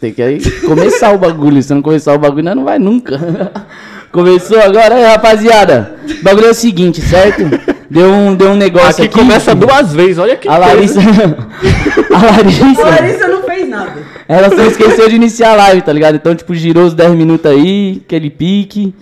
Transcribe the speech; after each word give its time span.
Tem 0.00 0.12
que 0.12 0.22
aí 0.22 0.40
começar 0.62 1.12
o 1.12 1.18
bagulho. 1.18 1.62
Se 1.62 1.74
não 1.74 1.82
começar 1.82 2.14
o 2.14 2.18
bagulho, 2.18 2.42
nós 2.44 2.56
não 2.56 2.64
vai 2.64 2.78
nunca. 2.78 3.18
Começou 4.10 4.58
agora, 4.60 4.96
aí, 4.96 5.04
rapaziada. 5.04 5.94
O 6.20 6.24
bagulho 6.24 6.46
é 6.46 6.50
o 6.50 6.54
seguinte, 6.54 7.00
certo? 7.00 7.42
Deu 7.88 8.10
um, 8.10 8.34
deu 8.34 8.50
um 8.50 8.56
negócio 8.56 9.04
Aqui 9.04 9.14
aqui. 9.14 9.18
começa 9.18 9.54
duas 9.54 9.92
vezes, 9.92 10.18
olha 10.18 10.36
que 10.36 10.48
A. 10.48 10.56
Larissa. 10.58 10.98
a 11.00 12.16
A 12.16 12.22
Larissa. 12.32 12.82
Larissa 12.82 13.28
não 13.28 13.42
fez 13.44 13.68
nada. 13.68 13.92
Ela 14.26 14.48
só 14.50 14.64
esqueceu 14.64 15.08
de 15.08 15.14
iniciar 15.14 15.52
a 15.52 15.56
live, 15.56 15.82
tá 15.82 15.92
ligado? 15.92 16.16
Então, 16.16 16.34
tipo, 16.34 16.52
girou 16.56 16.86
os 16.86 16.94
10 16.94 17.12
minutos 17.12 17.48
aí, 17.48 18.02
aquele 18.04 18.30
pique. 18.30 18.92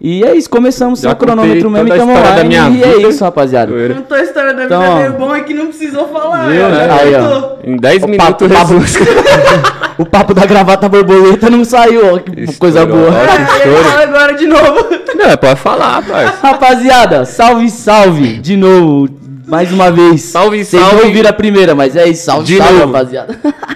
E 0.00 0.22
é 0.24 0.32
isso, 0.36 0.48
começamos 0.48 1.00
Já 1.00 1.08
sem 1.08 1.12
o 1.12 1.16
cronômetro 1.16 1.68
mesmo 1.68 1.88
e 1.88 1.92
a 1.92 1.96
tamo 1.96 2.12
história 2.12 2.30
da 2.30 2.42
online. 2.44 2.48
minha 2.48 2.68
E 2.70 2.82
é 2.88 2.96
vida. 2.96 3.08
isso, 3.08 3.24
rapaziada. 3.24 3.72
Contou 3.94 4.16
a 4.16 4.22
história 4.22 4.54
da 4.54 4.62
vida 4.62 4.74
Então. 4.76 5.08
O 5.08 5.18
bom 5.18 5.34
é 5.34 5.40
que 5.40 5.52
não 5.54 5.66
precisou 5.66 6.06
falar. 6.08 6.46
Viu, 6.48 6.60
ela 6.62 6.68
né? 6.78 6.86
já 6.86 6.94
Aí, 7.02 7.14
ó. 7.16 7.52
Em 7.64 7.76
10 7.76 7.96
O 7.96 8.00
papo- 8.06 8.10
minutos 8.12 8.48
papo- 8.52 8.78
resumo. 8.78 9.08
O 9.98 10.06
papo 10.06 10.32
da 10.32 10.46
gravata 10.46 10.88
borboleta 10.88 11.50
não 11.50 11.64
saiu, 11.64 12.14
ó. 12.14 12.18
Que 12.20 12.54
coisa 12.56 12.82
Estourou. 12.82 13.10
boa. 13.10 13.20
É, 13.20 13.34
ele 13.34 13.42
estouro. 13.42 13.84
fala 13.90 14.02
agora 14.04 14.34
de 14.34 14.46
novo. 14.46 14.86
Não, 15.16 15.36
pode 15.36 15.56
falar, 15.60 16.02
parça. 16.02 16.38
Rapaziada, 16.46 17.24
salve, 17.24 17.68
salve, 17.68 18.34
de 18.38 18.56
novo, 18.56 19.08
mais 19.48 19.72
uma 19.72 19.90
vez. 19.90 20.22
Salve, 20.22 20.64
Vocês 20.64 20.80
salve. 20.80 20.96
não 20.98 21.04
ouviram 21.06 21.28
a 21.28 21.32
primeira, 21.32 21.74
mas 21.74 21.96
é 21.96 22.06
isso, 22.06 22.24
salve, 22.26 22.44
De 22.46 22.58
salve, 22.58 22.74
novo. 22.74 22.92
rapaziada. 22.92 23.36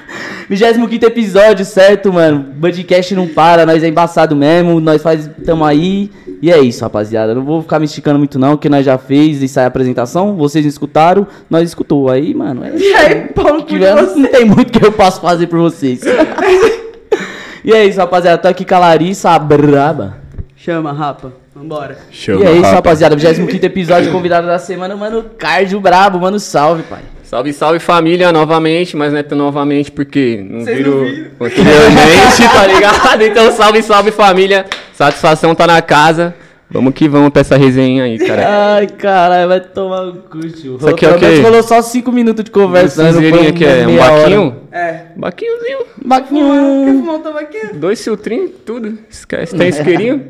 25 0.55 1.07
episódio, 1.07 1.65
certo, 1.65 2.13
mano? 2.13 2.41
Budcast 2.41 3.15
não 3.15 3.27
para, 3.27 3.65
nós 3.65 3.83
é 3.83 3.89
embaçado 3.89 4.37
mesmo, 4.37 4.81
nós 4.81 5.03
faz, 5.03 5.31
tamo 5.47 5.65
aí. 5.65 6.11
E 6.43 6.51
é 6.51 6.61
isso, 6.61 6.85
rapaziada. 6.85 7.35
Não 7.35 7.43
vou 7.43 7.63
ficar 7.63 7.79
me 7.79 7.87
esticando 7.87 8.19
muito 8.19 8.39
não, 8.39 8.59
que 8.59 8.69
nós 8.69 8.85
já 8.85 8.99
fez 8.99 9.43
e 9.43 9.49
sai 9.49 9.65
a 9.65 9.69
apresentação, 9.69 10.37
vocês 10.37 10.67
escutaram, 10.67 11.27
nós 11.49 11.71
escutou. 11.71 12.11
Aí, 12.11 12.35
mano, 12.35 12.65
é 12.65 12.75
isso. 12.75 12.85
E 12.85 12.95
aí, 12.95 13.15
de 13.15 13.65
tiver, 13.65 13.95
não 13.95 14.29
tem 14.29 14.45
muito 14.45 14.79
que 14.79 14.85
eu 14.85 14.93
posso 14.93 15.23
fazer 15.23 15.47
por 15.47 15.59
vocês. 15.59 16.03
e 17.65 17.73
é 17.73 17.87
isso, 17.87 17.99
rapaziada. 17.99 18.37
Tô 18.37 18.49
aqui 18.49 18.67
com 18.67 18.75
a 18.75 18.79
Larissa, 18.79 19.31
a 19.31 19.39
braba. 19.39 20.19
Chama, 20.55 20.93
rapa. 20.93 21.33
Vambora. 21.55 21.97
Chama, 22.11 22.45
e 22.45 22.47
é 22.47 22.53
isso, 22.53 22.63
rapa. 22.63 22.75
rapaziada. 22.75 23.17
25 23.17 23.65
episódio, 23.65 24.13
convidado 24.13 24.47
da 24.47 24.59
semana, 24.59 24.95
mano. 24.97 25.25
Cardio 25.39 25.81
brabo, 25.81 26.21
mano. 26.21 26.39
Salve, 26.39 26.83
pai. 26.83 27.01
Salve, 27.33 27.51
salve 27.55 27.79
família 27.79 28.31
novamente, 28.31 28.95
mas 28.95 29.11
não 29.11 29.19
é 29.19 29.23
tão 29.23 29.39
novamente 29.39 29.91
porque 29.91 30.45
não 30.47 30.61
Vocês 30.61 30.77
viram 30.77 30.97
não 30.97 31.47
anteriormente, 31.47 32.43
tá 32.53 32.67
ligado? 32.67 33.23
Então 33.23 33.51
salve, 33.53 33.83
salve 33.83 34.11
família, 34.11 34.67
satisfação 34.93 35.55
tá 35.55 35.67
na 35.67 35.81
casa. 35.81 36.35
Vamos 36.71 36.93
que 36.93 37.09
vamos 37.09 37.31
pra 37.31 37.41
essa 37.41 37.57
resenha 37.57 38.05
aí, 38.05 38.19
cara. 38.19 38.75
Ai, 38.75 38.87
caralho, 38.87 39.49
vai 39.49 39.61
tomar 39.61 40.03
um 40.03 40.17
cu, 40.17 40.41
tio. 40.41 40.77
Isso 40.77 40.87
aqui 40.87 41.07
é 41.07 41.11
o 41.11 41.19
quê? 41.19 41.41
rolou 41.41 41.63
só 41.63 41.81
5 41.81 42.13
minutos 42.13 42.45
de 42.45 42.51
conversa. 42.51 43.03
né? 43.03 43.09
Não 43.09 43.15
Cinzeirinho 43.15 43.43
foi 43.45 43.49
aqui 43.51 43.65
é 43.65 43.83
um 43.87 43.87
meia 43.87 44.03
hora. 44.05 44.23
baquinho? 44.25 44.57
É. 44.71 45.01
Baquinhozinho, 45.17 45.79
Quer 45.79 46.07
Baquinho. 46.09 46.85
fumar 46.99 47.15
um 47.15 47.21
tabaquinho? 47.21 47.75
dois 47.77 48.05
filtrinhos, 48.05 48.51
tudo. 48.67 48.99
Esquece, 49.09 49.57
tem 49.57 49.69
isqueirinho? 49.71 50.23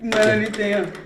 Mano, 0.00 0.30
ali 0.32 0.46
tem, 0.50 0.76
ó. 0.76 1.03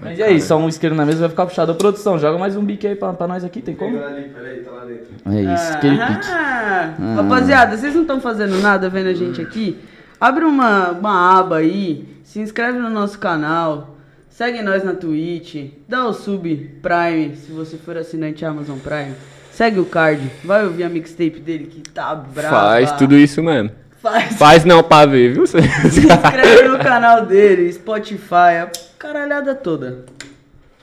Mas 0.00 0.18
e 0.18 0.22
aí, 0.22 0.40
só 0.40 0.58
um 0.58 0.68
isqueiro 0.68 0.94
na 0.94 1.04
mesa 1.04 1.20
vai 1.20 1.28
ficar 1.28 1.46
puxado. 1.46 1.72
Ô, 1.72 1.74
produção, 1.74 2.18
joga 2.18 2.38
mais 2.38 2.56
um 2.56 2.64
bique 2.64 2.86
aí 2.86 2.94
pra, 2.94 3.12
pra 3.12 3.26
nós 3.26 3.44
aqui, 3.44 3.60
tem 3.60 3.74
como? 3.74 4.02
ali, 4.02 4.28
peraí, 4.28 4.60
tá 4.60 4.70
lá 4.70 4.84
dentro. 4.84 5.06
É 5.26 5.54
isso, 5.54 5.72
aquele 5.72 5.96
pique. 5.96 6.26
Ah, 6.30 6.94
Rapaziada, 7.16 7.76
vocês 7.76 7.94
não 7.94 8.02
estão 8.02 8.20
fazendo 8.20 8.58
nada 8.60 8.88
vendo 8.88 9.08
a 9.08 9.14
gente 9.14 9.40
aqui? 9.40 9.78
Abre 10.20 10.44
uma, 10.44 10.90
uma 10.90 11.38
aba 11.38 11.56
aí, 11.58 12.08
se 12.22 12.40
inscreve 12.40 12.78
no 12.78 12.90
nosso 12.90 13.18
canal, 13.18 13.96
segue 14.28 14.62
nós 14.62 14.82
na 14.82 14.94
Twitch, 14.94 15.70
dá 15.88 16.06
o 16.06 16.12
sub 16.12 16.56
Prime, 16.82 17.36
se 17.36 17.52
você 17.52 17.76
for 17.76 17.96
assinante 17.96 18.44
Amazon 18.44 18.78
Prime. 18.78 19.14
Segue 19.50 19.78
o 19.78 19.84
card, 19.84 20.32
vai 20.44 20.64
ouvir 20.64 20.82
a 20.82 20.88
mixtape 20.88 21.38
dele 21.38 21.66
que 21.66 21.80
tá 21.80 22.12
brava. 22.12 22.56
Faz 22.56 22.90
tudo 22.92 23.16
isso 23.16 23.40
mesmo. 23.40 23.70
Faz. 24.04 24.36
Faz 24.36 24.64
não 24.66 24.82
pra 24.82 25.06
ver, 25.06 25.32
viu? 25.32 25.46
Se 25.48 25.56
inscreve 25.56 26.68
no 26.68 26.78
canal 26.78 27.24
dele, 27.24 27.72
Spotify, 27.72 28.60
a 28.62 28.68
caralhada 28.98 29.54
toda. 29.54 30.04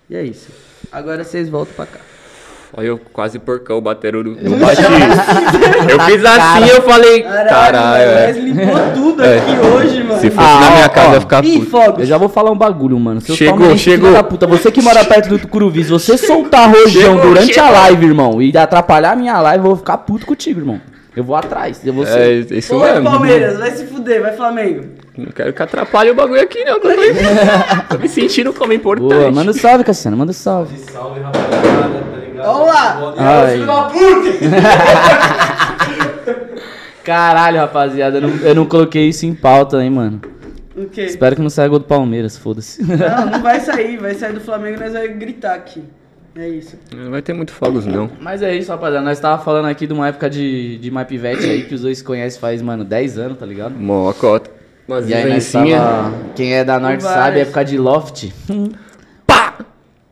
E 0.10 0.16
é 0.16 0.24
isso. 0.24 0.48
Agora 0.92 1.24
vocês 1.24 1.48
voltam 1.48 1.74
pra 1.76 1.86
cá. 1.86 2.00
Olha 2.76 2.88
eu 2.88 2.98
quase 2.98 3.38
porcão 3.38 3.80
batendo 3.82 4.24
no, 4.24 4.32
no 4.32 4.58
baixo. 4.58 4.82
eu 4.82 6.00
fiz 6.00 6.26
assim, 6.26 6.70
eu 6.70 6.82
falei, 6.82 7.22
caralho, 7.22 7.78
mano, 7.78 7.96
é. 7.98 8.28
Mas 8.28 8.38
limpou 8.38 8.94
tudo 8.96 9.24
É. 9.24 9.38
aqui 9.38 9.52
hoje, 9.68 10.04
mano. 10.04 10.20
Se 10.22 10.30
fosse 10.32 10.48
Ah, 10.48 10.60
na 10.62 10.68
ó, 10.68 10.72
minha 10.72 10.90
casa, 10.90 11.08
ó. 11.08 11.10
eu 11.12 11.14
ia 11.16 11.22
ficar 11.22 11.46
Ih, 11.46 11.62
fogos. 11.66 12.00
Eu 12.00 12.06
já 12.08 12.18
vou 12.18 12.30
falar 12.30 12.50
um 12.50 12.58
bagulho, 12.58 12.98
mano. 13.00 13.22
Seu 13.22 13.36
Chegou, 13.36 13.78
chegou. 13.78 14.12
Da 14.14 14.24
puta, 14.24 14.48
você 14.48 14.72
que 14.72 14.82
mora 14.82 15.04
perto 15.06 15.30
do 15.30 15.38
Tucuruvi, 15.38 15.84
se 15.84 15.92
você 15.92 16.18
soltar 16.18 16.70
rojão 16.72 16.90
Chegou, 16.90 17.22
durante 17.22 17.52
a 17.60 17.66
chegou. 17.66 17.72
live, 17.72 18.06
irmão, 18.06 18.42
e 18.42 18.58
atrapalhar 18.58 19.12
a 19.12 19.16
minha 19.16 19.40
live, 19.42 19.64
eu 19.64 19.70
vou 19.70 19.76
ficar 19.78 19.98
puto 20.00 20.26
contigo, 20.26 20.60
irmão. 20.62 20.82
Eu 21.16 21.26
vou 21.26 21.36
atrás, 21.36 21.86
eu 21.86 21.92
vou 21.92 22.06
ser. 22.06 22.50
É, 22.52 22.58
isso 22.58 22.74
Oi, 22.74 22.90
mesmo. 22.90 23.10
Palmeiras, 23.10 23.58
vai 23.58 23.72
se 23.72 23.86
fuder, 23.86 24.22
vai 24.22 24.34
Flamengo. 24.34 24.86
Não 25.18 25.26
quero 25.26 25.52
que 25.52 25.62
atrapalhe 25.62 26.10
o 26.10 26.16
bagulho 26.16 26.42
aqui, 26.42 26.64
não. 26.64 26.80
Tô, 26.80 26.88
tô 27.90 27.98
me 27.98 28.08
sentindo 28.08 28.54
como 28.54 28.72
importante. 28.72 29.14
Boa, 29.14 29.30
manda 29.30 29.52
um 29.52 29.54
salve, 29.54 29.84
Cassiano, 29.84 30.16
manda 30.16 30.30
um 30.30 30.34
salve. 30.34 30.78
Salve, 30.78 31.20
rapaziada, 31.20 32.02
tá 32.12 32.18
ligado? 32.18 32.46
Vamos 32.46 32.68
lá. 32.68 33.14
Ai. 33.18 33.60
Caralho, 37.04 37.58
rapaziada, 37.58 38.18
eu 38.18 38.22
não, 38.22 38.30
eu 38.38 38.56
não 38.56 38.66
coloquei 38.66 39.10
isso 39.10 39.26
em 39.26 39.34
pauta, 39.34 39.84
hein, 39.84 39.90
mano. 39.90 40.22
O 40.76 40.86
quê? 40.86 41.02
Espero 41.02 41.36
que 41.36 41.42
não 41.42 41.50
saia 41.50 41.68
gol 41.68 41.80
do 41.80 41.86
Palmeiras, 41.86 42.38
foda-se. 42.38 42.82
Não, 42.82 43.26
não 43.26 43.42
vai 43.42 43.60
sair, 43.60 43.98
vai 43.98 44.14
sair 44.14 44.34
do 44.34 44.40
Flamengo 44.40 44.78
e 44.78 44.80
nós 44.80 44.94
vamos 44.94 45.18
gritar 45.18 45.56
aqui. 45.56 45.84
É 46.36 46.48
isso. 46.48 46.78
Não 46.96 47.12
vai 47.12 47.22
ter 47.22 47.34
muito 47.34 47.52
fogos, 47.52 47.86
não. 47.86 48.10
Mas 48.20 48.42
é 48.42 48.56
isso, 48.56 48.72
rapaziada. 48.72 49.04
Nós 49.06 49.20
tava 49.20 49.44
falando 49.44 49.66
aqui 49.68 49.86
de 49.86 49.94
uma 49.94 50.08
época 50.08 50.30
de, 50.30 50.78
de 50.78 50.90
My 50.90 51.04
Pivete 51.04 51.44
aí, 51.46 51.64
que 51.66 51.76
os 51.76 51.82
dois 51.82 51.98
se 51.98 52.04
conhecem 52.04 52.40
faz, 52.40 52.62
mano, 52.62 52.86
10 52.86 53.18
anos, 53.18 53.38
tá 53.38 53.46
ligado? 53.46 53.74
Mó 53.76 54.14
cota. 54.14 54.50
Umas 54.88 55.10
E 55.10 55.14
aí 55.14 55.30
nós 55.30 55.52
tava... 55.52 56.14
Quem 56.36 56.54
é 56.54 56.64
da 56.64 56.80
Norte 56.80 57.04
Várias. 57.04 57.24
sabe, 57.26 57.40
época 57.42 57.66
de 57.66 57.78
Loft. 57.78 58.30
Pá! 59.28 59.56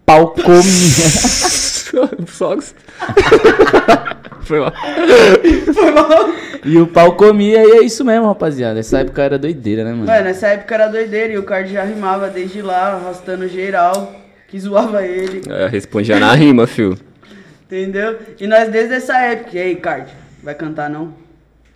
Pau 0.06 0.34
come. 0.34 0.64
Fogos. 2.28 2.76
Foi 4.42 4.60
lá. 4.60 4.74
Foi 5.74 5.92
mal. 5.92 6.10
e 6.66 6.78
o 6.78 6.88
pau 6.88 7.16
comia 7.16 7.64
e 7.64 7.72
é 7.80 7.84
isso 7.84 8.04
mesmo, 8.04 8.28
rapaziada. 8.28 8.80
Essa 8.80 9.00
época 9.00 9.22
era 9.22 9.38
doideira, 9.38 9.84
né, 9.84 9.92
mano? 9.92 10.06
Mano, 10.06 10.24
nessa 10.24 10.48
época 10.48 10.76
era 10.76 10.88
doideira 10.88 11.34
e 11.34 11.38
o 11.38 11.44
card 11.44 11.72
já 11.72 11.84
rimava 11.84 12.30
desde 12.30 12.62
lá, 12.62 12.94
arrastando 12.94 13.48
geral, 13.48 14.14
que 14.50 14.60
zoava 14.60 15.06
ele. 15.06 15.42
É, 15.50 15.68
respondia 15.68 16.20
na 16.20 16.34
rima, 16.34 16.66
fio. 16.66 16.98
Entendeu? 17.66 18.18
E 18.40 18.48
nós 18.48 18.70
desde 18.70 18.96
essa 18.96 19.18
época. 19.20 19.58
E 19.58 19.62
aí, 19.62 19.76
Card, 19.76 20.12
vai 20.44 20.56
cantar 20.56 20.90
não? 20.90 21.14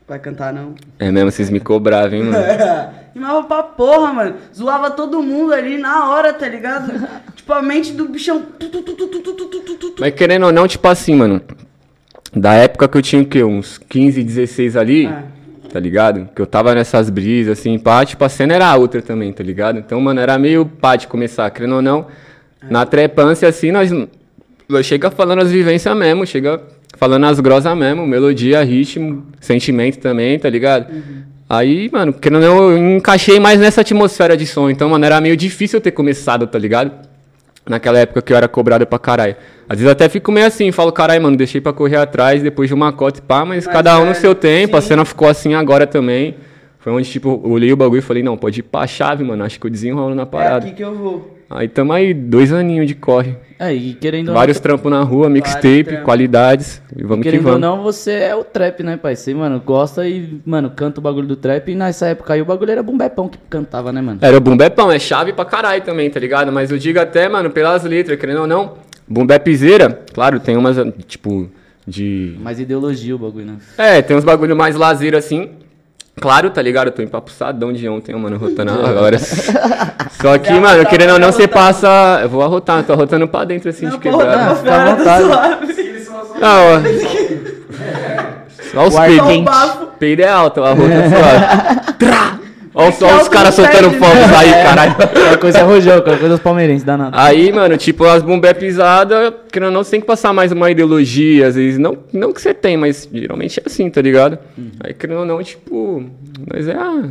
Vai 0.07 0.19
cantar 0.19 0.51
não? 0.51 0.75
É 0.99 1.11
mesmo, 1.11 1.31
vocês 1.31 1.49
me 1.49 1.59
cobravam, 1.59 2.17
hein, 2.17 2.23
mano? 2.23 2.43
Rimava 3.13 3.43
pra 3.43 3.63
porra, 3.63 4.11
mano. 4.11 4.35
Zoava 4.53 4.89
todo 4.91 5.21
mundo 5.21 5.53
ali 5.53 5.77
na 5.77 6.09
hora, 6.09 6.33
tá 6.33 6.47
ligado? 6.47 6.91
tipo, 7.35 7.53
a 7.53 7.61
mente 7.61 7.93
do 7.93 8.09
bichão. 8.09 8.43
Mas 9.99 10.13
querendo 10.15 10.47
ou 10.47 10.51
não, 10.51 10.67
tipo 10.67 10.87
assim, 10.87 11.15
mano. 11.15 11.41
Da 12.35 12.55
época 12.55 12.87
que 12.87 12.97
eu 12.97 13.01
tinha 13.03 13.21
o 13.21 13.25
quê? 13.25 13.43
Uns 13.43 13.77
15, 13.77 14.23
16 14.23 14.75
ali. 14.75 15.05
É 15.05 15.23
tá 15.73 15.79
ligado? 15.79 16.29
Que 16.35 16.39
eu 16.39 16.45
tava 16.45 16.75
nessas 16.75 17.09
brisas, 17.09 17.57
assim, 17.57 17.79
pá, 17.79 18.05
tipo, 18.05 18.23
a 18.23 18.29
cena 18.29 18.53
era 18.53 18.75
outra 18.75 19.01
também, 19.01 19.33
tá 19.33 19.43
ligado? 19.43 19.79
Então, 19.79 19.99
mano, 19.99 20.19
era 20.19 20.37
meio 20.37 20.67
pá 20.67 20.95
de 20.95 21.07
começar, 21.07 21.49
querendo 21.49 21.77
ou 21.77 21.81
não, 21.81 22.05
na 22.69 22.85
trepância, 22.85 23.47
assim, 23.47 23.71
nós, 23.71 23.91
nós 24.69 24.85
chega 24.85 25.11
falando 25.11 25.39
as 25.41 25.51
vivências 25.51 25.95
mesmo, 25.97 26.25
chega 26.25 26.61
falando 26.97 27.25
as 27.25 27.39
grosas 27.39 27.75
mesmo, 27.77 28.05
melodia, 28.07 28.63
ritmo, 28.63 29.25
sentimento 29.39 29.97
também, 29.99 30.37
tá 30.39 30.49
ligado? 30.49 30.87
Aí, 31.49 31.89
mano, 31.91 32.15
não, 32.31 32.41
eu 32.71 32.77
encaixei 32.97 33.39
mais 33.39 33.59
nessa 33.59 33.81
atmosfera 33.81 34.35
de 34.37 34.45
som. 34.45 34.69
Então, 34.69 34.89
mano, 34.89 35.05
era 35.05 35.19
meio 35.21 35.35
difícil 35.37 35.77
eu 35.77 35.81
ter 35.81 35.91
começado, 35.91 36.47
tá 36.47 36.57
ligado? 36.57 36.91
Naquela 37.65 37.99
época 37.99 38.21
que 38.21 38.33
eu 38.33 38.37
era 38.37 38.47
cobrado 38.47 38.85
pra 38.85 38.99
caralho. 38.99 39.35
Às 39.69 39.77
vezes 39.77 39.91
até 39.91 40.09
fico 40.09 40.31
meio 40.31 40.45
assim, 40.47 40.71
falo, 40.71 40.91
caralho, 40.91 41.21
mano, 41.21 41.37
deixei 41.37 41.61
pra 41.61 41.71
correr 41.71 41.95
atrás 41.97 42.41
depois 42.41 42.67
de 42.67 42.73
uma 42.73 42.91
cota 42.91 43.19
e 43.19 43.21
pá, 43.21 43.45
mas, 43.45 43.65
Mas 43.65 43.73
cada 43.73 43.97
um 43.99 44.05
é, 44.05 44.09
no 44.09 44.15
seu 44.15 44.35
tempo, 44.35 44.75
a 44.75 44.81
sim. 44.81 44.89
cena 44.89 45.05
ficou 45.05 45.27
assim 45.27 45.53
agora 45.53 45.87
também. 45.87 46.35
Foi 46.79 46.91
onde, 46.91 47.09
tipo, 47.09 47.41
eu 47.45 47.51
olhei 47.51 47.71
o 47.71 47.77
bagulho 47.77 47.99
e 47.99 48.01
falei, 48.01 48.21
não, 48.21 48.35
pode 48.35 48.59
ir 48.59 48.63
pra 48.63 48.85
chave, 48.85 49.23
mano, 49.23 49.43
acho 49.45 49.57
que 49.59 49.65
eu 49.65 49.71
desenrolo 49.71 50.13
na 50.13 50.23
É 50.23 50.25
parada. 50.25 50.65
aqui 50.65 50.75
que 50.75 50.83
eu 50.83 50.93
vou. 50.93 51.32
Aí 51.49 51.67
tamo 51.67 51.93
aí, 51.93 52.13
dois 52.13 52.51
aninhos 52.51 52.87
de 52.87 52.95
corre. 52.95 53.35
É, 53.59 53.73
e 53.73 53.93
querendo 53.93 54.29
ou 54.29 54.33
Vários 54.33 54.57
não, 54.57 54.63
trampos 54.63 54.91
na 54.91 55.01
rua, 55.03 55.29
mixtape, 55.29 56.01
qualidades. 56.03 56.81
E 56.95 57.03
vamos 57.03 57.23
que 57.23 57.29
querendo 57.29 57.45
ou 57.45 57.53
vamos. 57.53 57.61
não, 57.61 57.83
você 57.83 58.11
é 58.11 58.35
o 58.35 58.43
trap, 58.43 58.83
né, 58.83 58.97
pai? 58.97 59.15
Você, 59.15 59.33
mano, 59.33 59.61
gosta 59.65 60.07
e, 60.07 60.41
mano, 60.45 60.69
canta 60.69 60.99
o 60.99 61.03
bagulho 61.03 61.27
do 61.27 61.35
trap. 61.35 61.71
E 61.71 61.75
nessa 61.75 62.07
época 62.07 62.33
aí 62.33 62.41
o 62.41 62.45
bagulho 62.45 62.71
era 62.71 62.83
bumbepão 62.83 63.29
que 63.29 63.37
cantava, 63.49 63.91
né, 63.91 64.01
mano? 64.01 64.19
Era 64.21 64.35
o 64.35 64.41
bumbepão, 64.41 64.91
é 64.91 64.99
chave 64.99 65.31
pra 65.31 65.45
caralho 65.45 65.81
também, 65.81 66.09
tá 66.09 66.19
ligado? 66.19 66.51
Mas 66.51 66.71
eu 66.71 66.77
digo 66.77 66.99
até, 66.99 67.29
mano, 67.29 67.49
pelas 67.49 67.83
letras, 67.83 68.19
querendo 68.19 68.41
ou 68.41 68.47
não, 68.47 68.73
bumbepzeira, 69.07 70.01
claro, 70.13 70.39
tem 70.39 70.57
umas, 70.57 70.77
tipo, 71.07 71.49
de... 71.87 72.35
Mais 72.39 72.59
ideologia 72.59 73.15
o 73.15 73.19
bagulho, 73.19 73.45
né? 73.45 73.57
É, 73.77 74.01
tem 74.01 74.17
uns 74.17 74.23
bagulho 74.23 74.55
mais 74.55 74.75
lazer 74.75 75.15
assim. 75.15 75.51
Claro, 76.19 76.49
tá 76.51 76.61
ligado? 76.61 76.87
Eu 76.87 76.91
tô 76.91 77.01
empapuçadão 77.01 77.73
de 77.73 77.89
ontem, 77.89 78.15
mano, 78.15 78.37
rotando 78.37 78.71
agora. 78.85 79.17
Só 79.19 80.37
que, 80.37 80.49
Já 80.49 80.59
mano, 80.61 80.83
tá, 80.83 80.89
querendo 80.89 81.13
ou 81.13 81.19
não, 81.19 81.27
já 81.27 81.33
você 81.33 81.47
tá. 81.47 81.53
passa... 81.59 82.19
Eu 82.21 82.29
vou 82.29 82.41
arrotar, 82.43 82.83
tô 82.83 82.93
arrotando 82.93 83.27
pra 83.27 83.43
dentro 83.45 83.69
assim, 83.69 83.85
Não, 83.85 83.93
de 83.93 83.97
quebrada. 83.99 84.31
tá 84.31 84.55
fica 84.55 84.75
à 84.75 84.95
vontade. 84.95 85.23
suave. 85.25 85.73
Não, 86.39 86.65
ó. 86.75 86.79
Olha 88.75 88.87
os 88.87 88.95
peidos. 88.95 89.47
Peido 89.99 90.21
é 90.23 90.29
alto, 90.29 90.63
a 90.63 90.73
rota 90.73 90.93
é 90.93 91.09
suave. 91.09 91.93
Trá! 91.99 92.29
Olha 92.75 92.91
que 92.91 92.97
só 92.97 93.21
os 93.21 93.27
caras 93.27 93.53
soltando 93.53 93.91
fogos 93.91 94.15
né? 94.15 94.35
aí, 94.35 94.51
caralho. 94.51 94.95
Qualquer 94.95 95.37
coisa 95.37 95.57
é 95.59 95.61
rojão, 95.61 96.01
qualquer 96.01 96.19
coisa 96.19 96.33
é 96.33 96.35
os 96.35 96.41
palmeirenses, 96.41 96.83
dá 96.83 96.97
nada. 96.97 97.21
Aí, 97.21 97.51
mano, 97.51 97.77
tipo, 97.77 98.03
as 98.05 98.23
bombas 98.23 98.49
é 98.49 98.53
pisada, 98.53 99.33
querendo 99.51 99.67
ou 99.67 99.73
não, 99.73 99.83
você 99.83 99.91
tem 99.91 100.01
que 100.01 100.07
passar 100.07 100.33
mais 100.33 100.51
uma 100.51 100.71
ideologia, 100.71 101.47
às 101.47 101.55
vezes, 101.55 101.77
não, 101.77 101.97
não 102.11 102.33
que 102.33 102.41
você 102.41 102.53
tem, 102.53 102.75
mas 102.75 103.07
geralmente 103.13 103.59
é 103.59 103.63
assim, 103.65 103.89
tá 103.89 104.01
ligado? 104.01 104.39
Aí, 104.83 104.93
querendo 104.93 105.19
ou 105.19 105.25
não, 105.25 105.43
tipo, 105.43 106.03
nós 106.51 106.67
é 106.67 106.73
ah, 106.73 107.09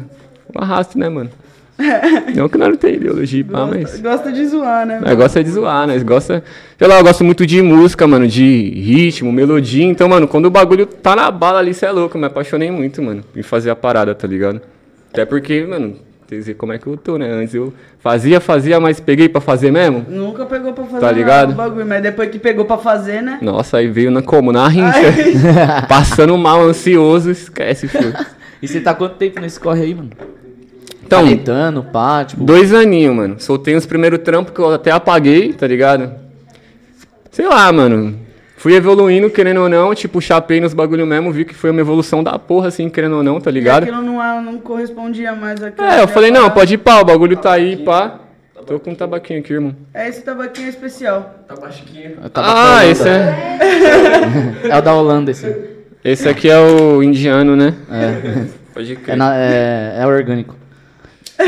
o 0.52 0.60
arrasto, 0.60 0.98
né, 0.98 1.08
mano? 1.08 1.30
Não 2.36 2.48
que 2.48 2.58
nós 2.58 2.68
não 2.68 2.76
tem 2.76 2.94
ideologia, 2.94 3.44
pá, 3.44 3.60
Gosta, 3.60 3.76
mas... 3.76 4.00
gosta 4.00 4.30
de 4.30 4.46
zoar, 4.46 4.86
né? 4.86 5.00
Nós 5.00 5.16
gosta 5.16 5.42
de 5.42 5.50
zoar, 5.50 5.86
nós 5.86 6.02
gosta... 6.02 6.44
Sei 6.78 6.86
lá, 6.86 6.98
eu 6.98 7.02
gosto 7.02 7.24
muito 7.24 7.46
de 7.46 7.62
música, 7.62 8.06
mano, 8.06 8.28
de 8.28 8.70
ritmo, 8.70 9.32
melodia, 9.32 9.84
então, 9.84 10.08
mano, 10.08 10.28
quando 10.28 10.46
o 10.46 10.50
bagulho 10.50 10.86
tá 10.86 11.16
na 11.16 11.30
bala 11.30 11.58
ali, 11.58 11.72
cê 11.72 11.86
é 11.86 11.90
louco, 11.90 12.16
eu 12.16 12.20
me 12.20 12.26
apaixonei 12.26 12.70
muito, 12.70 13.02
mano, 13.02 13.24
em 13.34 13.42
fazer 13.42 13.70
a 13.70 13.74
parada, 13.74 14.14
tá 14.14 14.28
ligado? 14.28 14.60
Até 15.12 15.24
porque, 15.26 15.64
mano, 15.64 15.96
quer 16.26 16.36
dizer 16.36 16.54
como 16.54 16.72
é 16.72 16.78
que 16.78 16.86
eu 16.86 16.96
tô, 16.96 17.18
né? 17.18 17.30
Antes 17.30 17.54
eu 17.54 17.72
fazia, 17.98 18.40
fazia, 18.40 18.80
mas 18.80 18.98
peguei 18.98 19.28
pra 19.28 19.40
fazer 19.40 19.70
mesmo. 19.70 20.06
Nunca 20.08 20.46
pegou 20.46 20.72
pra 20.72 20.84
fazer 20.84 21.00
Tá 21.00 21.06
nada 21.06 21.18
ligado? 21.18 21.48
do 21.50 21.54
bagulho, 21.54 21.86
mas 21.86 22.02
depois 22.02 22.30
que 22.30 22.38
pegou 22.38 22.64
pra 22.64 22.78
fazer, 22.78 23.22
né? 23.22 23.38
Nossa, 23.42 23.76
aí 23.78 23.88
veio 23.88 24.10
na 24.10 24.22
como? 24.22 24.50
Na 24.52 24.66
rincha. 24.68 25.00
Passando 25.88 26.36
mal, 26.38 26.62
ansioso, 26.62 27.30
esquece, 27.30 27.86
filho. 27.88 28.14
E 28.62 28.66
você 28.68 28.80
tá 28.80 28.94
quanto 28.94 29.16
tempo 29.16 29.40
nesse 29.40 29.60
corre 29.60 29.82
aí, 29.82 29.94
mano? 29.94 30.10
Então, 31.04 31.24
Canetando, 31.24 31.82
pá, 31.82 32.24
tipo... 32.24 32.42
dois 32.42 32.72
aninhos, 32.72 33.14
mano. 33.14 33.36
Soltei 33.38 33.74
os 33.74 33.84
primeiros 33.84 34.20
trampos 34.20 34.54
que 34.54 34.60
eu 34.60 34.72
até 34.72 34.90
apaguei, 34.90 35.52
tá 35.52 35.66
ligado? 35.66 36.10
Sei 37.30 37.46
lá, 37.46 37.70
mano. 37.70 38.18
Fui 38.62 38.74
evoluindo, 38.76 39.28
querendo 39.28 39.60
ou 39.62 39.68
não, 39.68 39.92
tipo, 39.92 40.20
chapei 40.20 40.60
nos 40.60 40.72
bagulho 40.72 41.04
mesmo, 41.04 41.32
vi 41.32 41.44
que 41.44 41.52
foi 41.52 41.70
uma 41.72 41.80
evolução 41.80 42.22
da 42.22 42.38
porra, 42.38 42.68
assim, 42.68 42.88
querendo 42.88 43.16
ou 43.16 43.22
não, 43.24 43.40
tá 43.40 43.50
E 43.50 43.54
ligado? 43.54 43.82
aquilo 43.82 44.00
não, 44.00 44.22
é- 44.22 44.40
não 44.40 44.56
correspondia 44.58 45.32
mais 45.34 45.60
àquilo. 45.60 45.84
É, 45.84 46.00
eu 46.00 46.06
falei, 46.06 46.30
não, 46.30 46.48
pode 46.48 46.74
ir 46.74 46.78
pá, 46.78 47.00
o 47.00 47.04
bagulho 47.04 47.36
tá 47.36 47.50
aí, 47.54 47.76
pá. 47.78 48.20
Tô 48.64 48.78
com 48.78 48.92
um 48.92 48.94
tabaquinho 48.94 49.40
aqui, 49.40 49.52
irmão. 49.52 49.74
É 49.92 50.08
esse 50.08 50.22
tabaquinho 50.22 50.68
especial. 50.68 51.34
Tá 51.48 51.56
baixinho. 51.56 52.12
Ah, 52.36 52.86
esse 52.86 53.08
é. 53.08 53.58
É 54.70 54.78
o 54.78 54.80
da 54.80 54.94
Holanda, 54.94 55.32
esse. 55.32 55.52
Esse 56.04 56.28
aqui 56.28 56.48
é 56.48 56.56
o 56.60 57.02
indiano, 57.02 57.56
né? 57.56 57.74
É, 57.90 58.44
Pode 58.72 58.94
crer. 58.94 59.14
é, 59.14 59.16
na- 59.16 59.36
é, 59.36 59.96
é 59.98 60.06
orgânico. 60.06 60.54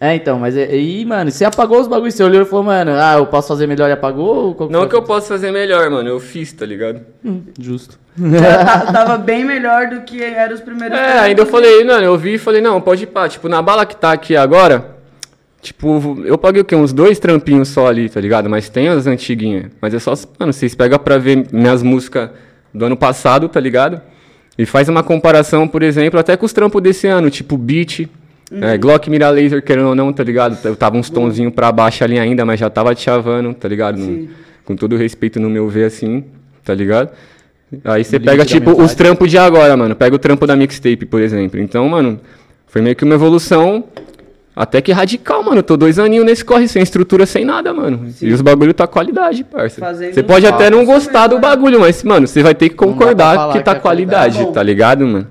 é, 0.00 0.14
então, 0.14 0.38
mas 0.38 0.56
aí, 0.56 1.04
mano, 1.06 1.30
você 1.30 1.44
apagou 1.44 1.80
os 1.80 1.88
bagulhos, 1.88 2.14
você 2.14 2.22
olhou 2.22 2.42
e 2.42 2.44
falou, 2.44 2.64
mano, 2.64 2.92
ah, 2.94 3.14
eu 3.16 3.26
posso 3.26 3.48
fazer 3.48 3.66
melhor 3.66 3.88
e 3.88 3.92
apagou? 3.92 4.54
Qual 4.54 4.68
Não 4.70 4.80
foi? 4.80 4.88
que 4.90 4.94
eu 4.94 5.02
possa 5.02 5.28
fazer 5.28 5.50
melhor, 5.50 5.88
mano. 5.90 6.08
Eu 6.08 6.20
fiz, 6.20 6.52
tá 6.52 6.66
ligado? 6.66 7.00
Hum, 7.24 7.42
justo. 7.58 7.98
Tá- 8.16 8.92
tava 8.92 9.18
bem 9.18 9.44
melhor 9.44 9.88
do 9.88 10.02
que 10.02 10.22
eram 10.22 10.54
os 10.54 10.60
primeiros 10.60 10.96
É, 10.98 11.18
ainda 11.20 11.42
eu 11.42 11.46
falei, 11.46 11.82
mano, 11.84 12.04
eu 12.04 12.16
vi 12.18 12.34
e 12.34 12.38
falei, 12.38 12.60
não, 12.60 12.80
pode 12.80 13.04
ir 13.04 13.06
pá. 13.06 13.28
Tipo, 13.28 13.48
na 13.48 13.60
bala 13.62 13.84
que 13.86 13.96
tá 13.96 14.12
aqui 14.12 14.36
agora, 14.36 14.96
tipo, 15.62 16.18
eu 16.24 16.36
paguei 16.38 16.62
o 16.62 16.64
quê? 16.64 16.74
Uns 16.76 16.92
dois 16.92 17.18
trampinhos 17.18 17.68
só 17.68 17.86
ali, 17.86 18.08
tá 18.08 18.20
ligado? 18.20 18.48
Mas 18.50 18.68
tem 18.68 18.88
as 18.88 19.06
antiguinhas. 19.06 19.66
Mas 19.80 19.92
é 19.94 19.98
só, 19.98 20.12
mano, 20.38 20.52
vocês 20.52 20.74
pegam 20.74 20.98
pra 20.98 21.18
ver 21.18 21.46
minhas 21.52 21.82
músicas 21.82 22.30
do 22.72 22.84
ano 22.84 22.96
passado, 22.96 23.48
tá 23.48 23.60
ligado? 23.60 24.00
E 24.58 24.64
faz 24.64 24.88
uma 24.88 25.02
comparação, 25.02 25.66
por 25.68 25.82
exemplo, 25.82 26.18
até 26.20 26.36
com 26.36 26.46
os 26.46 26.52
trampos 26.52 26.82
desse 26.82 27.06
ano, 27.06 27.30
tipo 27.30 27.56
Beat, 27.58 28.08
é, 28.60 28.76
Glock 28.78 29.08
Mira 29.10 29.28
Laser, 29.30 29.62
querendo 29.62 29.88
ou 29.88 29.94
não, 29.94 30.12
tá 30.12 30.22
ligado? 30.22 30.56
Eu 30.64 30.76
tava 30.76 30.96
uns 30.96 31.10
tonzinhos 31.10 31.52
pra 31.52 31.72
baixo 31.72 32.04
ali 32.04 32.18
ainda, 32.18 32.44
mas 32.44 32.60
já 32.60 32.70
tava 32.70 32.94
te 32.94 33.02
chavando, 33.02 33.52
tá 33.54 33.68
ligado? 33.68 33.98
No- 33.98 34.28
com 34.64 34.74
todo 34.76 34.96
respeito 34.96 35.38
no 35.40 35.48
meu 35.48 35.68
ver, 35.68 35.84
assim, 35.84 36.24
tá 36.64 36.74
ligado? 36.74 37.10
Aí 37.84 38.02
você 38.04 38.18
pega, 38.20 38.44
tipo, 38.44 38.70
os 38.82 38.94
trampos 38.94 39.30
de 39.30 39.38
agora, 39.38 39.76
mano. 39.76 39.94
Pega 39.96 40.14
o 40.14 40.18
trampo 40.18 40.46
da 40.46 40.54
mixtape, 40.56 41.04
por 41.06 41.20
exemplo. 41.20 41.60
Então, 41.60 41.88
mano, 41.88 42.20
foi 42.66 42.80
meio 42.82 42.94
que 42.96 43.04
uma 43.04 43.14
evolução 43.14 43.84
até 44.54 44.80
que 44.80 44.90
radical, 44.92 45.42
mano. 45.42 45.58
Eu 45.58 45.62
tô 45.62 45.76
dois 45.76 45.98
aninhos 45.98 46.24
nesse 46.24 46.44
corre, 46.44 46.66
sem 46.68 46.82
estrutura, 46.82 47.26
sem 47.26 47.44
nada, 47.44 47.74
mano. 47.74 48.08
E 48.22 48.32
os 48.32 48.40
bagulho 48.40 48.72
tá 48.72 48.86
qualidade, 48.86 49.44
parça. 49.44 49.80
Você 50.14 50.22
pode 50.22 50.46
um 50.46 50.48
até 50.48 50.70
não 50.70 50.84
gostar 50.84 51.26
do 51.26 51.38
bagulho, 51.38 51.80
mas, 51.80 52.02
mano, 52.02 52.26
você 52.26 52.42
vai 52.42 52.54
ter 52.54 52.68
que 52.70 52.74
concordar 52.76 53.52
que 53.52 53.60
tá 53.60 53.72
que 53.72 53.78
é 53.78 53.80
qualidade, 53.80 54.34
qualidade. 54.34 54.54
tá 54.54 54.62
ligado, 54.62 55.06
mano? 55.06 55.26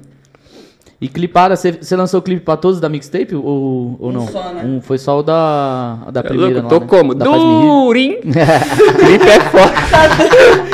E 1.00 1.10
clipada, 1.10 1.56
você, 1.58 1.78
lançou 1.96 2.22
o 2.22 2.24
clipe 2.24 2.42
pra 2.42 2.56
todos 2.56 2.80
da 2.80 2.88
mixtape 2.88 3.36
ou, 3.36 3.98
ou 4.00 4.10
Um 4.10 4.14
não? 4.14 4.28
só, 4.28 4.54
né? 4.54 4.64
Um, 4.64 4.80
foi 4.82 4.98
só 4.98 5.20
o 5.20 5.24
da, 5.24 5.98
da 6.12 6.22
É 6.22 6.24
primeira, 6.24 6.62
louco, 6.62 6.64
não, 6.64 6.70
tô 6.70 6.80
né? 6.80 6.86
como? 6.88 7.14
Rir. 7.14 7.20
Durim! 7.20 8.18
clipe 8.32 9.30
é 9.30 9.40
foda. 9.42 9.74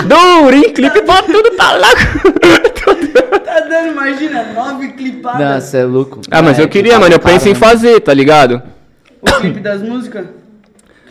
Durim, 0.07 0.73
clipe 0.73 1.01
pra 1.01 1.23
tudo, 1.23 1.51
tá 1.57 1.73
louco? 1.73 3.41
Tá 3.43 3.59
dando, 3.61 3.91
imagina, 3.91 4.43
nove 4.53 4.89
clipadas. 4.89 5.39
Não, 5.41 5.59
você 5.59 5.77
é 5.77 5.85
louco. 5.85 6.21
Ah, 6.29 6.41
mas 6.41 6.59
É, 6.59 6.63
eu 6.63 6.69
queria, 6.69 6.99
mano, 6.99 7.13
eu 7.15 7.19
penso 7.19 7.47
em 7.47 7.53
né? 7.53 7.59
fazer, 7.59 7.99
tá 8.01 8.13
ligado? 8.13 8.61
O 9.21 9.25
clipe 9.39 9.59
das 9.59 9.81
músicas 9.81 10.25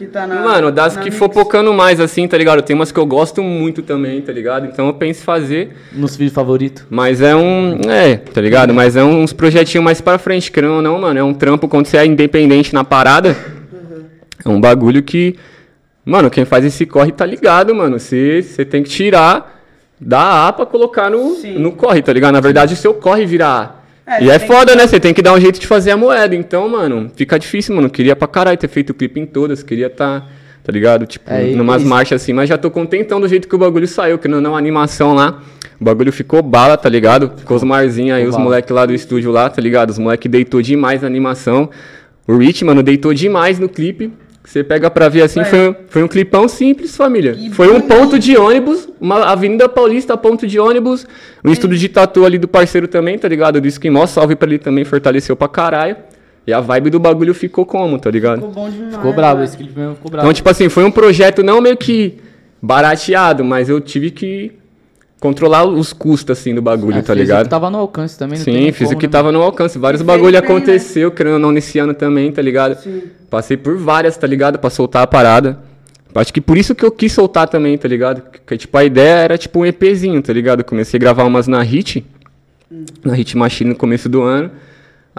que 0.01 0.07
tá 0.07 0.27
na. 0.27 0.37
Mano, 0.37 0.73
das 0.73 0.97
na 0.97 1.03
que 1.03 1.11
mix. 1.11 1.19
for 1.19 1.31
focando 1.31 1.73
mais 1.75 2.01
assim, 2.01 2.27
tá 2.27 2.39
ligado? 2.39 2.63
Tem 2.63 2.75
umas 2.75 2.91
que 2.91 2.99
eu 2.99 3.05
gosto 3.05 3.43
muito 3.43 3.83
também, 3.83 4.21
tá 4.23 4.33
ligado? 4.33 4.67
Então 4.67 4.87
eu 4.87 4.95
penso 4.95 5.21
em 5.21 5.25
fazer. 5.25 5.77
Nos 5.93 6.17
vídeos 6.17 6.35
favoritos. 6.35 6.85
Mas 6.89 7.21
é 7.21 7.37
um. 7.37 7.79
É, 7.87 8.17
tá 8.17 8.41
ligado? 8.41 8.73
Mas 8.73 8.97
é 8.97 9.05
uns 9.05 9.33
projetinhos 9.35 9.85
mais 9.85 10.01
pra 10.01 10.17
frente, 10.19 10.51
querendo 10.51 10.75
ou 10.75 10.83
não, 10.83 10.99
mano. 10.99 11.19
É 11.19 11.23
um 11.23 11.35
trampo 11.35 11.69
quando 11.69 11.87
você 11.87 11.99
é 11.99 12.07
independente 12.07 12.73
na 12.73 12.83
parada. 12.83 13.37
É 14.45 14.49
um 14.49 14.59
bagulho 14.61 15.03
que. 15.03 15.37
Mano, 16.03 16.31
quem 16.31 16.47
faz 16.47 16.65
esse 16.65 16.87
corre 16.87 17.13
tá 17.13 17.27
ligado, 17.27 17.75
mano. 17.75 17.99
Você 17.99 18.43
você 18.43 18.65
tem 18.65 18.83
que 18.83 18.89
tirar 18.89 19.61
da 20.01 20.49
A 20.49 20.53
pra 20.53 20.65
colocar 20.65 21.11
no, 21.11 21.35
Sim. 21.35 21.59
no 21.59 21.73
corre, 21.73 22.01
tá 22.01 22.11
ligado? 22.11 22.33
Na 22.33 22.41
verdade, 22.41 22.73
o 22.73 22.77
seu 22.77 22.95
corre 22.95 23.27
vira 23.27 23.47
A. 23.47 23.80
É, 24.11 24.25
e 24.25 24.31
é 24.31 24.39
foda, 24.39 24.73
que- 24.73 24.79
né? 24.79 24.87
Você 24.87 24.99
tem 24.99 25.15
que 25.15 25.23
dar 25.23 25.33
um 25.35 25.41
jeito 25.41 25.61
de 25.61 25.67
fazer 25.67 25.93
a 25.93 25.97
moeda. 25.97 26.35
Então, 26.35 26.69
mano, 26.69 27.11
fica 27.15 27.39
difícil, 27.39 27.75
mano. 27.77 27.89
Queria 27.89 28.17
pra 28.17 28.27
caralho 28.27 28.57
ter 28.59 28.69
feito 28.69 28.91
o 28.91 28.95
clipe 28.95 29.21
em 29.21 29.27
todas. 29.27 29.63
Queria 29.63 29.89
tá, 29.89 30.27
tá 30.65 30.73
ligado? 30.73 31.07
Tipo, 31.07 31.31
É, 31.31 31.45
numas 31.55 31.83
e- 31.83 31.87
marchas 31.87 32.23
assim. 32.23 32.33
Mas 32.33 32.49
já 32.49 32.59
tô 32.59 32.71
contentão 32.71 33.21
do 33.21 33.29
jeito 33.29 33.47
que 33.47 33.55
o 33.55 33.59
bagulho 33.59 33.87
saiu. 33.87 34.19
Que 34.19 34.27
não, 34.29 34.41
não, 34.41 34.55
a 34.57 34.59
animação 34.59 35.15
lá. 35.15 35.41
O 35.81 35.85
bagulho 35.85 36.13
ficou 36.13 36.43
bala, 36.43 36.77
tá 36.77 36.89
ligado? 36.89 37.33
Ficou 37.37 37.57
os 37.57 37.63
marzinhos 37.63 38.17
aí, 38.17 38.23
Ficou 38.23 38.31
os 38.31 38.35
bala. 38.37 38.45
moleques 38.45 38.71
lá 38.75 38.85
do 38.85 38.93
estúdio 38.93 39.31
lá, 39.31 39.49
tá 39.49 39.63
ligado? 39.63 39.91
Os 39.91 39.99
moleques 39.99 40.31
deitou 40.31 40.61
demais 40.61 41.01
na 41.03 41.07
animação. 41.07 41.71
O 42.29 42.37
Rich, 42.37 42.65
mano, 42.65 42.83
deitou 42.83 43.15
demais 43.15 43.59
no 43.59 43.69
clipe. 43.69 44.13
Você 44.51 44.65
pega 44.65 44.91
pra 44.91 45.09
ver 45.09 45.23
assim, 45.23 45.39
É. 45.39 45.45
foi, 45.45 45.77
foi 45.87 46.03
um 46.03 46.09
clipão 46.09 46.49
simples, 46.49 46.97
família. 46.97 47.35
Que 47.35 47.51
foi 47.51 47.69
um 47.69 47.75
bonito. 47.79 47.87
ponto 47.87 48.19
de 48.19 48.37
ônibus, 48.37 48.89
uma 49.01 49.27
Avenida 49.27 49.69
Paulista, 49.69 50.17
ponto 50.17 50.45
de 50.45 50.59
ônibus. 50.59 51.07
Um 51.45 51.53
estúdio 51.53 51.79
de 51.79 51.89
tatu 51.89 52.25
ali 52.25 52.37
do 52.37 52.49
parceiro 52.49 52.89
também, 52.89 53.17
tá 53.17 53.29
ligado? 53.29 53.61
Do 53.61 53.69
Esquimó, 53.69 54.05
salve 54.09 54.35
pra 54.35 54.49
ele 54.49 54.59
também, 54.59 54.85
fortaleceu 54.85 55.37
pra 55.37 55.47
caralho. 55.47 55.97
E 56.45 56.53
a 56.53 56.59
vibe 56.59 56.91
do 56.91 56.99
bagulho 56.99 57.33
ficou 57.33 57.65
como, 57.65 57.97
tá 57.97 58.11
ligado? 58.11 58.39
Ficou 58.39 58.51
bom 58.51 58.69
demais. 58.69 58.97
Ficou 58.97 59.13
brabo, 59.13 59.39
né? 59.39 59.45
esse 59.45 59.57
clipe 59.57 59.79
mesmo 59.79 59.95
ficou 59.95 60.11
brabo. 60.11 60.27
Então, 60.27 60.35
tipo 60.35 60.49
assim, 60.51 60.69
foi 60.69 60.83
um 60.83 60.91
projeto 60.91 61.45
não 61.45 61.61
meio 61.61 61.77
que 61.77 62.19
barateado, 62.61 63.45
mas 63.45 63.69
eu 63.69 63.81
tive 63.81 64.11
que 64.11 64.51
controlar 65.21 65.65
os 65.67 65.93
custos, 65.93 66.39
assim, 66.39 66.55
do 66.55 66.63
bagulho, 66.63 66.97
É, 66.99 67.03
tá 67.03 67.13
ligado? 67.13 67.45
que 67.45 67.51
tava 67.51 67.69
no 67.71 67.79
alcance 67.79 68.19
também, 68.19 68.39
não 68.39 68.45
Sim, 68.45 68.73
fiz 68.73 68.91
o 68.91 68.97
que 68.97 69.07
né, 69.07 69.13
tava 69.13 69.31
no 69.31 69.43
alcance. 69.43 69.79
Vários 69.79 70.03
bagulho 70.03 70.33
né? 70.33 70.39
aconteceu, 70.39 71.11
querendo 71.11 71.35
ou 71.35 71.39
não, 71.39 71.53
nesse 71.53 71.79
ano 71.79 71.93
também, 71.93 72.33
tá 72.33 72.41
ligado? 72.41 72.81
Sim. 72.81 73.03
Passei 73.29 73.57
por 73.57 73.77
várias, 73.77 74.17
tá 74.17 74.27
ligado? 74.27 74.59
Pra 74.59 74.71
soltar 74.71 75.03
a 75.03 75.07
parada. 75.07 75.59
Acho 76.15 76.33
que 76.33 76.41
por 76.41 76.57
isso 76.57 76.75
que 76.75 76.85
eu 76.85 76.91
quis 76.91 77.13
soltar 77.13 77.49
também, 77.49 77.77
tá 77.79 77.87
ligado? 77.87 78.23
Que, 78.45 78.57
tipo, 78.57 78.77
a 78.77 78.83
ideia 78.83 79.15
era 79.17 79.39
tipo 79.39 79.61
um 79.61 79.67
EPzinho, 79.67 80.21
tá 80.23 80.33
ligado? 80.33 80.61
Eu 80.61 80.65
comecei 80.65 80.99
a 80.99 81.01
gravar 81.01 81.25
umas 81.25 81.47
na 81.47 81.63
Hit, 81.63 82.05
na 83.05 83.15
Hit 83.15 83.37
Machine 83.37 83.71
no 83.71 83.77
começo 83.77 84.09
do 84.09 84.23
ano. 84.23 84.51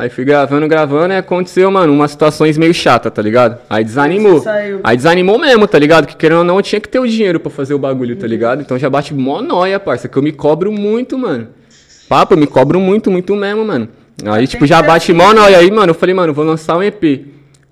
Aí 0.01 0.10
fui 0.10 0.25
gravando, 0.25 0.67
gravando, 0.67 1.13
e 1.13 1.17
aconteceu, 1.17 1.70
mano, 1.70 1.93
umas 1.93 2.10
situações 2.10 2.58
meio 2.58 2.74
chatas, 2.74 3.13
tá 3.13 3.22
ligado? 3.22 3.60
Aí 3.70 3.84
desanimou. 3.84 4.41
Saiu. 4.41 4.79
Aí 4.84 4.98
desanimou 4.98 5.38
mesmo, 5.38 5.67
tá 5.67 5.77
ligado? 5.77 6.08
Que 6.08 6.15
querendo 6.15 6.39
ou 6.39 6.43
não, 6.43 6.55
eu 6.55 6.63
tinha 6.63 6.81
que 6.81 6.89
ter 6.89 6.98
o 6.98 7.08
dinheiro 7.08 7.39
pra 7.39 7.51
fazer 7.51 7.75
o 7.75 7.77
bagulho, 7.77 8.15
tá 8.15 8.25
ligado? 8.25 8.63
Então 8.63 8.79
já 8.79 8.89
bate 8.89 9.13
mó 9.13 9.43
nóia, 9.43 9.79
parça, 9.79 10.08
que 10.08 10.17
eu 10.17 10.24
me 10.24 10.31
cobro 10.31 10.72
muito, 10.72 11.20
mano. 11.20 11.50
Papo, 12.10 12.34
eu 12.34 12.38
me 12.39 12.48
cobro 12.48 12.79
muito, 12.79 13.12
muito 13.12 13.36
mesmo, 13.36 13.63
mano. 13.63 13.89
Aí, 14.25 14.48
tipo, 14.48 14.65
já 14.65 14.81
bate 14.81 15.12
assim, 15.12 15.13
mó 15.13 15.36
né? 15.36 15.39
nóia. 15.39 15.60
Aí, 15.60 15.70
mano, 15.70 15.91
eu 15.91 15.96
falei, 15.96 16.15
mano, 16.15 16.34
vou 16.34 16.46
lançar 16.46 16.77
um 16.77 16.81
EP. 16.81 17.27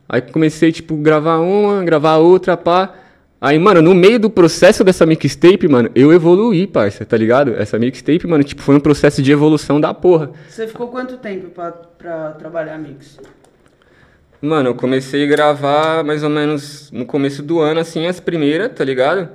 Aí 0.07 0.21
comecei, 0.21 0.71
tipo, 0.71 0.95
gravar 0.98 1.39
uma, 1.39 1.83
gravar 1.83 2.17
outra, 2.17 2.55
pá. 2.55 2.93
Aí, 3.41 3.58
mano, 3.58 3.81
no 3.81 3.96
meio 3.96 4.19
do 4.19 4.29
processo 4.29 4.84
dessa 4.84 5.05
mixtape, 5.05 5.65
mano, 5.67 5.89
eu 5.96 6.12
evoluí, 6.12 6.67
parça, 6.67 7.05
tá 7.05 7.15
ligado? 7.15 7.55
Essa 7.55 7.79
mixtape, 7.79 8.27
mano, 8.27 8.43
tipo, 8.43 8.62
foi 8.62 8.75
um 8.75 8.81
processo 8.81 9.22
de 9.22 9.31
evolução 9.31 9.79
da 9.79 9.93
porra. 9.93 10.31
Você 10.50 10.67
ficou 10.67 10.89
quanto 10.89 11.17
tempo 11.17 11.50
pra, 11.50 11.72
pra 11.72 12.31
trabalhar 12.31 12.77
mix? 12.77 13.17
Mano, 14.41 14.69
eu 14.69 14.75
comecei 14.75 15.24
a 15.24 15.27
gravar 15.27 16.03
mais 16.03 16.22
ou 16.22 16.29
menos 16.29 16.91
no 16.91 17.05
começo 17.05 17.41
do 17.41 17.60
ano, 17.60 17.79
assim, 17.79 18.08
as 18.08 18.19
primeiras, 18.19 18.74
tá 18.74 18.84
ligado? 18.84 19.29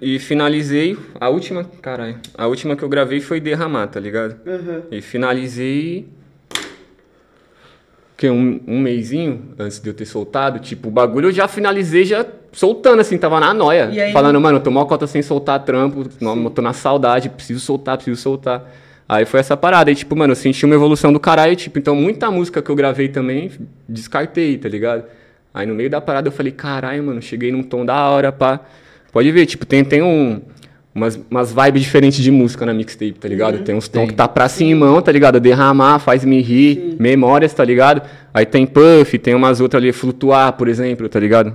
E 0.00 0.18
finalizei, 0.18 0.96
a 1.20 1.28
última, 1.28 1.64
caralho, 1.82 2.18
a 2.36 2.46
última 2.46 2.74
que 2.74 2.82
eu 2.82 2.88
gravei 2.88 3.20
foi 3.20 3.40
Derramar, 3.40 3.88
tá 3.88 4.00
ligado? 4.00 4.36
Uhum. 4.46 4.82
E 4.90 5.02
finalizei. 5.02 6.08
Que 8.16 8.28
um, 8.30 8.60
um 8.66 8.80
mêsinho 8.80 9.54
antes 9.58 9.78
de 9.80 9.88
eu 9.88 9.94
ter 9.94 10.06
soltado. 10.06 10.58
Tipo, 10.58 10.88
o 10.88 10.90
bagulho 10.90 11.28
eu 11.28 11.32
já 11.32 11.48
finalizei, 11.48 12.04
já 12.04 12.24
soltando, 12.52 13.00
assim, 13.00 13.16
tava 13.18 13.38
na 13.40 13.52
noia. 13.54 13.86
Aí- 13.86 14.12
Falando, 14.12 14.40
mano, 14.40 14.58
eu 14.58 14.62
tô 14.62 14.70
mó 14.70 14.84
cota 14.84 15.06
sem 15.06 15.22
soltar 15.22 15.62
trampo, 15.64 16.04
eu 16.20 16.50
tô 16.50 16.62
na 16.62 16.72
saudade, 16.72 17.28
preciso 17.28 17.60
soltar, 17.60 17.96
preciso 17.96 18.20
soltar. 18.20 18.64
Aí 19.08 19.24
foi 19.24 19.40
essa 19.40 19.56
parada. 19.56 19.90
E, 19.90 19.94
tipo, 19.94 20.14
mano, 20.16 20.32
eu 20.32 20.36
senti 20.36 20.64
uma 20.64 20.74
evolução 20.74 21.12
do 21.12 21.18
caralho. 21.18 21.56
Tipo, 21.56 21.78
então 21.78 21.96
muita 21.96 22.30
música 22.30 22.62
que 22.62 22.70
eu 22.70 22.76
gravei 22.76 23.08
também, 23.08 23.50
descartei, 23.88 24.56
tá 24.56 24.68
ligado? 24.68 25.04
Aí 25.52 25.66
no 25.66 25.74
meio 25.74 25.90
da 25.90 26.00
parada 26.00 26.28
eu 26.28 26.32
falei, 26.32 26.52
caralho, 26.52 27.02
mano, 27.02 27.20
cheguei 27.20 27.50
num 27.50 27.62
tom 27.62 27.84
da 27.84 28.08
hora, 28.08 28.30
pá. 28.30 28.60
Pode 29.12 29.30
ver, 29.32 29.46
tipo, 29.46 29.66
tem, 29.66 29.84
tem 29.84 30.00
um, 30.00 30.40
umas, 30.94 31.20
umas 31.30 31.52
vibes 31.52 31.82
diferentes 31.82 32.22
de 32.22 32.30
música 32.30 32.66
na 32.66 32.74
mixtape, 32.74 33.12
tá 33.12 33.28
ligado? 33.28 33.58
Tem 33.60 33.74
uns 33.74 33.88
tons 33.88 34.08
que 34.08 34.14
tá 34.14 34.26
pra 34.26 34.48
cima, 34.48 35.00
tá 35.02 35.12
ligado? 35.12 35.38
Derramar, 35.38 35.98
faz 35.98 36.24
me 36.24 36.40
rir, 36.40 36.96
memórias, 36.98 37.54
tá 37.54 37.64
ligado? 37.64 38.02
Aí 38.34 38.44
tem 38.44 38.66
puff, 38.66 39.18
tem 39.18 39.34
umas 39.34 39.60
outras 39.60 39.82
ali, 39.82 39.92
flutuar, 39.92 40.52
por 40.54 40.68
exemplo, 40.68 41.08
tá 41.08 41.20
ligado? 41.20 41.54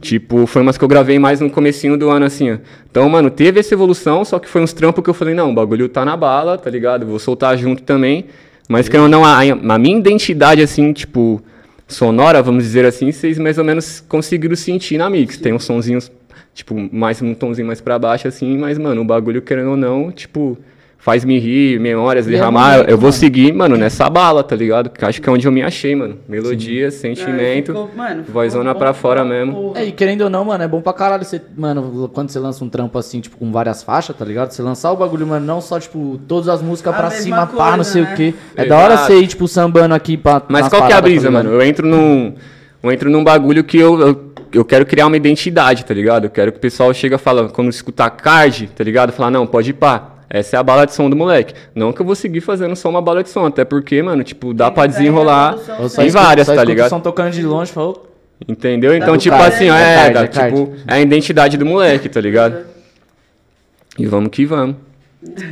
Tipo, 0.00 0.46
foi 0.46 0.62
umas 0.62 0.76
que 0.76 0.84
eu 0.84 0.88
gravei 0.88 1.18
mais 1.18 1.40
no 1.40 1.50
comecinho 1.50 1.96
do 1.96 2.10
ano, 2.10 2.26
assim, 2.26 2.52
ó. 2.52 2.58
Então, 2.90 3.08
mano, 3.08 3.30
teve 3.30 3.60
essa 3.60 3.74
evolução, 3.74 4.24
só 4.24 4.38
que 4.38 4.48
foi 4.48 4.62
uns 4.62 4.72
trampos 4.72 5.02
que 5.02 5.10
eu 5.10 5.14
falei, 5.14 5.34
não, 5.34 5.50
o 5.50 5.54
bagulho 5.54 5.88
tá 5.88 6.04
na 6.04 6.16
bala, 6.16 6.58
tá 6.58 6.70
ligado? 6.70 7.06
Vou 7.06 7.18
soltar 7.18 7.56
junto 7.56 7.82
também. 7.82 8.26
Mas 8.68 8.88
que 8.88 8.96
eu 8.96 9.08
não, 9.08 9.24
a, 9.24 9.40
a 9.40 9.78
minha 9.78 9.98
identidade, 9.98 10.62
assim, 10.62 10.92
tipo, 10.92 11.42
sonora, 11.86 12.42
vamos 12.42 12.64
dizer 12.64 12.84
assim, 12.84 13.12
vocês 13.12 13.38
mais 13.38 13.58
ou 13.58 13.64
menos 13.64 14.00
conseguiram 14.08 14.56
sentir 14.56 14.96
na 14.96 15.10
mix. 15.10 15.36
Tem 15.38 15.52
uns 15.52 15.64
sonzinhos, 15.64 16.10
tipo, 16.54 16.74
mais 16.92 17.20
um 17.20 17.34
tomzinho 17.34 17.66
mais 17.66 17.80
pra 17.80 17.98
baixo, 17.98 18.28
assim, 18.28 18.56
mas, 18.56 18.78
mano, 18.78 19.02
o 19.02 19.04
bagulho, 19.04 19.42
querendo 19.42 19.70
ou 19.70 19.76
não, 19.76 20.10
tipo, 20.12 20.56
faz 20.96 21.22
me 21.22 21.38
rir, 21.38 21.78
memórias, 21.78 22.26
é 22.26 22.30
derramar. 22.30 22.76
bonito, 22.76 22.90
eu 22.90 22.96
vou 22.96 23.12
seguir, 23.12 23.52
mano, 23.52 23.76
nessa 23.76 24.08
bala, 24.08 24.42
tá 24.42 24.56
ligado? 24.56 24.88
Que 24.88 25.04
acho 25.04 25.20
que 25.20 25.28
é 25.28 25.32
onde 25.32 25.46
eu 25.46 25.52
me 25.52 25.62
achei, 25.62 25.94
mano. 25.94 26.16
Melodia, 26.26 26.90
sentimento, 26.90 27.72
Ficou- 27.72 27.90
mano, 27.94 28.24
ficou 28.24 28.42
vozona 28.42 28.72
bom 28.72 28.78
pra 28.78 28.94
fora 28.94 29.22
mesmo. 29.24 29.72
É, 29.74 29.84
e 29.84 29.92
querendo 29.92 30.22
ou 30.22 30.30
não, 30.30 30.44
mano, 30.46 30.64
é 30.64 30.68
bom 30.68 30.80
pra 30.80 30.92
caralho 30.94 31.22
você, 31.24 31.42
mano, 31.56 32.08
quando 32.14 32.30
você 32.30 32.38
lança 32.38 32.64
um 32.64 32.68
trampo 32.70 32.96
assim, 32.98 33.20
tipo, 33.20 33.36
com 33.36 33.52
várias 33.52 33.82
faixas, 33.82 34.16
tá 34.16 34.24
ligado? 34.24 34.52
Você 34.52 34.62
lançar 34.62 34.92
o 34.92 34.96
bagulho, 34.96 35.26
mano, 35.26 35.44
não 35.44 35.60
só, 35.60 35.78
tipo, 35.78 36.18
todas 36.26 36.48
as 36.48 36.62
músicas 36.62 36.94
A 36.94 36.96
pra 36.96 37.10
cima, 37.10 37.46
pá, 37.46 37.46
coisa, 37.48 37.76
não 37.76 37.84
sei 37.84 38.02
né? 38.02 38.12
o 38.12 38.16
quê. 38.16 38.34
É 38.56 38.64
da 38.64 38.78
hora 38.78 38.94
Exato. 38.94 39.12
você 39.12 39.18
ir, 39.20 39.26
tipo, 39.26 39.46
sambando 39.46 39.92
aqui 39.94 40.16
pra. 40.16 40.40
Mas 40.48 40.68
qual 40.68 40.86
que 40.86 40.92
é 40.92 40.96
a 40.96 41.00
brisa, 41.02 41.24
tá 41.24 41.28
ligado? 41.30 41.44
mano? 41.44 41.56
Eu 41.60 41.66
entro 41.66 41.86
num. 41.86 42.32
Eu 42.82 42.92
entro 42.92 43.08
num 43.10 43.24
bagulho 43.24 43.64
que 43.64 43.78
eu, 43.78 43.98
eu, 43.98 44.23
eu 44.54 44.64
quero 44.64 44.86
criar 44.86 45.06
uma 45.06 45.16
identidade, 45.16 45.84
tá 45.84 45.92
ligado? 45.92 46.24
Eu 46.24 46.30
quero 46.30 46.52
que 46.52 46.58
o 46.58 46.60
pessoal 46.60 46.94
chega 46.94 47.18
falando, 47.18 47.52
quando 47.52 47.68
escutar 47.68 48.08
card, 48.10 48.68
tá 48.68 48.84
ligado? 48.84 49.12
Falar, 49.12 49.30
não, 49.30 49.46
pode 49.46 49.70
ir 49.70 49.74
pá. 49.74 50.10
Essa 50.30 50.56
é 50.56 50.58
a 50.58 50.62
bala 50.62 50.86
de 50.86 50.94
som 50.94 51.10
do 51.10 51.16
moleque. 51.16 51.54
Não 51.74 51.92
que 51.92 52.00
eu 52.00 52.06
vou 52.06 52.14
seguir 52.14 52.40
fazendo 52.40 52.74
só 52.74 52.88
uma 52.88 53.02
bala 53.02 53.22
de 53.22 53.28
som, 53.28 53.46
até 53.46 53.64
porque, 53.64 54.02
mano, 54.02 54.24
tipo, 54.24 54.54
dá 54.54 54.70
pra 54.70 54.86
desenrolar 54.86 55.56
só 55.88 56.02
em 56.02 56.10
várias, 56.10 56.46
só 56.46 56.54
tá 56.54 56.64
ligado? 56.64 56.88
som 56.88 57.00
tocando 57.00 57.32
de 57.32 57.42
longe, 57.42 57.72
falou. 57.72 58.10
Entendeu? 58.48 58.94
Então, 58.96 59.14
do 59.14 59.18
tipo 59.18 59.36
card, 59.36 59.54
assim, 59.54 59.70
ó, 59.70 59.74
é 59.76 60.06
é, 60.06 60.10
dá, 60.10 60.22
é 60.22 60.26
tipo, 60.26 60.72
é 60.86 60.94
a 60.94 61.00
identidade 61.00 61.56
do 61.56 61.66
moleque, 61.66 62.08
tá 62.08 62.20
ligado? 62.20 62.64
E 63.98 64.06
vamos 64.06 64.30
que 64.30 64.44
vamos. 64.44 64.76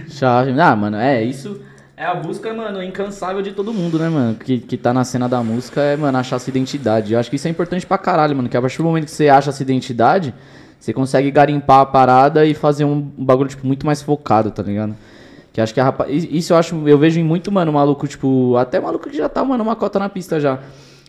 Chave. 0.08 0.52
Ah, 0.60 0.74
mano, 0.74 0.96
é 0.96 1.22
isso. 1.22 1.60
É 2.02 2.04
a 2.04 2.14
busca, 2.16 2.52
mano, 2.52 2.82
incansável 2.82 3.40
de 3.42 3.52
todo 3.52 3.72
mundo, 3.72 3.96
né, 3.96 4.08
mano? 4.08 4.34
Que, 4.34 4.58
que 4.58 4.76
tá 4.76 4.92
na 4.92 5.04
cena 5.04 5.28
da 5.28 5.40
música 5.40 5.80
é, 5.80 5.96
mano, 5.96 6.18
achar 6.18 6.36
sua 6.40 6.50
identidade. 6.50 7.12
Eu 7.12 7.20
acho 7.20 7.30
que 7.30 7.36
isso 7.36 7.46
é 7.46 7.50
importante 7.52 7.86
pra 7.86 7.96
caralho, 7.96 8.34
mano. 8.34 8.48
Que 8.48 8.56
a 8.56 8.60
partir 8.60 8.78
do 8.78 8.82
momento 8.82 9.04
que 9.04 9.12
você 9.12 9.28
acha 9.28 9.50
essa 9.50 9.62
identidade, 9.62 10.34
você 10.80 10.92
consegue 10.92 11.30
garimpar 11.30 11.78
a 11.78 11.86
parada 11.86 12.44
e 12.44 12.54
fazer 12.54 12.84
um 12.84 13.00
bagulho, 13.00 13.48
tipo, 13.48 13.64
muito 13.64 13.86
mais 13.86 14.02
focado, 14.02 14.50
tá 14.50 14.64
ligado? 14.64 14.96
Que 15.52 15.60
acho 15.60 15.72
que 15.72 15.78
a 15.78 15.84
rapa... 15.84 16.08
i- 16.08 16.38
Isso 16.38 16.52
eu 16.52 16.56
acho, 16.56 16.88
eu 16.88 16.98
vejo 16.98 17.20
em 17.20 17.22
muito, 17.22 17.52
mano, 17.52 17.72
maluco, 17.72 18.08
tipo, 18.08 18.56
até 18.56 18.80
maluco 18.80 19.08
que 19.08 19.16
já 19.16 19.28
tá, 19.28 19.44
mano, 19.44 19.62
uma 19.62 19.76
cota 19.76 20.00
na 20.00 20.08
pista 20.08 20.40
já. 20.40 20.58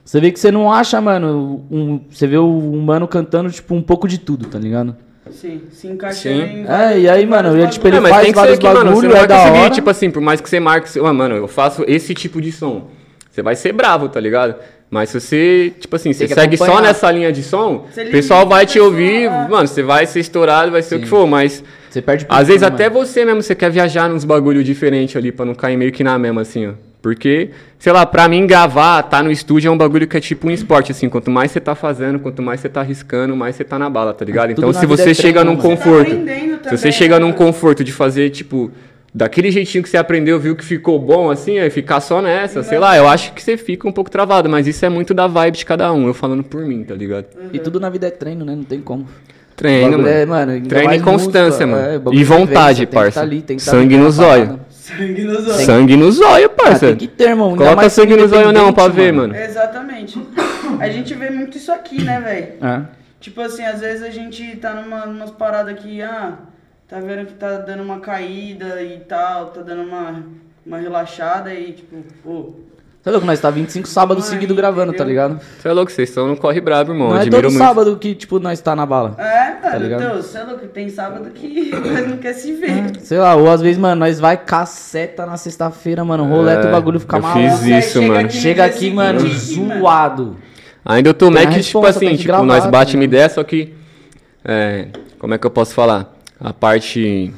Você 0.05 0.19
vê 0.21 0.31
que 0.31 0.39
você 0.39 0.51
não 0.51 0.71
acha, 0.71 1.01
mano, 1.01 1.65
um, 1.71 2.01
você 2.07 2.27
vê 2.27 2.37
um 2.37 2.79
mano 2.83 3.07
cantando, 3.07 3.49
tipo, 3.49 3.73
um 3.73 3.81
pouco 3.81 4.07
de 4.07 4.19
tudo, 4.19 4.45
tá 4.47 4.59
ligado? 4.59 4.95
Sim, 5.31 5.61
se 5.71 5.87
encaixa 5.87 6.29
Sim. 6.29 6.41
em 6.41 6.65
É, 6.67 6.99
e 6.99 7.09
aí, 7.09 7.25
mano, 7.25 7.57
ele, 7.57 7.67
tipo, 7.67 7.87
ele 7.87 7.97
É, 7.97 7.99
mas 7.99 8.11
faz 8.11 8.23
tem 8.25 8.33
que 8.33 8.39
ser 8.39 8.45
vários 8.45 8.59
que, 8.59 8.65
mano, 8.67 8.79
você 8.79 8.85
bagulho, 8.89 9.07
não 9.09 9.15
é 9.15 9.19
vai 9.19 9.27
da 9.27 9.37
conseguir, 9.37 9.59
hora. 9.59 9.69
tipo 9.69 9.89
assim, 9.89 10.11
por 10.11 10.21
mais 10.21 10.41
que 10.41 10.49
você 10.49 10.59
marque, 10.59 10.89
seu- 10.89 11.05
ah, 11.05 11.13
mano, 11.13 11.35
eu 11.35 11.47
faço 11.47 11.83
esse 11.87 12.13
tipo 12.13 12.41
de 12.41 12.51
som. 12.51 12.89
Você 13.31 13.41
vai 13.41 13.55
ser 13.55 13.71
bravo, 13.73 14.09
tá 14.09 14.19
ligado? 14.19 14.55
Mas 14.91 15.09
se 15.09 15.19
você, 15.19 15.73
tipo 15.79 15.95
assim, 15.95 16.13
você 16.13 16.27
segue 16.27 16.55
só 16.55 16.65
acompanhar. 16.65 16.87
nessa 16.87 17.09
linha 17.09 17.31
de 17.31 17.41
som, 17.41 17.87
Você 17.91 18.03
o 18.03 18.11
pessoal 18.11 18.47
vai 18.47 18.65
te 18.65 18.79
ouvir, 18.79 19.23
é. 19.23 19.47
mano, 19.47 19.67
você 19.67 19.81
vai 19.81 20.05
ser 20.05 20.19
estourado, 20.19 20.71
vai 20.71 20.83
ser 20.83 20.97
o 20.97 20.99
que 20.99 21.07
for, 21.07 21.25
mas 21.25 21.63
Você 21.89 21.99
perde 22.01 22.25
às 22.29 22.47
vezes 22.47 22.61
mano. 22.61 22.75
até 22.75 22.89
você 22.89 23.25
mesmo, 23.25 23.41
você 23.41 23.55
quer 23.55 23.71
viajar 23.71 24.07
nos 24.07 24.23
bagulho 24.23 24.63
diferente 24.63 25.17
ali, 25.17 25.31
pra 25.31 25.45
não 25.45 25.55
cair 25.55 25.77
meio 25.77 25.91
que 25.91 26.03
na 26.03 26.19
mesma, 26.19 26.41
assim, 26.41 26.67
ó. 26.67 26.71
Porque, 27.03 27.49
sei 27.77 27.91
lá, 27.91 28.05
pra 28.05 28.29
mim 28.29 28.47
gravar, 28.47 29.03
tá 29.03 29.21
no 29.21 29.29
estúdio 29.29 29.67
é 29.67 29.71
um 29.71 29.77
bagulho 29.77 30.07
que 30.07 30.15
é 30.15 30.21
tipo 30.21 30.47
um 30.47 30.51
esporte, 30.51 30.93
assim. 30.93 31.09
Quanto 31.09 31.29
mais 31.29 31.51
você 31.51 31.59
tá 31.59 31.75
fazendo, 31.75 32.17
quanto 32.17 32.41
mais 32.41 32.61
você 32.61 32.69
tá 32.69 32.79
arriscando, 32.79 33.35
mais 33.35 33.57
você 33.57 33.65
tá 33.65 33.77
na 33.77 33.89
bala, 33.89 34.13
tá 34.13 34.23
ligado? 34.23 34.53
Então 34.53 34.71
na 34.71 34.79
se 34.79 34.85
vida 34.85 34.95
você 34.95 35.11
é 35.11 35.13
chega 35.13 35.41
treino, 35.41 35.51
num 35.51 35.61
mano. 35.61 35.75
Você 35.75 35.85
tá 35.85 35.91
conforto, 35.91 36.69
se 36.69 36.77
você 36.77 36.91
chega 36.93 37.19
né, 37.19 37.25
num 37.25 37.33
conforto 37.33 37.83
de 37.83 37.91
fazer, 37.91 38.29
tipo, 38.29 38.71
daquele 39.13 39.51
jeitinho 39.51 39.83
que 39.83 39.89
você 39.89 39.97
aprendeu, 39.97 40.39
viu 40.39 40.55
que 40.55 40.63
ficou 40.63 40.97
bom, 40.97 41.29
assim, 41.29 41.59
aí 41.59 41.69
ficar 41.69 41.99
só 41.99 42.21
nessa, 42.21 42.63
sei 42.63 42.79
lá, 42.79 42.95
eu 42.95 43.05
acho 43.05 43.33
que 43.33 43.43
você 43.43 43.57
fica 43.57 43.85
um 43.85 43.91
pouco 43.91 44.09
travado, 44.09 44.47
mas 44.47 44.65
isso 44.65 44.85
é 44.85 44.89
muito 44.89 45.13
da 45.13 45.27
vibe 45.27 45.57
de 45.57 45.65
cada 45.65 45.91
um, 45.91 46.07
eu 46.07 46.13
falando 46.13 46.41
por 46.41 46.61
mim, 46.61 46.85
tá 46.85 46.95
ligado? 46.95 47.25
E 47.51 47.59
tudo 47.59 47.81
na 47.81 47.89
vida 47.89 48.07
é 48.07 48.11
treino, 48.11 48.45
né? 48.45 48.55
Não 48.55 48.63
tem 48.63 48.79
como. 48.79 49.05
Treino, 49.57 49.97
mano. 49.97 50.07
é, 50.07 50.25
mano, 50.25 50.61
Treino 50.61 50.93
e 50.93 51.01
constância, 51.01 51.67
música, 51.67 51.99
mano. 51.99 52.11
é, 52.11 52.13
e 52.13 52.17
de 52.17 52.23
vontade, 52.23 52.85
que 52.85 52.93
parça. 52.93 53.19
tá 53.19 53.25
ali, 53.25 53.41
tá 53.41 53.59
Sangue 53.59 53.95
ali 53.95 54.03
no 54.03 54.09
Sangue 54.83 55.23
nos 55.23 55.47
olhos. 55.47 55.61
Sangue 55.61 55.95
no 55.95 56.11
zóio, 56.11 56.45
Ah, 56.47 56.49
parça. 56.49 56.87
tem 56.87 56.97
que 56.97 57.07
ter, 57.07 57.29
irmão. 57.29 57.55
Coloca 57.55 57.75
mais 57.77 57.93
sangue 57.93 58.17
no 58.17 58.27
zóio 58.27 58.51
não 58.51 58.73
pra 58.73 58.89
ver, 58.89 59.13
mano. 59.13 59.33
Exatamente. 59.33 60.21
A 60.77 60.89
gente 60.89 61.13
vê 61.13 61.29
muito 61.29 61.57
isso 61.57 61.71
aqui, 61.71 62.03
né, 62.03 62.19
velho? 62.19 62.65
É. 62.67 62.81
Tipo 63.21 63.39
assim, 63.39 63.63
às 63.63 63.79
vezes 63.79 64.03
a 64.03 64.09
gente 64.09 64.57
tá 64.57 64.73
numa, 64.73 65.05
numas 65.05 65.31
paradas 65.31 65.79
que, 65.79 66.01
ah, 66.01 66.33
tá 66.85 66.99
vendo 66.99 67.25
que 67.27 67.33
tá 67.33 67.59
dando 67.59 67.81
uma 67.81 68.01
caída 68.01 68.81
e 68.83 68.99
tal, 68.99 69.51
tá 69.51 69.61
dando 69.61 69.83
uma, 69.83 70.21
uma 70.65 70.77
relaxada 70.79 71.53
e 71.53 71.71
tipo, 71.71 72.03
pô. 72.21 72.53
Você 73.03 73.09
é 73.09 73.11
louco, 73.11 73.27
nós 73.27 73.37
tá 73.41 73.49
25 73.49 73.85
sábados 73.85 74.23
seguidos 74.25 74.55
gravando, 74.55 74.93
tá 74.93 75.03
ligado? 75.03 75.37
Você 75.59 75.67
é 75.67 75.73
louco, 75.73 75.91
vocês 75.91 76.07
estão 76.07 76.25
no 76.25 76.37
corre 76.37 76.61
brabo, 76.61 76.93
irmão. 76.93 77.09
Não 77.09 77.17
é 77.17 77.21
Admiro 77.23 77.41
todo 77.41 77.51
muito. 77.51 77.61
sábado 77.61 77.97
que, 77.97 78.15
tipo, 78.15 78.39
nós 78.39 78.61
tá 78.61 78.73
na 78.77 78.85
bala. 78.85 79.15
É, 79.17 79.61
mano, 79.61 79.83
ligado? 79.83 80.01
então, 80.03 80.15
você 80.21 80.37
é 80.37 80.43
louco, 80.43 80.67
tem 80.67 80.87
sábado 80.87 81.29
que 81.31 81.69
nós 81.75 82.07
não 82.07 82.15
quer 82.15 82.31
se 82.31 82.53
ver. 82.53 82.97
Sei 83.01 83.17
lá, 83.17 83.35
ou 83.35 83.51
às 83.51 83.59
vezes, 83.61 83.77
mano, 83.77 83.99
nós 83.99 84.21
vai 84.21 84.37
caceta 84.37 85.25
na 85.25 85.35
sexta-feira, 85.35 86.05
mano, 86.05 86.23
roleta 86.23 86.67
É, 86.67 86.69
o 86.69 86.71
bagulho 86.71 86.97
fica 86.97 87.17
eu 87.17 87.21
maluco. 87.21 87.57
fiz 87.57 87.85
isso, 87.85 87.99
Chega 87.99 88.07
mano. 88.07 88.19
aqui- 88.25 88.37
Chega 88.37 88.63
aqui, 88.65 88.89
mano, 88.93 89.19
zoado. 89.27 90.37
Ainda 90.85 91.09
eu 91.09 91.13
tô 91.13 91.25
Tem 91.29 91.35
a 91.35 91.39
meio 91.41 91.49
que, 91.57 91.61
tipo 91.61 91.79
responsa, 91.81 91.99
tem 91.99 92.07
assim, 92.07 92.15
que 92.15 92.21
tipo, 92.21 92.31
gravar, 92.31 92.45
nós 92.45 92.65
bate 92.67 92.93
tá 92.93 92.97
uma 92.97 93.03
ideia, 93.03 93.27
só 93.27 93.43
que. 93.43 93.73
é, 94.45 94.87
como 95.19 95.33
é 95.33 95.37
que 95.37 95.45
eu 95.45 95.51
posso 95.51 95.73
falar? 95.73 96.13
A 96.39 96.53
parte. 96.53 97.33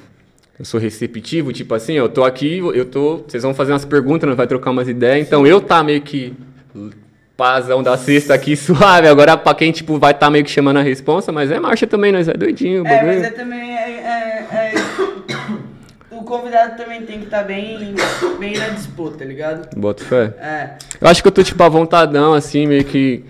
Eu 0.57 0.63
sou 0.63 0.79
receptivo, 0.79 1.51
tipo 1.51 1.73
assim, 1.75 1.93
eu 1.93 2.07
tô 2.07 2.23
aqui, 2.23 2.59
eu 2.59 2.85
tô. 2.85 3.17
Vocês 3.27 3.43
vão 3.43 3.53
fazer 3.53 3.73
umas 3.73 3.83
perguntas, 3.83 4.27
nós 4.27 4.37
vai 4.37 4.47
trocar 4.47 4.71
umas 4.71 4.87
ideias. 4.87 5.27
Então 5.27 5.45
eu 5.45 5.59
tá 5.59 5.83
meio 5.83 6.01
que. 6.01 6.33
Pazão 7.35 7.83
da 7.83 7.97
sexta 7.97 8.33
aqui, 8.33 8.55
suave. 8.57 9.09
Agora 9.09 9.35
pra 9.35 9.53
quem, 9.53 9.69
tipo, 9.73 9.99
vai 9.99 10.13
tá 10.13 10.29
meio 10.29 10.45
que 10.45 10.49
chamando 10.51 10.77
a 10.77 10.81
responsa, 10.81 11.33
mas 11.33 11.51
é 11.51 11.59
marcha 11.59 11.85
também, 11.85 12.09
nós 12.13 12.29
é 12.29 12.33
doidinho. 12.33 12.87
É, 12.87 13.03
mas 13.03 13.23
é 13.23 13.29
também. 13.31 13.75
É, 13.75 13.89
é- 13.89 14.73
é- 14.73 14.73
o 16.15 16.23
convidado 16.23 16.77
também 16.77 17.01
tem 17.01 17.19
que 17.19 17.25
estar 17.25 17.43
bem, 17.43 17.93
bem 18.39 18.57
na 18.57 18.69
disputa, 18.69 19.17
tá 19.17 19.25
ligado? 19.25 19.75
Boto 19.75 20.05
fé. 20.05 20.33
É. 20.39 20.69
Eu 21.01 21.09
acho 21.09 21.21
que 21.21 21.27
eu 21.27 21.31
tô, 21.33 21.43
tipo, 21.43 21.61
à 21.61 21.67
vontadão, 21.67 22.33
assim, 22.33 22.65
meio 22.65 22.85
que. 22.85 23.25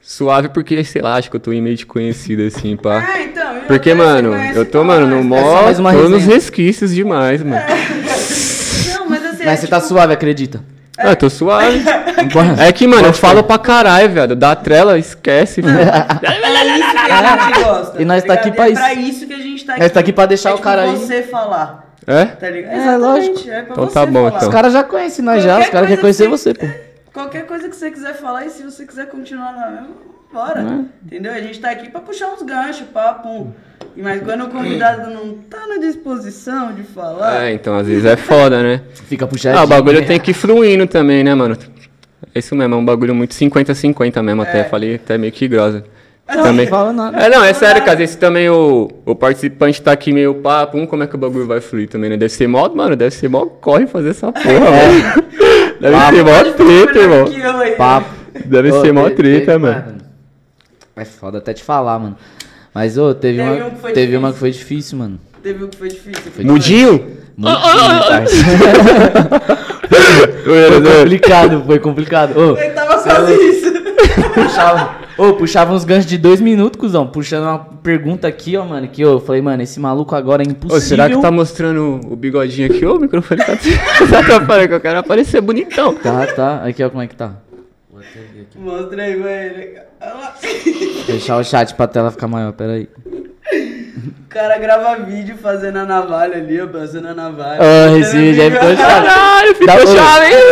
Suave, 0.00 0.48
porque, 0.48 0.82
sei 0.84 1.00
lá, 1.02 1.14
acho 1.14 1.30
que 1.30 1.36
eu 1.36 1.40
tô 1.40 1.50
meio 1.50 1.76
de 1.76 1.86
conhecido, 1.86 2.42
assim, 2.42 2.76
pá. 2.76 2.98
Ah, 2.98 3.22
Porque, 3.66 3.94
mano, 3.94 4.34
eu 4.54 4.64
tô, 4.64 4.82
mano, 4.84 5.06
no? 5.06 5.18
É 5.18 5.22
mó. 5.22 5.70
uma 5.78 5.92
Tô 5.92 6.08
nos 6.08 6.24
resquícios 6.24 6.94
demais, 6.94 7.42
mano. 7.42 7.62
Não, 8.94 9.08
mas 9.08 9.24
assim. 9.24 9.44
Mas 9.44 9.54
é 9.54 9.56
você 9.56 9.66
tá 9.66 9.76
tipo- 9.76 9.88
suave, 9.88 10.12
acredita? 10.12 10.60
Ah, 10.98 11.10
eu 11.10 11.16
tô 11.16 11.30
suave. 11.30 11.82
É 12.58 12.70
que, 12.70 12.86
mano, 12.86 13.08
eu 13.08 13.12
falo 13.12 13.42
pra 13.42 13.58
caralho, 13.58 14.08
velho. 14.10 14.36
Da 14.36 14.54
trela, 14.54 14.96
esquece, 14.96 15.54
filho. 15.62 15.76
É 15.76 16.78
isso 16.78 16.92
que 16.92 17.10
a 17.10 17.50
gente 17.50 17.64
gosta. 17.64 18.02
E 18.02 18.04
nós 18.04 18.22
tá 18.22 18.34
aqui 18.34 18.50
ligado? 18.50 18.56
pra 18.56 18.66
é 18.66 18.70
isso. 18.70 18.80
pra 18.82 18.94
isso 18.94 19.26
que 19.26 19.32
a 19.34 19.38
gente 19.38 19.64
tá 19.64 19.72
aqui. 19.72 19.82
Nós 19.82 19.92
tá 19.92 20.00
aqui 20.00 20.12
pra 20.12 20.26
deixar 20.26 20.50
é 20.50 20.52
o 20.52 20.56
tipo 20.56 20.64
cara 20.64 20.82
aí. 20.82 20.96
você 20.96 21.22
falar. 21.22 21.92
É? 22.06 22.24
Tá 22.26 22.48
ligado? 22.50 22.72
É, 22.72 22.76
Exatamente, 22.76 23.00
lógico. 23.00 23.50
É 23.50 23.66
Então 23.68 23.86
tá 23.88 24.06
bom, 24.06 24.12
falar. 24.24 24.36
então. 24.36 24.48
Os 24.48 24.54
caras 24.54 24.72
já 24.72 24.84
conhecem 24.84 25.24
nós 25.24 25.42
já, 25.42 25.50
Qualquer 25.54 25.64
os 25.66 25.70
caras 25.72 25.88
querem 25.88 26.00
conhecer 26.00 26.24
que 26.24 26.30
você, 26.30 26.54
pô. 26.54 26.66
Qualquer 27.12 27.46
coisa 27.46 27.68
que 27.68 27.74
você 27.76 27.90
quiser 27.90 28.14
falar 28.14 28.46
e 28.46 28.50
se 28.50 28.62
você 28.62 28.86
quiser 28.86 29.06
continuar 29.06 29.52
na 29.52 29.66
mesma, 29.70 29.88
bora. 30.32 30.84
Entendeu? 31.04 31.32
A 31.32 31.40
gente 31.40 31.60
tá 31.60 31.70
aqui 31.70 31.90
pra 31.90 32.00
puxar 32.00 32.28
uns 32.28 32.42
ganchos, 32.42 32.86
papo. 32.92 33.52
E 33.96 34.02
Mas 34.02 34.22
quando 34.22 34.44
o 34.44 34.48
convidado 34.48 35.10
não 35.10 35.34
tá 35.50 35.66
na 35.66 35.76
disposição 35.76 36.72
de 36.72 36.82
falar. 36.82 37.44
É, 37.44 37.52
então 37.52 37.76
às 37.76 37.86
vezes 37.86 38.04
é 38.04 38.16
foda, 38.16 38.62
né? 38.62 38.80
Fica 39.08 39.26
puxadinho. 39.26 39.60
Ah, 39.60 39.64
o 39.64 39.68
bagulho 39.68 40.04
tem 40.06 40.18
que 40.18 40.30
ir 40.30 40.34
fluindo 40.34 40.86
também, 40.86 41.22
né, 41.22 41.34
mano? 41.34 41.56
É 42.34 42.38
isso 42.38 42.54
mesmo, 42.54 42.74
é 42.74 42.78
um 42.78 42.84
bagulho 42.84 43.14
muito 43.14 43.34
50-50 43.34 44.22
mesmo, 44.22 44.42
até. 44.42 44.60
É. 44.60 44.64
Falei 44.64 44.94
até 44.94 45.18
meio 45.18 45.32
que 45.32 45.46
grosa. 45.46 45.84
Não, 46.34 46.42
também. 46.44 46.64
não 46.64 46.70
fala 46.70 46.92
nada. 46.92 47.18
É, 47.18 47.28
não, 47.28 47.44
é 47.44 47.52
sério, 47.52 47.84
cara. 47.84 48.02
Esse 48.02 48.16
também 48.16 48.48
o, 48.48 48.88
o 49.04 49.14
participante 49.14 49.82
tá 49.82 49.92
aqui 49.92 50.12
meio 50.12 50.36
papo, 50.36 50.78
um, 50.78 50.86
como 50.86 51.02
é 51.02 51.06
que 51.06 51.14
o 51.14 51.18
bagulho 51.18 51.46
vai 51.46 51.60
fluir 51.60 51.88
também, 51.88 52.08
né? 52.08 52.16
Deve 52.16 52.32
ser 52.32 52.46
mó, 52.46 52.68
mano, 52.70 52.96
deve 52.96 53.14
ser 53.14 53.28
mó 53.28 53.44
corre 53.44 53.86
fazer 53.86 54.10
essa 54.10 54.32
porra, 54.32 54.70
mano. 54.70 55.32
Deve 55.82 55.96
ser 55.98 56.22
mó 56.22 56.54
treta, 56.54 56.98
irmão. 57.00 57.28
né? 57.28 57.70
Papo. 57.72 58.10
Deve 58.44 58.70
Ô, 58.70 58.80
ser 58.80 58.92
mó 58.92 59.10
treta, 59.10 59.58
mano. 59.58 60.01
É 60.96 61.04
foda 61.04 61.38
até 61.38 61.54
te 61.54 61.62
falar, 61.64 61.98
mano. 61.98 62.16
Mas, 62.74 62.96
ô, 62.98 63.14
teve, 63.14 63.38
Teve 63.38 63.50
uma, 63.60 63.66
um 63.66 63.70
que 63.70 63.80
foi 63.80 63.92
teve 63.92 64.06
difícil. 64.06 64.18
uma 64.18 64.32
que 64.32 64.38
foi 64.38 64.50
difícil, 64.50 64.98
mano. 64.98 65.18
Teve 65.42 65.64
um 65.64 65.68
que 65.68 65.76
foi 65.76 65.88
difícil. 65.88 66.32
Foi 66.32 66.44
Mudinho? 66.44 66.98
Difícil, 66.98 67.22
Foi 70.44 70.98
complicado, 70.98 71.62
foi 71.66 71.78
complicado. 71.78 72.36
Ô, 72.38 72.56
Ele 72.56 72.70
tava 72.70 73.02
quase 73.02 73.32
isso. 73.34 73.72
puxava, 74.34 74.96
ô, 75.18 75.32
puxava 75.34 75.72
uns 75.74 75.84
ganchos 75.84 76.06
de 76.06 76.18
dois 76.18 76.40
minutos, 76.40 76.78
cuzão. 76.80 77.06
Puxando 77.06 77.44
uma 77.44 77.58
pergunta 77.58 78.26
aqui, 78.26 78.56
ó, 78.56 78.64
mano. 78.64 78.88
Que 78.88 79.02
eu 79.02 79.20
falei, 79.20 79.42
mano, 79.42 79.62
esse 79.62 79.78
maluco 79.80 80.14
agora 80.14 80.42
é 80.42 80.46
impossível. 80.46 80.76
Ô, 80.76 80.80
será 80.80 81.08
que 81.08 81.20
tá 81.20 81.30
mostrando 81.30 82.00
o 82.10 82.16
bigodinho 82.16 82.70
aqui? 82.70 82.84
Ô, 82.84 82.96
o 82.96 83.00
microfone 83.00 83.42
tá... 83.44 83.56
tá 83.56 84.46
falando 84.46 84.68
que 84.68 84.74
eu 84.74 84.80
quero 84.80 84.98
aparecer 84.98 85.40
bonitão. 85.40 85.94
Tá, 85.94 86.26
tá. 86.26 86.62
Aqui, 86.64 86.82
ó, 86.82 86.90
como 86.90 87.02
é 87.02 87.06
que 87.06 87.16
tá. 87.16 87.34
Mostra 88.56 89.02
aí, 89.02 89.16
velho. 89.16 89.91
Deixar 91.06 91.36
o 91.36 91.44
chat 91.44 91.74
pra 91.74 91.86
tela 91.86 92.10
ficar 92.10 92.26
maior, 92.28 92.52
pera 92.52 92.72
aí. 92.72 92.88
O 93.52 94.28
cara 94.28 94.56
grava 94.58 94.96
vídeo 95.04 95.36
fazendo 95.36 95.78
a 95.78 95.84
navalha 95.84 96.36
ali, 96.36 96.60
ó, 96.60 96.66
passando 96.66 97.08
a 97.08 97.14
navalha. 97.14 97.58
Ó, 97.60 97.96
esse 97.96 98.16
vídeo 98.16 98.42
aí 98.42 98.50
ficou 98.50 98.76
chato. 98.76 99.04
Caralho, 99.04 99.54
ficou 99.54 99.66
Dá- 99.66 99.86
chave, 99.86 100.26
hein? 100.26 100.42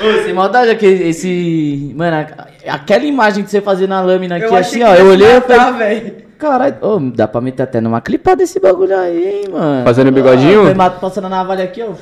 Ô, 0.00 0.22
sem 0.24 0.32
maldade, 0.32 0.70
aquele, 0.70 1.08
esse. 1.08 1.92
Mano, 1.96 2.26
aquela 2.68 3.04
imagem 3.04 3.42
que 3.42 3.50
você 3.50 3.60
fazia 3.60 3.86
na 3.86 4.00
lâmina 4.00 4.36
aqui, 4.36 4.44
Eu 4.44 4.54
assim, 4.54 4.82
ó. 4.82 4.94
Eu 4.94 5.06
olhei 5.06 5.36
e 5.36 5.40
falei. 5.40 6.24
Caralho, 6.38 6.76
ô, 6.82 6.98
dá 6.98 7.26
pra 7.26 7.40
meter 7.40 7.62
até 7.62 7.80
numa 7.80 8.00
clipada 8.00 8.42
esse 8.42 8.60
bagulho 8.60 8.96
aí, 8.98 9.42
hein, 9.42 9.44
mano. 9.50 9.84
Fazendo 9.84 10.12
bigodinho? 10.12 10.68
Ah, 10.78 10.90
passando 10.90 11.26
a 11.26 11.30
navalha 11.30 11.64
aqui, 11.64 11.82
ó. 11.82 11.92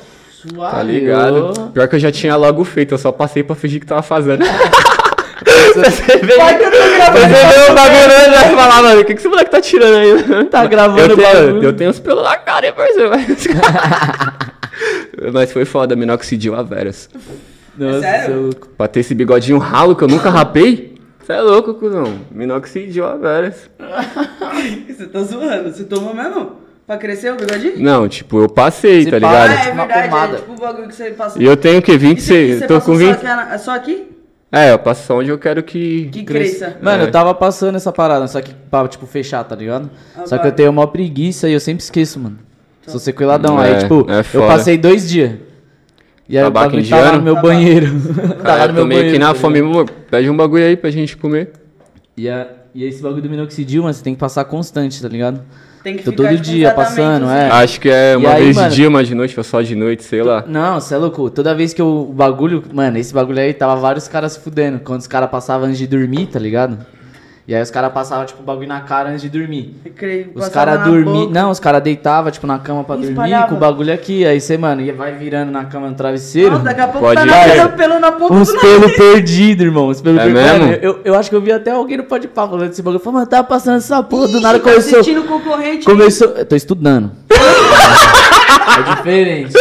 Suave. 0.47 0.75
Tá 0.75 0.83
ligado? 0.83 1.71
Pior 1.73 1.87
que 1.87 1.95
eu 1.95 1.99
já 1.99 2.11
tinha 2.11 2.35
logo 2.35 2.63
feito, 2.63 2.93
eu 2.93 2.97
só 2.97 3.11
passei 3.11 3.43
pra 3.43 3.55
fingir 3.55 3.79
que 3.79 3.85
tava 3.85 4.01
fazendo. 4.01 4.43
Você 5.75 6.17
vê, 6.17 6.33
o 6.35 7.73
bagulho 7.73 8.07
né? 8.07 8.29
vai 8.29 8.55
falar, 8.55 8.81
mano, 8.83 9.01
o 9.01 9.05
que, 9.05 9.13
que 9.13 9.19
esse 9.19 9.27
moleque 9.27 9.51
tá 9.51 9.59
tirando 9.59 9.95
aí? 9.95 10.45
Tá 10.49 10.65
gravando 10.65 11.01
eu 11.01 11.13
o 11.13 11.17
tenho, 11.17 11.33
bagulho. 11.33 11.63
eu 11.63 11.73
tenho 11.73 11.89
os 11.89 11.99
pelos 11.99 12.23
na 12.23 12.37
cara, 12.37 12.67
hein, 12.67 12.73
parceiro? 12.75 13.11
Mas 15.33 15.51
foi 15.51 15.65
foda, 15.65 15.95
minoxidil 15.95 16.55
a 16.55 16.63
veras. 16.63 17.09
Nossa, 17.77 17.99
sério? 18.01 18.25
seu 18.25 18.41
louco. 18.43 18.67
Pra 18.77 18.87
ter 18.87 18.99
esse 19.01 19.13
bigodinho 19.15 19.57
ralo 19.57 19.95
que 19.95 20.03
eu 20.03 20.07
nunca 20.07 20.29
rapei? 20.29 20.95
Você 21.19 21.33
é 21.33 21.41
louco, 21.41 21.73
cuzão. 21.75 22.19
Minoxidil 22.31 23.05
a 23.05 23.15
veras. 23.15 23.69
Você 24.87 25.05
tá 25.07 25.23
zoando. 25.23 25.71
Você 25.71 25.83
tomou 25.85 26.13
mesmo? 26.13 26.62
Pra 26.85 26.97
crescer 26.97 27.31
o 27.31 27.37
bigodinho? 27.37 27.79
Não, 27.79 28.07
tipo, 28.09 28.41
eu 28.41 28.49
passei, 28.49 29.03
Se 29.03 29.11
tá 29.11 29.17
ligado? 29.17 29.49
Ah, 29.51 29.53
é 29.53 29.57
tipo 29.57 29.71
uma 29.73 29.85
verdade. 29.87 30.33
É 30.33 30.35
tipo 30.37 30.51
o 30.51 30.55
bagulho 30.59 30.87
que 30.89 30.95
você 30.95 31.11
passa. 31.11 31.41
E 31.41 31.45
eu 31.45 31.55
tenho 31.55 31.79
o 31.79 31.81
quê? 31.81 31.93
E 31.93 31.97
você- 31.97 32.05
e 32.05 32.07
26? 32.09 32.59
você 32.59 32.67
Tô 32.67 32.73
passou 32.75 32.93
com 32.95 32.99
só 32.99 33.05
20. 33.07 33.15
aqui, 33.15 33.23
na- 33.25 33.57
só 33.57 33.75
aqui? 33.75 34.07
É, 34.51 34.71
eu 34.71 34.77
passo 34.79 35.07
só 35.07 35.17
onde 35.17 35.29
eu 35.29 35.37
quero 35.39 35.63
que. 35.63 36.09
Que 36.11 36.23
cresça. 36.23 36.77
Mano, 36.81 37.03
É. 37.03 37.07
eu 37.07 37.11
tava 37.11 37.33
passando 37.33 37.75
essa 37.75 37.91
parada, 37.91 38.27
só 38.27 38.39
que 38.41 38.53
pra, 38.69 38.87
tipo, 38.87 39.05
fechar, 39.07 39.43
tá 39.45 39.55
ligado? 39.55 39.89
Ah, 40.15 40.25
só 40.25 40.35
que 40.37 40.43
vai. 40.43 40.51
eu 40.51 40.55
tenho 40.55 40.69
uma 40.69 40.85
preguiça 40.85 41.47
e 41.49 41.53
eu 41.53 41.59
sempre 41.59 41.83
esqueço, 41.83 42.19
mano. 42.19 42.37
Sou 42.85 42.99
sequeladão. 42.99 43.59
É, 43.63 43.75
aí, 43.75 43.79
tipo, 43.79 44.05
é 44.11 44.19
eu 44.33 44.45
passei 44.45 44.77
dois 44.77 45.09
dias. 45.09 45.31
E 46.27 46.37
aí 46.37 46.43
Tabaco 46.43 46.67
bagulho 46.71 46.89
tava 46.89 47.01
indiano? 47.01 47.17
no 47.17 47.23
meu 47.23 47.35
Tabaco. 47.35 47.47
banheiro. 47.53 47.87
Ah, 48.39 48.43
tava 48.43 48.63
eu 48.63 48.67
no 48.67 48.67
tô 48.67 48.73
meu 48.73 48.85
meio 48.85 48.99
banheiro. 48.99 49.13
que 49.13 49.19
na 49.19 49.27
tá 49.29 49.35
fome. 49.35 49.59
Pede 50.11 50.29
um 50.29 50.35
bagulho 50.37 50.63
aí 50.65 50.75
pra 50.77 50.89
gente 50.91 51.15
comer. 51.17 51.51
E, 52.15 52.29
a, 52.29 52.47
e 52.75 52.83
esse 52.85 53.01
bagulho 53.01 53.21
do 53.21 53.29
minoxidil, 53.29 53.83
mano, 53.83 53.93
você 53.93 54.03
tem 54.03 54.13
que 54.13 54.19
passar 54.19 54.43
constante, 54.45 55.01
tá 55.01 55.07
ligado? 55.07 55.41
Tem 55.83 55.97
que 55.97 56.03
Tô 56.03 56.11
ficar 56.11 56.29
todo 56.29 56.39
dia 56.39 56.71
passando, 56.71 57.25
assim. 57.25 57.35
é. 57.35 57.49
Acho 57.51 57.81
que 57.81 57.89
é 57.89 58.15
uma 58.15 58.31
aí, 58.31 58.43
vez 58.45 58.55
mano? 58.55 58.69
de 58.69 58.75
dia, 58.75 58.87
uma 58.89 59.03
de 59.03 59.13
noite, 59.13 59.37
ou 59.37 59.43
só 59.43 59.61
de 59.61 59.75
noite, 59.75 60.03
sei 60.03 60.23
lá. 60.23 60.43
Não, 60.47 60.79
você 60.79 60.93
é 60.95 60.97
louco. 60.97 61.29
Toda 61.29 61.53
vez 61.53 61.73
que 61.73 61.81
eu, 61.81 62.07
o 62.09 62.13
bagulho. 62.13 62.63
Mano, 62.73 62.97
esse 62.97 63.13
bagulho 63.13 63.39
aí 63.39 63.53
tava 63.53 63.75
vários 63.75 64.07
caras 64.07 64.31
se 64.33 64.39
fudendo. 64.39 64.79
Quando 64.79 65.01
os 65.01 65.07
caras 65.07 65.29
passavam 65.29 65.67
antes 65.67 65.77
de 65.77 65.85
dormir, 65.87 66.27
tá 66.27 66.39
ligado? 66.39 66.77
E 67.45 67.53
aí 67.53 67.61
os 67.61 67.69
caras 67.69 67.91
passavam, 67.91 68.25
tipo, 68.25 68.41
o 68.41 68.45
bagulho 68.45 68.69
na 68.69 68.79
cara 68.79 69.09
antes 69.09 69.21
de 69.21 69.27
dormir. 69.29 69.75
Eu 69.83 69.91
creio, 69.93 70.31
Os 70.33 70.47
caras 70.47 70.79
na 70.79 70.85
dormiam. 70.85 71.29
Não, 71.29 71.51
os 71.51 71.59
caras 71.59 71.83
deitavam, 71.83 72.31
tipo, 72.31 72.47
na 72.47 72.57
cama 72.57 72.85
pra 72.85 72.95
dormir 72.95 73.15
com 73.49 73.55
o 73.55 73.57
bagulho 73.57 73.93
aqui. 73.93 74.25
Aí 74.25 74.39
você, 74.39 74.57
mano, 74.57 74.81
ia- 74.81 74.93
vai 74.93 75.11
virando 75.13 75.51
na 75.51 75.65
cama 75.65 75.89
no 75.89 75.93
travesseiro. 75.93 76.51
Não, 76.55 76.63
daqui 76.63 76.79
a 76.79 76.87
pouco 76.87 77.05
Pode 77.05 77.15
tá 77.19 77.25
ir. 77.25 77.29
nascendo 77.47 77.73
pelo 77.75 77.99
na 77.99 78.13
ponta 78.13 78.33
Uns 78.33 78.49
pelos 78.49 78.95
perdidos, 78.95 79.65
irmão. 79.65 79.89
Uns 79.89 79.99
pelos 79.99 80.21
É 80.21 80.23
perdidos. 80.23 80.51
mesmo? 80.59 80.73
Eu, 80.81 81.01
eu 81.03 81.15
acho 81.15 81.29
que 81.29 81.35
eu 81.35 81.41
vi 81.41 81.51
até 81.51 81.71
alguém 81.71 81.97
no 81.97 82.05
Pode 82.05 82.29
Pá 82.29 82.47
falando 82.47 82.69
desse 82.69 82.81
bagulho. 82.81 83.03
Falei, 83.03 83.15
mano, 83.15 83.27
tava 83.27 83.43
passando 83.45 83.75
essa 83.75 84.01
porra, 84.01 84.29
do 84.29 84.39
nada 84.39 84.57
tá 84.59 84.63
começou. 84.69 84.99
assistindo 85.01 85.19
o 85.21 85.25
concorrente. 85.27 85.83
Começou. 85.85 86.29
Eu 86.29 86.45
tô 86.45 86.55
estudando. 86.55 87.11
é 87.29 88.95
diferente. 88.95 89.53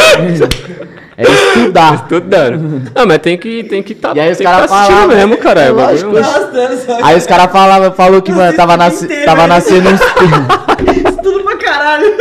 É 1.17 1.25
estudar. 1.25 1.95
Estudando. 1.95 2.91
Não, 2.95 3.07
mas 3.07 3.19
tem 3.19 3.37
que 3.37 3.65
tem 3.65 3.83
que 3.83 3.95
tá, 3.95 4.13
E 4.15 4.21
aí 4.21 4.33
os 4.33 4.39
caras 4.39 4.71
tá 4.71 4.77
assistindo 4.77 4.97
falavam, 4.97 5.17
mesmo, 5.17 5.35
é 5.35 5.71
lógico, 5.71 6.17
arrastando 6.17 6.77
só. 6.79 6.99
Aí 7.03 7.17
os 7.19 7.27
caras 7.27 7.53
falavam, 7.53 7.93
falou 7.93 8.23
que, 8.23 8.33
mano, 8.33 8.57
tava, 8.57 8.77
nasce, 8.77 9.05
inteiro, 9.05 9.25
tava 9.25 9.43
né? 9.43 9.49
nascendo 9.49 9.91
uns 9.91 10.01
pelos. 10.01 11.17
Tudo 11.23 11.45
pra 11.45 11.57
caralho. 11.57 12.17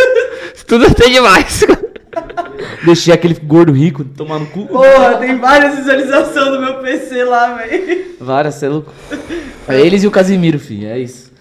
Tudo 0.67 0.93
tem 0.93 1.11
demais. 1.11 1.65
Deixei 2.83 3.13
aquele 3.13 3.33
gordo 3.35 3.71
rico 3.71 4.03
tomando 4.03 4.45
cu. 4.47 4.65
Porra, 4.67 5.15
tem 5.15 5.37
várias 5.37 5.75
visualizações 5.75 6.51
do 6.51 6.59
meu 6.59 6.75
PC 6.75 7.23
lá, 7.23 7.53
velho. 7.55 8.05
Várias, 8.19 8.55
cê 8.55 8.65
é 8.65 8.69
louco. 8.69 8.91
É 9.67 9.79
eles 9.79 10.03
e 10.03 10.07
o 10.07 10.11
Casimiro, 10.11 10.59
filho. 10.59 10.87
É 10.87 10.99
isso. 10.99 11.31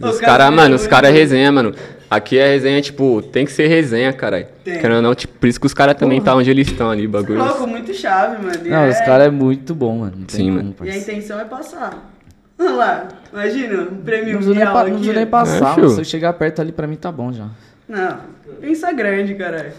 Os 0.00 0.18
caras, 0.18 0.20
cara 0.20 0.50
mano, 0.50 0.74
é 0.74 0.76
os 0.76 0.86
caras 0.86 1.10
é 1.10 1.12
resenha, 1.12 1.50
mano. 1.52 1.74
Aqui 2.14 2.38
é 2.38 2.46
resenha, 2.48 2.82
tipo, 2.82 3.22
tem 3.22 3.46
que 3.46 3.52
ser 3.52 3.68
resenha, 3.68 4.12
caralho. 4.12 4.46
Querendo 4.64 4.96
ou 4.96 5.02
não, 5.02 5.14
tipo, 5.14 5.32
por 5.38 5.46
isso 5.48 5.58
que 5.58 5.64
os 5.66 5.72
caras 5.72 5.94
também 5.94 6.20
tá 6.20 6.34
onde 6.34 6.50
eles 6.50 6.68
estão 6.68 6.90
ali, 6.90 7.06
bagulho. 7.08 7.38
Louco, 7.42 7.66
muito 7.66 7.94
chave, 7.94 8.36
mano. 8.44 8.58
E 8.66 8.68
Não, 8.68 8.84
é- 8.84 8.90
os 8.90 9.00
caras 9.00 9.28
é 9.28 9.30
muito 9.30 9.74
bom, 9.74 9.96
mano. 10.00 10.12
Não 10.18 10.26
tem 10.26 10.36
Sim, 10.40 10.44
como, 10.44 10.56
mano. 10.56 10.68
E 10.68 10.72
a 10.72 10.76
parceiro. 10.76 11.00
intenção 11.02 11.40
é 11.40 11.44
passar. 11.46 12.12
Olha 12.58 12.70
lá, 12.70 13.08
imagina, 13.32 13.82
um 13.90 13.96
prêmio 14.02 14.26
Não 14.26 14.32
preciso 14.34 14.50
nem, 14.54 14.58
real 14.62 14.72
pa- 14.74 14.80
aqui. 14.82 14.90
não 14.90 14.96
preciso 14.98 15.16
nem 15.18 15.26
passar, 15.26 15.56
É, 15.56 15.80
mano. 15.80 15.90
Se 15.94 16.00
eu 16.00 16.04
chegar 16.04 16.32
perto 16.34 16.60
ali, 16.60 16.70
pra 16.70 16.86
mim 16.86 16.96
tá 16.96 17.10
bom 17.10 17.32
já. 17.32 17.48
Não, 17.88 18.18
pensa 18.60 18.92
grande, 18.92 19.34
caralho. 19.34 19.72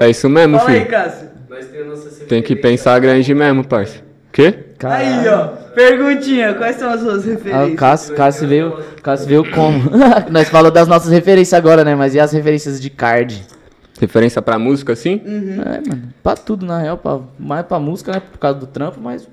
É 0.00 0.08
isso 0.08 0.28
mesmo, 0.30 0.56
Fala 0.58 0.70
aí, 0.70 0.76
filho. 0.78 0.90
Cássio. 0.90 1.28
Nós 1.50 1.66
temos 1.66 1.88
nossas 2.04 2.18
Tem 2.26 2.42
que 2.42 2.56
pensar 2.56 2.98
grande 3.00 3.34
mesmo, 3.34 3.62
parça. 3.66 4.00
Quê? 4.32 4.63
Aí, 4.82 5.28
ó. 5.28 5.46
Perguntinha, 5.74 6.54
quais 6.54 6.76
são 6.76 6.90
as 6.90 7.00
suas 7.00 7.24
Ah, 7.24 7.28
o 7.28 7.30
referências? 7.32 7.74
Cássio, 7.78 8.14
Cássio 8.14 8.48
veio, 8.48 8.78
Cássio 9.02 9.26
veio 9.28 9.50
como? 9.50 9.82
Nós 10.30 10.48
falamos 10.48 10.72
das 10.74 10.86
nossas 10.88 11.10
referências 11.10 11.54
agora, 11.54 11.84
né? 11.84 11.94
Mas 11.94 12.14
e 12.14 12.20
as 12.20 12.32
referências 12.32 12.80
de 12.80 12.90
card? 12.90 13.42
Referência 14.00 14.42
pra 14.42 14.58
música, 14.58 14.92
assim? 14.92 15.20
Uhum. 15.24 15.60
É, 15.62 15.88
mano. 15.88 16.02
Pra 16.22 16.34
tudo, 16.36 16.66
na 16.66 16.78
real. 16.80 16.96
Pra, 16.98 17.20
mais 17.38 17.64
pra 17.66 17.78
música, 17.78 18.12
né? 18.12 18.20
Por 18.32 18.38
causa 18.38 18.58
do 18.58 18.66
trampo, 18.66 19.00
mas 19.00 19.26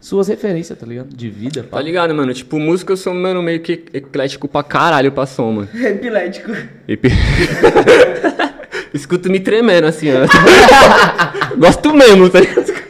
suas 0.00 0.28
referências, 0.28 0.78
tá 0.78 0.86
ligado? 0.86 1.08
De 1.14 1.28
vida, 1.28 1.62
pá. 1.62 1.76
Tá 1.78 1.82
ligado, 1.82 2.14
mano? 2.14 2.32
Tipo, 2.32 2.58
música 2.58 2.92
eu 2.92 2.96
sou, 2.96 3.12
mano, 3.14 3.42
meio 3.42 3.60
que 3.60 3.84
eclético 3.92 4.48
pra 4.48 4.62
caralho 4.62 5.12
pra 5.12 5.26
som, 5.26 5.52
mano. 5.52 5.68
Epilético. 5.74 6.52
E 6.86 6.96
pe- 6.96 7.10
Escuto 8.94 9.30
me 9.30 9.40
tremendo, 9.40 9.86
assim, 9.86 10.08
ó. 10.10 11.56
Gosto 11.56 11.92
mesmo, 11.94 12.28
tá 12.30 12.40
ligado? 12.40 12.87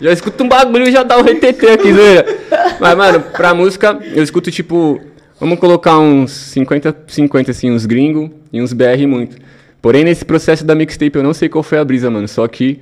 Já 0.00 0.12
escuto 0.12 0.42
um 0.42 0.48
bagulho 0.48 0.88
e 0.88 0.92
já 0.92 1.02
dá 1.02 1.18
um 1.18 1.22
RTT 1.22 1.66
aqui, 1.66 1.92
zoeira. 1.92 2.26
Mas, 2.80 2.96
mano, 2.96 3.20
pra 3.20 3.54
música, 3.54 3.98
eu 4.14 4.22
escuto, 4.22 4.50
tipo... 4.50 5.00
Vamos 5.38 5.58
colocar 5.58 5.98
uns 5.98 6.32
50, 6.32 6.94
50 7.06 7.50
assim, 7.50 7.70
uns 7.70 7.86
gringos 7.86 8.30
e 8.52 8.60
uns 8.60 8.74
BR 8.74 9.06
muito. 9.06 9.38
Porém, 9.80 10.04
nesse 10.04 10.22
processo 10.22 10.64
da 10.64 10.74
mixtape, 10.74 11.16
eu 11.16 11.22
não 11.22 11.32
sei 11.32 11.48
qual 11.48 11.62
foi 11.62 11.78
a 11.78 11.84
brisa, 11.84 12.10
mano. 12.10 12.28
Só 12.28 12.46
que 12.46 12.80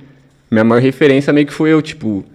minha 0.51 0.63
maior 0.63 0.81
referência 0.81 1.31
meio 1.31 1.47
que 1.47 1.53
foi 1.53 1.71
eu, 1.71 1.81
tipo... 1.81 2.25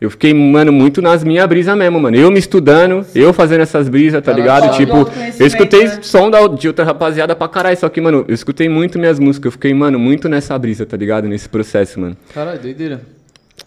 Eu 0.00 0.10
fiquei, 0.10 0.34
mano, 0.34 0.72
muito 0.72 1.00
nas 1.00 1.24
minhas 1.24 1.46
brisas 1.46 1.76
mesmo, 1.76 1.98
mano. 1.98 2.16
Eu 2.16 2.30
me 2.30 2.38
estudando, 2.38 3.06
eu 3.14 3.32
fazendo 3.32 3.62
essas 3.62 3.88
brisas, 3.88 4.22
tá 4.22 4.32
ligado? 4.32 4.66
só 4.66 4.72
Tipo, 4.72 5.08
eu 5.38 5.46
escutei 5.46 5.84
né? 5.84 5.98
som 6.02 6.28
da, 6.30 6.46
de 6.46 6.68
outra 6.68 6.84
rapaziada 6.84 7.34
pra 7.34 7.48
caralho. 7.48 7.76
Só 7.78 7.88
que, 7.88 8.00
mano, 8.00 8.24
eu 8.28 8.34
escutei 8.34 8.68
muito 8.68 8.98
minhas 8.98 9.18
músicas. 9.18 9.46
Eu 9.46 9.52
fiquei, 9.52 9.72
mano, 9.72 9.98
muito 9.98 10.28
nessa 10.28 10.58
brisa, 10.58 10.84
tá 10.84 10.96
ligado? 10.96 11.26
Nesse 11.26 11.48
processo, 11.48 11.98
mano. 12.00 12.16
Caralho, 12.34 12.58
doideira. 12.58 13.00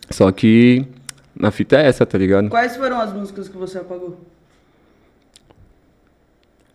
Só 0.09 0.31
que 0.31 0.85
na 1.35 1.51
fita 1.51 1.77
é 1.77 1.87
essa, 1.87 2.05
tá 2.05 2.17
ligado? 2.17 2.49
Quais 2.49 2.75
foram 2.75 2.99
as 2.99 3.13
músicas 3.13 3.47
que 3.49 3.57
você 3.57 3.77
apagou? 3.77 4.17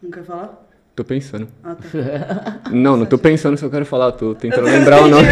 Não 0.03 0.11
quer 0.11 0.25
falar? 0.25 0.67
Tô 0.95 1.05
pensando. 1.05 1.49
Ah, 1.65 1.75
tá. 1.75 2.61
Não, 2.71 2.99
não 2.99 3.07
tô 3.07 3.17
pensando 3.17 3.57
se 3.57 3.65
eu 3.65 3.71
quero 3.71 3.87
falar. 3.87 4.13
Tô 4.13 4.35
tentando 4.35 4.65
lembrar 4.67 5.01
o 5.03 5.09
nome. 5.09 5.27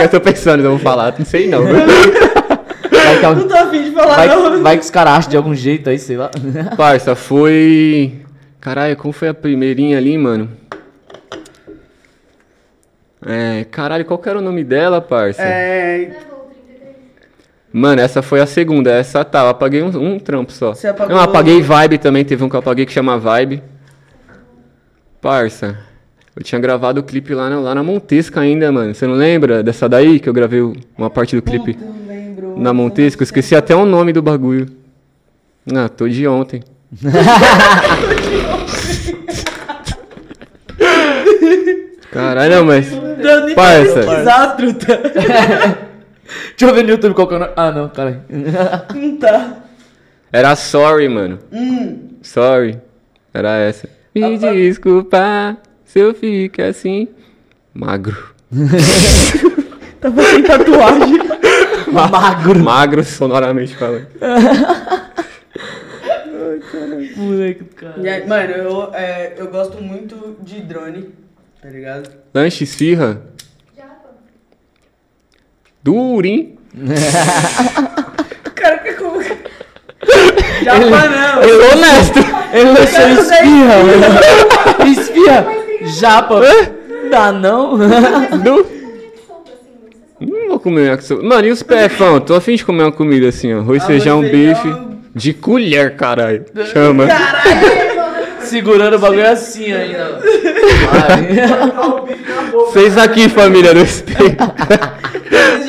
eu 0.00 0.08
tô 0.08 0.18
pensando, 0.20 0.64
eu 0.64 0.70
vou 0.70 0.78
falar. 0.78 1.14
Não 1.18 1.26
sei 1.26 1.46
não. 1.46 1.62
Vai 1.62 3.18
que, 3.20 3.26
Não 3.26 3.48
tô 3.48 3.54
afim 3.54 3.82
de 3.84 3.90
falar, 3.90 4.16
vai, 4.16 4.28
não. 4.28 4.62
vai 4.62 4.78
que 4.78 4.84
os 4.84 4.90
caras 4.90 5.12
acham 5.14 5.30
de 5.30 5.36
algum 5.36 5.54
jeito 5.54 5.90
aí, 5.90 5.98
sei 5.98 6.16
lá. 6.16 6.30
Parça, 6.76 7.14
foi. 7.14 8.22
Caralho, 8.60 8.96
como 8.96 9.12
foi 9.12 9.28
a 9.28 9.34
primeirinha 9.34 9.98
ali, 9.98 10.16
mano? 10.16 10.50
É. 13.26 13.64
Caralho, 13.70 14.06
qual 14.06 14.18
que 14.18 14.28
era 14.28 14.38
o 14.38 14.42
nome 14.42 14.64
dela, 14.64 15.02
parça? 15.02 15.42
É. 15.42 16.27
Mano, 17.72 18.00
essa 18.00 18.22
foi 18.22 18.40
a 18.40 18.46
segunda. 18.46 18.90
Essa 18.90 19.24
tá, 19.24 19.40
eu 19.42 19.48
apaguei 19.48 19.82
um, 19.82 19.88
um 20.14 20.18
trampo 20.18 20.52
só. 20.52 20.74
Você 20.74 20.88
apagou- 20.88 21.14
Não, 21.14 21.22
apaguei 21.22 21.60
Vibe 21.60 21.98
também. 21.98 22.24
Teve 22.24 22.42
um 22.44 22.48
que 22.48 22.56
eu 22.56 22.60
apaguei 22.60 22.86
que 22.86 22.92
chama 22.92 23.18
Vibe. 23.18 23.62
Parça, 25.20 25.76
eu 26.36 26.42
tinha 26.42 26.60
gravado 26.60 27.00
o 27.00 27.02
clipe 27.02 27.34
lá 27.34 27.50
na, 27.50 27.58
lá 27.60 27.74
na 27.74 27.82
Montesca 27.82 28.40
ainda, 28.40 28.70
mano. 28.72 28.94
Você 28.94 29.06
não 29.06 29.14
lembra 29.14 29.62
dessa 29.62 29.88
daí 29.88 30.18
que 30.20 30.28
eu 30.28 30.32
gravei 30.32 30.60
uma 30.96 31.10
parte 31.10 31.34
do 31.36 31.42
clipe 31.42 31.74
Puta, 31.74 31.86
lembro. 32.06 32.54
na 32.58 32.72
Montesca? 32.72 33.22
Eu 33.22 33.24
esqueci 33.24 33.54
até 33.56 33.74
o 33.74 33.84
nome 33.84 34.12
do 34.12 34.22
bagulho. 34.22 34.66
Não, 35.66 35.88
tô 35.88 36.08
de 36.08 36.26
ontem. 36.26 36.62
Caralho, 42.10 42.64
mas. 42.64 42.90
Nem 42.90 43.54
Parça. 43.54 44.00
Deixa 46.50 46.66
eu 46.66 46.74
ver 46.74 46.82
no 46.84 46.90
YouTube 46.90 47.14
qual 47.14 47.26
que 47.26 47.34
é 47.34 47.36
o 47.36 47.40
nome. 47.40 47.52
Ah, 47.56 47.72
não, 47.72 47.88
caralho. 47.88 48.22
Não 48.28 49.16
tá. 49.16 49.62
Era 50.30 50.54
sorry, 50.56 51.08
mano. 51.08 51.38
Hum. 51.50 52.08
Sorry. 52.22 52.78
Era 53.32 53.56
essa. 53.56 53.88
Me 54.14 54.36
desculpa 54.36 55.56
se 55.84 56.00
eu 56.00 56.14
fico 56.14 56.60
assim. 56.60 57.08
Magro. 57.72 58.34
Tava 60.00 60.22
sem 60.22 60.42
tatuagem. 60.42 61.18
Magro. 61.92 62.58
Magro, 62.62 63.04
sonoramente 63.04 63.74
falando. 63.76 64.06
Moleque 67.16 67.64
do 67.64 67.74
cara. 67.74 68.26
Mano, 68.26 68.52
eu, 68.52 68.94
é, 68.94 69.34
eu 69.36 69.48
gosto 69.48 69.82
muito 69.82 70.36
de 70.40 70.60
drone, 70.60 71.10
tá 71.60 71.68
ligado? 71.68 72.10
Lanche 72.34 72.64
esfirra. 72.64 73.22
Durim. 75.82 76.56
Cara, 78.54 78.78
que 78.78 78.92
como. 78.94 79.20
Japa 80.62 81.08
não. 81.08 81.42
Ele 81.42 81.62
é 81.62 81.74
honesto. 81.74 82.18
Ele 82.52 82.64
lançou 82.70 82.86
quero 82.86 83.20
espirra, 83.20 83.76
mano. 83.84 84.90
Espirra. 84.90 85.46
Japa. 85.98 86.40
Dá 87.10 87.32
não? 87.32 87.78
Du... 88.42 88.66
Não 90.20 90.48
vou 90.48 90.58
comer 90.60 91.00
so- 91.00 91.22
Mano, 91.22 91.46
e 91.46 91.50
os 91.52 91.62
pefão? 91.62 92.20
Tô 92.20 92.34
afim 92.34 92.56
de 92.56 92.64
comer 92.64 92.82
uma 92.82 92.92
comida 92.92 93.28
assim, 93.28 93.54
ó. 93.54 93.58
Arroz, 93.60 93.84
feijão, 93.84 94.20
bife. 94.20 94.74
De 95.14 95.32
colher, 95.32 95.96
caralho. 95.96 96.44
Chama. 96.72 97.06
Segurando 98.48 98.94
o 98.96 98.98
bagulho 98.98 99.28
assim 99.28 99.72
ainda. 99.72 100.20
Vocês 102.52 102.96
aqui, 102.96 103.28
família 103.28 103.74
do 103.74 103.80
espelho. 103.80 104.36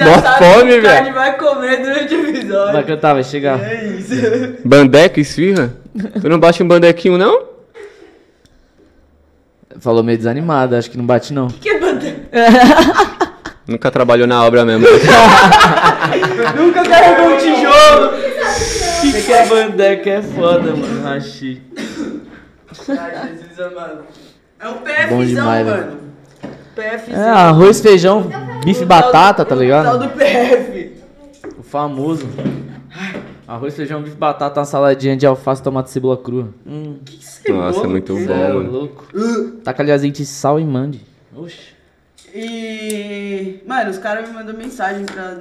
Mó 0.01 0.37
fome, 0.37 0.71
que 0.71 0.79
o 0.79 0.81
velho. 0.81 1.13
vai 1.13 1.37
comer 1.37 1.77
durante 1.77 2.15
o 2.15 2.29
episódio. 2.29 2.73
Vai 2.73 2.83
cantar, 2.83 3.13
vai 3.13 3.23
chegar. 3.23 3.59
É 3.61 3.85
isso. 3.85 4.13
Bandeca, 4.63 5.19
esfirra? 5.19 5.73
Tu 6.21 6.29
não 6.29 6.39
bate 6.39 6.63
um 6.63 6.67
bandequinho, 6.67 7.17
não? 7.17 7.49
Falou 9.79 10.03
meio 10.03 10.17
desanimado, 10.17 10.75
acho 10.75 10.89
que 10.89 10.97
não 10.97 11.05
bate 11.05 11.33
não. 11.33 11.47
que 11.47 11.69
é 11.69 11.79
bandeira? 11.79 12.17
Nunca 13.67 13.91
trabalhou 13.91 14.25
na 14.25 14.43
obra 14.43 14.65
mesmo. 14.65 14.87
Nunca 16.57 16.83
carregou 16.83 17.35
um 17.35 17.37
tijolo. 17.37 18.11
Que 19.01 19.21
que 19.21 19.31
é 19.31 19.45
bandeca 19.45 20.09
é 20.09 20.21
foda, 20.21 20.71
mano. 20.71 21.03
Rachi. 21.03 21.61
Ai, 22.89 23.35
Jesus 23.37 23.59
amado. 23.59 24.03
É 24.59 24.67
um 24.67 24.73
PFzão, 24.77 25.09
Bom 25.17 25.25
demais, 25.25 25.65
mano. 25.67 25.97
PFzão. 26.75 27.15
É, 27.23 27.29
arroz, 27.29 27.81
feijão, 27.81 28.23
bife, 28.63 28.83
O 28.83 28.87
tal 28.87 29.01
batata, 29.01 29.43
do- 29.43 29.47
tá 29.47 29.55
O 29.55 29.57
tal 29.57 29.57
ligado? 29.59 29.99
do 29.99 30.09
PF. 30.09 30.93
O 31.57 31.63
famoso. 31.63 32.27
Arroz, 33.47 33.75
feijão, 33.75 34.01
bife, 34.01 34.15
batata, 34.15 34.59
uma 34.59 34.65
saladinha 34.65 35.15
de 35.17 35.25
alface, 35.25 35.61
tomate 35.63 35.89
e 35.89 35.91
cebola 35.93 36.17
crua. 36.17 36.49
Hum, 36.65 36.99
Nossa, 37.49 37.83
é 37.83 37.87
muito 37.87 38.15
cê 38.15 38.25
bom, 38.27 38.33
é 38.33 38.53
mano. 38.53 38.71
louco. 38.71 39.07
Taca 39.63 39.81
ali 39.81 39.91
azeite, 39.91 40.25
sal 40.25 40.59
e 40.59 40.65
mande. 40.65 41.01
Oxi. 41.35 41.73
E. 42.33 43.59
Mano, 43.65 43.89
os 43.89 43.97
caras 43.97 44.27
me 44.27 44.33
mandam 44.35 44.55
mensagem 44.55 45.05
pra 45.05 45.37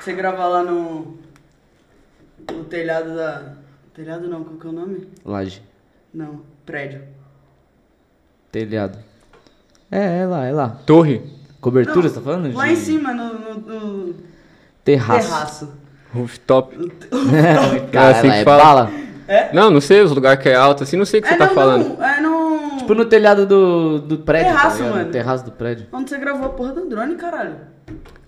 você 0.00 0.12
gravar 0.12 0.46
lá 0.46 0.62
no. 0.62 1.18
No 2.52 2.64
telhado 2.64 3.14
da. 3.16 3.54
Telhado 3.94 4.28
não, 4.28 4.44
qual 4.44 4.56
que 4.56 4.66
é 4.66 4.70
o 4.70 4.72
nome? 4.72 5.08
Laje. 5.24 5.60
Não, 6.14 6.40
prédio. 6.68 7.00
Telhado. 8.52 8.98
É, 9.90 10.18
é 10.20 10.26
lá, 10.26 10.44
é 10.44 10.52
lá. 10.52 10.68
Torre. 10.84 11.22
Cobertura, 11.62 12.02
Não, 12.02 12.08
você 12.10 12.14
tá 12.14 12.20
falando? 12.20 12.54
Lá 12.54 12.66
de 12.66 12.72
em 12.72 12.76
cima, 12.76 13.14
no, 13.14 13.34
no, 13.34 13.54
no 14.06 14.14
Terraço. 14.84 15.28
terraço. 15.28 15.72
Rooftop. 16.14 16.76
Cara, 17.90 18.18
assim 18.18 18.28
lá 18.28 18.34
que 18.34 18.40
é 18.40 18.44
fala? 18.44 18.62
bala. 18.62 18.90
Não, 19.54 19.70
não 19.70 19.80
sei, 19.80 20.02
os 20.02 20.12
lugares 20.12 20.42
que 20.42 20.48
é 20.48 20.54
alto, 20.54 20.82
assim, 20.82 20.96
não 20.96 21.04
sei 21.06 21.20
o 21.20 21.22
que 21.22 21.28
é 21.28 21.32
você 21.32 21.38
tá 21.38 21.46
não, 21.46 21.54
falando. 21.54 21.98
não, 21.98 22.04
é 22.04 22.20
no. 22.20 22.76
Tipo 22.78 22.94
no 22.94 23.04
telhado 23.06 23.46
do, 23.46 23.98
do 24.00 24.18
prédio, 24.18 24.52
Terraço, 24.52 24.78
tá 24.78 24.84
mano. 24.84 25.04
No 25.04 25.10
terraço 25.10 25.44
do 25.44 25.52
prédio. 25.52 25.86
Onde 25.92 26.10
você 26.10 26.18
gravou 26.18 26.46
a 26.46 26.50
porra 26.50 26.72
do 26.72 26.86
drone, 26.86 27.16
caralho? 27.16 27.56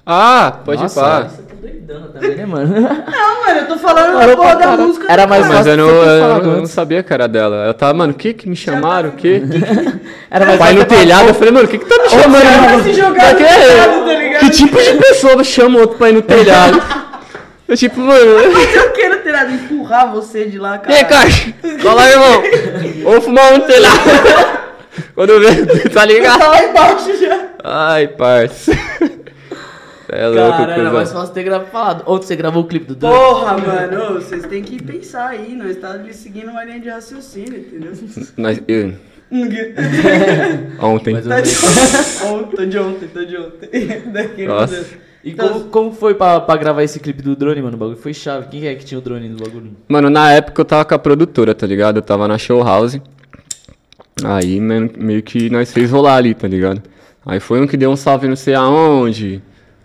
Ah, 0.04 0.60
pode 0.64 0.82
Nossa, 0.82 1.00
pá. 1.00 1.20
Você 1.22 1.42
tá 1.42 1.54
doidando 1.60 2.08
também, 2.08 2.36
né, 2.36 2.46
mano? 2.46 2.74
Não, 2.80 3.46
mano, 3.46 3.60
eu 3.60 3.66
tô 3.66 3.76
falando 3.76 4.18
da 4.18 4.36
porra 4.36 4.56
da 4.56 4.76
música. 4.76 5.12
Era 5.12 5.26
do 5.26 5.28
mais 5.28 5.42
cara. 5.42 5.54
Mas 5.54 5.66
eu 5.66 5.76
não, 5.76 5.88
eu 5.88 6.20
falado 6.20 6.56
não 6.56 6.66
sabia 6.66 7.02
que 7.02 7.12
era 7.12 7.28
dela. 7.28 7.66
Eu 7.66 7.74
tava, 7.74 7.94
mano, 7.94 8.12
o 8.12 8.16
que 8.16 8.32
que 8.32 8.48
me 8.48 8.56
chamaram? 8.56 9.10
O 9.10 9.12
que? 9.12 9.42
Era 10.30 10.46
mais 10.46 10.58
Pai 10.58 10.72
no 10.74 10.84
telhado, 10.84 11.28
eu 11.28 11.34
falei, 11.34 11.52
mano, 11.52 11.66
o 11.66 11.68
que 11.68 11.78
que 11.78 11.84
tá 11.84 12.02
me 12.02 12.08
chamando? 12.08 12.42
Vai 12.42 12.80
se 12.82 12.92
jogar 12.94 13.32
no 13.32 13.38
que, 13.38 13.44
telhado, 13.44 14.04
tá 14.04 14.12
ligado? 14.14 14.40
que 14.40 14.50
tipo 14.50 14.82
de 14.82 14.92
pessoa 14.94 15.44
chama 15.44 15.80
outro 15.80 15.98
pra 15.98 16.08
ir 16.10 16.12
no 16.12 16.22
telhado? 16.22 16.80
Eu 17.66 17.76
tipo, 17.76 18.00
mano... 18.00 18.50
Mas 18.52 18.74
eu 18.74 18.90
quero 18.90 19.18
ter 19.18 19.30
nada, 19.30 19.52
empurrar 19.52 20.10
você 20.12 20.44
de 20.46 20.58
lá, 20.58 20.74
E 20.74 20.78
cara. 20.80 20.92
aí, 20.96 21.04
caixa? 21.04 21.54
Cola 21.80 22.02
aí, 22.02 22.12
irmão. 22.12 22.42
Vamos 23.04 23.24
fumar 23.24 23.52
um 23.52 23.58
no 23.58 23.64
telhado. 23.64 24.00
Quando 25.14 25.30
eu 25.30 25.40
ver, 25.40 25.88
tá 25.88 26.04
ligado? 26.04 26.40
Tá 26.40 26.48
lá 26.48 26.64
embaixo 26.64 27.16
já. 27.16 27.38
Ai, 27.62 28.08
parça. 28.08 28.72
É 30.12 30.26
louco, 30.26 30.50
Caralho, 30.58 30.80
era 30.80 30.90
mais 30.92 31.12
fácil 31.12 31.34
ter 31.34 31.42
gravado. 31.44 31.70
falado. 31.70 32.02
Ou 32.06 32.20
você 32.20 32.34
gravou 32.36 32.62
o 32.62 32.66
clipe 32.66 32.86
do 32.86 32.94
Dani. 32.94 33.14
Porra, 33.14 33.58
mano, 33.58 34.02
ô, 34.02 34.14
vocês 34.14 34.44
têm 34.46 34.62
que 34.62 34.82
pensar 34.82 35.28
aí, 35.28 35.54
nós 35.54 35.76
tá 35.76 35.90
ali 35.92 36.12
seguindo 36.12 36.50
uma 36.50 36.64
linha 36.64 36.80
de 36.80 36.88
raciocínio, 36.88 37.58
entendeu? 37.58 37.92
Nós- 38.36 38.60
eu- 38.66 38.92
Ontem. 40.80 41.14
Mas 41.14 41.24
eu- 41.26 41.30
Tá 41.30 41.40
de 41.40 42.26
ontem, 42.26 42.56
tô 42.56 42.64
de 42.66 42.78
ontem, 42.78 43.08
tô 43.08 43.24
de 43.24 43.36
ontem. 43.36 44.10
Daquele 44.12 44.48
Nossa. 44.48 44.86
E 45.22 45.32
como, 45.34 45.60
como 45.64 45.92
foi 45.92 46.14
pra, 46.14 46.40
pra 46.40 46.56
gravar 46.56 46.82
esse 46.82 46.98
clipe 46.98 47.22
do 47.22 47.36
drone, 47.36 47.60
mano? 47.60 47.76
O 47.76 47.78
bagulho 47.78 47.96
foi 47.98 48.14
chave. 48.14 48.48
Quem 48.48 48.66
é 48.66 48.74
que 48.74 48.84
tinha 48.84 48.98
o 48.98 49.02
drone 49.02 49.28
no 49.28 49.36
bagulho? 49.36 49.72
Mano, 49.86 50.08
na 50.08 50.32
época 50.32 50.60
eu 50.60 50.64
tava 50.64 50.84
com 50.84 50.94
a 50.94 50.98
produtora, 50.98 51.54
tá 51.54 51.66
ligado? 51.66 51.98
Eu 51.98 52.02
tava 52.02 52.26
na 52.26 52.38
show 52.38 52.62
house. 52.64 52.98
Aí 54.24 54.58
mano, 54.60 54.90
meio 54.98 55.22
que 55.22 55.48
nós 55.50 55.72
fez 55.72 55.90
rolar 55.90 56.16
ali, 56.16 56.34
tá 56.34 56.48
ligado? 56.48 56.82
Aí 57.24 57.38
foi 57.38 57.60
um 57.60 57.66
que 57.66 57.76
deu 57.76 57.90
um 57.90 57.96
salve 57.96 58.26
não 58.28 58.36
sei 58.36 58.54
aonde. 58.54 59.42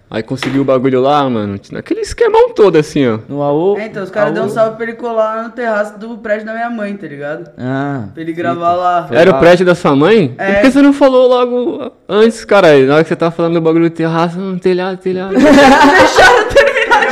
Aí 0.09 0.21
conseguiu 0.21 0.61
o 0.61 0.65
bagulho 0.65 1.01
lá, 1.01 1.27
mano. 1.29 1.59
Aquele 1.75 2.01
esquemão 2.01 2.53
todo 2.53 2.77
assim, 2.77 3.07
ó. 3.07 3.17
No 3.27 3.41
AO? 3.41 3.77
É, 3.79 3.87
então, 3.87 4.03
os 4.03 4.11
caras 4.11 4.33
deu 4.33 4.43
um 4.43 4.49
salve 4.49 4.75
pra 4.77 4.85
ele 4.85 4.93
colar 4.93 5.43
no 5.43 5.49
terraço 5.49 5.97
do 5.97 6.17
prédio 6.19 6.45
da 6.45 6.53
minha 6.53 6.69
mãe, 6.69 6.95
tá 6.95 7.07
ligado? 7.07 7.49
Ah. 7.57 8.03
Pra 8.13 8.21
ele 8.21 8.31
gravar 8.31 8.73
lá. 8.75 9.05
Foi 9.07 9.17
Era 9.17 9.31
lá. 9.31 9.37
o 9.37 9.39
prédio 9.39 9.65
da 9.65 9.73
sua 9.73 9.95
mãe? 9.95 10.35
É. 10.37 10.53
Por 10.53 10.61
que 10.61 10.71
você 10.71 10.81
não 10.81 10.93
falou 10.93 11.27
logo 11.27 11.91
antes, 12.07 12.45
cara? 12.45 12.77
Na 12.85 12.95
hora 12.95 13.03
que 13.03 13.09
você 13.09 13.15
tava 13.15 13.31
falando 13.31 13.55
do 13.55 13.61
bagulho 13.61 13.89
do 13.89 13.93
terraço, 13.95 14.37
não, 14.37 14.59
telhado, 14.59 14.97
telhado. 14.97 15.33
Deixaram 15.37 16.47
terminar 16.49 17.05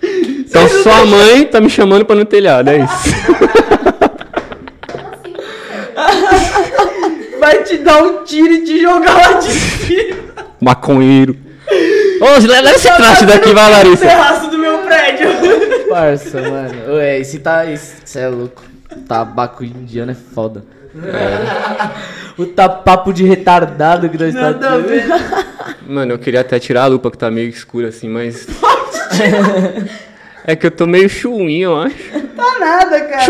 de 0.00 0.06
Então 0.42 0.68
sua 0.68 1.04
mãe 1.04 1.44
tá 1.44 1.60
me 1.60 1.68
chamando 1.68 2.04
pra 2.04 2.14
no 2.14 2.24
telhado, 2.24 2.70
é 2.70 2.78
isso. 2.78 3.32
Vai 7.40 7.62
te 7.64 7.78
dar 7.78 8.02
um 8.02 8.22
tiro 8.24 8.52
e 8.54 8.64
te 8.64 8.80
jogar 8.80 9.14
lá 9.14 9.32
de 9.40 9.50
cima. 9.50 10.22
Maconheiro. 10.62 11.36
Ô, 12.20 12.46
leva 12.46 12.70
esse 12.70 12.86
traste 12.86 13.26
daqui, 13.26 13.52
vai, 13.52 13.68
Larissa. 13.68 14.06
terraço 14.06 14.48
do 14.48 14.56
meu 14.56 14.78
prédio. 14.78 15.28
Parça, 15.90 16.40
mano. 16.40 16.94
Ué, 16.94 17.18
esse 17.18 17.40
tá. 17.40 17.66
Esse 17.66 18.18
é 18.18 18.28
louco. 18.28 18.62
Tabaco 19.08 19.64
indiano 19.64 20.12
é 20.12 20.14
foda. 20.14 20.64
O 22.38 22.46
tá 22.46 22.68
papo 22.68 23.12
de 23.12 23.24
retardado 23.24 24.08
que 24.08 24.16
nós 24.16 24.32
tá 24.32 24.40
Nada 24.40 24.74
a 24.74 24.78
ver. 24.78 25.04
Mano, 25.86 26.12
eu 26.12 26.18
queria 26.18 26.40
até 26.42 26.58
tirar 26.58 26.84
a 26.84 26.86
lupa 26.86 27.10
que 27.10 27.18
tá 27.18 27.30
meio 27.30 27.48
escura 27.48 27.88
assim, 27.88 28.08
mas. 28.08 28.46
é 30.46 30.54
que 30.54 30.66
eu 30.66 30.70
tô 30.70 30.86
meio 30.86 31.08
chuinho, 31.08 31.70
eu 31.70 31.80
acho. 31.80 31.96
Tá 32.36 32.58
nada, 32.60 33.00
cara. 33.00 33.24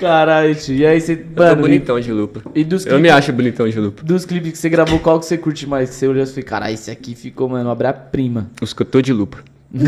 Caralho, 0.00 0.54
tio. 0.54 0.74
E 0.76 0.86
aí 0.86 0.98
você. 1.00 1.12
Eu 1.12 1.24
tô 1.36 1.42
Mano, 1.42 1.60
bonitão 1.62 2.00
de 2.00 2.10
lupa. 2.10 2.40
e, 2.54 2.60
e 2.60 2.64
dos 2.64 2.86
Eu 2.86 2.94
me 2.94 3.00
clipes, 3.02 3.18
acho 3.18 3.32
bonitão 3.34 3.68
de 3.68 3.78
lupa. 3.78 4.02
dos 4.02 4.24
clipes 4.24 4.52
que 4.52 4.58
você 4.58 4.70
gravou, 4.70 4.98
qual 4.98 5.20
que 5.20 5.26
você 5.26 5.36
curte 5.36 5.66
mais? 5.66 5.90
Que 5.90 5.96
você 5.96 6.08
olhou 6.08 6.24
e 6.24 6.26
falou, 6.26 6.42
caralho, 6.44 6.72
esse 6.74 6.90
aqui 6.90 7.14
ficou, 7.14 7.48
mano, 7.50 7.68
obra-prima. 7.68 8.48
Os 8.62 8.72
que 8.72 8.80
eu 8.82 8.86
tô 8.86 9.02
de 9.02 9.12
lupa. 9.12 9.38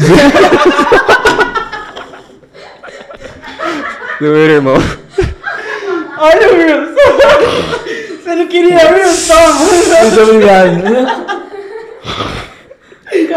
Meu 4.20 4.36
irmão. 4.36 4.74
Olha 6.18 6.52
o 6.52 6.56
Wilson. 6.56 6.92
Você 8.22 8.34
não 8.36 8.46
queria 8.46 8.78
Wilson? 8.92 9.34
Muito 10.04 10.20
obrigado. 10.22 11.22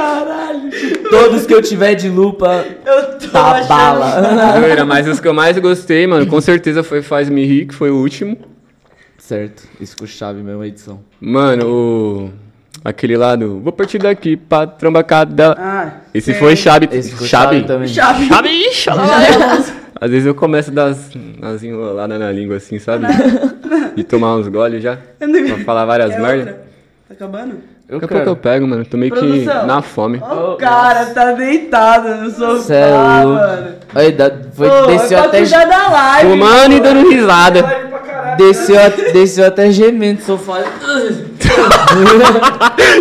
Caralho. 0.05 0.69
Todos 1.09 1.45
que 1.45 1.53
eu 1.53 1.61
tiver 1.61 1.95
de 1.95 2.09
lupa, 2.09 2.63
Eu 2.85 3.17
tô 3.19 3.27
tá 3.29 3.63
bala. 3.63 4.85
Mas 4.85 5.07
os 5.07 5.19
que 5.19 5.27
eu 5.27 5.33
mais 5.33 5.57
gostei, 5.57 6.05
mano, 6.05 6.27
com 6.27 6.39
certeza 6.39 6.83
foi 6.83 7.01
Faz 7.01 7.29
Me 7.29 7.45
Rir, 7.45 7.65
que 7.67 7.75
foi 7.75 7.89
o 7.89 7.95
último. 7.97 8.37
certo. 9.17 9.63
Isso 9.81 9.93
ficou 9.93 10.07
chave 10.07 10.41
mesmo, 10.41 10.61
a 10.61 10.67
edição. 10.67 10.99
Mano, 11.19 11.65
o. 11.67 12.29
Aquele 12.83 13.17
lá 13.17 13.35
do. 13.35 13.59
Vou 13.61 13.73
partir 13.73 13.97
daqui 13.97 14.37
pra 14.37 14.67
trambacada. 14.67 15.55
Ah, 15.57 15.91
Esse 16.13 16.31
sei. 16.31 16.35
foi 16.35 16.55
chave. 16.55 16.87
Esse 16.91 17.11
ficou 17.11 17.25
chave. 17.25 17.55
chave 17.55 17.67
também. 17.67 17.87
Chave. 17.87 18.27
Chave, 18.27 18.71
chave. 18.71 19.01
Às 19.99 20.11
vezes 20.11 20.27
eu 20.27 20.35
começo 20.35 20.69
a 20.69 20.73
dar 20.73 20.85
as, 20.89 21.09
as 21.41 21.63
enroladas 21.63 22.19
na 22.19 22.31
língua 22.31 22.57
assim, 22.57 22.77
sabe? 22.79 23.05
E 23.97 24.03
tomar 24.03 24.35
uns 24.35 24.49
goles 24.49 24.83
já. 24.83 24.97
Pra 25.17 25.57
falar 25.63 25.85
várias 25.85 26.11
É 26.11 26.19
merda. 26.19 26.37
outra. 26.51 26.53
Tá 27.07 27.13
acabando? 27.13 27.55
Eu 27.87 27.99
Daqui 27.99 28.13
a 28.13 28.17
pouco 28.17 28.29
eu 28.31 28.35
pego, 28.35 28.67
mano. 28.67 28.83
Tô 28.83 28.97
meio 28.97 29.11
que 29.11 29.45
na 29.45 29.79
fome. 29.81 30.17
O 30.17 30.55
cara 30.55 31.05
tá 31.07 31.31
deitado 31.33 32.15
no 32.15 32.31
sofá, 32.31 32.63
Cê 32.63 32.73
é 32.73 32.91
mano. 32.91 33.75
Aí, 33.93 34.11
da- 34.11 34.31
foi, 34.53 34.67
Pô, 34.69 34.85
desceu 34.87 35.17
pra 35.19 35.27
até. 35.27 35.43
da 35.45 35.87
live. 35.89 36.29
Fumando 36.31 36.73
e 36.73 36.79
dando 36.79 37.07
risada. 37.09 37.63
Desceu, 38.37 38.79
a- 38.79 38.89
desceu 38.89 39.45
até 39.45 39.69
gemendo 39.71 40.19
no 40.19 40.25
sofá. 40.25 40.63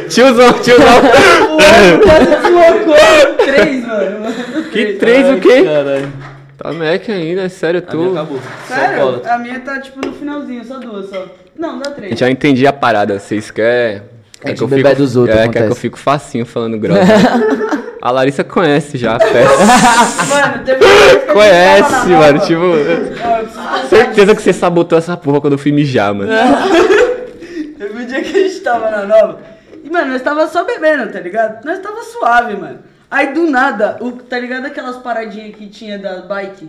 Tiozão, 0.08 0.52
tiozão. 0.54 1.00
O 1.48 1.52
outro 1.54 2.30
já 2.30 2.42
se 2.42 2.42
deslocou. 2.42 2.96
Três, 3.44 3.86
mano. 3.86 4.26
que 4.70 4.92
três 4.94 5.30
o 5.30 5.40
quê? 5.40 5.62
Caralho. 5.64 6.12
Tá 6.58 6.72
Mac 6.72 7.08
ainda, 7.08 7.42
é 7.42 7.48
sério, 7.48 7.82
A 7.86 7.94
minha 7.96 8.08
tu. 8.10 8.14
acabou. 8.16 8.38
Só 8.68 8.74
Sério? 8.74 9.22
A 9.28 9.38
minha 9.38 9.60
tá 9.60 9.80
tipo 9.80 10.06
no 10.06 10.12
finalzinho, 10.12 10.64
só 10.64 10.78
duas 10.78 11.08
só. 11.10 11.26
Não, 11.58 11.78
dá 11.78 11.90
três. 11.90 12.18
Já 12.18 12.30
entendi 12.30 12.66
a 12.66 12.72
parada. 12.72 13.18
Vocês 13.18 13.50
querem. 13.50 14.02
A 14.44 14.48
gente 14.50 14.66
bebe 14.66 14.82
fico, 14.82 14.94
dos 14.96 15.16
outros, 15.16 15.36
É, 15.38 15.42
quer 15.42 15.48
que 15.52 15.58
eu 15.58 15.62
acontece. 15.62 15.80
fico 15.80 15.98
facinho 15.98 16.44
falando 16.46 16.78
grossa. 16.78 17.00
a 18.02 18.10
Larissa 18.10 18.44
conhece 18.44 18.98
já 18.98 19.16
a 19.16 19.18
peça. 19.18 19.56
Mano, 20.28 20.64
teve 20.64 20.80
que 20.84 21.32
conhece, 21.32 21.92
mano. 22.08 22.08
nova. 22.32 22.38
Tipo, 22.46 22.62
eu 22.62 23.88
certeza 23.88 24.34
que 24.34 24.42
você 24.42 24.52
sabotou 24.52 24.98
essa 24.98 25.16
porra 25.16 25.40
quando 25.40 25.54
eu 25.54 25.58
fui 25.58 25.72
mijar, 25.72 26.12
mano. 26.14 26.30
Teve 27.78 28.02
um 28.02 28.06
dia 28.06 28.22
que 28.22 28.36
a 28.36 28.40
gente 28.48 28.60
tava 28.60 28.90
na 28.90 29.04
nova. 29.04 29.38
E, 29.82 29.90
mano, 29.90 30.12
nós 30.12 30.22
tava 30.22 30.46
só 30.48 30.64
bebendo, 30.64 31.12
tá 31.12 31.20
ligado? 31.20 31.64
Nós 31.64 31.78
tava 31.80 32.02
suave, 32.02 32.56
mano. 32.56 32.78
Aí 33.10 33.32
do 33.32 33.48
nada, 33.50 33.96
o, 34.00 34.12
tá 34.12 34.38
ligado 34.38 34.66
aquelas 34.66 34.96
paradinhas 34.96 35.54
que 35.56 35.68
tinha 35.68 35.98
da 35.98 36.22
bike? 36.22 36.68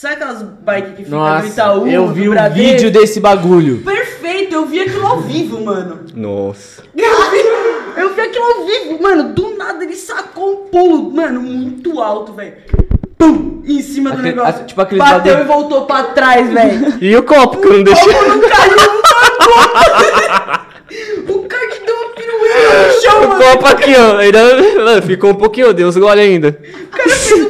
Sabe 0.00 0.14
aquelas 0.14 0.42
bike 0.42 0.92
que 0.92 1.04
fica 1.06 1.16
no 1.16 1.44
Itaú? 1.46 1.88
eu 1.88 2.06
no 2.06 2.12
vi 2.14 2.28
o 2.28 2.30
Bradesco? 2.30 2.54
vídeo 2.70 2.90
desse 2.92 3.18
bagulho. 3.18 3.78
Perfeito, 3.78 4.54
eu 4.54 4.64
vi 4.64 4.80
aquilo 4.82 5.04
ao 5.04 5.20
vivo, 5.22 5.60
mano. 5.64 5.98
Nossa. 6.14 6.84
Eu 6.96 7.30
vi, 7.32 8.00
eu 8.00 8.14
vi 8.14 8.20
aquilo 8.20 8.44
ao 8.44 8.64
vivo, 8.64 9.02
mano. 9.02 9.32
Do 9.32 9.56
nada 9.56 9.82
ele 9.82 9.96
sacou 9.96 10.52
um 10.52 10.56
pulo, 10.70 11.10
mano, 11.12 11.40
muito 11.40 12.00
alto, 12.00 12.32
velho. 12.32 12.54
Pum! 13.18 13.60
Em 13.66 13.82
cima 13.82 14.10
do 14.10 14.18
Aquele- 14.20 14.36
negócio. 14.36 14.60
a- 14.60 14.64
tipo 14.66 14.80
aqueles 14.80 15.04
Bateu 15.04 15.34
bagulho- 15.34 15.40
e 15.44 15.46
voltou 15.52 15.84
pra 15.86 16.04
trás, 16.04 16.48
velho. 16.48 16.94
E 17.00 17.16
o 17.16 17.22
copo 17.24 17.60
que 17.60 17.66
eu 17.66 17.72
não 17.78 17.82
deixei. 17.82 18.12
Como 18.14 18.28
não 18.28 18.40
caiu 18.48 18.76
uma 18.76 18.98
O 21.28 21.38
cara 21.48 21.66
que 21.68 21.84
deu 21.84 21.94
uma 21.96 22.08
pirueta 22.14 22.86
no 22.86 23.00
chão, 23.02 23.18
O 23.24 23.28
mano. 23.28 23.42
copo 23.44 23.66
aqui, 23.66 23.94
ó. 23.96 24.16
Ainda, 24.18 24.40
mano, 24.84 25.02
ficou 25.02 25.30
um 25.30 25.34
pouquinho, 25.34 25.74
deu 25.74 25.88
uns 25.88 25.96
gole 25.96 26.20
ainda. 26.20 26.56
O 26.84 26.86
cara 26.96 27.08
fez 27.10 27.32
um 27.32 27.44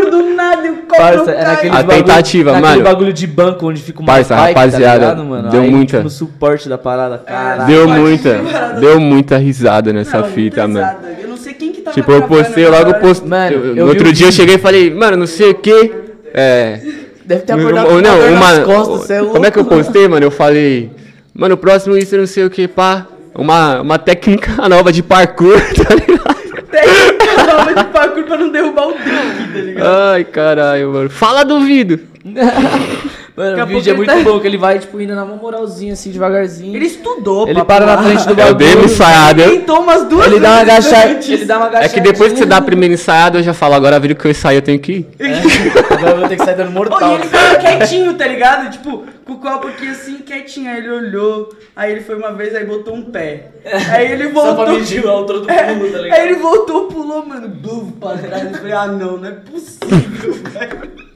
parkour 0.00 0.10
do 0.10 0.34
nada 0.34 0.66
e 0.66 0.70
o 0.70 0.76
copo 0.76 0.96
Parça, 0.96 1.24
não 1.24 1.32
é 1.32 1.44
naquele 1.44 1.70
A 1.70 1.82
bagulho, 1.82 1.96
tentativa, 2.04 2.52
naquele 2.52 2.70
mano. 2.72 2.84
bagulho 2.84 3.12
de 3.12 3.26
banco 3.26 3.66
onde 3.68 3.82
fica 3.82 4.00
uma 4.00 4.06
Parça, 4.06 4.34
bike, 4.36 4.54
rapaziada, 4.54 4.84
tá 5.06 5.12
ligado, 5.12 5.24
mano? 5.24 5.48
deu 5.50 5.62
Aí, 5.62 5.70
muita. 5.70 5.92
Tipo, 5.98 6.04
no 6.04 6.10
suporte 6.10 6.68
da 6.68 6.78
parada, 6.78 7.18
caralho. 7.18 7.66
Deu 7.66 7.86
pode 7.86 8.00
muita, 8.00 8.40
deu 8.80 9.00
muita 9.00 9.36
risada 9.38 9.92
nessa 9.92 10.18
Não, 10.18 10.24
fita, 10.28 10.66
mano. 10.66 10.74
pesado. 10.86 11.06
Eu 11.22 11.28
não 11.28 11.36
sei 11.36 11.54
quem 11.54 11.72
que 11.72 11.80
tava 11.82 11.94
Tipo, 11.94 12.12
eu 12.12 12.22
postei, 12.22 12.64
eu 12.66 12.70
logo 12.70 12.94
postei. 12.94 13.28
Mano, 13.28 13.56
eu- 13.56 13.76
eu 13.76 13.86
outro 13.86 14.12
dia 14.12 14.28
eu 14.28 14.32
cheguei 14.32 14.54
e 14.56 14.58
falei, 14.58 14.92
mano, 14.94 15.16
não 15.16 15.26
sei 15.26 15.50
o 15.50 15.54
que. 15.54 15.92
É. 16.34 16.80
Deve 17.24 17.42
ter 17.42 17.52
Ou 17.54 17.58
acordado 17.60 17.86
com 17.88 17.92
uma 17.94 18.00
não, 18.02 18.18
uma. 18.32 18.52
nas 18.54 18.64
costas, 18.64 19.10
é 19.10 19.18
louco. 19.20 19.34
como 19.34 19.46
é 19.46 19.50
que 19.50 19.58
eu 19.58 19.64
postei, 19.64 20.08
mano? 20.08 20.24
Eu 20.24 20.30
falei, 20.30 20.90
mano, 21.34 21.54
o 21.54 21.58
próximo 21.58 21.96
isso 21.96 22.16
não 22.16 22.26
sei 22.26 22.44
o 22.44 22.50
que, 22.50 22.66
pá. 22.66 23.06
Uma, 23.34 23.82
uma 23.82 23.98
técnica 23.98 24.52
nova 24.68 24.90
de 24.90 25.02
parkour, 25.02 25.54
tá 25.76 25.94
ligado? 25.94 26.38
Técnica 26.70 27.74
de 27.84 27.84
parkour 27.90 28.24
pra 28.24 28.36
não 28.36 28.50
derrubar 28.50 28.88
o 28.88 28.92
drink, 28.92 29.52
tá 29.52 29.58
ligado? 29.58 29.86
Ai, 29.86 30.24
caralho, 30.24 30.92
mano. 30.92 31.10
Fala 31.10 31.44
do 31.44 31.60
vídeo. 31.60 32.00
Mano, 33.38 33.60
a 33.60 33.64
o 33.64 33.66
vídeo 33.68 33.92
é 33.92 33.96
muito 33.96 34.12
tá- 34.12 34.20
bom, 34.20 34.40
que 34.40 34.46
ele 34.48 34.58
vai, 34.58 34.80
tipo, 34.80 35.00
indo 35.00 35.14
na 35.14 35.24
moralzinha, 35.24 35.92
assim, 35.92 36.10
devagarzinho. 36.10 36.74
Ele 36.74 36.86
estudou, 36.86 37.48
Ele 37.48 37.62
para 37.62 37.86
na 37.86 38.02
frente 38.02 38.24
do 38.24 38.30
Eu 38.32 38.34
bagulho. 38.36 38.54
dei 38.56 38.74
uma 38.74 38.84
ensaiada. 38.84 39.42
Ele 39.42 39.50
eu- 39.52 39.58
tentou 39.60 39.80
umas 39.80 40.04
duas 40.08 40.26
Ele 40.26 40.40
dá 40.40 40.50
uma 40.50 40.60
agachada, 40.62 41.20
ele 41.28 41.44
dá 41.44 41.56
uma 41.56 41.66
É 41.66 41.68
agachadinha. 41.68 41.94
que 41.94 42.00
depois 42.12 42.32
que 42.32 42.38
você 42.40 42.46
dá 42.46 42.56
a 42.56 42.60
primeira 42.62 42.94
ensaiada, 42.94 43.38
eu 43.38 43.42
já 43.44 43.54
falo, 43.54 43.74
agora 43.74 44.00
vira 44.00 44.14
que 44.16 44.24
eu 44.26 44.30
ensaio, 44.32 44.58
eu 44.58 44.62
tenho 44.62 44.80
que 44.80 44.92
ir. 44.92 45.06
Agora 45.88 46.10
eu 46.12 46.16
vou 46.18 46.28
ter 46.28 46.36
que 46.36 46.44
sair 46.44 46.56
dando 46.56 46.72
mortal. 46.72 47.12
e 47.12 47.14
ele 47.14 47.22
ficou 47.24 47.58
quietinho, 47.60 48.14
tá 48.14 48.26
ligado? 48.26 48.70
Tipo, 48.72 49.04
com 49.24 49.32
o 49.34 49.38
copo 49.38 49.68
aqui 49.68 49.88
assim, 49.88 50.16
quietinho. 50.18 50.70
Aí 50.70 50.78
ele 50.78 50.90
olhou, 50.90 51.50
aí 51.76 51.92
ele 51.92 52.00
foi 52.00 52.16
uma 52.16 52.32
vez, 52.32 52.54
aí 52.56 52.64
botou 52.66 52.94
um 52.94 53.02
pé. 53.02 53.50
Aí 53.92 54.10
ele 54.12 54.32
Só 54.32 54.32
voltou. 54.32 54.64
pra 54.64 54.72
medir 54.74 55.04
o 55.04 55.08
altura 55.10 55.40
do 55.40 55.50
É, 55.50 55.74
pulo, 55.74 55.90
tá 55.92 55.98
ligado? 55.98 56.18
Aí 56.20 56.28
ele 56.28 56.38
voltou, 56.40 56.86
pulou, 56.86 57.24
mano, 57.24 57.48
bluf, 57.48 57.92
pra 58.00 58.16
trás. 58.16 58.44
Eu 58.44 58.50
falei, 58.58 58.72
ah 58.72 58.86
não, 58.88 59.16
não 59.16 59.28
é 59.28 59.32
possível, 59.32 60.32
velho. 60.50 61.07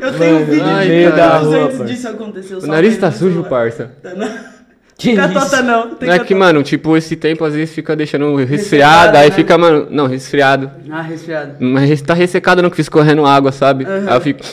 Eu 0.00 0.18
tenho 0.18 0.36
um 0.38 0.44
vídeo 0.44 0.64
ai, 0.64 0.84
de 0.84 0.90
meio 0.90 1.16
da 1.16 1.26
minutos 1.40 1.48
rua, 1.48 1.64
antes 1.66 1.86
disso 1.86 2.08
acontecer. 2.08 2.54
eu 2.54 2.58
O 2.58 2.66
nariz 2.66 2.96
tá 2.98 3.10
sujo, 3.10 3.30
celular. 3.30 3.48
parça. 3.48 3.90
Tá, 4.02 4.14
não. 4.14 4.54
Que 4.96 5.10
Fica 5.10 5.24
isso? 5.24 5.34
tota 5.34 5.60
não. 5.60 5.94
Tem 5.96 6.08
Não 6.08 6.14
é 6.14 6.18
que 6.20 6.26
que, 6.26 6.34
mano, 6.36 6.62
tipo, 6.62 6.96
esse 6.96 7.16
tempo 7.16 7.44
às 7.44 7.52
vezes 7.52 7.74
fica 7.74 7.96
deixando 7.96 8.32
resfriado, 8.36 9.16
aí 9.16 9.28
né? 9.28 9.34
fica, 9.34 9.58
mano, 9.58 9.88
não, 9.90 10.06
resfriado. 10.06 10.70
Ah, 10.88 11.02
resfriado. 11.02 11.56
Mas 11.58 12.00
tá 12.00 12.14
ressecado 12.14 12.62
não, 12.62 12.70
que 12.70 12.76
fiz 12.76 12.88
correndo 12.88 13.26
água, 13.26 13.50
sabe? 13.50 13.84
Aí 13.84 14.14
eu 14.14 14.20
fico. 14.20 14.44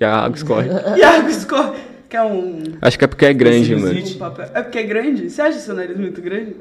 E 0.00 0.04
a 0.04 0.16
água 0.16 0.36
escorre. 0.36 0.68
E 0.98 1.02
a 1.04 1.10
água 1.18 1.30
escorre. 1.30 1.78
Quer 2.08 2.22
um, 2.22 2.60
Acho 2.82 2.98
que 2.98 3.04
é 3.04 3.08
porque 3.08 3.24
é 3.26 3.32
grande, 3.32 3.76
mano. 3.76 3.94
um? 3.94 4.32
É 4.52 4.62
porque 4.62 4.78
é 4.78 4.82
grande? 4.82 5.30
Você 5.30 5.40
acha 5.40 5.60
seu 5.60 5.76
nariz 5.76 5.96
muito 5.96 6.20
grande? 6.20 6.56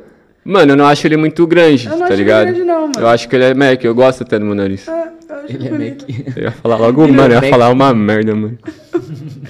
Mano, 0.46 0.74
eu 0.74 0.78
não 0.78 0.86
acho 0.86 1.08
ele 1.08 1.18
muito 1.18 1.48
grande, 1.48 1.86
Eu 1.88 1.94
não 1.94 2.00
tá 2.00 2.06
acho 2.06 2.14
ligado? 2.16 2.44
grande 2.46 2.64
não, 2.64 2.82
mano. 2.82 2.94
Eu 3.00 3.08
acho 3.08 3.28
que 3.28 3.36
ele 3.36 3.46
é 3.46 3.54
Mac, 3.56 3.84
eu 3.84 3.96
gosto 3.96 4.22
até 4.22 4.38
do 4.38 4.46
meu 4.46 4.54
nariz. 4.54 4.88
Ah, 4.88 5.08
eu 5.23 5.23
acho 5.44 5.54
Ele 5.56 5.68
é 5.68 5.72
meio 5.72 5.98
Eu 6.36 6.44
ia 6.44 6.52
falar 6.52 6.78
logo, 6.78 7.04
Ele 7.04 7.12
é 7.14 7.16
mano, 7.16 7.34
eu 7.34 7.42
ia 7.44 7.50
falar 7.50 7.70
uma 7.70 7.94
merda, 7.94 8.34
mano. 8.36 8.58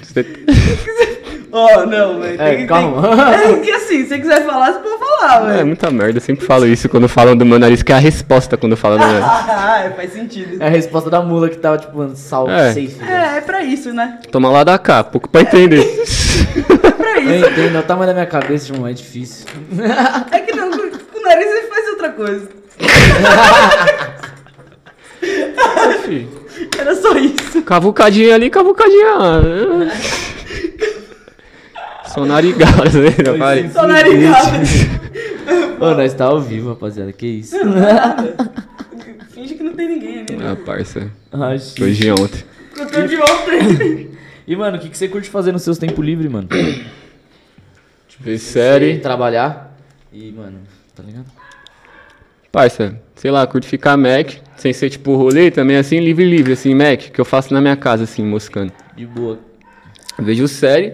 Você- 0.02 0.26
Oh, 1.56 1.86
não, 1.86 2.20
velho. 2.20 2.42
É, 2.42 2.48
tem 2.48 2.56
que- 2.62 2.66
calma. 2.66 3.16
tem- 3.38 3.52
É 3.52 3.56
que 3.60 3.70
assim, 3.70 4.02
se 4.02 4.08
você 4.08 4.18
quiser 4.18 4.44
falar, 4.44 4.72
você 4.72 4.80
pode 4.80 4.98
falar, 4.98 5.50
É 5.50 5.54
velho. 5.54 5.66
muita 5.68 5.88
merda, 5.88 6.16
eu 6.16 6.20
sempre 6.20 6.44
falo 6.44 6.66
isso 6.66 6.88
quando 6.88 7.08
falam 7.08 7.36
do 7.36 7.46
meu 7.46 7.60
nariz, 7.60 7.80
que 7.80 7.92
é 7.92 7.94
a 7.94 7.98
resposta 8.00 8.56
quando 8.56 8.76
falam 8.76 8.98
do 8.98 9.04
meu 9.06 9.12
nariz. 9.20 9.28
Ah, 9.48 9.82
é, 9.84 9.90
faz 9.90 10.12
sentido. 10.12 10.60
É 10.60 10.66
a 10.66 10.68
resposta 10.68 11.08
da 11.08 11.22
mula 11.22 11.48
que 11.48 11.56
tava, 11.56 11.78
tipo, 11.78 11.96
mano, 11.96 12.16
sal, 12.16 12.50
É. 12.50 12.70
safe. 12.72 12.96
É, 13.08 13.36
é 13.36 13.40
pra 13.40 13.62
isso, 13.62 13.92
né? 13.94 14.18
Toma 14.32 14.50
lá 14.50 14.64
da 14.64 14.76
cá, 14.80 15.04
pouco 15.04 15.28
pra 15.28 15.42
entender. 15.42 15.78
É 15.86 16.90
pra 16.90 17.20
Eu 17.20 17.36
isso. 17.36 17.48
entendo, 17.48 17.76
é 17.76 17.78
o 17.78 17.82
tamanho 17.84 18.08
da 18.08 18.14
minha 18.14 18.26
cabeça, 18.26 18.72
irmão, 18.72 18.88
é 18.88 18.92
difícil. 18.92 19.46
É 20.32 20.40
que 20.40 20.56
não, 20.56 20.72
com 20.72 20.78
com 20.90 21.18
o 21.20 21.22
nariz 21.22 21.46
ele 21.46 21.68
faz 21.68 21.88
outra 21.90 22.08
coisa. 22.10 22.48
Era 26.78 26.94
só 26.94 27.16
isso. 27.16 27.62
cavucadinha 27.62 28.34
ali, 28.34 28.50
cavucadinha 28.50 29.14
narigado, 32.24 33.00
né? 33.00 33.10
Falei. 33.38 33.68
Só 33.70 33.86
narigado. 33.86 34.58
Ô, 35.80 35.94
nós 35.94 36.14
tá 36.14 36.26
ao 36.26 36.40
vivo, 36.40 36.68
rapaziada, 36.70 37.12
que 37.12 37.26
isso. 37.26 37.56
Finge 39.34 39.54
que 39.56 39.62
não 39.64 39.72
tem 39.74 39.88
ninguém 39.88 40.20
ali, 40.20 40.36
né? 40.36 40.52
Ah, 40.52 40.56
parça, 40.64 41.10
foi 41.76 41.92
de 41.92 42.10
ontem. 42.12 42.44
Eu 42.78 42.86
tô 42.86 43.02
de 43.02 43.16
ontem. 43.16 44.10
E, 44.46 44.54
mano, 44.56 44.76
o 44.76 44.80
que, 44.80 44.88
que 44.88 44.96
você 44.96 45.08
curte 45.08 45.28
fazer 45.28 45.50
nos 45.52 45.62
seus 45.62 45.76
tempos 45.78 46.04
livres, 46.04 46.30
mano? 46.30 46.48
Ver 48.20 48.38
série. 48.38 48.98
Trabalhar 48.98 49.76
e, 50.12 50.30
mano, 50.30 50.60
tá 50.94 51.02
ligado? 51.02 51.26
Parça, 52.54 52.96
sei 53.16 53.32
lá, 53.32 53.44
curto 53.48 53.66
ficar 53.66 53.96
Mac, 53.96 54.34
sem 54.56 54.72
ser 54.72 54.88
tipo 54.88 55.16
rolê 55.16 55.50
também, 55.50 55.76
assim, 55.76 55.98
livre, 55.98 56.24
livre, 56.24 56.52
assim, 56.52 56.72
Mac, 56.72 57.00
que 57.10 57.20
eu 57.20 57.24
faço 57.24 57.52
na 57.52 57.60
minha 57.60 57.74
casa, 57.74 58.04
assim, 58.04 58.24
moscando. 58.24 58.72
De 58.96 59.04
boa. 59.04 59.40
Vejo 60.16 60.46
série, 60.46 60.92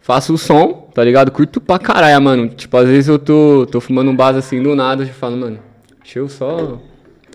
faço 0.00 0.32
o 0.32 0.38
som, 0.38 0.88
tá 0.94 1.04
ligado? 1.04 1.30
Curto 1.30 1.60
pra 1.60 1.78
caralho, 1.78 2.22
mano. 2.24 2.48
Tipo, 2.48 2.78
às 2.78 2.88
vezes 2.88 3.08
eu 3.08 3.18
tô, 3.18 3.66
tô 3.70 3.78
fumando 3.78 4.10
um 4.10 4.16
base 4.16 4.38
assim 4.38 4.62
do 4.62 4.74
nada, 4.74 5.02
eu 5.02 5.08
falo, 5.08 5.36
mano, 5.36 5.58
deixa 6.02 6.18
eu 6.18 6.30
só, 6.30 6.80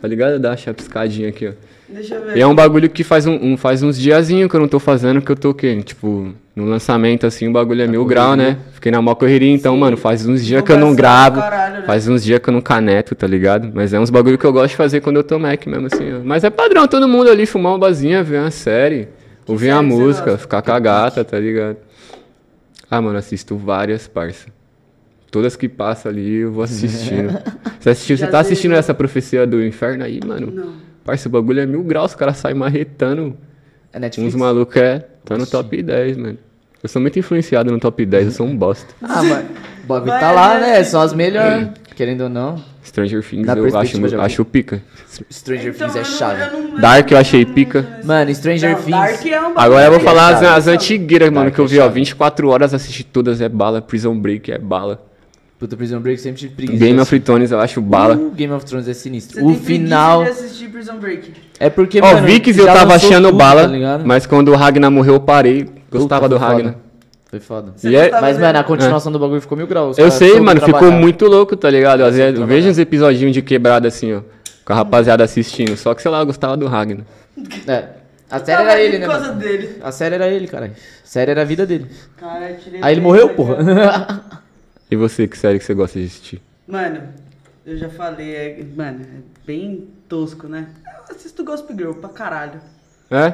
tá 0.02 0.08
ligado? 0.08 0.40
Dar 0.40 0.54
a 0.54 0.58
chapiscadinha 0.58 1.30
aqui, 1.30 1.50
ó. 1.50 1.52
Deixa 1.88 2.16
eu 2.16 2.26
ver. 2.26 2.38
E 2.38 2.42
é 2.42 2.48
um 2.48 2.56
bagulho 2.56 2.90
que 2.90 3.04
faz, 3.04 3.28
um, 3.28 3.36
um- 3.36 3.58
faz 3.58 3.84
uns 3.84 3.96
diazinho 4.00 4.50
que 4.50 4.56
eu 4.56 4.60
não 4.60 4.68
tô 4.68 4.80
fazendo, 4.80 5.22
que 5.22 5.32
eu 5.32 5.36
tô 5.36 5.52
o 5.52 5.54
quê? 5.54 5.80
Tipo, 5.84 6.34
no 6.56 6.66
lançamento, 6.66 7.26
assim, 7.26 7.48
o 7.48 7.52
bagulho 7.52 7.82
é 7.82 7.88
mil 7.88 8.06
grau, 8.06 8.36
né? 8.36 8.58
Fiquei 8.74 8.92
na 8.92 9.02
mó 9.02 9.16
correria, 9.16 9.52
então, 9.52 9.76
mano, 9.78 9.96
faz 9.96 10.28
uns 10.28 10.46
dias 10.46 10.62
que 10.62 10.72
eu 10.72 10.78
não 10.78 10.94
gravo, 10.94 11.40
caralho, 11.40 11.76
né? 11.76 11.82
faz 11.84 12.08
uns 12.08 12.24
dias 12.24 12.40
que 12.40 12.50
eu 12.50 12.54
não 12.54 12.62
caneto, 12.62 13.16
tá 13.16 13.26
ligado? 13.26 13.72
Mas 13.74 13.94
é 13.94 14.00
uns 14.00 14.10
bagulho 14.10 14.38
que 14.38 14.46
eu 14.46 14.52
gosto 14.52 14.72
de 14.72 14.76
fazer 14.76 15.00
quando 15.00 15.16
eu 15.18 15.24
tô 15.24 15.40
Mac 15.40 15.66
mesmo, 15.66 15.88
assim, 15.88 16.12
ó. 16.14 16.20
Mas 16.24 16.44
é 16.44 16.50
padrão, 16.50 16.88
todo 16.88 17.08
mundo 17.08 17.30
ali 17.30 17.46
fumar 17.46 17.72
uma 17.72 17.80
basinha, 17.80 18.22
ver 18.22 18.42
uma 18.42 18.52
série, 18.52 19.08
ouvir 19.48 19.72
uma 19.72 19.82
música, 19.82 20.38
ficar 20.38 20.62
com 20.62 20.72
a 20.72 20.80
gata, 20.80 21.24
tá 21.24 21.40
ligado? 21.40 21.78
Ah, 22.90 23.02
mano, 23.02 23.18
assisto 23.18 23.56
várias, 23.56 24.10
parça. 24.10 24.48
Todas 25.32 25.56
que 25.56 25.70
passam 25.70 26.12
ali, 26.12 26.40
eu 26.40 26.52
vou 26.52 26.64
assistindo. 26.66 27.40
Você 27.80 27.90
assistiu, 27.90 28.18
você 28.18 28.28
tá 28.28 28.40
assistindo 28.40 28.76
essa 28.76 28.94
profecia 28.94 29.48
do 29.48 29.64
inferno 29.66 30.04
aí, 30.04 30.20
mano? 30.24 30.52
Não. 30.52 30.74
Parça, 31.04 31.28
o 31.28 31.32
bagulho 31.32 31.62
é 31.62 31.66
mil 31.66 31.82
graus, 31.82 32.12
os 32.12 32.16
caras 32.16 32.38
saem 32.38 32.56
marretando. 32.56 33.36
É 33.94 34.00
Netflix? 34.00 34.34
Uns 34.34 34.40
malucos 34.40 34.76
é. 34.78 35.06
Tá 35.26 35.38
no 35.38 35.46
top 35.46 35.82
10, 35.82 36.18
mano. 36.18 36.38
Eu 36.82 36.90
sou 36.90 37.02
muito 37.02 37.20
influenciado 37.20 37.72
no 37.72 37.80
top 37.80 38.04
10, 38.06 38.26
eu 38.26 38.32
sou 38.32 38.48
um 38.48 38.56
bosta. 38.58 38.94
Ah, 39.04 39.22
mas 39.22 39.46
o 39.84 39.88
bagulho 39.88 40.12
tá 40.20 40.32
lá, 40.32 40.60
né? 40.60 40.68
né? 40.74 40.84
São 40.84 41.02
as 41.02 41.14
melhores. 41.14 41.70
Querendo 41.96 42.22
ou 42.22 42.30
não. 42.30 42.56
Stranger 42.84 43.24
Things 43.24 43.48
eu 43.48 43.78
acho, 43.78 44.02
vi. 44.02 44.16
acho 44.16 44.46
pica. 44.46 44.82
Stranger 45.32 45.74
Então, 45.76 45.88
Things 45.88 45.96
é 45.96 46.00
eu 46.00 46.06
chave. 46.06 46.42
eu 46.58 46.82
Dark 46.82 47.12
eu 47.12 47.18
achei 47.18 47.46
pica. 47.46 48.00
Mano, 48.04 48.34
Stranger 48.34 48.76
Things. 48.78 48.90
Dark 48.90 49.26
é 49.26 49.42
um 49.42 49.54
Agora 49.56 49.86
eu 49.86 49.92
vou 49.92 50.00
que 50.00 50.06
falar 50.06 50.30
as, 50.36 50.42
as 50.42 50.68
antigueiras, 50.68 51.30
mano, 51.30 51.46
Dark 51.46 51.56
que 51.56 51.62
eu 51.62 51.66
é 51.66 51.68
vi, 51.68 51.80
ó. 51.80 51.84
chave. 51.84 51.94
24 51.96 52.50
horas 52.50 52.74
assisti 52.74 53.04
todas, 53.04 53.40
é 53.42 53.48
bala. 53.48 53.82
Prison 53.82 54.18
Break 54.18 54.52
é 54.52 54.58
bala. 54.58 55.06
Puta, 55.62 55.78
Prison 55.78 56.00
Break 56.00 56.20
sempre 56.20 56.40
tive 56.40 56.56
preguiça. 56.56 56.84
Game 56.84 57.00
of 57.00 57.20
Thrones 57.20 57.52
eu 57.52 57.60
acho 57.60 57.80
bala. 57.82 58.16
Uh, 58.16 58.32
Game 58.32 58.52
of 58.52 58.66
Thrones 58.66 58.88
é 58.88 58.96
sinistro. 58.96 59.40
Você 59.42 59.46
o 59.46 59.54
final. 59.54 60.24
de 60.24 60.32
assistir 60.32 60.70
Prison 60.70 60.98
Break. 60.98 61.34
É 61.60 61.70
porque, 61.70 62.02
Ó, 62.02 62.14
mano. 62.16 62.26
Vikings 62.26 62.60
eu 62.60 62.66
tava 62.66 62.96
achando 62.96 63.28
tudo, 63.28 63.38
bala, 63.38 63.62
tá 63.62 63.68
ligado? 63.68 64.04
mas 64.04 64.26
quando 64.26 64.48
o 64.48 64.56
Ragnar 64.56 64.90
morreu 64.90 65.14
eu 65.14 65.20
parei. 65.20 65.66
Puta, 65.66 65.76
Gostava 65.92 66.28
do 66.28 66.40
foi 66.40 66.48
Ragnar. 66.48 66.76
Foi 67.30 67.40
foda. 67.40 67.74
E 67.84 67.96
é- 67.96 68.10
Mas, 68.10 68.40
mano, 68.40 68.58
a 68.58 68.64
continuação 68.64 69.12
do 69.12 69.20
bagulho 69.20 69.40
ficou 69.40 69.56
mil 69.56 69.68
graus. 69.68 70.00
Eu 70.00 70.10
sei, 70.10 70.40
mano, 70.40 70.60
ficou 70.60 70.80
trabalhar. 70.80 71.00
muito 71.00 71.28
louco, 71.28 71.56
tá 71.56 71.70
ligado? 71.70 72.04
Às 72.06 72.16
vezes 72.16 72.40
vejo 72.40 72.68
uns 72.68 72.80
episodinhos 72.80 73.32
de 73.32 73.44
quebrada 73.44 73.88
assim, 73.88 74.16
ó. 74.16 74.22
Com 74.66 74.74
a 74.74 74.78
rapaziada 74.78 75.24
assistindo. 75.24 75.78
Só 75.78 75.94
que, 75.94 76.02
sei 76.02 76.10
lá, 76.10 76.22
eu 76.22 76.26
gostava 76.26 76.58
do 76.58 76.66
Ragnar. 76.66 77.06
É. 77.68 77.84
A 78.32 78.40
série 78.40 78.64
era 78.64 78.82
ele, 78.82 78.98
né? 78.98 79.06
Por 79.06 79.12
causa 79.12 79.28
mano? 79.28 79.40
dele. 79.40 79.70
A 79.84 79.92
série 79.92 80.16
era 80.16 80.28
ele, 80.28 80.48
cara. 80.48 80.66
A 80.66 80.70
série 81.08 81.30
era 81.30 81.42
a 81.42 81.46
vida 81.46 81.68
dele. 81.68 81.86
Cara, 82.18 82.58
Aí 82.82 82.96
ele 82.96 83.02
morreu, 83.02 83.30
porra. 83.30 83.58
E 84.92 84.96
você, 84.98 85.26
que 85.26 85.38
série 85.38 85.58
que 85.58 85.64
você 85.64 85.74
gosta 85.74 85.98
de 85.98 86.06
assistir? 86.06 86.42
Mano, 86.68 87.02
eu 87.66 87.78
já 87.78 87.88
falei, 87.90 88.36
é, 88.36 88.66
mano, 88.76 89.00
é 89.02 89.22
bem 89.48 89.88
tosco, 90.10 90.48
né? 90.50 90.68
Eu 91.10 91.16
assisto 91.16 91.44
Gospel 91.46 91.78
Girl 91.78 91.94
pra 91.94 92.10
caralho. 92.10 92.60
É? 93.10 93.34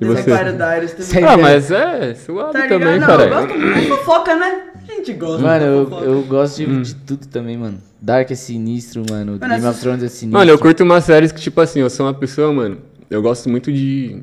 E 0.00 0.04
The 0.04 0.06
você? 0.06 0.30
Também. 0.30 0.88
Sério? 0.88 1.28
Ah, 1.28 1.36
mas 1.36 1.70
é 1.70 2.14
suave 2.14 2.52
Tá 2.52 2.68
também, 2.68 3.00
Não, 3.00 3.06
cara. 3.06 3.24
eu 3.24 3.30
gosto 3.30 3.58
muito 3.58 3.80
de 3.80 3.86
fofoca, 3.88 4.36
né? 4.36 4.68
A 4.88 4.92
gente 4.92 5.12
gosta 5.14 5.42
Mano, 5.42 5.86
de 5.86 5.92
eu, 5.92 6.04
eu 6.04 6.22
gosto 6.22 6.56
de, 6.56 6.66
Hum. 6.66 6.82
de 6.82 6.94
tudo 6.94 7.26
também, 7.26 7.56
mano. 7.56 7.78
Dark 8.00 8.30
é 8.30 8.34
sinistro, 8.34 9.04
mano. 9.08 9.38
Mano, 9.40 9.54
Game 9.54 9.66
of 9.66 9.80
Thrones 9.80 10.02
é 10.02 10.08
sinistro. 10.08 10.38
Mano, 10.38 10.50
eu 10.50 10.58
curto 10.58 10.82
umas 10.84 11.04
séries 11.04 11.30
que, 11.32 11.40
tipo 11.40 11.60
assim, 11.60 11.80
eu 11.80 11.90
sou 11.90 12.06
uma 12.06 12.14
pessoa, 12.14 12.52
mano. 12.52 12.78
Eu 13.10 13.20
gosto 13.22 13.48
muito 13.48 13.72
de. 13.72 14.20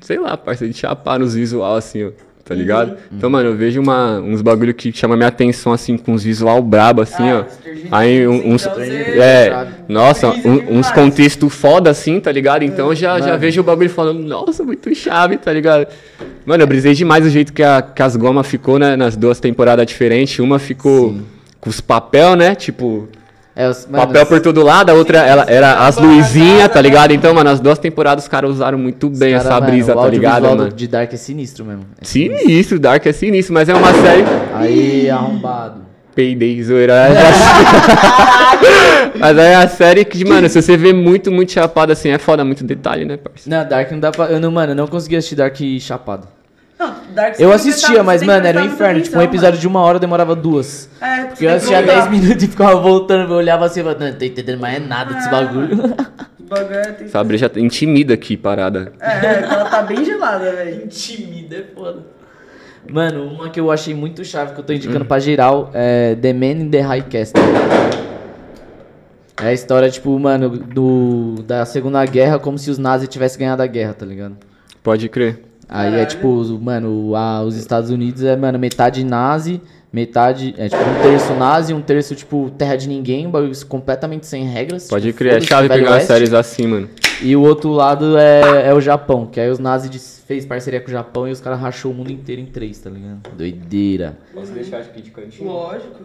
Sei 0.00 0.18
lá, 0.18 0.36
parceiro, 0.36 0.72
de 0.72 0.78
chapar 0.78 1.18
nos 1.18 1.34
visual, 1.34 1.76
assim, 1.76 2.04
ó. 2.04 2.10
Tá 2.52 2.58
ligado? 2.58 2.90
Uhum. 2.90 2.96
Então, 3.12 3.30
mano, 3.30 3.48
eu 3.48 3.56
vejo 3.56 3.80
uma, 3.80 4.18
uns 4.20 4.42
bagulho 4.42 4.74
que 4.74 4.92
chama 4.92 5.16
minha 5.16 5.28
atenção, 5.28 5.72
assim, 5.72 5.96
com 5.96 6.12
uns 6.12 6.22
visual 6.22 6.62
brabo, 6.62 7.00
assim, 7.00 7.30
Ah, 7.30 7.46
ó. 7.48 7.62
Aí 7.90 8.28
um- 8.28 8.52
uns. 8.52 8.62
então 8.66 8.74
você- 8.74 8.92
É, 8.92 9.66
nossa, 9.88 10.28
um- 10.28 10.78
uns 10.78 10.90
contextos 10.90 11.52
foda, 11.54 11.88
assim, 11.90 12.20
tá 12.20 12.30
ligado? 12.30 12.62
Então 12.64 12.88
eu 12.88 12.94
já, 12.94 13.18
já 13.20 13.36
vejo 13.36 13.60
o 13.60 13.64
bagulho 13.64 13.88
falando, 13.90 14.20
nossa, 14.22 14.62
muito 14.62 14.94
chave, 14.94 15.38
tá 15.38 15.52
ligado? 15.52 15.86
Mano, 16.44 16.62
eu 16.62 16.66
brisei 16.66 16.92
demais 16.94 17.24
o 17.24 17.30
jeito 17.30 17.52
que, 17.52 17.62
a, 17.62 17.80
que 17.80 18.02
as 18.02 18.16
gomas 18.16 18.46
ficou, 18.46 18.78
né, 18.78 18.96
nas 18.96 19.16
duas 19.16 19.40
temporadas 19.40 19.86
diferentes. 19.86 20.38
Uma 20.38 20.58
ficou 20.58 21.16
com 21.60 21.70
os 21.70 21.80
papel, 21.80 22.36
né? 22.36 22.54
Tipo, 22.54 23.08
É, 23.54 23.68
os, 23.68 23.86
mano, 23.86 24.06
Papel 24.06 24.24
por 24.24 24.40
todo 24.40 24.62
lado, 24.62 24.90
a 24.90 24.94
outra 24.94 25.18
ela, 25.18 25.44
era 25.46 25.86
as 25.86 25.98
luzinhas, 25.98 26.70
tá 26.70 26.80
ligado? 26.80 27.12
Então, 27.12 27.34
mano, 27.34 27.50
as 27.50 27.60
duas 27.60 27.78
temporadas 27.78 28.24
os 28.24 28.28
caras 28.28 28.50
usaram 28.50 28.78
muito 28.78 29.10
bem 29.10 29.34
cara, 29.34 29.44
essa 29.44 29.60
brisa, 29.60 29.94
tá 29.94 30.08
ligado, 30.08 30.44
mano? 30.44 30.72
de 30.72 30.88
Dark 30.88 31.12
é 31.12 31.16
sinistro 31.16 31.64
mesmo. 31.64 31.84
É 32.00 32.04
Sinistro, 32.04 32.78
Dark 32.78 33.04
é 33.04 33.12
sinistro, 33.12 33.52
mas 33.52 33.68
é 33.68 33.74
uma 33.74 33.92
série. 33.92 34.24
Aí, 34.54 35.10
arrombado. 35.10 35.82
Peidei, 36.14 36.62
zoeira. 36.62 36.94
mas 39.18 39.38
é 39.38 39.54
a 39.54 39.68
série 39.68 40.04
que, 40.04 40.24
mano, 40.24 40.48
se 40.48 40.60
você 40.60 40.76
vê 40.76 40.92
muito, 40.92 41.30
muito 41.30 41.52
chapado 41.52 41.92
assim, 41.92 42.10
é 42.10 42.18
foda, 42.18 42.44
muito 42.44 42.64
detalhe, 42.64 43.04
né, 43.04 43.16
parceiro? 43.16 43.58
Não, 43.58 43.68
Dark 43.68 43.90
não 43.90 44.00
dá 44.00 44.10
pra. 44.10 44.26
Eu 44.26 44.40
não, 44.40 44.50
mano, 44.50 44.72
eu 44.72 44.76
não 44.76 44.86
conseguia 44.86 45.18
assistir 45.18 45.36
Dark 45.36 45.56
chapado. 45.80 46.28
Não, 46.86 46.94
Dark 47.14 47.38
Eu 47.38 47.52
assistia, 47.52 48.02
mas, 48.02 48.22
mano, 48.22 48.46
era 48.46 48.60
um 48.62 48.66
inferno. 48.66 49.00
Tipo, 49.00 49.18
um 49.18 49.22
episódio 49.22 49.58
de 49.60 49.66
uma 49.68 49.80
hora 49.80 49.98
demorava 49.98 50.34
duas. 50.34 50.88
mano. 51.00 51.12
É, 51.12 51.16
porque 51.16 51.28
Porque 51.30 51.44
eu 51.46 51.50
assistia 51.50 51.76
tem 51.78 51.86
que 51.86 51.92
10 51.92 52.04
voltar. 52.04 52.10
minutos 52.20 52.42
e 52.42 52.46
ficava 52.48 52.76
voltando, 52.80 53.32
eu 53.32 53.36
olhava 53.36 53.64
assim 53.66 53.80
e 53.80 53.82
falava, 53.82 54.00
não, 54.04 54.10
não 54.12 54.18
tô 54.18 54.24
entendendo 54.24 54.58
mais 54.60 54.86
nada 54.88 55.14
desse 55.14 55.28
Ah, 55.28 55.30
bagulho. 55.30 55.76
Bagulho 56.48 56.74
é- 56.76 56.96
Essa 57.04 57.24
breja 57.24 57.50
intimida 57.56 58.14
aqui, 58.14 58.36
parada. 58.36 58.92
É, 59.00 59.42
ela 59.44 59.64
tá 59.66 59.82
bem 59.82 60.04
gelada, 60.04 60.50
velho. 60.52 60.84
Intimida, 60.84 61.56
é 61.56 61.64
foda. 61.74 62.00
Mano, 62.90 63.24
uma 63.26 63.48
que 63.48 63.60
eu 63.60 63.70
achei 63.70 63.94
muito 63.94 64.24
chave, 64.24 64.54
que 64.54 64.60
eu 64.60 64.64
tô 64.64 64.72
indicando 64.72 65.04
pra 65.04 65.20
geral, 65.20 65.70
é 65.72 66.16
The 66.20 66.32
Man 66.32 66.62
in 66.62 66.70
the 66.70 66.80
High 66.80 67.02
Castle. 67.02 67.40
É 69.40 69.46
a 69.46 69.52
história, 69.52 69.88
tipo, 69.88 70.16
mano, 70.18 70.50
do, 70.50 71.36
da 71.46 71.64
Segunda 71.64 72.04
Guerra, 72.04 72.38
como 72.38 72.58
se 72.58 72.70
os 72.70 72.78
nazis 72.78 73.08
tivessem 73.08 73.38
ganhado 73.38 73.62
a 73.62 73.66
guerra, 73.66 73.94
tá 73.94 74.04
ligado? 74.04 74.36
Pode 74.82 75.08
crer. 75.08 75.42
Aí 75.74 75.94
é 76.00 76.04
tipo, 76.04 76.28
mano, 76.60 77.16
a- 77.16 77.42
os 77.42 77.56
Estados 77.56 77.88
Unidos 77.88 78.22
é, 78.22 78.36
mano, 78.36 78.58
metade 78.58 79.02
nazi, 79.02 79.58
metade. 79.90 80.54
É 80.58 80.68
tipo 80.68 80.82
um 80.82 81.02
terço 81.02 81.32
nazi, 81.34 81.72
um 81.72 81.80
terço, 81.80 82.14
tipo, 82.14 82.50
terra 82.58 82.76
de 82.76 82.86
ninguém, 82.86 83.26
um 83.26 83.30
bagulho 83.30 83.66
completamente 83.66 84.26
sem 84.26 84.44
regras. 84.44 84.86
Pode 84.88 85.06
tipo, 85.06 85.18
crer. 85.18 85.34
É 85.38 85.40
chave 85.40 85.68
pegar 85.68 85.92
Oeste. 85.92 86.08
séries 86.08 86.34
assim, 86.34 86.66
mano. 86.66 86.90
E 87.22 87.34
o 87.34 87.40
outro 87.40 87.70
lado 87.70 88.18
é, 88.18 88.68
é 88.68 88.74
o 88.74 88.80
Japão, 88.82 89.24
que 89.26 89.40
aí 89.40 89.48
os 89.48 89.58
nazis 89.58 90.22
fez 90.26 90.44
parceria 90.44 90.80
com 90.80 90.88
o 90.88 90.90
Japão 90.90 91.26
e 91.26 91.30
os 91.30 91.40
caras 91.40 91.58
rachou 91.58 91.90
o 91.92 91.94
mundo 91.94 92.10
inteiro 92.12 92.42
em 92.42 92.46
três, 92.46 92.78
tá 92.78 92.90
ligado? 92.90 93.20
Doideira. 93.34 94.18
Posso 94.34 94.52
deixar 94.52 94.78
aqui 94.78 95.00
de 95.00 95.10
cantinho? 95.10 95.48
Lógico. 95.50 96.00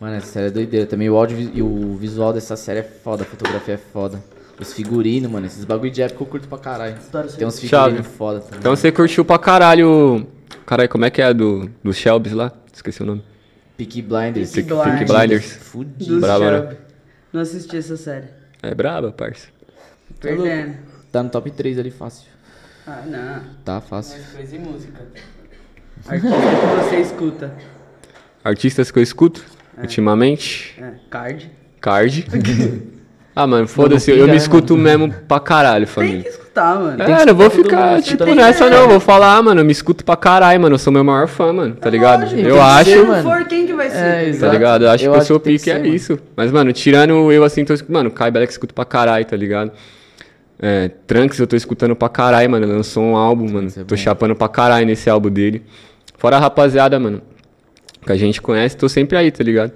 Mano, 0.00 0.14
essa 0.16 0.26
série 0.26 0.46
é 0.48 0.50
doideira. 0.50 0.86
Também 0.86 1.08
o 1.08 1.16
áudio 1.16 1.50
e 1.54 1.62
o 1.62 1.94
visual 1.96 2.32
dessa 2.34 2.54
série 2.56 2.80
é 2.80 2.82
foda, 2.82 3.22
a 3.22 3.26
fotografia 3.26 3.74
é 3.74 3.78
foda. 3.78 4.22
Os 4.60 4.72
figurinos, 4.72 5.30
mano, 5.30 5.46
esses 5.46 5.64
bagulho 5.64 5.90
de 5.90 6.02
época 6.02 6.22
eu 6.22 6.26
curto 6.26 6.48
pra 6.48 6.58
caralho. 6.58 6.96
Tem 7.36 7.46
uns 7.46 7.60
figurinos 7.60 8.06
foda 8.06 8.40
também. 8.40 8.58
Então 8.58 8.74
você 8.74 8.90
curtiu 8.90 9.24
pra 9.24 9.38
caralho. 9.38 10.26
Caralho, 10.66 10.88
como 10.88 11.04
é 11.04 11.10
que 11.10 11.22
é 11.22 11.26
a 11.26 11.32
do, 11.32 11.70
do 11.82 11.92
Shelbys 11.92 12.32
lá? 12.32 12.52
Esqueci 12.72 13.02
o 13.02 13.06
nome. 13.06 13.22
Peaky 13.76 14.02
Blinders. 14.02 14.52
Peaky 14.52 14.68
Peaky 14.68 15.04
Blinders. 15.04 15.10
Blinders. 15.10 15.52
Fudido. 15.52 16.14
Do 16.14 16.20
Brava, 16.20 16.50
né? 16.50 16.58
Shelby. 16.58 16.76
Não 17.32 17.40
assisti 17.40 17.76
essa 17.76 17.96
série. 17.96 18.26
É 18.62 18.74
braba, 18.74 19.12
parça. 19.12 19.48
Perdendo. 20.20 20.76
Tá 21.12 21.22
no 21.22 21.30
top 21.30 21.50
3 21.50 21.78
ali 21.78 21.90
fácil. 21.90 22.26
Ah, 22.86 23.02
não. 23.06 23.42
Tá 23.64 23.80
fácil. 23.80 24.18
Mas 24.18 24.32
coisa 24.32 24.56
e 24.56 24.58
música. 24.58 25.06
Artista 26.06 26.36
que 26.36 26.84
você 26.84 26.96
escuta. 27.00 27.54
Artistas 28.42 28.90
que 28.90 28.98
eu 28.98 29.02
escuto 29.02 29.44
ultimamente. 29.80 30.74
É, 30.80 30.94
card. 31.08 31.50
Card. 31.80 32.26
ah, 33.40 33.46
mano, 33.46 33.68
foda-se. 33.68 34.10
Eu 34.10 34.26
me 34.26 34.32
né, 34.32 34.36
escuto 34.36 34.76
mesmo 34.76 35.14
pra 35.28 35.38
caralho, 35.38 35.86
Tem 35.86 35.94
família. 35.94 36.22
que 36.24 36.28
escutar, 36.28 36.74
mano. 36.76 37.00
É, 37.00 37.24
não 37.24 37.34
vou 37.36 37.48
ficar, 37.48 37.92
mundo 37.92 38.02
tipo, 38.02 38.24
nessa 38.34 38.68
não. 38.68 38.88
Vou 38.88 38.98
falar, 38.98 39.40
mano, 39.42 39.60
eu 39.60 39.64
me 39.64 39.70
escuto 39.70 40.04
pra 40.04 40.16
caralho, 40.16 40.60
mano. 40.60 40.74
Eu 40.74 40.78
sou 40.78 40.92
meu 40.92 41.04
maior 41.04 41.28
fã, 41.28 41.52
mano, 41.52 41.76
tá 41.76 41.88
ligado? 41.88 42.22
Lógico, 42.22 42.40
eu 42.40 42.54
tem 42.54 42.62
acho, 42.62 42.90
ser, 42.90 42.98
Se 42.98 43.04
não 43.06 43.22
for, 43.22 43.44
quem 43.44 43.66
que 43.66 43.72
vai 43.74 43.90
ser? 43.90 43.96
É, 43.96 44.02
tá 44.02 44.16
tá 44.16 44.24
exato. 44.24 44.52
ligado? 44.52 44.84
Eu 44.84 44.90
acho 44.90 45.04
Eu 45.04 45.12
que 45.12 45.18
eu 45.32 45.38
tem 45.38 45.52
que 45.54 45.58
pique, 45.60 45.70
é 45.70 45.74
ser, 45.74 45.80
mano. 45.82 45.94
isso. 45.94 46.18
Mas, 46.34 46.50
mano, 46.50 46.72
tirando 46.72 47.30
eu, 47.32 47.44
assim, 47.44 47.64
tô, 47.64 47.74
mano, 47.88 48.10
Kai 48.10 48.30
Belek 48.32 48.50
escuto 48.52 48.74
pra 48.74 48.84
caralho, 48.84 49.24
tá 49.24 49.36
ligado? 49.36 49.70
É, 50.60 50.90
Trunks 51.06 51.38
eu 51.38 51.46
tô 51.46 51.54
escutando 51.54 51.94
pra 51.94 52.08
caralho, 52.08 52.50
mano. 52.50 52.66
Lançou 52.66 53.04
um 53.04 53.16
álbum, 53.16 53.48
mano. 53.48 53.68
É 53.68 53.84
tô 53.84 53.94
bom. 53.94 53.96
chapando 53.96 54.34
pra 54.34 54.48
caralho 54.48 54.84
nesse 54.84 55.08
álbum 55.08 55.30
dele. 55.30 55.62
Fora 56.16 56.36
a 56.36 56.40
rapaziada, 56.40 56.98
mano, 56.98 57.22
que 58.04 58.10
a 58.10 58.16
gente 58.16 58.42
conhece, 58.42 58.76
tô 58.76 58.88
sempre 58.88 59.16
aí, 59.16 59.30
tá 59.30 59.44
ligado? 59.44 59.72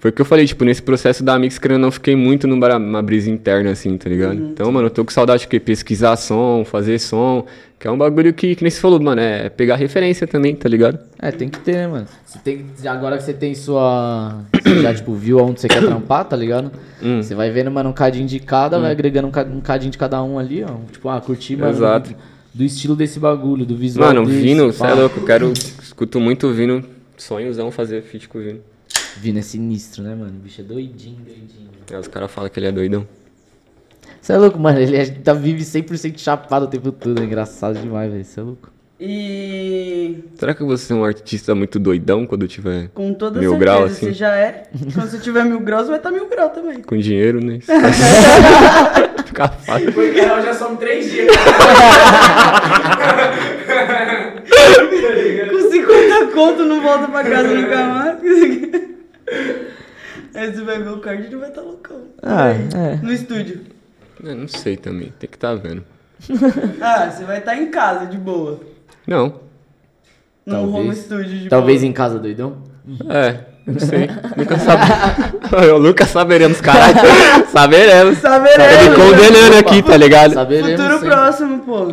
Foi 0.00 0.10
o 0.10 0.12
que 0.12 0.22
eu 0.22 0.26
falei, 0.26 0.46
tipo, 0.46 0.64
nesse 0.64 0.80
processo 0.80 1.24
da 1.24 1.36
Mix, 1.36 1.58
querendo 1.58 1.80
não, 1.80 1.90
fiquei 1.90 2.14
muito 2.14 2.46
numa 2.46 2.78
numa 2.78 3.02
brisa 3.02 3.28
interna, 3.28 3.72
assim, 3.72 3.96
tá 3.96 4.08
ligado? 4.08 4.34
Então, 4.34 4.70
mano, 4.70 4.86
eu 4.86 4.90
tô 4.90 5.04
com 5.04 5.10
saudade 5.10 5.48
de 5.48 5.60
pesquisar 5.60 6.14
som, 6.16 6.64
fazer 6.64 7.00
som, 7.00 7.44
que 7.80 7.88
é 7.88 7.90
um 7.90 7.98
bagulho 7.98 8.32
que, 8.32 8.54
que 8.54 8.62
nem 8.62 8.70
você 8.70 8.80
falou, 8.80 9.00
mano, 9.00 9.20
é 9.20 9.48
pegar 9.48 9.74
referência 9.74 10.24
também, 10.24 10.54
tá 10.54 10.68
ligado? 10.68 11.00
É, 11.18 11.32
tem 11.32 11.48
que 11.48 11.58
ter, 11.58 11.72
né, 11.72 11.86
mano? 11.88 12.06
Você 12.24 12.38
tem, 12.38 12.64
agora 12.86 13.18
que 13.18 13.24
você 13.24 13.32
tem 13.32 13.56
sua. 13.56 14.36
Você 14.52 14.82
já, 14.82 14.94
tipo, 14.94 15.14
viu 15.14 15.40
aonde 15.40 15.60
você 15.60 15.68
quer 15.68 15.80
trampar, 15.80 16.24
tá 16.24 16.36
ligado? 16.36 16.70
Hum. 17.02 17.20
Você 17.20 17.34
vai 17.34 17.50
vendo, 17.50 17.70
mano, 17.70 17.90
um 17.90 17.92
cadinho 17.92 18.26
de 18.26 18.38
cada, 18.38 18.78
vai 18.78 18.92
agregando 18.92 19.26
um, 19.26 19.56
um 19.56 19.60
cadinho 19.60 19.90
de 19.90 19.98
cada 19.98 20.22
um 20.22 20.38
ali, 20.38 20.62
ó. 20.62 20.76
Tipo, 20.92 21.08
ah, 21.08 21.20
curtir, 21.20 21.56
mano. 21.56 21.72
Exato. 21.72 22.14
Do, 22.54 22.62
estilo 22.62 22.94
desse 22.94 23.18
bagulho, 23.18 23.66
do 23.66 23.76
visual. 23.76 24.08
Mano, 24.08 24.26
desse, 24.26 24.40
Vino, 24.40 24.72
cê 24.72 24.78
pá. 24.78 24.90
é 24.90 24.94
louco, 24.94 25.20
eu 25.20 25.24
quero, 25.24 25.52
escuto 25.52 26.20
muito 26.20 26.52
Vino, 26.52 26.84
sonhozão 27.16 27.70
fazer 27.70 28.02
feat 28.02 28.28
com 28.28 28.38
o 28.38 28.42
Vino. 28.42 28.60
Vino 29.20 29.38
é 29.38 29.42
sinistro, 29.42 30.02
né, 30.02 30.14
mano? 30.14 30.30
O 30.30 30.40
bicho 30.42 30.60
é 30.60 30.64
doidinho, 30.64 31.16
doidinho. 31.24 31.68
Aí 31.90 31.96
os 31.98 32.08
caras 32.08 32.30
falam 32.30 32.48
que 32.50 32.58
ele 32.60 32.66
é 32.66 32.72
doidão. 32.72 33.06
Você 34.20 34.32
é 34.32 34.36
louco, 34.38 34.58
mano. 34.58 34.78
Ele 34.78 34.96
é- 34.96 35.06
tá, 35.10 35.32
vive 35.32 35.64
100% 35.64 36.18
chapado 36.18 36.66
o 36.66 36.68
tempo 36.68 36.92
todo. 36.92 37.20
É 37.20 37.24
engraçado 37.24 37.78
demais, 37.80 38.10
velho. 38.12 38.24
Você 38.24 38.40
é 38.40 38.42
louco. 38.42 38.70
E 39.00 40.16
Será 40.34 40.52
que 40.54 40.64
você 40.64 40.92
é 40.92 40.96
um 40.96 41.04
artista 41.04 41.54
muito 41.54 41.78
doidão 41.78 42.26
quando 42.26 42.48
tiver 42.48 42.88
com 42.88 43.14
toda 43.14 43.38
Mil 43.38 43.50
certeza, 43.52 43.72
grau, 43.72 43.84
assim? 43.84 44.06
você 44.06 44.12
já 44.12 44.34
é. 44.34 44.64
Quando 44.92 45.08
você 45.10 45.18
tiver 45.20 45.44
mil 45.44 45.60
graus, 45.60 45.86
vai 45.86 45.98
estar 45.98 46.10
mil 46.10 46.28
grau 46.28 46.50
também. 46.50 46.82
com 46.82 46.96
dinheiro, 46.96 47.40
né? 47.44 47.60
Fica 49.24 49.46
fácil. 49.48 49.92
Porque 49.92 50.26
nós 50.26 50.44
já 50.44 50.52
somos 50.54 50.80
três 50.80 51.08
dias. 51.10 51.28
Com 55.50 55.70
50 55.70 56.26
conto 56.34 56.64
não 56.64 56.80
volta 56.82 57.06
pra 57.08 57.22
casa 57.24 57.48
nunca 57.54 57.84
mais. 57.86 58.18
Aí 60.34 60.52
você 60.52 60.62
vai 60.62 60.78
ver 60.82 60.90
o 60.90 60.98
card 61.00 61.28
e 61.30 61.36
vai 61.36 61.48
estar 61.48 61.62
loucão. 61.62 62.02
Ah, 62.22 62.44
Aí, 62.46 62.68
é. 62.74 62.96
No 63.02 63.12
estúdio. 63.12 63.60
Eu 64.22 64.34
não 64.34 64.48
sei 64.48 64.76
também, 64.76 65.12
tem 65.18 65.28
que 65.28 65.38
tá 65.38 65.54
vendo. 65.54 65.84
Ah, 66.80 67.10
você 67.10 67.24
vai 67.24 67.38
estar 67.38 67.56
em 67.56 67.70
casa, 67.70 68.06
de 68.06 68.16
boa. 68.18 68.60
Não, 69.06 69.40
Num 70.44 70.62
home 70.64 70.72
Talvez. 70.72 70.98
studio 70.98 71.38
de 71.40 71.48
Talvez 71.48 71.78
Paulo. 71.80 71.90
em 71.90 71.92
casa, 71.92 72.18
doidão? 72.18 72.56
É, 73.10 73.40
não 73.66 73.78
sei. 73.78 74.08
nunca 74.36 74.58
sabe. 74.58 74.82
Eu 75.68 75.78
nunca 75.78 76.06
saberemos, 76.06 76.60
caralho. 76.60 76.96
saberemos. 77.52 78.20
Tá 78.20 78.38
me 78.40 78.48
Saberemos. 78.48 78.96
condenando 78.96 79.56
aqui, 79.58 79.82
tá 79.82 79.96
ligado? 79.96 80.34
Saberemos 80.34 80.70
Futuro 80.72 80.92
sempre. 80.94 81.08
próximo, 81.08 81.58
pô. 81.60 81.86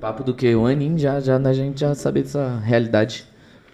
Papo 0.00 0.22
do 0.24 0.34
que? 0.34 0.54
Um 0.54 0.66
aninho 0.66 0.98
já, 0.98 1.20
já, 1.20 1.36
a 1.36 1.52
gente 1.52 1.80
já 1.80 1.94
saber 1.94 2.22
dessa 2.22 2.58
realidade 2.64 3.24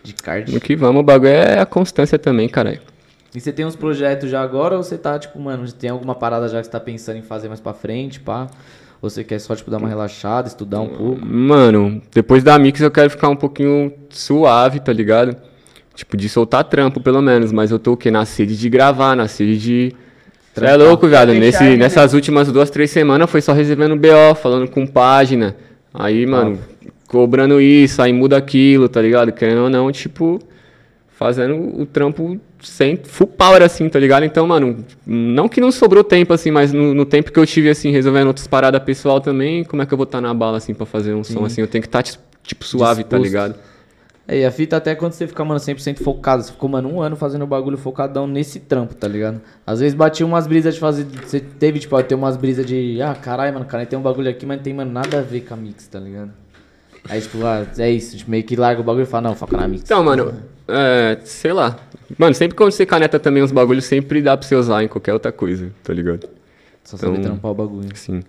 de 0.05 0.15
card. 0.15 0.53
No 0.53 0.61
que 0.61 0.77
vamos, 0.77 1.01
o 1.01 1.03
bagulho 1.03 1.33
é 1.33 1.59
a 1.59 1.67
constância 1.67 2.19
também, 2.19 2.49
caralho. 2.49 2.81
E 3.35 3.41
você 3.41 3.53
tem 3.53 3.65
uns 3.65 3.75
projetos 3.75 4.31
já 4.31 4.41
agora 4.41 4.77
ou 4.77 4.83
você 4.83 4.97
tá, 4.97 5.19
tipo, 5.19 5.41
mano, 5.41 5.71
tem 5.73 5.91
alguma 5.91 6.15
parada 6.15 6.49
já 6.49 6.61
que 6.61 6.67
você 6.67 6.71
tá 6.71 6.79
pensando 6.79 7.19
em 7.19 7.23
fazer 7.23 7.49
mais 7.49 7.59
pra 7.59 7.73
frente, 7.73 8.21
pá? 8.21 8.47
Ou 9.03 9.11
você 9.11 9.25
quer 9.25 9.41
só, 9.41 9.57
tipo, 9.57 9.71
dar 9.71 9.79
uma 9.79 9.89
relaxada, 9.89 10.47
estudar 10.47 10.81
um 10.81 10.89
pouco? 10.89 11.27
Mano, 11.27 12.01
depois 12.13 12.45
da 12.45 12.57
mix 12.59 12.81
eu 12.81 12.91
quero 12.91 13.11
ficar 13.11 13.29
um 13.29 13.37
pouquinho 13.37 13.93
suave, 14.09 14.79
tá 14.79 14.93
ligado? 14.93 15.37
Tipo, 15.95 16.17
de 16.17 16.29
soltar 16.29 16.65
trampo, 16.65 17.01
pelo 17.01 17.21
menos. 17.21 17.51
Mas 17.51 17.71
eu 17.71 17.79
tô 17.79 17.93
o 17.93 17.97
quê? 17.97 18.11
Na 18.11 18.25
sede 18.25 18.57
de 18.57 18.69
gravar, 18.69 19.17
na 19.17 19.27
sede 19.27 19.59
de. 19.59 19.93
Você 20.55 20.65
é 20.65 20.77
louco, 20.77 21.09
viado. 21.09 21.33
Nesse, 21.35 21.63
né? 21.65 21.77
nessas 21.77 22.15
últimas 22.15 22.51
duas, 22.53 22.71
três 22.71 22.91
semanas 22.91 23.29
foi 23.29 23.41
só 23.41 23.53
recebendo 23.53 23.97
BO, 23.97 24.35
falando 24.37 24.69
com 24.71 24.87
página. 24.87 25.57
Aí, 25.93 26.25
mano, 26.27 26.59
cobrando 27.15 27.61
isso, 27.61 28.03
aí 28.03 28.13
muda 28.13 28.37
aquilo, 28.37 28.89
tá 28.89 29.01
ligado? 29.01 29.31
Querendo 29.31 29.63
ou 29.63 29.71
não, 29.71 29.91
tipo, 29.93 30.41
fazendo 31.07 31.81
o 31.81 31.87
trampo 31.87 32.41
sem 32.61 32.97
full 32.97 33.29
power, 33.29 33.63
assim, 33.63 33.89
tá 33.89 34.01
ligado? 34.01 34.25
Então, 34.25 34.45
mano, 34.49 34.85
não 35.07 35.49
que 35.49 35.61
não 35.61 35.71
sobrou 35.71 36.03
tempo, 36.03 36.33
assim, 36.33 36.51
mas 36.51 36.73
no, 36.73 36.93
no 36.93 37.07
tempo 37.07 37.31
que 37.31 37.39
eu 37.39 37.47
tive, 37.47 37.71
assim, 37.71 37.91
resolvendo 37.93 38.27
outras 38.27 38.49
paradas 38.49 38.83
pessoal 38.83 39.21
também, 39.21 39.63
como 39.63 39.81
é 39.81 39.87
que 39.87 39.95
eu 39.95 39.97
vou 39.99 40.05
estar 40.05 40.21
na 40.21 40.35
bala, 40.35 40.57
assim, 40.57 40.75
pra 40.75 40.85
fazer 40.85 41.15
um 41.15 41.23
som, 41.23 41.45
assim? 41.45 41.61
Eu 41.61 41.69
tenho 41.69 41.83
que 41.83 41.89
estar, 41.89 42.03
tipo, 42.03 42.65
suave, 42.65 43.05
tá 43.05 43.17
Disposto. 43.17 43.23
ligado? 43.23 43.55
É, 44.27 44.41
e 44.41 44.45
a 44.45 44.51
fita 44.51 44.77
até 44.77 44.95
quando 44.95 45.13
você 45.13 45.27
fica, 45.29 45.45
mano, 45.45 45.61
100% 45.61 46.03
focado. 46.03 46.43
Você 46.43 46.51
ficou, 46.51 46.69
mano, 46.69 46.89
um 46.89 47.01
ano 47.01 47.15
fazendo 47.15 47.43
o 47.43 47.47
bagulho 47.47 47.77
focadão 47.77 48.27
nesse 48.27 48.59
trampo, 48.59 48.95
tá 48.95 49.07
ligado? 49.07 49.41
Às 49.65 49.81
vezes 49.81 49.95
batia 49.95 50.25
umas 50.27 50.47
brisas 50.47 50.75
de 50.75 50.81
fazer. 50.81 51.05
Você 51.05 51.39
teve, 51.39 51.79
tipo, 51.79 52.03
ter 52.03 52.15
umas 52.15 52.37
brisas 52.37 52.65
de. 52.65 53.01
Ah, 53.03 53.15
caralho, 53.15 53.53
mano, 53.53 53.67
cara, 53.67 53.85
tem 53.85 53.99
um 53.99 54.03
bagulho 54.03 54.31
aqui, 54.31 54.47
mas 54.47 54.57
não 54.57 54.65
tem, 54.65 54.73
mano, 54.73 54.91
nada 54.91 55.19
a 55.19 55.23
ver 55.23 55.43
com 55.43 55.53
a 55.53 55.57
mix, 55.59 55.87
tá 55.87 56.01
ligado? 56.01 56.31
Aí, 57.09 57.21
tipo, 57.21 57.39
é 57.79 57.91
isso, 57.91 58.17
tipo, 58.17 58.31
meio 58.31 58.43
que 58.45 58.57
larga 58.57 58.81
o 58.81 58.85
bagulho 58.85 59.03
e 59.03 59.07
fala, 59.07 59.29
não, 59.29 59.35
foca 59.35 59.57
na 59.57 59.69
mix. 59.69 59.83
Então, 59.85 60.03
mano, 60.03 60.35
é, 60.67 61.19
sei 61.25 61.53
lá. 61.53 61.77
Mano, 62.19 62.35
sempre 62.35 62.57
quando 62.57 62.73
você 62.73 62.87
caneta 62.87 63.19
também 63.19 63.43
uns 63.43 63.53
bagulhos, 63.53 63.85
sempre 63.85 64.23
dá 64.23 64.37
pra 64.37 64.47
você 64.47 64.55
usar 64.55 64.83
em 64.83 64.89
qualquer 64.89 65.13
outra 65.13 65.31
coisa, 65.33 65.71
tá 65.83 65.93
ligado? 65.93 66.29
Só 66.83 66.97
saber 66.97 67.19
então- 67.19 67.33
trampar 67.33 67.51
o 67.51 67.55
bagulho. 67.55 67.89
Sim. 67.95 68.23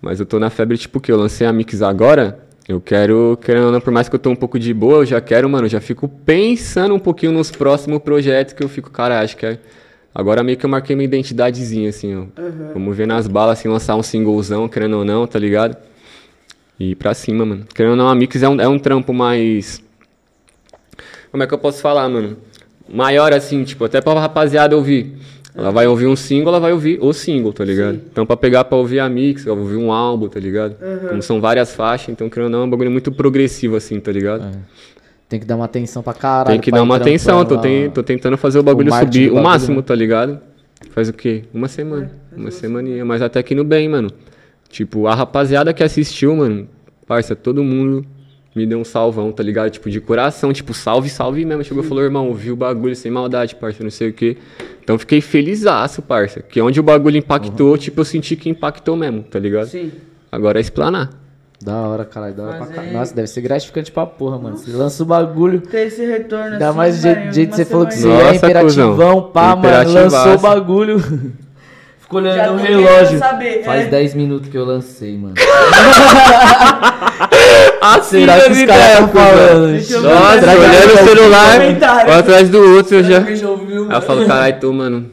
Mas 0.00 0.20
eu 0.20 0.26
tô 0.26 0.38
na 0.38 0.50
febre, 0.50 0.76
tipo, 0.78 1.00
que 1.00 1.10
eu 1.10 1.16
lancei 1.16 1.46
a 1.46 1.52
Mix 1.52 1.82
agora. 1.82 2.38
Eu 2.68 2.80
quero, 2.80 3.38
querendo 3.42 3.66
ou 3.66 3.72
não, 3.72 3.80
por 3.80 3.90
mais 3.92 4.08
que 4.10 4.14
eu 4.14 4.18
tô 4.18 4.28
um 4.30 4.36
pouco 4.36 4.58
de 4.58 4.72
boa, 4.74 4.98
eu 4.98 5.06
já 5.06 5.20
quero, 5.22 5.48
mano, 5.48 5.64
eu 5.64 5.70
já 5.70 5.80
fico 5.80 6.06
pensando 6.06 6.94
um 6.94 6.98
pouquinho 6.98 7.32
nos 7.32 7.50
próximos 7.50 7.98
projetos 8.00 8.52
que 8.52 8.62
eu 8.62 8.68
fico, 8.68 8.90
cara, 8.90 9.20
acho 9.20 9.36
que 9.38 9.46
é. 9.46 9.58
Agora 10.14 10.42
meio 10.42 10.58
que 10.58 10.66
eu 10.66 10.70
marquei 10.70 10.94
minha 10.94 11.04
identidadezinha, 11.06 11.88
assim, 11.88 12.14
ó. 12.14 12.24
Vamos 12.74 12.94
ver 12.96 13.06
nas 13.06 13.26
balas, 13.26 13.58
assim, 13.58 13.68
lançar 13.68 13.96
um 13.96 14.02
singlezão, 14.02 14.68
querendo 14.68 14.98
ou 14.98 15.04
não, 15.04 15.26
tá 15.26 15.38
ligado? 15.38 15.76
E 16.78 16.90
ir 16.92 16.94
pra 16.94 17.12
cima, 17.14 17.44
mano. 17.44 17.64
Querendo 17.74 17.92
ou 17.92 17.96
não, 17.96 18.08
a 18.08 18.14
Mix 18.14 18.42
é 18.42 18.48
um, 18.48 18.60
é 18.60 18.68
um 18.68 18.78
trampo 18.78 19.12
mais. 19.12 19.82
Como 21.30 21.42
é 21.42 21.46
que 21.46 21.52
eu 21.54 21.58
posso 21.58 21.80
falar, 21.80 22.08
mano? 22.08 22.36
Maior, 22.88 23.32
assim, 23.32 23.64
tipo, 23.64 23.84
até 23.84 24.00
pra 24.00 24.18
rapaziada 24.18 24.76
ouvir. 24.76 25.14
Ela 25.54 25.72
vai 25.72 25.88
ouvir 25.88 26.06
um 26.06 26.14
single, 26.14 26.48
ela 26.50 26.60
vai 26.60 26.72
ouvir 26.72 26.98
o 27.02 27.12
single, 27.12 27.52
tá 27.52 27.64
ligado? 27.64 28.00
Então, 28.12 28.24
pra 28.24 28.36
pegar 28.36 28.64
pra 28.64 28.78
ouvir 28.78 29.00
a 29.00 29.08
mix, 29.08 29.42
pra 29.42 29.52
ouvir 29.52 29.74
um 29.76 29.90
álbum, 29.90 30.28
tá 30.28 30.38
ligado? 30.38 30.76
Como 31.08 31.20
são 31.20 31.40
várias 31.40 31.74
faixas, 31.74 32.10
então, 32.10 32.28
querendo 32.30 32.44
ou 32.46 32.50
não, 32.52 32.60
é 32.60 32.64
um 32.64 32.70
bagulho 32.70 32.90
muito 32.92 33.10
progressivo, 33.10 33.74
assim, 33.74 33.98
tá 33.98 34.12
ligado? 34.12 34.56
Tem 35.28 35.40
que 35.40 35.44
dar 35.44 35.56
uma 35.56 35.64
atenção 35.64 36.00
pra 36.02 36.14
caralho. 36.14 36.52
Tem 36.54 36.60
que 36.60 36.70
dar 36.70 36.82
uma 36.82 36.96
atenção, 36.96 37.40
tô, 37.44 37.56
trampando 37.58 37.62
ten- 37.62 37.90
tô 37.90 38.02
tentando 38.04 38.36
fazer 38.38 38.60
o 38.60 38.62
bagulho 38.62 38.88
marketing 38.90 39.12
subir 39.12 39.26
do 39.26 39.32
o 39.32 39.34
bagulho, 39.34 39.50
máximo, 39.52 39.76
né? 39.78 39.82
tá 39.82 39.94
ligado? 39.94 40.40
Faz 40.90 41.08
o 41.08 41.12
quê? 41.12 41.42
Uma 41.52 41.66
semana. 41.68 42.10
uma 42.34 42.50
semaninha, 42.52 43.04
mas 43.04 43.20
até 43.20 43.42
que 43.42 43.52
no 43.54 43.64
bem, 43.64 43.88
mano. 43.88 44.10
Tipo, 44.68 45.06
a 45.06 45.14
rapaziada 45.14 45.72
que 45.72 45.82
assistiu, 45.82 46.36
mano, 46.36 46.68
parça, 47.06 47.34
todo 47.34 47.64
mundo 47.64 48.04
me 48.54 48.66
deu 48.66 48.78
um 48.78 48.84
salvão, 48.84 49.30
tá 49.32 49.42
ligado? 49.42 49.70
Tipo, 49.70 49.88
de 49.88 50.00
coração, 50.00 50.52
tipo, 50.52 50.74
salve, 50.74 51.08
salve 51.08 51.44
mesmo. 51.44 51.64
Chegou 51.64 51.82
e 51.82 51.86
falou, 51.86 52.02
irmão, 52.04 52.28
ouvi 52.28 52.50
o 52.50 52.56
bagulho 52.56 52.94
sem 52.94 53.10
maldade, 53.10 53.54
parça, 53.54 53.82
não 53.82 53.90
sei 53.90 54.10
o 54.10 54.12
quê. 54.12 54.36
Então 54.82 54.98
fiquei 54.98 55.20
felizaço, 55.20 56.02
parça. 56.02 56.42
Que 56.42 56.60
onde 56.60 56.80
o 56.80 56.82
bagulho 56.82 57.16
impactou, 57.16 57.78
tipo, 57.78 58.00
eu 58.00 58.04
senti 58.04 58.36
que 58.36 58.48
impactou 58.48 58.96
mesmo, 58.96 59.22
tá 59.22 59.38
ligado? 59.38 59.68
Sim. 59.68 59.92
Agora 60.30 60.58
é 60.58 60.60
explanar. 60.60 61.10
Da 61.60 61.76
hora, 61.88 62.04
caralho, 62.04 62.34
da 62.34 62.42
hora 62.44 62.56
pra 62.58 62.66
caralho. 62.66 62.92
Nossa, 62.92 63.14
deve 63.14 63.26
ser 63.26 63.40
gratificante 63.40 63.90
pra 63.90 64.06
porra, 64.06 64.38
mano. 64.38 64.56
Você 64.56 64.70
lança 64.70 65.02
o 65.02 65.06
bagulho. 65.06 65.60
Ter 65.60 65.88
esse 65.88 66.04
retorno 66.06 66.52
Ainda 66.52 66.68
assim, 66.68 66.76
mais 66.76 66.96
do 66.96 67.02
vai, 67.02 67.32
jeito, 67.32 67.50
que 67.50 67.56
você 67.56 67.64
falou 67.64 67.86
que 67.86 67.94
você 67.94 68.08
é 68.08 68.34
imperativão, 68.36 68.92
cuzão. 68.92 69.22
pá, 69.32 69.56
mano. 69.56 69.92
Lançou 69.92 70.34
o 70.34 70.38
bagulho. 70.38 71.02
Ficou 72.08 72.22
olhando 72.22 72.56
tô 72.56 72.64
relógio. 72.64 73.18
saber, 73.18 73.62
Faz 73.64 73.82
é. 73.82 73.90
10 73.90 74.14
minutos 74.14 74.48
que 74.48 74.56
eu 74.56 74.64
lancei, 74.64 75.18
mano. 75.18 75.34
Assim, 77.82 78.20
Será 78.20 78.40
que 78.40 78.50
os 78.50 78.64
caras 78.64 78.86
estão 78.92 79.08
falando? 79.08 79.72
Deixa 79.72 79.92
eu 79.94 80.00
ver. 80.00 80.08
Nossa, 80.08 80.40
Será 80.40 80.52
olhando 80.52 80.94
o 80.94 81.04
celular, 81.04 81.60
um 82.08 82.12
atrás 82.18 82.48
do 82.48 82.76
outro, 82.76 82.96
eu 82.96 83.04
já... 83.04 83.18
Alguém 83.18 83.36
já 83.36 83.48
ouviu? 83.50 83.88
Aí 83.90 83.96
eu 83.96 84.00
falo, 84.00 84.26
caralho, 84.26 84.58
tô, 84.58 84.72
mano... 84.72 85.10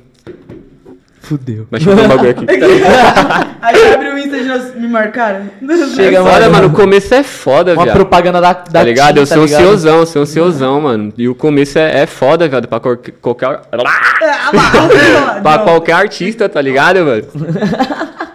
Fudeu. 1.19 1.67
Vai 1.69 1.81
chover 1.81 2.05
um 2.05 2.07
bagulho 2.07 2.29
aqui. 2.29 2.45
Aí 3.61 3.93
abre 3.93 4.09
o 4.11 4.14
E 4.35 4.43
já 4.43 4.57
me 4.75 4.87
marcaram. 4.87 5.49
Chega, 5.95 6.17
É 6.17 6.23
foda, 6.23 6.39
mano. 6.41 6.51
mano. 6.51 6.67
O 6.67 6.71
começo 6.71 7.13
é 7.13 7.23
foda, 7.23 7.73
Uma 7.73 7.83
viado. 7.83 7.95
propaganda 7.95 8.41
da, 8.41 8.53
da 8.53 8.61
Tá 8.63 8.83
ligado? 8.83 9.15
Tim, 9.15 9.19
Eu 9.21 9.27
tá 9.27 9.35
sou 9.35 9.45
ligado? 9.45 9.61
ansiosão, 9.61 9.99
eu 9.99 10.05
sou 10.05 10.21
ansiosão, 10.23 10.81
mano. 10.81 11.13
E 11.17 11.27
o 11.27 11.35
começo 11.35 11.77
é, 11.79 12.01
é 12.01 12.05
foda, 12.05 12.47
viado, 12.47 12.67
pra 12.67 12.79
qualquer, 12.79 13.11
qualquer, 13.21 13.45
Ah, 13.45 13.61
lá, 13.71 13.81
pra 15.41 15.57
não. 15.57 15.63
qualquer 15.65 15.93
artista, 15.93 16.49
tá 16.49 16.61
ligado, 16.61 17.03
mano? 17.05 17.23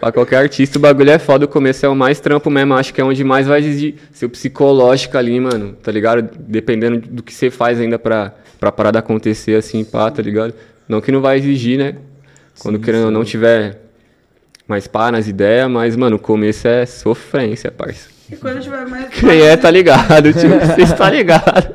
pra 0.00 0.12
qualquer 0.12 0.36
artista 0.36 0.78
o 0.78 0.80
bagulho 0.80 1.10
é 1.10 1.18
foda, 1.18 1.44
o 1.44 1.48
começo 1.48 1.84
é 1.84 1.88
o 1.88 1.94
mais 1.94 2.20
trampo 2.20 2.50
mesmo, 2.50 2.74
acho 2.74 2.94
que 2.94 3.00
é 3.00 3.04
onde 3.04 3.22
mais 3.24 3.46
vai 3.46 3.60
exigir 3.60 3.96
seu 4.12 4.28
psicológico 4.28 5.16
ali, 5.18 5.38
mano, 5.40 5.72
tá 5.82 5.90
ligado? 5.90 6.28
Dependendo 6.38 6.98
do 7.08 7.22
que 7.22 7.32
você 7.34 7.50
faz 7.50 7.80
ainda 7.80 7.98
pra, 7.98 8.32
pra 8.60 8.70
parada 8.70 8.98
acontecer 8.98 9.56
assim, 9.56 9.84
pá, 9.84 10.10
tá 10.10 10.22
ligado? 10.22 10.54
Não 10.88 11.00
que 11.00 11.12
não 11.12 11.20
vai 11.20 11.38
exigir, 11.38 11.78
né? 11.78 11.94
Quando 12.60 12.78
querendo 12.78 13.06
ou 13.06 13.10
não 13.10 13.24
tiver 13.24 13.78
mais 14.68 14.86
pá 14.86 15.10
nas 15.10 15.26
ideias, 15.26 15.68
mas, 15.68 15.96
mano, 15.96 16.16
o 16.16 16.18
começo 16.18 16.68
é 16.68 16.84
sofrência, 16.84 17.70
parça. 17.70 18.08
E 18.30 18.36
quando 18.36 18.60
tiver 18.60 18.86
mais. 18.86 19.08
Quem 19.08 19.40
é, 19.40 19.56
tá 19.56 19.70
ligado, 19.70 20.32
tio. 20.34 20.50
Vocês 20.60 20.92
tá 20.92 21.08
ligado. 21.08 21.72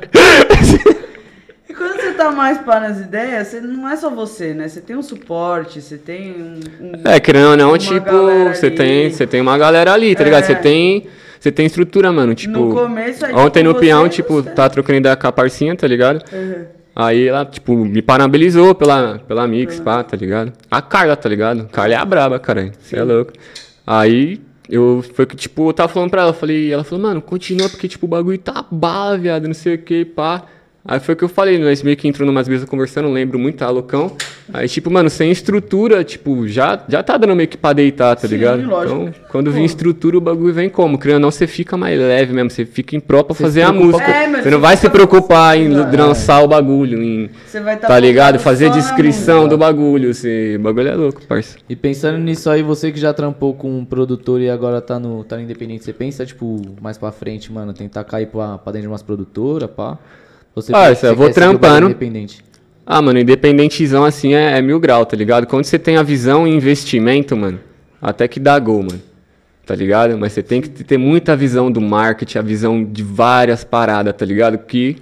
E 1.68 1.74
quando 1.74 2.00
você 2.00 2.12
tá 2.12 2.30
mais 2.30 2.58
pá 2.58 2.78
nas 2.78 3.00
ideias, 3.00 3.48
você 3.48 3.60
não 3.60 3.88
é 3.88 3.96
só 3.96 4.08
você, 4.08 4.54
né? 4.54 4.68
Você 4.68 4.80
tem 4.80 4.94
um 4.94 5.02
suporte, 5.02 5.80
você 5.82 5.96
tem 5.98 6.30
um. 6.32 6.60
um- 6.86 6.92
É, 7.10 7.18
querendo 7.18 7.50
ou 7.50 7.56
não, 7.56 7.76
tipo, 7.76 8.08
você 8.54 8.66
ali. 8.66 8.76
tem, 8.76 9.10
você 9.10 9.26
tem 9.26 9.40
uma 9.40 9.58
galera 9.58 9.92
ali, 9.92 10.14
tá 10.14 10.22
ligado? 10.22 10.44
É. 10.44 10.46
Você 10.46 10.54
tem, 10.54 11.06
você 11.40 11.50
tem 11.50 11.66
estrutura, 11.66 12.12
mano, 12.12 12.34
tipo... 12.34 12.52
No 12.56 12.72
começo, 12.72 13.26
é 13.26 13.34
Ontem 13.34 13.60
tipo 13.64 13.72
no 13.74 13.80
peão, 13.80 14.02
você, 14.04 14.08
tipo, 14.10 14.42
tá 14.42 14.68
trocando 14.68 14.98
ideia 15.00 15.16
com 15.16 15.26
a 15.26 15.32
parcinha, 15.32 15.74
tá 15.74 15.88
ligado? 15.88 16.22
Uhum. 16.32 16.64
Aí 16.94 17.26
ela, 17.26 17.44
tipo, 17.44 17.74
me 17.74 18.00
parabenizou 18.00 18.74
pela, 18.74 19.18
pela 19.18 19.46
mix, 19.48 19.80
pá, 19.80 20.04
tá 20.04 20.16
ligado? 20.16 20.52
A 20.70 20.80
Carla, 20.80 21.16
tá 21.16 21.28
ligado? 21.28 21.66
Carla 21.68 21.94
é 21.94 21.96
a 21.96 22.04
braba, 22.04 22.38
cara. 22.38 22.70
Você 22.78 22.96
é 22.96 23.02
louco. 23.02 23.32
Aí, 23.86 24.40
eu, 24.68 25.04
foi 25.14 25.26
que, 25.26 25.34
tipo, 25.34 25.68
eu 25.68 25.72
tava 25.72 25.92
falando 25.92 26.10
pra 26.10 26.22
ela, 26.22 26.32
falei, 26.32 26.72
ela 26.72 26.84
falou, 26.84 27.02
mano, 27.02 27.20
continua, 27.20 27.68
porque, 27.68 27.88
tipo, 27.88 28.06
o 28.06 28.08
bagulho 28.08 28.38
tá 28.38 28.64
bala, 28.70 29.18
viado, 29.18 29.46
não 29.46 29.54
sei 29.54 29.74
o 29.74 29.78
que, 29.78 30.04
pá. 30.04 30.44
Aí 30.86 31.00
foi 31.00 31.14
o 31.14 31.16
que 31.16 31.24
eu 31.24 31.30
falei, 31.30 31.58
nós 31.58 31.82
meio 31.82 31.96
que 31.96 32.06
entrou 32.06 32.26
numas 32.26 32.46
mesas 32.46 32.68
conversando, 32.68 33.08
lembro 33.08 33.38
muito, 33.38 33.56
tá 33.56 33.70
loucão. 33.70 34.12
Aí, 34.52 34.68
tipo, 34.68 34.90
mano, 34.90 35.08
sem 35.08 35.30
estrutura, 35.30 36.04
tipo, 36.04 36.46
já, 36.46 36.78
já 36.86 37.02
tá 37.02 37.16
dando 37.16 37.34
meio 37.34 37.48
que 37.48 37.56
pra 37.56 37.72
deitar, 37.72 38.14
tá 38.14 38.28
Sim, 38.28 38.34
ligado? 38.34 38.66
lógico. 38.68 38.94
Então, 39.00 39.14
quando 39.30 39.50
vem 39.50 39.64
estrutura, 39.64 40.18
o 40.18 40.20
bagulho 40.20 40.52
vem 40.52 40.68
como? 40.68 40.98
Criando 40.98 41.22
não, 41.22 41.30
você 41.30 41.46
fica 41.46 41.74
mais 41.78 41.98
leve 41.98 42.34
mesmo, 42.34 42.50
você 42.50 42.66
fica 42.66 42.94
em 42.94 43.00
pró 43.00 43.22
pra 43.22 43.34
Você 43.34 43.42
fazer 43.44 43.62
a 43.62 43.72
música. 43.72 44.04
É, 44.04 44.26
mas 44.26 44.42
você 44.42 44.50
não 44.50 44.58
você 44.58 44.62
vai 44.62 44.76
se 44.76 44.90
preocupar 44.90 45.56
em 45.56 45.72
É. 45.72 45.96
lançar 45.96 46.42
o 46.44 46.48
bagulho, 46.48 47.02
em 47.02 47.30
Você 47.46 47.60
vai 47.60 47.78
tá 47.78 47.88
Tá 47.88 47.98
ligado? 47.98 48.38
Fazer 48.38 48.68
descrição 48.68 49.48
do 49.48 49.56
bagulho. 49.56 50.10
Assim, 50.10 50.56
o 50.56 50.58
bagulho 50.60 50.88
é 50.88 50.94
louco, 50.94 51.22
parça. 51.26 51.56
E 51.66 51.74
pensando 51.74 52.18
nisso 52.18 52.50
aí, 52.50 52.62
você 52.62 52.92
que 52.92 53.00
já 53.00 53.14
trampou 53.14 53.54
com 53.54 53.78
um 53.78 53.86
produtor 53.86 54.38
e 54.38 54.50
agora 54.50 54.82
tá 54.82 54.98
no, 54.98 55.24
tá 55.24 55.36
no 55.36 55.42
independente, 55.42 55.82
você 55.82 55.94
pensa, 55.94 56.26
tipo, 56.26 56.60
mais 56.82 56.98
pra 56.98 57.10
frente, 57.10 57.50
mano, 57.50 57.72
tentar 57.72 58.04
cair 58.04 58.26
pra, 58.26 58.58
pra 58.58 58.70
dentro 58.72 58.82
de 58.88 58.92
umas 58.92 59.02
produtoras, 59.02 59.70
pá? 59.70 59.98
Você, 60.54 60.72
Parça, 60.72 61.00
você 61.00 61.06
eu 61.08 61.16
vou 61.16 61.30
trampando. 61.30 61.86
Independente. 61.86 62.42
Ah, 62.86 63.00
mano, 63.00 63.18
independentizão 63.18 64.04
assim 64.04 64.34
é, 64.34 64.58
é 64.58 64.62
mil 64.62 64.78
grau, 64.78 65.04
tá 65.06 65.16
ligado? 65.16 65.46
Quando 65.46 65.64
você 65.64 65.78
tem 65.78 65.96
a 65.96 66.02
visão 66.02 66.46
e 66.46 66.54
investimento, 66.54 67.36
mano, 67.36 67.58
até 68.00 68.28
que 68.28 68.38
dá 68.38 68.58
gol, 68.58 68.82
mano. 68.82 69.00
Tá 69.66 69.74
ligado? 69.74 70.18
Mas 70.18 70.32
você 70.34 70.42
tem 70.42 70.60
que 70.60 70.68
ter 70.68 70.98
muita 70.98 71.34
visão 71.34 71.72
do 71.72 71.80
marketing, 71.80 72.36
a 72.38 72.42
visão 72.42 72.84
de 72.84 73.02
várias 73.02 73.64
paradas, 73.64 74.12
tá 74.14 74.24
ligado? 74.26 74.58
Que 74.58 74.98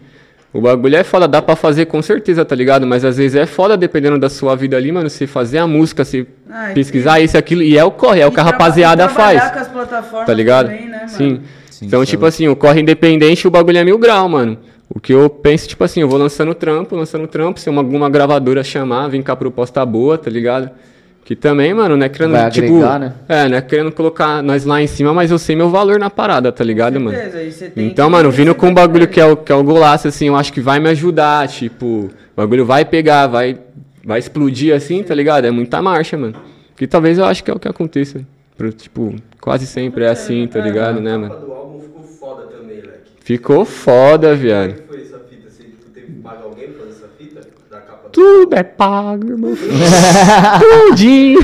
o 0.53 0.61
bagulho 0.61 0.95
é 0.95 1.03
foda, 1.03 1.27
dá 1.27 1.43
pra 1.43 1.57
fazer 1.57 1.87
com 1.87 2.01
certeza, 2.01 2.45
tá 2.45 2.55
ligado? 2.55 2.87
Mas 2.87 3.05
às 3.05 3.17
vezes 3.17 3.35
é 3.35 3.45
foda, 3.45 3.77
dependendo 3.77 4.21
da 4.21 4.29
sua 4.31 4.55
vida 4.55 4.77
ali, 4.77 4.93
mano, 4.93 5.11
você 5.11 5.27
fazer 5.27 5.59
a 5.59 5.67
música, 5.67 6.05
você 6.05 6.25
Ah, 6.49 6.71
pesquisar 6.73 7.19
isso 7.21 7.37
e 7.37 7.39
aquilo, 7.39 7.63
e 7.63 7.77
é 7.77 7.83
o 7.83 7.91
corre, 7.91 8.21
é 8.21 8.27
o 8.27 8.31
que 8.31 8.39
a 8.39 8.45
rapaziada 8.45 9.09
trabalhar 9.09 9.41
faz. 9.41 9.53
com 9.53 9.59
as 9.59 9.69
plataformas 9.69 10.27
Tá 10.27 10.33
ligado? 10.35 10.67
também, 10.69 10.87
né, 10.87 10.97
mano? 10.99 11.09
Sim. 11.09 11.41
Sim, 11.69 11.87
Então, 11.87 12.01
é 12.01 12.07
tipo 12.07 12.25
assim, 12.25 12.47
o 12.47 12.55
corre 12.55 12.81
independente, 12.81 13.49
o 13.49 13.51
bagulho 13.51 13.79
é 13.79 13.85
mil 13.85 13.99
grau, 13.99 14.29
mano. 14.29 14.57
O 14.95 15.01
que 15.01 15.13
eu 15.13 15.29
penso, 15.31 15.67
tipo 15.69 15.83
assim, 15.83 16.01
eu 16.01 16.09
vou 16.09 16.19
lançando 16.19 16.55
trampo, 16.55 16.95
lançando 16.95 17.27
trampo, 17.27 17.59
se 17.59 17.71
uma, 17.71 17.81
alguma 17.81 18.11
gravadora 18.11 18.63
chamar, 18.63 19.09
vem 19.09 19.23
com 19.23 19.33
a 19.33 19.37
proposta 19.37 19.85
boa, 19.87 20.19
tá 20.19 20.31
ligado? 20.31 20.71
Que 21.25 21.35
também, 21.37 21.73
mano, 21.73 21.97
não 21.97 22.05
é 22.05 22.09
querendo, 22.09 22.33
Vai 22.33 22.51
tipo... 22.51 22.67
agregar, 22.67 22.99
né? 22.99 23.15
É, 23.29 23.49
não 23.49 23.57
é 23.57 23.63
querendo 23.63 23.93
colocar 23.93 24.43
nós 24.43 24.65
lá 24.65 24.83
em 24.83 24.87
cima, 24.87 25.15
mas 25.15 25.31
eu 25.31 25.39
sei 25.39 25.55
meu 25.57 25.71
valor 25.71 25.99
na 25.99 26.11
parada, 26.11 26.51
tá 26.53 26.63
ligado, 26.65 27.01
mano? 27.01 27.17
certeza, 27.17 27.51
você 27.51 27.71
tem 27.71 27.87
Então, 27.87 28.07
que 28.07 28.13
mano, 28.13 28.31
vindo 28.31 28.55
com 28.55 28.67
um 28.67 28.75
bagulho 28.75 29.07
que 29.09 29.21
é, 29.21 29.25
o, 29.25 29.37
que 29.37 29.51
é 29.51 29.55
o 29.55 29.63
golaço, 29.63 30.09
assim, 30.09 30.27
eu 30.27 30.37
acho 30.37 30.53
que 30.53 30.61
vai 30.61 30.79
me 30.81 30.89
ajudar, 30.91 31.49
tipo, 31.49 31.87
o 31.87 32.11
bagulho 32.37 32.67
vai 32.67 32.85
pegar, 32.85 33.29
vai, 33.29 33.57
vai 34.05 34.19
explodir 34.19 34.75
assim, 34.75 35.03
tá 35.03 35.15
ligado? 35.15 35.47
É 35.47 35.51
muita 35.51 35.81
marcha, 35.81 36.19
mano. 36.19 36.35
Que 36.77 36.87
talvez 36.87 37.17
eu 37.19 37.25
acho 37.25 37.43
que 37.45 37.51
é 37.51 37.55
o 37.55 37.59
que 37.59 37.69
aconteça. 37.69 38.21
Tipo, 38.77 39.15
quase 39.41 39.67
sempre 39.67 40.05
é 40.05 40.09
assim, 40.09 40.47
tá 40.47 40.61
ligado, 40.61 41.01
né, 41.01 41.15
A 41.15 41.19
mano? 41.19 41.35
capa 41.35 41.47
do 41.47 41.53
álbum 41.53 41.81
ficou 41.81 42.03
foda 42.03 42.43
também, 42.47 42.77
leque. 42.77 43.12
Ficou 43.25 43.65
foda, 43.65 44.29
Como 44.29 44.35
é 44.35 44.37
viado. 44.37 44.75
que 44.75 44.83
foi 44.89 45.03
essa 45.03 45.19
fita? 45.31 45.49
Você 45.51 45.63
tipo, 45.65 45.91
teve 45.95 46.07
que 46.07 46.13
pagar 46.21 46.43
alguém 46.43 46.69
pra 46.69 46.81
fazer 46.87 46.91
essa 46.91 47.09
fita? 47.19 47.41
Da 47.71 47.79
capa 47.81 48.09
do 48.09 48.11
Tudo 48.11 48.55
é 48.57 48.63
pago, 48.63 49.29
irmão. 49.31 49.55
Tudinho. 50.89 51.41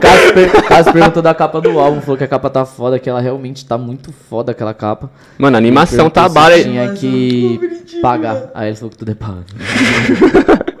Cássio 0.00 0.62
Cássio 0.68 0.92
perguntou 0.92 1.22
da 1.22 1.34
capa 1.34 1.60
do 1.60 1.78
álbum, 1.78 2.00
falou 2.00 2.16
que 2.16 2.24
a 2.24 2.28
capa 2.28 2.48
tá 2.50 2.64
foda, 2.64 2.98
que 2.98 3.08
ela 3.08 3.20
realmente 3.20 3.64
tá 3.64 3.76
muito 3.78 4.12
foda, 4.12 4.52
aquela 4.52 4.72
capa. 4.74 5.10
Mano, 5.38 5.56
a 5.56 5.58
animação 5.58 6.08
tá 6.10 6.28
bala. 6.28 6.58
Tinha 6.60 6.92
que 6.94 7.60
pagar. 8.00 8.50
Aí 8.54 8.68
ele 8.68 8.76
falou 8.76 8.90
que 8.90 8.98
tudo 8.98 9.10
é 9.10 9.14
pago. 9.14 9.44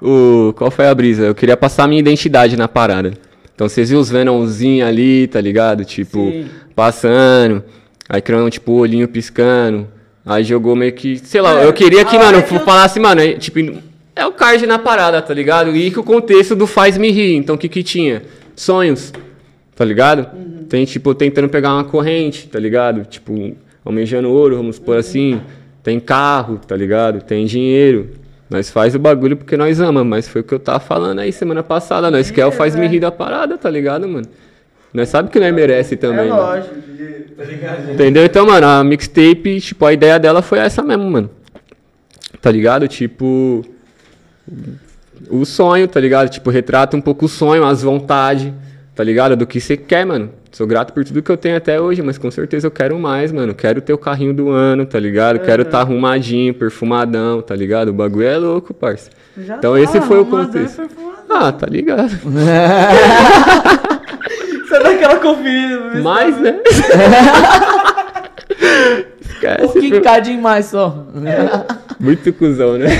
O, 0.00 0.52
qual 0.56 0.70
foi 0.70 0.88
a 0.88 0.94
brisa? 0.94 1.24
Eu 1.24 1.34
queria 1.34 1.56
passar 1.56 1.84
a 1.84 1.86
minha 1.88 2.00
identidade 2.00 2.56
na 2.56 2.66
parada. 2.68 3.12
Então 3.54 3.68
vocês 3.68 3.88
viram 3.88 4.00
os 4.00 4.10
Venomzinhos 4.10 4.86
ali, 4.88 5.26
tá 5.28 5.40
ligado? 5.40 5.84
Tipo, 5.84 6.18
Sim. 6.18 6.46
passando. 6.74 7.62
Aí 8.08 8.20
criando, 8.20 8.50
tipo, 8.50 8.72
o 8.72 8.76
olhinho 8.76 9.08
piscando. 9.08 9.88
Aí 10.24 10.42
jogou 10.44 10.74
meio 10.76 10.92
que. 10.92 11.18
Sei 11.18 11.40
lá, 11.40 11.60
É, 11.62 11.66
eu 11.66 11.72
queria 11.72 12.04
que, 12.04 12.18
mano, 12.18 12.38
eu- 12.38 12.60
falasse, 12.60 12.98
mano, 13.00 13.20
é, 13.20 13.34
tipo, 13.34 13.58
é 14.14 14.26
o 14.26 14.32
card 14.32 14.66
na 14.66 14.78
parada, 14.78 15.20
tá 15.22 15.32
ligado? 15.34 15.74
E 15.76 15.90
que 15.90 15.98
o 16.00 16.02
contexto 16.02 16.54
do 16.56 16.66
faz 16.66 16.96
me 16.98 17.10
rir. 17.10 17.34
Então 17.36 17.54
o 17.54 17.58
que 17.58 17.68
que 17.68 17.82
tinha? 17.82 18.22
Sonhos, 18.54 19.12
tá 19.74 19.84
ligado? 19.84 20.26
Uhum. 20.36 20.64
Tem, 20.68 20.84
tipo, 20.84 21.14
tentando 21.14 21.48
pegar 21.48 21.74
uma 21.74 21.84
corrente, 21.84 22.48
tá 22.48 22.58
ligado? 22.58 23.04
Tipo, 23.04 23.54
almejando 23.84 24.28
ouro, 24.30 24.56
vamos 24.56 24.78
Uhum. 24.78 24.84
por 24.84 24.96
assim. 24.96 25.40
Tem 25.82 26.00
carro, 26.00 26.58
tá 26.66 26.74
ligado? 26.76 27.20
Tem 27.22 27.46
dinheiro. 27.46 28.10
Nós 28.50 28.70
faz 28.70 28.94
o 28.94 28.98
bagulho 28.98 29.36
porque 29.36 29.56
nós 29.56 29.80
ama, 29.80 30.02
mas 30.04 30.28
foi 30.28 30.40
o 30.40 30.44
que 30.44 30.54
eu 30.54 30.58
tava 30.58 30.80
falando 30.80 31.18
aí 31.20 31.32
semana 31.32 31.62
passada. 31.62 32.10
Nós 32.10 32.30
quer 32.30 32.46
o 32.46 32.50
faz 32.52 32.74
me 32.74 32.86
rir 32.88 32.98
da 33.00 33.10
parada, 33.12 33.56
tá 33.58 33.68
ligado, 33.70 34.08
mano? 34.08 34.26
Nós 34.96 35.08
sabe 35.10 35.30
que 35.30 35.38
nós 35.38 35.52
merece 35.54 35.94
também, 35.96 36.26
É 36.26 36.28
mano. 36.30 36.42
lógico. 36.42 36.74
Tá 37.36 37.44
ligado? 37.44 37.92
Entendeu? 37.92 38.24
Então, 38.24 38.46
mano, 38.46 38.66
a 38.66 38.82
mixtape, 38.82 39.60
tipo, 39.60 39.84
a 39.84 39.92
ideia 39.92 40.18
dela 40.18 40.40
foi 40.40 40.58
essa 40.58 40.82
mesmo, 40.82 41.10
mano. 41.10 41.28
Tá 42.40 42.50
ligado? 42.50 42.88
Tipo. 42.88 43.62
O 45.28 45.44
sonho, 45.44 45.86
tá 45.86 46.00
ligado? 46.00 46.28
Tipo, 46.30 46.48
retrata 46.50 46.96
um 46.96 47.00
pouco 47.00 47.26
o 47.26 47.28
sonho, 47.28 47.64
as 47.64 47.82
vontades, 47.82 48.52
tá 48.94 49.04
ligado? 49.04 49.36
Do 49.36 49.46
que 49.46 49.60
você 49.60 49.76
quer, 49.76 50.06
mano. 50.06 50.30
Sou 50.50 50.66
grato 50.66 50.94
por 50.94 51.04
tudo 51.04 51.20
que 51.22 51.30
eu 51.30 51.36
tenho 51.36 51.56
até 51.58 51.78
hoje, 51.78 52.00
mas 52.00 52.16
com 52.16 52.30
certeza 52.30 52.66
eu 52.66 52.70
quero 52.70 52.98
mais, 52.98 53.30
mano. 53.30 53.54
Quero 53.54 53.82
ter 53.82 53.92
o 53.92 53.98
carrinho 53.98 54.32
do 54.32 54.48
ano, 54.48 54.86
tá 54.86 54.98
ligado? 54.98 55.38
Quero 55.40 55.64
tá 55.66 55.80
arrumadinho, 55.80 56.54
perfumadão, 56.54 57.42
tá 57.42 57.54
ligado? 57.54 57.88
O 57.88 57.92
bagulho 57.92 58.26
é 58.26 58.38
louco, 58.38 58.72
parça. 58.72 59.10
Já 59.36 59.56
Então 59.58 59.74
tá, 59.74 59.80
esse 59.80 60.00
foi 60.00 60.18
o 60.20 60.24
contexto. 60.24 60.82
Ah, 61.28 61.52
tá 61.52 61.66
ligado. 61.66 62.12
Você 64.76 64.82
dá 64.82 64.90
aquela 64.90 65.16
conferida. 65.16 65.78
tá- 65.90 66.26
né? 66.40 66.60
Um 69.60 69.64
Esquece. 69.66 69.80
quicadinho 69.80 70.40
mais 70.40 70.66
só. 70.66 71.06
Muito 72.00 72.32
cuzão, 72.32 72.78
né? 72.78 72.86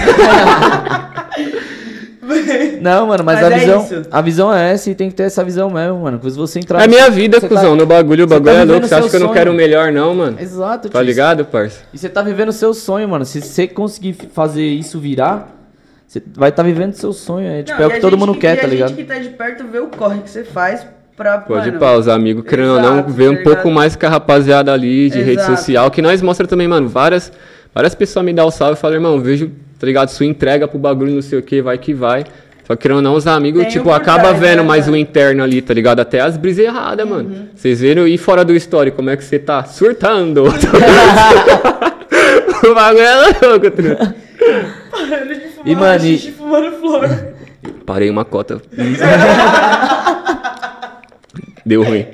Não, 2.80 3.06
mano, 3.06 3.24
mas, 3.24 3.40
Mas 3.40 3.52
a 3.52 3.56
é 3.56 3.58
visão. 3.60 3.82
isso. 3.84 4.02
A 4.10 4.20
visão 4.20 4.52
é 4.54 4.72
essa 4.72 4.90
e 4.90 4.94
tem 4.94 5.08
que 5.08 5.14
ter 5.16 5.24
essa 5.24 5.42
visão 5.44 5.70
mesmo, 5.70 6.00
mano. 6.00 6.18
Porque 6.18 6.30
se 6.32 6.36
você 6.36 6.58
entrar. 6.58 6.82
É 6.82 6.86
minha 6.88 7.08
vida, 7.10 7.40
você 7.40 7.48
cuzão, 7.48 7.70
tá- 7.70 7.76
no 7.76 7.86
bagulho. 7.86 8.24
O 8.24 8.28
você 8.28 8.34
bagulho 8.34 8.54
tá 8.54 8.60
é 8.60 8.64
louco. 8.64 8.86
Você 8.88 8.94
acha 8.94 9.08
que 9.08 9.16
eu 9.16 9.20
não 9.20 9.32
quero 9.32 9.50
o 9.52 9.54
melhor, 9.54 9.92
não, 9.92 10.14
mano? 10.14 10.36
Exato, 10.40 10.88
Tá 10.88 11.00
ligado, 11.02 11.44
parça? 11.44 11.80
E 11.92 11.98
você 11.98 12.08
tá 12.08 12.22
vivendo 12.22 12.48
o 12.48 12.52
seu 12.52 12.74
sonho, 12.74 13.08
mano. 13.08 13.24
Se 13.24 13.40
você 13.40 13.66
conseguir 13.66 14.16
fazer 14.34 14.64
isso 14.64 14.98
virar, 15.00 15.48
você 16.06 16.22
vai 16.36 16.50
estar 16.50 16.62
vivendo 16.62 16.92
seu 16.94 17.12
sonho. 17.12 17.48
É, 17.48 17.62
tipo, 17.62 17.78
Não, 17.78 17.84
é 17.84 17.88
o 17.88 17.92
que 17.92 18.00
todo 18.00 18.16
mundo 18.18 18.34
que- 18.34 18.40
quer, 18.40 18.58
e 18.58 18.60
tá 18.60 18.66
ligado? 18.66 18.86
A 18.86 18.88
gente 18.94 19.02
que 19.02 19.04
tá 19.12 19.18
de 19.18 19.28
perto 19.30 19.64
vê 19.66 19.78
o 19.78 19.86
corre 19.88 20.20
que 20.20 20.30
você 20.30 20.44
faz 20.44 20.86
pra. 21.16 21.38
Pode 21.38 21.66
mano, 21.68 21.78
pá, 21.80 21.92
os 21.94 22.08
amigos, 22.08 22.44
querendo 22.46 22.74
ou 22.74 22.80
não, 22.80 23.02
ver 23.04 23.30
um 23.30 23.36
tá 23.36 23.42
pouco 23.42 23.70
mais 23.70 23.96
que 23.96 24.04
a 24.04 24.08
rapaziada 24.10 24.72
ali 24.72 25.08
de 25.10 25.20
rede 25.22 25.40
Exato. 25.40 25.56
social. 25.56 25.90
Que 25.90 26.02
nós 26.02 26.20
mostra 26.22 26.46
também, 26.46 26.68
mano, 26.68 26.88
várias, 26.88 27.32
várias 27.74 27.94
pessoas 27.94 28.24
me 28.24 28.32
dão 28.32 28.46
o 28.46 28.50
salve 28.50 28.74
e 28.74 28.80
falam, 28.80 28.96
irmão, 28.96 29.18
vejo, 29.20 29.50
tá 29.78 29.86
ligado, 29.86 30.08
sua 30.10 30.26
entrega 30.26 30.68
pro 30.68 30.78
bagulho, 30.78 31.12
não 31.14 31.22
sei 31.22 31.38
o 31.38 31.42
que, 31.42 31.62
vai 31.62 31.78
que 31.78 31.94
vai. 31.94 32.24
Só 32.66 32.74
que 32.74 32.82
querendo 32.82 32.96
ou 32.96 33.02
não, 33.02 33.14
os 33.14 33.26
amigos, 33.28 33.62
Tem 33.62 33.70
tipo, 33.70 33.90
acaba 33.92 34.22
trás, 34.24 34.40
vendo 34.40 34.56
né, 34.62 34.62
mais 34.64 34.84
o 34.88 34.90
mano? 34.90 35.00
interno 35.00 35.42
ali, 35.44 35.62
tá 35.62 35.72
ligado? 35.72 36.00
Até 36.00 36.20
as 36.20 36.36
brisas 36.36 36.64
erradas, 36.64 37.08
mano. 37.08 37.28
Uhum. 37.28 37.46
Vocês 37.54 37.80
viram? 37.80 38.08
E 38.08 38.18
fora 38.18 38.44
do 38.44 38.52
story, 38.54 38.90
como 38.90 39.08
é 39.08 39.16
que 39.16 39.24
você 39.24 39.38
tá? 39.38 39.62
Surtando. 39.64 40.42
o 42.68 42.74
bagulho 42.74 43.02
é 43.04 43.46
louco, 43.46 43.70
truta. 43.70 44.14
Parando 44.90 45.34
de 45.34 45.40
fumar 45.48 45.66
E, 45.66 45.76
mano, 45.76 46.04
e- 46.04 46.18
fumando 46.32 46.72
flor. 46.78 47.08
Parei 47.86 48.10
uma 48.10 48.24
cota. 48.24 48.60
Deu 51.66 51.82
ruim. 51.82 52.06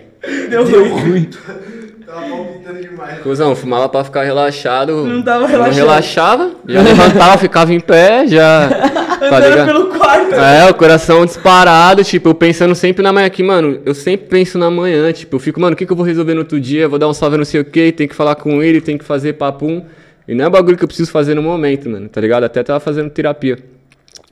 Deu 0.49 0.65
ruim. 0.65 1.29
Tava 2.07 2.27
palpitando 2.27 2.81
demais. 2.81 3.19
Cusão, 3.21 3.55
fumava 3.55 3.89
pra 3.89 4.03
ficar 4.05 4.23
relaxado. 4.23 5.07
Não 5.07 5.23
tava 5.23 5.41
Não 5.41 5.47
relaxado. 5.47 5.75
relaxava, 5.75 6.51
já 6.69 6.83
levantava, 6.83 7.39
ficava 7.39 7.73
em 7.73 7.81
pé, 7.81 8.27
já. 8.27 8.69
Tá 9.23 9.39
ligado? 9.39 9.67
pelo 9.67 9.87
quarto. 9.87 10.35
É, 10.35 10.69
o 10.69 10.75
coração 10.75 11.25
disparado, 11.25 12.03
tipo, 12.03 12.31
eu 12.31 12.35
pensando 12.35 12.75
sempre 12.75 13.05
na 13.05 13.13
manhã 13.13 13.29
aqui, 13.29 13.41
mano, 13.41 13.81
eu 13.87 13.95
sempre 13.95 14.27
penso 14.27 14.59
na 14.59 14.69
manhã, 14.69 15.13
tipo, 15.13 15.37
eu 15.37 15.41
fico, 15.41 15.61
mano, 15.61 15.75
o 15.75 15.77
que, 15.77 15.87
que 15.87 15.93
eu 15.93 15.97
vou 15.97 16.05
resolver 16.05 16.35
no 16.35 16.41
outro 16.41 16.59
dia? 16.59 16.89
Vou 16.89 16.99
dar 16.99 17.07
um 17.09 17.15
salve 17.15 17.37
não 17.37 17.45
sei 17.45 17.61
o 17.61 17.65
que, 17.65 17.93
tem 17.93 18.09
que 18.09 18.17
falar 18.17 18.35
com 18.35 18.61
ele, 18.61 18.81
tem 18.81 18.99
que 18.99 19.05
fazer 19.05 19.35
papum. 19.35 19.85
E 20.27 20.35
não 20.35 20.47
é 20.47 20.51
bagulho 20.51 20.77
que 20.77 20.83
eu 20.83 20.89
preciso 20.89 21.09
fazer 21.13 21.35
no 21.37 21.43
momento, 21.43 21.89
mano, 21.89 22.09
tá 22.09 22.21
ligado? 22.21 22.43
Até 22.43 22.65
tava 22.65 22.81
fazendo 22.81 23.11
terapia. 23.11 23.57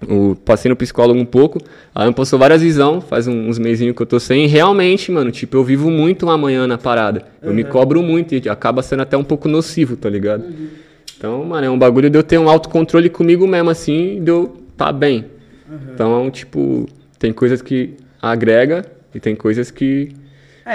O, 0.09 0.35
passei 0.35 0.69
no 0.69 0.77
psicólogo 0.77 1.21
um 1.21 1.27
pouco, 1.27 1.59
aí 1.95 2.09
me 2.09 2.15
passou 2.15 2.39
várias 2.39 2.63
visão, 2.63 3.01
faz 3.03 3.29
uns 3.29 3.59
mesinhos 3.59 3.95
que 3.95 4.01
eu 4.01 4.07
tô 4.07 4.19
sem, 4.19 4.45
e 4.45 4.47
realmente, 4.47 5.13
mano, 5.13 5.31
tipo, 5.31 5.57
eu 5.59 5.65
vivo 5.65 5.91
muito 5.91 6.29
amanhã 6.31 6.67
na 6.67 6.79
parada. 6.79 7.25
Eu 7.43 7.53
me 7.53 7.65
cobro 7.65 8.03
muito 8.03 8.35
e 8.35 8.49
acaba 8.49 8.83
sendo 8.83 9.03
até 9.03 9.17
um 9.17 9.25
pouco 9.25 9.47
nocivo, 9.47 9.97
tá 9.97 10.09
ligado? 10.09 10.45
Então, 11.19 11.45
mano, 11.45 11.67
é 11.67 11.71
um 11.71 11.79
bagulho 11.79 12.09
de 12.09 12.17
eu 12.19 12.23
ter 12.23 12.39
um 12.39 12.49
autocontrole 12.49 13.11
comigo 13.11 13.47
mesmo, 13.47 13.69
assim, 13.69 14.23
de 14.25 14.31
eu 14.31 14.57
tá 14.75 14.91
bem. 14.91 15.27
Então, 15.93 16.31
tipo, 16.31 16.87
tem 17.19 17.31
coisas 17.31 17.61
que 17.61 17.95
agrega 18.23 18.87
e 19.15 19.21
tem 19.21 19.37
coisas 19.37 19.71
que, 19.71 20.09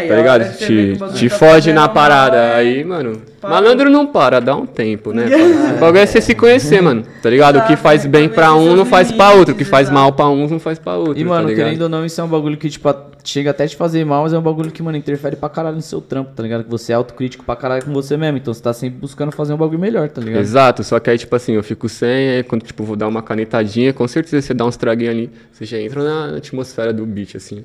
É, 0.04 0.08
tá 0.08 0.16
ligado? 0.16 0.58
Te, 0.58 0.98
te 1.16 1.30
tá 1.30 1.36
foge 1.38 1.72
na 1.74 1.88
parada. 1.88 2.36
é- 2.38 2.56
Aí, 2.56 2.84
mano, 2.84 3.22
Para. 3.40 3.50
malandro 3.50 3.90
não 3.90 4.06
para, 4.08 4.40
dá 4.40 4.56
um 4.56 4.66
tempo, 4.66 5.12
né? 5.14 5.26
O 5.76 5.80
bagulho 5.80 6.00
é 6.00 6.06
você 6.06 6.20
se 6.22 6.34
conhecer, 6.36 6.82
mano, 6.82 7.04
tá 7.22 7.30
ligado? 7.30 7.60
O 7.60 7.66
que 7.66 7.76
faz 7.76 8.06
bem 8.06 8.28
Pra 8.30 8.36
pra 8.48 8.56
um 8.56 8.76
não 8.76 8.86
faz 8.86 9.12
pra 9.12 9.32
outro. 9.32 9.54
O 9.54 9.58
que 9.58 9.64
faz 9.64 9.90
mal 9.90 10.12
pra 10.12 10.28
uns 10.28 10.52
não 10.52 10.60
faz 10.60 10.78
pra 10.80 10.96
outro, 10.96 11.18
E, 11.20 11.24
tá 11.24 11.30
mano, 11.30 11.48
ligado? 11.48 11.66
querendo 11.66 11.82
ou 11.84 11.90
não, 11.90 12.06
isso 12.06 12.20
é 12.20 12.24
um 12.24 12.28
bagulho 12.28 12.58
que, 12.58 12.70
tipo, 12.70 12.94
chega 13.24 13.50
até 13.52 13.66
te 13.68 13.76
fazer 13.76 14.06
mal, 14.06 14.24
mas 14.24 14.34
é 14.34 14.38
um 14.38 14.42
bagulho 14.42 14.70
que, 14.72 14.84
mano, 14.84 14.98
interfere 14.98 15.36
pra 15.36 15.50
caralho 15.50 15.76
no 15.76 15.82
seu 15.82 16.00
trampo, 16.02 16.32
tá 16.36 16.44
ligado? 16.44 16.64
Que 16.64 16.70
você 16.70 16.92
é 16.92 16.96
autocrítico 16.96 17.44
pra 17.44 17.56
caralho 17.56 17.84
com 17.84 17.92
você 17.94 18.16
mesmo. 18.18 18.38
Então 18.38 18.54
você 18.54 18.62
tá 18.62 18.72
sempre 18.74 19.00
buscando 19.00 19.32
fazer 19.32 19.54
um 19.54 19.58
bagulho 19.58 19.80
melhor, 19.80 20.10
tá 20.10 20.22
ligado? 20.22 20.42
Exato, 20.42 20.84
só 20.84 21.00
que 21.00 21.10
aí, 21.10 21.18
tipo 21.18 21.36
assim, 21.36 21.54
eu 21.54 21.64
fico 21.64 21.88
sem, 21.90 22.30
aí 22.30 22.44
quando, 22.44 22.64
tipo, 22.64 22.84
vou 22.84 22.96
dar 22.96 23.08
uma 23.08 23.22
canetadinha, 23.24 23.92
com 23.94 24.08
certeza 24.08 24.42
você 24.46 24.54
dá 24.54 24.66
uns 24.66 24.78
traguinhos 24.78 25.14
ali, 25.14 25.32
você 25.52 25.66
já 25.66 25.80
entra 25.80 26.04
na 26.04 26.38
atmosfera 26.38 26.92
do 26.94 27.06
beat, 27.06 27.36
assim. 27.36 27.64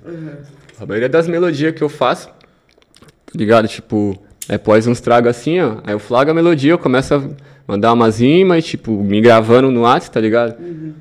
A 0.80 0.86
maioria 0.86 1.10
das 1.10 1.28
melodias 1.28 1.74
que 1.74 1.82
eu 1.82 1.90
faço, 1.90 2.28
tá 2.28 3.34
ligado? 3.34 3.68
Tipo, 3.68 4.18
é 4.48 4.56
pós 4.56 4.86
uns 4.86 4.98
tragos 4.98 5.28
assim, 5.28 5.60
ó, 5.60 5.76
aí 5.84 5.92
eu 5.92 5.98
flago 5.98 6.30
a 6.30 6.34
melodia, 6.34 6.72
eu 6.72 6.78
começo 6.78 7.14
a 7.14 7.22
mandar 7.68 7.92
umas 7.92 8.18
rimas, 8.18 8.64
tipo, 8.64 8.92
me 8.92 9.20
gravando 9.20 9.70
no 9.70 9.82
WhatsApp, 9.82 10.14
tá 10.14 10.20
ligado? 10.20 10.54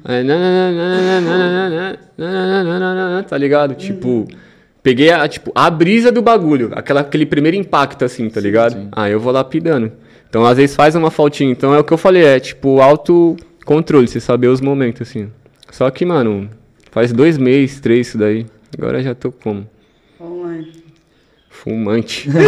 Aí, 0.04 0.26
tá 3.26 3.38
ligado? 3.38 3.74
Tipo, 3.76 4.28
peguei 4.84 5.12
a, 5.12 5.26
tipo, 5.30 5.50
a 5.56 5.70
brisa 5.70 6.12
do 6.12 6.22
bagulho, 6.22 6.72
aquela, 6.74 7.00
aquele 7.00 7.26
primeiro 7.26 7.56
impacto, 7.56 8.04
assim, 8.04 8.30
tá 8.30 8.42
ligado? 8.42 8.90
Aí 8.92 9.14
eu 9.14 9.20
vou 9.20 9.32
lapidando. 9.32 9.94
Então, 10.30 10.46
às 10.46 10.58
vezes 10.58 10.76
faz 10.76 10.94
uma 10.94 11.10
faltinha. 11.10 11.52
Então, 11.52 11.74
é 11.74 11.80
o 11.80 11.86
que 11.86 11.94
eu 11.94 11.98
falei, 11.98 12.26
é, 12.26 12.38
tipo, 12.38 12.82
autocontrole, 12.82 14.10
você 14.10 14.20
saber 14.20 14.48
os 14.48 14.60
momentos, 14.60 15.04
assim. 15.04 15.30
Só 15.72 15.90
que, 15.90 16.06
mano, 16.06 16.50
faz 16.92 17.14
dois 17.14 17.38
meses, 17.38 17.80
três 17.80 18.10
isso 18.10 18.18
daí. 18.18 18.46
Agora 18.78 19.02
já 19.02 19.16
tô 19.16 19.32
como? 19.32 19.68
Online. 20.20 20.84
Fumante. 21.50 22.30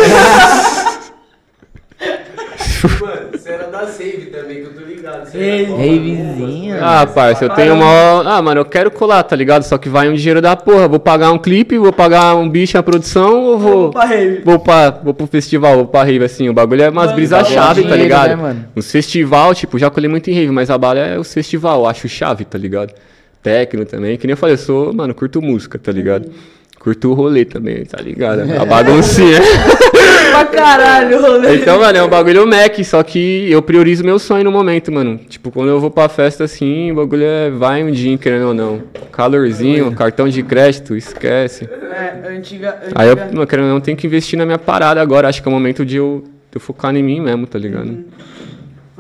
Mano, 2.99 3.29
você 3.31 3.51
era 3.51 3.67
da 3.67 3.85
Save 3.87 4.27
também, 4.31 4.61
que 4.61 4.67
eu 4.67 4.73
tô 4.73 4.81
ligado. 4.81 5.29
você 5.29 5.37
Ei. 5.37 5.99
vizinha. 5.99 6.79
Ah, 6.81 7.05
parça, 7.05 7.45
eu 7.45 7.49
tenho 7.49 7.75
uma. 7.75 8.37
Ah, 8.37 8.41
mano, 8.41 8.61
eu 8.61 8.65
quero 8.65 8.89
colar, 8.89 9.21
tá 9.23 9.35
ligado? 9.35 9.63
Só 9.63 9.77
que 9.77 9.87
vai 9.87 10.09
um 10.09 10.15
dinheiro 10.15 10.41
da 10.41 10.55
porra. 10.55 10.87
Vou 10.87 10.99
pagar 10.99 11.31
um 11.31 11.37
clipe, 11.37 11.77
vou 11.77 11.93
pagar 11.93 12.35
um 12.35 12.49
bicho 12.49 12.75
na 12.75 12.81
produção 12.83 13.43
ou 13.43 13.59
vou. 13.59 13.71
Vou 13.71 13.91
pra 13.91 14.05
rave. 14.05 14.41
Vou, 14.43 14.59
pra, 14.59 14.89
vou 14.89 15.13
pro 15.13 15.27
festival, 15.27 15.75
vou 15.75 15.87
pra 15.87 16.03
rave, 16.03 16.23
assim. 16.23 16.49
O 16.49 16.53
bagulho 16.53 16.81
é 16.81 16.89
umas 16.89 17.11
brisas 17.11 17.47
é 17.47 17.53
chave, 17.53 17.83
tá 17.83 17.95
ligado? 17.95 18.29
né, 18.29 18.35
mano? 18.35 18.65
Os 18.75 18.91
festival, 18.91 19.53
tipo, 19.53 19.77
já 19.77 19.89
colhei 19.89 20.09
muito 20.09 20.29
em 20.29 20.33
rave, 20.33 20.51
mas 20.51 20.69
a 20.71 20.77
bala 20.77 20.99
é 20.99 21.19
os 21.19 21.31
festival, 21.31 21.81
eu 21.81 21.87
acho 21.87 22.07
chave, 22.09 22.45
tá 22.45 22.57
ligado? 22.57 22.93
Técnico 23.41 23.89
também, 23.89 24.17
que 24.17 24.27
nem 24.27 24.33
eu 24.33 24.37
falei, 24.37 24.53
eu 24.53 24.59
sou, 24.59 24.93
mano, 24.93 25.13
curto 25.13 25.41
música, 25.41 25.79
tá 25.79 25.91
ligado? 25.91 26.31
Curto 26.79 27.11
o 27.11 27.13
rolê 27.13 27.45
também, 27.45 27.85
tá 27.85 28.01
ligado? 28.01 28.41
A 28.59 28.65
baguncinha. 28.65 29.39
Pra 30.31 30.45
caralho, 30.45 31.21
rolê. 31.21 31.57
Então, 31.57 31.79
mano, 31.79 31.97
é 31.97 32.03
um 32.03 32.07
bagulho 32.07 32.47
Mac, 32.47 32.83
só 32.83 33.03
que 33.03 33.51
eu 33.51 33.61
priorizo 33.61 34.03
meu 34.03 34.17
sonho 34.17 34.43
no 34.43 34.51
momento, 34.51 34.91
mano. 34.91 35.19
Tipo, 35.29 35.51
quando 35.51 35.69
eu 35.69 35.79
vou 35.79 35.91
pra 35.91 36.07
festa 36.07 36.45
assim, 36.45 36.91
o 36.91 36.95
bagulho 36.95 37.23
é 37.23 37.51
vai 37.51 37.83
um 37.83 37.91
dia, 37.91 38.17
querendo 38.17 38.47
ou 38.47 38.53
não. 38.53 38.81
Calorzinho, 39.11 39.91
cartão 39.91 40.27
de 40.27 40.41
crédito, 40.41 40.95
esquece. 40.95 41.65
É, 41.65 42.29
antiga. 42.29 42.77
antiga. 42.81 42.93
Aí 42.95 43.09
eu, 43.09 43.17
mano, 43.17 43.45
querendo 43.45 43.65
ou 43.65 43.73
não, 43.73 43.81
tenho 43.81 43.97
que 43.97 44.07
investir 44.07 44.39
na 44.39 44.45
minha 44.45 44.57
parada 44.57 45.01
agora. 45.01 45.27
Acho 45.27 45.41
que 45.43 45.47
é 45.47 45.51
o 45.51 45.53
momento 45.53 45.85
de 45.85 45.97
eu, 45.97 46.23
de 46.49 46.55
eu 46.55 46.61
focar 46.61 46.95
em 46.95 47.03
mim 47.03 47.19
mesmo, 47.19 47.45
tá 47.45 47.59
ligado? 47.59 48.05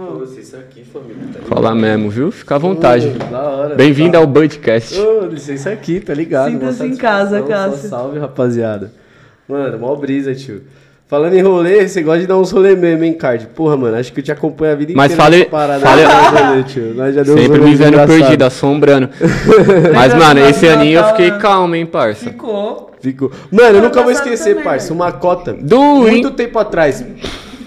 Pô, 0.03 0.17
você 0.17 0.41
isso 0.41 0.55
aqui, 0.55 0.83
família. 0.83 1.15
Tá? 1.31 1.41
Falar 1.47 1.75
mesmo, 1.75 2.09
viu? 2.09 2.31
Fica 2.31 2.55
à 2.55 2.57
vontade. 2.57 3.13
Bem-vindo 3.77 4.17
ao 4.17 4.25
Budcast. 4.25 4.99
Ô, 4.99 5.27
licença 5.27 5.69
aqui, 5.69 5.99
tá 5.99 6.11
ligado? 6.11 6.49
Sinta-se 6.49 6.83
em 6.87 6.95
casa, 6.95 7.43
Cássio. 7.43 7.87
Salve, 7.87 8.17
rapaziada. 8.17 8.91
Mano, 9.47 9.77
mó 9.77 9.93
brisa, 9.95 10.33
tio. 10.33 10.63
Falando 11.07 11.35
em 11.35 11.41
rolê, 11.41 11.87
você 11.87 12.01
gosta 12.01 12.21
de 12.21 12.25
dar 12.25 12.37
uns 12.39 12.49
rolê 12.49 12.75
mesmo, 12.75 13.03
hein, 13.03 13.13
Card? 13.13 13.45
Porra, 13.53 13.77
mano, 13.77 13.95
acho 13.95 14.11
que 14.11 14.21
eu 14.21 14.23
te 14.23 14.31
acompanho 14.31 14.71
a 14.73 14.75
vida 14.75 14.93
Mas 14.95 15.11
inteira 15.11 15.23
fale- 15.23 15.37
nessa 15.37 15.49
parada. 15.51 15.79
fale- 15.85 16.03
Nós 16.03 16.41
rolê, 16.49 16.63
tio. 16.63 16.93
Nós 16.95 17.13
já 17.13 17.21
deu 17.21 17.37
Sempre 17.37 17.61
me 17.61 17.75
vendo 17.75 18.07
perdido, 18.07 18.41
assombrando. 18.43 19.07
Mas, 19.93 20.15
mano, 20.15 20.39
esse 20.39 20.67
aninho 20.67 20.99
eu 20.99 21.03
fiquei 21.09 21.29
calmo, 21.31 21.75
hein, 21.75 21.85
parça. 21.85 22.25
Ficou. 22.25 22.91
Ficou. 22.99 23.31
Mano, 23.51 23.77
eu 23.77 23.83
nunca 23.83 24.01
vou 24.01 24.11
esquecer, 24.11 24.49
também, 24.51 24.63
parça. 24.63 24.89
né? 24.89 24.95
Uma 24.95 25.11
cota. 25.11 25.53
Do, 25.53 25.79
Muito 25.97 26.29
hein? 26.29 26.33
tempo 26.33 26.57
atrás. 26.57 27.05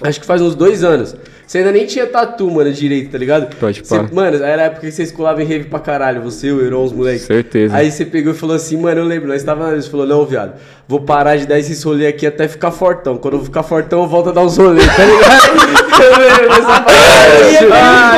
Acho 0.03 0.19
que 0.21 0.27
faz 0.27 0.43
uns 0.43 0.57
dois 0.57 0.83
anos. 0.83 1.15
Você 1.47 1.59
ainda 1.59 1.73
nem 1.73 1.85
tinha 1.87 2.07
tatu, 2.07 2.51
mano, 2.51 2.73
direito, 2.73 3.11
tá 3.11 3.19
ligado? 3.19 3.55
Pode 3.57 3.83
Você- 3.85 3.99
pá. 3.99 4.07
Mano, 4.13 4.43
era 4.43 4.63
a 4.63 4.65
época 4.67 4.87
que 4.87 4.93
vocês 4.93 5.13
colavam 5.13 5.43
em 5.43 5.47
rave 5.47 5.65
pra 5.65 5.79
caralho. 5.79 6.23
Você, 6.23 6.51
o 6.51 6.65
Heron, 6.65 6.85
os 6.85 6.93
moleques. 6.93 7.23
Certeza. 7.23 7.75
Aí 7.77 7.91
você 7.91 8.05
pegou 8.05 8.33
e 8.33 8.37
falou 8.37 8.57
assim, 8.57 8.77
mano, 8.79 9.01
eu 9.01 9.05
lembro, 9.05 9.29
nós 9.29 9.43
tava 9.43 9.75
você 9.77 9.91
falou, 9.91 10.07
não, 10.07 10.25
viado, 10.25 10.55
vou 10.89 11.01
parar 11.03 11.37
de 11.37 11.47
dar 11.47 11.59
esses 11.59 11.83
rolês 11.83 12.09
aqui 12.09 12.27
até 12.27 12.49
ficar 12.49 12.71
fortão. 12.71 13.17
Quando 13.19 13.37
eu 13.39 13.45
ficar 13.45 13.63
fortão, 13.63 14.01
eu 14.03 14.09
volto 14.09 14.31
a 14.31 14.33
dar 14.33 14.41
uns 14.41 14.57
rolês, 14.57 14.87
tá 14.87 15.05
ligado? 15.05 16.03
eu 16.03 16.19
lembro 16.19 16.49
dessa 16.49 16.81
parada, 16.81 18.15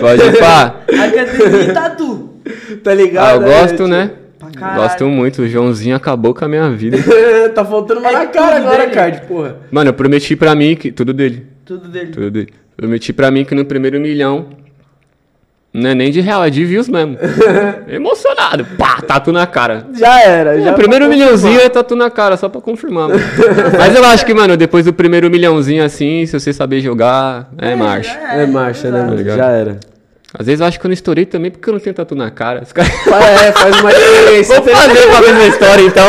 Pode 0.00 0.38
pá. 0.38 0.74
Academia 0.88 1.62
e 1.62 1.72
tatu. 1.72 2.30
tá 2.82 2.94
ligado? 2.94 3.26
Ah, 3.26 3.34
eu 3.46 3.52
É, 3.52 3.60
gosto, 3.62 3.86
né? 3.88 4.10
Pra 4.38 4.50
caralho. 4.50 4.82
Gosto 4.82 5.06
muito. 5.06 5.42
O 5.42 5.48
Joãozinho 5.48 5.96
acabou 5.96 6.34
com 6.34 6.44
a 6.44 6.48
minha 6.48 6.70
vida. 6.70 6.98
tá 7.54 7.64
faltando 7.64 8.00
uma 8.00 8.10
É 8.10 8.12
na 8.12 8.26
cara 8.26 8.56
agora, 8.56 8.78
dele. 8.80 8.92
Card, 8.92 9.22
porra. 9.26 9.56
Mano, 9.70 9.90
eu 9.90 9.94
prometi 9.94 10.36
pra 10.36 10.54
mim 10.54 10.76
que. 10.76 10.92
Tudo 10.92 11.12
dele. 11.12 11.46
Tudo 11.64 11.88
dele. 11.88 12.10
Tudo 12.10 12.30
dele. 12.30 12.48
Prometi 12.76 13.12
pra 13.12 13.30
mim 13.30 13.44
que 13.44 13.54
no 13.54 13.64
primeiro 13.64 13.98
milhão. 14.00 14.48
Não 15.72 15.90
é 15.90 15.94
nem 15.94 16.10
de 16.12 16.20
real, 16.20 16.44
é 16.44 16.50
de 16.50 16.64
views 16.64 16.88
mesmo. 16.88 17.18
Emocionado. 17.88 18.64
Pá, 18.78 19.00
tatu 19.02 19.32
na 19.32 19.44
cara. 19.44 19.86
Já 19.98 20.20
era, 20.20 20.60
já. 20.60 20.70
o 20.70 20.74
primeiro 20.74 21.08
milhãozinho 21.08 21.58
é 21.58 21.68
tatu 21.68 21.96
na 21.96 22.08
cara, 22.10 22.36
só 22.36 22.48
pra 22.48 22.60
confirmar, 22.60 23.08
mano. 23.08 23.20
Mas 23.76 23.96
eu 23.96 24.04
acho 24.04 24.24
que, 24.24 24.32
mano, 24.32 24.56
depois 24.56 24.84
do 24.84 24.92
primeiro 24.92 25.28
milhãozinho 25.28 25.82
assim, 25.84 26.26
se 26.26 26.38
você 26.38 26.52
saber 26.52 26.80
jogar, 26.80 27.50
é 27.58 27.74
marcha. 27.74 28.14
confirmar. 28.14 28.38
É 28.38 28.46
marcha, 28.46 28.90
né, 28.90 29.00
mano? 29.00 29.16
ligado? 29.16 29.36
Já 29.36 29.48
era. 29.48 29.80
Às 30.36 30.46
vezes 30.46 30.60
eu 30.60 30.66
acho 30.66 30.78
que 30.78 30.86
eu 30.86 30.88
não 30.88 30.94
estourei 30.94 31.24
também 31.26 31.50
porque 31.50 31.68
eu 31.68 31.72
não 31.72 31.80
tenho 31.80 31.94
tatu 31.94 32.14
na 32.14 32.30
cara. 32.30 32.62
Os 32.62 32.72
caras. 32.72 32.92
É, 33.06 33.52
faz 33.52 33.80
uma 33.80 33.90
diferença. 33.92 34.60
Vou 34.60 34.74
fazer 34.76 35.06
pra 35.08 35.20
mesma 35.22 35.46
história 35.46 35.82
então. 35.82 36.06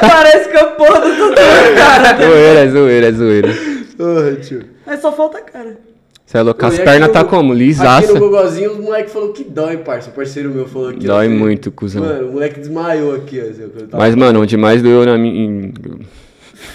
Parece 0.00 0.48
que 0.48 0.56
a 0.56 0.64
porra 0.66 1.00
do 1.00 1.34
tatu 1.34 1.40
na 1.40 1.84
cara. 1.84 2.26
zoeira, 2.26 2.60
é 2.60 2.68
zoeira, 2.68 3.06
é 3.06 3.12
zoeira. 3.12 3.75
Porra, 3.96 4.36
tio. 4.36 4.62
Mas 4.86 5.00
só 5.00 5.12
falta 5.12 5.38
a 5.38 5.42
cara. 5.42 5.76
Você 6.24 6.38
é 6.38 6.42
louco, 6.42 6.66
as 6.66 6.74
aqui 6.74 6.82
pernas 6.84 7.12
tá 7.12 7.24
como? 7.24 7.52
Aqui 7.52 7.62
Lisaça. 7.62 8.12
no 8.12 8.18
Gogozinho, 8.18 8.72
os 8.72 8.78
moleque 8.78 9.10
falou 9.10 9.32
que 9.32 9.44
dói, 9.44 9.76
parça. 9.76 10.10
O 10.10 10.12
parceiro 10.12 10.50
meu 10.50 10.66
falou 10.66 10.88
aqui. 10.88 11.08
ó, 11.08 11.14
Dói 11.14 11.28
que- 11.28 11.34
muito, 11.34 11.70
cuzão. 11.70 12.02
Mano, 12.04 12.28
o 12.28 12.32
moleque 12.32 12.58
desmaiou 12.58 13.14
aqui, 13.14 13.40
ó. 13.40 13.44
assim, 13.48 13.70
Mas, 13.92 14.14
mano, 14.16 14.42
onde 14.42 14.56
mais 14.56 14.82
doeu 14.82 15.06
na 15.06 15.16
minha. 15.16 15.72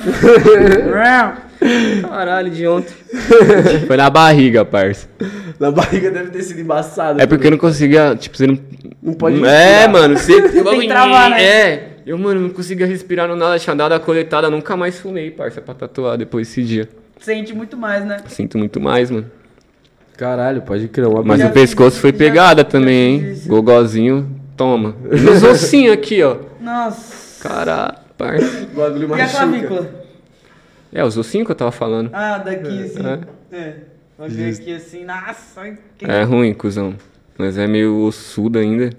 Caralho, 2.10 2.50
de 2.50 2.68
ontem. 2.68 2.94
Foi 3.88 3.98
na 3.98 4.10
barriga, 4.10 4.64
parça. 4.66 5.08
Na 5.60 5.70
barriga 5.72 6.10
deve 6.10 6.30
ter 6.32 6.44
sido 6.44 6.60
embaçado. 6.62 7.22
É 7.22 7.26
porque 7.28 7.48
eu 7.48 7.52
não 7.52 7.58
conseguia, 7.58 8.16
tipo, 8.16 8.36
você 8.38 8.48
não. 8.48 8.58
Não 9.04 9.14
pode 9.14 9.44
É, 9.44 9.80
respirar. 9.80 9.92
mano, 9.92 10.18
você. 10.18 10.42
Tem 10.50 10.80
que 10.82 10.88
travar, 10.88 11.30
né? 11.32 11.44
É. 11.44 11.88
Eu, 12.06 12.18
mano, 12.18 12.42
não 12.42 12.50
conseguia 12.50 12.86
respirar 12.88 13.28
no 13.28 13.36
nada, 13.36 13.60
tinha 13.60 13.76
dado 13.76 13.94
a 13.94 14.00
coletada, 14.00 14.50
nunca 14.50 14.76
mais 14.76 15.00
fumei, 15.00 15.30
parça, 15.30 15.62
pra 15.62 15.74
tatuar 15.74 16.18
depois 16.18 16.48
desse 16.48 16.64
dia. 16.64 16.90
Sente 17.22 17.54
muito 17.54 17.78
mais, 17.78 18.04
né? 18.06 18.18
Sinto 18.28 18.58
muito 18.58 18.80
mais, 18.82 19.10
mano. 19.10 19.30
Caralho, 20.18 20.62
pode 20.62 20.88
crer. 20.88 21.08
Uma 21.08 21.24
Mas 21.24 21.40
Já 21.40 21.48
o 21.48 21.52
pescoço 21.52 22.00
foi 22.00 22.12
já- 22.12 22.18
pegada 22.18 22.62
já 22.62 22.68
também, 22.68 23.16
hein? 23.16 23.32
isso. 23.32 23.48
Gogozinho, 23.48 24.30
toma. 24.58 24.96
E 25.12 25.20
nos 25.20 25.42
ossinhos 25.44 25.94
aqui, 25.94 26.22
ó. 26.24 26.38
Nossa. 26.60 27.42
Caralho, 27.48 27.96
parça. 28.18 28.68
bagulho 28.76 29.02
E 29.02 29.06
a 29.06 29.08
machuca. 29.08 29.38
clavícula? 29.38 30.02
É, 30.94 31.04
os 31.04 31.18
ossinhos 31.18 31.46
que 31.46 31.52
eu 31.52 31.56
tava 31.56 31.72
falando. 31.72 32.10
Ah, 32.14 32.38
daqui. 32.38 32.92
É. 33.52 33.56
É. 33.58 33.74
Vai 34.18 34.30
ver 34.30 34.54
aqui 34.54 34.74
assim. 34.76 35.06
Nossa. 35.06 35.78
Que... 35.98 36.06
É 36.06 36.24
ruim, 36.24 36.54
cuzão. 36.54 36.96
Mas 37.38 37.58
é 37.58 37.66
meio 37.66 37.98
ossudo 38.04 38.60
ainda. 38.60 38.90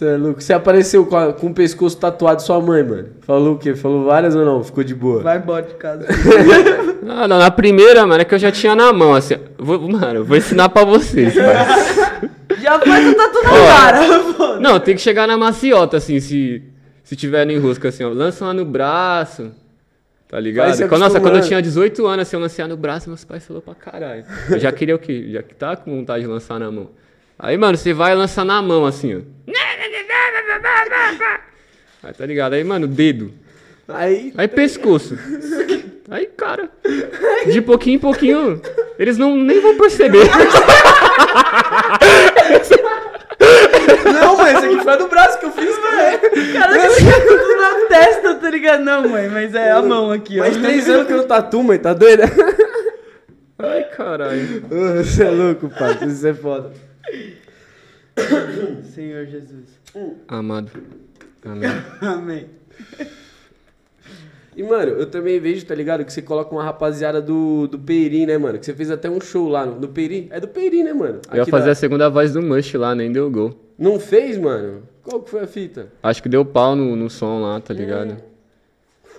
Você 0.00 0.06
é 0.06 0.16
louco. 0.16 0.40
Você 0.40 0.54
apareceu 0.54 1.04
com, 1.04 1.14
a- 1.14 1.30
com 1.34 1.48
o 1.48 1.54
pescoço 1.54 1.94
tatuado 1.98 2.38
de 2.38 2.44
sua 2.44 2.58
mãe, 2.58 2.82
mano. 2.82 3.08
Falou 3.20 3.56
o 3.56 3.58
quê? 3.58 3.74
Falou 3.74 4.06
várias 4.06 4.34
ou 4.34 4.46
não? 4.46 4.64
Ficou 4.64 4.82
de 4.82 4.94
boa? 4.94 5.22
Vai 5.22 5.36
embora 5.36 5.62
de 5.62 5.74
casa. 5.74 6.06
Ah, 7.12 7.26
não, 7.26 7.38
na 7.38 7.50
primeira, 7.50 8.06
mano, 8.06 8.20
é 8.20 8.24
que 8.24 8.34
eu 8.34 8.38
já 8.38 8.52
tinha 8.52 8.74
na 8.76 8.92
mão, 8.92 9.14
assim. 9.14 9.34
Vou, 9.58 9.80
mano, 9.80 10.16
eu 10.20 10.24
vou 10.24 10.36
ensinar 10.36 10.68
pra 10.68 10.84
vocês. 10.84 11.32
Já 12.60 12.78
faz 12.78 13.08
o 13.08 13.14
tatu 13.14 13.42
na 13.42 13.50
cara. 13.50 14.20
foda. 14.34 14.60
Não, 14.60 14.78
tem 14.78 14.94
que 14.94 15.00
chegar 15.00 15.26
na 15.26 15.36
maciota, 15.36 15.96
assim, 15.96 16.20
se, 16.20 16.62
se 17.02 17.16
tiver 17.16 17.46
no 17.46 17.52
enrosco, 17.52 17.86
assim, 17.88 18.04
ó. 18.04 18.10
Lança 18.10 18.44
uma 18.44 18.52
no 18.54 18.64
braço. 18.66 19.50
Tá 20.28 20.38
ligado? 20.38 20.76
Quando, 20.88 21.00
nossa, 21.00 21.18
quando 21.20 21.36
eu 21.38 21.42
tinha 21.42 21.60
18 21.60 22.06
anos, 22.06 22.28
assim, 22.28 22.36
eu 22.36 22.40
lancei 22.40 22.64
no 22.66 22.76
braço, 22.76 23.08
meus 23.08 23.24
pais 23.24 23.44
falaram 23.46 23.64
pra 23.64 23.74
caralho. 23.74 24.24
Eu 24.50 24.58
já 24.58 24.70
queria 24.70 24.94
o 24.94 24.98
quê? 24.98 25.30
Já 25.32 25.42
que 25.42 25.54
tá 25.54 25.74
com 25.76 25.96
vontade 25.96 26.22
de 26.22 26.28
lançar 26.30 26.60
na 26.60 26.70
mão. 26.70 26.90
Aí, 27.38 27.56
mano, 27.56 27.76
você 27.78 27.94
vai 27.94 28.14
lançar 28.14 28.44
na 28.44 28.60
mão, 28.60 28.84
assim, 28.84 29.16
ó. 29.16 29.20
Aí, 32.02 32.12
tá 32.12 32.26
ligado? 32.26 32.54
Aí, 32.54 32.64
mano, 32.64 32.86
dedo. 32.86 33.32
Aí, 33.88 34.32
Aí 34.36 34.48
pescoço. 34.48 35.18
Aí, 36.10 36.26
cara. 36.26 36.70
De 37.50 37.60
pouquinho 37.60 37.96
em 37.96 38.00
pouquinho, 38.00 38.60
eles 38.98 39.18
não 39.18 39.36
nem 39.36 39.60
vão 39.60 39.76
perceber. 39.76 40.24
Não, 44.04 44.36
mãe, 44.36 44.54
esse 44.54 44.66
aqui 44.66 44.80
foi 44.82 44.92
a 44.92 44.96
do 44.96 45.08
braço 45.08 45.38
que 45.38 45.46
eu 45.46 45.52
fiz, 45.52 45.76
né? 45.82 46.18
Cara, 46.52 46.78
que 46.78 46.94
fica 46.94 47.20
tudo 47.20 47.56
na 47.56 47.86
testa, 47.88 48.34
tá 48.34 48.50
ligado? 48.50 48.84
Não, 48.84 49.08
mãe, 49.08 49.28
mas 49.28 49.54
é 49.54 49.70
a 49.70 49.82
mão 49.82 50.10
aqui, 50.10 50.40
ó. 50.40 50.44
Faz 50.44 50.56
três 50.56 50.88
anos 50.88 51.06
que 51.06 51.12
eu 51.12 51.18
não 51.18 51.26
tatu, 51.26 51.62
mãe, 51.62 51.78
tá 51.78 51.92
doida? 51.94 52.24
Ai, 53.58 53.84
caralho. 53.84 54.62
Você 55.04 55.24
é 55.24 55.30
louco, 55.30 55.68
pai. 55.68 55.98
Isso 56.06 56.26
é 56.26 56.34
foda. 56.34 56.72
Senhor 58.94 59.26
Jesus. 59.26 59.79
Amado. 60.28 60.70
Amém. 61.44 61.70
Amém. 62.00 62.46
E, 64.56 64.62
mano, 64.62 64.92
eu 64.92 65.06
também 65.06 65.38
vejo, 65.38 65.64
tá 65.64 65.74
ligado? 65.74 66.04
Que 66.04 66.12
você 66.12 66.20
coloca 66.20 66.52
uma 66.54 66.62
rapaziada 66.62 67.22
do, 67.22 67.66
do 67.68 67.78
Peri, 67.78 68.26
né, 68.26 68.36
mano? 68.36 68.58
Que 68.58 68.66
você 68.66 68.74
fez 68.74 68.90
até 68.90 69.08
um 69.08 69.20
show 69.20 69.48
lá 69.48 69.64
no, 69.64 69.76
no. 69.80 69.90
É 70.30 70.40
do 70.40 70.48
Peri, 70.48 70.82
né, 70.82 70.92
mano? 70.92 71.20
Eu 71.30 71.36
ia 71.36 71.42
Aqui 71.42 71.50
fazer 71.50 71.66
da- 71.66 71.72
a 71.72 71.74
segunda 71.74 72.08
voz 72.10 72.32
do 72.32 72.42
Mush 72.42 72.74
lá, 72.74 72.94
nem 72.94 73.10
deu 73.12 73.30
gol. 73.30 73.54
Não 73.78 73.98
fez, 73.98 74.36
mano? 74.36 74.82
Qual 75.02 75.22
que 75.22 75.30
foi 75.30 75.40
a 75.40 75.46
fita? 75.46 75.86
Acho 76.02 76.22
que 76.22 76.28
deu 76.28 76.44
pau 76.44 76.76
no, 76.76 76.94
no 76.96 77.08
som 77.08 77.40
lá, 77.40 77.60
tá 77.60 77.72
ligado? 77.72 78.16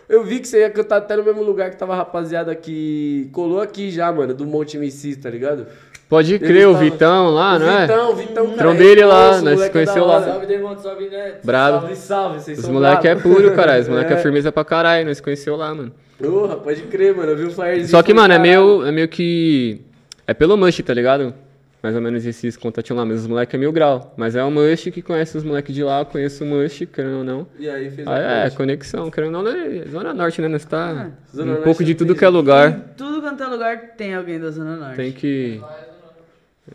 Eu 0.08 0.24
vi 0.26 0.40
que 0.42 0.48
você 0.48 0.60
ia 0.60 0.70
cantar 0.70 0.98
até 0.98 1.16
no 1.16 1.24
mesmo 1.24 1.42
lugar 1.42 1.70
que 1.72 1.78
tava 1.78 1.94
a 1.94 1.96
rapaziada 1.98 2.54
que 2.54 3.30
colou 3.32 3.62
aqui 3.62 3.90
já, 3.90 4.12
mano, 4.12 4.34
do 4.34 4.46
Monte 4.46 4.76
MC, 4.76 5.16
tá 5.16 5.30
ligado? 5.30 5.66
Pode 6.12 6.38
crer, 6.40 6.68
o 6.68 6.76
Vitão 6.76 7.30
lá, 7.30 7.56
o 7.56 7.60
não 7.60 7.70
é? 7.72 7.88
Vitão, 7.88 8.16
Vitão, 8.18 8.46
cara. 8.48 8.58
Trombei 8.58 8.88
ele 8.92 9.06
lá, 9.06 9.38
o 9.38 9.42
nós 9.42 9.62
é 9.62 9.70
conheceu 9.70 10.04
lá. 10.06 10.22
Salve, 10.22 10.46
Demonte, 10.46 10.82
salve, 10.82 11.10
Neto. 11.10 11.46
Brabo. 11.46 11.80
Salve, 11.80 11.96
salve, 11.96 12.40
vocês 12.42 12.58
Os 12.60 12.66
são 12.66 12.74
moleque 12.74 13.08
é 13.08 13.16
bravos. 13.16 13.32
puro, 13.34 13.56
cara. 13.56 13.80
Os 13.80 13.88
moleque 13.90 14.12
é. 14.12 14.16
É. 14.18 14.20
firmeza 14.20 14.52
pra 14.52 14.66
caralho, 14.66 15.06
nós 15.06 15.22
conheceu 15.22 15.56
lá, 15.56 15.74
mano. 15.74 15.94
Porra, 16.22 16.58
pode 16.58 16.82
crer, 16.82 17.16
mano. 17.16 17.32
Eu 17.32 17.38
vi 17.38 17.46
um 17.46 17.50
flyerzinho. 17.52 17.88
Só 17.88 18.04
que, 18.04 18.14
mano, 18.14 18.34
é 18.34 18.38
caralho. 18.38 18.62
meio, 18.78 18.86
é 18.88 18.92
meio 18.92 19.08
que. 19.08 19.80
É 20.28 20.34
pelo 20.34 20.58
Mush, 20.58 20.82
tá 20.86 20.94
ligado? 20.94 21.34
Mais 21.82 21.96
ou 21.96 22.02
menos 22.02 22.26
esses 22.26 22.58
contatinhos 22.58 23.00
lá, 23.00 23.06
mas 23.06 23.22
os 23.22 23.28
moleque 23.28 23.56
é 23.56 23.60
mil 23.60 23.72
grau. 23.72 24.14
Mas 24.18 24.36
é 24.36 24.44
o 24.44 24.52
Mush 24.52 24.84
que 24.94 25.02
conhece 25.02 25.38
os 25.38 25.46
moleques 25.46 25.74
de 25.74 25.82
lá, 25.82 26.02
eu 26.02 26.06
conheço 26.06 26.44
o 26.44 26.48
Mush, 26.48 26.84
querendo 26.94 27.20
ou 27.20 27.24
não. 27.24 27.48
E 27.58 27.70
aí 27.70 27.90
fez 27.90 28.06
a 28.06 28.12
Ah, 28.14 28.46
é, 28.48 28.50
conexão, 28.50 29.10
querendo 29.10 29.38
ou 29.38 29.44
não, 29.44 29.52
né? 29.54 29.84
Zona 29.90 30.14
Norte, 30.14 30.42
né? 30.42 30.50
Nós 30.50 30.66
tá 30.66 31.10
Zona 31.34 31.54
um 31.54 31.62
pouco 31.64 31.84
de 31.86 31.94
é 31.94 31.96
tudo 31.96 32.14
que 32.14 32.26
é 32.26 32.28
lugar. 32.28 32.94
Tudo 32.98 33.22
quanto 33.22 33.42
é 33.42 33.48
lugar 33.48 33.78
tem 33.98 34.14
alguém 34.14 34.40
da 34.40 34.52
Zona 34.52 34.76
Norte. 34.76 34.96
Tem 34.98 35.12
que. 35.14 35.60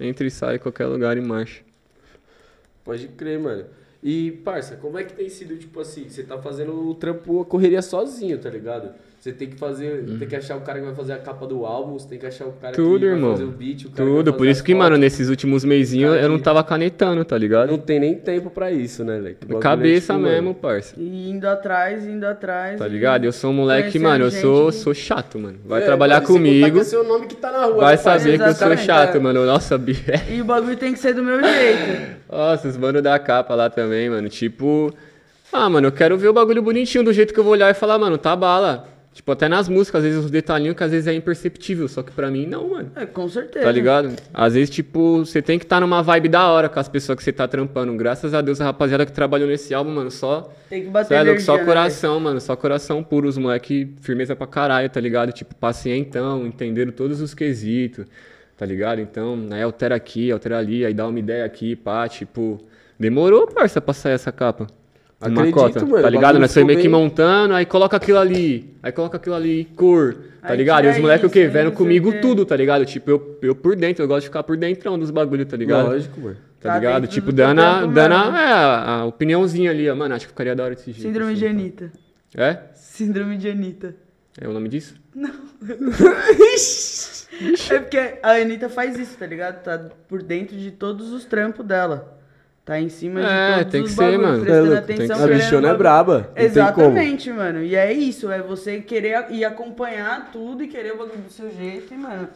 Entra 0.01 0.27
e 0.27 0.31
sai 0.31 0.59
qualquer 0.59 0.87
lugar 0.87 1.17
e 1.17 1.21
marcha. 1.21 1.63
Pode 2.85 3.09
crer, 3.09 3.39
mano. 3.39 3.65
E, 4.03 4.31
parça, 4.45 4.77
como 4.77 4.99
é 4.99 5.05
que 5.05 5.15
tem 5.15 5.29
sido, 5.29 5.57
tipo 5.57 5.81
assim, 5.81 6.09
você 6.09 6.23
tá 6.23 6.39
fazendo 6.41 6.89
o 6.89 6.95
trampo, 6.95 7.41
a 7.41 7.45
correria 7.45 7.83
sozinho, 7.83 8.39
tá 8.39 8.49
ligado? 8.49 8.95
Você 9.27 9.33
tem 9.33 9.49
que 9.49 9.57
fazer, 9.57 10.05
tem 10.21 10.29
que 10.29 10.37
achar 10.37 10.57
o 10.57 10.61
cara 10.61 10.79
que 10.79 10.85
vai 10.87 10.95
fazer 10.95 11.15
a 11.15 11.19
capa 11.19 11.45
do 11.49 11.67
álbum, 11.67 11.95
você 11.99 12.07
tem 12.11 12.17
que 12.17 12.27
achar 12.27 12.45
o 12.47 12.53
cara 12.53 12.73
Tudo, 12.73 13.01
que 13.01 13.07
irmão. 13.07 13.31
vai 13.31 13.39
fazer 13.39 13.45
o 13.45 13.51
beat, 13.53 13.81
o 13.81 13.91
cara 13.91 13.91
que 13.91 13.97
vai 13.97 14.07
Tudo, 14.07 14.25
fazer 14.27 14.39
por 14.39 14.47
isso 14.47 14.63
que, 14.63 14.73
mano, 14.73 14.97
nesses 14.97 15.29
últimos 15.29 15.65
meizinhos 15.65 16.15
eu 16.15 16.29
não 16.29 16.39
tava 16.39 16.63
canetando, 16.63 17.25
tá 17.25 17.37
ligado? 17.37 17.71
Não 17.73 17.79
tem 17.79 17.99
nem 17.99 18.15
tempo 18.15 18.51
pra 18.51 18.71
isso, 18.71 19.03
né? 19.03 19.19
O 19.19 19.23
bagulho 19.23 19.59
é, 19.59 19.61
Cabeça 19.61 20.13
tipo, 20.15 20.25
mesmo, 20.25 20.43
mano, 20.51 20.55
parça. 20.55 20.95
E 20.97 21.29
indo 21.29 21.45
atrás, 21.49 22.07
indo 22.07 22.25
atrás. 22.25 22.79
Tá 22.79 22.87
ligado? 22.87 23.25
Eu 23.25 23.33
sou 23.33 23.51
um 23.51 23.55
moleque, 23.55 23.99
mano, 23.99 24.27
eu 24.27 24.31
sou, 24.31 24.67
que- 24.67 24.73
sou 24.77 24.95
chato, 24.95 25.41
mano. 25.41 25.59
Vai 25.65 25.83
é, 25.83 25.85
trabalhar 25.85 26.21
comigo, 26.21 26.77
que 26.77 26.81
é 26.83 26.85
seu 26.85 27.03
nome 27.03 27.27
que 27.27 27.35
tá 27.35 27.51
na 27.51 27.65
rua, 27.65 27.79
vai 27.79 27.97
saber 27.97 28.39
que 28.39 28.45
eu 28.45 28.55
sou 28.55 28.77
chato, 28.77 29.07
cara. 29.09 29.21
mano. 29.21 29.45
Nossa, 29.45 29.77
bi- 29.77 29.97
E 30.31 30.41
o 30.41 30.45
bagulho 30.45 30.77
tem 30.77 30.93
que 30.93 31.01
ser 31.01 31.15
do 31.15 31.23
meu 31.25 31.43
jeito. 31.43 32.17
Nossa, 32.31 32.69
os 32.69 32.77
manos 32.77 33.03
da 33.03 33.19
capa 33.19 33.57
lá 33.57 33.69
também, 33.69 34.09
mano. 34.09 34.29
Tipo, 34.29 34.95
ah, 35.53 35.71
mano, 35.71 35.87
eu 35.89 35.93
quero 35.93 36.19
ver 36.19 36.29
o 36.29 36.33
bagulho 36.33 36.61
bonitinho 36.63 37.03
do 37.05 37.13
jeito 37.13 37.33
que 37.33 37.41
eu 37.41 37.45
vou 37.45 37.53
olhar 37.55 37.71
e 37.71 37.75
falar, 37.75 37.99
mano, 37.99 38.19
tá 38.19 38.37
bala. 38.37 38.89
Tipo, 39.17 39.33
até 39.33 39.49
nas 39.49 39.67
músicas, 39.67 40.01
às 40.01 40.11
vezes 40.11 40.25
uns 40.27 40.31
detalhinhos 40.31 40.77
que 40.77 40.85
às 40.85 40.91
vezes 40.91 41.07
é 41.07 41.15
imperceptível, 41.15 41.89
só 41.89 42.03
que 42.03 42.13
pra 42.13 42.31
mim 42.31 42.47
não, 42.47 42.69
mano. 42.69 42.93
É, 42.95 43.07
com 43.07 43.27
certeza. 43.27 43.65
Tá 43.65 43.73
ligado? 43.73 44.15
Às 44.33 44.53
vezes, 44.53 44.69
tipo, 44.69 45.25
você 45.25 45.41
tem 45.41 45.59
que 45.59 45.65
estar 45.65 45.81
numa 45.81 46.03
vibe 46.03 46.29
da 46.29 46.47
hora 46.49 46.69
com 46.69 46.79
as 46.79 46.87
pessoas 46.87 47.17
que 47.17 47.25
você 47.25 47.33
tá 47.33 47.49
trampando. 47.49 47.95
Graças 47.95 48.35
a 48.35 48.43
Deus, 48.43 48.61
a 48.61 48.65
rapaziada 48.65 49.07
que 49.07 49.13
trabalhou 49.13 49.49
nesse 49.49 49.73
álbum, 49.73 49.91
mano, 49.91 50.11
só. 50.11 50.53
Tem 50.69 50.83
que 50.83 50.91
bater 50.91 51.15
é 51.15 51.17
louco, 51.17 51.31
energia, 51.31 51.47
só 51.47 51.57
né, 51.57 51.65
coração, 51.65 52.21
mano. 52.21 52.41
Só 52.43 52.55
coração 52.57 53.03
puro. 53.03 53.27
Os 53.27 53.39
moleque, 53.39 53.91
firmeza 54.03 54.37
pra 54.37 54.47
caralho, 54.47 54.91
tá 54.91 55.01
ligado? 55.01 55.33
Tipo, 55.33 55.55
pacientão, 55.55 56.47
entenderam 56.47 56.93
todos 56.93 57.23
os 57.23 57.33
quesitos, 57.33 58.05
tá 58.55 58.67
ligado? 58.67 59.01
Então, 59.01 59.47
aí 59.51 59.63
altera 59.63 59.95
aqui, 59.95 60.31
altera 60.31 60.59
ali, 60.59 60.85
aí 60.85 60.93
dá 60.93 61.09
uma 61.09 61.19
ideia 61.19 61.47
aqui, 61.47 61.75
pá, 61.75 62.07
tipo. 62.07 62.63
Demorou, 63.01 63.47
parça, 63.47 63.81
pra 63.81 63.95
sair 63.95 64.13
essa 64.13 64.31
capa. 64.31 64.67
Uma 65.21 65.29
Acredito, 65.29 65.55
cota, 65.55 65.87
mano, 65.87 66.03
tá 66.03 66.11
ligado? 66.11 66.39
Nós 66.39 66.53
foi 66.53 66.63
meio 66.63 66.79
que 66.79 66.89
montando, 66.89 67.55
aí 67.55 67.65
coloca 67.65 67.97
aquilo 67.97 68.19
ali, 68.19 68.77
aí 68.83 68.93
coloca 68.93 69.17
aquilo 69.17 69.35
ali, 69.35 69.65
cor, 69.75 70.15
tá 70.43 70.53
Aí 70.53 70.57
ligado? 70.59 70.85
E 70.85 70.91
os 70.91 70.99
moleques 70.99 71.27
o 71.27 71.31
quê? 71.31 71.47
Vendo 71.47 71.65
não 71.65 71.71
sei 71.71 71.79
comigo 71.79 72.11
o 72.11 72.13
quê. 72.13 72.19
tudo, 72.19 72.45
tá 72.45 72.55
ligado? 72.55 72.85
Tipo, 72.85 73.11
eu, 73.11 73.39
eu 73.41 73.55
por 73.55 73.75
dentro, 73.75 74.05
eu 74.05 74.09
gosto 74.09 74.23
de 74.23 74.27
ficar 74.27 74.43
por 74.43 74.59
dentro 74.59 74.95
dos 74.99 75.11
bagulho, 75.11 75.47
tá 75.47 75.57
ligado? 75.57 75.89
Lógico, 75.89 76.21
mano. 76.21 76.37
Tá, 76.61 76.73
Tá 76.73 76.79
ligado? 76.79 77.07
Tipo, 77.07 77.33
do 77.33 77.37
dando, 77.37 77.61
a, 77.61 77.79
trampo 77.79 77.95
dando 77.95 78.15
a, 78.15 78.41
é, 78.41 78.91
a, 78.91 79.05
opiniãozinha 79.07 79.71
ali, 79.71 79.89
ó. 79.89 79.95
Mano, 79.95 80.15
acho 80.15 80.27
que 80.27 80.33
ficaria 80.33 80.55
da 80.55 80.65
hora 80.65 80.75
desse 80.75 80.93
jeito. 80.93 81.03
Síndrome 81.03 81.33
assim, 81.33 81.41
de 81.41 81.47
pá. 81.47 81.51
Anitta. 81.51 81.93
É? 82.37 82.59
Síndrome 82.75 83.37
de 83.39 83.49
Anitta. 83.49 83.97
É 84.39 84.47
o 84.47 84.53
nome 84.53 84.69
disso? 84.69 84.95
É 87.71 87.79
porque 87.81 87.99
a 88.23 88.33
Anitta 88.33 88.69
faz 88.71 88.99
isso, 88.99 89.17
tá 89.19 89.27
ligado? 89.27 89.63
Tá 89.63 89.79
por 90.09 90.23
dentro 90.23 90.57
de 90.57 90.71
todos 90.71 91.13
os 91.13 91.27
trampos 91.27 91.67
dela. 91.67 92.16
Tá 92.67 92.81
em 92.81 92.89
cima 92.89 93.21
de 93.21 93.27
É, 93.29 93.57
todos 93.59 93.71
tem 93.73 93.83
os 93.83 93.91
que 93.91 93.95
ser, 93.97 94.19
mano. 94.19 94.45
prestando 94.45 94.75
É 94.75 94.83
que 94.83 94.93
atenção. 94.93 95.25
A 95.25 95.29
bichona 95.29 95.57
é 95.57 95.61
bagulho. 95.61 95.79
braba. 95.79 96.31
Exatamente, 96.35 97.31
mano. 97.31 97.63
E 97.63 97.77
é 97.77 97.93
isso, 97.93 98.29
é 98.29 98.43
você 98.43 98.81
querer 98.81 99.27
ir 99.31 99.45
acompanhar 99.45 100.31
tudo 100.33 100.65
e 100.65 100.67
querer 100.67 100.93
o 100.95 100.99
bagulho 100.99 101.19
do 101.23 101.31
seu 101.31 101.49
jeito 101.49 101.95
e, 101.95 101.97
mano, 101.97 102.29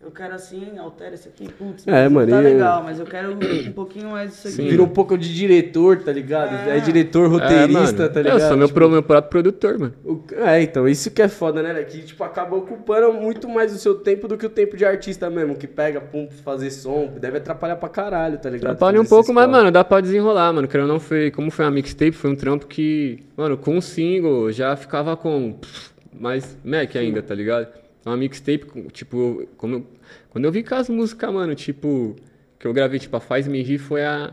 eu 0.00 0.12
quero 0.12 0.32
assim, 0.32 0.78
altera 0.78 1.16
isso 1.16 1.28
aqui, 1.28 1.52
putz, 1.52 1.86
É, 1.86 2.08
mano, 2.08 2.30
tá 2.30 2.38
legal, 2.38 2.84
mas 2.84 3.00
eu 3.00 3.04
quero 3.04 3.32
um 3.32 3.72
pouquinho 3.72 4.10
mais 4.10 4.30
disso 4.30 4.46
aqui. 4.46 4.56
Sim. 4.58 4.68
Vira 4.68 4.82
um 4.82 4.88
pouco 4.88 5.18
de 5.18 5.34
diretor, 5.34 5.98
tá 6.02 6.12
ligado? 6.12 6.54
É, 6.70 6.78
diretor, 6.78 7.24
É, 7.24 7.28
roteirista, 7.28 7.80
mano. 7.82 8.08
tá 8.08 8.22
ligado? 8.22 8.40
Eu 8.40 8.48
sou 8.48 8.56
meu, 8.56 8.68
Tipo, 8.68 8.78
pro- 8.80 8.90
meu 8.90 9.02
próprio 9.02 9.28
produtor, 9.30 9.76
mano. 9.76 9.94
o- 10.04 10.22
É, 10.36 10.62
então, 10.62 10.86
isso 10.88 11.10
que 11.10 11.20
é 11.20 11.26
foda, 11.28 11.62
né? 11.64 11.82
Que, 11.82 12.02
tipo, 12.02 12.22
acaba 12.22 12.54
ocupando 12.56 13.12
muito 13.12 13.48
mais 13.48 13.74
o 13.74 13.78
seu 13.78 13.96
tempo 13.96 14.28
do 14.28 14.38
que 14.38 14.46
o 14.46 14.50
tempo 14.50 14.76
de 14.76 14.84
artista 14.84 15.28
mesmo, 15.28 15.56
que 15.56 15.66
pega, 15.66 16.00
pum, 16.00 16.28
fazer 16.44 16.70
som, 16.70 17.12
deve 17.20 17.38
atrapalhar 17.38 17.74
pra 17.76 17.88
caralho, 17.88 18.38
tá 18.38 18.48
ligado? 18.48 18.70
Atrapalha 18.74 19.00
um 19.00 19.04
pouco, 19.04 19.32
mas, 19.32 19.50
mano, 19.50 19.70
dá 19.72 19.82
pra 19.82 20.00
desenrolar, 20.00 20.52
mano. 20.52 20.68
Querendo 20.68 20.86
não, 20.88 21.00
foi, 21.00 21.32
como 21.32 21.50
foi 21.50 21.64
uma 21.64 21.72
mixtape, 21.72 22.12
foi 22.12 22.30
um 22.30 22.36
trampo 22.36 22.66
que, 22.68 23.24
mano, 23.36 23.56
com 23.58 23.76
um 23.76 23.80
single 23.80 24.52
já 24.52 24.76
ficava 24.76 25.16
com 25.16 25.54
pff, 25.54 25.90
mais 26.18 26.56
Mac 26.64 26.94
ainda, 26.94 27.20
tá 27.20 27.34
ligado? 27.34 27.66
Uma 28.06 28.16
mixtape, 28.16 28.66
tipo, 28.92 29.46
como 29.56 29.86
quando 30.30 30.44
eu 30.44 30.52
vi 30.52 30.62
com 30.62 30.74
as 30.74 30.88
músicas, 30.88 31.32
mano, 31.32 31.54
tipo, 31.54 32.16
que 32.58 32.66
eu 32.66 32.72
gravei, 32.72 32.98
tipo, 32.98 33.16
a 33.16 33.20
Faz 33.20 33.46
Me 33.46 33.62
Rir 33.62 33.78
foi 33.78 34.04
a. 34.04 34.32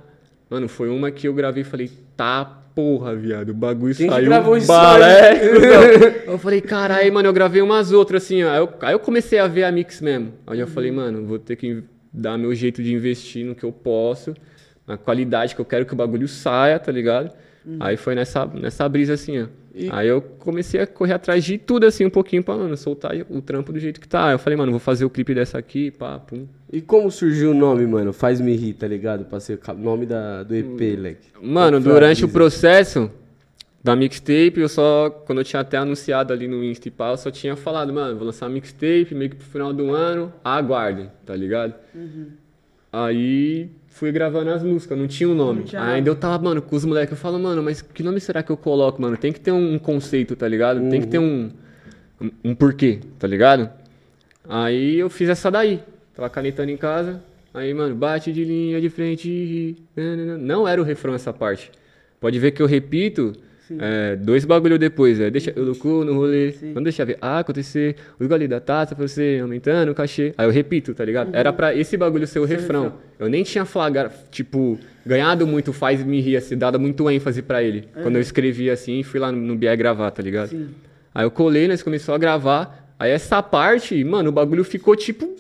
Mano, 0.49 0.67
foi 0.67 0.89
uma 0.89 1.11
que 1.11 1.27
eu 1.27 1.33
gravei 1.33 1.61
e 1.61 1.65
falei, 1.65 1.89
tá 2.15 2.63
porra, 2.75 3.15
viado, 3.15 3.49
o 3.49 3.53
bagulho 3.53 3.95
Quem 3.95 4.07
que 4.07 4.13
saiu 4.13 4.25
gravou 4.25 4.59
balé. 4.61 6.23
eu 6.27 6.37
falei, 6.37 6.61
caralho, 6.61 7.13
mano, 7.13 7.27
eu 7.29 7.33
gravei 7.33 7.61
umas 7.61 7.91
outras 7.91 8.23
assim, 8.23 8.43
ó. 8.43 8.49
Aí 8.51 8.57
eu, 8.57 8.69
aí 8.81 8.93
eu 8.93 8.99
comecei 8.99 9.39
a 9.39 9.47
ver 9.47 9.63
a 9.63 9.71
mix 9.71 10.01
mesmo. 10.01 10.33
Aí 10.45 10.59
eu 10.59 10.67
falei, 10.67 10.91
mano, 10.91 11.25
vou 11.25 11.39
ter 11.39 11.55
que 11.55 11.83
dar 12.13 12.37
meu 12.37 12.53
jeito 12.53 12.83
de 12.83 12.93
investir 12.93 13.45
no 13.45 13.55
que 13.55 13.63
eu 13.63 13.71
posso, 13.71 14.35
na 14.85 14.97
qualidade 14.97 15.55
que 15.55 15.61
eu 15.61 15.65
quero 15.65 15.85
que 15.85 15.93
o 15.93 15.95
bagulho 15.95 16.27
saia, 16.27 16.77
tá 16.77 16.91
ligado? 16.91 17.31
Aí 17.79 17.97
foi 17.97 18.13
nessa, 18.13 18.45
nessa 18.45 18.87
brisa 18.87 19.13
assim, 19.13 19.41
ó. 19.41 19.47
E- 19.77 19.89
Aí 19.91 20.07
eu 20.07 20.21
comecei 20.21 20.79
a 20.79 20.87
correr 20.87 21.13
atrás 21.13 21.43
de 21.43 21.57
tudo 21.57 21.85
assim, 21.85 22.05
um 22.05 22.09
pouquinho 22.09 22.41
pra, 22.41 22.55
mano, 22.55 22.77
soltar 22.77 23.11
o 23.29 23.41
trampo 23.41 23.73
do 23.73 23.79
jeito 23.79 23.99
que 23.99 24.07
tá. 24.07 24.31
Eu 24.31 24.39
falei, 24.39 24.55
mano, 24.55 24.71
vou 24.71 24.79
fazer 24.79 25.03
o 25.03 25.09
clipe 25.09 25.35
dessa 25.35 25.57
aqui, 25.57 25.91
pá, 25.91 26.17
pum. 26.17 26.47
E 26.71 26.79
como 26.81 27.11
surgiu 27.11 27.51
o 27.51 27.53
nome, 27.53 27.85
mano? 27.85 28.13
Faz 28.13 28.39
me 28.39 28.55
rir, 28.55 28.73
tá 28.73 28.87
ligado? 28.87 29.25
Pra 29.25 29.39
ser 29.39 29.59
o 29.67 29.73
nome 29.73 30.05
da, 30.05 30.43
do 30.43 30.55
EP, 30.55 30.79
leque. 30.97 31.27
Mano, 31.41 31.77
Qual 31.77 31.83
foi 31.83 31.91
a 31.91 31.95
durante 31.95 32.23
o 32.25 32.29
processo 32.29 33.11
da 33.83 33.95
mixtape, 33.95 34.59
eu 34.61 34.67
só, 34.69 35.09
quando 35.09 35.39
eu 35.39 35.43
tinha 35.45 35.59
até 35.59 35.77
anunciado 35.77 36.33
ali 36.33 36.47
no 36.47 36.63
Insta 36.63 36.87
e 36.87 36.91
pá, 36.91 37.11
eu 37.11 37.17
só 37.17 37.29
tinha 37.29 37.55
falado, 37.55 37.93
mano, 37.93 38.15
vou 38.17 38.25
lançar 38.25 38.49
mixtape, 38.49 39.13
meio 39.13 39.29
que 39.29 39.35
pro 39.35 39.45
final 39.45 39.71
do 39.73 39.93
ano, 39.93 40.33
aguardem, 40.43 41.11
tá 41.23 41.35
ligado? 41.35 41.75
Aí 42.91 43.69
fui 43.95 44.11
gravando 44.11 44.51
as 44.51 44.61
músicas, 44.61 44.97
não 44.97 45.07
tinha 45.07 45.29
um 45.29 45.33
nome. 45.33 45.61
Nome. 45.61 45.77
ainda 45.77 46.09
eu 46.09 46.15
tava, 46.15 46.43
mano, 46.43 46.61
com 46.61 46.75
os 46.75 46.83
moleques, 46.83 47.11
eu 47.11 47.17
falo, 47.17 47.39
mano, 47.39 47.63
mas 47.63 47.81
que 47.81 48.03
nome 48.03 48.19
será 48.19 48.43
que 48.43 48.51
eu 48.51 48.57
coloco, 48.57 49.01
mano? 49.01 49.15
Tem 49.15 49.31
que 49.31 49.39
ter 49.39 49.53
um, 49.53 49.79
conceito, 49.79 50.35
tá 50.35 50.47
ligado? 50.47 50.89
Tem 50.89 50.99
que 50.99 51.07
ter 51.07 51.17
um, 51.17 51.49
um, 52.19 52.29
um 52.43 52.55
porquê, 52.55 52.99
tá 53.17 53.25
ligado? 53.25 53.69
Aí 54.47 54.99
eu 54.99 55.09
fiz 55.09 55.29
essa 55.29 55.49
daí. 55.49 55.81
Tava 56.13 56.29
canetando 56.29 56.71
em 56.71 56.77
casa. 56.77 57.23
Aí, 57.53 57.73
mano, 57.73 57.95
bate 57.95 58.33
de 58.33 58.43
linha 58.43 58.81
de 58.81 58.89
frente 58.89 59.29
e 59.29 59.45
ri. 59.45 59.77
nananã. 59.95 60.37
Não 60.37 60.67
era 60.67 60.81
o 60.81 60.83
refrão 60.83 61.13
essa 61.13 61.31
parte. 61.31 61.71
Pode 62.19 62.37
ver 62.37 62.51
que 62.51 62.61
eu 62.61 62.67
repito 62.67 63.31
é, 63.79 64.15
dois 64.15 64.45
bagulho 64.45 64.77
depois. 64.77 65.19
É, 65.19 65.29
deixa 65.29 65.53
eu 65.55 65.63
louco 65.63 66.03
no 66.03 66.13
rolê. 66.13 66.53
Não 66.73 66.83
deixa 66.83 67.03
ver 67.05 67.17
ah, 67.21 67.39
acontecer. 67.39 67.95
O 68.19 68.27
gole 68.27 68.47
da 68.47 68.59
taça 68.59 68.95
pra 68.95 69.07
você 69.07 69.39
aumentando 69.41 69.91
o 69.91 69.95
cachê. 69.95 70.33
Aí 70.37 70.45
eu 70.45 70.51
repito, 70.51 70.93
tá 70.93 71.03
ligado? 71.03 71.35
Era 71.35 71.51
pra 71.51 71.73
esse 71.73 71.97
bagulho 71.97 72.27
ser 72.27 72.39
o 72.39 72.45
refrão. 72.45 72.93
Eu 73.17 73.29
nem 73.29 73.43
tinha 73.43 73.65
flagra, 73.65 74.11
tipo, 74.29 74.77
ganhado 75.05 75.47
muito 75.47 75.71
faz 75.71 76.03
me 76.03 76.19
rir, 76.19 76.37
assim, 76.37 76.57
dado 76.57 76.79
muito 76.79 77.09
ênfase 77.09 77.41
pra 77.41 77.63
ele. 77.63 77.87
Quando 78.01 78.15
eu 78.15 78.21
escrevi 78.21 78.69
assim, 78.69 79.03
fui 79.03 79.19
lá 79.19 79.31
no, 79.31 79.39
no 79.39 79.55
BR 79.55 79.75
gravar, 79.77 80.11
tá 80.11 80.21
ligado? 80.21 80.49
Sim. 80.49 80.69
Aí 81.13 81.25
eu 81.25 81.31
colei, 81.31 81.67
nós 81.67 81.81
começou 81.81 82.13
a 82.13 82.17
gravar. 82.17 82.93
Aí 82.99 83.11
essa 83.11 83.41
parte, 83.41 84.03
mano, 84.03 84.29
o 84.29 84.31
bagulho 84.33 84.63
ficou 84.63 84.95
tipo 84.95 85.35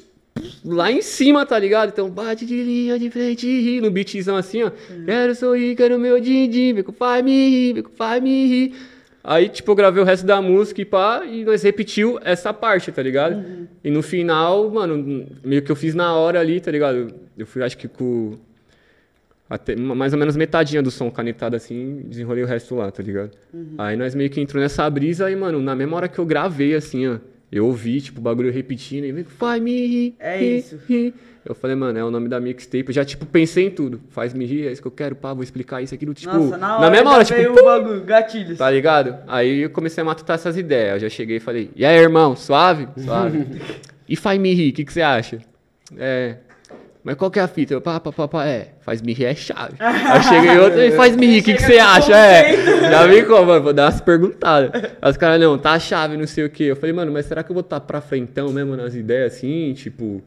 lá 0.65 0.91
em 0.91 1.01
cima, 1.01 1.45
tá 1.45 1.57
ligado? 1.57 1.89
Então 1.89 2.09
bate 2.09 2.45
de 2.45 2.63
linha 2.63 2.97
de 2.99 3.09
frente 3.09 3.47
e 3.47 3.79
no 3.79 3.91
beatzão 3.91 4.35
assim, 4.35 4.63
ó. 4.63 4.71
Quero 5.05 5.35
sorrir, 5.35 5.75
quero 5.75 5.99
meu 5.99 6.19
din-din, 6.19 6.73
vem 6.73 6.83
com 6.83 6.91
faz 6.91 7.23
me 7.23 7.49
rir, 7.49 7.73
vem 7.73 7.83
com 7.83 7.91
faz 7.91 8.21
me 8.21 8.47
rir. 8.47 8.75
Aí, 9.23 9.49
tipo, 9.49 9.71
eu 9.71 9.75
gravei 9.75 10.03
o 10.03 10.05
resto 10.05 10.25
da 10.25 10.39
música 10.39 10.81
e 10.81 10.85
pá, 10.85 11.25
e 11.25 11.43
nós 11.43 11.63
repetiu 11.63 12.19
essa 12.23 12.53
parte, 12.53 12.91
tá 12.91 13.01
ligado? 13.01 13.43
E 13.83 13.89
no 13.89 14.03
final, 14.03 14.69
mano, 14.69 15.27
meio 15.43 15.63
que 15.63 15.71
eu 15.71 15.75
fiz 15.75 15.95
na 15.95 16.13
hora 16.13 16.39
ali, 16.39 16.59
tá 16.59 16.69
ligado? 16.69 17.11
Eu 17.35 17.47
fui, 17.47 17.63
acho 17.63 17.77
que 17.77 17.87
com 17.87 18.37
até 19.47 19.75
mais 19.75 20.11
ou 20.11 20.17
menos 20.17 20.35
metadinha 20.35 20.81
do 20.81 20.89
som 20.89 21.09
canetado 21.11 21.55
assim, 21.55 22.01
desenrolei 22.05 22.43
o 22.43 22.47
resto 22.47 22.75
lá, 22.75 22.91
tá 22.91 23.01
ligado? 23.01 23.31
Aí 23.77 23.95
nós 23.95 24.13
meio 24.15 24.29
que 24.29 24.41
entrou 24.41 24.61
nessa 24.61 24.87
brisa 24.89 25.25
aí, 25.25 25.35
mano, 25.35 25.59
na 25.59 25.75
mesma 25.75 25.97
hora 25.97 26.07
que 26.07 26.19
eu 26.19 26.25
gravei, 26.25 26.75
assim, 26.75 27.07
ó, 27.07 27.17
eu 27.51 27.65
ouvi, 27.65 28.01
tipo, 28.01 28.19
o 28.19 28.23
bagulho 28.23 28.51
repetindo, 28.51 29.05
e 29.05 29.11
vem, 29.11 29.23
faz 29.23 29.61
me 29.61 29.85
rir. 29.85 30.15
É 30.19 30.37
rir, 30.37 30.57
isso. 30.57 30.79
rir. 30.87 31.13
Eu 31.45 31.53
falei, 31.53 31.75
mano, 31.75 31.97
é 31.99 32.03
o 32.03 32.09
nome 32.09 32.27
da 32.27 32.39
mixtape. 32.39 32.85
Eu 32.87 32.93
já, 32.93 33.05
tipo, 33.05 33.23
pensei 33.25 33.67
em 33.67 33.69
tudo. 33.69 34.01
Faz 34.09 34.33
me 34.33 34.45
rir, 34.45 34.67
é 34.67 34.71
isso 34.71 34.81
que 34.81 34.87
eu 34.87 34.91
quero, 34.91 35.15
pá, 35.15 35.31
vou 35.31 35.43
explicar 35.43 35.81
isso, 35.81 35.93
aquilo, 35.93 36.13
tipo. 36.13 36.35
Nossa, 36.35 36.57
na 36.57 36.79
hora 36.79 36.89
mesma 36.89 37.11
hora, 37.11 37.23
tipo, 37.23 37.43
pum, 37.43 37.61
o 37.61 37.65
bagulho, 37.65 38.03
gatilhos. 38.03 38.57
Tá 38.57 38.69
ligado? 38.71 39.17
Aí 39.27 39.59
eu 39.61 39.69
comecei 39.69 40.01
a 40.01 40.05
matutar 40.05 40.35
essas 40.35 40.57
ideias. 40.57 40.93
Eu 40.93 40.99
já 41.01 41.09
cheguei 41.09 41.37
e 41.37 41.39
falei, 41.39 41.69
e 41.75 41.85
aí, 41.85 41.95
irmão, 41.97 42.35
suave? 42.35 42.87
Suave. 42.97 43.45
e 44.09 44.15
faz 44.15 44.39
me 44.39 44.53
rir, 44.53 44.71
o 44.71 44.73
que, 44.73 44.85
que 44.85 44.91
você 44.91 45.03
acha? 45.03 45.39
É. 45.95 46.37
Mas 47.05 47.15
qual 47.15 47.29
que 47.29 47.37
é 47.37 47.43
a 47.43 47.47
fita? 47.47 47.71
Eu, 47.71 47.81
pá, 47.81 47.99
pá, 47.99 48.11
pá, 48.11 48.27
pá, 48.27 48.47
é. 48.47 48.69
Faz 48.81 48.99
me 48.99 49.13
rir 49.13 49.25
é 49.25 49.35
chave. 49.35 49.75
Aí 49.79 50.17
eu 50.17 50.23
cheguei 50.23 50.57
outro 50.57 50.81
e 50.81 50.91
faz 50.93 51.15
me 51.15 51.27
rir, 51.27 51.41
o 51.41 51.43
que, 51.43 51.53
que 51.53 51.61
você 51.61 51.73
Chega 51.73 51.83
com 51.83 51.89
acha? 51.91 52.17
É. 52.17 52.89
Já 52.89 53.05
vi 53.05 53.23
como, 53.23 53.45
mano, 53.45 53.63
vou 53.63 53.73
dar 53.73 53.83
umas 53.91 54.01
perguntadas. 54.01 54.71
Aí 54.99 55.11
os 55.11 55.15
caras, 55.15 55.39
não, 55.39 55.55
tá 55.55 55.73
a 55.73 55.79
chave, 55.79 56.17
não 56.17 56.25
sei 56.25 56.45
o 56.45 56.49
quê. 56.49 56.63
Eu 56.63 56.75
falei, 56.75 56.93
mano, 56.93 57.11
mas 57.11 57.27
será 57.27 57.43
que 57.43 57.51
eu 57.51 57.53
vou 57.53 57.61
estar 57.61 57.79
pra 57.79 58.01
frentão 58.01 58.51
mesmo 58.51 58.75
nas 58.75 58.95
ideias 58.95 59.35
assim? 59.35 59.71
Tipo. 59.75 60.23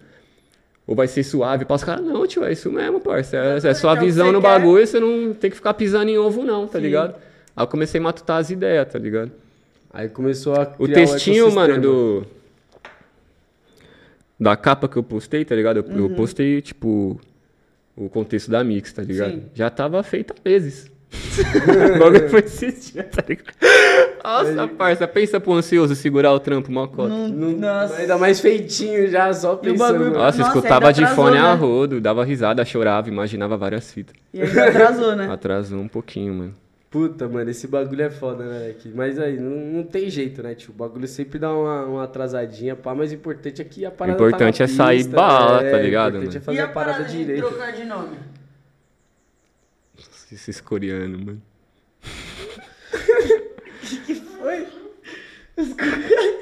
Ou 0.86 0.94
vai 0.94 1.08
ser 1.08 1.24
suave? 1.24 1.64
Para 1.64 1.74
os 1.76 1.82
caras, 1.82 2.04
não, 2.04 2.24
tio, 2.28 2.44
é 2.44 2.52
isso 2.52 2.70
mesmo, 2.70 3.00
parça. 3.00 3.36
É, 3.36 3.56
é 3.56 3.74
sua 3.74 3.90
É 3.90 3.94
o 3.94 3.98
que 3.98 4.04
visão 4.06 4.30
no 4.32 4.40
quer. 4.40 4.46
bagulho, 4.48 4.86
você 4.86 5.00
não 5.00 5.34
tem 5.34 5.50
que 5.50 5.56
ficar 5.56 5.74
pisando 5.74 6.08
em 6.08 6.16
ovo, 6.16 6.44
não, 6.44 6.68
tá 6.68 6.78
Sim. 6.78 6.84
ligado? 6.84 7.14
Aí 7.56 7.62
eu 7.64 7.66
comecei 7.66 8.00
a 8.00 8.04
matutar 8.04 8.38
as 8.38 8.50
ideias, 8.50 8.86
tá 8.90 9.00
ligado? 9.00 9.32
Aí 9.92 10.08
começou 10.08 10.54
a 10.54 10.72
O 10.78 10.86
textinho, 10.86 11.52
mano, 11.52 11.80
do. 11.80 12.26
Da 14.38 14.56
capa 14.56 14.88
que 14.88 14.96
eu 14.96 15.02
postei, 15.02 15.44
tá 15.44 15.54
ligado? 15.54 15.78
Eu, 15.78 15.98
eu 15.98 16.10
postei, 16.10 16.60
tipo, 16.62 17.20
o 17.96 18.08
contexto 18.08 18.50
da 18.50 18.62
mix, 18.62 18.92
tá 18.92 19.02
ligado? 19.02 19.32
Sim. 19.32 19.42
Já 19.54 19.68
tava 19.70 20.02
feito 20.02 20.32
há 20.32 20.48
meses. 20.48 20.90
o 21.94 21.98
bagulho 21.98 22.28
foi 22.28 22.40
esses 22.40 22.92
dias, 22.92 23.06
tá 23.10 23.24
ligado? 23.26 23.54
Nossa, 24.22 24.68
parça, 24.68 25.08
pensa 25.08 25.40
pro 25.40 25.54
ansioso 25.54 25.94
segurar 25.94 26.32
o 26.32 26.40
trampo, 26.40 26.70
mó 26.70 26.86
cota. 26.86 27.08
Não, 27.08 27.28
Não, 27.28 27.50
nossa. 27.52 27.96
Ainda 27.96 28.18
mais 28.18 28.40
feitinho 28.40 29.08
já, 29.08 29.32
só 29.32 29.52
E 29.52 29.54
o 29.54 29.58
pensando. 29.58 30.10
Nossa, 30.10 30.12
eu 30.12 30.12
Nossa, 30.18 30.42
escutava 30.42 30.92
de 30.92 31.02
atrasou, 31.02 31.24
fone 31.24 31.38
a 31.38 31.54
né? 31.54 31.54
rodo, 31.54 32.00
dava 32.00 32.24
risada, 32.24 32.64
chorava, 32.64 33.08
imaginava 33.08 33.56
várias 33.56 33.90
fitas. 33.90 34.14
E 34.34 34.42
ainda 34.42 34.68
atrasou, 34.68 35.16
né? 35.16 35.28
Atrasou 35.32 35.80
um 35.80 35.88
pouquinho, 35.88 36.34
mano. 36.34 36.54
Puta, 36.90 37.28
mano, 37.28 37.50
esse 37.50 37.66
bagulho 37.66 38.00
é 38.02 38.08
foda, 38.10 38.44
né, 38.44 38.60
moleque? 38.60 38.90
Mas 38.94 39.18
aí, 39.18 39.38
não, 39.38 39.50
não 39.50 39.82
tem 39.84 40.08
jeito, 40.08 40.42
né, 40.42 40.54
tio? 40.54 40.70
O 40.70 40.74
bagulho 40.74 41.06
sempre 41.06 41.38
dá 41.38 41.52
uma, 41.54 41.84
uma 41.84 42.04
atrasadinha, 42.04 42.74
pá, 42.74 42.94
mas 42.94 43.10
o 43.10 43.14
importante 43.14 43.60
é 43.60 43.64
que 43.64 43.84
a 43.84 43.90
O 43.90 43.92
parada 43.92 44.16
importante 44.16 44.58
tá 44.58 44.64
é 44.64 44.66
sair 44.66 45.06
bala, 45.08 45.62
é, 45.66 45.70
tá 45.70 45.78
ligado, 45.78 46.14
O 46.14 46.16
importante 46.16 46.36
é 46.36 46.40
mano? 46.40 46.44
fazer 46.46 46.58
e 46.58 46.60
a 46.62 46.68
parada 46.68 47.04
de 47.04 47.18
direito. 47.18 47.46
trocar 47.46 47.72
de 47.72 47.84
nome? 47.84 48.16
Esses 50.32 50.60
coreanos, 50.62 51.20
mano. 51.22 51.42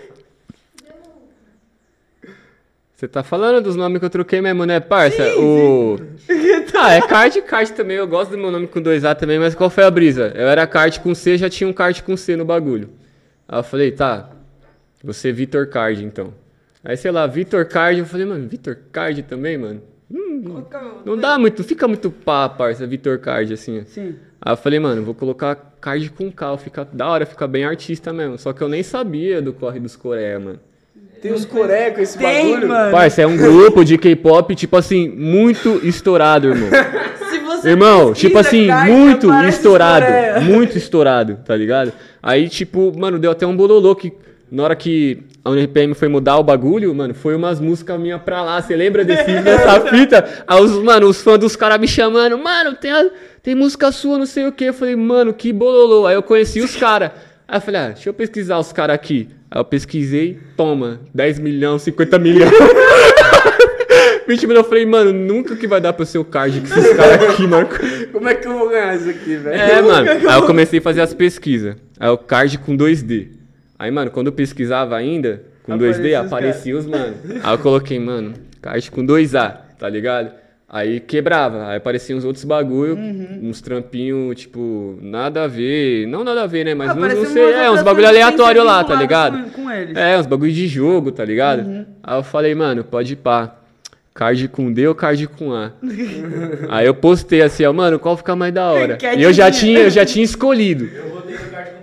Você 2.97 3.07
tá 3.07 3.23
falando 3.23 3.63
dos 3.63 3.77
nomes 3.77 3.99
que 3.99 4.07
eu 4.07 4.11
troquei 4.11 4.41
mesmo, 4.41 4.65
né, 4.65 4.81
parça? 4.81 5.23
o... 5.39 5.99
Ah, 6.75 6.95
é 6.95 7.01
card 7.03 7.43
card 7.43 7.73
também. 7.73 7.99
Eu 7.99 8.07
gosto 8.07 8.31
do 8.31 8.39
meu 8.39 8.51
nome 8.51 8.67
com 8.67 8.81
2A 8.81 9.15
também, 9.15 9.39
mas 9.39 9.55
qual 9.55 9.69
foi 9.69 9.85
a 9.85 9.91
brisa? 9.91 10.33
Eu 10.35 10.49
era 10.49 10.67
card 10.67 11.01
com 11.01 11.15
C, 11.15 11.37
já 11.37 11.51
tinha 11.51 11.69
um 11.69 11.75
card 11.75 12.03
com 12.03 12.17
C 12.17 12.37
no 12.37 12.45
bagulho. 12.45 12.89
Aí 13.47 13.59
eu 13.59 13.63
falei, 13.63 13.93
tá, 13.93 14.31
você 15.05 15.29
é 15.29 15.33
Vitor 15.33 15.69
Card, 15.69 16.05
então. 16.05 16.33
Aí, 16.83 16.97
sei 16.97 17.11
lá, 17.11 17.27
Vitor 17.27 17.67
Card, 17.67 18.01
eu 18.01 18.07
falei, 18.07 18.25
mano, 18.25 18.49
Vitor 18.49 18.79
Card 18.91 19.23
também, 19.25 19.59
mano? 19.59 19.83
Hum, 20.11 20.65
não 21.05 21.19
dá 21.19 21.39
muito, 21.39 21.63
fica 21.65 21.87
muito 21.87 22.11
pá, 22.11 22.49
parça, 22.49 22.87
Vitor 22.87 23.19
Card, 23.19 23.53
assim. 23.53 23.85
Sim. 23.85 24.17
Aí 24.41 24.53
eu 24.53 24.57
falei, 24.57 24.79
mano, 24.79 25.05
vou 25.05 25.15
colocar 25.15 25.55
card 25.81 26.11
com 26.11 26.33
cal, 26.33 26.57
fica 26.57 26.87
da 26.91 27.09
hora, 27.09 27.27
fica 27.27 27.47
bem 27.47 27.65
artista 27.65 28.11
mesmo. 28.13 28.39
Só 28.39 28.55
que 28.55 28.63
eu 28.63 28.69
nem 28.69 28.83
sabia 28.83 29.43
do 29.43 29.53
corre 29.53 29.81
dos 29.81 29.97
Coreia, 29.97 30.39
mano. 30.39 30.61
Tem 31.27 31.35
uns 31.37 31.45
corecos 31.45 32.03
esse 32.03 32.19
Tem, 32.19 32.51
bagulho. 32.53 32.69
mano. 32.69 32.91
Parça, 32.93 33.23
é 33.23 33.27
um 33.27 33.37
grupo 33.37 33.85
de 33.85 33.97
K-pop, 33.99 34.55
tipo 34.55 34.77
assim, 34.77 35.09
muito 35.09 35.81
estourado, 35.83 36.49
irmão. 36.49 36.69
Se 37.31 37.39
você 37.41 37.69
Irmão, 37.71 38.13
tipo 38.13 38.39
assim, 38.39 38.67
card, 38.69 38.91
muito 38.93 39.33
estourado. 39.49 40.07
Coreia. 40.07 40.41
Muito 40.41 40.77
estourado, 40.79 41.39
tá 41.45 41.57
ligado? 41.57 41.93
Aí, 42.23 42.49
tipo, 42.49 42.93
mano, 42.97 43.19
deu 43.19 43.31
até 43.31 43.47
um 43.47 43.57
bololô 43.57 43.95
que 43.97 44.13
na 44.51 44.63
hora 44.63 44.77
que 44.77 45.19
a 45.45 45.51
UNRPM 45.51 45.93
foi 45.95 46.07
mudar 46.09 46.37
o 46.39 46.43
bagulho, 46.45 46.95
mano, 46.95 47.15
foi 47.15 47.35
umas 47.35 47.59
músicas 47.59 47.99
minhas 47.99 48.21
pra 48.23 48.43
lá. 48.43 48.61
Você 48.63 48.77
lembra 48.77 49.05
desse, 49.05 49.25
dessa 49.43 49.81
fita? 49.81 50.25
Aí 50.47 50.61
os, 50.63 50.73
mano, 50.83 51.09
os 51.09 51.21
fãs 51.23 51.39
dos 51.39 51.57
caras 51.57 51.81
me 51.81 51.89
chamando, 51.89 52.39
mano, 52.39 52.75
tem, 52.77 52.93
a- 52.93 53.11
tem 53.43 53.55
música 53.55 53.91
sua, 53.91 54.19
não 54.19 54.27
sei 54.27 54.47
o 54.47 54.53
que. 54.53 54.65
Eu 54.65 54.75
falei, 54.75 54.95
mano, 54.95 55.33
que 55.33 55.53
bololô. 55.53 56.07
Aí 56.07 56.15
eu 56.15 56.23
conheci 56.23 56.61
os 56.61 56.77
caras. 56.77 57.11
Aí 57.49 57.57
eu 57.57 57.61
falei, 57.61 57.81
ah, 57.81 57.89
deixa 57.89 58.09
eu 58.09 58.15
pesquisar 58.15 58.59
os 58.59 58.73
caras 58.73 58.95
aqui. 58.95 59.29
Aí 59.51 59.61
eu 59.61 59.65
pesquisei, 59.65 60.39
toma, 60.57 61.01
10 61.15 61.39
milhões, 61.39 61.83
50 61.83 62.19
milhões. 62.19 62.51
20 64.27 64.47
milhões, 64.47 64.65
eu 64.65 64.69
falei, 64.69 64.85
mano, 64.85 65.13
nunca 65.13 65.55
que 65.55 65.69
vai 65.69 65.81
dar 65.81 65.93
pra 65.93 66.05
ser 66.05 66.19
o 66.19 66.25
card 66.25 66.61
com 66.61 66.67
esses 66.67 66.95
caras 66.97 67.31
aqui, 67.31 67.47
mano. 67.47 67.69
Como 68.13 68.29
é 68.29 68.35
que 68.35 68.49
eu 68.49 68.59
vou 68.59 68.69
ganhar 68.69 68.97
isso 68.97 69.09
aqui, 69.09 69.37
velho? 69.37 69.55
É, 69.55 69.81
mano. 69.81 70.11
Aí 70.11 70.37
eu 70.37 70.47
comecei 70.47 70.81
a 70.81 70.83
fazer 70.83 71.01
as 71.01 71.15
pesquisas. 71.15 71.77
Aí 71.99 72.09
o 72.09 72.19
card 72.19 72.59
com 72.59 72.77
2D. 72.77 73.29
Aí, 73.79 73.91
mano, 73.91 74.11
quando 74.11 74.27
eu 74.27 74.33
pesquisava 74.33 74.97
ainda, 74.97 75.43
com 75.63 75.75
Aparecia 75.75 76.03
2D, 76.03 76.21
os 76.21 76.27
aparecia 76.27 76.77
os, 76.77 76.87
mano. 76.87 77.15
Aí 77.43 77.55
eu 77.55 77.59
coloquei, 77.59 78.01
mano, 78.01 78.35
card 78.61 78.91
com 78.91 79.07
2A, 79.07 79.57
tá 79.79 79.89
ligado? 79.89 80.33
Aí 80.69 80.99
quebrava, 80.99 81.69
aí 81.69 81.77
apareciam 81.77 82.19
uns 82.19 82.25
outros 82.25 82.45
bagulho, 82.45 82.97
Uhum. 82.97 83.39
uns 83.45 83.61
trampinhos, 83.61 84.35
tipo, 84.41 84.99
nada 85.01 85.45
a 85.45 85.47
ver. 85.47 86.07
Não 86.09 86.25
nada 86.25 86.43
a 86.43 86.47
ver, 86.49 86.65
né? 86.65 86.75
Mas 86.75 86.91
Ah, 86.91 86.95
não, 86.97 87.09
não 87.09 87.25
sei, 87.27 87.53
é, 87.53 87.71
uns 87.71 87.83
bagulho 87.83 88.07
sem 88.09 88.17
aleatório 88.17 88.65
lá, 88.65 88.83
tá 88.83 88.95
ligado? 88.97 89.45
Com, 89.53 89.63
com 89.63 89.71
eles. 89.71 89.97
É, 89.97 90.19
uns 90.19 90.27
bagulho 90.27 90.51
de 90.53 90.67
jogo, 90.67 91.13
tá 91.13 91.25
ligado? 91.25 91.61
Uhum. 91.65 91.87
Aí 92.03 92.19
eu 92.19 92.23
falei, 92.25 92.53
mano, 92.55 92.83
pode 92.83 93.13
ir 93.13 93.17
pá. 93.17 93.55
Card 94.13 94.49
com 94.49 94.73
D 94.73 94.89
ou 94.89 94.95
card 94.95 95.27
com 95.29 95.53
A? 95.53 95.73
Aí 96.71 96.87
eu 96.87 96.95
postei 96.95 97.43
assim, 97.43 97.65
ó, 97.67 97.73
mano, 97.73 97.99
qual 97.99 98.17
fica 98.17 98.35
mais 98.35 98.53
da 98.53 98.65
hora? 98.73 98.97
Quer 98.97 99.19
E 99.19 99.23
eu 99.23 99.33
já 99.33 99.51
tinha, 99.51 99.81
eu 99.81 99.91
já 99.91 100.05
tinha 100.07 100.25
escolhido. 100.25 100.87
Eu 100.87 101.11
card 101.13 101.27
dois 101.27 101.55
A. 101.55 101.76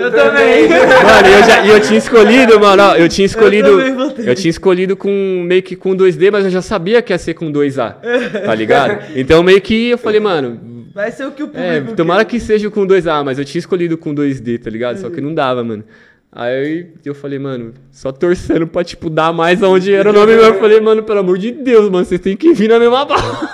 Eu 0.00 0.10
também. 0.10 0.68
Mano, 0.68 1.28
eu, 1.28 1.44
já, 1.44 1.66
eu 1.66 1.80
tinha 1.80 1.98
escolhido, 1.98 2.58
mano, 2.60 2.82
ó, 2.82 2.96
eu 2.96 3.08
tinha 3.08 3.26
escolhido. 3.26 3.94
botei. 3.94 4.28
Eu 4.28 4.34
tinha 4.34 4.50
escolhido 4.50 4.96
com 4.96 5.44
meio 5.46 5.62
que 5.62 5.76
com 5.76 5.94
2D, 5.96 6.30
mas 6.32 6.44
eu 6.44 6.50
já 6.50 6.62
sabia 6.62 7.02
que 7.02 7.12
ia 7.12 7.18
ser 7.18 7.34
com 7.34 7.50
2A. 7.52 7.96
Tá 8.44 8.54
ligado? 8.54 8.98
Então 9.14 9.42
meio 9.42 9.60
que 9.60 9.90
eu 9.90 9.98
falei, 9.98 10.20
mano, 10.20 10.60
Vai 10.94 11.12
ser 11.12 11.24
o 11.24 11.30
que 11.30 11.42
o 11.42 11.46
público 11.46 11.66
é, 11.66 11.80
quer. 11.80 11.94
tomara 11.94 12.24
que 12.24 12.40
seja 12.40 12.68
com 12.68 12.84
2A, 12.86 13.24
mas 13.24 13.38
eu 13.38 13.44
tinha 13.44 13.60
escolhido 13.60 13.96
com 13.96 14.12
2D, 14.14 14.60
tá 14.62 14.68
ligado? 14.68 14.96
Só 14.98 15.08
que 15.08 15.20
não 15.20 15.32
dava, 15.32 15.62
mano. 15.62 15.84
Aí 16.32 16.86
eu 17.04 17.14
falei, 17.14 17.38
mano, 17.38 17.74
só 17.90 18.10
torcendo 18.12 18.66
pra, 18.66 18.82
tipo, 18.84 19.08
dar 19.10 19.32
mais 19.32 19.62
aonde 19.62 19.92
era 19.92 20.10
o 20.10 20.12
nome. 20.12 20.32
Eu 20.32 20.58
falei, 20.58 20.80
mano, 20.80 21.02
pelo 21.02 21.20
amor 21.20 21.38
de 21.38 21.50
Deus, 21.52 21.88
mano, 21.90 22.04
vocês 22.04 22.20
têm 22.20 22.36
que 22.36 22.52
vir 22.52 22.68
na 22.68 22.78
mesma 22.78 23.04
bala. 23.04 23.50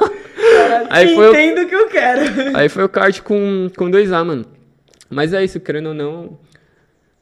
Aí 0.90 1.14
foi, 1.14 1.28
Entendo 1.30 1.62
o 1.62 1.68
que 1.68 1.74
eu 1.74 1.86
quero. 1.88 2.57
aí 2.57 2.68
foi 2.68 2.84
o 2.84 2.88
kart 2.88 3.20
com, 3.22 3.68
com 3.76 3.90
2A, 3.90 4.24
mano. 4.24 4.44
Mas 5.09 5.32
é 5.32 5.42
isso, 5.44 5.61
querendo 5.61 5.88
ou 5.88 5.94
não. 5.94 6.38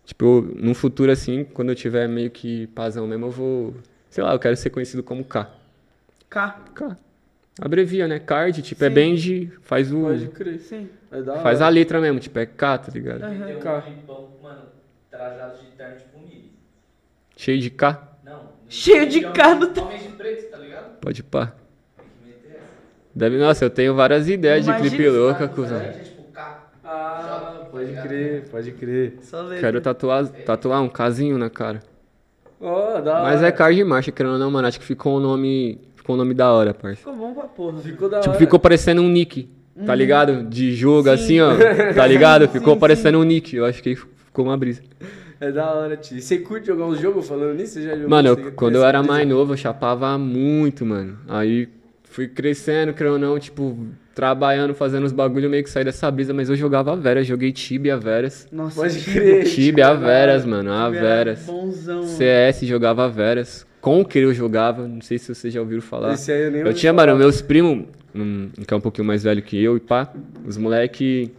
Tipo, 0.04 0.42
num 0.56 0.74
futuro 0.74 1.10
assim, 1.10 1.44
quando 1.44 1.70
eu 1.70 1.74
tiver 1.74 2.06
meio 2.08 2.30
que 2.30 2.66
pazão 2.68 3.06
mesmo, 3.06 3.26
eu 3.26 3.30
vou. 3.30 3.74
Sei 4.10 4.22
lá, 4.22 4.32
eu 4.32 4.38
quero 4.38 4.56
ser 4.56 4.70
conhecido 4.70 5.02
como 5.02 5.24
K. 5.24 5.50
K. 6.28 6.50
K. 6.74 6.96
Abrevia, 7.60 8.08
né? 8.08 8.18
Card, 8.18 8.60
tipo, 8.62 8.84
é 8.84 8.88
Sim. 8.88 8.94
band, 8.94 9.58
faz 9.62 9.92
o. 9.92 10.00
Pode 10.02 10.28
crer. 10.28 10.58
Sim. 10.60 10.88
É 11.10 11.22
da 11.22 11.38
Faz 11.38 11.58
hora. 11.60 11.66
a 11.66 11.68
letra 11.68 12.00
mesmo, 12.00 12.18
tipo, 12.18 12.38
é 12.38 12.46
K, 12.46 12.78
tá 12.78 12.92
ligado? 12.92 13.20
Tem 13.20 13.94
um 13.94 14.06
bom, 14.06 14.36
mano, 14.42 14.62
trajado 15.10 15.58
de 15.58 15.66
terno 15.76 15.96
tipo 15.96 16.18
Mili. 16.18 16.50
Cheio 17.36 17.60
de 17.60 17.70
K, 17.70 18.02
Não. 18.24 18.48
Cheio 18.68 19.08
de 19.08 19.20
K 19.30 19.54
no 19.54 19.66
de 19.68 20.08
preto, 20.16 20.50
tá 20.50 20.58
ligado? 20.58 20.98
pode 21.00 21.22
pá. 21.22 21.54
Deve, 23.14 23.38
nossa, 23.38 23.64
eu 23.64 23.70
tenho 23.70 23.94
várias 23.94 24.28
ideias 24.28 24.64
de 24.64 24.70
Imagina 24.70 24.88
clipe 24.90 25.04
isso, 25.06 25.16
louca, 25.16 25.48
cuzão. 25.48 25.78
é 25.80 25.92
tipo 25.92 26.24
K. 26.32 26.70
Ah, 26.82 27.33
pode 27.84 27.96
tá 27.96 28.02
ligado? 28.02 28.08
crer, 28.08 28.42
pode 28.50 28.72
crer. 28.72 29.14
Só 29.22 29.40
letra. 29.42 29.60
Quero 29.60 29.80
tatuar, 29.80 30.26
tatuar 30.26 30.82
um 30.82 30.88
casinho 30.88 31.36
na 31.38 31.48
cara. 31.50 31.80
Ó, 32.60 33.00
da 33.00 33.22
Mas 33.22 33.38
hora. 33.38 33.48
é 33.48 33.52
card 33.52 33.76
de 33.76 33.84
marcha, 33.84 34.10
querendo 34.12 34.32
ou 34.34 34.38
não, 34.38 34.50
mano. 34.50 34.66
Acho 34.68 34.78
que 34.80 34.86
ficou 34.86 35.16
um 35.16 35.20
nome. 35.20 35.80
Ficou 35.96 36.14
um 36.14 36.18
nome 36.18 36.34
da 36.34 36.52
hora, 36.52 36.72
parça. 36.74 36.96
Ficou 36.98 37.16
bom 37.16 37.34
pra 37.34 37.44
porra. 37.44 37.78
Ficou 37.78 38.08
da 38.08 38.20
Tipo, 38.20 38.30
hora. 38.30 38.38
ficou 38.38 38.58
parecendo 38.58 39.02
um 39.02 39.08
nick, 39.08 39.48
tá 39.86 39.94
ligado? 39.94 40.44
De 40.44 40.74
jogo, 40.74 41.08
Sim. 41.08 41.14
assim, 41.14 41.40
ó. 41.40 41.50
Tá 41.94 42.06
ligado? 42.06 42.48
Ficou 42.48 42.74
sim, 42.74 42.80
parecendo 42.80 43.18
um 43.18 43.22
nick. 43.24 43.56
Eu 43.56 43.64
acho 43.64 43.82
que 43.82 43.96
ficou 43.96 44.44
uma 44.44 44.56
brisa. 44.56 44.82
É 45.40 45.50
da 45.50 45.72
hora, 45.74 45.96
tio. 45.96 46.16
E 46.16 46.22
Você 46.22 46.38
curte 46.38 46.66
jogar 46.68 46.86
uns 46.86 47.00
jogos 47.00 47.28
falando 47.28 47.54
nisso? 47.54 47.74
Você 47.74 47.82
já 47.82 47.94
jogou? 47.94 48.08
Mano, 48.08 48.28
eu- 48.30 48.52
quando 48.52 48.76
eu 48.76 48.84
era 48.84 49.02
mais 49.02 49.26
novo, 49.28 49.52
eu 49.52 49.56
chapava 49.56 50.16
muito, 50.16 50.86
mano. 50.86 51.18
Aí 51.28 51.68
fui 52.04 52.28
crescendo, 52.28 52.94
creio 52.94 53.14
ou 53.14 53.18
não, 53.18 53.38
tipo, 53.38 53.76
trabalhando, 54.14 54.74
fazendo 54.74 55.04
os 55.04 55.12
bagulho, 55.12 55.50
meio 55.50 55.64
que 55.64 55.70
saí 55.70 55.84
dessa 55.84 56.10
brisa, 56.10 56.32
mas 56.32 56.48
eu 56.48 56.56
jogava 56.56 56.94
Veras, 56.96 57.26
joguei 57.26 57.50
Tibia 57.52 57.96
Veras. 57.96 58.46
Nossa, 58.52 58.76
Pode 58.80 58.98
crer. 59.00 59.44
Tibia 59.44 59.86
da 59.88 59.94
Veras, 59.94 60.42
hora. 60.42 60.50
mano, 60.50 60.72
a 60.72 60.88
Veras. 60.88 61.40
Bonzão. 61.46 62.02
CS 62.04 62.60
jogava 62.66 63.08
Veras. 63.08 63.66
Conquer 63.80 64.22
eu 64.22 64.32
jogava, 64.32 64.86
não 64.88 65.00
sei 65.02 65.18
se 65.18 65.34
vocês 65.34 65.52
já 65.52 65.60
ouviram 65.60 65.82
falar. 65.82 66.14
Esse 66.14 66.32
aí 66.32 66.44
eu 66.44 66.50
nem 66.50 66.60
Eu 66.62 66.72
tinha, 66.72 66.94
falar. 66.94 67.06
mano, 67.08 67.18
meus 67.18 67.42
primos, 67.42 67.86
um, 68.14 68.48
que 68.66 68.72
é 68.72 68.76
um 68.76 68.80
pouquinho 68.80 69.06
mais 69.06 69.22
velho 69.22 69.42
que 69.42 69.62
eu 69.62 69.76
e 69.76 69.80
pá, 69.80 70.10
os 70.46 70.56
moleque 70.56 71.30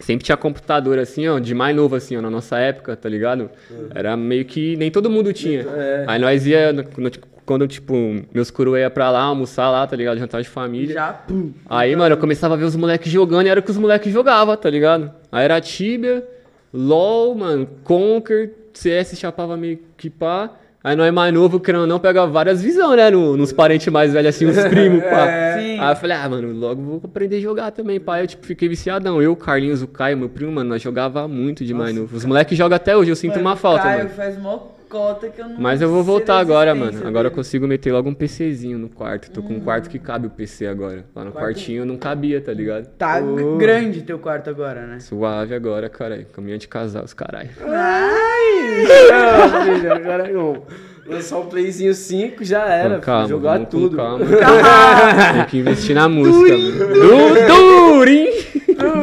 sempre 0.00 0.24
tinha 0.24 0.36
computador 0.36 0.98
assim, 0.98 1.28
ó, 1.28 1.38
de 1.38 1.54
mais 1.54 1.76
novo 1.76 1.94
assim, 1.94 2.16
ó, 2.16 2.20
na 2.22 2.28
nossa 2.30 2.58
época, 2.58 2.96
tá 2.96 3.08
ligado? 3.08 3.48
Era 3.94 4.16
meio 4.16 4.44
que 4.44 4.76
nem 4.76 4.90
todo 4.90 5.08
mundo 5.08 5.32
tinha. 5.32 5.60
É. 5.60 6.04
Aí 6.08 6.18
nós 6.18 6.44
ia, 6.46 6.72
no- 6.72 6.82
no- 6.96 7.10
quando, 7.52 7.68
tipo, 7.68 7.94
meus 8.32 8.50
coroa 8.50 8.78
ia 8.80 8.88
pra 8.90 9.10
lá, 9.10 9.22
almoçar 9.24 9.70
lá, 9.70 9.86
tá 9.86 9.94
ligado? 9.94 10.18
Jantar 10.18 10.40
de 10.42 10.48
família. 10.48 10.94
Já, 10.94 11.12
pum. 11.12 11.52
Aí, 11.68 11.94
mano, 11.94 12.14
eu 12.14 12.18
começava 12.18 12.54
a 12.54 12.56
ver 12.56 12.64
os 12.64 12.74
moleques 12.74 13.12
jogando 13.12 13.46
e 13.46 13.50
era 13.50 13.60
o 13.60 13.62
que 13.62 13.70
os 13.70 13.76
moleques 13.76 14.12
jogavam, 14.12 14.56
tá 14.56 14.70
ligado? 14.70 15.10
Aí 15.30 15.44
era 15.44 15.60
Tibia, 15.60 16.26
LOL, 16.72 17.34
mano, 17.34 17.68
Conquer, 17.84 18.50
CS 18.72 19.18
chapava 19.18 19.56
meio 19.56 19.78
que 19.96 20.08
pá. 20.08 20.50
Aí 20.84 20.96
nós 20.96 21.12
mais 21.14 21.32
novo, 21.32 21.60
querendo 21.60 21.82
ou 21.82 21.86
não, 21.86 22.00
pegava 22.00 22.28
várias 22.28 22.60
visões, 22.60 22.96
né? 22.96 23.08
no- 23.08 23.36
nos 23.36 23.52
parentes 23.52 23.86
mais 23.86 24.12
velhos, 24.12 24.34
assim, 24.34 24.46
os 24.46 24.56
primos, 24.66 25.00
pá. 25.04 25.54
Sim. 25.56 25.78
Aí 25.78 25.92
eu 25.92 25.96
falei, 25.96 26.16
ah, 26.16 26.28
mano, 26.28 26.52
logo 26.58 26.82
vou 26.82 27.00
aprender 27.04 27.36
a 27.36 27.40
jogar 27.40 27.70
também, 27.70 28.00
pá. 28.00 28.16
Aí 28.16 28.24
eu, 28.24 28.26
tipo, 28.26 28.44
fiquei 28.44 28.68
viciadão. 28.68 29.22
Eu, 29.22 29.30
o 29.32 29.36
Carlinhos, 29.36 29.80
o 29.80 29.86
Caio, 29.86 30.16
meu 30.18 30.28
primo, 30.28 30.50
mano, 30.50 30.70
nós 30.70 30.82
jogava 30.82 31.28
muito 31.28 31.64
de 31.64 31.72
mais 31.72 31.94
novo. 31.94 32.16
Os 32.16 32.24
moleques 32.24 32.58
jogam 32.58 32.74
até 32.74 32.96
hoje, 32.96 33.10
eu 33.12 33.16
sinto 33.16 33.34
Mano, 33.36 33.42
uma 33.50 33.56
falta, 33.56 33.82
Caio 33.84 33.98
mano. 33.98 34.10
faz 34.10 34.36
mó 34.40 34.58
cota 34.92 35.28
que 35.30 35.40
eu 35.40 35.48
não 35.48 35.58
Mas 35.58 35.80
eu 35.80 35.88
vou 35.88 36.02
voltar 36.02 36.38
agora, 36.38 36.74
mano. 36.74 36.98
Agora 36.98 37.28
eu 37.28 37.30
dele. 37.30 37.34
consigo 37.34 37.66
meter 37.66 37.92
logo 37.92 38.10
um 38.10 38.14
PCzinho 38.14 38.78
no 38.78 38.90
quarto. 38.90 39.30
Tô 39.30 39.42
com 39.42 39.54
um 39.54 39.60
quarto 39.60 39.88
que 39.88 39.98
cabe 39.98 40.26
o 40.26 40.30
PC 40.30 40.66
agora. 40.66 41.06
Lá 41.16 41.24
no 41.24 41.32
Quarto- 41.32 41.46
quartinho 41.54 41.86
não 41.86 41.96
cabia, 41.96 42.42
tá 42.42 42.52
ligado? 42.52 42.86
Tá 42.98 43.18
Ô. 43.20 43.56
grande 43.56 44.02
teu 44.02 44.18
quarto 44.18 44.50
agora, 44.50 44.86
né? 44.86 45.00
Suave 45.00 45.54
agora, 45.54 45.88
caralho. 45.88 46.26
Caminhão 46.26 46.58
de 46.58 46.68
casal, 46.68 47.04
os 47.04 47.14
caralho. 47.14 47.48
Ah, 47.66 49.64
filho, 49.64 49.92
agora 49.94 50.30
não. 50.30 50.62
Lançar 51.06 51.38
um 51.38 51.46
playzinho 51.46 51.94
5 51.94 52.44
já 52.44 52.64
era, 52.68 52.96
Com 52.96 53.00
calma, 53.00 53.26
filho, 53.26 53.36
jogar 53.38 53.52
vamos 53.54 53.64
com 53.64 53.70
tudo. 53.70 53.96
calma. 53.96 54.24
Tem 55.34 55.44
que 55.46 55.58
investir 55.58 55.94
na 55.96 56.08
música, 56.08 56.56
mano. 56.56 56.94
Du- 56.94 57.96
Durim! 57.96 58.28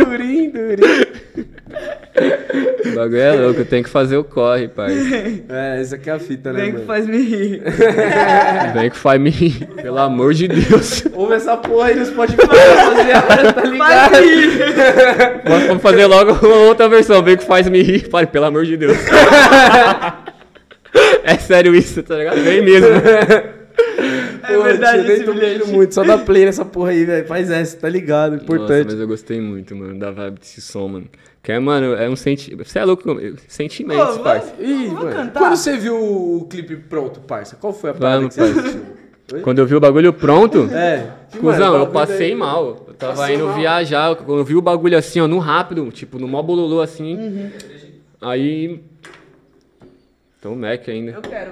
Durinho, 0.06 0.52
durinho. 0.52 1.08
O 2.16 2.96
bagulho 2.96 3.20
é 3.20 3.32
louco, 3.34 3.66
tem 3.66 3.84
que 3.84 3.90
fazer 3.90 4.18
o 4.18 4.24
corre, 4.24 4.68
pai. 4.68 4.92
É, 5.50 5.82
essa 5.82 5.96
aqui 5.96 6.10
é 6.10 6.14
a 6.14 6.20
fita, 6.20 6.52
né, 6.52 6.62
Vem 6.62 6.74
que 6.74 6.86
faz 6.86 7.06
me 7.08 7.18
rir. 7.18 7.62
Vem 8.74 8.90
que 8.90 8.98
faz 8.98 9.22
me 9.22 9.30
rir, 9.30 9.68
pelo 9.82 9.98
amor 9.98 10.34
de 10.34 10.48
Deus. 10.48 11.04
Ouve 11.14 11.36
essa 11.36 11.56
porra 11.56 11.88
aí 11.90 11.96
no 11.96 12.06
Spotify, 12.06 12.42
rapaziada, 12.42 13.54
tá 13.54 13.62
ligado? 13.62 14.12
Faz 14.12 14.26
rir. 14.26 14.60
Vamos 15.46 15.68
vamos 15.68 15.84
fazer 15.84 16.06
logo 16.06 16.32
uma 16.46 16.56
outra 16.68 16.90
versão. 16.90 17.22
Vem 17.24 17.38
que 17.38 17.46
faz 17.46 17.70
me 17.70 17.82
rir, 17.82 18.10
pai, 18.10 18.26
pelo 18.26 18.46
amor 18.46 18.66
de 18.66 18.78
Deus. 18.78 18.98
É 21.24 21.38
sério 21.38 21.76
isso, 21.76 22.02
tá 22.02 22.16
ligado? 22.16 22.42
Vem 22.42 22.64
mesmo. 22.64 22.88
Porra, 24.56 24.68
verdade 24.70 24.98
tio, 25.00 25.04
nem 25.08 25.16
esse 25.16 25.24
tô 25.26 25.34
bilhete. 25.34 25.68
muito, 25.72 25.94
só 25.96 26.04
dá 26.04 26.18
play 26.20 26.46
nessa 26.46 26.66
porra 26.66 26.90
aí, 26.92 27.06
velho. 27.06 27.28
Faz 27.28 27.50
essa, 27.52 27.78
tá 27.78 27.90
ligado? 27.90 28.34
Nossa, 28.34 28.44
Importante. 28.44 28.86
mas 28.92 29.00
eu 29.00 29.08
gostei 29.08 29.40
muito, 29.42 29.76
mano, 29.76 29.98
da 30.00 30.12
vibe 30.12 30.40
desse 30.40 30.62
som, 30.62 30.88
mano. 30.88 31.08
Que 31.42 31.54
é, 31.54 31.60
mano, 31.60 31.94
é 31.96 32.10
um 32.10 32.16
sentimento. 32.16 32.68
Você 32.68 32.80
é 32.80 32.86
louco? 32.86 33.04
Sentimentos, 33.48 34.06
vamos- 34.06 34.22
parça. 34.24 34.54
Ih, 34.60 34.88
Vamos 34.88 35.04
mano, 35.04 35.16
cantar? 35.16 35.40
quando 35.40 35.56
você 35.56 35.78
viu 35.78 35.96
o 35.96 36.46
clipe 36.50 36.76
pronto, 36.76 37.20
parça, 37.22 37.56
qual 37.56 37.72
foi 37.74 37.92
a 37.92 37.94
parada 37.94 38.18
Vamos, 38.18 38.36
que 38.36 38.42
você 38.42 38.54
parça. 38.54 38.60
assistiu? 38.70 39.00
Oi? 39.32 39.42
Quando 39.42 39.60
eu 39.60 39.66
vi 39.68 39.76
o 39.76 39.80
bagulho 39.80 40.12
pronto, 40.12 40.64
É. 40.74 41.08
Cusão, 41.40 41.72
mano, 41.74 41.84
eu 41.86 41.88
passei 41.92 42.30
aí- 42.32 42.36
mal. 42.36 42.84
Eu 42.88 42.94
tava 42.96 43.32
indo 43.32 43.46
mal. 43.46 43.56
viajar, 43.56 44.16
quando 44.16 44.40
eu 44.40 44.44
vi 44.44 44.56
o 44.56 44.62
bagulho 44.62 44.98
assim, 44.98 45.20
ó, 45.22 45.28
no 45.28 45.38
rápido, 45.38 45.90
tipo, 45.92 46.18
no 46.20 46.28
mó 46.28 46.42
bololô 46.42 46.82
assim. 46.82 47.16
Uhum. 47.16 47.50
Aí. 48.20 48.82
Então, 50.40 50.56
Mac 50.56 50.88
ainda. 50.90 51.12
Eu 51.12 51.22
quero. 51.22 51.52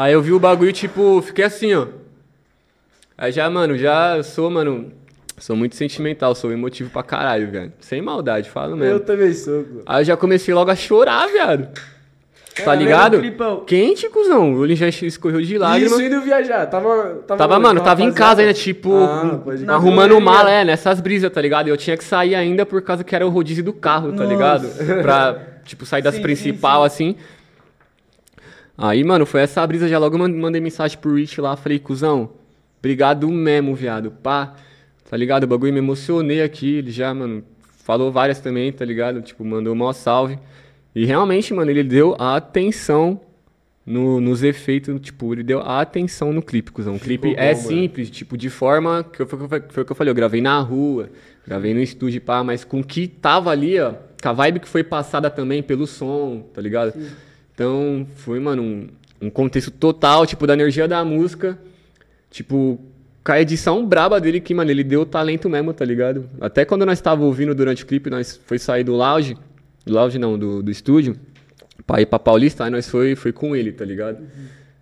Aí 0.00 0.14
eu 0.14 0.22
vi 0.22 0.32
o 0.32 0.40
bagulho, 0.40 0.72
tipo, 0.72 1.20
fiquei 1.20 1.44
assim, 1.44 1.74
ó. 1.74 1.86
Aí 3.18 3.30
já, 3.30 3.50
mano, 3.50 3.76
já 3.76 4.22
sou, 4.22 4.48
mano. 4.50 4.90
Sou 5.36 5.54
muito 5.54 5.76
sentimental, 5.76 6.34
sou 6.34 6.50
emotivo 6.50 6.88
pra 6.88 7.02
caralho, 7.02 7.50
velho. 7.50 7.72
Sem 7.80 8.00
maldade, 8.00 8.48
falo 8.48 8.78
mesmo. 8.78 8.94
Eu 8.94 9.00
também 9.00 9.30
sou, 9.34 9.62
pô. 9.62 9.82
Aí 9.84 10.00
eu 10.00 10.04
já 10.06 10.16
comecei 10.16 10.54
logo 10.54 10.70
a 10.70 10.74
chorar, 10.74 11.26
viado. 11.28 11.68
Tá 12.64 12.74
ligado? 12.74 13.20
Quente, 13.66 14.08
cuzão. 14.08 14.54
O 14.54 14.60
olho 14.60 14.74
já 14.74 14.88
escorreu 14.88 15.42
de 15.42 15.58
lágrimas. 15.58 15.92
Isso 15.92 16.00
indo 16.02 16.22
viajar, 16.22 16.64
tava... 16.66 17.22
Tava, 17.26 17.38
Tava, 17.38 17.58
mano, 17.60 17.80
Com 17.80 17.86
a 17.86 17.88
tava 17.90 18.02
em 18.02 18.12
casa 18.12 18.40
ainda, 18.40 18.54
tipo, 18.54 18.94
Ah, 18.94 19.38
arrumando 19.74 20.12
correria. 20.12 20.20
mala, 20.20 20.50
é, 20.50 20.64
nessas 20.64 20.98
brisas, 20.98 21.30
tá 21.30 21.42
ligado? 21.42 21.66
E 21.68 21.70
eu 21.70 21.76
tinha 21.76 21.96
que 21.96 22.04
sair 22.04 22.34
ainda 22.34 22.64
por 22.64 22.80
causa 22.80 23.04
que 23.04 23.14
era 23.14 23.26
o 23.26 23.30
rodízio 23.30 23.62
do 23.62 23.72
carro, 23.74 24.12
tá 24.12 24.24
Nossa. 24.24 24.28
ligado? 24.32 24.68
Pra, 25.02 25.38
tipo, 25.64 25.84
sair 25.84 26.00
das 26.02 26.14
Sim, 26.14 26.20
sim, 26.20 26.22
principal, 26.22 26.84
assim. 26.84 27.16
Aí, 28.82 29.04
mano, 29.04 29.26
foi 29.26 29.42
essa 29.42 29.66
brisa, 29.66 29.86
já 29.88 29.98
logo 29.98 30.16
man- 30.16 30.28
mandei 30.28 30.60
mensagem 30.60 30.96
pro 30.98 31.14
Rich 31.14 31.38
lá, 31.40 31.54
falei, 31.54 31.78
cuzão, 31.78 32.30
obrigado 32.78 33.28
mesmo, 33.28 33.74
viado, 33.74 34.10
pá. 34.10 34.54
Tá 35.08 35.16
ligado? 35.16 35.44
O 35.44 35.46
bagulho 35.46 35.72
me 35.72 35.78
emocionei 35.80 36.40
aqui, 36.40 36.76
ele 36.76 36.90
já, 36.90 37.12
mano, 37.12 37.44
falou 37.84 38.10
várias 38.10 38.40
também, 38.40 38.72
tá 38.72 38.84
ligado? 38.84 39.20
Tipo, 39.20 39.44
mandou 39.44 39.74
maior 39.74 39.92
salve. 39.92 40.38
E 40.94 41.04
realmente, 41.04 41.52
mano, 41.52 41.70
ele 41.70 41.82
deu 41.82 42.16
a 42.18 42.36
atenção 42.36 43.20
no- 43.84 44.20
nos 44.20 44.42
efeitos, 44.42 44.98
tipo, 45.00 45.34
ele 45.34 45.42
deu 45.42 45.60
a 45.60 45.80
atenção 45.80 46.32
no 46.32 46.40
clipe, 46.40 46.70
cuzão. 46.72 46.94
O 46.94 47.00
clipe 47.00 47.28
Ficou 47.28 47.42
é 47.42 47.52
bom, 47.52 47.58
mano. 47.62 47.68
simples, 47.68 48.08
tipo, 48.08 48.36
de 48.38 48.48
forma 48.48 49.04
que 49.04 49.20
eu- 49.20 49.26
foi, 49.26 49.38
foi, 49.68 49.82
o 49.82 49.86
que 49.86 49.92
eu 49.92 49.96
falei, 49.96 50.10
eu 50.10 50.14
gravei 50.14 50.40
na 50.40 50.58
rua, 50.60 51.10
gravei 51.46 51.74
no 51.74 51.80
estúdio, 51.80 52.20
pá, 52.20 52.42
mas 52.44 52.62
com 52.64 52.80
o 52.80 52.84
que 52.84 53.06
tava 53.08 53.50
ali, 53.50 53.78
ó, 53.80 53.92
com 54.22 54.28
a 54.28 54.32
vibe 54.32 54.60
que 54.60 54.68
foi 54.68 54.84
passada 54.84 55.28
também 55.28 55.62
pelo 55.62 55.86
som, 55.86 56.44
tá 56.54 56.62
ligado? 56.62 56.94
Então, 57.60 58.06
foi, 58.16 58.40
mano, 58.40 58.62
um, 58.62 58.88
um 59.20 59.28
contexto 59.28 59.70
total, 59.70 60.24
tipo, 60.24 60.46
da 60.46 60.54
energia 60.54 60.88
da 60.88 61.04
música, 61.04 61.58
tipo, 62.30 62.80
com 63.22 63.32
a 63.32 63.38
edição 63.38 63.84
braba 63.84 64.18
dele 64.18 64.40
que, 64.40 64.54
mano, 64.54 64.70
ele 64.70 64.82
deu 64.82 65.04
talento 65.04 65.46
mesmo, 65.46 65.74
tá 65.74 65.84
ligado? 65.84 66.26
Até 66.40 66.64
quando 66.64 66.86
nós 66.86 67.02
tava 67.02 67.22
ouvindo 67.22 67.54
durante 67.54 67.84
o 67.84 67.86
clipe, 67.86 68.08
nós 68.08 68.40
foi 68.46 68.58
sair 68.58 68.82
do 68.82 68.96
lounge, 68.96 69.36
do 69.84 69.92
lounge 69.92 70.18
não, 70.18 70.38
do, 70.38 70.62
do 70.62 70.70
estúdio, 70.70 71.16
pra 71.86 72.00
ir 72.00 72.06
pra 72.06 72.18
Paulista, 72.18 72.64
aí 72.64 72.70
nós 72.70 72.88
foi, 72.88 73.14
foi 73.14 73.30
com 73.30 73.54
ele, 73.54 73.72
tá 73.72 73.84
ligado? 73.84 74.26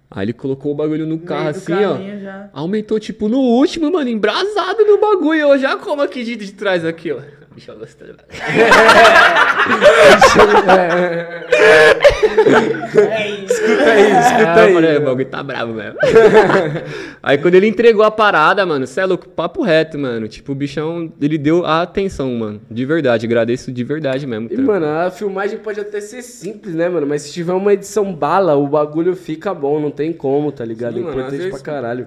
Aí 0.08 0.26
ele 0.26 0.32
colocou 0.32 0.70
o 0.70 0.74
bagulho 0.76 1.04
no 1.04 1.18
carro 1.18 1.48
assim, 1.48 1.72
ó. 1.72 1.98
já. 2.22 2.48
Aumentou, 2.52 3.00
tipo, 3.00 3.28
no 3.28 3.40
último, 3.40 3.90
mano, 3.90 4.08
embrasado 4.08 4.84
no 4.84 5.00
bagulho. 5.00 5.40
Eu 5.40 5.58
já 5.58 5.76
como 5.76 6.00
aqui 6.00 6.22
de, 6.22 6.36
de 6.36 6.52
trás, 6.52 6.84
aqui, 6.84 7.10
ó. 7.10 7.18
Bicho, 7.58 7.72
eu 7.72 7.76
gostei, 12.36 12.52
velho. 12.52 13.44
Escuta 13.44 13.90
aí, 13.90 14.10
escuta 14.12 14.44
Ah, 14.48 14.62
aí. 14.62 14.68
eu 14.68 14.74
falei, 14.74 14.96
o 14.96 15.04
bagulho 15.04 15.26
tá 15.26 15.42
bravo 15.42 15.72
mesmo. 15.74 15.96
aí 17.22 17.38
quando 17.38 17.54
ele 17.54 17.66
entregou 17.66 18.04
a 18.04 18.10
parada, 18.10 18.64
mano, 18.64 18.86
cê 18.86 19.00
é 19.00 19.06
louco, 19.06 19.28
papo 19.28 19.62
reto, 19.62 19.98
mano. 19.98 20.28
Tipo, 20.28 20.52
o 20.52 20.54
bichão, 20.54 21.12
ele 21.20 21.38
deu 21.38 21.64
a 21.64 21.82
atenção, 21.82 22.30
mano. 22.34 22.60
De 22.70 22.84
verdade, 22.84 23.26
agradeço 23.26 23.72
de 23.72 23.84
verdade 23.84 24.26
mesmo. 24.26 24.48
E, 24.50 24.56
mano, 24.58 24.86
a 24.86 25.10
filmagem 25.10 25.58
pode 25.58 25.80
até 25.80 26.00
ser 26.00 26.22
simples, 26.22 26.74
né, 26.74 26.88
mano? 26.88 27.06
Mas 27.06 27.22
se 27.22 27.32
tiver 27.32 27.52
uma 27.52 27.72
edição 27.72 28.12
bala, 28.12 28.54
o 28.56 28.66
bagulho 28.66 29.14
fica 29.14 29.52
bom, 29.54 29.80
não 29.80 29.90
tem 29.90 30.12
como, 30.12 30.52
tá 30.52 30.64
ligado? 30.64 30.94
Sim, 30.94 31.00
é 31.00 31.02
mano, 31.04 31.12
importante 31.14 31.36
vezes- 31.38 31.50
pra 31.62 31.72
caralho. 31.72 32.04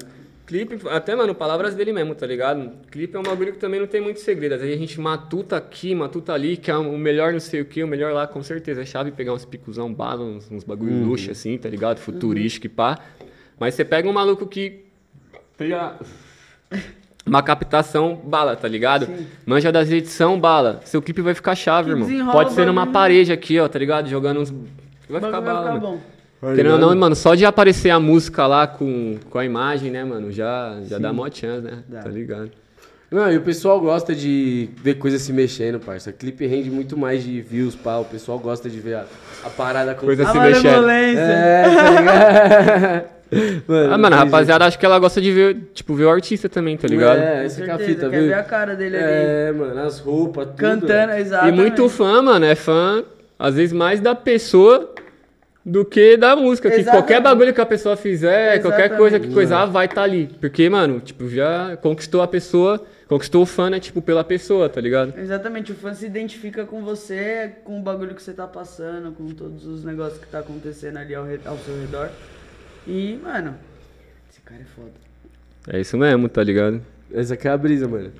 Clipe, 0.51 0.77
até, 0.89 1.15
mano, 1.15 1.33
palavras 1.33 1.73
dele 1.75 1.93
mesmo, 1.93 2.13
tá 2.13 2.27
ligado? 2.27 2.71
Clipe 2.91 3.15
é 3.15 3.19
um 3.19 3.23
bagulho 3.23 3.53
que 3.53 3.57
também 3.57 3.79
não 3.79 3.87
tem 3.87 4.01
muito 4.01 4.19
segredo. 4.19 4.55
Às 4.55 4.59
vezes 4.59 4.75
a 4.75 4.79
gente 4.79 4.99
matuta 4.99 5.55
aqui, 5.55 5.95
matuta 5.95 6.33
ali, 6.33 6.57
que 6.57 6.69
é 6.69 6.75
o 6.75 6.97
melhor 6.97 7.31
não 7.31 7.39
sei 7.39 7.61
o 7.61 7.65
que, 7.65 7.81
o 7.81 7.87
melhor 7.87 8.11
lá, 8.13 8.27
com 8.27 8.43
certeza. 8.43 8.81
É 8.81 8.85
chave 8.85 9.11
pegar 9.11 9.31
uns 9.33 9.45
picuzão 9.45 9.93
bala, 9.93 10.25
uns, 10.25 10.51
uns 10.51 10.65
bagulho 10.65 10.91
Uhum. 10.91 11.05
luxo 11.05 11.31
assim, 11.31 11.57
tá 11.57 11.69
ligado? 11.69 11.99
Futurístico 11.99 12.65
e 12.65 12.69
pá. 12.69 12.99
Mas 13.57 13.75
você 13.75 13.85
pega 13.85 14.09
um 14.09 14.11
maluco 14.11 14.45
que 14.45 14.83
tem 15.55 15.71
a- 15.71 15.95
uma 17.25 17.41
captação 17.41 18.15
bala, 18.15 18.53
tá 18.57 18.67
ligado? 18.67 19.07
Manja 19.45 19.71
das 19.71 19.89
edição 19.89 20.37
bala. 20.37 20.81
Seu 20.83 21.01
clipe 21.01 21.21
vai 21.21 21.33
ficar 21.33 21.55
chave, 21.55 21.93
Que 21.93 22.11
irmão. 22.11 22.31
Pode 22.33 22.51
ser 22.51 22.65
numa 22.65 22.87
parede 22.87 23.31
aqui, 23.31 23.57
ó, 23.57 23.69
tá 23.69 23.79
ligado? 23.79 24.09
Jogando 24.09 24.41
uns. 24.41 24.49
Vai 25.09 25.21
ficar 25.21 25.39
bala, 25.39 25.61
vai 25.61 25.73
ficar 25.75 25.85
mano. 25.87 25.97
bom. 25.97 26.20
Querendo 26.41 26.73
ou 26.73 26.79
não, 26.79 26.95
mano, 26.95 27.15
só 27.15 27.35
de 27.35 27.45
aparecer 27.45 27.91
a 27.91 27.99
música 27.99 28.47
lá 28.47 28.65
com, 28.65 29.17
com 29.29 29.37
a 29.37 29.45
imagem, 29.45 29.91
né, 29.91 30.03
mano, 30.03 30.31
já, 30.31 30.79
já 30.87 30.97
dá 30.97 31.13
mó 31.13 31.29
chance, 31.31 31.61
né? 31.61 31.83
Dá. 31.87 31.99
Tá 31.99 32.09
ligado? 32.09 32.49
Não, 33.11 33.31
e 33.31 33.37
o 33.37 33.41
pessoal 33.41 33.79
gosta 33.79 34.15
de 34.15 34.69
ver 34.81 34.95
coisas 34.95 35.21
se 35.21 35.33
mexendo, 35.33 35.79
parça. 35.79 36.11
Clipe 36.13 36.47
rende 36.47 36.71
muito 36.71 36.97
mais 36.97 37.21
de 37.23 37.41
views, 37.41 37.75
pá. 37.75 37.97
O 37.97 38.05
pessoal 38.05 38.39
gosta 38.39 38.69
de 38.69 38.79
ver 38.79 38.95
a, 38.95 39.05
a 39.43 39.49
parada 39.49 39.93
com 39.93 40.05
Coisa 40.05 40.23
A 40.23 40.31
se 40.31 40.39
mexendo. 40.39 40.89
É, 40.89 41.63
tá 41.63 41.89
ligado? 41.99 43.91
Ah, 43.91 43.97
mano, 43.97 44.15
a 44.15 44.19
rapaziada, 44.19 44.65
acho 44.65 44.79
que 44.79 44.85
ela 44.85 44.97
gosta 44.97 45.21
de 45.21 45.31
ver, 45.31 45.57
tipo, 45.73 45.93
ver 45.93 46.05
o 46.05 46.09
artista 46.09 46.49
também, 46.49 46.75
tá 46.77 46.87
ligado? 46.87 47.19
É, 47.19 47.35
Com 47.35 47.41
essa 47.41 47.61
que 47.61 47.69
é 47.69 47.73
a 47.73 47.77
certeza, 47.77 47.99
fita, 47.99 48.09
quer 48.09 48.19
viu? 48.19 48.27
ver 48.29 48.33
a 48.33 48.43
cara 48.43 48.75
dele 48.75 48.97
ali. 48.97 49.05
É, 49.05 49.51
mano, 49.51 49.81
as 49.81 49.99
roupas, 49.99 50.47
tudo. 50.47 50.57
Cantando, 50.57 51.11
é. 51.11 51.21
exato. 51.21 51.47
e 51.47 51.51
muito 51.51 51.87
fã, 51.89 52.21
mano, 52.21 52.45
é 52.45 52.55
fã, 52.55 53.03
às 53.37 53.55
vezes, 53.55 53.73
mais 53.73 53.99
da 53.99 54.15
pessoa 54.15 54.93
do 55.65 55.85
que 55.85 56.17
da 56.17 56.35
música. 56.35 56.69
Que 56.69 56.77
Exatamente. 56.77 57.03
qualquer 57.03 57.21
bagulho 57.21 57.53
que 57.53 57.61
a 57.61 57.65
pessoa 57.65 57.95
fizer, 57.95 58.61
qualquer 58.61 58.89
coisa 58.97 59.19
que 59.19 59.27
Exatamente. 59.27 59.33
coisar, 59.33 59.65
vai 59.65 59.85
estar 59.85 59.95
tá 59.95 60.03
ali. 60.03 60.27
Porque, 60.39 60.69
mano, 60.69 60.99
tipo, 60.99 61.29
já 61.29 61.77
conquistou 61.77 62.21
a 62.21 62.27
pessoa, 62.27 62.83
conquistou 63.07 63.43
o 63.43 63.45
fã, 63.45 63.69
né, 63.69 63.79
tipo, 63.79 64.01
pela 64.01 64.23
pessoa, 64.23 64.69
tá 64.69 64.81
ligado? 64.81 65.17
Exatamente, 65.17 65.71
o 65.71 65.75
fã 65.75 65.93
se 65.93 66.05
identifica 66.05 66.65
com 66.65 66.81
você, 66.81 67.53
com 67.63 67.79
o 67.79 67.81
bagulho 67.81 68.15
que 68.15 68.21
você 68.21 68.33
tá 68.33 68.47
passando, 68.47 69.11
com 69.11 69.27
todos 69.29 69.65
os 69.65 69.83
negócios 69.83 70.19
que 70.19 70.27
tá 70.27 70.39
acontecendo 70.39 70.97
ali 70.97 71.13
ao, 71.15 71.25
ao 71.45 71.57
seu 71.57 71.79
redor. 71.79 72.09
E, 72.87 73.19
mano, 73.21 73.55
esse 74.29 74.41
cara 74.41 74.61
é 74.61 74.65
foda. 74.65 74.91
É 75.71 75.79
isso 75.79 75.97
mesmo, 75.97 76.27
tá 76.27 76.43
ligado? 76.43 76.81
Essa 77.13 77.35
aqui 77.35 77.47
é 77.47 77.51
a 77.51 77.57
brisa, 77.57 77.87
mano. 77.87 78.11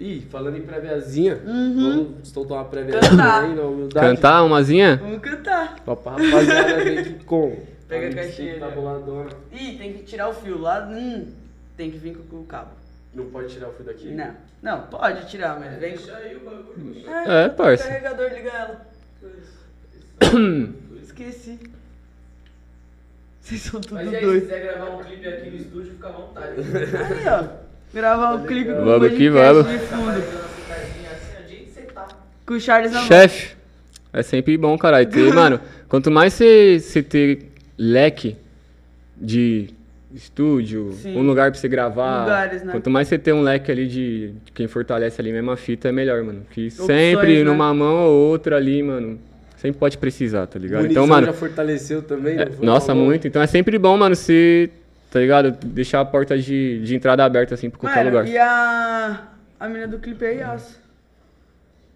Ih, 0.00 0.20
falando 0.30 0.56
em 0.56 0.62
préviazinha, 0.62 1.34
vamos 1.44 2.28
soltar 2.28 2.58
uma 2.58 2.64
préviazinha 2.66 3.10
Uhum. 3.10 3.16
Cantar. 3.18 3.42
aí 3.44 3.54
na 3.56 3.62
humildade. 3.62 4.06
Cantar 4.06 4.42
umazinha? 4.44 4.96
Vamos 4.96 5.20
cantar. 5.20 5.80
Pra 5.84 5.96
pra 5.96 6.12
rapaziada 6.12 6.84
ver 6.84 7.04
que 7.18 7.24
como. 7.24 7.66
Pega 7.88 8.08
a 8.08 8.14
caixinha 8.14 8.60
Tá 8.60 8.68
ó. 8.68 8.70
boladona. 8.70 9.30
Ih, 9.50 9.76
tem 9.76 9.92
que 9.94 10.02
tirar 10.04 10.28
o 10.28 10.34
fio 10.34 10.58
lá. 10.60 10.86
Hum, 10.88 11.26
tem 11.76 11.90
que 11.90 11.98
vir 11.98 12.16
com 12.16 12.36
o 12.36 12.44
cabo. 12.44 12.70
Não 13.14 13.26
pode 13.26 13.48
tirar 13.48 13.70
o 13.70 13.72
fio 13.72 13.86
daqui? 13.86 14.08
Não, 14.12 14.34
não, 14.62 14.82
pode 14.82 15.26
tirar, 15.28 15.58
mas 15.58 15.76
vem. 15.80 15.96
É, 17.26 17.48
parça. 17.48 17.84
carregador, 17.88 18.30
liga 18.32 18.50
ela. 18.50 18.86
Esqueci. 21.02 21.58
Vocês 23.40 23.62
são 23.62 23.80
tudo 23.80 23.94
Mas 23.94 24.12
e 24.12 24.16
aí, 24.16 24.20
se 24.20 24.26
doidos. 24.26 24.48
quiser 24.48 24.62
gravar 24.62 24.90
um 24.90 25.02
clipe 25.02 25.26
aqui 25.26 25.50
no 25.50 25.56
estúdio, 25.56 25.92
fica 25.92 26.08
à 26.08 26.12
vontade. 26.12 26.54
Aí, 26.60 27.28
ó. 27.28 27.67
Gravar 27.94 28.34
um 28.34 28.44
clipe 28.46 28.70
com 28.70 28.84
Vamos 28.84 29.06
o 29.12 29.16
que 29.16 29.30
podcast 29.30 29.54
vamos. 29.54 29.72
de 29.72 29.78
fundo. 29.86 30.10
assim, 30.10 31.86
tá? 31.94 32.08
Com 32.46 32.54
o 32.54 32.60
Charles 32.60 32.92
na. 32.92 33.00
Chefe, 33.02 33.56
é 34.12 34.22
sempre 34.22 34.56
bom, 34.58 34.76
caralho. 34.76 35.06
Ter, 35.08 35.32
mano, 35.34 35.60
quanto 35.88 36.10
mais 36.10 36.34
você 36.34 37.02
ter 37.08 37.46
leque 37.78 38.36
de 39.16 39.70
estúdio, 40.14 40.92
Sim. 40.94 41.16
um 41.16 41.22
lugar 41.22 41.50
pra 41.50 41.60
você 41.60 41.68
gravar, 41.68 42.22
Lugares, 42.22 42.62
né? 42.62 42.72
quanto 42.72 42.88
mais 42.90 43.08
você 43.08 43.18
ter 43.18 43.32
um 43.32 43.42
leque 43.42 43.70
ali 43.70 43.86
de, 43.86 44.28
de 44.44 44.52
quem 44.52 44.66
fortalece 44.66 45.20
ali 45.20 45.32
mesmo 45.32 45.50
a 45.50 45.56
fita, 45.56 45.88
é 45.88 45.92
melhor, 45.92 46.22
mano. 46.22 46.42
Que 46.50 46.66
Opções, 46.66 46.86
sempre 46.86 47.38
né? 47.38 47.44
numa 47.44 47.72
mão 47.74 48.06
ou 48.06 48.28
outra 48.30 48.56
ali, 48.56 48.82
mano, 48.82 49.18
sempre 49.56 49.78
pode 49.78 49.98
precisar, 49.98 50.46
tá 50.46 50.58
ligado? 50.58 50.82
Munição 50.82 51.04
Então, 51.04 51.14
mano, 51.14 51.26
já 51.26 51.32
fortaleceu 51.32 52.02
também. 52.02 52.38
é, 52.38 52.46
foi? 52.46 52.64
nossa, 52.64 52.86
Falou. 52.88 53.04
muito. 53.04 53.26
Então 53.28 53.40
é 53.42 53.46
sempre 53.46 53.78
bom, 53.78 53.96
mano, 53.98 54.14
se, 54.16 54.70
tá 55.10 55.18
ligado? 55.20 55.50
Deixar 55.52 56.00
a 56.00 56.04
porta 56.04 56.36
de, 56.38 56.80
de 56.82 56.94
entrada 56.96 57.24
aberta, 57.24 57.54
assim, 57.54 57.70
pra 57.70 57.78
qualquer 57.80 58.04
Mano, 58.04 58.18
lugar. 58.18 58.28
e 58.28 58.38
a. 58.38 59.22
A 59.60 59.68
mina 59.68 59.88
do 59.88 59.98
clipe 59.98 60.24
é 60.24 60.34
Yas. 60.34 60.78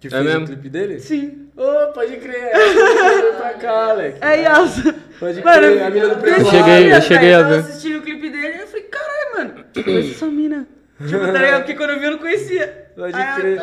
Que 0.01 0.09
É 0.09 0.11
fez 0.11 0.25
mesmo? 0.25 0.45
o 0.45 0.47
clipe 0.49 0.69
dele? 0.69 0.99
Sim. 0.99 1.49
Ô, 1.57 1.93
pode 1.93 2.17
crer. 2.17 2.51
Vem 2.53 3.35
pra 3.39 3.55
cá, 3.55 3.91
Alex. 3.91 4.19
É 4.21 4.41
Yas. 4.43 4.83
Pode 5.21 5.45
Mano, 5.45 5.59
crer, 5.61 5.83
a 5.85 5.91
mina 5.91 6.07
do 6.09 6.15
eu 6.15 6.19
preto. 6.19 6.41
Eu 6.41 6.45
cheguei- 6.47 6.93
eu 6.93 7.01
cheguei 7.03 7.35
a 7.35 7.43
ver. 7.43 7.59
assistindo 7.61 7.99
o 7.99 8.03
clipe 8.03 8.29
dele 8.31 8.57
e 8.57 8.61
eu 8.63 8.67
falei, 8.67 8.83
caralho, 8.85 9.37
mano, 9.55 9.65
conheço 9.85 10.11
essa 10.11 10.27
mina. 10.33 10.67
Tipo, 11.07 11.21
tá 11.21 11.33
ligado? 11.33 11.59
Porque 11.59 11.75
quando 11.77 11.91
eu 11.91 11.99
vi 12.01 12.05
eu 12.07 12.11
não 12.13 12.19
conhecia. 12.19 12.87
Pode 12.97 13.17
Aí, 13.17 13.41
crer. 13.41 13.61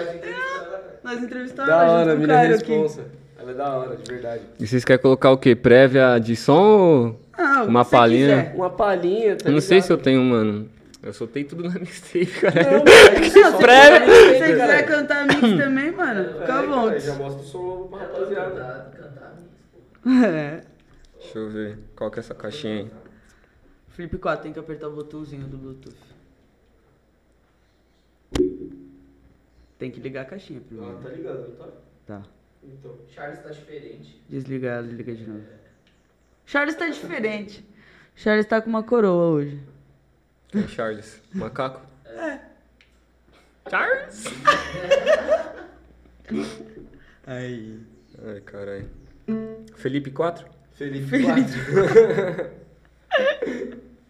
Nós 1.04 1.22
entrevistamos 1.24 1.70
Da 1.70 1.82
ela 1.84 1.92
hora, 1.92 1.94
a 1.94 2.04
junto 2.04 2.10
com 2.12 2.16
o 2.16 2.20
mina 2.22 2.34
é 2.34 2.38
Caio 2.38 2.56
aqui. 2.56 2.72
responsa. 2.72 3.02
Ela 3.42 3.52
é 3.52 3.54
da 3.54 3.70
hora, 3.74 3.96
de 3.98 4.12
verdade. 4.12 4.42
E 4.60 4.68
vocês 4.68 4.86
querem 4.86 5.02
colocar 5.02 5.32
o 5.32 5.38
quê? 5.38 5.56
Prévia 5.56 6.20
de 6.20 6.36
som 6.36 6.62
ou 6.62 7.20
Ah, 7.42 7.64
o 7.64 7.68
uma 7.68 7.84
que 7.86 7.90
você 7.90 7.96
palhinha? 7.96 8.38
quiser. 8.44 8.56
Uma 8.56 8.70
palhinha, 8.70 9.36
tá 9.38 9.50
Eu 9.50 9.54
não 9.54 9.62
sei 9.62 9.82
se 9.82 9.90
eu 9.92 9.96
ligado? 9.96 10.04
tenho, 10.04 10.22
mano. 10.24 10.70
Eu 11.02 11.14
soltei 11.14 11.46
tudo 11.46 11.64
na 11.64 11.70
mixtape, 11.80 12.26
cara. 12.26 12.64
Não, 12.64 12.80
mano, 12.84 13.26
Se 13.26 13.30
você 13.32 14.48
quiser 14.52 14.86
cantar 14.86 15.26
mix 15.26 15.40
também, 15.58 15.92
mano, 15.92 16.34
fica 16.42 16.54
É, 16.54 16.66
vontade. 16.68 17.06
Já 17.06 17.16
mostra 17.16 17.42
o 17.42 17.46
som 17.46 17.88
pra 17.90 18.00
rapaziada. 18.06 18.92
É. 20.26 20.62
Deixa 21.18 21.38
eu 21.40 21.50
ver. 21.50 21.78
Qual 21.96 22.12
que 22.12 22.20
é 22.20 22.22
essa 22.22 22.36
caixinha 22.36 22.80
aí? 22.84 22.92
Flip 23.90 24.18
4, 24.18 24.44
tem 24.44 24.54
que 24.54 24.60
apertar 24.60 24.88
o 24.90 24.92
botãozinho 24.92 25.48
do 25.48 25.58
Bluetooth. 25.58 25.96
Tem 29.78 29.90
que 29.92 30.00
ligar 30.00 30.22
a 30.24 30.26
caixinha 30.26 30.60
Ah, 30.60 30.68
primeiro. 30.68 30.98
tá 30.98 31.10
ligado, 31.10 31.40
não 31.50 31.56
tá? 31.56 31.68
Tá. 32.06 32.22
Então. 32.64 32.92
Charles 33.10 33.40
tá 33.40 33.50
diferente. 33.50 34.22
Desliga 34.28 34.68
ela 34.68 34.88
e 34.88 34.92
liga 34.92 35.14
de 35.16 35.26
novo. 35.26 35.44
Charles 36.50 36.74
tá 36.74 36.90
diferente. 36.90 37.64
Charles 38.16 38.48
tá 38.48 38.60
com 38.60 38.72
uma 38.72 38.82
coroa 38.82 39.36
hoje. 39.36 39.62
Quem 40.48 40.64
é 40.64 40.68
Charles? 40.68 41.22
Macaco? 41.32 41.86
É. 42.08 42.40
Charles? 43.70 44.24
Aí. 47.28 47.80
Ai, 48.26 48.42
caralho. 48.42 48.90
Felipe 49.76 50.10
4? 50.10 50.48
Felipe, 50.72 51.06
Felipe. 51.06 51.52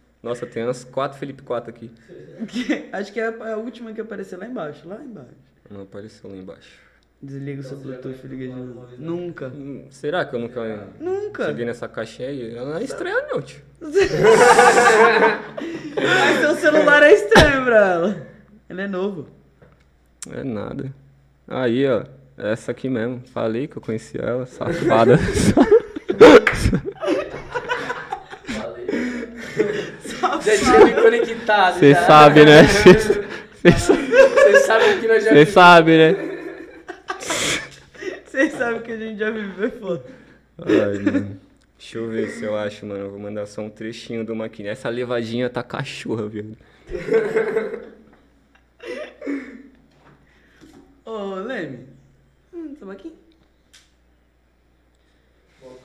Nossa, 0.22 0.46
tem 0.46 0.64
umas 0.64 0.82
4 0.82 1.18
Felipe 1.18 1.42
4 1.42 1.68
aqui. 1.68 1.92
Acho 2.90 3.12
que 3.12 3.20
é 3.20 3.26
a 3.26 3.58
última 3.58 3.92
que 3.92 4.00
apareceu 4.00 4.38
lá 4.38 4.46
embaixo. 4.46 4.88
Lá 4.88 4.96
embaixo. 4.96 5.36
Não 5.68 5.82
apareceu 5.82 6.30
lá 6.30 6.36
embaixo. 6.38 6.89
Desliga 7.22 7.60
o 7.60 7.62
seu 7.64 7.76
Bluetooth 7.76 8.18
e 8.24 8.26
liga 8.28 8.46
de 8.46 8.54
novo. 8.58 8.86
Nunca. 8.98 9.48
Hum, 9.48 9.84
Será 9.90 10.24
que 10.24 10.34
eu 10.34 10.40
nunca 10.40 10.88
Nunca. 10.98 11.46
cheguei 11.48 11.66
nessa 11.66 11.86
caixinha 11.86 12.28
aí? 12.28 12.56
Ela 12.56 12.70
não 12.70 12.78
é 12.78 12.82
estranha, 12.82 13.22
não, 13.30 13.42
tio. 13.42 13.60
Mas 15.96 16.40
seu 16.40 16.54
celular 16.56 17.02
é 17.02 17.12
estranho 17.12 17.64
pra 17.64 17.76
ela. 17.92 18.26
Ele 18.70 18.80
é 18.80 18.88
novo. 18.88 19.28
É 20.32 20.42
nada. 20.42 20.90
Aí, 21.46 21.86
ó. 21.86 22.04
Essa 22.38 22.70
aqui 22.70 22.88
mesmo. 22.88 23.22
Falei 23.34 23.66
que 23.68 23.76
eu 23.76 23.82
conhecia 23.82 24.22
ela, 24.22 24.46
safada. 24.46 25.18
Já 30.42 30.56
tinha 30.56 30.84
me 30.86 30.94
conectado. 30.94 31.78
Você 31.78 31.94
sabe, 31.94 32.44
né? 32.46 32.62
Você 33.62 34.56
sabe 34.60 35.00
que 35.00 35.06
nós 35.06 35.22
já 35.22 35.46
sabe, 35.46 35.98
né? 35.98 36.29
Vocês 38.30 38.52
sabem 38.52 38.80
que 38.80 38.92
a 38.92 38.96
gente 38.96 39.18
já 39.18 39.28
viveu 39.28 39.72
foda. 39.80 40.04
Ai, 40.58 40.98
mano. 41.00 41.40
Deixa 41.76 41.98
eu 41.98 42.08
ver 42.08 42.28
se 42.28 42.44
eu 42.44 42.56
acho, 42.56 42.86
mano. 42.86 43.00
Eu 43.00 43.10
vou 43.10 43.18
mandar 43.18 43.44
só 43.44 43.60
um 43.60 43.68
trechinho 43.68 44.24
do 44.24 44.36
maquinha. 44.36 44.70
Essa 44.70 44.88
levadinha 44.88 45.50
tá 45.50 45.64
cachorra, 45.64 46.28
viu? 46.28 46.56
Ô, 51.04 51.34
Leme. 51.34 51.88
Hum, 52.54 52.76
tamo 52.78 52.92
aqui. 52.92 53.12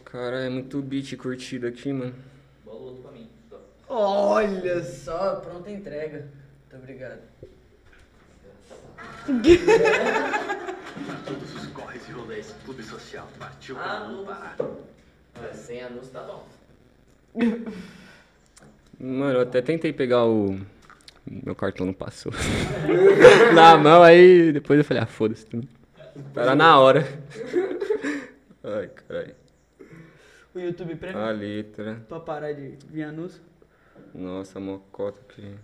Cara, 0.03 0.41
é 0.41 0.49
muito 0.49 0.79
beat 0.83 1.17
curtido 1.17 1.65
aqui, 1.65 1.91
mano. 1.91 2.13
Bola 2.63 2.79
o 2.79 2.83
outro 2.83 3.01
pra 3.01 3.11
mim. 3.11 3.27
Olha 3.89 4.83
só, 4.83 5.37
pronta 5.37 5.71
entrega. 5.71 6.27
Muito 6.61 6.75
obrigado. 6.75 7.21
Todos 11.25 11.55
os 11.55 11.67
corres 11.67 12.07
e 12.07 12.11
rolês, 12.11 12.55
clube 12.63 12.83
social, 12.83 13.27
partiu 13.39 13.75
pra 13.75 14.01
parar. 14.25 14.57
Mas 15.41 15.55
sem 15.57 15.81
anúncio 15.81 16.11
tá 16.11 16.21
bom. 16.21 16.47
Mano, 18.99 19.39
eu 19.39 19.41
até 19.41 19.61
tentei 19.61 19.91
pegar 19.91 20.25
o. 20.25 20.59
Meu 21.25 21.55
cartão 21.55 21.85
não 21.85 21.93
passou. 21.93 22.31
na 23.53 23.77
mão, 23.77 24.03
aí 24.03 24.51
depois 24.53 24.77
eu 24.77 24.85
falei, 24.85 25.01
ah, 25.03 25.07
foda-se. 25.07 25.47
Era 26.35 26.55
na 26.55 26.79
hora. 26.79 27.03
Ai, 28.63 28.87
caralho. 28.87 29.35
O 30.53 30.59
YouTube 30.59 30.95
Premium. 30.95 31.19
A 31.19 31.31
letra. 31.31 32.01
Pra 32.07 32.19
parar 32.19 32.53
de 32.53 32.77
vir 32.89 33.03
anúncio. 33.03 33.41
Nossa, 34.13 34.59
mocota 34.59 35.19
aqui. 35.19 35.55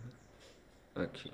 Aqui. 0.96 1.32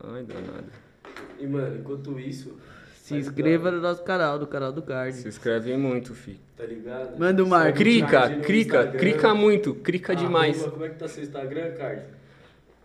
Ai, 0.00 0.22
danada. 0.22 0.91
E, 1.38 1.46
mano, 1.46 1.76
enquanto 1.80 2.18
isso, 2.20 2.56
Se 3.02 3.16
inscreva 3.16 3.70
no 3.70 3.80
nosso 3.80 4.02
canal, 4.04 4.38
do 4.38 4.46
canal 4.46 4.72
do 4.72 4.80
Card. 4.82 5.16
Se 5.16 5.28
inscreve 5.28 5.76
muito, 5.76 6.14
fi. 6.14 6.38
tá 6.56 6.64
ligado? 6.64 7.18
Manda 7.18 7.42
o 7.42 7.46
marco. 7.46 7.76
Crica, 7.78 8.06
Card 8.06 8.36
no 8.36 8.42
crica, 8.42 8.86
crica 8.86 9.34
muito, 9.34 9.74
crica 9.74 10.14
demais. 10.14 10.58
Arroba, 10.60 10.72
como 10.72 10.84
é 10.84 10.88
que 10.88 10.94
tá 10.96 11.08
seu 11.08 11.22
Instagram, 11.24 11.72
Card? 11.72 12.02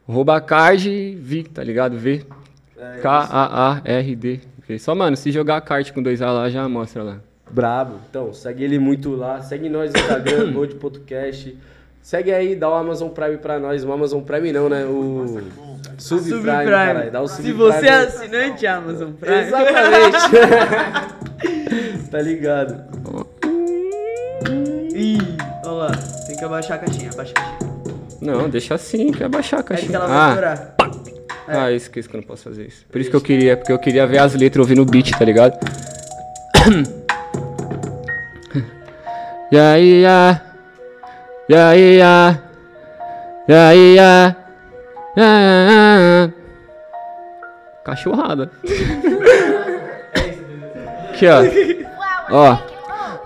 Rouba 0.08 0.40
card, 0.40 1.16
vi, 1.16 1.44
tá 1.44 1.62
ligado? 1.64 1.98
V. 1.98 2.26
É, 2.78 3.00
K-A-A-R-D. 3.00 4.40
V. 4.68 4.80
Só, 4.80 4.96
mano, 4.96 5.18
se 5.18 5.32
jogar 5.32 5.60
kart 5.62 5.92
com 5.92 6.02
dois 6.02 6.22
A 6.22 6.32
lá, 6.32 6.50
já 6.50 6.68
mostra 6.68 7.04
lá. 7.04 7.20
Brabo. 7.50 8.00
Então, 8.10 8.34
segue 8.34 8.64
ele 8.64 8.80
muito 8.80 9.16
lá. 9.16 9.42
Segue 9.42 9.70
nós 9.70 9.92
no 9.94 10.00
Instagram, 10.00 10.52
Gold.cast. 10.54 11.58
Segue 12.02 12.32
aí, 12.32 12.56
dá 12.56 12.70
o 12.70 12.74
Amazon 12.74 13.10
Prime 13.10 13.38
pra 13.38 13.60
nós. 13.60 13.84
O 13.84 13.92
Amazon 13.92 14.22
Prime 14.22 14.52
não, 14.52 14.70
né? 14.70 14.86
O 14.86 15.77
Subprime, 15.98 16.32
Subprime. 16.42 16.66
caralho. 16.72 17.12
Dá 17.12 17.22
o 17.22 17.28
Se 17.28 17.36
Subprime. 17.38 17.58
você 17.58 17.86
é 17.88 17.94
assinante 17.94 18.68
Amazon 18.68 19.12
Prime. 19.14 19.36
Exatamente. 19.36 20.18
tá 22.12 22.22
ligado? 22.22 22.84
Ih, 24.96 25.18
olha 25.66 25.72
lá. 25.74 25.92
Tem 26.28 26.38
que 26.38 26.46
abaixar 26.46 26.78
a 26.78 26.80
caixinha, 26.82 27.10
abaixa 27.12 27.32
a 27.36 27.42
caixinha. 27.42 27.58
Não, 28.22 28.50
deixa 28.50 28.76
assim, 28.76 29.12
que 29.12 29.24
abaixar 29.24 29.60
a 29.60 29.62
É 29.62 29.64
caixinha. 29.64 29.90
que 29.90 29.96
ela 29.96 30.08
vai 30.08 30.18
ah, 30.18 30.30
estourar. 30.30 30.76
ah, 31.48 31.72
eu 31.72 31.78
esqueci 31.78 32.10
que 32.10 32.16
eu 32.16 32.22
não 32.22 32.28
posso 32.28 32.44
fazer 32.44 32.66
isso. 32.66 32.86
Por 32.92 33.00
isso 33.02 33.10
que 33.10 33.16
eu 33.16 33.22
queria, 33.22 33.56
porque 33.58 33.72
eu 33.72 33.80
queria 33.80 34.06
ver 34.08 34.20
as 34.20 34.34
letras 34.36 34.60
ouvindo 34.62 34.82
o 34.82 34.86
beat, 34.86 35.12
tá 35.12 35.24
ligado? 35.26 35.58
E 39.52 39.58
aí, 39.58 40.02
ya. 40.02 40.42
E 41.50 41.56
aí, 41.56 41.98
ya. 41.98 42.40
E 43.48 43.54
aí, 43.54 43.96
ya. 43.96 44.36
Ya, 45.16 45.24
Cachorrada. 47.84 48.50
Aqui, 51.18 51.26
ó. 51.28 51.42
Ó. 52.30 52.58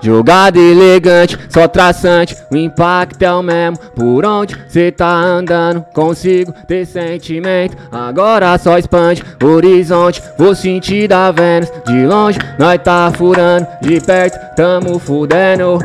Jogada 0.03 0.57
elegante, 0.57 1.37
só 1.47 1.67
traçante, 1.67 2.35
o 2.51 2.55
impacto 2.55 3.21
é 3.21 3.31
o 3.31 3.43
mesmo. 3.43 3.77
Por 3.95 4.25
onde 4.25 4.57
cê 4.67 4.91
tá 4.91 5.13
andando, 5.13 5.85
consigo 5.93 6.51
ter 6.67 6.87
sentimento. 6.87 7.77
Agora 7.91 8.57
só 8.57 8.79
expande 8.79 9.23
horizonte, 9.43 10.23
vou 10.39 10.55
sentir 10.55 11.07
da 11.07 11.31
Vênus. 11.31 11.71
De 11.85 12.05
longe, 12.07 12.39
nós 12.57 12.81
tá 12.81 13.11
furando, 13.15 13.67
de 13.81 14.01
perto, 14.01 14.55
tamo 14.55 14.97
fudendo. 14.97 15.77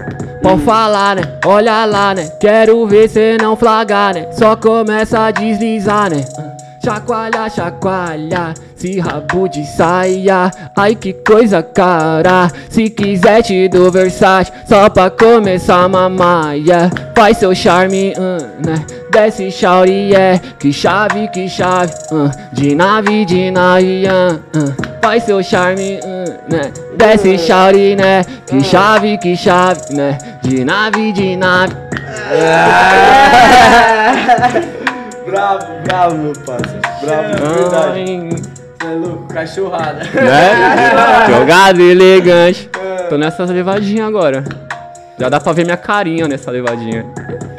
Pode 0.43 0.63
falar, 0.63 1.17
né? 1.17 1.23
Olha 1.45 1.85
lá, 1.85 2.15
né? 2.15 2.31
Quero 2.41 2.87
ver 2.87 3.11
cê 3.11 3.37
não 3.39 3.55
flagar, 3.55 4.15
né? 4.15 4.33
Só 4.33 4.57
começa 4.57 5.27
a 5.27 5.31
deslizar, 5.31 6.09
né? 6.09 6.25
Chacoalha, 6.87 7.51
chacoalha, 7.51 8.55
se 8.77 9.01
rabo 9.01 9.49
de 9.49 9.67
saia, 9.67 10.53
ai 10.77 10.95
que 10.95 11.13
coisa 11.13 11.61
cara. 11.61 12.49
Se 12.69 12.89
quiser 12.89 13.43
te 13.43 13.69
dou 13.69 13.91
Versace, 13.91 14.53
só 14.69 14.89
pra 14.89 15.11
começar 15.11 15.83
a 15.83 15.89
mamaia. 15.89 16.89
Faz 17.13 17.39
seu 17.39 17.53
charme, 17.57 18.15
hum, 18.17 18.39
né? 18.65 18.87
Desce 19.11 19.51
chauri, 19.51 20.15
é, 20.15 20.41
que 20.61 20.73
chave, 20.73 21.27
que 21.27 21.49
chave, 21.49 21.93
hum, 22.13 22.31
de 22.53 22.77
nave, 22.77 23.25
de 23.25 23.51
nave, 23.51 24.05
hum. 24.55 24.73
Faz 25.03 25.25
seu 25.25 25.43
charme, 25.43 25.99
né? 26.49 26.73
Desce 26.97 27.37
chauri, 27.37 27.97
né? 27.97 28.23
Que 28.47 28.63
chave, 28.63 29.19
que 29.19 29.37
chave, 29.37 29.93
né? 29.93 30.17
De 30.41 30.65
nave, 30.65 31.11
de 31.11 31.37
nave. 31.37 31.75
Bravo, 35.27 35.66
bravo, 35.82 36.16
meu 36.16 36.32
parceiro. 36.32 36.81
Bravo, 37.03 37.35
de 37.35 37.43
verdade. 37.43 38.05
Você 38.81 38.86
é 38.86 38.94
louco, 38.94 39.27
cachorrada. 39.35 40.05
né? 40.05 41.27
Jogada 41.39 41.82
elegante. 41.82 42.70
Ah, 42.74 43.07
tô 43.09 43.19
nessas 43.19 43.51
levadinhas 43.51 44.07
agora. 44.07 44.44
Já 45.19 45.28
dá 45.28 45.40
pra 45.40 45.53
ver 45.53 45.65
minha 45.65 45.77
carinha 45.77 46.28
nessa 46.28 46.51
levadinha. 46.51 47.05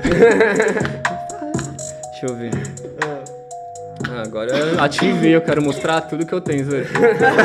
Deixa 2.12 2.26
eu 2.26 2.36
ver. 2.36 2.52
Ah, 4.10 4.24
agora 4.26 4.56
eu 4.56 4.82
ativei, 4.82 5.36
eu 5.36 5.42
quero 5.42 5.62
mostrar 5.62 6.02
tudo 6.02 6.26
que 6.26 6.34
eu 6.34 6.40
tenho, 6.42 6.64
Zé. 6.66 6.84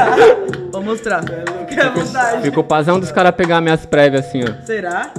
Vou 0.70 0.82
mostrar. 0.82 1.22
Fique 1.68 1.80
à 1.80 1.90
vontade. 1.90 2.42
Fico 2.42 2.62
pazão 2.64 3.00
dos 3.00 3.10
caras 3.10 3.34
pegar 3.34 3.60
minhas 3.60 3.84
prévias 3.84 4.24
assim, 4.26 4.42
ó. 4.44 4.52
Será? 4.64 5.10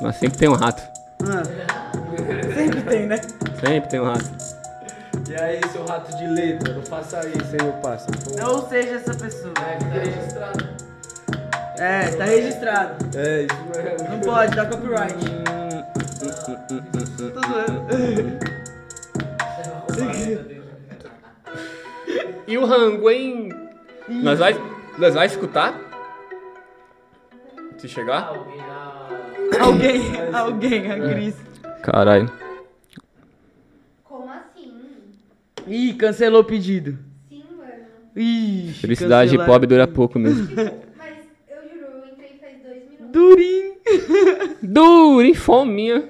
Mas 0.00 0.16
sempre 0.16 0.38
tem 0.38 0.48
um 0.48 0.54
rato. 0.54 0.82
Ah. 1.26 1.42
Sempre 2.54 2.80
tem, 2.82 3.06
né? 3.06 3.20
Sempre 3.60 3.88
tem 3.88 4.00
um 4.00 4.04
rato. 4.04 4.24
E 5.28 5.34
aí, 5.36 5.60
seu 5.72 5.84
rato 5.86 6.16
de 6.16 6.26
letra, 6.26 6.74
não 6.74 6.82
faça 6.82 7.20
isso, 7.28 7.52
hein, 7.52 7.62
meu 7.62 7.72
parceiro. 7.74 8.18
Pô. 8.22 8.36
Não 8.36 8.68
seja 8.68 8.96
essa 8.96 9.14
pessoa. 9.14 9.52
É, 9.58 9.76
que 9.76 9.84
tá 9.84 9.94
registrado. 10.00 10.68
É, 11.78 12.10
tá 12.16 12.24
registrado. 12.24 13.18
É, 13.18 13.42
isso 13.42 13.64
mesmo. 13.74 14.08
Não 14.10 14.20
pode, 14.20 14.54
dá 14.54 14.66
copyright. 14.66 15.14
Tô 17.18 17.40
zoando. 17.40 18.54
E 22.46 22.58
o 22.58 22.66
rango, 22.66 23.10
hein? 23.10 23.48
Nós 24.06 24.38
vai, 24.38 24.54
nós 24.98 25.14
vai 25.14 25.26
escutar? 25.26 25.80
Se 27.78 27.88
chegar? 27.88 28.28
Alguém 28.28 28.60
Alguém, 29.60 30.02
alguém, 30.34 30.92
a 30.92 31.00
Cris. 31.00 31.36
Caralho. 31.82 32.30
Como 34.02 34.30
assim? 34.30 34.72
Ih, 35.66 35.94
cancelou 35.94 36.42
o 36.42 36.44
pedido. 36.44 36.98
Sim, 37.28 37.44
mano. 37.56 37.72
Ih, 38.16 38.72
Felicidade 38.74 39.30
cancelaram. 39.30 39.52
pobre 39.52 39.66
dura 39.66 39.86
pouco 39.88 40.18
mesmo. 40.18 40.46
Mas 40.96 41.16
eu 41.48 41.68
juro, 41.68 41.86
eu 41.86 42.08
entrei 42.12 42.38
faz 42.38 42.62
dois 42.62 42.82
minutos. 42.84 43.10
Durinho. 43.10 43.74
Dura, 44.62 45.26
hein, 45.26 45.34
fominha. 45.34 46.08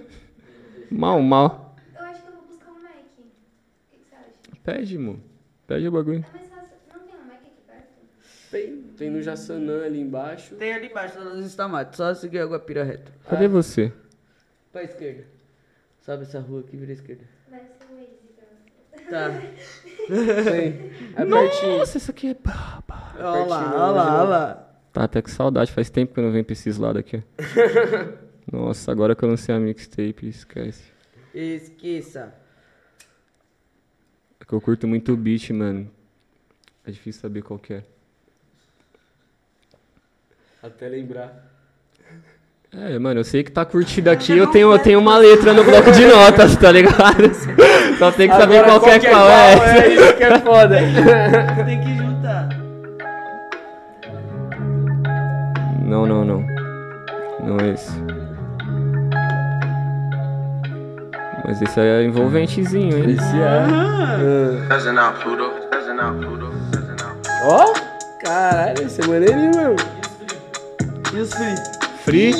Mal, 0.91 1.21
mal. 1.21 1.77
Eu 1.99 2.05
acho 2.07 2.23
que 2.23 2.29
eu 2.29 2.33
vou 2.35 2.43
buscar 2.45 2.71
um 2.71 2.83
Mac. 2.83 2.93
O 2.93 3.91
que, 3.91 3.97
que 3.99 4.09
você 4.09 4.15
acha? 4.15 4.61
Pede, 4.63 4.99
mo. 4.99 5.21
Pede 5.67 5.89
o 5.89 5.93
bagulho. 5.93 6.25
É 6.29 6.37
mais 6.37 6.49
fácil. 6.49 6.69
Não 6.93 7.01
tem 7.01 7.15
um 7.17 7.27
Mac 7.27 7.37
aqui 7.37 7.51
perto? 7.67 7.89
Tem, 8.51 8.83
tem 8.97 9.11
no 9.11 9.23
Jassanã 9.23 9.85
ali 9.85 10.01
embaixo. 10.01 10.55
Tem 10.57 10.73
ali 10.73 10.87
embaixo, 10.87 11.19
lá 11.19 11.35
nos 11.35 11.47
estamates. 11.47 11.97
Só 11.97 12.15
seguir 12.15 12.39
a 12.41 12.47
Guapira 12.47 12.85
reto. 12.85 13.11
Cadê 13.29 13.49
você? 13.49 13.93
Pra 14.73 14.83
esquerda. 14.85 15.25
Sabe 16.01 16.23
essa 16.23 16.39
rua 16.39 16.61
aqui, 16.61 16.77
vira 16.77 16.93
à 16.93 16.95
esquerda. 16.95 17.25
Deve 17.51 17.63
ser 17.79 17.87
o 17.93 17.97
Waze 17.97 18.09
pra 18.91 18.94
Tá. 19.11 19.31
Tem. 20.07 20.91
É 21.17 21.25
pertinho. 21.27 21.79
Nossa, 21.79 21.99
isso 21.99 22.11
aqui 22.11 22.29
é 22.29 22.35
baba. 22.35 23.15
Olha 23.17 23.45
lá, 23.45 23.73
olha 23.73 23.93
lá, 23.93 24.21
olha 24.21 24.29
lá. 24.29 24.71
Tá 24.93 25.05
até 25.05 25.21
com 25.21 25.29
saudade, 25.29 25.73
faz 25.73 25.91
tempo 25.91 26.15
que 26.15 26.21
eu 26.21 26.25
não 26.25 26.33
venho 26.33 26.45
pra 26.45 26.53
esses 26.53 26.77
lados 26.79 27.01
aqui. 27.01 27.23
Nossa, 28.51 28.93
agora 28.93 29.15
que 29.15 29.25
eu 29.25 29.29
lancei 29.29 29.55
a 29.55 29.59
mixtape, 29.59 30.29
esquece. 30.29 30.85
Esqueça. 31.35 32.33
É 34.39 34.45
que 34.45 34.53
eu 34.53 34.61
curto 34.61 34.87
muito 34.87 35.13
o 35.13 35.17
beat, 35.17 35.51
mano. 35.51 35.91
É 36.87 36.91
difícil 36.91 37.23
saber 37.23 37.43
qual 37.43 37.59
que 37.59 37.75
é. 37.75 37.85
Até 40.63 40.89
lembrar. 40.89 41.54
É, 42.77 42.99
mano, 42.99 43.21
eu 43.21 43.25
sei 43.25 43.45
que 43.45 43.53
tá 43.53 43.65
curtido 43.65 44.11
aqui, 44.11 44.37
eu 44.37 44.49
tenho, 44.49 44.73
eu 44.73 44.79
tenho 44.81 44.99
uma 44.99 45.17
letra 45.17 45.53
no 45.53 45.63
bloco 45.63 45.93
de 45.93 46.05
notas, 46.07 46.57
tá 46.57 46.73
ligado? 46.73 47.33
Só 47.99 48.11
tem 48.11 48.29
que 48.29 48.37
saber 48.37 48.59
Agora, 48.59 48.81
qual, 48.81 48.99
que 48.99 49.07
é 49.07 49.11
qual 49.11 49.31
é, 49.31 49.53
é. 49.53 49.95
isso 49.95 50.17
que 50.17 50.25
é 50.25 50.39
foda. 50.41 50.77
Tem 51.65 51.81
que 51.81 51.97
juntar. 51.97 52.49
Não, 55.85 56.05
não, 56.05 56.25
não. 56.25 56.45
Não 57.45 57.61
é 57.61 57.71
esse. 57.71 57.93
Mas 61.45 61.63
esse 61.63 61.79
aí 61.79 61.87
é 61.87 62.05
envolventezinho, 62.05 62.99
hein? 62.99 63.11
Esse 63.11 63.41
é. 63.41 64.67
Ó, 67.45 67.73
caralho, 68.25 68.83
esse 68.83 69.01
é 69.01 69.07
maneirinho, 69.07 69.53
meu. 69.55 69.77
E 71.13 71.21
os 71.21 71.33
free? 71.33 71.84
Free? 72.05 72.35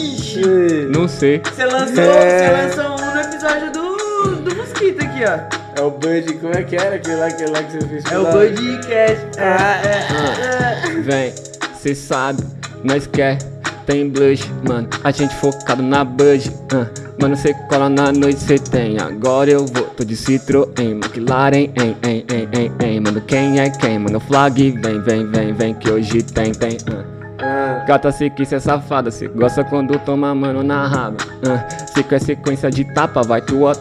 Não 0.91 1.09
sei. 1.09 1.41
Você 1.43 1.65
lançou, 1.65 2.03
É. 2.05 2.67
você 2.69 2.83
lançou 2.83 2.97
um 2.97 3.15
no 3.15 3.21
episódio 3.21 3.73
do, 3.73 4.37
do 4.37 4.57
Mosquito 4.57 5.03
aqui, 5.03 5.25
ó. 5.25 5.81
É 5.81 5.83
o 5.83 5.91
Bud, 5.91 6.35
como 6.35 6.55
é 6.55 6.63
que 6.63 6.77
era 6.77 6.97
aquele 6.97 7.17
lá, 7.17 7.27
aquele 7.27 7.51
lá 7.51 7.63
que 7.63 7.73
você 7.73 7.89
fez? 7.89 8.05
É 8.13 8.19
o 8.19 8.27
podcast. 8.27 9.27
Ah, 9.39 9.81
é. 9.83 10.99
é. 10.99 11.01
Vem, 11.01 11.33
cê 11.81 11.95
sabe, 11.95 12.45
nós 12.85 13.07
quer, 13.07 13.39
tem 13.87 14.09
blush, 14.11 14.45
mano. 14.69 14.89
A 15.03 15.11
gente 15.11 15.35
focado 15.37 15.83
na 15.83 16.05
bud, 16.05 16.53
ah. 16.75 16.87
Mano, 17.19 17.35
cê 17.37 17.55
cola 17.69 17.89
na 17.89 18.13
noite, 18.13 18.41
cê 18.41 18.59
tem. 18.59 18.99
Agora 19.01 19.51
eu 19.51 19.65
vou, 19.65 19.85
tô 19.85 20.05
de 20.05 20.15
Citroën, 20.15 20.91
McLaren, 20.91 21.57
hein, 21.57 21.97
hein, 22.03 22.25
hein, 22.31 22.49
hein, 22.53 22.73
hein. 22.83 23.01
Mano, 23.01 23.21
quem 23.23 23.61
é 23.61 23.71
quem? 23.71 23.99
Mano, 23.99 24.21
flag, 24.21 24.73
vem, 24.73 25.01
vem, 25.01 25.27
vem, 25.31 25.53
vem, 25.55 25.75
que 25.75 25.91
hoje 25.91 26.23
tem, 26.23 26.53
tem, 26.53 26.77
ah. 26.93 27.14
Ah, 27.47 27.85
Gata, 27.87 28.11
que 28.11 28.55
é 28.55 28.59
safada, 28.59 29.11
cê 29.11 29.29
gosta 29.29 29.63
quando 29.65 29.99
toma 29.99 30.35
mano 30.35 30.63
na 30.63 30.87
raba. 30.87 31.19
Ah, 31.47 31.63
cê 31.95 32.03
quer 32.03 32.19
sequência 32.21 32.71
de 32.71 32.85
tapa, 32.95 33.21
vai 33.23 33.41
tu. 33.43 33.67
Ah. 33.69 33.75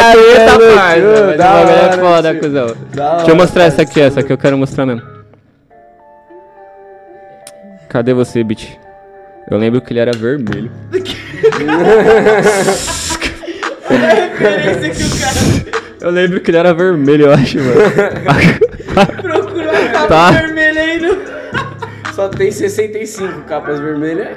É 0.00 0.12
treta, 0.12 0.58
parça. 0.58 0.74
Mas 0.74 1.04
o 1.04 1.06
bagulho 1.38 1.76
é 1.76 1.92
foda, 1.98 2.30
tio. 2.32 2.40
cuzão. 2.40 2.66
Da 2.66 2.74
Deixa 3.16 3.30
eu 3.30 3.34
hora, 3.34 3.34
mostrar 3.34 3.64
essa 3.64 3.82
aqui, 3.82 4.00
essa 4.00 4.20
aqui 4.20 4.32
eu 4.32 4.38
quero 4.38 4.56
mostrar 4.58 4.86
mesmo. 4.86 5.02
Cadê 7.88 8.12
você, 8.14 8.42
bitch? 8.42 8.70
Eu 9.50 9.58
lembro 9.58 9.80
que 9.80 9.92
ele 9.92 10.00
era 10.00 10.12
vermelho. 10.12 10.70
Que 11.04 11.16
Eu 16.00 16.10
lembro 16.10 16.40
que 16.40 16.50
ele 16.50 16.56
era 16.56 16.72
vermelho, 16.72 17.26
eu 17.26 17.32
acho, 17.32 17.58
mano. 17.58 17.74
procurou 19.20 19.70
a 19.70 19.88
capa 19.92 20.06
Tá. 20.08 20.30
Só 22.14 22.28
tem 22.28 22.50
65 22.50 23.42
capas 23.44 23.78
vermelhas. 23.80 24.36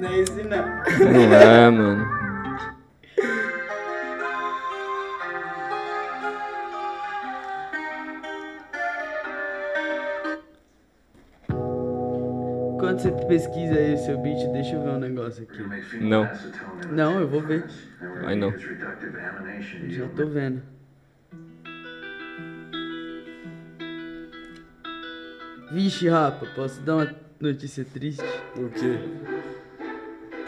Não 0.00 0.08
é 0.08 0.18
esse 0.18 0.42
não. 0.42 0.66
Não 1.12 1.34
é, 1.34 1.70
mano. 1.70 2.04
Quando 12.78 12.98
você 13.00 13.10
pesquisa 13.26 13.74
aí 13.74 13.94
o 13.94 13.98
seu 13.98 14.18
beat, 14.18 14.46
deixa 14.52 14.74
eu 14.74 14.82
ver 14.82 14.90
um 14.90 14.98
negócio 14.98 15.44
aqui. 15.44 15.62
Não, 16.00 16.28
Não, 16.90 17.20
eu 17.20 17.28
vou 17.28 17.40
ver. 17.40 17.64
vai 18.22 18.34
não. 18.36 18.52
Já 19.88 20.08
tô 20.08 20.26
vendo. 20.26 20.73
Vixe, 25.72 26.08
rapa, 26.08 26.46
posso 26.54 26.80
dar 26.82 26.94
uma 26.96 27.10
notícia 27.40 27.84
triste? 27.84 28.22
O 28.56 28.68
quê? 28.68 28.98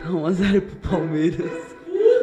Tá 0.03 0.11
um 0.11 0.27
a 0.27 0.33
zero 0.33 0.61
pro 0.63 0.77
Palmeiras. 0.91 1.51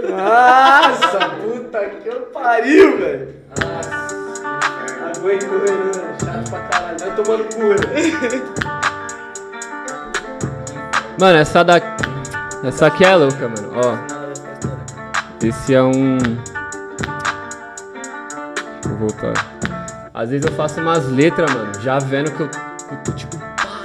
Nossa, 0.09 1.29
puta 1.41 1.79
que 1.89 2.07
eu 2.07 2.21
pariu, 2.27 2.97
velho. 2.97 3.35
Nossa. 3.49 4.13
Aguento 5.17 5.45
correndo, 5.47 5.97
né? 5.97 6.17
Chato 6.23 6.49
pra 6.49 6.59
caralho. 6.61 6.97
Vai 6.99 7.15
tomando 7.15 7.43
cu, 7.55 7.61
Mano, 11.19 11.37
essa 11.37 11.63
da. 11.63 11.81
Essa 12.63 12.87
aqui 12.87 13.03
é 13.03 13.15
louca, 13.15 13.49
mano. 13.49 13.71
Ó. 13.75 13.97
Esse 15.45 15.73
é 15.73 15.81
um. 15.81 16.17
Deixa 16.17 16.41
eu 18.89 18.97
voltar. 18.97 19.33
Às 20.13 20.29
vezes 20.29 20.45
eu 20.45 20.53
faço 20.53 20.79
umas 20.79 21.05
letras, 21.09 21.51
mano, 21.53 21.73
já 21.81 21.97
vendo 21.97 22.31
que 22.31 22.43
eu, 22.43 22.49
tô 23.03 23.11
tipo. 23.13 23.35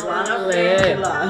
Lá 0.07 0.25
na 0.27 0.53
É. 0.55 0.79
frente, 0.79 1.01
lá. 1.01 1.29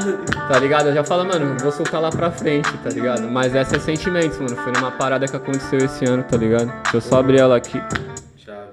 Tá 0.48 0.58
ligado? 0.60 0.88
Eu 0.88 0.94
já 0.94 1.02
falo, 1.04 1.24
mano, 1.24 1.56
vou 1.60 1.72
soltar 1.72 2.00
lá 2.00 2.10
pra 2.10 2.30
frente, 2.30 2.70
tá 2.78 2.90
ligado? 2.90 3.22
Mas 3.28 3.54
essa 3.54 3.76
é 3.76 3.78
sentimentos, 3.80 4.38
mano. 4.38 4.54
Foi 4.56 4.72
numa 4.72 4.90
parada 4.92 5.26
que 5.26 5.36
aconteceu 5.36 5.78
esse 5.80 6.04
ano, 6.04 6.22
tá 6.22 6.36
ligado? 6.36 6.66
Deixa 6.82 6.96
eu 6.96 7.00
só 7.00 7.18
abrir 7.18 7.40
ela 7.40 7.56
aqui. 7.56 7.82
Chave. 8.36 8.68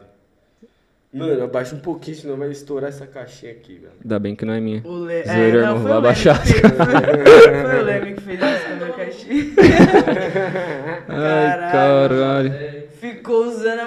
Mano, 1.12 1.44
abaixa 1.46 1.74
um 1.76 1.80
pouquinho, 1.80 2.18
senão 2.18 2.38
vai 2.38 2.52
estourar 2.52 2.90
essa 2.90 3.08
caixinha 3.08 3.52
aqui, 3.54 3.76
velho. 3.80 3.94
Ainda 4.04 4.20
bem 4.20 4.36
que 4.36 4.46
não 4.46 4.54
é 4.54 4.60
minha. 4.60 4.82
O 4.86 5.06
Le... 5.06 5.24
Zoeira, 5.24 5.62
não, 5.66 5.78
irmão, 5.78 5.98
abaixar. 5.98 6.40
que 6.44 6.48
fez, 6.54 6.62
Foi, 6.62 7.62
foi 7.64 7.80
o 7.80 7.84
Leme 7.84 8.14
que 8.14 8.22
fez 8.22 8.40
isso 8.40 8.66
com 8.68 8.74
a 8.74 8.76
minha 8.76 8.94
caixinha. 8.94 9.46
Ai, 11.08 11.72
caralho. 11.72 12.54
A 12.54 12.58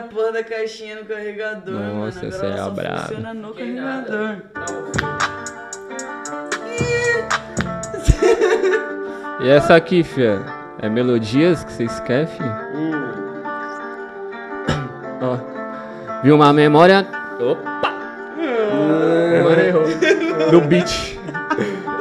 porra 0.09 0.33
da 0.33 0.45
caixinha 0.45 0.97
no 0.97 1.05
carregador, 1.05 1.75
Nossa, 1.75 2.21
mano. 2.25 2.35
Agora 2.61 2.87
é 2.87 2.91
ela 2.91 2.99
só 2.99 3.07
funciona 3.09 3.35
no 3.35 3.55
carregador. 3.55 4.37
E 9.41 9.49
essa 9.49 9.77
aqui, 9.77 10.03
fia? 10.03 10.45
É 10.81 10.89
melodias 10.89 11.63
que 11.65 11.73
vocês 11.73 12.01
querem, 12.01 12.27
fia? 12.27 12.61
Ó. 15.21 15.39
Viu 16.23 16.35
uma 16.35 16.53
memória. 16.53 17.07
Opa! 17.41 17.93
Memória 19.33 19.63
errou. 19.69 19.85
do 20.51 20.61
beat. 20.63 21.17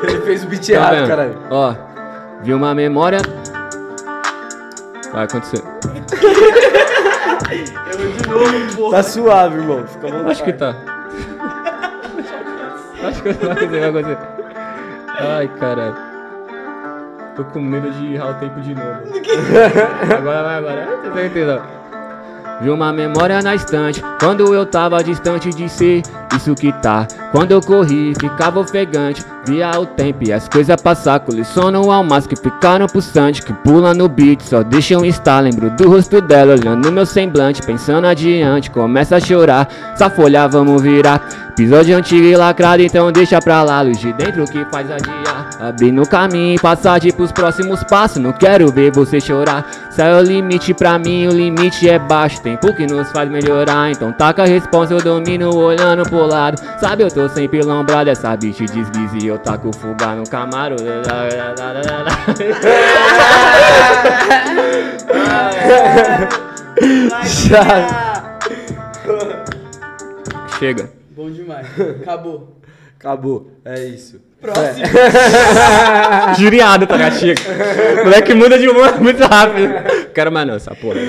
Ele 0.03 0.21
fez 0.21 0.43
o 0.43 0.47
beat 0.47 0.67
Tá 0.67 0.73
errado, 0.73 0.95
vendo? 0.95 1.07
caralho. 1.07 1.39
Ó, 1.49 1.75
vi 2.41 2.53
uma 2.53 2.73
memória. 2.73 3.19
Vai 5.11 5.23
acontecer. 5.25 5.63
Tá 8.91 9.03
suave, 9.03 9.57
irmão. 9.57 9.85
Fica 9.87 10.07
à 10.07 10.11
vontade. 10.11 10.31
Acho 10.31 10.43
que 10.43 10.53
tá. 10.53 10.75
Acho 13.03 13.23
que 13.23 13.33
vai 13.33 13.51
acontecer, 13.51 13.91
vai 13.91 14.01
acontecer. 14.01 14.17
Ai, 15.19 15.47
caralho. 15.59 15.95
Tô 17.35 17.43
com 17.45 17.59
medo 17.59 17.91
de 17.91 18.15
errar 18.15 18.31
o 18.31 18.33
tempo 18.35 18.59
de 18.61 18.73
novo. 18.73 19.01
Agora 20.17 20.43
vai, 20.43 20.57
agora. 20.57 20.99
Tem 21.03 21.13
certeza. 21.13 21.61
Vi 22.59 22.71
uma 22.71 22.91
memória 22.91 23.39
na 23.43 23.53
estante 23.53 24.01
Quando 24.19 24.51
eu 24.53 24.65
tava 24.65 25.03
distante 25.03 25.51
de 25.51 25.69
ser 25.69 26.01
Isso 26.35 26.55
que 26.55 26.71
tá 26.81 27.07
Quando 27.31 27.51
eu 27.51 27.61
corri 27.61 28.15
ficava 28.19 28.59
ofegante 28.59 29.23
Via 29.47 29.79
o 29.79 29.85
tempo 29.85 30.27
e 30.27 30.33
as 30.33 30.49
coisas 30.49 30.75
passar 30.81 31.21
Coleciono 31.21 31.89
almas 31.89 32.27
que 32.27 32.35
ficaram 32.35 32.85
pulsante 32.85 33.41
Que 33.41 33.53
pula 33.53 33.93
no 33.93 34.09
beat 34.09 34.41
Só 34.41 34.61
deixa 34.61 34.97
um 34.97 35.05
estar. 35.05 35.39
Lembro 35.39 35.69
do 35.69 35.89
rosto 35.89 36.19
dela 36.19 36.51
Olhando 36.51 36.91
meu 36.91 37.05
semblante 37.05 37.61
Pensando 37.61 38.07
adiante 38.07 38.69
Começa 38.69 39.15
a 39.15 39.19
chorar. 39.21 39.69
Essa 39.93 40.09
folha 40.09 40.47
vamos 40.47 40.81
virar. 40.81 41.25
Episódio 41.51 41.95
antigo 41.97 42.25
e 42.25 42.35
lacrado 42.35 42.83
Então 42.83 43.09
deixa 43.09 43.39
pra 43.39 43.63
lá. 43.63 43.81
Luz 43.81 43.99
de 43.99 44.11
dentro 44.11 44.43
que 44.45 44.65
faz 44.65 44.91
adiar. 44.91 45.49
Abrindo 45.59 46.07
caminho 46.07 46.55
e 46.55 46.59
passagem 46.59 47.11
pros 47.11 47.31
próximos 47.31 47.83
passos. 47.83 48.21
Não 48.21 48.31
quero 48.31 48.71
ver 48.71 48.91
você 48.91 49.19
chorar. 49.19 49.65
Sai 49.89 50.13
o 50.13 50.21
limite 50.21 50.73
pra 50.73 50.99
mim, 50.99 51.25
o 51.25 51.31
limite 51.31 51.89
é 51.89 51.97
baixo. 51.97 52.41
Tempo 52.41 52.71
que 52.75 52.85
nos 52.85 53.11
faz 53.11 53.29
melhorar 53.29 53.89
Então 53.89 54.11
taca 54.11 54.43
a 54.43 54.45
responsa, 54.45 54.93
eu 54.93 55.01
domino 55.01 55.55
olhando 55.55 56.03
pro 56.03 56.25
lado. 56.25 56.61
Sabe, 56.79 57.03
eu 57.03 57.09
tô 57.09 57.27
sempre 57.29 57.61
lombrado 57.63 58.09
Essa 58.09 58.35
bicha 58.35 58.65
desguize 58.65 59.17
e 59.25 59.31
eu 59.37 59.39
taco 59.39 59.71
fuga 59.71 60.15
no 60.15 60.27
camaro 60.27 60.75
Chega 70.59 70.89
Bom 71.11 71.29
demais. 71.31 71.67
Acabou. 72.01 72.57
Acabou. 72.99 73.51
É 73.65 73.85
isso. 73.85 74.19
Próximo. 74.41 74.85
Juriado, 76.37 76.85
tá? 76.87 77.11
Chega 77.11 77.41
Moleque 78.03 78.33
muda 78.33 78.57
de 78.57 78.67
humor 78.67 78.99
muito 79.01 79.23
rápido 79.23 79.73
Quero 80.13 80.31
mais 80.31 80.47
não, 80.47 80.55
essa 80.55 80.75
porra 80.75 80.99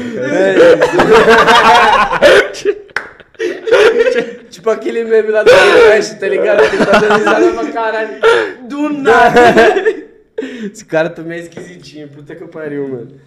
Tipo 4.51 4.71
aquele 4.71 5.05
meme 5.05 5.29
lá 5.31 5.43
do 5.43 5.51
Flash, 5.51 6.15
tá 6.19 6.29
ligado? 6.29 6.63
Ele 6.63 6.85
tá 6.85 6.99
dando 6.99 7.19
risada 7.19 7.53
pra 7.53 7.73
caralho. 7.73 8.21
Do 8.69 8.89
nada. 8.91 9.45
Esse 10.73 10.85
cara 10.85 11.11
também 11.11 11.39
é 11.39 11.43
esquisitinho. 11.43 12.09
Puta 12.09 12.35
que 12.35 12.43
eu 12.43 12.49
pariu, 12.49 12.89
mano. 12.89 13.21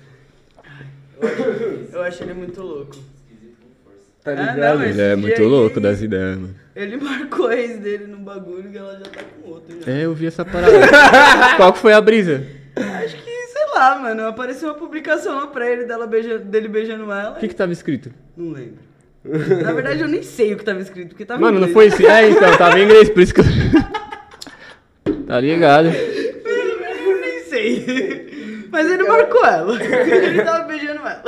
Eu 1.94 2.02
acho 2.02 2.24
ele 2.24 2.34
muito 2.34 2.62
louco. 2.62 2.96
Tá 4.24 4.32
Ah, 4.32 4.36
ligado? 4.54 4.80
não, 4.80 4.86
Ele 4.86 5.02
é 5.02 5.16
muito 5.16 5.44
louco 5.44 5.80
das 5.80 6.00
ideias, 6.02 6.38
mano 6.38 6.54
Ele 6.76 6.96
marcou 6.98 7.48
a 7.48 7.56
ex 7.58 7.80
dele 7.80 8.06
no 8.06 8.18
bagulho 8.18 8.70
e 8.72 8.78
ela 8.78 8.94
já 8.94 9.10
tá 9.10 9.22
com 9.24 9.50
outro 9.50 9.76
já. 9.84 9.92
É, 9.92 10.06
eu 10.06 10.14
vi 10.14 10.28
essa 10.28 10.46
parada 10.46 10.72
Qual 11.58 11.74
que 11.74 11.80
foi 11.80 11.92
a 11.94 12.00
brisa? 12.02 12.46
Acho 13.04 13.16
que, 13.16 13.32
sei 13.48 13.66
lá, 13.74 13.98
mano. 13.98 14.28
Apareceu 14.28 14.70
uma 14.70 14.78
publicação 14.78 15.36
lá 15.38 15.48
pra 15.48 15.70
ele 15.70 15.86
dela 15.86 16.06
beija, 16.06 16.38
dele 16.38 16.68
beijando 16.68 17.04
ela. 17.12 17.32
O 17.32 17.40
que 17.40 17.48
que 17.48 17.56
tava 17.56 17.72
escrito? 17.74 18.12
Não 18.38 18.52
lembro. 18.52 18.91
Na 19.24 19.72
verdade, 19.72 20.02
eu 20.02 20.08
nem 20.08 20.24
sei 20.24 20.54
o 20.54 20.58
que 20.58 20.66
tava 20.66 20.82
escrito, 20.82 21.10
porque 21.10 21.26
tava 21.26 21.40
em 21.40 21.44
Mano, 21.44 21.60
não 21.60 21.68
foi 21.68 21.88
esse. 21.88 22.06
É, 22.06 22.30
então, 22.30 22.58
tava 22.58 22.80
em 22.80 22.86
inglês, 22.86 23.10
por 23.10 23.22
isso 23.22 23.34
que 23.34 23.42
eu. 23.42 23.46
Tá 25.28 25.40
ligado? 25.40 25.88
Eu 25.88 27.22
nem 27.22 27.44
sei. 27.46 28.68
Mas 28.70 28.90
ele 28.90 29.04
marcou 29.04 29.46
ela. 29.46 29.82
Ele 29.82 30.42
tava 30.44 30.64
beijando 30.66 31.00
ela. 31.00 31.24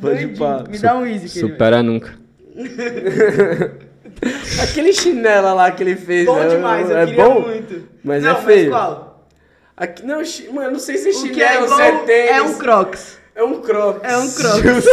Pode 0.00 0.26
pá. 0.38 0.64
Me 0.68 0.78
dá 0.78 0.96
um 0.96 1.06
easy, 1.06 1.28
querido. 1.28 1.52
Supera 1.52 1.82
nunca. 1.82 2.14
Aquele 4.62 4.92
chinela 4.92 5.52
lá 5.52 5.70
que 5.70 5.82
ele 5.82 5.96
fez. 5.96 6.26
Bom 6.26 6.42
é, 6.42 6.48
demais, 6.48 6.90
eu 6.90 6.96
é 6.96 7.06
queria 7.06 7.24
bom, 7.24 7.40
muito. 7.40 7.88
Mas 8.02 8.22
não, 8.22 8.32
é 8.32 8.42
feio. 8.42 8.70
Mas 8.70 8.80
qual? 8.80 9.28
Aqui, 9.76 10.06
não, 10.06 10.22
mano, 10.52 10.70
não 10.72 10.78
sei 10.78 10.96
se 10.96 11.08
é 11.08 11.10
é 11.10 11.14
chinelo, 11.14 11.66
igual 11.66 11.80
é 11.80 11.92
tênis. 12.04 12.30
é 12.30 12.42
um 12.42 12.58
crocs. 12.58 13.18
É 13.34 13.44
um 13.44 13.60
crocs. 13.60 14.00
É 14.02 14.16
um 14.16 14.28
crocs. 14.32 14.86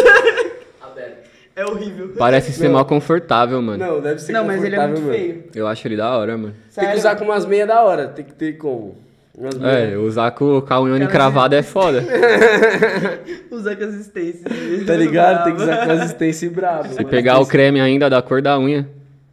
É 1.55 1.63
horrível. 1.65 2.13
Parece 2.17 2.51
ser 2.51 2.65
Não. 2.65 2.73
mal 2.73 2.85
confortável, 2.85 3.61
mano. 3.61 3.85
Não, 3.85 4.01
deve 4.01 4.19
ser 4.19 4.31
Não, 4.33 4.43
mas 4.45 4.63
ele 4.63 4.75
é 4.75 4.79
muito 4.87 5.01
confortável, 5.01 5.27
mano. 5.27 5.41
feio. 5.43 5.51
Eu 5.55 5.67
acho 5.67 5.87
ele 5.87 5.95
da 5.97 6.17
hora, 6.17 6.35
mano. 6.37 6.53
Tem 6.53 6.61
que 6.67 6.73
Sério? 6.73 6.97
usar 6.99 7.15
com 7.15 7.25
umas 7.25 7.45
meias 7.45 7.67
da 7.67 7.83
hora. 7.83 8.07
Tem 8.07 8.25
que 8.25 8.33
ter 8.33 8.53
como? 8.57 8.97
Umas 9.37 9.55
É, 9.55 9.85
meias. 9.87 9.99
usar 10.01 10.31
com, 10.31 10.61
com 10.61 10.73
a 10.73 10.81
unha 10.81 11.03
encravada 11.03 11.55
é 11.55 11.61
foda. 11.63 12.03
Usar 13.51 13.75
com 13.75 13.83
assistência. 13.85 14.45
Tá 14.85 14.95
ligado? 14.95 15.43
Tem 15.45 15.55
que 15.55 15.61
usar 15.61 15.85
com 15.85 15.91
assistência 15.91 16.45
e 16.45 16.49
brabo. 16.49 16.89
Se 16.93 17.03
pegar 17.05 17.39
o 17.39 17.45
creme 17.45 17.79
ainda 17.81 18.09
da 18.09 18.21
cor 18.21 18.41
da 18.41 18.59
unha. 18.59 18.87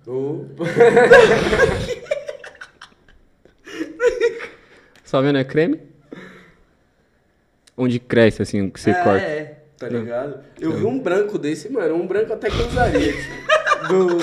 Opa. 0.06 0.64
Só 5.04 5.20
vendo 5.20 5.38
é 5.38 5.44
creme? 5.44 5.80
Onde 7.76 7.98
cresce, 7.98 8.42
assim, 8.42 8.68
que 8.70 8.78
você 8.80 8.90
É, 8.90 8.94
corta. 8.94 9.24
É. 9.26 9.49
Tá 9.80 9.88
ligado? 9.88 10.40
Eu 10.60 10.72
vi 10.72 10.84
um 10.84 10.98
branco 10.98 11.38
desse, 11.38 11.72
mano. 11.72 11.94
Um 11.94 12.06
branco 12.06 12.34
até 12.34 12.50
que 12.50 12.60
eu 12.60 12.66
usaria. 12.66 13.14
Do... 13.88 14.18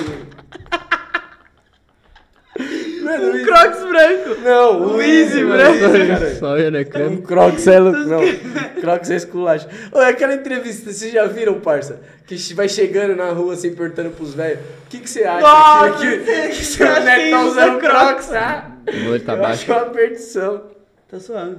Mano, 3.02 3.26
Um 3.34 3.44
crocs 3.44 3.84
branco. 3.88 4.40
Não, 4.42 4.94
O 4.94 5.02
Easy 5.02 5.44
branco. 5.44 6.38
Só 6.38 6.54
vendo 6.54 6.76
é 6.78 6.82
Um 6.82 6.84
creme. 6.84 7.22
Crocs 7.22 7.66
é 7.66 7.80
louco. 7.80 7.98
Não, 7.98 8.20
Crocs 8.80 9.10
é 9.10 9.16
esculacho. 9.16 9.66
Ô, 9.90 10.00
é 10.00 10.10
aquela 10.10 10.34
entrevista, 10.34 10.92
vocês 10.92 11.12
já 11.12 11.26
viram, 11.26 11.58
parça? 11.58 12.00
Que 12.24 12.36
vai 12.54 12.68
chegando 12.68 13.16
na 13.16 13.30
rua 13.30 13.54
assim, 13.54 13.74
perguntando 13.74 14.10
pros 14.10 14.34
velhos: 14.34 14.60
o 14.60 14.88
que, 14.90 15.00
que 15.00 15.10
você 15.10 15.24
acha 15.24 15.40
Nossa, 15.40 15.98
que, 16.06 16.18
que, 16.18 16.48
que 16.50 16.64
seu 16.64 16.86
acha 16.86 17.00
neto 17.00 17.24
que 17.24 17.30
tá 17.30 17.44
usando 17.44 17.76
é 17.76 17.80
Crocs? 17.80 18.26
Crocs? 18.26 18.32
Ah, 18.32 18.70
O 18.86 19.10
olho 19.10 19.20
tá 19.24 19.32
eu 19.34 19.44
acho 19.44 19.66
baixo. 19.66 19.72
uma 19.84 19.90
perdição. 19.92 20.62
Tá 21.10 21.18
suave. 21.18 21.56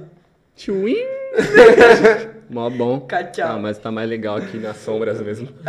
Tchuim. 0.56 0.96
Mó 2.50 2.68
bom. 2.68 3.06
Tchau. 3.32 3.52
Ah, 3.52 3.58
mas 3.58 3.78
tá 3.78 3.92
mais 3.92 4.08
legal 4.10 4.36
aqui 4.36 4.58
nas 4.58 4.76
sombras 4.78 5.20
mesmo. 5.20 5.48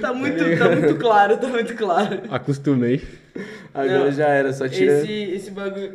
Tá 0.00 0.12
muito, 0.12 0.58
tá 0.58 0.68
muito 0.68 0.96
claro, 0.96 1.36
tá 1.36 1.46
muito 1.46 1.74
claro. 1.76 2.22
Acostumei. 2.28 3.00
Agora 3.72 4.06
Não, 4.06 4.12
já 4.12 4.26
era, 4.28 4.52
só 4.52 4.68
tirando. 4.68 5.04
Esse, 5.04 5.12
esse 5.12 5.50
bagulho 5.52 5.92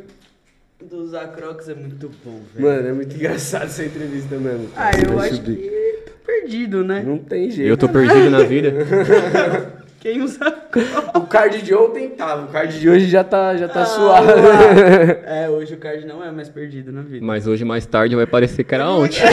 do 0.82 0.96
usar 1.02 1.28
crocs 1.28 1.68
é 1.68 1.74
muito 1.74 2.10
bom, 2.24 2.40
velho. 2.54 2.66
Mano, 2.66 2.88
é 2.88 2.92
muito 2.92 3.14
engraçado 3.14 3.64
essa 3.64 3.84
entrevista 3.84 4.36
mesmo. 4.36 4.70
Ah, 4.74 4.90
eu 4.98 5.14
vai 5.14 5.28
acho 5.28 5.36
subir. 5.36 5.56
que 5.56 6.02
tô 6.06 6.12
perdido, 6.24 6.84
né? 6.84 7.02
Não 7.06 7.18
tem 7.18 7.50
jeito. 7.50 7.68
Eu 7.68 7.76
tô 7.76 7.86
perdido 7.88 8.30
na 8.30 8.42
vida. 8.44 8.72
Quem 10.10 10.22
usa 10.22 10.50
crocs? 10.50 11.10
O 11.14 11.20
card 11.26 11.60
de 11.60 11.74
ontem 11.74 12.08
tava, 12.10 12.44
o 12.46 12.48
card 12.48 12.80
de 12.80 12.88
hoje 12.88 13.08
já 13.08 13.22
tá, 13.22 13.54
já 13.58 13.68
tá 13.68 13.82
Ah, 13.82 13.86
suave. 13.86 14.26
lá. 14.26 14.32
É, 15.44 15.50
hoje 15.50 15.74
o 15.74 15.76
card 15.76 16.06
não 16.06 16.24
é 16.24 16.30
mais 16.30 16.48
perdido 16.48 16.90
na 16.90 17.02
vida. 17.02 17.24
Mas 17.24 17.46
hoje 17.46 17.62
mais 17.64 17.84
tarde 17.84 18.16
vai 18.16 18.26
parecer 18.26 18.64
que 18.64 18.74
era 18.74 18.88
ontem. 18.88 19.20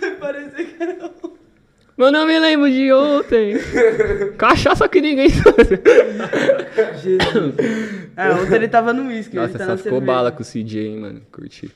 Vai 0.00 0.10
parecer 0.18 0.64
que 0.66 0.82
era 0.82 0.92
um- 1.06 1.30
Mas 1.96 2.12
não 2.12 2.26
me 2.26 2.38
lembro 2.38 2.70
de 2.70 2.92
ontem. 2.92 3.56
Cachaça 4.38 4.88
que 4.88 5.00
ninguém 5.00 5.28
sabe. 5.30 5.80
É, 8.16 8.30
ontem 8.32 8.54
ele 8.54 8.68
tava 8.68 8.92
no 8.92 9.08
uísque, 9.08 9.36
Nossa, 9.36 9.50
ele 9.50 9.58
tá 9.58 9.66
na 9.66 9.76
ficou 9.76 9.92
cerveja. 9.92 10.12
bala 10.12 10.30
com 10.32 10.42
o 10.42 10.44
CJ, 10.44 10.78
hein, 10.86 10.96
mano. 10.98 11.22
Curti. 11.32 11.70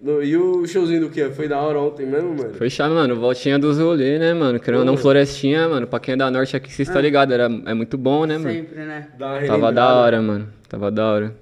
No- 0.00 0.22
E 0.22 0.36
o 0.36 0.66
showzinho 0.66 1.00
do 1.02 1.10
que? 1.10 1.24
Foi 1.30 1.48
da 1.48 1.58
hora 1.58 1.78
ontem 1.80 2.06
mesmo, 2.06 2.34
mano? 2.36 2.54
Foi 2.54 2.68
chave, 2.68 2.94
mano. 2.94 3.16
Voltinha 3.16 3.58
dos 3.58 3.78
rolês, 3.78 4.20
né, 4.20 4.34
mano? 4.34 4.60
Querendo 4.60 4.80
ou 4.80 4.86
não, 4.86 4.96
Florestinha, 4.96 5.68
mano. 5.68 5.86
Pra 5.86 5.98
quem 5.98 6.14
é 6.14 6.16
da 6.16 6.30
norte 6.30 6.54
aqui, 6.56 6.72
vocês 6.72 6.88
tá 6.88 7.00
ligado. 7.00 7.32
Era, 7.32 7.44
é 7.64 7.74
muito 7.74 7.96
bom, 7.96 8.26
né, 8.26 8.36
mano? 8.36 8.50
Sempre, 8.50 8.78
né? 8.84 9.08
Dá 9.18 9.32
uma 9.38 9.46
Tava 9.46 9.72
da 9.72 9.94
hora, 9.94 10.20
mano. 10.20 10.48
Tava 10.68 10.90
da 10.90 11.06
hora. 11.10 11.34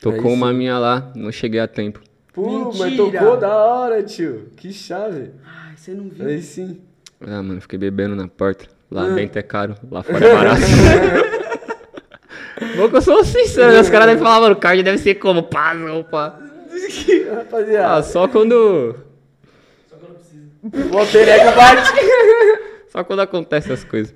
Tocou 0.00 0.30
Aí 0.30 0.36
uma 0.36 0.52
minha 0.52 0.78
lá, 0.78 1.10
não 1.16 1.32
cheguei 1.32 1.60
a 1.60 1.66
tempo. 1.66 2.00
Pô, 2.34 2.72
mas 2.76 2.92
Mentira. 2.92 3.20
tocou 3.20 3.36
da 3.38 3.56
hora, 3.56 4.02
tio. 4.02 4.48
Que 4.56 4.70
chave. 4.72 5.30
Ai, 5.46 5.74
você 5.76 5.92
não 5.92 6.08
viu. 6.10 6.26
Aí 6.26 6.42
sim. 6.42 6.78
Ah, 7.26 7.42
mano, 7.42 7.60
fiquei 7.60 7.78
bebendo 7.78 8.14
na 8.14 8.28
porta. 8.28 8.66
Lá 8.90 9.06
Ah. 9.06 9.14
dentro 9.14 9.38
é 9.38 9.42
caro, 9.42 9.74
lá 9.90 10.02
fora 10.02 10.26
é 10.26 10.34
barato. 10.34 10.60
Bom 12.76 12.88
que 12.88 12.96
eu 12.96 13.02
sou 13.02 13.24
sincero, 13.24 13.72
né? 13.72 13.80
Os 13.80 13.88
caras 13.88 14.06
devem 14.08 14.22
falar, 14.22 14.40
mano, 14.40 14.54
o 14.54 14.58
card 14.58 14.82
deve 14.82 14.98
ser 14.98 15.14
como? 15.16 15.42
Pá, 15.42 15.74
não, 15.74 16.02
pá. 16.02 16.38
Rapaziada, 17.34 17.94
Ah, 17.96 18.02
só 18.02 18.26
quando. 18.28 18.96
o 20.92 20.98
alter 20.98 21.28
ego 21.28 21.56
bate. 21.56 21.90
Só 22.90 23.02
quando 23.04 23.20
acontece 23.20 23.72
as 23.72 23.82
coisas. 23.84 24.14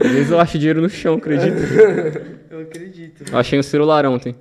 Às 0.00 0.10
vezes 0.10 0.30
eu 0.30 0.38
acho 0.40 0.58
dinheiro 0.58 0.80
no 0.80 0.88
chão, 0.88 1.14
acredito. 1.14 1.56
Eu 2.50 2.60
acredito. 2.62 3.24
Eu 3.30 3.38
achei 3.38 3.58
um 3.58 3.62
celular 3.62 4.06
ontem. 4.06 4.34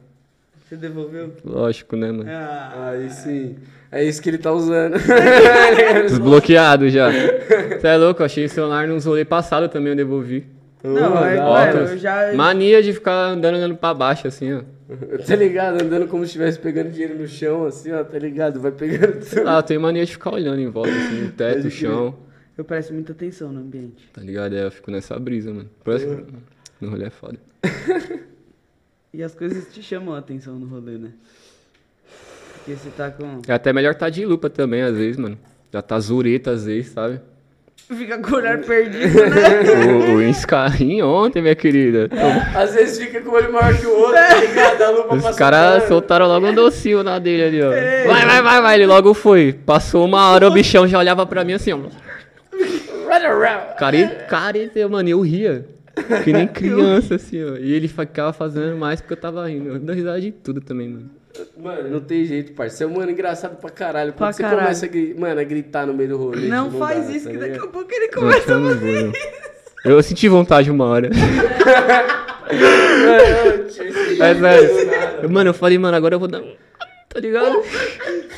Você 0.67 0.75
devolveu? 0.77 1.34
Lógico, 1.43 1.95
né, 1.95 2.11
mano? 2.11 2.29
Ah, 2.29 2.91
Aí 2.91 3.09
sim. 3.09 3.57
É 3.91 4.03
isso 4.03 4.21
que 4.21 4.29
ele 4.29 4.38
tá 4.38 4.51
usando. 4.51 4.97
Desbloqueado 6.07 6.89
já. 6.89 7.09
Você 7.11 7.88
é 7.88 7.97
louco, 7.97 8.21
eu 8.21 8.25
achei 8.25 8.45
o 8.45 8.49
celular 8.49 8.88
nos 8.88 9.05
rolê 9.05 9.23
passado 9.25 9.67
também, 9.69 9.89
eu 9.89 9.95
devolvi. 9.95 10.45
Não, 10.84 11.23
é, 11.25 11.35
mano, 11.38 11.49
hora. 11.49 11.71
eu 11.79 11.97
já. 11.97 12.34
Mania 12.34 12.81
de 12.81 12.93
ficar 12.93 13.13
andando, 13.31 13.55
andando 13.55 13.75
pra 13.75 13.93
baixo, 13.93 14.27
assim, 14.27 14.53
ó. 14.53 14.61
Tá 15.27 15.35
ligado? 15.35 15.81
Andando 15.81 16.07
como 16.07 16.23
se 16.23 16.27
estivesse 16.27 16.59
pegando 16.59 16.91
dinheiro 16.91 17.18
no 17.18 17.27
chão, 17.27 17.65
assim, 17.65 17.91
ó, 17.91 18.03
tá 18.03 18.18
ligado? 18.18 18.59
Vai 18.59 18.72
pegando 18.72 19.19
lá, 19.43 19.57
eu 19.57 19.64
tenho 19.64 19.81
mania 19.81 20.05
de 20.05 20.14
ficar 20.14 20.34
olhando 20.34 20.59
em 20.59 20.69
volta, 20.69 20.89
assim, 20.89 21.22
no 21.22 21.31
teto, 21.31 21.68
o 21.68 21.72
chão. 21.72 22.15
Eu 22.57 22.64
presto 22.64 22.93
muita 22.93 23.11
atenção 23.11 23.51
no 23.51 23.59
ambiente. 23.59 24.09
Tá 24.14 24.22
ligado? 24.22 24.55
É, 24.55 24.65
eu 24.65 24.72
fico 24.72 24.89
nessa 24.89 25.19
brisa, 25.19 25.53
mano. 25.53 25.69
Parece 25.84 26.07
que 26.07 26.23
no 26.81 26.89
rolê 26.89 27.05
é 27.05 27.09
foda. 27.09 27.38
E 29.14 29.23
as 29.23 29.34
coisas 29.34 29.73
te 29.73 29.81
chamam 29.81 30.14
a 30.14 30.19
atenção 30.19 30.59
no 30.59 30.68
rolê, 30.68 30.97
né? 30.97 31.11
Porque 32.53 32.73
você 32.76 32.89
tá 32.91 33.09
com. 33.09 33.41
É 33.47 33.53
até 33.53 33.73
melhor 33.73 33.95
tá 33.95 34.09
de 34.09 34.23
lupa 34.23 34.47
também, 34.47 34.84
às 34.84 34.95
vezes, 34.95 35.18
mano. 35.18 35.39
Já 35.73 35.81
tá 35.81 35.99
zureta, 35.99 36.51
às 36.51 36.65
vezes, 36.65 36.91
sabe? 36.91 37.19
Fica 37.89 38.18
com 38.18 38.31
o 38.31 38.35
olhar 38.35 38.57
perdido, 38.65 39.18
né? 39.30 40.11
o 40.11 40.15
o 40.18 40.23
Inscarim 40.23 41.01
ontem, 41.01 41.41
minha 41.41 41.55
querida. 41.55 42.09
Às 42.53 42.73
vezes 42.73 42.99
fica 42.99 43.22
com 43.22 43.30
o 43.30 43.34
olho 43.34 43.51
maior 43.51 43.77
que 43.77 43.85
o 43.85 43.97
outro, 43.97 44.14
tá 44.14 44.35
ligado? 44.35 44.81
A 44.81 44.89
lupa 44.89 45.15
Os 45.15 45.35
caras 45.38 45.84
soltaram 45.88 46.27
logo 46.27 46.47
um 46.47 46.53
docinho 46.53 47.01
na 47.01 47.18
dele 47.18 47.43
ali, 47.43 47.61
ó. 47.61 47.69
Vai, 48.09 48.26
vai, 48.26 48.41
vai, 48.41 48.61
vai. 48.61 48.76
Ele 48.76 48.85
logo 48.85 49.14
foi. 49.14 49.53
Passou 49.53 50.03
uma 50.05 50.31
hora, 50.31 50.47
o 50.47 50.51
bichão 50.51 50.85
já 50.85 50.99
olhava 50.99 51.26
pra 51.26 51.45
mim 51.45 51.53
assim, 51.53 51.72
ó. 51.72 51.80
Cara, 53.77 54.05
cara, 54.27 54.57
mano, 54.89 55.07
eu 55.07 55.22
ria. 55.22 55.65
Que 56.23 56.34
nem 56.34 56.45
criança, 56.47 57.15
assim, 57.15 57.41
ó. 57.43 57.55
E 57.55 57.73
ele 57.73 57.88
ficava 57.88 58.34
fazendo 58.34 58.76
mais 58.77 58.99
porque 58.99 59.14
eu 59.14 59.18
tava 59.18 59.47
rindo. 59.47 59.69
Eu 59.69 59.80
dou 59.80 59.95
risada 59.95 60.19
de 60.19 60.31
tudo 60.31 60.59
também, 60.59 60.89
mano. 60.89 61.09
Mano, 61.57 61.89
não 61.89 61.99
tem 61.99 62.26
jeito, 62.26 62.51
parceiro. 62.53 62.77
Você 62.77 62.84
é 62.84 62.88
um 62.88 62.99
mano 62.99 63.11
engraçado 63.11 63.57
pra 63.57 63.69
caralho. 63.69 64.11
Quando 64.14 64.18
Pra 64.18 64.34
você 64.34 64.41
caralho. 64.43 64.61
começa 64.61 64.85
a, 64.85 64.89
gri- 64.89 65.15
mano, 65.18 65.39
a 65.39 65.43
gritar 65.43 65.85
no 65.88 65.93
meio 65.93 66.09
do 66.09 66.18
rolê. 66.18 66.47
Não 66.47 66.72
faz 66.72 67.07
dá, 67.07 67.11
isso, 67.14 67.26
tá 67.26 67.31
que 67.31 67.38
daqui 67.38 67.57
a 67.57 67.68
pouco 67.68 67.88
ele 67.91 68.07
começa 68.09 68.55
a 68.57 68.61
fazer. 68.61 69.11
Eu 69.85 70.01
senti 70.03 70.27
vontade 70.27 70.69
uma 70.72 70.85
hora. 70.85 71.09
É. 75.22 75.27
Mano, 75.27 75.49
eu 75.49 75.53
falei, 75.53 75.77
mano, 75.77 75.95
agora 75.97 76.15
eu 76.15 76.19
vou 76.19 76.27
dar. 76.27 76.39
um- 76.39 76.55
Tá 77.09 77.19
ligado? 77.19 77.61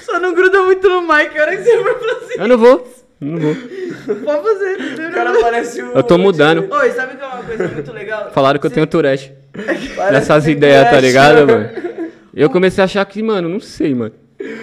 Só 0.03 0.19
não 0.19 0.33
gruda 0.33 0.63
muito 0.63 0.87
no 0.87 1.01
mic, 1.01 1.37
a 1.37 1.41
hora 1.41 1.57
que 1.57 1.63
você 1.63 1.77
for 1.83 1.99
fazer. 1.99 2.39
Eu 2.41 2.47
não 2.47 2.57
vou. 2.57 2.93
Não 3.19 3.37
vou. 3.39 3.55
Pode 3.55 4.43
fazer, 4.43 4.79
entendeu? 4.79 5.09
O 5.09 5.13
cara 5.13 5.33
parece 5.41 5.81
o. 5.81 5.91
Eu 5.93 6.03
tô 6.03 6.17
mudando. 6.17 6.67
Oi, 6.73 6.91
sabe 6.91 7.17
que 7.17 7.23
é 7.23 7.27
uma 7.27 7.43
coisa 7.43 7.67
muito 7.67 7.91
legal? 7.91 8.31
Falaram 8.31 8.59
que 8.59 8.65
eu 8.67 8.71
tenho 8.71 8.87
Tourette. 8.87 9.33
Parece 9.53 10.11
Nessas 10.13 10.47
ideias, 10.47 10.89
tá 10.89 10.99
ligado, 10.99 11.45
mano? 11.47 11.69
Eu 12.33 12.49
comecei 12.49 12.81
a 12.81 12.85
achar 12.85 13.05
que, 13.05 13.21
mano, 13.23 13.49
não 13.49 13.59
sei, 13.59 13.93
mano. 13.93 14.13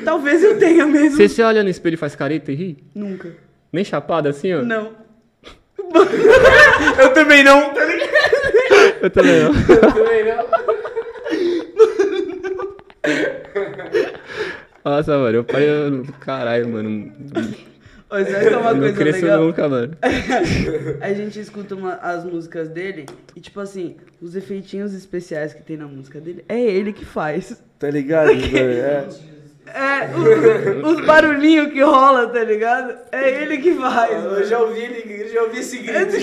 Talvez 0.05 0.43
eu 0.43 0.59
tenha 0.59 0.87
mesmo. 0.87 1.17
Você 1.17 1.29
se 1.29 1.43
olha 1.43 1.63
no 1.63 1.69
espelho 1.69 1.95
e 1.95 1.99
faz 1.99 2.15
careta 2.17 2.51
e 2.51 2.55
ri? 2.55 2.77
Nunca. 2.95 3.35
Nem 3.73 3.85
chapada 3.85 4.31
assim, 4.31 4.53
ó? 4.55 4.63
Não. 4.63 4.93
Eu 6.99 7.13
também 7.13 7.45
não, 7.45 7.73
tá 7.75 7.85
ligado? 7.85 8.17
Eu 9.03 9.11
também 9.11 9.43
não. 9.43 9.53
Eu 9.53 9.93
também 9.93 10.25
não. 10.25 10.47
Nossa, 14.85 15.19
mano, 15.19 15.39
eu 15.39 15.45
parei. 15.45 15.69
eu- 15.69 16.05
Caralho, 16.21 16.69
mano. 16.69 17.13
Que 18.09 18.15
é 18.15 18.57
uma 18.57 18.73
não 18.73 18.95
coisa 18.95 19.05
legal? 19.11 19.43
nunca, 19.43 19.69
mano. 19.69 19.97
A 21.01 21.13
gente 21.13 21.41
escuta 21.41 21.75
uma- 21.75 21.95
as 21.97 22.25
músicas 22.25 22.69
dele 22.69 23.05
e, 23.35 23.41
tipo 23.41 23.59
assim, 23.61 23.97
os 24.23 24.37
efeitinhos 24.37 24.95
especiais 24.95 25.53
que 25.53 25.63
tem 25.63 25.77
na 25.77 25.87
música 25.89 26.21
dele, 26.21 26.45
é 26.49 26.61
ele 26.61 26.93
que 26.93 27.05
faz. 27.05 27.61
Tá 27.79 27.91
ligado, 27.91 28.33
mano? 28.35 28.57
É. 28.59 29.05
É, 29.69 30.09
os, 30.85 30.93
os 31.01 31.05
barulhinhos 31.05 31.73
que 31.73 31.83
rola, 31.83 32.29
tá 32.29 32.45
ligado? 32.45 32.95
É 33.11 33.43
ele 33.43 33.59
que 33.59 33.75
faz. 33.75 34.13
Eu 34.13 34.31
mano. 34.31 34.45
já 34.45 34.61
ouvi 34.61 34.79
ele, 34.79 35.23
eu 35.25 35.29
já 35.29 35.43
ouvi 35.43 35.59
esse 35.59 35.79
grito. 35.79 36.15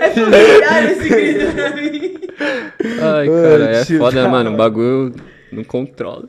É 0.00 0.10
familiar 0.10 0.90
esse 0.90 1.08
grito 1.08 1.52
pra 1.54 1.70
mim. 1.70 2.14
Ai, 3.00 3.28
cara, 3.28 3.70
é 3.70 3.84
foda, 3.84 4.28
mano. 4.28 4.52
O 4.52 4.56
bagulho 4.56 5.14
eu 5.52 5.56
não 5.56 5.64
controlo. 5.64 6.28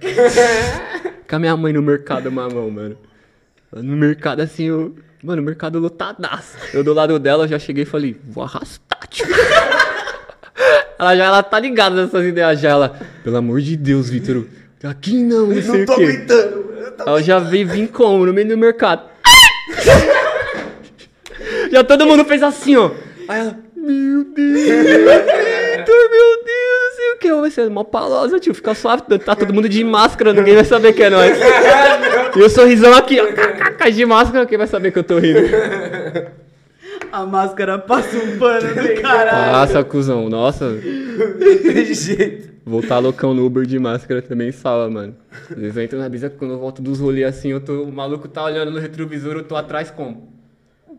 Com 1.28 1.36
a 1.36 1.38
minha 1.38 1.56
mãe 1.56 1.72
no 1.72 1.82
mercado, 1.82 2.30
mamão, 2.30 2.70
mano. 2.70 2.96
No 3.72 3.96
mercado, 3.96 4.40
assim, 4.40 4.64
eu... 4.64 4.94
Mano, 5.22 5.42
o 5.42 5.44
mercado 5.44 5.78
lotadaço. 5.78 6.56
Eu 6.72 6.82
do 6.82 6.94
lado 6.94 7.18
dela, 7.18 7.46
já 7.46 7.58
cheguei 7.58 7.82
e 7.82 7.86
falei, 7.86 8.16
vou 8.26 8.42
arrastar, 8.42 9.06
tio. 9.08 9.26
Ela 10.98 11.16
já 11.16 11.24
ela 11.24 11.42
tá 11.42 11.58
ligada 11.58 12.02
nessas 12.02 12.22
ideias 12.26 12.60
já. 12.60 12.68
Ela, 12.70 13.00
pelo 13.24 13.36
amor 13.38 13.62
de 13.62 13.74
Deus, 13.74 14.10
Vitor, 14.10 14.44
aqui 14.84 15.14
não, 15.22 15.46
não 15.46 15.62
sei 15.62 15.72
Não 15.72 15.82
o 15.82 15.86
tô 15.86 15.96
quê. 15.96 16.02
aguentando. 16.04 16.74
Eu 16.78 16.92
tô- 16.92 17.04
Ela 17.08 17.22
já 17.22 17.38
veio 17.38 17.66
vir 17.68 17.88
como? 17.88 18.26
No 18.26 18.34
meio 18.34 18.48
do 18.48 18.58
mercado. 18.58 19.08
já 21.72 21.82
todo 21.84 22.04
mundo 22.06 22.24
fez 22.26 22.42
assim, 22.42 22.76
ó. 22.76 22.90
Aí 23.28 23.40
ela, 23.40 23.58
meu 23.76 24.24
Deus, 24.24 24.60
Vitor, 24.60 26.10
meu 26.10 26.44
Deus, 26.44 26.69
que. 27.20 27.32
Vai 27.32 27.50
ser 27.50 27.70
mó 27.70 27.84
palosa, 27.84 28.40
tio. 28.40 28.54
Fica 28.54 28.74
suave, 28.74 29.02
tá 29.18 29.36
todo 29.36 29.54
mundo 29.54 29.68
de 29.68 29.84
máscara, 29.84 30.32
ninguém 30.32 30.54
vai 30.54 30.64
saber 30.64 30.92
que 30.92 31.02
é 31.02 31.10
nós. 31.10 31.38
e 32.34 32.42
o 32.42 32.50
sorrisão 32.50 32.94
aqui, 32.94 33.20
ó. 33.20 33.26
kkk, 33.26 33.90
De 33.92 34.06
máscara, 34.06 34.46
quem 34.46 34.58
vai 34.58 34.66
saber 34.66 34.90
que 34.90 34.98
eu 34.98 35.04
tô 35.04 35.18
rindo? 35.18 35.40
A 37.12 37.26
máscara 37.26 37.78
passa 37.78 38.16
um 38.16 38.38
pano 38.38 38.68
do 38.68 39.02
caralho. 39.02 39.52
Nossa, 39.52 39.84
cuzão, 39.84 40.28
nossa. 40.28 40.70
Não 40.70 41.72
tem 41.74 41.92
jeito. 41.92 42.50
Voltar 42.64 42.98
loucão 42.98 43.34
no 43.34 43.44
Uber 43.44 43.66
de 43.66 43.78
máscara 43.78 44.22
também 44.22 44.52
salva, 44.52 44.88
mano. 44.88 45.16
Às 45.50 45.56
vezes 45.56 45.76
eu 45.76 45.82
entro 45.82 45.98
na 45.98 46.08
brisa 46.08 46.30
quando 46.30 46.54
eu 46.54 46.58
volto 46.58 46.80
dos 46.80 47.00
rolês 47.00 47.26
assim, 47.26 47.50
eu 47.50 47.60
tô, 47.60 47.82
o 47.82 47.92
maluco 47.92 48.28
tá 48.28 48.44
olhando 48.44 48.70
no 48.70 48.78
retrovisor, 48.78 49.34
eu 49.34 49.42
tô 49.42 49.56
atrás 49.56 49.90
como? 49.90 50.32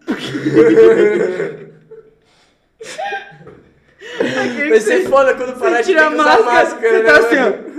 Aquele 4.19 4.69
Vai 4.69 4.79
que 4.79 4.81
ser 4.81 5.01
você- 5.03 5.09
foda 5.09 5.33
quando 5.35 5.57
parar 5.59 5.81
de 5.81 5.87
tira 5.87 6.07
a 6.07 6.09
que 6.09 6.15
máscara, 6.15 6.43
máscara, 6.43 6.89
você 6.91 7.03
né, 7.03 7.11
tá 7.11 7.19
assim, 7.19 7.35
mano? 7.37 7.55
ó. 7.67 7.71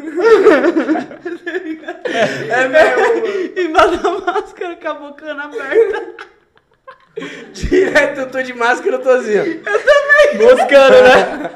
É 2.53 2.69
mesmo. 2.69 3.61
Embaixo 3.61 4.03
da 4.03 4.11
máscara 4.33 4.77
com 4.77 4.89
a 4.89 4.95
bocana 4.95 5.45
aberta. 5.45 6.03
Direto 7.53 8.21
eu 8.21 8.31
tô 8.31 8.43
de 8.43 8.55
máscara, 8.55 8.97
eu 8.97 9.03
tô 9.03 9.11
assim, 9.11 9.39
ó. 9.39 9.43
Eu 9.45 9.63
também. 9.63 10.39
Moscando, 10.39 11.03
né? 11.03 11.51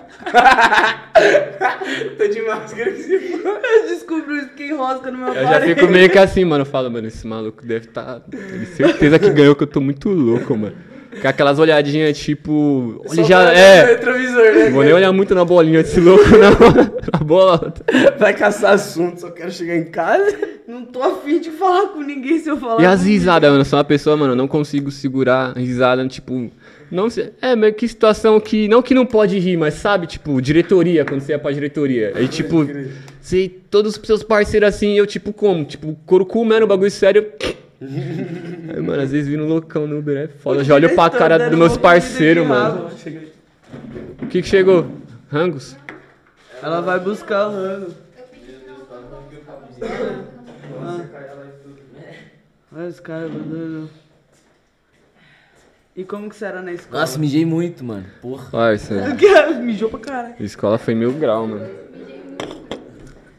tô 2.19 2.27
de 2.28 2.43
máscara 2.43 2.90
que 2.93 3.03
se 3.03 3.19
for. 3.39 3.61
Eu 3.65 3.89
descobri 3.89 4.35
o 4.35 4.39
skin 4.47 4.74
rosca 4.74 5.11
no 5.11 5.19
meu 5.19 5.28
Eu 5.35 5.43
já 5.47 5.61
fico 5.62 5.86
meio 5.86 6.11
que 6.11 6.19
assim, 6.19 6.44
mano. 6.44 6.62
Eu 6.62 6.66
falo, 6.66 6.90
mano, 6.90 7.07
esse 7.09 7.27
maluco 7.27 7.65
deve 7.65 7.86
tá. 7.89 8.20
Tenho 8.31 8.66
certeza 8.66 9.19
que 9.19 9.31
ganhou, 9.31 9.55
que 9.55 9.62
eu 9.62 9.66
tô 9.66 9.81
muito 9.81 10.09
louco, 10.11 10.55
mano. 10.57 10.77
Com 11.20 11.28
aquelas 11.28 11.59
olhadinhas 11.59 12.18
tipo. 12.18 13.02
Só 13.06 13.22
já. 13.22 13.52
É. 13.52 13.84
retrovisor, 13.86 14.55
né? 14.55 14.70
Vou 14.70 14.82
nem 14.82 14.93
olhar 14.93 15.12
muito 15.12 15.34
na 15.34 15.44
bolinha 15.44 15.82
desse 15.82 16.01
louco, 16.01 16.24
não. 16.30 16.97
Na 17.12 17.18
bola. 17.20 17.72
Vai 18.18 18.34
caçar 18.34 18.74
assunto, 18.74 19.20
só 19.20 19.30
quero 19.30 19.51
chegar 19.51 19.76
em 19.76 19.84
casa. 19.84 20.36
Não 20.66 20.84
tô 20.84 21.01
afim 21.02 21.40
de 21.40 21.51
falar 21.51 21.88
com 21.88 22.01
ninguém 22.01 22.38
se 22.40 22.48
eu 22.48 22.56
falar. 22.56 22.82
E 22.82 22.86
as 22.86 23.05
risadas, 23.05 23.48
mano. 23.48 23.60
Eu 23.60 23.64
sou 23.64 23.78
uma 23.78 23.84
pessoa, 23.84 24.16
mano, 24.16 24.32
eu 24.32 24.36
não 24.36 24.48
consigo 24.48 24.90
segurar 24.90 25.52
a 25.56 25.60
risada, 25.60 26.06
tipo. 26.09 26.51
Não 26.90 27.09
sei. 27.09 27.30
É, 27.40 27.55
mas 27.55 27.74
que 27.74 27.86
situação 27.86 28.38
que. 28.40 28.68
Não 28.68 28.82
que 28.82 28.94
não 28.94 29.06
pode 29.06 29.38
rir, 29.38 29.56
mas 29.56 29.74
sabe, 29.74 30.06
tipo, 30.06 30.40
diretoria, 30.40 31.05
quando 31.05 31.20
você 31.20 31.32
ia 31.32 31.38
pra 31.38 31.52
diretoria. 31.52 32.12
Aí, 32.14 32.28
tipo, 32.28 32.66
sei, 33.20 33.48
todos 33.70 33.97
os 33.97 34.06
seus 34.06 34.22
parceiros 34.22 34.68
assim, 34.68 34.94
eu, 34.98 35.06
tipo, 35.06 35.32
como? 35.32 35.64
Tipo, 35.64 35.97
couro 36.05 36.26
comendo, 36.26 36.66
bagulho 36.66 36.90
sério. 36.90 37.26
Aí, 37.81 38.81
mano, 38.81 39.03
às 39.03 39.11
vezes 39.12 39.28
vindo 39.28 39.44
loucão 39.44 39.86
no 39.86 39.98
Uber, 39.98 40.16
é 40.16 40.28
foda. 40.28 40.61
Eu 40.61 40.65
já 40.65 40.74
olho 40.74 40.94
pra 40.94 41.11
cara 41.11 41.48
dos 41.48 41.59
meus 41.59 41.77
parceiros, 41.77 42.47
mano. 42.47 42.90
O 44.23 44.27
que 44.27 44.43
que 44.43 44.48
chegou? 44.48 44.86
Rangos? 45.31 45.77
Ela 46.62 46.81
vai 46.81 46.98
buscar 46.98 47.48
o 47.48 47.53
rango. 47.53 47.94
Olha 52.74 52.89
os 52.89 53.01
caras 53.01 53.31
mandando. 53.32 53.90
E 55.94 56.05
como 56.05 56.28
que 56.28 56.36
você 56.36 56.44
era 56.44 56.61
na 56.61 56.73
escola? 56.73 57.01
Nossa, 57.01 57.19
mijei 57.19 57.47
muito, 57.47 57.82
mano. 57.82 58.05
Porra. 58.20 58.51
Parça, 58.51 59.16
Mijou 59.62 59.89
pra 59.89 59.98
caralho. 59.98 60.35
a 60.39 60.43
escola 60.43 60.77
foi 60.78 60.94
mil 60.94 61.12
grau, 61.12 61.47
mano. 61.47 61.66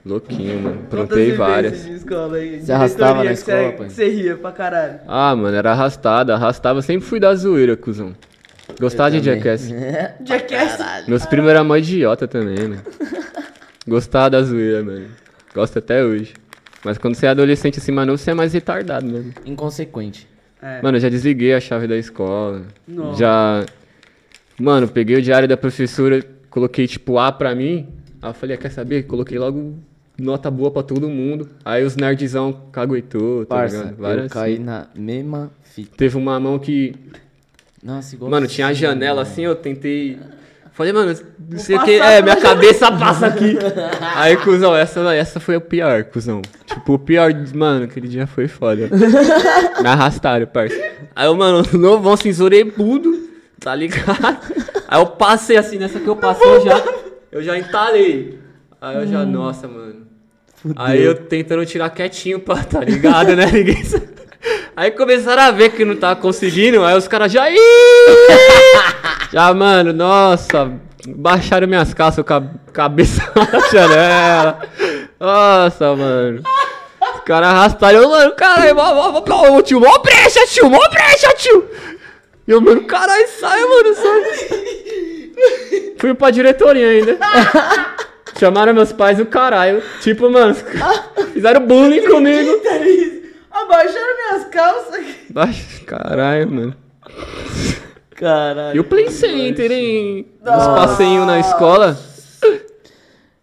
Louquinho, 0.07 0.61
mano. 0.61 0.87
Vivências 0.89 1.37
várias. 1.37 1.85
de 1.85 1.93
escola 1.93 2.37
aí? 2.37 2.61
Você 2.61 2.71
arrastava 2.71 3.23
na 3.25 3.31
escola, 3.33 3.71
pai? 3.73 3.89
Você 3.89 4.09
ria 4.09 4.37
pra 4.37 4.51
caralho. 4.53 4.99
Ah, 5.05 5.35
mano, 5.35 5.55
era 5.55 5.71
arrastada. 5.71 6.33
Arrastava, 6.33 6.81
sempre 6.81 7.05
fui 7.05 7.19
da 7.19 7.35
zoeira, 7.35 7.75
cuzão. 7.75 8.15
Gostava 8.79 9.11
de 9.11 9.19
Jackass. 9.19 9.69
Jackass. 10.23 11.07
Meus 11.07 11.25
primos 11.25 11.49
eram 11.49 11.65
mó 11.65 11.75
idiota 11.75 12.27
também, 12.27 12.69
né? 12.69 12.81
Gostava 13.85 14.29
da 14.29 14.41
zoeira, 14.41 14.81
mano. 14.81 15.07
Gosto 15.53 15.79
até 15.79 16.03
hoje. 16.03 16.33
Mas 16.85 16.97
quando 16.97 17.15
você 17.15 17.25
é 17.25 17.29
adolescente 17.29 17.79
assim, 17.79 17.91
mano, 17.91 18.17
você 18.17 18.31
é 18.31 18.33
mais 18.33 18.53
retardado 18.53 19.05
mesmo. 19.05 19.33
Inconsequente. 19.45 20.27
É. 20.61 20.81
Mano, 20.81 20.97
eu 20.97 21.01
já 21.01 21.09
desliguei 21.09 21.53
a 21.53 21.59
chave 21.59 21.85
da 21.85 21.97
escola. 21.97 22.63
Nossa. 22.87 23.19
Já. 23.19 23.65
Mano, 24.59 24.87
peguei 24.87 25.17
o 25.17 25.21
diário 25.21 25.47
da 25.47 25.57
professora, 25.57 26.23
coloquei 26.49 26.87
tipo 26.87 27.19
A 27.19 27.29
pra 27.31 27.53
mim. 27.53 27.87
Aí 28.21 28.29
eu 28.29 28.33
falei, 28.33 28.55
ah, 28.55 28.59
quer 28.59 28.71
saber? 28.71 29.03
Coloquei 29.03 29.37
logo 29.37 29.75
nota 30.17 30.49
boa 30.49 30.71
pra 30.71 30.83
todo 30.83 31.07
mundo. 31.09 31.49
Aí 31.63 31.83
os 31.83 31.95
nerdzão 31.95 32.53
caguetou, 32.71 33.45
tá 33.45 33.55
Parça, 33.55 33.77
ligado? 33.77 33.91
eu 33.91 33.97
Várias 33.97 34.31
caí 34.31 34.59
na 34.59 34.87
mesma 34.95 35.51
fita. 35.63 35.95
Teve 35.95 36.17
uma 36.17 36.39
mão 36.39 36.57
que 36.57 36.95
Nossa, 37.83 38.15
igual 38.15 38.31
Mano, 38.31 38.47
tinha 38.47 38.67
a 38.67 38.73
janela 38.73 39.21
assim, 39.21 39.43
eu 39.43 39.55
tentei. 39.55 40.17
Falei, 40.73 40.93
mano, 40.93 41.19
não 41.49 41.57
sei 41.57 41.75
o 41.75 41.83
que. 41.83 41.93
É, 41.93 42.21
minha 42.21 42.35
cabeça 42.35 42.91
passa 42.91 43.25
aqui. 43.25 43.57
Aí, 44.15 44.37
cuzão, 44.37 44.75
essa, 44.75 44.99
essa 45.15 45.39
foi 45.39 45.55
o 45.55 45.61
pior, 45.61 46.03
cuzão. 46.03 46.39
Tipo, 46.67 46.93
o 46.93 46.99
pior, 46.99 47.33
mano, 47.55 47.85
aquele 47.85 48.07
dia 48.07 48.27
foi 48.27 48.47
foda. 48.47 48.87
Me 49.81 49.87
arrastaram, 49.87 50.45
parça. 50.45 50.75
Aí 51.15 51.25
eu, 51.25 51.35
mano, 51.35 51.63
novão, 51.73 52.15
cinzurebudo, 52.15 53.27
tá 53.59 53.73
ligado? 53.73 54.37
Aí 54.87 55.01
eu 55.01 55.07
passei 55.07 55.57
assim, 55.57 55.79
nessa 55.79 55.99
que 55.99 56.07
eu 56.07 56.15
passei, 56.15 56.47
eu 56.47 56.63
já, 56.63 56.83
eu 57.31 57.41
já 57.41 57.57
entalei. 57.57 58.37
Aí 58.79 58.97
eu 58.97 59.07
já, 59.07 59.25
nossa, 59.25 59.67
mano. 59.67 60.06
Aí 60.75 61.03
eu 61.03 61.15
tentando 61.15 61.65
tirar 61.65 61.89
quietinho, 61.89 62.39
pá, 62.39 62.63
tá 62.63 62.79
ligado, 62.79 63.35
né? 63.35 63.45
Ninguém 63.51 63.83
Aí 64.75 64.91
começaram 64.91 65.41
a 65.41 65.51
ver 65.51 65.71
que 65.71 65.83
não 65.83 65.95
tava 65.95 66.19
conseguindo, 66.19 66.83
aí 66.83 66.95
os 66.95 67.07
caras 67.07 67.31
já. 67.31 67.45
Já, 69.31 69.53
mano, 69.53 69.91
nossa, 69.91 70.71
baixaram 71.07 71.67
minhas 71.67 71.93
calças 71.93 72.23
a 72.27 72.43
cabeça 72.71 73.21
na 73.35 73.59
janela. 73.71 74.59
Nossa, 75.19 75.95
mano. 75.95 76.43
Os 77.15 77.21
caras 77.25 77.49
arrastaram, 77.49 78.01
eu, 78.03 78.09
mano, 78.09 78.31
caralho, 78.35 79.61
tio, 79.63 79.79
mó 79.79 79.97
brecha, 79.97 80.45
tio, 80.47 80.69
mó 80.69 80.79
brecha, 80.89 81.33
tio. 81.35 81.67
E 82.47 82.51
eu, 82.51 82.61
mano, 82.61 82.83
caralho, 82.85 83.27
sai, 83.39 83.59
mano, 83.65 83.95
sai. 83.95 84.23
Fui 85.97 86.13
pra 86.13 86.29
diretoria 86.29 86.87
ainda. 86.87 87.17
Chamaram 88.39 88.73
meus 88.73 88.91
pais 88.91 89.17
do 89.17 89.25
caralho. 89.25 89.81
Tipo, 90.01 90.29
mano, 90.29 90.55
fizeram 91.33 91.65
bullying 91.65 92.05
comigo. 92.07 92.51
Abaixaram 93.51 94.15
minhas 94.15 94.47
calças. 94.49 95.05
Baixa- 95.29 95.83
Caralho, 95.85 96.51
mano. 96.51 96.75
Caralho. 98.15 98.75
E 98.75 98.79
o 98.79 98.83
Play 98.83 99.09
Center, 99.09 99.71
hein? 99.71 100.27
Os 100.41 100.67
passeinhos 100.67 101.25
na 101.25 101.39
escola. 101.39 101.97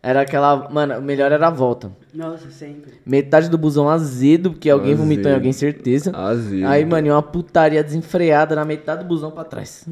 Era 0.03 0.21
aquela. 0.21 0.69
Mano, 0.71 0.99
o 0.99 1.03
melhor 1.03 1.33
era 1.33 1.47
a 1.47 1.51
volta. 1.51 1.91
Nossa, 2.12 2.51
sempre. 2.51 2.93
Metade 3.07 3.49
do 3.49 3.57
busão 3.57 3.89
azedo, 3.89 4.51
porque 4.51 4.69
alguém 4.69 4.93
Azedo. 4.93 5.03
vomitou 5.03 5.31
em 5.31 5.35
alguém, 5.35 5.53
certeza. 5.53 6.15
Azedo. 6.15 6.66
Aí, 6.66 6.85
mano, 6.85 7.07
e 7.07 7.11
uma 7.11 7.23
putaria 7.23 7.83
desenfreada 7.83 8.55
na 8.55 8.65
metade 8.65 9.03
do 9.03 9.09
busão 9.09 9.31
pra 9.31 9.45
trás. 9.45 9.89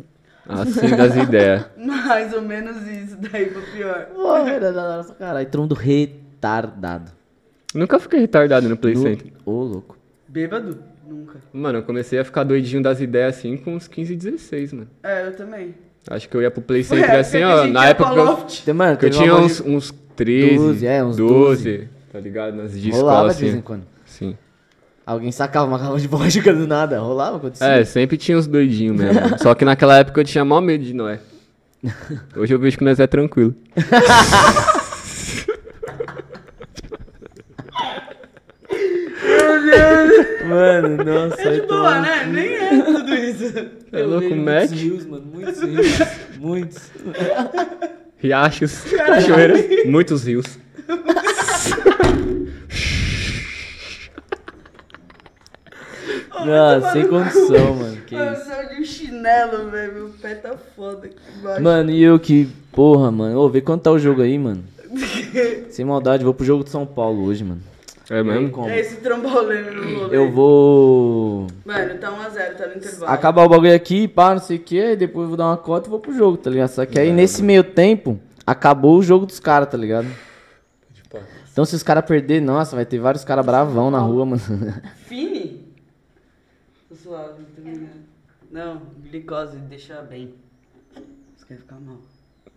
Assim 0.48 0.96
das 0.96 1.16
ideias. 1.16 1.66
Mais 1.76 2.32
ou 2.32 2.42
menos 2.42 2.76
isso, 2.86 3.16
daí 3.16 3.46
pra 3.46 3.62
pior. 3.62 4.06
Porra, 4.14 4.50
era 4.50 4.72
da 4.72 4.96
nossa 4.96 5.14
caralho. 5.14 5.46
Todo 5.48 5.60
mundo 5.62 5.74
retardado. 5.74 7.10
Nunca 7.74 7.98
fiquei 7.98 8.20
retardado 8.20 8.68
no 8.68 8.76
Play 8.76 8.94
No- 8.94 9.02
Center. 9.02 9.32
Ô, 9.46 9.62
louco. 9.62 9.96
Bêbado? 10.28 10.78
Nunca. 11.08 11.38
Mano, 11.52 11.78
eu 11.78 11.82
comecei 11.82 12.18
a 12.18 12.24
ficar 12.24 12.42
doidinho 12.44 12.82
das 12.82 13.00
ideias 13.00 13.36
assim 13.38 13.56
com 13.56 13.74
uns 13.74 13.86
15, 13.88 14.14
16, 14.16 14.72
mano. 14.72 14.88
É, 15.02 15.26
eu 15.26 15.36
também. 15.36 15.74
Acho 16.08 16.28
que 16.28 16.36
eu 16.36 16.42
ia 16.42 16.50
pro 16.50 16.60
Play 16.62 16.82
Center 16.82 17.14
assim, 17.18 17.42
ó. 17.42 17.66
Na 17.66 17.86
época 17.86 18.10
que 18.10 18.70
eu, 18.70 18.74
mano, 18.74 18.96
que 18.96 19.06
eu 19.06 19.10
tinha 19.10 19.34
uns, 19.36 19.60
uns 19.60 19.94
13, 20.16 20.56
12, 20.56 20.86
é, 20.86 21.04
uns 21.04 21.16
12, 21.16 21.88
tá 22.12 22.18
ligado? 22.18 22.56
Nas 22.56 22.72
de 22.72 22.80
de... 22.80 22.90
escola 22.90 23.12
Rolava 23.12 23.34
de 23.34 23.40
vez 23.40 23.52
em 23.52 23.56
assim. 23.56 23.62
quando. 23.64 23.91
Alguém 25.04 25.32
sacava 25.32 25.66
uma 25.66 25.78
garrafa 25.78 25.98
de 26.00 26.06
vodka 26.08 26.52
do 26.54 26.66
nada. 26.66 26.98
Rolava, 27.00 27.36
acontecia. 27.38 27.66
É, 27.66 27.84
sempre 27.84 28.16
tinha 28.16 28.38
uns 28.38 28.46
doidinhos 28.46 28.96
mesmo. 28.96 29.38
Só 29.38 29.54
que 29.54 29.64
naquela 29.64 29.98
época 29.98 30.20
eu 30.20 30.24
tinha 30.24 30.44
maior 30.44 30.60
medo 30.60 30.84
de 30.84 30.94
Noé. 30.94 31.18
Hoje 32.36 32.54
eu 32.54 32.58
vejo 32.58 32.78
que 32.78 32.84
nós 32.84 33.00
é 33.00 33.06
tranquilo. 33.08 33.54
Mano, 40.48 40.96
nossa. 41.04 41.42
É 41.42 41.60
de 41.60 41.66
boa, 41.66 42.00
né? 42.00 42.26
Nem 42.26 42.54
é 42.54 42.82
tudo 42.82 43.14
isso. 43.14 43.58
É 43.92 44.00
Eu 44.00 44.08
louco, 44.08 44.34
Mac? 44.34 44.68
Muitos 44.70 44.80
rios, 44.80 45.06
mano. 45.06 45.24
Muitos 45.32 45.62
rios. 45.62 45.98
muitos. 46.38 46.90
Riachos, 48.18 48.84
cachoeiras, 48.96 49.86
muitos 49.86 50.24
rios. 50.24 50.46
Nossa, 56.46 56.92
sem 56.92 57.06
condição, 57.08 57.74
mano. 57.74 57.96
Que 58.06 58.14
Mano, 58.14 58.32
isso. 58.32 58.44
saiu 58.44 58.68
de 58.68 58.80
um 58.80 58.84
chinelo, 58.84 59.70
velho. 59.70 59.94
Meu 59.94 60.08
pé 60.20 60.34
tá 60.34 60.54
foda 60.76 61.06
aqui 61.06 61.16
embaixo. 61.38 61.62
Mano, 61.62 61.90
e 61.90 62.02
eu 62.02 62.18
que. 62.18 62.48
Porra, 62.72 63.10
mano. 63.10 63.38
Ô, 63.38 63.48
vê 63.48 63.60
quanto 63.60 63.82
tá 63.82 63.90
o 63.90 63.98
jogo 63.98 64.22
aí, 64.22 64.38
mano. 64.38 64.64
Sem 65.70 65.84
maldade, 65.84 66.24
vou 66.24 66.34
pro 66.34 66.44
jogo 66.44 66.64
de 66.64 66.70
São 66.70 66.84
Paulo 66.86 67.24
hoje, 67.24 67.44
mano. 67.44 67.60
É 68.10 68.22
mesmo? 68.22 68.50
como? 68.50 68.68
É 68.68 68.78
esse 68.80 68.96
tromboleno 68.96 69.72
no 69.72 69.98
rolê. 70.00 70.16
Eu 70.16 70.30
vou. 70.30 71.46
Mano, 71.64 71.98
tá 71.98 72.10
1x0, 72.10 72.56
tá 72.56 72.66
no 72.66 72.74
intervalo. 72.74 73.12
acabar 73.12 73.44
o 73.44 73.48
bagulho 73.48 73.74
aqui, 73.74 74.06
pá, 74.06 74.34
não 74.34 74.40
sei 74.40 74.58
o 74.58 74.60
que, 74.60 74.78
aí 74.80 74.96
depois 74.96 75.24
eu 75.24 75.28
vou 75.28 75.36
dar 75.36 75.46
uma 75.46 75.56
cota 75.56 75.88
e 75.88 75.90
vou 75.90 75.98
pro 76.00 76.12
jogo, 76.14 76.36
tá 76.36 76.50
ligado? 76.50 76.68
Só 76.68 76.84
que 76.84 76.98
aí 76.98 77.10
nesse 77.12 77.42
meio 77.42 77.64
tempo, 77.64 78.20
acabou 78.46 78.98
o 78.98 79.02
jogo 79.02 79.24
dos 79.24 79.40
caras, 79.40 79.68
tá 79.68 79.78
ligado? 79.78 80.08
Então 81.52 81.64
se 81.64 81.74
os 81.76 81.82
caras 81.82 82.04
perderem, 82.04 82.42
nossa, 82.42 82.74
vai 82.74 82.84
ter 82.84 82.98
vários 82.98 83.24
caras 83.24 83.44
bravão 83.46 83.90
na 83.90 83.98
rua, 83.98 84.24
mano. 84.26 84.42
Fini? 85.06 85.68
Tô 86.88 86.94
suave, 86.94 87.34
não 87.38 87.46
tô 87.54 87.62
ligado. 87.62 88.02
Não, 88.52 88.82
glicose, 89.10 89.56
deixa 89.56 90.02
bem. 90.02 90.34
Você 91.36 91.46
quer 91.46 91.56
ficar 91.56 91.80
mal. 91.80 91.96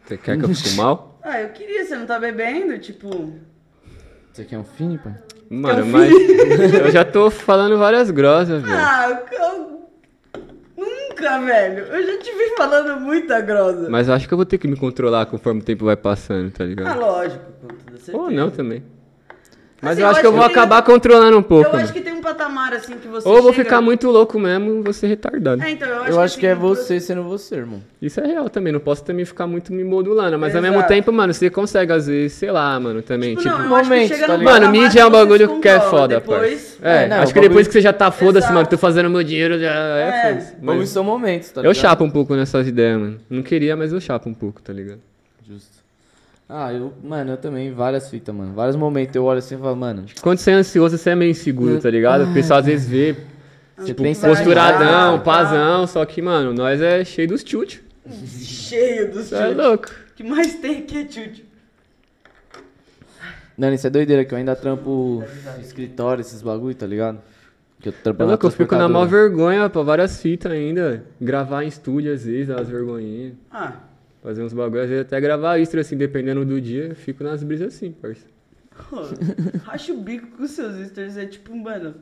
Você 0.03 0.17
quer 0.17 0.37
que 0.37 0.43
eu 0.45 0.49
fique 0.53 0.71
mal? 0.77 1.19
Ah, 1.23 1.41
eu 1.41 1.49
queria, 1.49 1.85
você 1.85 1.95
não 1.95 2.05
tá 2.05 2.19
bebendo? 2.19 2.77
Tipo. 2.77 3.33
Você 4.33 4.43
quer 4.43 4.57
um 4.57 4.65
fine, 4.65 4.97
pai? 4.97 5.15
Mano, 5.49 5.85
mas 5.85 6.11
eu 6.83 6.91
já 6.91 7.05
tô 7.05 7.31
falando 7.31 7.77
várias 7.77 8.11
grosas, 8.11 8.61
velho. 8.61 8.75
Ah, 8.77 9.23
eu... 9.31 9.89
nunca, 10.75 11.39
velho. 11.39 11.85
Eu 11.85 12.05
já 12.05 12.17
te 12.21 12.31
vi 12.31 12.55
falando 12.57 12.99
muita 12.99 13.39
grosa. 13.39 13.89
Mas 13.89 14.09
eu 14.09 14.13
acho 14.13 14.27
que 14.27 14.33
eu 14.33 14.37
vou 14.37 14.45
ter 14.45 14.57
que 14.57 14.67
me 14.67 14.75
controlar 14.75 15.25
conforme 15.27 15.61
o 15.61 15.63
tempo 15.63 15.85
vai 15.85 15.95
passando, 15.95 16.51
tá 16.51 16.63
Ah, 16.65 16.67
ligado? 16.67 16.99
lógico, 16.99 17.45
com 17.61 17.67
toda 17.67 17.97
certeza. 17.97 18.17
Ou 18.17 18.29
não 18.29 18.51
também. 18.51 18.83
Mas 19.81 19.91
Assim, 19.91 20.01
eu 20.01 20.05
eu 20.05 20.11
acho 20.11 20.19
que 20.21 20.25
eu 20.25 20.29
acho 20.31 20.39
vou 20.39 20.47
que 20.47 20.53
tem- 20.53 20.63
acabar 20.63 20.81
controlando 20.81 21.37
um 21.37 21.43
pouco. 21.43 21.69
Eu 21.75 21.79
acho 21.79 21.93
que 21.93 22.01
tem 22.01 22.13
um 22.13 22.21
patamar 22.21 22.73
assim 22.73 22.95
que 22.97 23.07
você 23.07 23.27
Ou 23.27 23.35
eu 23.37 23.43
vou 23.43 23.51
chega- 23.51 23.65
ficar 23.65 23.81
muito 23.81 24.09
louco 24.09 24.39
mesmo 24.39 24.79
e 24.79 24.81
vou 24.81 24.93
ser 24.93 25.07
retardado. 25.07 25.61
É, 25.61 25.69
então, 25.69 25.87
eu 25.87 26.01
acho 26.01 26.11
Eu 26.11 26.21
acho 26.21 26.39
que 26.39 26.47
é 26.47 26.51
assim, 26.53 26.59
pro- 26.59 26.69
você 26.69 26.99
sendo 26.99 27.23
você, 27.23 27.55
irmão. 27.55 27.83
Isso 28.01 28.19
é 28.19 28.25
real 28.25 28.49
também, 28.49 28.71
não 28.73 28.79
posso 28.79 29.03
também 29.03 29.25
ficar 29.25 29.45
muito 29.45 29.71
me 29.73 29.83
modulando. 29.83 30.39
Mas 30.39 30.55
ao 30.55 30.61
mesmo 30.61 30.77
Exato. 30.77 30.87
tempo, 30.93 31.11
mano, 31.11 31.33
você 31.33 31.49
consegue 31.49 31.91
às 31.91 32.07
vezes, 32.07 32.33
sei 32.33 32.51
lá, 32.51 32.79
mano, 32.79 33.01
também. 33.03 33.35
Tipo, 33.35 33.43
Tipo, 33.49 33.57
não, 33.59 33.65
eu 33.69 33.75
acho 33.75 33.89
que 33.91 34.07
chega 34.07 34.27
tá 34.27 34.37
ligado? 34.37 34.53
Mano, 34.61 34.71
mídia 34.71 34.99
é 35.01 35.05
um 35.05 35.09
que 35.11 35.17
você 35.17 35.25
bagulho 35.25 35.59
que 35.59 35.67
é 35.67 35.79
foda, 35.81 36.07
depois... 36.15 36.51
parça. 36.51 36.77
É, 36.81 37.03
É, 37.03 37.07
não, 37.07 37.17
acho 37.17 37.33
que 37.33 37.39
depois 37.41 37.49
bagulho- 37.49 37.65
que 37.67 37.73
você 37.73 37.81
já 37.81 37.93
tá 37.93 38.09
foda-se, 38.11 38.37
Exato. 38.45 38.53
mano, 38.53 38.67
tô 38.67 38.77
fazendo 38.77 39.09
meu 39.09 39.23
dinheiro, 39.23 39.59
já 39.59 39.71
é, 39.71 40.01
É. 40.07 40.29
foda-se. 40.29 40.55
Bagulho 40.55 40.77
Mas 40.79 40.89
são 40.89 41.03
momentos, 41.03 41.49
tá 41.51 41.59
eu 41.59 41.63
ligado? 41.71 41.75
chapo 41.81 42.03
um 42.03 42.09
pouco 42.09 42.33
nessas 42.35 42.65
ideias, 42.67 42.99
mano. 42.99 43.19
Não 43.29 43.43
queria, 43.43 43.75
mas 43.75 43.91
eu 43.93 43.99
chapo 43.99 44.29
um 44.29 44.33
pouco, 44.33 44.61
tá 44.61 44.71
ligado? 44.73 44.99
Justo. 45.47 45.74
Ah, 46.47 46.71
eu, 46.71 46.93
mano, 47.03 47.31
eu 47.31 47.37
também, 47.37 47.71
várias 47.73 48.09
fitas, 48.09 48.33
mano. 48.33 48.53
Vários 48.53 48.75
momentos 48.75 49.15
eu 49.15 49.23
olho 49.23 49.39
assim 49.39 49.55
e 49.55 49.57
falo, 49.57 49.75
mano, 49.75 50.05
Quando 50.21 50.37
você 50.37 50.51
é 50.51 50.53
ansioso, 50.53 50.97
você 50.97 51.09
é 51.09 51.15
meio 51.15 51.31
inseguro, 51.31 51.79
tá 51.81 51.89
ligado? 51.89 52.29
O 52.29 52.33
pessoal 52.33 52.59
às 52.59 52.65
vezes 52.67 52.87
vê, 52.87 53.15
você 53.75 53.87
tipo, 53.87 54.03
pensa 54.03 54.27
posturadão, 54.27 55.17
tá. 55.17 55.23
pazão, 55.23 55.87
só 55.87 56.05
que, 56.05 56.21
mano, 56.21 56.53
nós 56.53 56.79
é 56.81 57.03
cheio 57.03 57.27
dos 57.27 57.41
chute. 57.41 57.83
Cheio 58.39 59.11
dos 59.11 59.25
Você 59.25 59.35
é 59.35 59.47
chutes. 59.49 59.57
louco. 59.57 59.87
O 59.87 60.15
que 60.15 60.23
mais 60.23 60.53
tem 60.55 60.77
aqui 60.79 60.97
é 60.99 61.01
chute. 61.09 61.45
Não, 63.57 63.73
isso 63.73 63.87
é 63.87 63.89
doideira, 63.89 64.23
que 64.23 64.33
eu 64.33 64.37
ainda 64.37 64.55
trampo 64.55 65.23
escritório, 65.61 66.21
esses 66.21 66.41
bagulho, 66.41 66.75
tá 66.75 66.85
ligado? 66.85 67.19
Que 67.81 67.89
eu 67.89 67.93
trampo 67.93 68.21
É 68.21 68.25
na 68.25 68.31
louco, 68.33 68.45
eu 68.45 68.51
fico 68.51 68.75
na 68.75 68.87
maior 68.87 69.07
vergonha 69.07 69.67
pra 69.69 69.81
várias 69.81 70.21
fitas 70.21 70.51
ainda. 70.51 71.03
Gravar 71.19 71.63
em 71.63 71.67
estúdio 71.67 72.13
às 72.13 72.23
vezes, 72.25 72.49
umas 72.53 72.67
vergonhinhas. 72.69 73.33
Ah, 73.51 73.73
Fazer 74.25 74.41
uns 74.41 74.53
bagulho, 74.53 74.81
às 74.81 74.89
vezes 74.89 75.05
até 75.05 75.21
gravar 75.21 75.59
extra, 75.59 75.81
assim, 75.81 75.95
dependendo 75.95 76.43
do 76.43 76.59
dia, 76.59 76.85
eu 76.85 76.95
fico 76.95 77.23
nas 77.23 77.43
brisas 77.43 77.75
assim, 77.75 77.91
parça. 77.91 78.25
racha 79.63 79.93
o 79.93 79.97
bico 79.97 80.35
com 80.35 80.47
seus 80.47 80.87
stories. 80.87 81.15
É 81.15 81.27
tipo, 81.27 81.55
mano. 81.55 81.93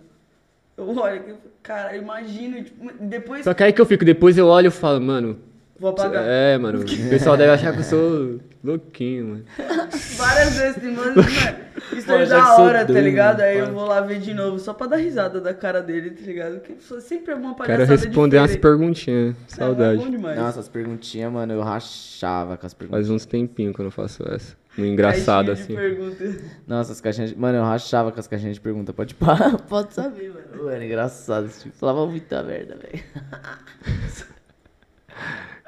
Eu 0.77 0.87
olho 0.97 1.37
cara, 1.61 1.97
imagino, 1.97 2.63
tipo, 2.63 2.91
depois 2.97 3.43
Só 3.43 3.53
que 3.53 3.61
aí 3.61 3.73
que 3.73 3.81
eu 3.81 3.85
fico, 3.85 4.05
depois 4.05 4.37
eu 4.37 4.47
olho 4.47 4.67
e 4.67 4.71
falo, 4.71 5.01
mano. 5.01 5.37
Vou 5.79 5.89
apagar. 5.89 6.23
É, 6.25 6.57
mano, 6.57 6.81
o 6.81 7.09
pessoal 7.09 7.35
deve 7.37 7.51
achar 7.51 7.73
que 7.73 7.79
eu 7.79 7.83
sou 7.83 8.39
louquinho, 8.63 9.27
mano. 9.27 9.45
Várias 10.15 10.55
vezes 10.55 10.81
tem 10.81 10.91
mano, 10.91 11.15
mano, 11.15 11.29
já 11.29 11.53
que 11.53 12.25
da 12.25 12.57
hora, 12.57 12.85
tá 12.85 12.93
ligado? 12.93 13.41
Aí 13.41 13.57
eu 13.57 13.73
vou 13.73 13.85
lá 13.85 14.01
ver 14.01 14.19
de 14.19 14.33
novo, 14.33 14.59
só 14.59 14.73
pra 14.73 14.87
dar 14.87 14.97
risada 14.97 15.41
da 15.41 15.53
cara 15.53 15.81
dele, 15.81 16.11
tá 16.11 16.25
ligado? 16.25 16.59
Porque 16.59 16.75
sempre 17.01 17.33
é 17.33 17.35
uma 17.35 17.55
Quero 17.55 17.67
palhaçada 17.67 17.99
responder 17.99 18.37
umas 18.37 18.51
diferente. 18.51 18.61
perguntinhas. 18.61 19.35
É, 19.35 19.53
é 19.53 19.55
Saudade. 19.55 20.09
demais. 20.09 20.37
Nossa, 20.37 20.59
as 20.59 20.69
perguntinhas, 20.69 21.31
mano, 21.31 21.53
eu 21.53 21.61
rachava 21.61 22.57
com 22.57 22.65
as 22.65 22.73
perguntas. 22.73 23.05
Faz 23.05 23.09
uns 23.09 23.25
tempinhos 23.25 23.75
que 23.75 23.81
eu 23.81 23.85
não 23.85 23.91
faço 23.91 24.23
essa. 24.29 24.55
Um 24.77 24.85
engraçado 24.85 25.51
assim. 25.51 25.75
pergunta. 25.75 26.35
Nossa, 26.65 26.93
as 26.93 27.01
caixinhas 27.01 27.29
de... 27.29 27.37
Mano, 27.37 27.59
eu 27.59 27.63
rachava 27.63 28.11
com 28.11 28.19
as 28.19 28.27
caixinhas 28.27 28.55
de 28.55 28.61
pergunta. 28.61 28.91
Pode 28.91 29.13
parar, 29.13 29.57
pode 29.57 29.93
saber, 29.93 30.29
mano. 30.33 30.63
Mano, 30.65 30.83
engraçado. 30.83 31.45
Esse 31.45 31.63
tipo, 31.63 31.75
falava 31.75 32.07
muita 32.07 32.41
merda, 32.41 32.75
velho. 32.75 33.03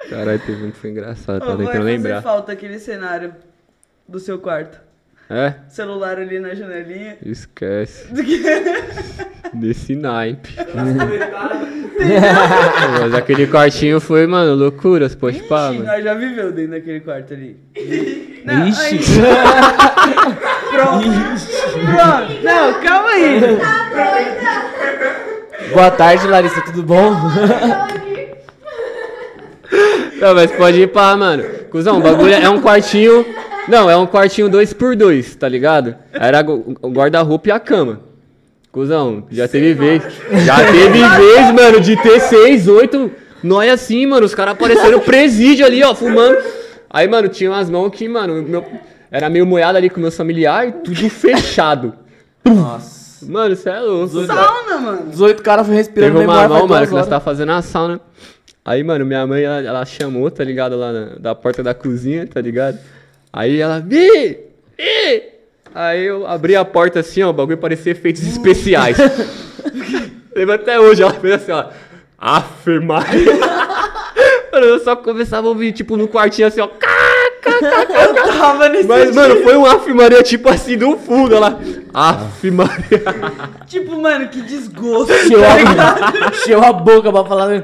Caralho, 0.10 0.40
teve 0.40 0.66
um 0.66 0.72
que 0.72 0.78
foi 0.78 0.92
engraçado, 0.92 1.40
tá 1.40 1.46
vai 1.48 1.58
tentando 1.58 1.72
fazer 1.74 1.84
lembrar. 1.84 2.22
falta 2.22 2.52
aquele 2.52 2.78
cenário. 2.80 3.34
do 4.08 4.20
seu 4.20 4.38
quarto? 4.38 4.80
É? 5.28 5.56
Celular 5.70 6.20
ali 6.20 6.40
na 6.40 6.54
janelinha. 6.54 7.18
Esquece. 7.26 8.06
Desse 9.54 9.96
naipe. 9.96 10.56
Mas 13.02 13.14
aquele 13.16 13.48
quartinho 13.48 14.00
foi, 14.00 14.28
mano, 14.28 14.54
loucuras, 14.54 15.16
pode 15.16 15.42
pá, 15.44 15.70
Ixi, 15.72 15.80
mano. 15.80 15.92
nós 15.92 16.04
já 16.04 16.14
viveu 16.14 16.52
dentro 16.52 16.72
daquele 16.72 17.00
quarto 17.00 17.34
ali. 17.34 17.60
Ixi. 17.76 18.82
aí- 18.86 19.00
Pronto. 20.72 21.08
Pronto. 21.72 22.44
Não, 22.44 22.74
calma 22.84 23.10
aí. 23.10 23.40
Boa 25.74 25.90
tarde, 25.92 26.28
Larissa, 26.28 26.62
tudo 26.62 26.84
bom? 26.84 27.16
Não, 30.20 30.34
mas 30.36 30.52
pode 30.52 30.80
ir 30.82 30.88
pá, 30.88 31.16
mano. 31.16 31.44
Cusão, 31.70 31.98
o 31.98 32.02
bagulho 32.02 32.34
é 32.34 32.50
um 32.50 32.62
quartinho. 32.62 33.26
Não, 33.68 33.90
é 33.90 33.98
um 33.98 34.06
quartinho 34.06 34.48
dois 34.50 34.74
por 34.74 34.96
dois, 34.96 35.36
tá 35.36 35.48
ligado? 35.50 35.96
Era 36.14 36.44
o 36.46 36.90
guarda-roupa 36.90 37.50
e 37.50 37.52
a 37.52 37.60
cama. 37.60 38.00
Cusão, 38.72 39.26
já 39.32 39.48
teve 39.48 39.74
vez. 39.74 40.04
Já 40.46 40.58
teve 40.66 40.90
vez, 40.90 41.54
mano, 41.54 41.80
de 41.80 41.96
ter 42.02 42.20
seis, 42.20 42.68
oito. 42.68 43.10
Nós 43.44 43.72
assim, 43.72 44.06
mano, 44.06 44.26
os 44.26 44.36
caras 44.36 44.54
apareceram 44.54 45.00
presídio 45.00 45.66
ali, 45.66 45.84
ó, 45.84 45.94
fumando. 45.96 46.38
Aí, 46.90 47.08
mano, 47.08 47.28
tinha 47.28 47.50
umas 47.52 47.70
mãos 47.70 47.90
que, 47.92 48.08
mano, 48.08 48.42
meu- 48.44 48.66
era 49.12 49.30
meio 49.30 49.46
moiado 49.46 49.78
ali 49.78 49.90
com 49.90 50.00
meus 50.00 50.16
familiares, 50.16 50.74
tudo 50.84 51.10
fechado. 51.10 51.94
Nossa. 52.44 53.26
Mano, 53.26 53.56
você 53.56 53.70
é 53.70 53.80
louco. 53.80 54.26
Sauna, 54.26 54.78
mano. 54.78 55.10
18 55.10 55.42
caras 55.42 55.68
respirando 55.68 56.14
Teve 56.20 56.26
uma 56.26 56.48
mão, 56.48 56.68
mano, 56.68 56.88
que 56.88 56.94
nós 56.94 57.08
tava 57.08 57.24
fazendo 57.24 57.52
a 57.54 57.62
sauna. 57.62 58.00
Aí, 58.68 58.84
mano, 58.84 59.06
minha 59.06 59.28
mãe, 59.28 59.44
ela, 59.44 59.62
ela 59.62 59.86
chamou, 59.86 60.32
tá 60.32 60.44
ligado? 60.44 60.76
Lá 60.76 60.92
na, 60.92 61.06
da 61.20 61.36
porta 61.36 61.62
da 61.62 61.76
cozinha, 61.76 62.26
tá 62.26 62.42
ligado? 62.42 62.80
Aí 63.32 63.62
ela, 63.62 63.80
Vi! 63.80 64.40
Vi! 64.76 65.24
Aí 65.76 66.06
eu 66.06 66.26
abri 66.26 66.56
a 66.56 66.66
porta 66.66 67.02
assim, 67.02 67.22
ó, 67.22 67.30
o 67.30 67.34
bagulho 67.34 67.60
parecia 67.60 67.92
efeitos 67.92 68.24
especiais. 68.24 68.98
Lembra 70.36 70.56
até 70.56 70.80
hoje, 70.80 71.04
ela 71.04 71.14
fez 71.14 71.34
assim, 71.34 71.52
ó. 71.52 71.66
Aff, 72.18 72.80
Maria. 72.80 73.34
Mano, 74.52 74.66
eu 74.66 74.80
só 74.80 74.96
começava 74.96 75.46
a 75.46 75.50
ouvir, 75.50 75.72
tipo, 75.72 75.96
no 75.96 76.08
quartinho 76.08 76.48
assim, 76.48 76.62
ó. 76.62 76.68
cá, 76.68 76.88
cá, 77.42 77.60
cá, 77.60 77.86
cá. 77.86 78.24
Tava 78.24 78.70
nesse 78.70 78.88
Mas, 78.88 79.14
mano, 79.14 79.44
foi 79.44 79.56
um 79.58 79.66
Aff 79.66 79.94
Maria, 79.94 80.24
tipo 80.24 80.50
assim, 80.50 80.78
do 80.78 80.98
fundo, 80.98 81.36
ela. 81.36 81.60
Aff 81.94 82.50
Maria. 82.50 83.04
Tipo, 83.68 84.00
mano, 84.00 84.30
que 84.30 84.42
desgosto. 84.42 85.12
Encheu 85.12 85.40
a, 85.44 86.30
encheu 86.30 86.64
a 86.64 86.72
boca 86.72 87.12
pra 87.12 87.26
falar. 87.26 87.64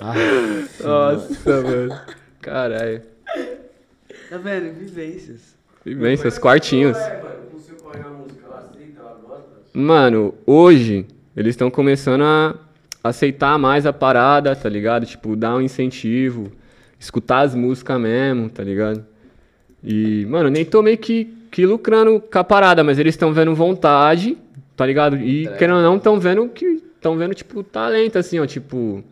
Nossa, 0.00 1.62
mano. 1.62 2.00
Caralho. 2.40 3.02
Tá 4.28 4.38
vendo? 4.38 4.74
Vivências. 4.74 5.56
Vivências, 5.84 6.38
quartinhos. 6.38 6.96
Mano, 9.72 10.34
hoje 10.46 11.06
eles 11.36 11.50
estão 11.50 11.70
começando 11.70 12.22
a 12.22 12.54
aceitar 13.04 13.58
mais 13.58 13.86
a 13.86 13.92
parada, 13.92 14.54
tá 14.56 14.68
ligado? 14.68 15.06
Tipo, 15.06 15.36
dar 15.36 15.54
um 15.54 15.60
incentivo, 15.60 16.50
escutar 16.98 17.40
as 17.40 17.54
músicas 17.54 18.00
mesmo, 18.00 18.48
tá 18.48 18.64
ligado? 18.64 19.04
E, 19.84 20.26
mano, 20.26 20.50
nem 20.50 20.64
tô 20.64 20.82
meio 20.82 20.98
que, 20.98 21.32
que 21.50 21.64
lucrando 21.64 22.20
com 22.20 22.38
a 22.38 22.44
parada, 22.44 22.82
mas 22.82 22.98
eles 22.98 23.14
estão 23.14 23.32
vendo 23.32 23.54
vontade, 23.54 24.36
tá 24.76 24.84
ligado? 24.84 25.16
E, 25.16 25.46
querendo 25.56 25.76
ou 25.76 25.82
não, 25.82 25.96
estão 25.96 26.18
vendo 26.18 26.48
que. 26.48 26.82
Estão 26.96 27.16
vendo, 27.16 27.34
tipo, 27.34 27.62
talento, 27.62 28.18
assim, 28.18 28.40
ó, 28.40 28.46
tipo. 28.46 29.04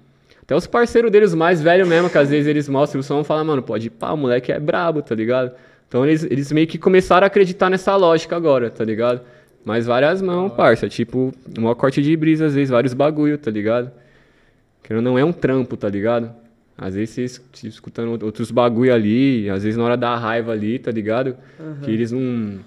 Até 0.44 0.54
os 0.54 0.66
parceiros 0.66 1.10
deles, 1.10 1.34
mais 1.34 1.62
velhos 1.62 1.88
mesmo, 1.88 2.10
que 2.10 2.18
às 2.18 2.28
vezes 2.28 2.46
eles 2.46 2.68
mostram 2.68 3.00
o 3.00 3.02
som 3.02 3.22
e 3.22 3.24
falam, 3.24 3.46
mano, 3.46 3.62
pode 3.62 3.86
ir 3.86 3.90
pá, 3.90 4.12
o 4.12 4.16
moleque 4.16 4.52
é 4.52 4.60
brabo, 4.60 5.00
tá 5.00 5.14
ligado? 5.14 5.52
Então 5.88 6.04
eles, 6.04 6.22
eles 6.24 6.52
meio 6.52 6.66
que 6.66 6.76
começaram 6.76 7.24
a 7.24 7.28
acreditar 7.28 7.70
nessa 7.70 7.96
lógica 7.96 8.36
agora, 8.36 8.68
tá 8.68 8.84
ligado? 8.84 9.22
Mas 9.64 9.86
várias 9.86 10.20
mãos, 10.20 10.52
parça. 10.52 10.86
Tipo, 10.88 11.32
um 11.58 11.74
corte 11.74 12.02
de 12.02 12.14
brisa, 12.14 12.46
às 12.46 12.54
vezes, 12.54 12.68
vários 12.68 12.92
bagulho, 12.92 13.38
tá 13.38 13.50
ligado? 13.50 13.90
Que 14.82 14.92
não 14.92 15.18
é 15.18 15.24
um 15.24 15.32
trampo, 15.32 15.78
tá 15.78 15.88
ligado? 15.88 16.30
Às 16.76 16.94
vezes 16.94 17.14
vocês 17.14 17.42
tipo, 17.52 17.68
escutando 17.68 18.22
outros 18.22 18.50
bagulho 18.50 18.92
ali, 18.92 19.48
às 19.48 19.62
vezes 19.62 19.78
na 19.78 19.84
hora 19.84 19.96
da 19.96 20.14
raiva 20.16 20.52
ali, 20.52 20.78
tá 20.78 20.90
ligado? 20.90 21.36
Que 21.82 21.90
eles 21.90 22.12
não. 22.12 22.58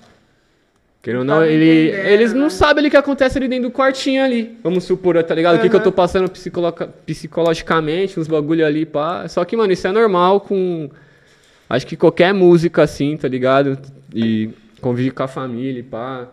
Querendo 1.08 1.20
ou 1.20 1.26
Não 1.26 1.38
tá 1.40 1.48
ele, 1.48 1.90
eles 1.90 2.34
não 2.34 2.44
né? 2.44 2.50
sabem 2.50 2.86
o 2.86 2.90
que 2.92 2.98
acontece 2.98 3.38
ali 3.38 3.48
dentro 3.48 3.70
do 3.70 3.72
quartinho 3.74 4.22
ali. 4.22 4.58
Vamos 4.62 4.84
supor, 4.84 5.24
tá 5.24 5.34
ligado? 5.34 5.56
O 5.56 5.62
que, 5.62 5.70
que 5.70 5.76
eu 5.78 5.80
tô 5.82 5.90
passando 5.90 6.30
psicoloca- 6.30 6.90
psicologicamente, 7.06 8.20
uns 8.20 8.28
bagulho 8.28 8.66
ali, 8.66 8.86
pá. 8.86 9.26
Só 9.30 9.46
que, 9.46 9.56
mano, 9.56 9.72
isso 9.72 9.88
é 9.88 9.92
normal 9.94 10.42
com. 10.42 10.90
Acho 11.70 11.88
que 11.88 11.96
qualquer 11.96 12.34
música 12.34 12.84
assim, 12.84 13.16
tá 13.16 13.26
ligado? 13.26 13.78
E 14.14 14.50
convive 14.82 15.12
com 15.12 15.24
a 15.24 15.30
família, 15.30 15.80
e 15.80 15.84
pá. 15.84 16.28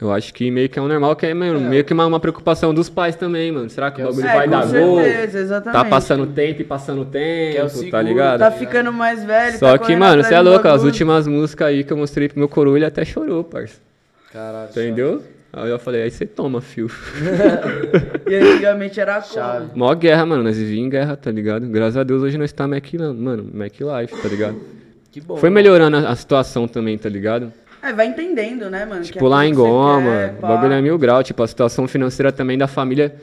Eu 0.00 0.12
acho 0.12 0.32
que 0.32 0.48
meio 0.48 0.68
que 0.68 0.78
é 0.78 0.82
um 0.82 0.86
normal, 0.86 1.16
que 1.16 1.26
é 1.26 1.34
mano, 1.34 1.60
meio 1.60 1.82
que 1.84 1.92
uma, 1.92 2.06
uma 2.06 2.20
preocupação 2.20 2.72
dos 2.72 2.88
pais 2.88 3.16
também, 3.16 3.50
mano. 3.50 3.68
Será 3.68 3.90
que 3.90 4.00
o 4.00 4.04
bagulho 4.04 4.26
É, 4.28 4.34
vai 4.34 4.44
com 4.44 4.50
dar 4.52 4.66
gol? 4.66 5.00
certeza, 5.02 5.38
exatamente. 5.40 5.82
Tá 5.82 5.84
passando 5.84 6.26
tempo 6.28 6.62
e 6.62 6.64
passando 6.64 7.04
tempo, 7.04 7.62
tá 7.62 7.68
seguro, 7.68 8.02
ligado? 8.02 8.38
Tá 8.38 8.50
ficando 8.52 8.92
mais 8.92 9.24
velho. 9.24 9.58
Só 9.58 9.76
tá 9.76 9.84
que, 9.84 9.96
mano, 9.96 10.22
você 10.22 10.34
é 10.34 10.40
louco, 10.40 10.68
as 10.68 10.84
últimas 10.84 11.26
músicas 11.26 11.66
aí 11.66 11.82
que 11.82 11.92
eu 11.92 11.96
mostrei 11.96 12.28
pro 12.28 12.38
meu 12.38 12.48
coroa, 12.48 12.78
ele 12.78 12.84
até 12.84 13.04
chorou, 13.04 13.42
parça. 13.42 13.80
Caralho. 14.32 14.70
Entendeu? 14.70 15.22
Aí 15.52 15.70
eu 15.70 15.78
falei, 15.80 16.02
aí 16.02 16.10
você 16.12 16.26
toma, 16.26 16.60
fio. 16.60 16.88
E 18.30 18.34
antigamente 18.36 19.00
era 19.00 19.20
Chave. 19.20 19.70
Mó 19.74 19.92
guerra, 19.94 20.24
mano. 20.26 20.42
Nós 20.44 20.56
vivíamos 20.56 20.86
em 20.86 20.90
guerra, 20.90 21.16
tá 21.16 21.30
ligado? 21.30 21.66
Graças 21.66 21.96
a 21.96 22.04
Deus 22.04 22.22
hoje 22.22 22.36
nós 22.38 22.52
tá 22.52 22.68
Mac, 22.68 22.84
mano, 22.94 23.50
Mac 23.52 23.72
Life, 23.80 24.22
tá 24.22 24.28
ligado? 24.28 24.60
Que 25.10 25.20
bom. 25.20 25.36
Foi 25.36 25.48
melhorando 25.50 25.96
a, 25.96 26.10
a 26.10 26.14
situação 26.14 26.68
também, 26.68 26.96
tá 26.98 27.08
ligado? 27.08 27.52
É, 27.88 27.92
vai 27.92 28.06
entendendo, 28.06 28.68
né, 28.70 28.84
mano? 28.84 29.02
Tipo, 29.02 29.26
é 29.26 29.28
lá 29.28 29.40
aquilo 29.42 29.52
em 29.52 29.54
Goma, 29.56 30.02
quer, 30.10 30.34
o 30.38 30.40
bagulho 30.46 30.72
é 30.72 30.80
mil 30.82 30.98
grau. 30.98 31.22
Tipo, 31.22 31.42
a 31.42 31.46
situação 31.48 31.86
financeira 31.88 32.30
também 32.32 32.56
da 32.58 32.66
família. 32.66 33.14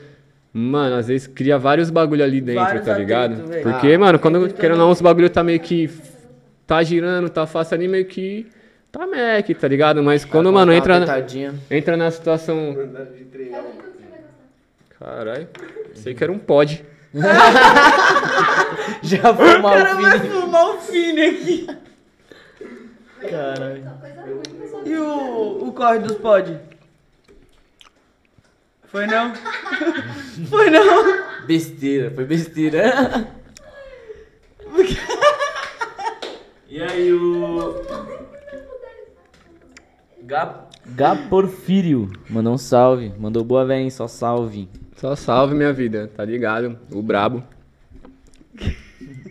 Mano, 0.52 0.96
às 0.96 1.06
vezes 1.08 1.26
cria 1.26 1.58
vários 1.58 1.90
bagulho 1.90 2.24
ali 2.24 2.40
dentro, 2.40 2.62
Vários 2.64 2.84
tá 2.84 2.96
ligado? 2.96 3.32
atritos. 3.42 3.62
Porque, 3.62 3.92
Ah, 3.92 3.98
mano, 3.98 4.18
quando, 4.18 4.36
atrito 4.38 4.54
querendo 4.60 4.78
ou 4.80 4.86
não, 4.86 4.90
os 4.90 5.00
bagulho 5.00 5.28
tá 5.28 5.42
meio 5.44 5.60
que. 5.60 5.90
Tá 6.66 6.82
girando, 6.82 7.28
tá 7.28 7.46
fácil 7.46 7.74
ali, 7.76 7.86
meio 7.86 8.06
que. 8.06 8.46
Tá 8.90 9.06
Mac, 9.06 9.46
tá 9.60 9.68
ligado? 9.68 10.02
Mas 10.02 10.24
quando, 10.24 10.50
mano, 10.52 10.72
entra, 10.72 10.98
na- 10.98 11.06
Tadinha. 11.06 11.54
entra 11.70 11.96
na 11.96 12.10
situação. 12.10 12.74
Caralho, 14.98 15.46
sei 15.94 16.14
que 16.14 16.24
era 16.24 16.32
um 16.32 16.38
pod. 16.38 16.82
Já 19.02 19.34
foi 19.34 19.56
O 19.58 19.62
mal 19.62 19.74
cara 19.74 19.94
vai 19.94 20.18
fumar 20.20 20.64
o 20.70 20.78
fine 20.78 21.20
aqui. 21.22 21.66
Caralho. 23.30 23.82
E 24.86 24.94
o, 24.94 25.68
o 25.68 25.72
corre 25.72 25.98
dos 25.98 26.16
pod? 26.16 26.60
Foi 28.84 29.04
não? 29.06 29.34
Foi 30.48 30.70
não? 30.70 31.44
Besteira, 31.46 32.10
foi 32.12 32.24
besteira. 32.24 33.28
E 36.68 36.82
aí 36.82 37.10
o. 37.10 37.74
Gap. 40.24 40.76
Gá 40.88 41.16
Porfírio. 41.16 42.10
Mandou 42.28 42.52
um 42.52 42.58
salve. 42.58 43.14
Mandou 43.18 43.42
boa 43.42 43.74
hein? 43.74 43.88
Só 43.88 44.06
salve. 44.06 44.68
Só 44.96 45.16
salve 45.16 45.54
minha 45.54 45.72
vida, 45.72 46.10
tá 46.14 46.22
ligado? 46.22 46.78
O 46.92 47.00
brabo. 47.00 47.42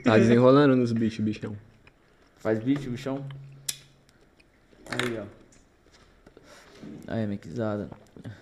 Tá 0.03 0.17
desenrolando 0.17 0.75
nos 0.75 0.91
bichos, 0.91 1.23
bichão. 1.23 1.55
Faz 2.37 2.57
beat, 2.63 2.87
bichão. 2.87 3.23
Aí, 4.89 5.19
ó. 5.19 5.44
Aí, 7.07 7.27
mequizada. 7.27 7.89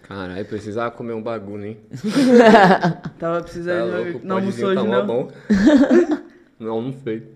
Caralho, 0.03 0.45
precisava 0.45 0.91
comer 0.91 1.14
um 1.14 1.22
bagulho, 1.22 1.65
hein? 1.65 1.77
Tava 3.19 3.38
Tá 3.38 3.41
precisando. 3.44 3.91
louco, 4.11 4.22
não 4.23 4.38
almoçou 4.38 4.73
tá 4.73 4.81
hoje, 4.81 4.90
mó 4.90 4.98
não? 4.98 5.06
bom. 5.06 5.31
Não, 6.60 6.81
não 6.81 6.94
sei. 6.94 7.27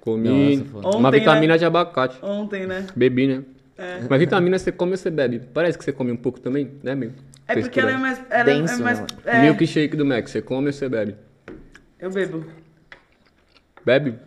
Comi 0.00 0.56
Nossa, 0.58 0.70
foi. 0.70 0.80
uma 0.82 1.08
Ontem, 1.08 1.20
vitamina 1.20 1.54
né? 1.54 1.58
de 1.58 1.64
abacate. 1.64 2.18
Ontem, 2.22 2.66
né? 2.66 2.86
Bebi, 2.94 3.26
né? 3.28 3.44
É. 3.78 4.00
Mas 4.10 4.18
vitamina 4.18 4.58
você 4.58 4.70
come 4.70 4.90
ou 4.92 4.98
você 4.98 5.10
bebe? 5.10 5.40
Parece 5.54 5.78
que 5.78 5.84
você 5.84 5.92
come 5.92 6.12
um 6.12 6.16
pouco 6.16 6.38
também, 6.38 6.72
né, 6.82 6.92
amigo? 6.92 7.14
É 7.48 7.56
porque 7.58 7.80
ela 7.80 7.92
é 7.92 7.96
mais. 7.96 8.20
Ela 8.28 8.44
Denso, 8.44 8.74
é 8.74 8.84
mais. 8.84 9.00
né, 9.00 9.06
É, 9.24 9.40
Milkshake 9.42 9.96
do 9.96 10.04
Mac, 10.04 10.28
você 10.28 10.42
come 10.42 10.66
ou 10.66 10.72
você 10.72 10.86
bebe? 10.88 11.16
eu 11.98 12.10
bebo. 12.10 12.44
Bebe? 13.86 14.18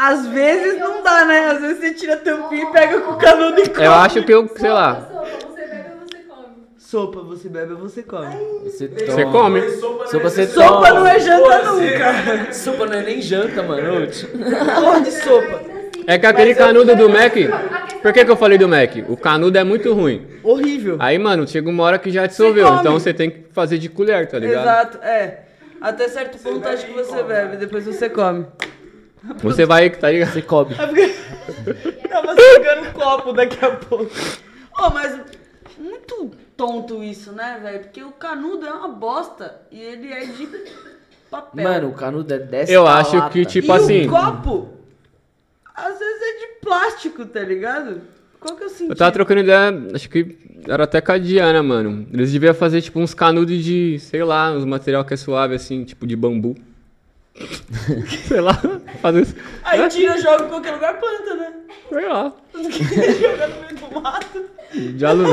Às 0.00 0.26
vezes 0.28 0.78
não 0.78 1.02
dá, 1.02 1.24
né? 1.24 1.50
Às 1.50 1.60
vezes 1.60 1.78
você 1.78 1.92
tira 1.92 2.14
a 2.14 2.16
tampinha 2.18 2.62
e 2.62 2.72
pega 2.72 3.00
com 3.00 3.14
o 3.14 3.16
canudo 3.16 3.60
e 3.60 3.68
come. 3.68 3.84
Eu 3.84 3.92
acho 3.94 4.22
que 4.22 4.32
eu, 4.32 4.48
sei 4.56 4.70
lá. 4.70 5.08
Sopa, 5.08 5.18
você 5.40 5.64
bebe 5.64 5.92
ou 5.92 5.98
você 6.06 6.22
come? 6.22 6.46
Sopa, 6.78 7.20
você 7.22 7.48
bebe 7.48 7.72
ou 7.72 7.78
você 7.78 8.02
come? 8.02 8.34
Você 8.64 8.86
Você 8.88 9.24
toma. 9.24 9.32
come? 9.32 9.70
Sopa 9.72 10.30
você 10.30 10.46
Sopa 10.46 10.86
toma. 10.88 11.00
não 11.00 11.06
é 11.06 11.18
janta 11.18 11.62
nunca. 11.72 12.52
Sopa 12.52 12.86
não 12.86 12.92
é 12.94 13.02
nem 13.02 13.20
janta, 13.20 13.62
mano. 13.64 14.06
Porra 14.76 15.00
de 15.00 15.10
sopa. 15.10 15.60
É 16.06 16.16
que 16.16 16.26
aquele 16.26 16.54
canudo 16.54 16.94
do 16.94 17.08
Mac. 17.08 17.34
Por 18.00 18.12
que, 18.12 18.24
que 18.24 18.30
eu 18.30 18.36
falei 18.36 18.56
do 18.56 18.68
Mac? 18.68 18.92
O 19.08 19.16
canudo 19.16 19.58
é 19.58 19.64
muito 19.64 19.92
ruim. 19.92 20.24
Horrível. 20.44 20.96
Aí, 21.00 21.18
mano, 21.18 21.46
chega 21.46 21.68
uma 21.68 21.82
hora 21.82 21.98
que 21.98 22.10
já 22.12 22.24
dissolveu. 22.24 22.66
come. 22.68 22.78
Então 22.80 22.92
você 22.92 23.12
tem 23.12 23.28
que 23.30 23.46
fazer 23.52 23.78
de 23.78 23.88
colher, 23.88 24.28
tá 24.28 24.38
ligado? 24.38 24.62
Exato, 24.62 24.98
é. 25.02 25.40
Até 25.80 26.08
certo 26.08 26.38
ponto 26.38 26.66
acho 26.68 26.86
que 26.86 26.92
você 26.92 27.20
bebe, 27.24 27.56
depois 27.56 27.84
você 27.84 28.08
come. 28.08 28.46
Você 29.42 29.64
vai, 29.66 29.90
tá 29.90 30.10
ligado? 30.10 30.32
Você 30.32 30.42
cobre. 30.42 30.74
Tava 32.08 32.34
segurando 32.34 32.88
o 32.88 32.92
copo 32.92 33.32
daqui 33.32 33.64
a 33.64 33.70
pouco. 33.70 34.10
Ô, 34.78 34.90
mas 34.90 35.20
muito 35.78 36.30
tonto 36.56 37.02
isso, 37.02 37.32
né, 37.32 37.60
velho? 37.62 37.80
Porque 37.80 38.02
o 38.02 38.12
canudo 38.12 38.66
é 38.66 38.72
uma 38.72 38.88
bosta 38.88 39.60
e 39.70 39.80
ele 39.80 40.12
é 40.12 40.24
de 40.24 40.48
papel. 41.30 41.64
Mano, 41.64 41.88
o 41.88 41.92
canudo 41.92 42.32
é 42.34 42.38
dessa 42.38 42.72
Eu 42.72 42.86
acho 42.86 43.16
lata. 43.16 43.30
que, 43.30 43.44
tipo 43.44 43.72
e 43.72 43.76
assim. 43.76 44.06
o 44.06 44.10
copo, 44.10 44.68
às 45.74 45.98
vezes 45.98 46.22
é 46.22 46.38
de 46.38 46.60
plástico, 46.60 47.26
tá 47.26 47.40
ligado? 47.40 48.00
Qual 48.40 48.56
que 48.56 48.62
é 48.62 48.66
o 48.66 48.70
sentido? 48.70 48.92
Eu 48.92 48.96
tava 48.96 49.12
trocando 49.12 49.40
ideia, 49.40 49.88
acho 49.94 50.08
que 50.08 50.38
era 50.66 50.84
até 50.84 51.00
com 51.00 51.12
a 51.12 51.18
Diana, 51.18 51.62
mano. 51.62 52.06
Eles 52.12 52.32
deviam 52.32 52.54
fazer, 52.54 52.80
tipo, 52.80 53.00
uns 53.00 53.14
canudos 53.14 53.62
de, 53.64 53.98
sei 53.98 54.22
lá, 54.22 54.52
uns 54.52 54.64
material 54.64 55.04
que 55.04 55.14
é 55.14 55.16
suave, 55.16 55.54
assim, 55.54 55.84
tipo 55.84 56.06
de 56.06 56.14
bambu. 56.14 56.56
Sei 58.26 58.40
lá, 58.40 58.60
fazer 59.00 59.22
isso. 59.22 59.34
Aí 59.64 59.88
tira, 59.88 60.20
joga 60.20 60.44
em 60.44 60.48
qualquer 60.48 60.72
lugar, 60.72 60.98
planta, 60.98 61.34
né? 61.34 61.52
Sei 61.88 62.08
lá. 62.08 62.32
Joga 62.54 63.48
no 63.48 63.60
meio 63.60 63.76
do 63.76 64.00
mato. 64.00 64.44
De 64.74 65.06
alu... 65.06 65.24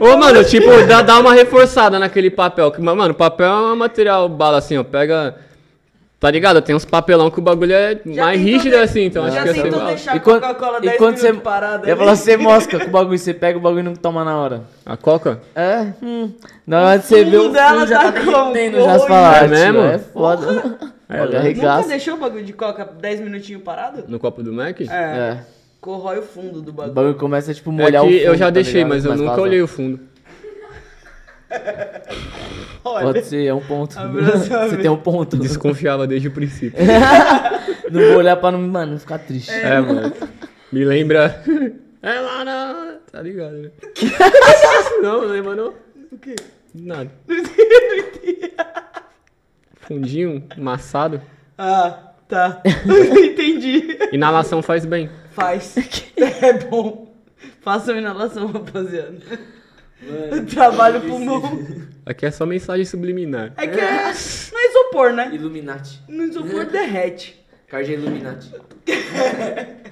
Ô, 0.00 0.16
mano, 0.16 0.44
tipo, 0.44 0.70
dá, 0.86 1.02
dá 1.02 1.18
uma 1.18 1.32
reforçada 1.32 1.98
naquele 1.98 2.30
papel. 2.30 2.70
Que, 2.70 2.80
mano, 2.80 3.14
papel 3.14 3.46
é 3.46 3.72
um 3.72 3.76
material 3.76 4.28
bala 4.28 4.58
assim, 4.58 4.76
ó. 4.76 4.84
Pega. 4.84 5.36
Tá 6.22 6.30
ligado? 6.30 6.62
Tem 6.62 6.72
uns 6.72 6.84
papelão 6.84 7.32
que 7.32 7.40
o 7.40 7.42
bagulho 7.42 7.72
é 7.74 7.98
Já 8.06 8.26
mais 8.26 8.40
rígido 8.40 8.76
de- 8.76 8.82
assim, 8.82 9.00
então 9.06 9.24
acho 9.24 9.34
Já 9.34 9.42
que 9.42 9.48
ia 9.48 9.54
ser 9.54 9.62
tentou 9.64 9.78
bala. 9.80 9.90
deixar 9.90 10.14
E 10.14 10.18
a 10.18 10.20
quando, 10.20 10.40
Coca-Cola 10.40 10.78
e 10.78 10.80
10 10.82 10.96
quando 10.96 11.16
você. 11.16 11.32
parada 11.32 11.88
Eu 11.90 11.96
falo, 11.96 12.10
você 12.16 12.36
mosca 12.38 12.78
com 12.78 12.86
o 12.86 12.90
bagulho, 12.90 13.18
você 13.18 13.34
pega 13.34 13.58
o 13.58 13.60
bagulho 13.60 13.80
e 13.80 13.82
não 13.82 13.96
toma 13.96 14.24
na 14.24 14.36
hora. 14.38 14.62
A 14.86 14.96
coca? 14.96 15.40
É, 15.52 15.88
hum. 16.00 16.30
Na 16.64 16.82
hora 16.82 16.98
de 17.00 17.06
você 17.06 17.24
ver 17.24 17.38
o 17.38 17.48
dela 17.48 17.80
fundo 17.80 17.86
já 17.88 17.98
tá 17.98 18.12
tá 18.12 18.20
derretendo, 18.20 18.84
já 18.84 18.98
se 19.00 19.08
fala, 19.08 19.36
é 19.36 19.48
mesmo? 19.48 19.80
É 19.80 19.98
foda. 19.98 20.78
Olha, 21.10 21.42
Nunca 21.42 21.82
deixou 21.88 22.14
o 22.14 22.18
bagulho 22.18 22.44
de 22.44 22.52
coca 22.52 22.84
10 23.00 23.20
minutinhos 23.20 23.62
parado? 23.64 24.04
No 24.06 24.20
copo 24.20 24.44
do 24.44 24.52
Mac? 24.52 24.80
É. 24.80 24.84
É. 24.94 25.38
Corrói 25.80 26.20
o 26.20 26.22
fundo 26.22 26.62
do 26.62 26.70
O 26.70 26.72
bagulho. 26.72 26.94
bagulho 26.94 27.14
começa 27.16 27.50
a, 27.50 27.54
tipo, 27.54 27.70
É 27.70 27.72
molhar 27.72 28.02
o 28.04 28.06
fundo, 28.06 28.16
eu 28.16 28.36
já 28.36 28.44
tá 28.44 28.50
deixei, 28.52 28.74
ligado? 28.84 28.88
mas 28.90 29.04
eu 29.04 29.16
nunca 29.16 29.40
olhei 29.40 29.60
o 29.60 29.66
fundo. 29.66 29.98
Olha, 32.84 33.06
Pode 33.06 33.24
ser, 33.26 33.46
é 33.46 33.54
um 33.54 33.60
ponto. 33.60 33.94
Você 34.68 34.76
tem 34.76 34.90
um 34.90 34.96
ponto. 34.96 35.36
Desconfiava 35.36 36.06
desde 36.06 36.28
o 36.28 36.32
princípio. 36.32 36.78
Não 37.90 38.00
vou 38.00 38.16
olhar 38.18 38.36
pra 38.36 38.50
não, 38.50 38.60
mano, 38.60 38.92
não 38.92 38.98
ficar 38.98 39.18
triste. 39.18 39.50
É, 39.50 39.78
mano. 39.78 40.10
Me 40.72 40.82
lembra. 40.82 41.42
É 42.00 42.20
lá 42.20 42.42
na. 42.42 42.96
Tá 43.12 43.20
ligado, 43.20 43.52
né? 43.52 43.70
não, 45.02 45.20
não 45.20 45.28
lembra 45.28 45.54
não? 45.54 45.74
o 46.10 46.16
quê? 46.18 46.34
Nada. 46.74 47.10
Fundinho, 49.76 50.42
maçado. 50.56 51.20
Ah, 51.58 52.14
tá. 52.26 52.62
Entendi. 53.22 53.98
Inalação 54.10 54.62
faz 54.62 54.86
bem. 54.86 55.10
Faz. 55.32 55.76
É 56.16 56.52
bom. 56.54 57.14
Façam 57.60 57.96
inalação, 57.96 58.46
rapaziada. 58.46 59.18
Trabalho 60.52 61.00
pulmão. 61.02 61.60
Aqui 62.04 62.26
é 62.26 62.30
só 62.30 62.44
mensagem 62.44 62.84
subliminar. 62.84 63.52
É 63.56 63.66
que 63.66 63.78
é, 63.78 63.90
não 64.52 64.60
é 64.60 64.68
isopor, 64.70 65.12
né? 65.12 65.30
Illuminati. 65.32 66.00
No 66.08 66.24
isopor 66.24 66.64
derrete. 66.66 67.40
Cardia 67.68 67.94
Illuminati. 67.96 68.50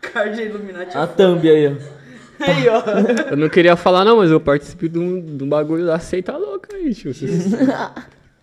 Cardia 0.00 0.44
Illuminati. 0.44 0.96
A 0.96 1.06
thumb 1.06 1.48
aí, 1.48 1.66
ó. 1.68 1.72
Aí, 2.40 2.68
ó. 2.68 2.82
Eu 3.32 3.36
não 3.36 3.48
queria 3.48 3.74
falar 3.74 4.04
não, 4.04 4.18
mas 4.18 4.30
eu 4.30 4.38
participo 4.40 4.88
de 4.88 4.96
um, 4.96 5.20
de 5.20 5.42
um 5.42 5.48
bagulho 5.48 5.84
da 5.84 5.98
seita 5.98 6.36
louca 6.36 6.76
aí, 6.76 6.94
tio. 6.94 7.12
Se, 7.12 7.26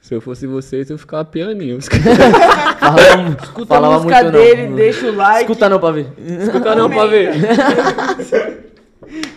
se 0.01 0.13
eu 0.13 0.19
fosse 0.19 0.45
vocês, 0.45 0.89
eu 0.89 0.97
ficava 0.97 1.23
pianinho. 1.23 1.79
Falava, 1.81 3.37
Escuta 3.41 3.63
a 3.73 3.77
falava 3.77 3.93
música 4.03 4.23
muito 4.23 4.33
dele, 4.37 4.67
não. 4.67 4.75
deixa 4.75 5.05
o 5.09 5.15
like. 5.15 5.43
Escuta 5.43 5.69
não 5.69 5.79
pra 5.79 5.91
ver. 5.91 6.07
Escuta 6.41 6.75
não 6.75 6.89
pra 6.89 7.05
ver. 7.05 7.31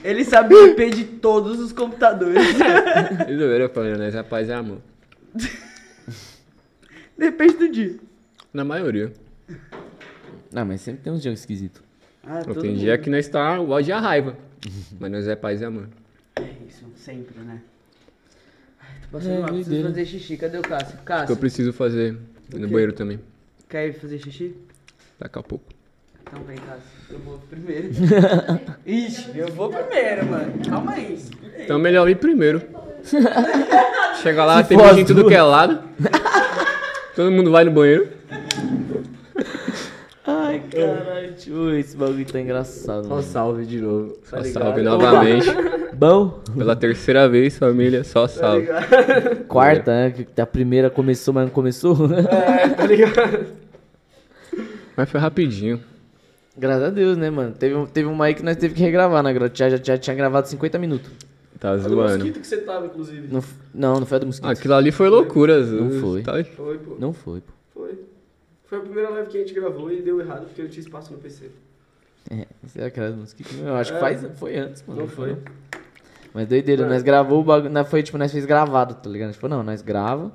Ele 0.08 0.24
sabe 0.24 0.54
o 0.54 0.66
IP 0.68 0.90
de 0.90 1.04
todos 1.04 1.60
os 1.60 1.70
computadores. 1.72 2.42
Zoeira, 3.38 3.68
família, 3.68 3.98
né? 3.98 4.08
Rapaz, 4.08 4.48
é 4.48 4.54
amor. 4.54 4.78
Depende 7.16 7.54
do 7.54 7.68
dia. 7.68 7.96
Na 8.52 8.64
maioria. 8.64 9.12
Não, 10.50 10.64
mas 10.64 10.80
sempre 10.80 11.02
tem 11.02 11.12
uns 11.12 11.20
dias 11.20 11.40
esquisitos. 11.40 11.82
Ah, 12.24 12.42
todo 12.42 12.60
Tem 12.60 12.70
mundo. 12.70 12.80
dia 12.80 12.96
que 12.96 13.10
nós 13.10 13.28
tá 13.28 13.60
o 13.60 13.68
ódio 13.70 13.90
e 13.90 13.92
a 13.92 14.00
raiva. 14.00 14.36
Mas 14.98 15.10
nós 15.12 15.28
é 15.28 15.36
paz 15.36 15.60
e 15.60 15.64
amor. 15.64 15.88
É 16.36 16.42
isso, 16.68 16.84
sempre, 16.96 17.38
né? 17.40 17.60
Ai, 18.80 18.88
tô 19.02 19.08
passando 19.12 19.32
É, 19.34 19.38
mal, 19.40 19.48
preciso 19.52 19.82
fazer 19.82 20.04
xixi. 20.06 20.36
Cadê 20.36 20.58
o 20.58 20.62
Cássio? 20.62 20.96
Que 20.96 21.00
eu 21.00 21.04
Cássio, 21.04 21.36
preciso 21.36 21.72
fazer 21.72 22.18
no 22.54 22.68
banheiro 22.68 22.92
também. 22.92 23.20
quer 23.68 23.88
ir 23.88 23.92
fazer 23.92 24.18
xixi? 24.18 24.54
Daqui 25.18 25.38
a 25.38 25.42
pouco. 25.42 25.64
Então 26.30 26.42
vem, 26.46 26.56
Cássio. 26.56 26.82
Eu 27.10 27.18
vou 27.20 27.38
primeiro. 27.48 27.88
Ixi, 28.86 29.30
eu 29.38 29.48
vou 29.48 29.70
primeiro, 29.70 30.26
mano. 30.26 30.52
Calma 30.68 30.92
aí. 30.92 31.18
Então 31.58 31.78
melhor 31.78 32.08
ir 32.08 32.16
primeiro. 32.16 32.62
Chega 34.22 34.44
lá, 34.44 34.62
Se 34.62 34.68
tem 34.68 34.94
gente 34.94 35.06
tudo 35.06 35.26
que 35.26 35.34
é 35.34 35.42
lado. 35.42 35.80
Todo 37.16 37.30
mundo 37.30 37.50
vai 37.50 37.64
no 37.64 37.70
banheiro. 37.70 38.08
Ai, 40.26 40.62
caralho, 40.70 41.32
tio, 41.32 41.74
esse 41.78 41.96
bagulho 41.96 42.26
tá 42.26 42.38
engraçado. 42.38 43.04
Só 43.04 43.08
Mano. 43.10 43.22
salve 43.22 43.64
de 43.64 43.80
novo. 43.80 44.18
Só 44.24 44.36
tá 44.36 44.42
ligado? 44.42 44.62
salve 44.62 44.82
novamente. 44.82 45.46
Bom, 45.96 46.40
Pela 46.56 46.76
terceira 46.76 47.28
vez, 47.28 47.58
família, 47.58 48.04
só 48.04 48.28
salve. 48.28 48.68
quarta, 49.48 49.90
né? 49.90 50.10
Que 50.34 50.40
a 50.40 50.46
primeira 50.46 50.90
começou, 50.90 51.32
mas 51.32 51.44
não 51.44 51.50
começou. 51.50 51.96
É, 52.14 52.68
tá 52.68 52.86
ligado? 52.86 53.46
Mas 54.96 55.10
foi 55.10 55.18
rapidinho. 55.18 55.80
Graças 56.58 56.82
a 56.84 56.90
Deus, 56.90 57.16
né, 57.16 57.30
mano? 57.30 57.52
Teve, 57.52 57.74
um- 57.74 57.86
teve 57.86 58.08
uma 58.08 58.24
aí 58.24 58.34
que 58.34 58.42
nós 58.42 58.56
teve 58.56 58.74
que 58.74 58.80
regravar, 58.82 59.22
né? 59.22 59.32
Já, 59.54 59.70
já, 59.70 59.76
já 59.76 59.96
tinha 59.98 60.14
gravado 60.16 60.48
50 60.48 60.78
minutos. 60.78 61.10
Tá 61.60 61.72
A 61.72 61.76
do 61.76 61.82
zoando. 61.88 62.14
mosquito 62.18 62.40
que 62.40 62.46
você 62.46 62.58
tava, 62.58 62.86
inclusive. 62.86 63.28
Não, 63.32 63.40
f- 63.40 63.54
não, 63.74 64.00
não 64.00 64.06
foi 64.06 64.16
a 64.16 64.20
do 64.20 64.26
mosquito. 64.26 64.48
Aquilo 64.48 64.74
ali 64.74 64.92
foi 64.92 65.08
loucura. 65.08 65.64
Não 65.64 65.90
foi. 66.00 66.22
Tá- 66.22 66.44
Foi, 66.44 66.78
pô. 66.78 66.96
Não 66.98 67.12
foi, 67.12 67.40
pô. 67.40 67.52
Foi. 67.74 67.98
Foi 68.66 68.78
a 68.78 68.80
primeira 68.80 69.10
live 69.10 69.28
que 69.28 69.36
a 69.38 69.40
gente 69.40 69.54
gravou 69.54 69.90
e 69.92 70.00
deu 70.02 70.20
errado 70.20 70.44
porque 70.46 70.62
eu 70.62 70.68
tinha 70.68 70.80
espaço 70.82 71.12
no 71.12 71.18
PC. 71.18 71.50
É, 72.30 72.46
será 72.66 72.90
que 72.90 73.00
era 73.00 73.10
do 73.12 73.18
mosquito? 73.18 73.48
Eu 73.64 73.74
acho 73.74 73.92
que 73.92 73.98
faz, 73.98 74.24
foi 74.38 74.56
antes, 74.58 74.84
mano. 74.86 75.00
Não 75.00 75.08
foi. 75.08 75.36
Mas 76.34 76.46
doideira, 76.46 76.86
nós 76.86 77.02
gravou 77.02 77.40
o 77.40 77.44
bagulho. 77.44 77.84
Foi, 77.86 78.02
tipo, 78.02 78.18
nós 78.18 78.30
fez 78.30 78.44
gravado, 78.44 78.94
tá 78.94 79.08
ligado? 79.08 79.32
Tipo, 79.32 79.48
não, 79.48 79.62
nós 79.62 79.80
grava 79.82 80.30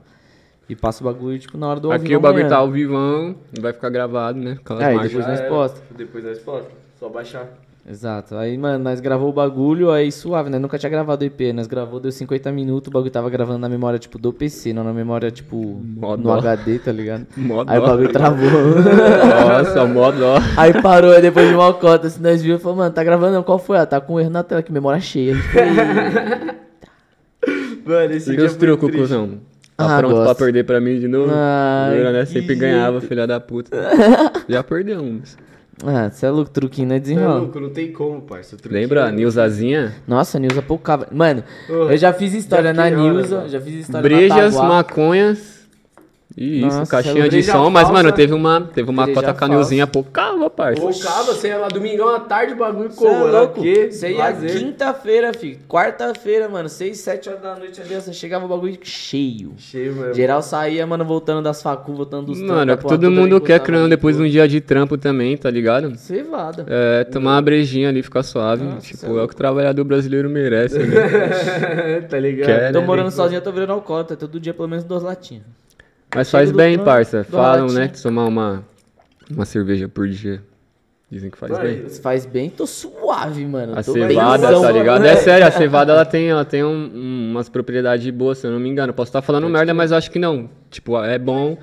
e 0.69 0.76
passa 0.76 1.03
o 1.03 1.06
bagulho, 1.11 1.38
tipo, 1.40 1.57
na 1.57 1.68
hora 1.68 1.80
do 1.80 1.90
ao 1.91 1.94
Aqui 1.98 2.15
o 2.15 2.19
bagulho 2.19 2.48
tá 2.48 2.57
ao 2.57 2.72
vivão, 2.72 3.35
vai 3.60 3.73
ficar 3.73 3.90
gravado, 3.90 4.40
né? 4.40 4.57
Aquelas 4.64 4.84
É, 4.84 4.95
e 4.95 4.99
depois 4.99 5.27
nós 5.27 5.40
era. 5.40 5.49
posta. 5.49 5.81
Depois 5.95 6.23
nós 6.23 6.40
posta. 6.40 6.69
Só 6.99 7.10
baixar. 7.10 7.48
Exato. 7.85 8.38
Aí, 8.38 8.57
mano, 8.57 8.81
nós 8.81 9.02
gravou 9.02 9.27
o 9.27 9.34
bagulho, 9.34 9.91
aí 9.91 10.10
suave, 10.10 10.49
né? 10.49 10.57
Nunca 10.57 10.77
tinha 10.80 10.90
gravado 10.90 11.22
o 11.22 11.27
IP. 11.27 11.52
Nós 11.52 11.68
gravou, 11.68 11.99
deu 11.99 12.14
50 12.14 12.49
minutos, 12.49 12.88
o 12.88 12.91
bagulho 12.91 13.11
tava 13.11 13.30
gravando 13.30 13.60
na 13.60 13.68
memória, 13.68 13.99
tipo, 13.99 14.18
do 14.18 14.31
PC, 14.31 14.72
não 14.72 14.85
na 14.85 14.94
memória, 14.94 15.30
tipo, 15.30 15.81
no. 15.84 16.31
HD, 16.31 16.80
tá 16.80 16.94
ligado? 16.94 17.27
Mó 17.35 17.65
Aí 17.68 17.77
o 17.77 17.81
bagulho 17.81 18.10
travou. 18.14 18.49
Nossa, 18.49 19.85
mó 19.85 20.11
dó. 20.11 20.35
aí 20.56 20.81
parou, 20.81 21.11
aí 21.11 21.22
depois 21.22 21.49
de 21.49 21.53
uma 21.56 21.73
cota, 21.73 22.07
assim, 22.07 22.23
nós 22.23 22.41
viu 22.41 22.56
e 22.56 22.60
falou, 22.60 22.77
mano, 22.77 22.94
tá 22.95 23.03
gravando 23.03 23.34
não? 23.34 23.44
Qual 23.44 23.60
foi? 23.60 23.77
Ah, 23.77 23.85
tá 23.85 23.99
com 23.99 24.18
erro 24.18 24.30
na 24.30 24.44
tela, 24.44 24.64
que 24.64 24.72
memória 24.72 25.02
cheia. 25.02 25.35
Mano, 27.85 28.14
esse 28.14 28.31
E 28.31 28.38
dia 28.38 28.45
os 28.45 28.52
foi 28.53 28.60
trucos, 28.60 28.88
triste. 28.88 29.02
cuzão? 29.02 29.40
Tá 29.76 29.95
Ah, 29.98 30.00
pronto 30.00 30.16
pra 30.16 30.26
gosto. 30.26 30.40
perder 30.40 30.64
pra 30.66 30.80
mim 30.80 31.00
de 31.00 31.08
novo? 31.08 31.32
Ai, 31.34 31.91
Zoeira, 31.91 32.12
né? 32.12 32.26
Sempre 32.26 32.56
ganhava, 32.56 33.02
filha 33.02 33.26
da 33.26 33.40
puta. 33.40 33.76
Já 34.48 34.64
perdeu 34.64 35.02
um. 35.02 35.20
ah, 35.86 36.10
você 36.12 36.26
é 36.28 36.30
louco, 36.30 36.52
truquinho, 36.52 36.88
né? 36.90 36.95
Você 36.95 37.12
é 37.12 37.16
Desenrola. 37.16 37.40
louco, 37.40 37.60
não 37.60 37.70
tem 37.72 37.91
como, 37.91 38.22
parça. 38.22 38.56
Lembra? 38.70 39.10
é- 39.10 39.12
Nilzazinha? 39.12 39.95
Nossa, 40.08 40.38
a 40.38 40.40
Nilza 40.40 40.62
poucava. 40.62 41.08
Mano, 41.12 41.44
Ô, 41.70 41.90
eu 41.90 41.98
já 41.98 42.14
fiz 42.14 42.34
história 42.34 42.74
já 42.74 42.74
na 42.74 42.90
Nilza, 42.90 43.45
já 43.50 43.60
fiz 43.60 43.74
história 43.76 44.02
Brejas, 44.08 44.54
na 44.54 44.62
Taguá. 44.62 44.68
maconhas. 44.76 45.53
Isso, 46.35 46.65
Nossa, 46.65 46.89
caixinha 46.89 47.30
de 47.30 47.43
som. 47.43 47.69
Mas, 47.69 47.84
falsa. 47.84 47.93
mano, 47.93 48.11
teve 48.11 48.34
uma, 48.34 48.61
teve 48.61 48.89
uma 48.89 49.05
Breja 49.05 49.22
cota 49.22 49.34
canilzinha 49.34 49.85
pocava, 49.85 50.49
parça. 50.49 50.81
Focava, 50.81 51.34
você 51.34 51.49
ia 51.49 51.57
lá 51.57 51.68
domingão 51.68 52.10
à 52.10 52.19
tarde, 52.19 52.53
o 52.53 52.55
bagulho 52.55 52.91
Cê 52.91 53.05
é? 53.05 53.14
Era 53.14 53.39
louco. 53.39 53.60
o 53.60 53.64
quê? 53.64 53.89
Você 53.91 54.11
ia 54.14 54.34
quinta-feira, 54.34 55.34
filho. 55.34 55.60
Quarta-feira, 55.68 56.49
mano. 56.49 56.68
Seis, 56.69 56.99
sete 56.99 57.30
horas 57.30 57.41
da 57.41 57.55
noite 57.55 57.80
ali, 57.80 57.93
você 57.93 58.11
chegava 58.14 58.45
o 58.45 58.47
bagulho 58.47 58.77
cheio. 58.81 59.53
Cheio, 59.57 59.95
mano. 59.95 60.14
Geral 60.14 60.41
saía, 60.41 60.85
mano, 60.88 61.05
voltando 61.05 61.43
das 61.43 61.61
facu, 61.61 61.93
voltando 61.93 62.27
dos 62.27 62.41
Mano, 62.41 62.72
é 62.72 62.77
que 62.77 62.84
todo 62.84 63.11
mundo 63.11 63.39
quer, 63.39 63.60
criando 63.60 63.89
depois 63.89 64.18
de 64.18 64.23
um 64.23 64.27
dia 64.27 64.47
de 64.47 64.60
trampo 64.60 64.97
também, 64.97 65.38
tá 65.38 65.49
ligado? 65.49 65.95
Cevada. 65.97 66.65
É, 66.68 67.03
tomar 67.03 67.35
uma 67.35 67.41
brejinha 67.41 67.89
ali, 67.89 68.01
ficar 68.01 68.23
suave. 68.23 68.64
Nossa, 68.64 68.81
cê 68.81 68.93
é 68.93 68.97
tipo, 68.97 69.19
é 69.19 69.23
o 69.23 69.27
que 69.27 69.34
o 69.34 69.38
trabalhador 69.38 69.84
brasileiro 69.84 70.30
merece, 70.30 70.80
né? 70.80 72.01
tá 72.10 72.19
ligado? 72.19 72.47
Quer, 72.47 72.72
Tô 72.72 72.80
né? 72.80 72.85
morando 72.85 73.11
sozinho, 73.11 73.38
eu 73.38 73.43
tô 73.43 73.51
virando 73.51 73.73
alcoólatra. 73.73 74.15
Todo 74.15 74.39
dia, 74.39 74.53
pelo 74.53 74.68
menos, 74.68 74.84
duas 74.84 75.03
latinhas. 75.03 75.43
Mas 76.15 76.30
faz 76.30 76.52
do 76.52 76.57
bem, 76.57 76.73
trampo, 76.76 76.90
parça. 76.90 77.23
Falam, 77.23 77.68
né, 77.68 77.88
que 77.88 78.02
tomar 78.02 78.26
uma, 78.26 78.64
uma 79.31 79.45
cerveja 79.45 79.88
por 79.88 80.07
dia 80.07 80.41
Dizem 81.14 81.30
que 81.30 81.38
faz 81.38 81.52
Mano, 81.52 81.64
bem. 81.64 81.90
Faz 81.90 82.26
bem, 82.26 82.49
tô 82.49 82.65
suave, 82.65 83.45
mano. 83.45 83.73
A 83.77 83.84
tô 83.84 83.94
cevada, 83.94 84.48
benzão, 84.48 84.61
tá 84.64 84.72
ligado? 84.72 85.02
mano. 85.02 85.06
É 85.06 85.15
sério, 85.22 85.45
a 85.45 85.52
cevada 85.52 85.91
ela 85.91 86.03
tem, 86.06 86.27
ela 86.27 86.44
tem 86.44 86.64
um- 86.64 86.90
um- 86.91 87.30
umas 87.30 87.48
propriedades 87.48 88.10
boas, 88.10 88.40
se 88.40 88.48
eu 88.48 88.52
não 88.52 88.60
me 88.60 88.68
engano. 88.68 88.91
Posso 88.95 89.10
estar 89.10 89.22
falando 89.22 89.48
merda, 89.48 89.76
mas 89.76 89.91
eu 89.91 89.98
acho 89.98 90.10
que 90.10 90.18
não. 90.18 90.49
Tipo, 90.72 90.98
é 91.03 91.19
bom. 91.19 91.56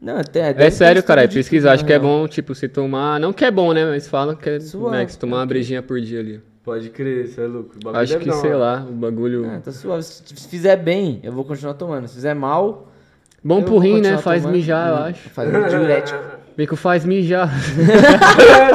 Não, 0.00 0.16
até, 0.18 0.40
É 0.50 0.52
deve 0.54 0.70
sério, 0.72 1.04
cara, 1.04 1.20
é 1.20 1.24
estudo 1.24 1.34
de 1.34 1.38
pesquisar. 1.38 1.72
Acho 1.74 1.84
que 1.84 1.92
é 1.92 1.98
real. 1.98 2.02
bom, 2.08 2.26
tipo, 2.26 2.52
se 2.52 2.66
tomar. 2.66 3.20
Não 3.20 3.32
que 3.32 3.44
é 3.44 3.50
bom, 3.50 3.72
né? 3.72 3.84
Mas 3.84 4.08
falam 4.08 4.34
que 4.34 4.50
é. 4.50 4.58
Suave. 4.58 4.96
Né, 4.96 5.06
que 5.06 5.12
se 5.12 5.18
tomar 5.20 5.36
uma 5.36 5.46
brejinha 5.46 5.80
por 5.80 6.00
dia 6.00 6.18
ali. 6.18 6.40
Pode 6.68 6.90
crer, 6.90 7.26
você 7.26 7.40
é 7.40 7.46
louco. 7.46 7.70
O 7.76 7.78
bagulho 7.82 8.02
Acho 8.02 8.12
deve 8.12 8.24
que, 8.24 8.30
dar 8.30 8.36
sei 8.36 8.52
lá, 8.52 8.86
o 8.86 8.92
bagulho. 8.92 9.50
Ah, 9.50 9.58
tá 9.64 9.72
suave. 9.72 10.02
Se 10.02 10.22
se 10.22 10.48
fizer 10.48 10.76
bem, 10.76 11.18
eu 11.22 11.32
vou 11.32 11.42
continuar 11.42 11.72
tomando. 11.72 12.06
Se 12.06 12.16
fizer 12.16 12.34
mal. 12.34 12.92
Bom 13.42 13.62
pro 13.62 13.78
rim, 13.78 14.02
né? 14.02 14.18
Faz 14.18 14.42
tomando. 14.42 14.54
mijar, 14.54 14.90
eu 14.90 14.96
acho. 14.96 15.30
Faz 15.30 15.48
um 15.48 15.66
diurético. 15.66 16.18
Que 16.58 16.76
faz 16.76 17.04
mijar. 17.06 17.48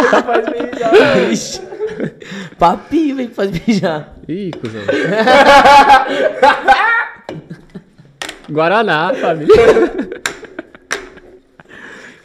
Faz. 0.10 1.32
Ixi. 1.32 1.62
Papinho, 2.58 3.18
vem 3.18 3.28
que 3.28 3.36
faz 3.36 3.52
mijar. 3.52 4.16
Ih, 4.28 4.52
cuzão. 4.54 4.82
Guaraná, 8.50 9.14
família. 9.14 9.54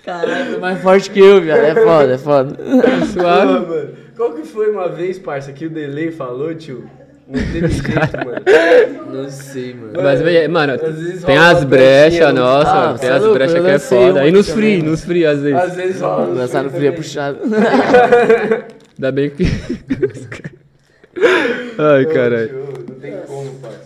Caralho, 0.05 0.55
é 0.55 0.59
mais 0.59 0.81
forte 0.81 1.11
que 1.11 1.19
eu, 1.21 1.43
viado. 1.43 1.59
É 1.59 1.75
foda, 1.75 2.15
é 2.15 2.19
foda. 2.19 2.57
Suave. 3.13 3.53
Pô, 3.53 3.67
mano, 3.67 4.08
qual 4.19 4.33
que 4.33 4.43
foi 4.43 4.69
uma 4.69 4.89
vez, 4.89 5.17
parça, 5.17 5.53
que 5.53 5.65
o 5.65 5.71
Delay 5.71 6.11
falou, 6.11 6.53
tio? 6.53 6.91
Não 7.29 7.41
teve 7.53 7.69
jeito, 7.69 8.17
mano. 8.25 9.13
Não 9.13 9.31
sei, 9.31 9.75
mano. 9.75 9.93
Mas, 9.95 10.51
mano, 10.51 10.73
vezes 10.97 11.23
tem 11.23 11.39
as 11.39 11.63
brechas, 11.63 12.35
nossa, 12.35 12.71
Ah, 12.71 12.89
tem 12.89 12.99
cê 12.99 13.07
é 13.07 13.11
as 13.13 13.23
louco, 13.23 13.35
brechas 13.35 13.63
que 13.63 13.71
é 13.71 13.79
foda. 13.79 14.27
E 14.27 14.33
nos 14.33 14.51
free, 14.51 14.83
nos 14.83 15.05
free, 15.05 15.25
às 15.25 15.41
vezes. 15.41 15.61
Às 15.61 15.77
vezes 15.77 16.01
rola. 16.01 16.27
Lançar 16.35 16.65
no 16.65 16.71
free 16.71 16.79
frio 16.81 16.89
é 16.89 16.93
puxado. 16.93 17.39
Ainda 18.99 19.13
bem 19.13 19.31
que. 19.31 19.45
Ai, 21.79 22.07
caralho. 22.07 22.69
Não 22.89 22.95
tem 22.97 23.17
como, 23.25 23.53
parça. 23.61 23.79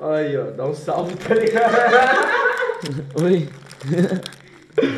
Aí, 0.00 0.38
ó, 0.38 0.44
dá 0.56 0.66
um 0.66 0.74
salve, 0.74 1.14
tá 1.16 1.34
ligado? 1.34 1.74
Oi. 3.22 3.48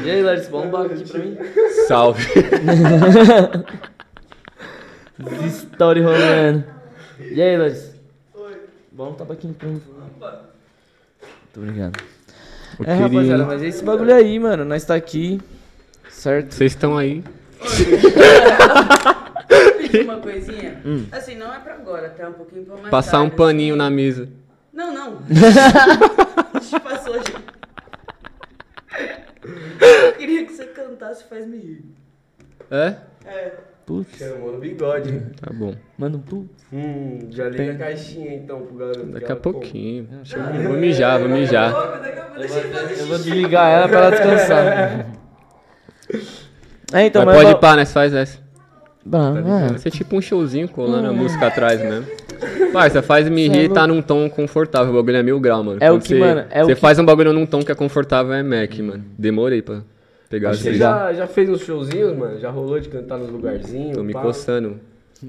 E 0.04 0.10
aí, 0.10 0.22
Larissa, 0.22 0.50
bom 0.50 0.66
um 0.66 0.76
aqui 0.76 1.10
pra 1.10 1.18
mim? 1.20 1.38
Salve. 1.88 2.22
Story 5.46 6.00
rolando. 6.02 6.64
E 7.20 7.40
aí, 7.40 7.56
Larissa? 7.56 7.94
Oi. 8.34 8.56
Bom 8.92 9.12
tabaquinho 9.14 9.54
pra 9.54 9.68
mim. 9.68 9.82
Tô 11.52 11.60
brincando. 11.60 11.98
Eu 12.78 12.84
É, 12.84 12.86
queria- 12.86 12.96
rapaziada, 13.08 13.44
mas 13.44 13.62
é 13.62 13.66
esse 13.66 13.84
bagulho 13.84 14.14
aí, 14.14 14.38
mano. 14.38 14.64
Nós 14.64 14.84
tá 14.84 14.94
aqui, 14.94 15.40
certo? 16.08 16.54
Vocês 16.54 16.72
estão 16.72 16.96
aí. 16.96 17.22
Uma 20.04 20.18
coisinha? 20.18 20.80
Assim, 21.12 21.34
não 21.34 21.52
é 21.52 21.58
pra 21.58 21.74
agora, 21.74 22.08
tá? 22.10 22.28
Um 22.28 22.32
pouquinho 22.34 22.64
pra 22.64 22.76
mais 22.76 22.88
Passar 22.90 23.18
um 23.20 23.24
tarde, 23.24 23.36
paninho 23.36 23.74
assim. 23.74 23.78
na 23.82 23.90
mesa. 23.90 24.28
Não, 24.72 24.94
não. 24.94 25.18
Já 26.62 26.78
passou, 26.80 27.14
já. 27.16 27.40
Eu 30.06 30.12
queria 30.12 30.46
que 30.46 30.52
você 30.52 30.66
cantasse 30.66 31.24
Faz-me 31.24 31.56
rir. 31.56 31.84
É? 32.70 32.94
É. 33.26 33.52
Putz, 33.90 34.18
Chamou 34.18 34.52
no 34.52 34.58
bigode. 34.58 35.20
Tá 35.40 35.50
bom. 35.52 35.74
manda 35.98 36.16
um 36.16 36.20
putz. 36.20 36.48
Hum, 36.72 37.18
já 37.30 37.48
liga 37.48 37.72
a 37.72 37.74
caixinha 37.74 38.34
então 38.36 38.60
pro 38.62 38.76
garoto. 38.76 39.00
que 39.00 39.12
Daqui 39.14 39.32
a 39.32 39.36
pouquinho. 39.36 40.06
Eu- 40.32 40.62
Vou 40.68 40.78
mijar, 40.78 41.18
vou 41.18 41.28
mijar. 41.28 41.72
Eu 42.96 43.06
vou 43.06 43.18
desligar 43.18 43.68
ela 43.68 43.88
pra 43.88 43.98
ela 43.98 44.10
descansar. 44.10 45.06
É, 46.92 47.06
então, 47.06 47.24
Mas 47.24 47.36
mas... 47.36 47.44
pode 47.44 47.56
ir 47.56 47.60
pá, 47.60 47.76
nós 47.76 47.92
faz 47.92 48.12
essa. 48.12 48.38
Bah, 49.04 49.30
Vai 49.30 49.74
é. 49.74 49.78
ser 49.78 49.90
tipo 49.92 50.16
um 50.16 50.20
showzinho 50.20 50.68
colando 50.68 51.08
a 51.08 51.12
música 51.12 51.46
atrás 51.46 51.80
mesmo. 51.80 52.04
Parça, 52.72 53.00
faz 53.00 53.28
me 53.28 53.46
é 53.46 53.48
rir 53.48 53.64
e 53.64 53.68
tá 53.68 53.86
num 53.86 54.02
tom 54.02 54.28
confortável. 54.28 54.92
O 54.92 54.96
bagulho 54.96 55.16
é 55.16 55.22
mil 55.22 55.38
grau, 55.38 55.62
mano. 55.62 55.78
É 55.80 55.88
o 55.90 55.94
Quando 55.94 56.02
que, 56.02 56.08
cê- 56.08 56.18
mano, 56.18 56.44
é 56.50 56.62
o 56.62 56.66
Você 56.66 56.74
que- 56.74 56.80
faz 56.80 56.98
um 56.98 57.04
bagulho 57.04 57.32
num 57.32 57.46
tom 57.46 57.60
que 57.62 57.70
é 57.70 57.74
confortável, 57.76 58.32
é 58.32 58.42
Mac, 58.42 58.76
mano. 58.80 59.04
Demorei 59.16 59.62
pra 59.62 59.82
pegar 60.30 60.54
Você 60.54 60.72
já, 60.74 61.12
já 61.12 61.26
fez 61.26 61.50
uns 61.50 61.60
showzinhos, 61.60 62.16
mano? 62.16 62.38
Já 62.40 62.48
rolou 62.50 62.80
de 62.80 62.88
cantar 62.88 63.18
nos 63.18 63.28
lugarzinhos? 63.28 63.94
Tô 63.96 64.02
me 64.02 64.14
pá? 64.14 64.22
coçando. 64.22 64.80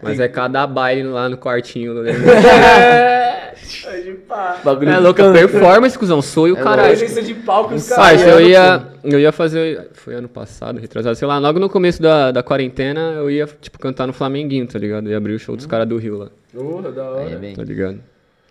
Mas 0.00 0.20
é 0.20 0.28
cada 0.28 0.64
baile 0.64 1.02
lá 1.02 1.28
no 1.28 1.36
quartinho. 1.36 1.94
né? 1.94 2.12
Aí 3.88 4.02
de 4.02 4.12
pá. 4.12 4.60
Bagulho 4.62 4.90
É 4.90 4.98
louco, 4.98 5.20
performance, 5.32 5.98
cuzão. 5.98 6.20
Sou 6.22 6.46
e 6.46 6.52
o 6.52 6.58
É 6.58 6.62
caralho. 6.62 6.96
Presença 6.96 7.22
de 7.22 7.34
palco, 7.34 7.74
os 7.74 7.88
caras. 7.88 8.22
Eu 8.22 8.40
ia, 8.40 8.82
eu 9.02 9.18
ia 9.18 9.32
fazer. 9.32 9.88
Foi 9.94 10.14
ano 10.14 10.28
passado, 10.28 10.78
retrasado, 10.78 11.16
sei 11.16 11.26
lá, 11.26 11.38
logo 11.38 11.58
no 11.58 11.68
começo 11.68 12.00
da, 12.00 12.30
da 12.30 12.42
quarentena, 12.42 13.12
eu 13.16 13.30
ia, 13.30 13.46
tipo, 13.60 13.78
cantar 13.78 14.06
no 14.06 14.12
Flamenguinho, 14.12 14.66
tá 14.66 14.78
ligado? 14.78 15.06
Eu 15.06 15.12
ia 15.12 15.16
abrir 15.16 15.34
o 15.34 15.38
show 15.38 15.56
dos 15.56 15.66
caras 15.66 15.88
do 15.88 15.96
Rio 15.96 16.18
lá, 16.18 16.28
Porra, 16.54 16.92
da 16.92 17.02
Aí, 17.02 17.26
hora. 17.26 17.36
bem. 17.36 17.54
tá 17.54 17.62
ligado? 17.64 17.98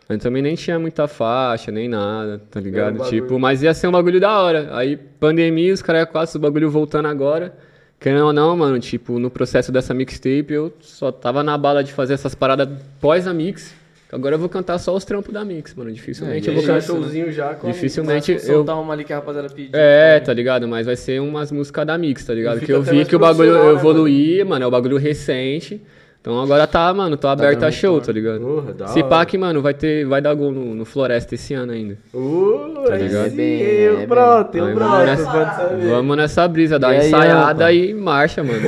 Mas 0.08 0.22
também 0.22 0.42
nem 0.42 0.56
tinha 0.56 0.78
muita 0.78 1.08
faixa, 1.08 1.72
nem 1.72 1.88
nada, 1.88 2.42
tá 2.52 2.60
ligado? 2.60 3.02
um 3.02 3.06
tipo, 3.06 3.40
mas 3.40 3.64
ia 3.64 3.74
ser 3.74 3.88
um 3.88 3.92
bagulho 3.92 4.20
da 4.20 4.38
hora. 4.40 4.70
Aí, 4.76 4.98
pandemia, 4.98 5.74
os 5.74 5.82
caras 5.82 6.10
quase 6.10 6.36
o 6.38 6.40
bagulho 6.40 6.70
voltando 6.70 7.08
agora. 7.08 7.54
Querendo 8.00 8.26
ou 8.26 8.34
não, 8.34 8.56
mano, 8.58 8.78
tipo, 8.80 9.18
no 9.18 9.30
processo 9.30 9.72
dessa 9.72 9.94
mixtape, 9.94 10.52
eu 10.52 10.74
só 10.82 11.10
tava 11.10 11.42
na 11.42 11.58
bala 11.58 11.82
de 11.82 11.94
fazer 11.94 12.14
essas 12.16 12.36
paradas 12.36 12.68
pós 13.00 13.26
a 13.26 13.34
mix. 13.34 13.74
Agora 14.12 14.36
eu 14.36 14.40
vou 14.40 14.50
cantar 14.50 14.78
só 14.78 14.94
os 14.96 15.04
trampos 15.04 15.34
da 15.34 15.44
mix, 15.44 15.74
mano. 15.74 15.92
Dificilmente 15.92 16.48
É, 16.48 16.52
eu 16.52 16.56
vou 16.56 16.64
cantar. 16.64 16.82
showzinho 16.82 17.32
já 17.32 17.56
com 17.56 17.68
Dificilmente 17.72 18.34
eu. 18.34 18.40
Soltar 18.40 18.80
uma 18.80 18.94
ali 18.94 19.04
que 19.04 19.12
a 19.12 19.16
rapaziada 19.16 19.50
pediu. 19.50 19.72
É, 19.74 20.20
tá 20.20 20.32
ligado? 20.34 20.68
Mas 20.68 20.86
vai 20.86 20.96
ser 20.96 21.20
umas 21.20 21.52
músicas 21.52 21.88
da 21.88 21.98
Mix, 21.98 22.24
tá 22.24 22.34
ligado? 22.34 22.60
Que 22.60 22.72
eu 22.72 22.84
vi 22.84 23.06
que 23.06 23.16
o 23.16 23.20
bagulho 23.20 23.54
né, 23.54 23.72
evoluí, 23.72 24.44
mano, 24.44 24.66
é 24.66 24.68
o 24.68 24.72
bagulho 24.72 24.98
recente. 24.98 25.82
Então 26.24 26.42
agora 26.42 26.66
tá, 26.66 26.94
mano, 26.94 27.18
tô 27.18 27.28
aberto 27.28 27.60
dando 27.60 27.68
a 27.68 27.72
show, 27.72 28.00
tá 28.00 28.10
ligado? 28.14 28.40
Porra, 28.40 28.72
da 28.74 28.88
Se 28.88 29.00
hora. 29.00 29.10
pá 29.10 29.26
que, 29.26 29.38
mano, 29.38 29.62
vai 29.62 29.74
ter, 29.74 30.06
vai 30.06 30.22
dar 30.22 30.34
gol 30.34 30.54
no, 30.54 30.74
no 30.74 30.86
Floresta 30.86 31.36
esse 31.36 31.54
ano 31.54 31.74
ainda. 31.74 31.98
Uh, 32.14 32.82
Tá 32.88 32.96
ligado? 32.96 33.30
sim, 33.30 33.36
Bem, 33.36 33.62
é 33.62 33.90
eu 33.90 33.98
Aí 33.98 34.08
broto, 34.08 34.58
vamos 34.58 35.06
nessa, 35.06 36.44
vamos 36.48 36.48
brisa, 36.48 36.80
dar 36.80 36.94
E 36.94 36.96
uma 36.96 37.02
aí, 37.02 37.08
ensaiada 37.10 37.74
e 37.74 37.94
marcha, 37.94 38.42
mano. 38.42 38.62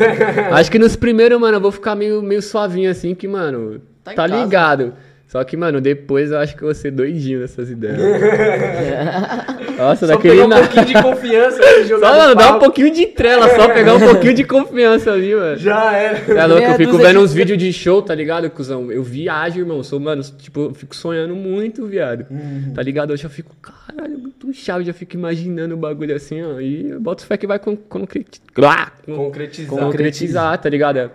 Acho 0.52 0.70
que 0.70 0.78
nos 0.78 0.98
primeiros, 0.98 1.40
mano, 1.40 1.56
eu 1.56 1.62
vou 1.62 1.72
ficar 1.72 1.96
meio, 1.96 2.22
meio 2.22 2.42
suavinho 2.42 2.92
assim, 2.92 3.16
que, 3.16 3.26
mano, 3.26 3.80
Tá 4.04 4.12
tá, 4.14 4.28
em 4.28 4.50
casa. 4.50 4.94
Só 5.28 5.44
que, 5.44 5.58
mano, 5.58 5.82
depois 5.82 6.32
eu 6.32 6.38
acho 6.38 6.56
que 6.56 6.62
eu 6.64 6.68
vou 6.68 6.76
ser 6.76 6.92
doidinho 6.92 7.40
nessas 7.42 7.70
ideias. 7.70 7.98
Nossa, 9.78 10.08
Só 10.08 10.14
daquele 10.14 10.42
pegar 10.42 10.46
um 10.46 10.60
pouquinho 10.62 10.86
de 10.86 11.02
confiança 11.02 11.62
e 11.80 11.84
jogar 11.88 12.08
Só, 12.08 12.14
no 12.14 12.20
mano, 12.22 12.36
dá 12.36 12.56
um 12.56 12.60
pouquinho 12.60 12.92
de 12.92 13.08
trela, 13.08 13.50
só 13.56 13.68
pegar 13.68 13.96
um 13.96 14.00
pouquinho 14.00 14.34
de 14.34 14.44
confiança 14.46 15.12
ali, 15.12 15.36
mano. 15.36 15.58
Já 15.58 15.94
era. 15.94 16.18
É 16.40 16.46
louco, 16.46 16.62
Meia 16.62 16.72
eu 16.74 16.78
fico 16.78 16.92
dúzia 16.94 17.08
vendo 17.08 17.20
uns 17.22 17.34
vídeos 17.34 17.58
de 17.58 17.74
show, 17.74 18.02
tá 18.02 18.16
ligado, 18.16 18.50
cuzão? 18.50 18.92
Eu 18.92 19.04
viajo, 19.04 19.60
irmão. 19.60 19.84
Sou, 19.84 20.00
mano, 20.00 20.22
tipo, 20.24 20.60
eu 20.62 20.74
fico 20.74 20.96
sonhando 20.96 21.36
muito, 21.36 21.86
viado. 21.86 22.26
Tá 22.74 22.82
ligado? 22.82 23.12
Eu 23.12 23.18
já 23.18 23.28
fico, 23.28 23.54
caralho, 23.62 24.18
muito 24.18 24.54
chave, 24.54 24.86
já 24.86 24.94
fico 24.94 25.16
imaginando 25.16 25.74
o 25.76 25.78
bagulho 25.78 26.16
assim, 26.16 26.42
ó. 26.42 26.60
E 26.60 26.92
eu 26.92 27.00
boto 27.02 27.26
fé 27.26 27.36
que 27.36 27.48
vai 27.48 27.60
con 27.60 27.76
concreti- 27.76 28.40
Ah, 28.64 28.92
con- 29.06 29.16
Concretizar. 29.16 29.80
concretizar, 29.80 30.58
tá 30.62 30.70
ligado? 30.70 31.12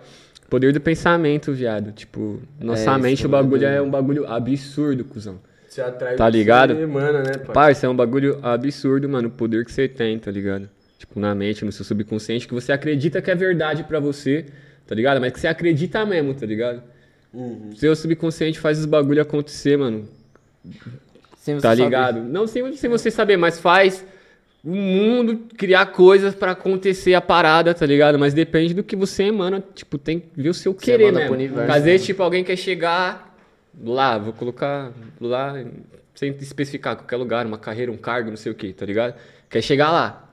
Poder 0.51 0.73
do 0.73 0.81
pensamento, 0.81 1.53
viado. 1.53 1.93
Tipo, 1.93 2.41
nossa 2.59 2.91
É, 2.93 2.99
mente, 2.99 3.25
o 3.25 3.29
é 3.29 3.31
bagulho 3.31 3.67
é 3.67 3.81
um 3.81 3.89
bagulho 3.91 4.27
absurdo, 4.27 5.05
cuzão. 5.05 5.39
Você 5.69 5.81
atrai 5.81 6.17
Tá 6.17 6.29
ligado? 6.29 6.75
você 6.75 6.83
emana, 6.83 7.23
né, 7.23 7.39
pai? 7.39 7.55
Parça, 7.55 7.87
é 7.87 7.89
um 7.89 7.95
bagulho 7.95 8.39
absurdo, 8.43 9.09
mano, 9.09 9.29
o 9.29 9.31
poder 9.31 9.65
que 9.65 9.71
você 9.73 9.87
tem, 9.89 10.19
tá 10.19 10.31
ligado? 10.31 10.69
Tipo, 10.99 11.21
na 11.21 11.33
mente, 11.35 11.65
no 11.65 11.71
seu 11.71 11.85
subconsciente, 11.85 12.49
que 12.49 12.53
você 12.53 12.73
acredita 12.73 13.23
que 13.23 13.31
é 13.31 13.35
verdade 13.35 13.85
pra 13.85 14.01
você, 14.01 14.47
tá 14.87 14.95
ligado? 14.95 15.21
Mas 15.21 15.33
que 15.33 15.39
você 15.41 15.47
acredita 15.47 16.05
mesmo, 16.05 16.35
tá 16.35 16.45
ligado? 16.45 16.83
Uhum. 17.33 17.71
Seu 17.77 17.95
subconsciente 17.95 18.59
faz 18.59 18.81
os 18.81 18.87
bagulho 18.87 19.23
acontecer, 19.23 19.79
mano, 19.79 20.09
Sem 21.37 21.55
você 21.55 21.63
tá 21.63 21.71
saber. 21.71 21.85
ligado? 21.85 22.21
Não 22.23 22.47
sem, 22.49 22.77
sem 22.77 22.91
você 22.91 23.09
saber, 23.11 23.37
mas 23.37 23.59
faz 23.61 24.05
o 24.63 24.75
mundo 24.75 25.41
criar 25.57 25.87
coisas 25.87 26.35
pra 26.35 26.51
acontecer 26.53 27.15
a 27.15 27.21
parada, 27.21 27.73
tá 27.73 27.87
ligado? 27.87 28.19
Mas 28.19 28.35
depende 28.35 28.75
do 28.75 28.83
que 28.83 28.95
você 28.95 29.25
emana, 29.25 29.63
tipo, 29.75 29.97
tem 29.97 30.21
que 30.21 30.29
ver 30.43 30.51
o 30.51 30.55
seu 30.55 30.73
Você 30.73 30.85
querer 30.85 31.13
mesmo. 31.13 31.27
pro 31.27 31.35
universo, 31.35 31.73
Às 31.73 31.85
vezes, 31.85 32.03
né? 32.03 32.07
tipo, 32.07 32.23
alguém 32.23 32.45
quer 32.45 32.57
chegar 32.57 33.35
lá, 33.83 34.19
vou 34.19 34.33
colocar 34.33 34.93
lá, 35.21 35.55
sem 36.15 36.31
especificar 36.41 36.97
qualquer 36.97 37.17
lugar, 37.17 37.47
uma 37.47 37.57
carreira, 37.59 37.91
um 37.91 37.97
cargo, 37.97 38.29
não 38.29 38.37
sei 38.37 38.53
o 38.53 38.55
que, 38.55 38.73
tá 38.73 38.85
ligado? 38.85 39.15
Quer 39.49 39.63
chegar 39.63 39.91
lá. 39.91 40.29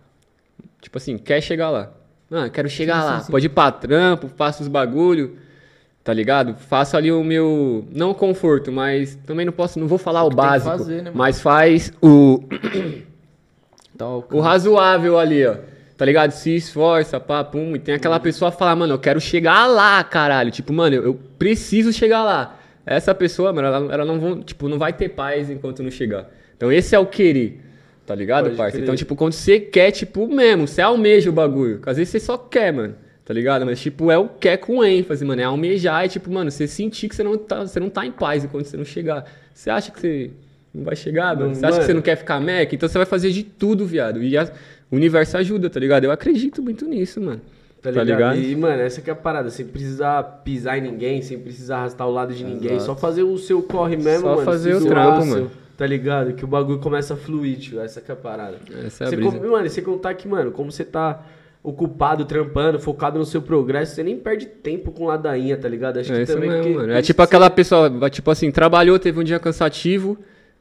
Tipo 0.81 0.97
assim, 0.97 1.17
quer 1.17 1.41
chegar 1.41 1.69
lá. 1.69 1.93
Ah, 2.29 2.49
quero 2.49 2.67
chegar 2.69 3.03
lá. 3.03 3.25
Pode 3.29 3.45
ir 3.45 3.49
pra 3.49 3.71
trampo, 3.71 4.27
faço 4.35 4.61
os 4.61 4.67
bagulho, 4.67 5.37
tá 6.03 6.13
ligado? 6.13 6.55
Faço 6.55 6.97
ali 6.97 7.09
o 7.11 7.23
meu, 7.23 7.87
não 7.91 8.13
conforto, 8.13 8.71
mas 8.71 9.15
também 9.25 9.45
não 9.45 9.53
posso, 9.53 9.79
não 9.79 9.87
vou 9.87 9.97
falar 9.97 10.23
o, 10.23 10.29
que 10.29 10.35
tem 10.35 10.43
que 10.43 10.49
básico, 10.49 10.69
fazer, 10.77 11.01
né, 11.03 11.11
mas 11.13 11.39
faz 11.41 11.93
o 12.01 12.43
Tá, 13.97 14.07
o 14.07 14.23
o 14.31 14.39
razoável 14.39 15.17
ali, 15.17 15.45
ó. 15.45 15.55
Tá 15.97 16.05
ligado? 16.05 16.31
Se 16.31 16.55
esforça, 16.55 17.19
pá, 17.19 17.43
pum. 17.43 17.75
E 17.75 17.79
tem 17.79 17.95
aquela 17.95 18.19
pessoa 18.19 18.51
que 18.51 18.57
fala, 18.59 18.75
mano, 18.75 18.93
eu 18.93 18.99
quero 18.99 19.19
chegar 19.19 19.65
lá, 19.65 20.03
caralho. 20.03 20.51
Tipo, 20.51 20.71
mano, 20.71 20.95
eu, 20.95 21.03
eu 21.03 21.19
preciso 21.39 21.91
chegar 21.91 22.23
lá. 22.23 22.59
Essa 22.85 23.15
pessoa, 23.15 23.51
mano, 23.51 23.67
ela, 23.67 23.93
ela 23.93 24.05
não, 24.05 24.19
vão, 24.19 24.41
tipo, 24.41 24.69
não 24.69 24.77
vai 24.77 24.93
ter 24.93 25.09
paz 25.09 25.49
enquanto 25.49 25.81
não 25.81 25.89
chegar. 25.89 26.29
Então 26.55 26.71
esse 26.71 26.95
é 26.95 26.99
o 26.99 27.05
querer. 27.05 27.61
Tá 28.05 28.15
ligado, 28.15 28.45
Pode 28.45 28.55
parça? 28.55 28.71
crer. 28.73 28.83
Então, 28.83 28.95
tipo, 28.95 29.15
quando 29.15 29.33
você 29.33 29.59
quer, 29.59 29.91
tipo, 29.91 30.27
mesmo, 30.27 30.67
você 30.67 30.81
almeja 30.81 31.29
o 31.29 31.33
bagulho. 31.33 31.81
Às 31.85 31.97
vezes 31.97 32.11
você 32.11 32.19
só 32.19 32.37
quer, 32.37 32.71
mano. 32.71 32.95
Tá 33.25 33.33
ligado? 33.33 33.65
Mas, 33.65 33.81
tipo, 33.81 34.09
é 34.09 34.17
o 34.17 34.29
quer 34.29 34.55
com 34.57 34.85
ênfase, 34.85 35.25
mano. 35.25 35.41
É 35.41 35.43
almejar 35.43 36.05
e, 36.05 36.09
tipo, 36.09 36.31
mano, 36.31 36.49
você 36.49 36.65
sentir 36.67 37.09
que 37.09 37.15
você 37.15 37.23
não 37.23 37.37
tá, 37.37 37.67
você 37.67 37.79
não 37.79 37.89
tá 37.89 38.05
em 38.05 38.11
paz 38.11 38.45
enquanto 38.45 38.65
você 38.67 38.77
não 38.77 38.85
chegar. 38.85 39.25
Você 39.53 39.69
acha 39.69 39.91
que 39.91 39.99
você 39.99 40.31
não 40.77 40.83
vai 40.85 40.95
chegar, 40.95 41.35
mano? 41.35 41.47
Não, 41.49 41.55
Você 41.55 41.65
acha 41.65 41.79
que 41.79 41.85
você 41.85 41.93
não 41.93 42.01
quer 42.01 42.15
ficar 42.15 42.39
mec? 42.39 42.73
Então 42.73 42.87
você 42.87 42.97
vai 42.97 43.05
fazer 43.05 43.31
de 43.31 43.43
tudo, 43.43 43.85
viado. 43.85 44.21
E 44.23 44.37
a- 44.37 44.49
o 44.91 44.95
universo 44.95 45.35
ajuda, 45.37 45.69
tá 45.69 45.79
ligado? 45.79 46.05
Eu 46.05 46.11
acredito 46.11 46.61
muito 46.63 46.85
nisso, 46.85 47.19
mano. 47.19 47.41
Tá 47.81 47.91
Tá 47.91 48.03
ligado? 48.03 48.33
ligado? 48.33 48.37
E, 48.39 48.55
mano, 48.55 48.81
essa 48.81 49.01
que 49.01 49.09
é 49.09 49.13
a 49.13 49.15
parada, 49.15 49.49
sem 49.49 49.65
precisar 49.65 50.23
pisar 50.43 50.77
em 50.77 50.81
ninguém, 50.81 51.21
sem 51.21 51.37
precisar 51.39 51.77
arrastar 51.77 52.07
o 52.07 52.11
lado 52.11 52.33
de 52.33 52.43
ninguém, 52.43 52.79
só 52.79 52.95
fazer 52.95 53.23
o 53.23 53.37
seu 53.37 53.61
corre 53.61 53.95
mesmo, 53.95 54.21
Só 54.21 54.29
mano. 54.35 54.41
fazer 54.43 54.75
se 54.77 54.83
o 54.83 54.87
trampo, 54.87 55.25
mano. 55.25 55.51
Tá 55.77 55.85
ligado? 55.85 56.33
Que 56.33 56.43
o 56.43 56.47
bagulho 56.47 56.79
começa 56.79 57.13
a 57.13 57.17
fluir, 57.17 57.57
tio. 57.59 57.79
Essa 57.79 58.01
que 58.01 58.09
é 58.09 58.13
a 58.13 58.17
parada. 58.17 58.57
Essa 58.83 59.03
é 59.03 59.07
a 59.07 59.09
Você 59.11 59.15
brisa. 59.15 59.37
com- 59.39 59.47
Mano, 59.47 59.65
e 59.65 59.69
você 59.69 59.81
contar 59.81 60.13
que, 60.15 60.27
mano, 60.27 60.51
como 60.51 60.71
você 60.71 60.83
tá 60.83 61.23
ocupado, 61.61 62.25
trampando, 62.25 62.79
focado 62.79 63.19
no 63.19 63.25
seu 63.25 63.41
progresso, 63.41 63.93
você 63.93 64.01
nem 64.03 64.17
perde 64.17 64.45
tempo 64.45 64.91
com 64.91 65.05
ladainha, 65.05 65.57
tá 65.57 65.67
ligado? 65.67 65.99
Acho 65.99 66.13
É 66.13 66.25
que 66.25 66.33
também 66.33 66.49
mesmo, 66.49 66.75
mano. 66.75 66.93
É 66.93 67.01
tipo 67.01 67.17
que 67.17 67.23
aquela 67.23 67.49
pessoa, 67.49 68.09
tipo 68.09 68.31
assim, 68.31 68.49
trabalhou, 68.49 68.97
teve 68.97 69.19
um 69.19 69.23
dia 69.23 69.37
cansativo, 69.39 70.17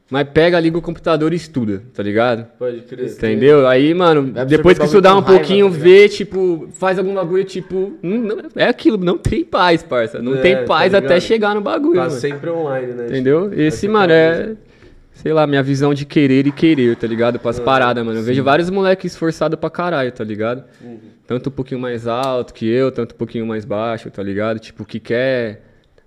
mas 0.09 0.27
pega, 0.33 0.59
liga 0.59 0.77
o 0.77 0.81
computador 0.81 1.33
e 1.33 1.35
estuda, 1.35 1.83
tá 1.93 2.01
ligado? 2.01 2.45
Pode 2.57 2.81
crer. 2.81 3.09
Entendeu? 3.11 3.67
Aí, 3.67 3.93
mano, 3.93 4.31
depois 4.45 4.77
que 4.79 4.85
estudar 4.85 5.11
um 5.15 5.19
raiva, 5.19 5.33
pouquinho, 5.33 5.69
tá 5.69 5.77
vê, 5.77 6.07
tipo, 6.07 6.69
faz 6.73 6.97
algum 6.97 7.13
bagulho, 7.13 7.43
tipo, 7.43 7.93
hum, 8.03 8.17
não- 8.19 8.37
é 8.55 8.65
aquilo, 8.69 8.97
não 8.97 9.17
tem 9.17 9.43
paz, 9.43 9.83
parça. 9.83 10.21
Não 10.21 10.35
É, 10.35 10.41
tem 10.41 10.55
tá 10.55 10.63
paz 10.63 10.93
até 10.93 11.07
ligado? 11.07 11.21
chegar 11.21 11.55
no 11.55 11.61
bagulho, 11.61 11.95
Tá 11.95 12.07
mano. 12.07 12.11
sempre 12.19 12.49
online, 12.49 12.93
né? 12.93 13.05
Entendeu? 13.07 13.51
Esse, 13.53 13.85
Essa 13.85 13.91
mano, 13.91 14.13
é 14.13 14.41
a 14.53 14.67
sei 15.13 15.33
lá, 15.33 15.45
minha 15.47 15.63
visão 15.63 15.93
de 15.93 16.05
querer 16.05 16.45
e 16.47 16.51
querer, 16.51 16.95
tá 16.95 17.07
ligado? 17.07 17.39
Pras 17.39 17.59
paradas, 17.59 18.05
mano. 18.05 18.19
Eu 18.19 18.23
vejo 18.23 18.43
vários 18.43 18.69
moleques 18.69 19.11
esforçados 19.13 19.59
pra 19.59 19.69
caralho, 19.69 20.11
tá 20.11 20.23
ligado? 20.23 20.63
Tanto 21.25 21.49
um 21.49 21.51
pouquinho 21.51 21.81
mais 21.81 22.07
alto 22.07 22.53
que 22.53 22.65
eu, 22.65 22.91
tanto 22.91 23.13
um 23.13 23.17
pouquinho 23.17 23.45
mais 23.45 23.65
baixo, 23.65 24.09
tá 24.09 24.23
ligado? 24.23 24.59
Tipo, 24.59 24.85
que 24.85 24.99
quer. 24.99 25.63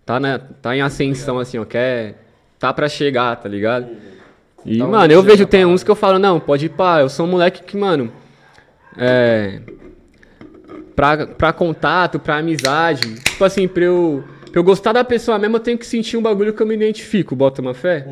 Tá, 0.06 0.18
na, 0.18 0.38
tá 0.38 0.74
em 0.74 0.80
ascensão, 0.80 1.38
assim, 1.38 1.58
ó, 1.58 1.64
quer. 1.64 2.14
Tá 2.60 2.74
pra 2.74 2.90
chegar, 2.90 3.34
tá 3.36 3.48
ligado? 3.48 3.88
E, 4.66 4.76
Tá 4.76 4.86
mano, 4.86 5.10
eu 5.10 5.22
vejo, 5.22 5.46
tem 5.46 5.64
uns 5.64 5.82
que 5.82 5.90
eu 5.90 5.94
falo, 5.96 6.18
não, 6.18 6.38
pode 6.38 6.66
ir 6.66 6.68
pá, 6.68 7.00
eu 7.00 7.08
sou 7.08 7.26
um 7.26 7.30
moleque 7.30 7.62
que, 7.64 7.74
mano. 7.74 8.12
É. 8.98 9.60
Pra, 10.94 11.26
pra 11.26 11.52
contato, 11.54 12.18
pra 12.18 12.36
amizade. 12.36 13.14
Tipo 13.14 13.42
assim, 13.44 13.66
pra 13.66 13.84
eu, 13.84 14.22
pra 14.52 14.60
eu 14.60 14.62
gostar 14.62 14.92
da 14.92 15.02
pessoa 15.02 15.38
mesmo, 15.38 15.56
eu 15.56 15.60
tenho 15.60 15.78
que 15.78 15.86
sentir 15.86 16.18
um 16.18 16.22
bagulho 16.22 16.52
que 16.52 16.62
eu 16.62 16.66
me 16.66 16.74
identifico, 16.74 17.34
bota 17.34 17.62
uma 17.62 17.72
fé. 17.72 18.06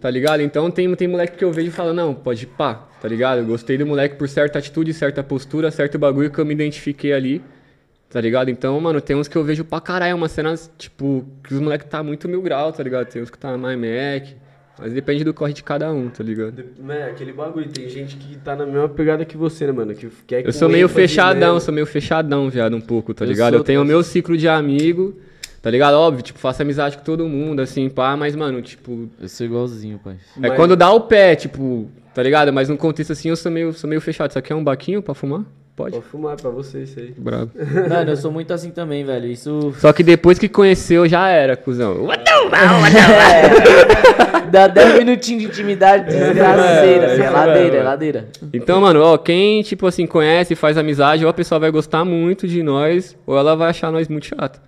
Tá 0.00 0.08
ligado? 0.08 0.40
Então 0.42 0.70
tem, 0.70 0.94
tem 0.94 1.08
moleque 1.08 1.36
que 1.36 1.44
eu 1.44 1.50
vejo 1.50 1.66
e 1.66 1.72
falo, 1.72 1.92
não, 1.92 2.14
pode 2.14 2.44
ir 2.44 2.46
pá, 2.46 2.86
tá 3.02 3.08
ligado? 3.08 3.38
Eu 3.38 3.46
gostei 3.46 3.76
do 3.76 3.84
moleque 3.84 4.14
por 4.14 4.28
certa 4.28 4.60
atitude, 4.60 4.94
certa 4.94 5.24
postura, 5.24 5.72
certo 5.72 5.98
bagulho 5.98 6.30
que 6.30 6.38
eu 6.38 6.46
me 6.46 6.54
identifiquei 6.54 7.12
ali. 7.12 7.42
Tá 8.10 8.20
ligado? 8.20 8.50
Então, 8.50 8.80
mano, 8.80 9.00
tem 9.00 9.14
uns 9.14 9.28
que 9.28 9.36
eu 9.36 9.44
vejo 9.44 9.64
pra 9.64 9.80
caralho, 9.80 10.16
umas 10.16 10.32
cenas, 10.32 10.70
tipo, 10.78 11.24
que 11.44 11.52
os 11.52 11.60
moleques 11.60 11.86
tá 11.90 12.02
muito 12.02 12.26
mil 12.28 12.40
grau, 12.40 12.72
tá 12.72 12.82
ligado? 12.82 13.06
Tem 13.06 13.20
uns 13.20 13.28
que 13.30 13.38
tá 13.38 13.56
mais 13.58 13.78
Mac. 13.78 14.28
Mas 14.80 14.92
depende 14.92 15.24
do 15.24 15.34
corre 15.34 15.52
de 15.52 15.62
cada 15.62 15.92
um, 15.92 16.08
tá 16.08 16.22
ligado? 16.22 16.64
É, 16.88 17.04
aquele 17.10 17.32
bagulho. 17.32 17.68
Tem 17.68 17.88
gente 17.88 18.16
que 18.16 18.36
tá 18.38 18.54
na 18.54 18.64
mesma 18.64 18.88
pegada 18.88 19.24
que 19.24 19.36
você, 19.36 19.66
né, 19.66 19.72
mano? 19.72 19.92
Que 19.92 20.08
quer 20.26 20.40
Eu 20.40 20.44
com 20.44 20.52
sou 20.52 20.68
meio 20.68 20.88
fechadão, 20.88 21.58
sou 21.58 21.74
meio 21.74 21.84
fechadão, 21.84 22.48
viado, 22.48 22.76
um 22.76 22.80
pouco, 22.80 23.12
tá 23.12 23.24
Eu 23.24 23.28
ligado? 23.28 23.50
sou 23.54 23.58
Eu 23.58 23.64
tenho 23.64 23.82
o 23.82 23.84
meu 23.84 24.02
ciclo 24.04 24.36
de 24.36 24.46
amigo, 24.48 25.18
tá 25.60 25.68
ligado? 25.68 25.94
Óbvio, 25.94 26.22
tipo, 26.22 26.38
faço 26.38 26.62
amizade 26.62 26.96
com 26.96 27.02
todo 27.02 27.26
mundo, 27.28 27.60
assim, 27.60 27.90
pá, 27.90 28.16
mas, 28.16 28.36
mano, 28.36 28.62
tipo. 28.62 29.10
Eu 29.20 29.28
sou 29.28 29.44
igualzinho, 29.44 29.98
pai. 29.98 30.14
É 30.36 30.40
Mas- 30.48 30.54
quando 30.54 30.76
dá 30.76 30.92
o 30.92 31.00
pé, 31.00 31.34
tipo, 31.34 31.90
tá 32.14 32.22
ligado? 32.22 32.52
Mas 32.52 32.68
no 32.68 32.76
contexto 32.76 33.10
assim 33.10 33.30
eu 33.30 33.36
sou 33.36 33.50
meio, 33.50 33.72
sou 33.72 33.90
meio 33.90 34.00
fechado. 34.00 34.30
Isso 34.30 34.38
aqui 34.38 34.52
é 34.52 34.56
um 34.56 34.62
baquinho 34.62 35.02
pra 35.02 35.12
fumar? 35.12 35.44
Pode. 35.78 35.92
Pode 35.92 36.06
fumar 36.06 36.36
pra 36.36 36.50
você 36.50 36.82
isso 36.82 36.98
aí. 36.98 37.14
Bravo. 37.16 37.52
Mano, 37.88 38.10
eu 38.10 38.16
sou 38.16 38.32
muito 38.32 38.52
assim 38.52 38.72
também, 38.72 39.04
velho. 39.04 39.28
Isso 39.28 39.72
Só 39.78 39.92
que 39.92 40.02
depois 40.02 40.36
que 40.36 40.48
conheceu 40.48 41.08
já 41.08 41.28
era, 41.28 41.56
cuzão. 41.56 42.04
What 42.04 42.24
the- 42.24 42.48
dá 44.50 44.66
10 44.66 44.98
minutinhos 44.98 45.42
de 45.42 45.48
intimidade 45.48 46.06
desgraceira. 46.06 47.06
É. 47.06 47.10
É 47.10 47.14
isso 47.14 47.32
ladeira, 47.32 47.76
é 47.76 47.78
é. 47.78 47.82
ladeira. 47.84 48.28
Então, 48.52 48.80
mano, 48.80 49.00
ó, 49.02 49.16
quem, 49.16 49.62
tipo 49.62 49.86
assim, 49.86 50.04
conhece, 50.04 50.56
faz 50.56 50.76
amizade, 50.76 51.24
ou 51.24 51.30
a 51.30 51.34
pessoa 51.34 51.60
vai 51.60 51.70
gostar 51.70 52.04
muito 52.04 52.48
de 52.48 52.60
nós, 52.60 53.16
ou 53.24 53.38
ela 53.38 53.54
vai 53.54 53.70
achar 53.70 53.92
nós 53.92 54.08
muito 54.08 54.26
chato. 54.26 54.60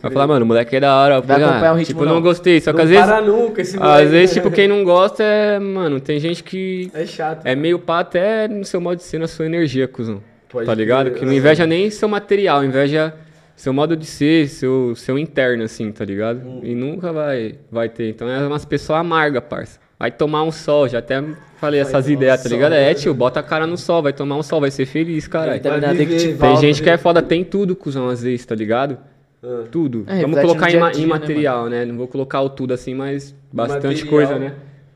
Vai 0.00 0.10
falar, 0.10 0.26
mano, 0.26 0.46
o 0.46 0.48
moleque 0.48 0.76
é 0.76 0.80
da 0.80 0.96
hora. 0.96 1.20
Vai 1.20 1.42
ah, 1.42 1.50
acompanhar 1.50 1.74
o 1.74 1.76
ritmo, 1.76 1.94
Tipo, 1.94 2.06
não 2.06 2.14
não. 2.14 2.22
gostei. 2.22 2.58
Só 2.58 2.72
que 2.72 2.78
não 2.78 2.84
às 2.84 2.90
vezes. 2.90 3.04
para 3.04 3.20
nunca 3.20 3.60
esse 3.60 3.76
moleque. 3.76 4.02
Às 4.02 4.10
vezes, 4.10 4.34
tipo, 4.34 4.50
quem 4.50 4.66
não 4.66 4.82
gosta 4.82 5.22
é. 5.22 5.58
Mano, 5.58 6.00
tem 6.00 6.18
gente 6.18 6.42
que. 6.42 6.90
É 6.94 7.04
chato. 7.04 7.44
É 7.44 7.54
meio 7.54 7.78
pá 7.78 8.00
até 8.00 8.48
no 8.48 8.64
seu 8.64 8.80
modo 8.80 8.96
de 8.96 9.02
ser, 9.02 9.18
na 9.18 9.28
sua 9.28 9.44
energia, 9.44 9.86
cuzão. 9.86 10.22
Pode 10.48 10.66
tá 10.66 10.74
ligado? 10.74 11.10
Que 11.12 11.24
não 11.24 11.32
inveja 11.32 11.66
nem 11.66 11.90
seu 11.90 12.08
material, 12.08 12.64
inveja 12.64 13.14
seu 13.54 13.72
modo 13.72 13.96
de 13.96 14.06
ser, 14.06 14.48
seu, 14.48 14.94
seu 14.94 15.18
interno, 15.18 15.64
assim, 15.64 15.90
tá 15.90 16.04
ligado? 16.04 16.46
Hum. 16.46 16.60
E 16.62 16.74
nunca 16.74 17.12
vai, 17.12 17.56
vai 17.70 17.88
ter. 17.88 18.08
Então 18.10 18.28
é 18.28 18.46
umas 18.46 18.64
pessoas 18.64 19.00
amargas, 19.00 19.42
parça. 19.48 19.80
Vai 19.98 20.12
tomar 20.12 20.44
um 20.44 20.52
sol, 20.52 20.88
já 20.88 21.00
até 21.00 21.20
falei 21.56 21.80
essas 21.80 22.04
tomar 22.04 22.14
ideias, 22.14 22.42
tá 22.42 22.48
sol. 22.48 22.56
ligado? 22.56 22.72
É, 22.74 22.94
tio, 22.94 23.12
bota 23.12 23.40
a 23.40 23.42
cara 23.42 23.66
no 23.66 23.76
sol, 23.76 24.00
vai 24.00 24.12
tomar 24.12 24.36
um 24.36 24.44
sol, 24.44 24.60
vai 24.60 24.70
ser 24.70 24.86
feliz, 24.86 25.26
caralho. 25.26 25.60
Vai 25.60 25.80
viver, 25.94 26.36
Tem 26.38 26.56
gente 26.56 26.80
que 26.80 26.88
é 26.88 26.92
né? 26.92 26.98
foda, 26.98 27.20
tem 27.20 27.42
tudo, 27.42 27.74
cuzão, 27.74 28.08
às 28.08 28.22
vezes, 28.22 28.46
tá 28.46 28.54
ligado? 28.54 28.96
Ah. 29.42 29.64
Tudo. 29.70 30.04
É, 30.06 30.20
Vamos 30.20 30.40
colocar 30.40 30.66
em, 30.68 30.70
dia 30.70 30.78
a 30.78 30.82
ma- 30.84 30.90
dia, 30.92 31.02
em 31.02 31.06
né, 31.06 31.12
material, 31.12 31.68
né? 31.68 31.84
Não 31.84 31.96
vou 31.96 32.06
colocar 32.08 32.40
o 32.42 32.48
tudo 32.48 32.72
assim, 32.74 32.94
mas 32.94 33.34
bastante 33.52 34.04
Material. 34.04 34.08
coisa, 34.08 34.38
né? 34.38 34.54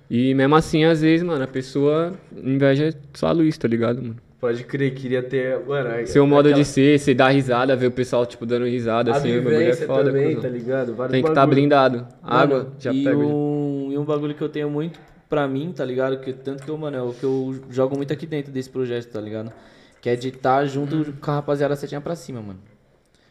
E 0.09 0.35
mesmo 0.35 0.55
assim, 0.55 0.85
às 0.85 1.01
vezes, 1.01 1.25
mano, 1.25 1.43
a 1.43 1.47
pessoa 1.49 2.13
inveja 2.37 2.95
só 3.15 3.29
a 3.29 3.33
luz, 3.33 3.57
tá 3.59 3.67
ligado, 3.67 4.03
mano? 4.03 4.17
Pode 4.43 4.65
crer, 4.65 4.93
queria 4.93 5.23
ter. 5.23 5.61
Mano, 5.65 6.05
Seu 6.05 6.27
modo 6.27 6.49
aquela- 6.49 6.61
de 6.65 6.69
ser, 6.69 6.99
você 6.99 7.15
dá 7.15 7.29
risada, 7.29 7.77
ver 7.77 7.87
o 7.87 7.93
pessoal, 7.93 8.27
tipo, 8.27 8.45
dando 8.45 8.65
risada, 8.67 9.13
A 9.13 9.17
assim, 9.17 9.39
o 9.39 9.43
bagulho 9.45 9.63
é 9.63 9.73
foda, 9.73 10.05
também, 10.07 10.41
tá 10.41 10.49
ligado? 10.49 10.97
Vários 10.97 11.13
Tem 11.13 11.23
que 11.23 11.29
estar 11.29 11.43
bagulho. 11.43 11.55
blindado. 11.55 12.09
Água, 12.21 12.59
Mano, 12.59 12.73
já 12.77 12.93
e 12.93 13.05
pega. 13.05 13.17
um, 13.17 13.89
e 13.93 13.97
um 13.97 14.05
bagulho 14.05 14.35
que 14.35 14.43
eu 14.43 14.49
tenho 14.49 14.69
muito 14.69 14.99
pra 15.29 15.47
mim, 15.47 15.73
tá 15.73 15.85
ligado? 15.85 16.19
Que, 16.19 16.33
tanto 16.33 16.65
que 16.65 16.69
eu, 16.69 16.77
mano, 16.77 16.97
é 16.97 17.01
o 17.03 17.13
que 17.13 17.23
eu 17.23 17.55
jogo 17.71 17.97
muito 17.97 18.13
aqui 18.13 18.27
dentro 18.27 18.51
desse 18.51 18.69
projeto, 18.69 19.13
tá 19.13 19.21
ligado? 19.21 19.53
Que 20.01 20.11
é 20.11 20.17
de 20.17 20.31
estar 20.31 20.65
junto 20.67 21.13
com 21.21 21.31
a 21.31 21.35
rapaziada 21.37 21.77
setinha 21.77 22.01
pra 22.01 22.17
cima, 22.17 22.43
mano. 22.43 22.59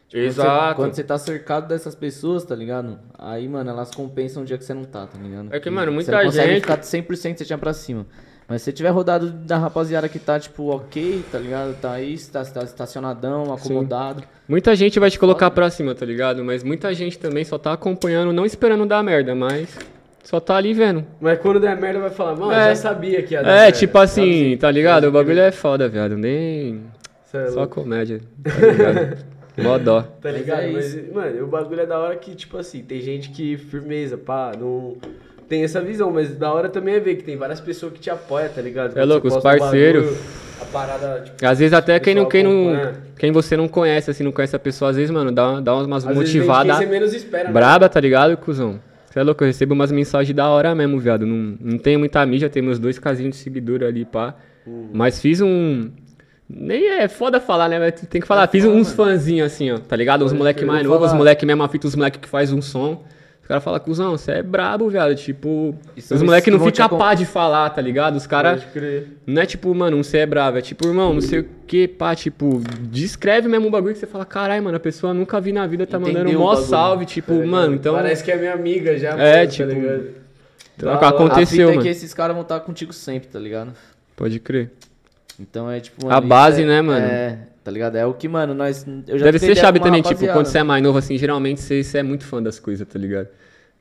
Tipo, 0.07 0.21
você- 0.23 0.27
Exato. 0.27 0.75
Quando 0.77 0.93
você 0.93 1.03
tá 1.03 1.17
cercado 1.17 1.67
dessas 1.67 1.93
pessoas, 1.93 2.45
tá 2.45 2.55
ligado? 2.55 2.97
Aí, 3.19 3.49
mano, 3.49 3.69
elas 3.69 3.91
compensam 3.93 4.43
o 4.43 4.45
dia 4.45 4.57
que 4.57 4.63
você 4.63 4.73
não 4.73 4.85
tá, 4.85 5.05
tá 5.07 5.17
ligado? 5.21 5.49
É 5.53 5.59
que, 5.59 5.69
mano, 5.69 5.91
muita 5.91 6.09
você 6.09 6.17
não 6.17 6.23
consegue 6.23 6.53
gente- 6.53 6.61
ficar 6.61 6.81
100% 6.81 7.38
setinha 7.39 7.57
pra 7.57 7.73
cima. 7.73 8.05
Mas 8.51 8.61
se 8.63 8.65
você 8.65 8.73
tiver 8.73 8.89
rodado 8.89 9.29
da 9.31 9.57
rapaziada 9.57 10.09
que 10.09 10.19
tá, 10.19 10.37
tipo, 10.37 10.75
ok, 10.75 11.23
tá 11.31 11.39
ligado? 11.39 11.73
Tá 11.79 11.93
aí, 11.93 12.17
tá, 12.19 12.43
tá 12.43 12.63
estacionadão, 12.63 13.53
acomodado. 13.53 14.23
Muita 14.45 14.75
gente 14.75 14.99
vai 14.99 15.09
te 15.09 15.17
colocar 15.17 15.49
pra 15.51 15.69
cima, 15.69 15.95
tá 15.95 16.05
ligado? 16.05 16.43
Mas 16.43 16.61
muita 16.61 16.93
gente 16.93 17.17
também 17.17 17.45
só 17.45 17.57
tá 17.57 17.71
acompanhando, 17.71 18.33
não 18.33 18.45
esperando 18.45 18.85
dar 18.85 19.01
merda, 19.01 19.33
mas 19.33 19.79
só 20.21 20.37
tá 20.41 20.57
ali 20.57 20.73
vendo. 20.73 21.05
Mas 21.21 21.39
quando 21.39 21.61
der 21.61 21.79
merda, 21.79 22.01
vai 22.01 22.09
falar, 22.09 22.35
mano, 22.35 22.51
É. 22.51 22.75
já 22.75 22.75
sabia 22.75 23.23
que 23.23 23.35
ia 23.35 23.41
dar 23.41 23.51
É, 23.51 23.61
merda. 23.61 23.77
tipo 23.77 23.97
assim, 23.97 24.43
Sabe? 24.43 24.57
tá 24.57 24.69
ligado? 24.69 25.05
O 25.07 25.11
bagulho 25.13 25.39
é 25.39 25.51
foda, 25.53 25.87
viado. 25.87 26.17
Nem. 26.17 26.81
É 27.33 27.47
Só 27.51 27.65
comédia, 27.65 28.19
tá 28.43 28.67
ligado? 28.67 29.17
Mó 29.59 29.77
dó. 29.77 30.01
Tá 30.01 30.09
Mas 30.25 30.35
ligado? 30.35 30.59
é 30.63 30.71
Mas, 30.73 31.13
mano, 31.13 31.43
o 31.45 31.47
bagulho 31.47 31.79
é 31.79 31.85
da 31.85 31.97
hora 31.97 32.17
que, 32.17 32.35
tipo 32.35 32.57
assim, 32.57 32.83
tem 32.83 32.99
gente 32.99 33.29
que, 33.29 33.55
firmeza, 33.55 34.17
pá, 34.17 34.51
não. 34.59 34.97
Tem 35.51 35.65
essa 35.65 35.81
visão, 35.81 36.09
mas 36.09 36.33
da 36.33 36.49
hora 36.49 36.69
também 36.69 36.95
é 36.95 36.99
ver 37.01 37.15
que 37.15 37.25
tem 37.25 37.35
várias 37.35 37.59
pessoas 37.59 37.91
que 37.91 37.99
te 37.99 38.09
apoiam, 38.09 38.47
tá 38.47 38.61
ligado? 38.61 38.93
Quando 38.93 39.05
louco, 39.05 39.27
os 39.27 39.35
parceiros. 39.35 40.05
bagulho, 40.05 40.21
a 40.61 40.65
parada, 40.65 41.21
tipo. 41.25 41.45
Às 41.45 41.59
vezes 41.59 41.73
até 41.73 41.99
quem 41.99 42.15
não, 42.15 42.25
quem 42.29 42.41
não. 42.41 42.93
Quem 43.17 43.33
você 43.33 43.57
não 43.57 43.67
conhece, 43.67 44.09
assim, 44.09 44.23
não 44.23 44.31
conhece 44.31 44.55
a 44.55 44.59
pessoa, 44.59 44.91
às 44.91 44.95
vezes, 44.95 45.11
mano, 45.11 45.29
dá, 45.29 45.59
dá 45.59 45.75
umas 45.75 46.07
às 46.07 46.15
motivadas. 46.15 46.77
você 46.77 46.85
menos 46.85 47.13
espera, 47.13 47.49
né? 47.49 47.51
Braba, 47.51 47.89
tá 47.89 47.99
ligado, 47.99 48.37
cuzão? 48.37 48.79
Você 49.09 49.19
é 49.19 49.23
louco, 49.23 49.43
eu 49.43 49.47
recebo 49.47 49.73
umas 49.73 49.91
mensagens 49.91 50.33
da 50.33 50.47
hora 50.47 50.73
mesmo, 50.73 50.97
viado. 50.97 51.25
Não, 51.25 51.57
não 51.59 51.77
tenho 51.77 51.99
muita 51.99 52.25
mídia, 52.25 52.49
tenho 52.49 52.63
meus 52.63 52.79
dois 52.79 52.97
casinhos 52.97 53.35
de 53.35 53.43
seguidor 53.43 53.83
ali, 53.83 54.05
pá. 54.05 54.33
Uhum. 54.65 54.89
Mas 54.93 55.19
fiz 55.19 55.41
um. 55.41 55.91
Nem 56.49 56.91
é 56.91 57.09
foda 57.09 57.41
falar, 57.41 57.67
né? 57.67 57.77
Mas 57.77 58.07
tem 58.07 58.21
que 58.21 58.27
falar. 58.27 58.47
fiz 58.47 58.63
foda, 58.63 58.73
uns 58.73 58.93
fãzinhos 58.93 59.51
assim, 59.51 59.69
ó, 59.69 59.79
tá 59.79 59.97
ligado? 59.97 60.23
Uns 60.23 60.29
Pode 60.29 60.37
moleque 60.37 60.63
mais 60.63 60.87
novos, 60.87 61.11
os 61.11 61.13
moleque 61.13 61.45
mesmo 61.45 61.67
fita, 61.67 61.87
os 61.87 61.95
moleque 61.97 62.19
que 62.19 62.29
faz 62.29 62.53
um 62.53 62.61
som. 62.61 63.03
Os 63.41 63.47
caras 63.47 63.63
falam, 63.63 63.80
cuzão, 63.81 64.11
você 64.11 64.34
é 64.34 64.43
brabo, 64.43 64.89
viado. 64.89 65.13
Tipo, 65.15 65.76
são 65.76 65.77
os 65.95 65.97
esses 66.11 66.22
moleque 66.22 66.45
que 66.45 66.51
não 66.51 66.59
ficam 66.63 66.88
capaz 66.88 67.19
de 67.19 67.26
falar, 67.26 67.69
tá 67.72 67.81
ligado? 67.81 68.15
Os 68.15 68.26
caras. 68.26 68.61
Pode 68.63 68.72
crer. 68.73 69.07
Não 69.26 69.41
é 69.41 69.45
tipo, 69.45 69.73
mano, 69.76 69.97
um 69.97 70.03
você 70.03 70.19
é 70.19 70.26
bravo, 70.26 70.57
é 70.57 70.61
tipo, 70.61 70.88
irmão, 70.88 71.13
não 71.13 71.22
sei 71.22 71.39
o 71.39 71.45
que, 71.68 71.88
pá, 71.88 72.15
tipo, 72.15 72.61
descreve 72.84 73.47
mesmo 73.49 73.68
um 73.68 73.72
bagulho 73.72 73.93
que 73.93 73.99
você 73.99 74.07
fala, 74.07 74.26
caralho, 74.26 74.63
mano, 74.63 74.77
a 74.77 74.80
pessoa 74.80 75.13
nunca 75.13 75.41
vi 75.41 75.51
na 75.51 75.65
vida, 75.68 75.85
tá 75.85 75.99
mandando 75.99 76.19
Entendeu 76.19 76.39
um 76.39 76.43
o 76.43 76.45
mó 76.45 76.55
salve, 76.55 77.05
tipo, 77.05 77.38
Tá 77.39 77.45
mano, 77.45 77.76
então. 77.76 77.95
Parece 77.95 78.23
que 78.23 78.31
é 78.31 78.38
minha 78.38 78.53
amiga 78.53 78.97
já, 78.97 79.09
É, 79.19 79.38
mano, 79.39 79.51
tipo, 79.51 79.68
Tá 79.68 79.73
ligado? 79.76 80.03
então, 80.77 80.89
hora. 80.93 81.07
aconteceu, 81.09 81.68
a 81.68 81.72
fita 81.72 81.80
é 81.81 81.84
que 81.84 81.89
esses 81.89 82.13
caras 82.13 82.34
vão 82.35 82.43
estar 82.43 82.59
contigo 82.61 82.93
sempre, 82.93 83.27
tá 83.27 83.39
ligado? 83.39 83.73
Pode 84.15 84.39
crer. 84.39 84.72
Então 85.39 85.69
é 85.69 85.80
tipo. 85.80 86.09
A 86.09 86.19
isso 86.19 86.27
base, 86.27 86.61
é- 86.61 86.65
né, 86.65 86.81
mano? 86.81 87.05
É, 87.05 87.39
tá 87.63 87.71
ligado? 87.71 87.95
É 87.95 88.05
o 88.05 88.13
que, 88.13 88.27
mano, 88.27 88.53
nós. 88.53 88.85
Eu 89.07 89.17
já 89.19 89.25
Deve 89.25 89.39
ser 89.39 89.55
chave 89.55 89.79
também, 89.79 90.01
tipo, 90.01 90.25
quando 90.27 90.45
você 90.45 90.59
é 90.59 90.63
mais 90.63 90.83
novo, 90.83 90.97
assim, 90.97 91.17
geralmente 91.17 91.61
você, 91.61 91.83
você 91.83 91.99
é 91.99 92.03
muito 92.03 92.23
fã 92.23 92.41
das 92.41 92.59
coisas, 92.59 92.88
tá 92.88 92.97
ligado? 92.97 93.27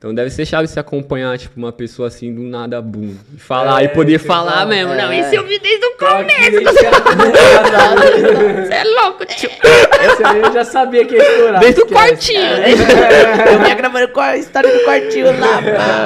Então 0.01 0.15
deve 0.15 0.31
ser 0.31 0.47
chave 0.47 0.67
se 0.67 0.79
acompanhar, 0.79 1.37
tipo, 1.37 1.55
uma 1.55 1.71
pessoa 1.71 2.07
assim 2.07 2.33
do 2.33 2.41
nada, 2.41 2.81
boom. 2.81 3.13
E 3.35 3.37
falar, 3.37 3.83
e 3.83 3.89
poder 3.89 4.17
falar 4.17 4.53
fala, 4.53 4.65
mesmo. 4.65 4.95
Não, 4.95 5.11
é. 5.11 5.19
isso 5.19 5.35
eu 5.35 5.45
vi 5.45 5.59
desde 5.59 5.85
o 5.85 5.91
começo. 5.95 6.59
Você 8.65 8.73
é 8.73 8.83
louco, 8.83 9.23
tio. 9.27 9.47
Esse 9.47 10.23
aí 10.25 10.41
eu 10.41 10.51
já 10.53 10.65
sabia 10.65 11.05
que 11.05 11.13
ia 11.13 11.21
estourar. 11.21 11.59
Desde 11.59 11.81
o 11.81 11.85
esquece. 11.85 12.03
quartinho. 12.03 12.41
Eu 12.41 13.59
vinha 13.59 13.75
gravando 13.75 14.07
com 14.07 14.21
a 14.21 14.37
história 14.37 14.75
do 14.75 14.83
quartinho 14.85 15.39
lá. 15.39 15.59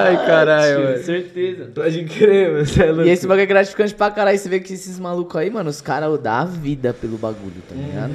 Ai, 0.07 0.25
caralho, 0.25 0.83
mano. 0.83 0.97
Certeza. 0.97 1.71
Pode 1.73 2.03
crer, 2.03 2.51
mano. 2.51 2.65
Você 2.65 2.83
é 2.83 2.87
louco. 2.87 3.07
E 3.07 3.09
esse 3.09 3.25
bagulho 3.25 3.43
é 3.43 3.45
gratificante 3.45 3.95
pra 3.95 4.11
caralho. 4.11 4.37
Você 4.37 4.49
vê 4.49 4.59
que 4.59 4.73
esses 4.73 4.99
malucos 4.99 5.37
aí, 5.39 5.49
mano, 5.49 5.69
os 5.69 5.79
caras 5.79 6.19
dão 6.19 6.33
a 6.33 6.43
vida 6.43 6.93
pelo 6.93 7.17
bagulho, 7.17 7.63
tá 7.69 7.73
ligado? 7.73 8.11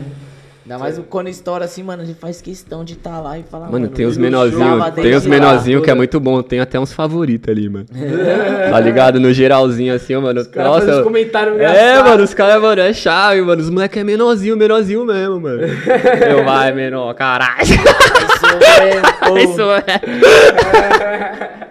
Ainda 0.70 0.78
mais 0.78 1.00
quando 1.10 1.26
estoura 1.28 1.64
assim, 1.64 1.82
mano, 1.82 2.02
a 2.02 2.04
gente 2.04 2.20
faz 2.20 2.40
questão 2.40 2.84
de 2.84 2.92
estar 2.92 3.18
lá 3.18 3.36
e 3.36 3.42
falar, 3.42 3.68
Mano, 3.72 3.88
tem 3.88 4.06
os 4.06 4.16
menorzinhos, 4.16 4.90
tem 4.94 5.16
os 5.16 5.26
menorzinhos 5.26 5.82
que 5.82 5.90
é 5.90 5.94
muito 5.94 6.20
bom, 6.20 6.40
tem 6.42 6.60
até 6.60 6.78
uns 6.78 6.92
favoritos 6.92 7.50
ali, 7.50 7.68
mano. 7.68 7.86
tá 8.70 8.78
ligado? 8.78 9.18
No 9.18 9.32
geralzinho 9.32 9.92
assim, 9.92 10.14
ó, 10.14 10.20
mano. 10.20 10.44
cara 10.46 10.70
faz 10.70 10.84
uns 10.84 10.88
Nossa. 10.90 11.02
comentários 11.02 11.54
É, 11.54 11.56
engraçados. 11.56 12.10
mano, 12.12 12.22
os 12.22 12.34
caras, 12.34 12.62
mano, 12.62 12.80
é 12.82 12.92
chave, 12.92 13.42
mano. 13.42 13.60
Os 13.60 13.68
moleques 13.68 14.00
é 14.00 14.04
menorzinho, 14.04 14.56
menorzinho 14.56 15.04
mesmo, 15.04 15.40
mano. 15.40 15.60
Eu 16.30 16.44
vai, 16.44 16.70
menor, 16.72 17.12
caralho. 17.14 17.64
Isso 17.64 19.62
é. 19.72 21.60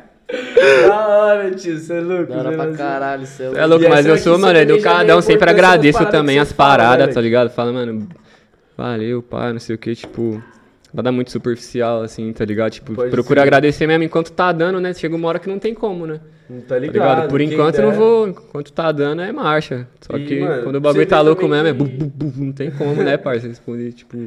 Da 0.88 1.08
hora, 1.08 1.52
tio. 1.52 1.80
Você 1.80 1.94
é 1.94 2.02
louco. 2.02 2.34
Da 2.34 2.38
hora 2.40 2.52
pra 2.52 2.68
caralho, 2.74 3.26
cê 3.26 3.44
é 3.44 3.46
É 3.46 3.50
louco. 3.50 3.68
louco, 3.70 3.86
E 3.86 3.90
mas 3.90 4.06
eu 4.06 4.18
sou, 4.18 4.36
você 4.36 4.42
mano, 4.42 4.60
educadão, 4.60 5.22
sempre 5.22 5.50
agradeço 5.50 6.06
também 6.08 6.38
as 6.38 6.50
você 6.50 6.54
paradas, 6.54 7.16
tá 7.16 7.22
ligado? 7.22 7.50
Fala, 7.50 7.72
mano, 7.72 8.08
valeu, 8.80 9.22
pai, 9.22 9.52
não 9.54 9.60
sei 9.60 9.76
o 9.76 9.78
que, 9.78 9.94
tipo. 9.96 10.42
Nada 10.92 11.12
muito 11.12 11.30
superficial, 11.30 12.02
assim, 12.02 12.34
tá 12.34 12.44
ligado? 12.44 12.72
Tipo, 12.72 12.96
Pode 12.96 13.12
procura 13.12 13.42
ser. 13.42 13.48
agradecer 13.48 13.86
mesmo 13.86 14.04
enquanto 14.06 14.32
tá 14.32 14.52
dando, 14.52 14.80
né? 14.82 14.92
Chega 14.92 15.16
uma 15.16 15.28
hora 15.28 15.38
que 15.38 15.48
não 15.48 15.60
tem 15.60 15.72
como, 15.76 16.08
né? 16.08 16.20
Não 16.50 16.62
tá 16.62 16.68
Tá 16.70 16.80
ligado? 16.80 16.94
ligado? 16.94 17.30
Por 17.30 17.42
enquanto 17.42 17.80
não 17.80 17.92
vou. 17.92 18.28
Enquanto 18.30 18.74
tá 18.74 18.92
dando 18.92 19.22
é 19.22 19.32
marcha. 19.32 19.88
Só 20.02 20.18
E, 20.18 20.26
que 20.26 20.40
mano, 20.40 20.64
quando 20.64 20.76
o 20.78 20.82
bagulho 20.82 21.06
tá 21.06 21.22
louco 21.22 21.48
mesmo 21.48 21.68
é 21.68 21.72
que- 21.74 21.78
bu, 21.78 21.86
bu, 21.86 22.06
bu, 22.32 22.44
Não 22.44 22.52
tem 22.52 22.72
como, 22.72 23.04
né, 23.04 23.18
parça? 23.18 23.48
Responder, 23.48 23.92
tipo. 23.94 24.18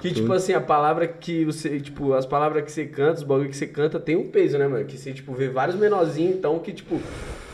Que, 0.00 0.10
tipo 0.10 0.32
assim, 0.32 0.54
a 0.54 0.60
palavra 0.60 1.06
que 1.06 1.44
você, 1.44 1.78
tipo, 1.78 2.14
as 2.14 2.26
palavras 2.26 2.64
que 2.64 2.72
você 2.72 2.84
canta, 2.86 3.18
os 3.18 3.22
bagulho 3.22 3.48
que 3.48 3.56
você 3.56 3.66
canta 3.68 4.00
tem 4.00 4.16
um 4.16 4.26
peso, 4.26 4.58
né, 4.58 4.66
mano? 4.66 4.84
Que 4.84 4.98
você, 4.98 5.12
tipo, 5.12 5.32
vê 5.34 5.48
vários 5.48 5.76
menorzinhos, 5.76 6.34
então, 6.34 6.58
que, 6.58 6.72
tipo, 6.72 6.98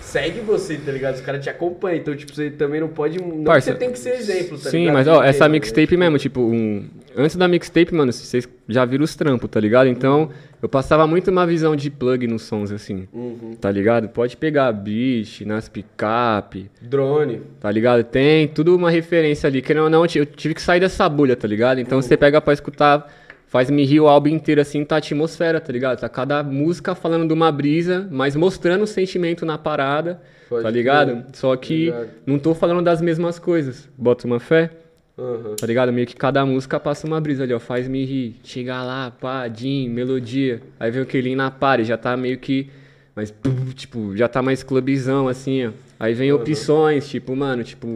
segue 0.09 0.41
você, 0.41 0.77
tá 0.77 0.91
ligado? 0.91 1.15
Os 1.17 1.21
caras 1.21 1.43
te 1.43 1.51
acompanham, 1.51 1.99
então, 1.99 2.17
tipo, 2.17 2.35
você 2.35 2.51
também 2.51 2.81
não 2.81 2.89
pode... 2.89 3.19
Não 3.23 3.45
Parça, 3.45 3.73
você 3.73 3.79
tem 3.79 3.93
que 3.93 3.99
ser 3.99 4.15
exemplo, 4.15 4.59
tá 4.59 4.71
Sim, 4.71 4.79
ligado? 4.81 4.95
mas 4.95 5.09
ó, 5.09 5.23
essa 5.23 5.49
mixtape 5.49 5.97
né? 5.97 6.07
mesmo, 6.07 6.19
tipo, 6.19 6.41
um... 6.41 6.87
antes 7.17 7.37
da 7.37 7.47
mixtape, 7.47 7.95
mano, 7.95 8.13
vocês 8.13 8.49
já 8.69 8.85
viram 8.85 9.05
os 9.05 9.15
trampos, 9.15 9.49
tá 9.51 9.61
ligado? 9.61 9.89
Então, 9.89 10.31
eu 10.63 10.69
passava 10.69 11.07
muito 11.07 11.31
uma 11.31 11.47
visão 11.47 11.77
de 11.77 11.91
plug 11.91 12.27
nos 12.27 12.43
sons, 12.43 12.73
assim, 12.73 13.07
Uhum. 13.13 13.55
tá 13.61 13.71
ligado? 13.71 14.09
Pode 14.09 14.37
pegar 14.37 14.73
beat, 14.73 15.43
nas 15.47 15.69
picape, 15.69 16.71
Drone. 16.81 17.43
tá 17.61 17.71
ligado? 17.71 18.03
Tem 18.05 18.49
tudo 18.49 18.75
uma 18.75 18.91
referência 18.91 19.47
ali. 19.47 19.61
Querendo 19.63 19.85
ou 19.85 19.91
não, 19.91 20.05
eu 20.15 20.27
tive 20.27 20.55
que 20.55 20.63
sair 20.63 20.81
dessa 20.81 21.09
bolha, 21.09 21.37
tá 21.37 21.47
ligado? 21.47 21.81
Então 21.81 21.99
Uhum. 21.99 22.03
você 22.03 22.17
pega 22.17 22.41
pra 22.41 22.53
escutar, 22.55 23.07
faz 23.49 23.71
me 23.71 23.85
rir 23.85 24.01
o 24.01 24.09
álbum 24.09 24.29
inteiro 24.29 24.61
assim, 24.61 24.85
tá 24.85 24.95
a 24.97 24.99
atmosfera, 24.99 25.61
tá 25.61 25.73
ligado? 25.73 25.99
Tá 25.99 26.09
cada 26.09 26.43
música 26.43 26.95
falando 26.95 27.27
de 27.27 27.33
uma 27.33 27.51
brisa, 27.51 28.07
mas 28.11 28.37
mostrando 28.37 28.83
o 28.83 28.87
sentimento 28.87 29.45
na 29.45 29.59
parada, 29.59 30.21
Pode 30.49 30.63
tá 30.63 30.71
ligado? 30.71 31.13
crer. 31.13 31.25
Só 31.33 31.57
que 31.57 31.93
não 32.25 32.39
tô 32.39 32.55
falando 32.55 32.83
das 32.83 33.01
mesmas 33.01 33.39
coisas. 33.39 33.89
Bota 33.99 34.27
uma 34.27 34.39
fé. 34.39 34.71
Aham. 35.19 35.57
Tá 35.57 35.67
ligado? 35.67 35.93
Meio 35.93 36.07
que 36.07 36.15
cada 36.15 36.47
música 36.47 36.79
passa 36.79 37.07
uma 37.07 37.21
brisa 37.21 37.43
ali, 37.43 37.53
ó. 37.53 37.59
Faz 37.59 37.89
me 37.89 38.05
rir. 38.05 38.37
Chega 38.45 38.81
lá, 38.83 39.11
pá, 39.11 39.49
Jim, 39.49 39.89
melodia. 39.89 40.63
Aí 40.79 40.91
vem 40.93 41.03
o 41.03 41.07
Kelly 41.07 41.35
na 41.35 41.51
pare, 41.51 41.83
já 41.83 41.97
tá 41.97 42.17
meio 42.17 42.39
que. 42.39 42.71
Mas, 43.17 43.35
tipo, 43.75 44.17
já 44.17 44.29
tá 44.29 44.41
mais 44.41 44.63
clubizão, 44.63 45.27
assim, 45.27 45.67
ó. 45.67 45.71
Aí 45.99 46.15
vem 46.15 46.33
opções, 46.33 47.09
tipo, 47.09 47.35
mano, 47.35 47.65
tipo, 47.65 47.89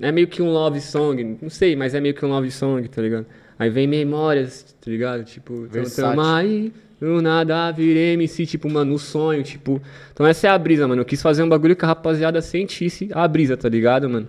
é 0.00 0.10
meio 0.10 0.26
que 0.26 0.40
um 0.40 0.50
love 0.50 0.80
song, 0.80 1.36
não 1.42 1.50
sei, 1.50 1.76
mas 1.76 1.94
é 1.94 2.00
meio 2.00 2.14
que 2.14 2.24
um 2.24 2.28
love 2.30 2.50
song, 2.50 2.88
tá 2.88 3.02
ligado? 3.02 3.26
Aí 3.60 3.68
vem 3.68 3.86
memórias, 3.86 4.74
tá 4.80 4.90
ligado? 4.90 5.22
Tipo, 5.22 5.68
tamo, 5.94 6.18
aí, 6.22 6.72
do 6.98 7.20
nada 7.20 7.70
virei 7.70 8.14
MC, 8.14 8.46
tipo, 8.46 8.70
mano, 8.70 8.94
o 8.94 8.98
sonho, 8.98 9.42
tipo. 9.42 9.82
Então 10.14 10.26
essa 10.26 10.46
é 10.46 10.50
a 10.50 10.56
brisa, 10.56 10.88
mano. 10.88 11.02
Eu 11.02 11.04
quis 11.04 11.20
fazer 11.20 11.42
um 11.42 11.48
bagulho 11.48 11.76
que 11.76 11.84
a 11.84 11.88
rapaziada 11.88 12.40
sentisse 12.40 13.10
a 13.12 13.28
brisa, 13.28 13.58
tá 13.58 13.68
ligado, 13.68 14.08
mano? 14.08 14.26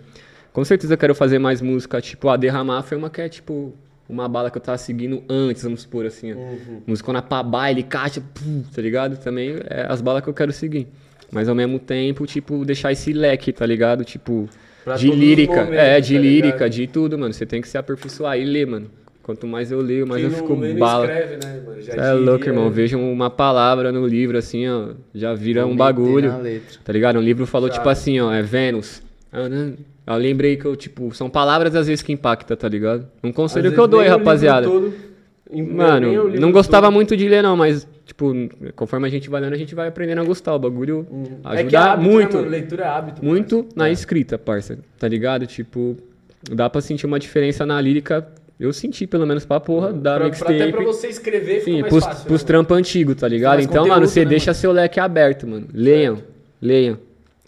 Com 0.51 0.65
certeza 0.65 0.95
eu 0.95 0.97
quero 0.97 1.15
fazer 1.15 1.39
mais 1.39 1.61
música, 1.61 2.01
tipo, 2.01 2.27
a 2.27 2.35
Derramar 2.35 2.83
foi 2.83 2.97
uma 2.97 3.09
que 3.09 3.21
é, 3.21 3.29
tipo, 3.29 3.73
uma 4.09 4.27
bala 4.27 4.51
que 4.51 4.57
eu 4.57 4.61
tava 4.61 4.77
seguindo 4.77 5.23
antes, 5.29 5.63
vamos 5.63 5.83
supor, 5.83 6.05
assim, 6.05 6.33
ó. 6.33 6.35
Uhum. 6.35 6.81
Musicona 6.85 7.21
pra 7.21 7.41
baile, 7.41 7.83
caixa, 7.83 8.19
pum, 8.19 8.65
tá 8.75 8.81
ligado? 8.81 9.15
Também 9.15 9.55
é 9.69 9.85
as 9.87 10.01
balas 10.01 10.21
que 10.21 10.29
eu 10.29 10.33
quero 10.33 10.51
seguir. 10.51 10.89
Mas 11.31 11.47
ao 11.47 11.55
mesmo 11.55 11.79
tempo, 11.79 12.27
tipo, 12.27 12.65
deixar 12.65 12.91
esse 12.91 13.13
leque, 13.13 13.53
tá 13.53 13.65
ligado? 13.65 14.03
Tipo, 14.03 14.49
Pra 14.83 14.97
de 14.97 15.09
lírica. 15.09 15.61
é, 15.73 16.01
de 16.01 16.15
tá 16.15 16.19
lírica, 16.21 16.53
ligado? 16.55 16.69
de 16.69 16.87
tudo, 16.87 17.17
mano. 17.17 17.33
Você 17.33 17.45
tem 17.45 17.61
que 17.61 17.69
se 17.69 17.77
aperfeiçoar 17.77 18.37
e 18.37 18.43
ler, 18.43 18.67
mano. 18.67 18.91
Quanto 19.23 19.45
mais 19.45 19.71
eu 19.71 19.79
leio, 19.81 20.07
mais 20.07 20.21
Quem 20.21 20.31
eu 20.31 20.37
não 20.37 20.47
fico 20.47 20.55
não 20.59 20.75
bala. 20.79 21.05
escreve, 21.05 21.45
né, 21.45 21.61
mano? 21.65 21.81
Já 21.81 21.93
Cê 21.93 21.99
é 21.99 22.01
diria, 22.01 22.13
louco, 22.13 22.45
irmão. 22.45 22.65
né? 22.65 22.71
Vejo 22.71 22.97
uma 22.97 23.29
palavra 23.29 23.91
no 23.91 24.05
livro, 24.07 24.37
assim, 24.37 24.67
ó. 24.67 24.89
Já 25.13 25.33
vira 25.35 25.63
Vou 25.63 25.73
um 25.73 25.75
bagulho. 25.75 26.31
Tá 26.83 26.91
ligado? 26.91 27.19
Um 27.19 27.21
livro 27.21 27.45
falou, 27.45 27.67
Chave. 27.69 27.79
tipo 27.79 27.89
assim, 27.89 28.19
ó, 28.19 28.31
é 28.33 28.41
Vênus. 28.41 29.01
Eu, 29.31 29.47
não- 29.49 29.73
eu 30.07 30.15
lembrei 30.15 30.57
que 30.57 30.65
eu, 30.65 30.75
tipo, 30.75 31.13
são 31.13 31.29
palavras 31.29 31.75
às 31.75 31.85
vezes 31.87 32.01
que 32.01 32.11
impactam, 32.11 32.57
tá 32.57 32.67
ligado? 32.67 33.07
Um 33.23 33.29
Às 33.29 33.35
conselho 33.35 33.63
vezes 33.63 33.75
que 33.75 33.81
eu 33.81 33.87
dou 33.87 33.99
aí, 33.99 34.07
nem 34.07 34.13
o 34.15 34.17
livro 34.17 34.25
rapaziada. 34.27 34.67
todo- 34.67 34.93
Mano, 35.53 36.29
não 36.39 36.51
gostava 36.51 36.87
todo. 36.87 36.93
muito 36.93 37.15
de 37.17 37.27
ler, 37.27 37.43
não, 37.43 37.57
mas, 37.57 37.85
tipo, 38.05 38.33
conforme 38.75 39.05
a 39.07 39.11
gente 39.11 39.29
vai 39.29 39.41
lendo, 39.41 39.53
a 39.53 39.57
gente 39.57 39.75
vai 39.75 39.87
aprendendo 39.89 40.21
a 40.21 40.23
gostar. 40.23 40.55
O 40.55 40.59
bagulho 40.59 41.05
É 41.43 41.63
que 41.63 41.75
ajuda 41.75 41.77
é 41.77 41.79
hábito, 41.81 42.07
né, 42.07 42.13
muito. 42.13 42.37
mano? 42.37 42.49
Leitura 42.49 42.83
é 42.83 42.87
hábito. 42.87 43.25
muito 43.25 43.55
parça. 43.63 43.73
na 43.75 43.89
É. 43.89 43.91
escrita, 43.91 44.37
parça. 44.37 44.79
Tá 44.97 45.07
ligado? 45.09 45.45
Tipo, 45.45 45.97
dá 46.49 46.69
pra 46.69 46.79
sentir 46.81 47.05
uma 47.05 47.19
diferença 47.19 47.65
na 47.65 47.79
lírica. 47.81 48.25
Eu 48.61 48.71
senti, 48.71 49.07
pelo 49.07 49.25
menos, 49.25 49.43
pra 49.43 49.59
porra 49.59 49.91
da 49.91 50.11
Pra- 50.11 50.19
pra- 50.19 50.25
mixtape. 50.27 50.61
Até 50.61 50.71
pra 50.71 50.83
você 50.83 51.07
escrever 51.07 51.61
Sim, 51.61 51.81
mais 51.81 51.89
pros, 51.91 52.03
fácil. 52.03 52.25
pros 52.27 52.41
né, 52.43 52.47
trampos 52.47 52.77
antigos, 52.77 53.15
tá 53.15 53.27
ligado? 53.27 53.59
Então, 53.59 53.87
mano, 53.87 54.07
você 54.07 54.19
né, 54.23 54.29
deixa 54.29 54.51
mano? 54.51 54.59
seu 54.61 54.71
leque 54.71 54.99
aberto, 54.99 55.47
mano. 55.47 55.67
Leiam, 55.73 56.19
leiam. 56.61 56.93
mano? 56.93 57.05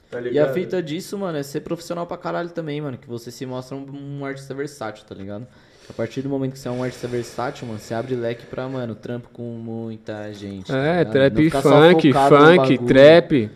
Tá 0.10 0.18
E 0.18 0.22
a 0.22 0.24
ligado? 0.30 0.54
fita 0.56 0.82
disso, 0.82 1.16
mano, 1.18 1.38
é 1.38 1.44
ser 1.44 1.60
profissional 1.62 2.08
pra 2.08 2.18
caralho 2.18 2.50
também, 2.50 2.82
mano. 2.82 2.98
Que 2.98 3.08
você 3.08 3.30
se 3.30 3.46
mostra 3.46 3.78
um, 3.78 3.86
um 4.22 4.26
artista 4.26 4.54
versátil, 4.56 5.06
tá 5.08 5.14
ligado? 5.14 5.46
A 5.90 5.94
partir 5.94 6.22
do 6.24 6.30
momento 6.30 6.54
que 6.54 6.60
você 6.60 6.68
é 6.68 6.72
um 6.72 6.82
artista 6.84 7.08
versátil, 7.08 7.68
mano, 7.68 7.80
você 7.80 7.94
abre 7.94 8.16
leque 8.16 8.46
pra, 8.48 8.68
mano, 8.68 8.96
trampo 8.96 9.30
com 9.32 9.44
muita 9.44 10.34
gente. 10.34 10.68
tá 10.68 10.78
É, 10.78 11.00
ligado? 11.00 11.12
trap 11.12 11.50
funk, 11.52 12.14
funk, 12.14 12.78
trap, 12.88 13.50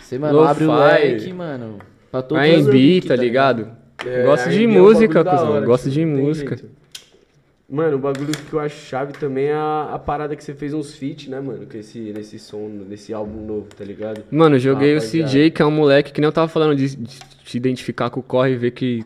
Você, 0.00 0.16
mano, 0.18 0.40
abre 0.42 0.64
o 0.64 0.66
lo-fi, 0.68 0.84
leque, 1.08 1.32
mano. 1.32 1.78
Pra 2.10 2.22
todos 2.22 2.42
os 2.44 2.50
R&B, 2.50 2.70
link, 2.72 3.08
tá 3.08 3.16
ligado? 3.16 3.68
É, 4.06 4.24
gosto 4.24 4.48
de 4.48 4.56
R&B 4.56 4.74
é 4.76 4.80
um 4.80 4.82
música, 4.84 5.24
bagulho 5.24 5.42
da 5.42 5.46
cuzão. 5.52 5.64
Gosto 5.64 5.82
tipo, 5.90 5.94
de 5.94 6.06
música. 6.06 6.56
jeito. 6.56 6.79
Mano, 7.70 7.96
o 7.96 8.00
bagulho 8.00 8.32
que 8.32 8.52
eu 8.52 8.58
acho 8.58 8.84
chave 8.84 9.12
também 9.12 9.46
é 9.46 9.52
a, 9.54 9.90
a 9.92 9.98
parada 9.98 10.34
que 10.34 10.42
você 10.42 10.52
fez 10.52 10.74
uns 10.74 10.92
feat, 10.94 11.30
né, 11.30 11.40
mano? 11.40 11.66
Com 11.70 11.78
esse, 11.78 11.98
nesse 12.12 12.36
som, 12.36 12.68
nesse 12.88 13.14
álbum 13.14 13.46
novo, 13.46 13.68
tá 13.76 13.84
ligado? 13.84 14.24
Mano, 14.28 14.56
eu 14.56 14.60
joguei 14.60 14.90
o 14.90 14.94
Rapaziada. 14.96 15.28
CJ, 15.30 15.50
que 15.52 15.62
é 15.62 15.64
um 15.64 15.70
moleque 15.70 16.12
que 16.12 16.20
nem 16.20 16.26
eu 16.26 16.32
tava 16.32 16.48
falando 16.48 16.74
de, 16.74 16.96
de 16.96 17.18
te 17.44 17.56
identificar 17.56 18.10
com 18.10 18.18
o 18.18 18.22
corre 18.24 18.54
e 18.54 18.56
ver 18.56 18.72
que, 18.72 19.04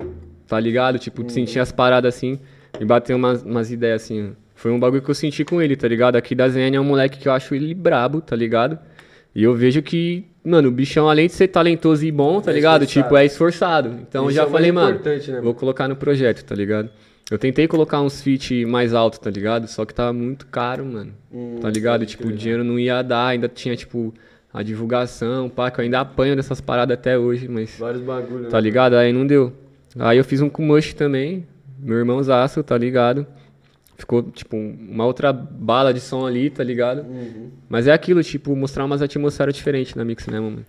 tá 0.49 0.59
ligado? 0.59 0.99
Tipo, 0.99 1.23
de 1.23 1.31
sentir 1.33 1.59
as 1.61 1.71
paradas 1.71 2.15
assim 2.15 2.39
e 2.81 2.85
bater 2.87 3.15
umas, 3.15 3.43
umas 3.43 3.71
ideias 3.71 4.03
assim. 4.03 4.33
Foi 4.55 4.71
um 4.71 4.81
bagulho 4.81 5.03
que 5.03 5.11
eu 5.11 5.15
senti 5.15 5.45
com 5.45 5.61
ele, 5.61 5.77
tá 5.77 5.87
ligado? 5.87 6.17
Aqui 6.17 6.35
da 6.35 6.49
ZN 6.49 6.75
é 6.77 6.81
um 6.81 6.85
moleque 6.85 7.19
que 7.19 7.29
eu 7.29 7.33
acho 7.33 7.55
ele 7.55 7.75
brabo, 7.75 8.23
tá 8.23 8.35
ligado? 8.35 8.79
E 9.35 9.43
eu 9.43 9.55
vejo 9.55 9.83
que, 9.83 10.25
mano, 10.43 10.69
o 10.69 10.73
bichão, 10.73 11.11
além 11.11 11.27
de 11.27 11.35
ser 11.35 11.49
talentoso 11.49 12.07
e 12.07 12.11
bom, 12.11 12.41
tá 12.41 12.51
É 12.51 12.55
ligado? 12.55 12.83
esforçado. 12.85 13.05
Tipo, 13.05 13.17
é 13.19 13.27
esforçado. 13.27 13.89
Então 14.09 14.25
eu 14.25 14.31
já 14.31 14.43
é 14.43 14.47
o 14.47 14.49
falei, 14.49 14.73
mano, 14.73 15.01
né, 15.05 15.41
vou 15.43 15.53
colocar 15.53 15.87
no 15.87 15.97
projeto, 15.97 16.43
tá 16.45 16.55
ligado? 16.55 16.89
Eu 17.31 17.39
tentei 17.39 17.67
colocar 17.67 18.01
uns 18.03 18.21
feat 18.21 18.65
mais 18.67 18.93
alto, 18.93 19.19
tá 19.19 19.31
ligado? 19.31 19.67
Só 19.67 19.85
que 19.85 19.95
tava 19.95 20.13
muito 20.13 20.47
caro, 20.47 20.85
mano. 20.85 21.13
Hum, 21.33 21.57
tá 21.61 21.71
ligado? 21.71 22.05
Tipo, 22.05 22.29
o 22.29 22.33
dinheiro 22.33 22.63
não 22.63 22.79
ia 22.79 23.01
dar, 23.03 23.29
ainda 23.29 23.49
tinha, 23.49 23.75
tipo, 23.75 24.13
a 24.53 24.63
divulgação, 24.63 25.49
pá, 25.49 25.71
que 25.71 25.81
eu 25.81 25.85
ainda 25.85 26.01
apanho 26.01 26.37
dessas 26.37 26.61
paradas 26.61 26.95
até 26.97 27.19
hoje, 27.19 27.49
mas. 27.49 27.77
Vários 27.79 28.03
bagulhos, 28.03 28.49
Tá 28.51 28.59
né? 28.59 28.63
ligado? 28.63 28.95
Aí 28.97 29.13
não 29.13 29.27
deu. 29.27 29.53
Aí 29.99 30.19
eu 30.19 30.25
fiz 30.25 30.41
um 30.43 30.49
com 30.51 30.63
Mush 30.65 30.93
também, 30.93 31.47
meu 31.79 31.99
irmãozaço, 31.99 32.63
tá 32.63 32.77
ligado? 32.77 33.27
Ficou, 33.97 34.23
tipo, 34.25 34.57
uma 34.57 35.07
outra 35.07 35.33
bala 35.33 35.95
de 35.95 36.01
som 36.01 36.27
ali, 36.27 36.51
tá 36.51 36.63
ligado? 36.65 37.03
Uhum. 37.03 37.51
Mas 37.69 37.87
é 37.87 37.93
aquilo, 37.93 38.23
tipo, 38.23 38.55
mostrar 38.55 38.85
umas 38.85 39.01
atmosferas 39.01 39.55
diferentes 39.55 39.95
na 39.95 40.05
mix, 40.05 40.27
né, 40.27 40.39
mano? 40.41 40.65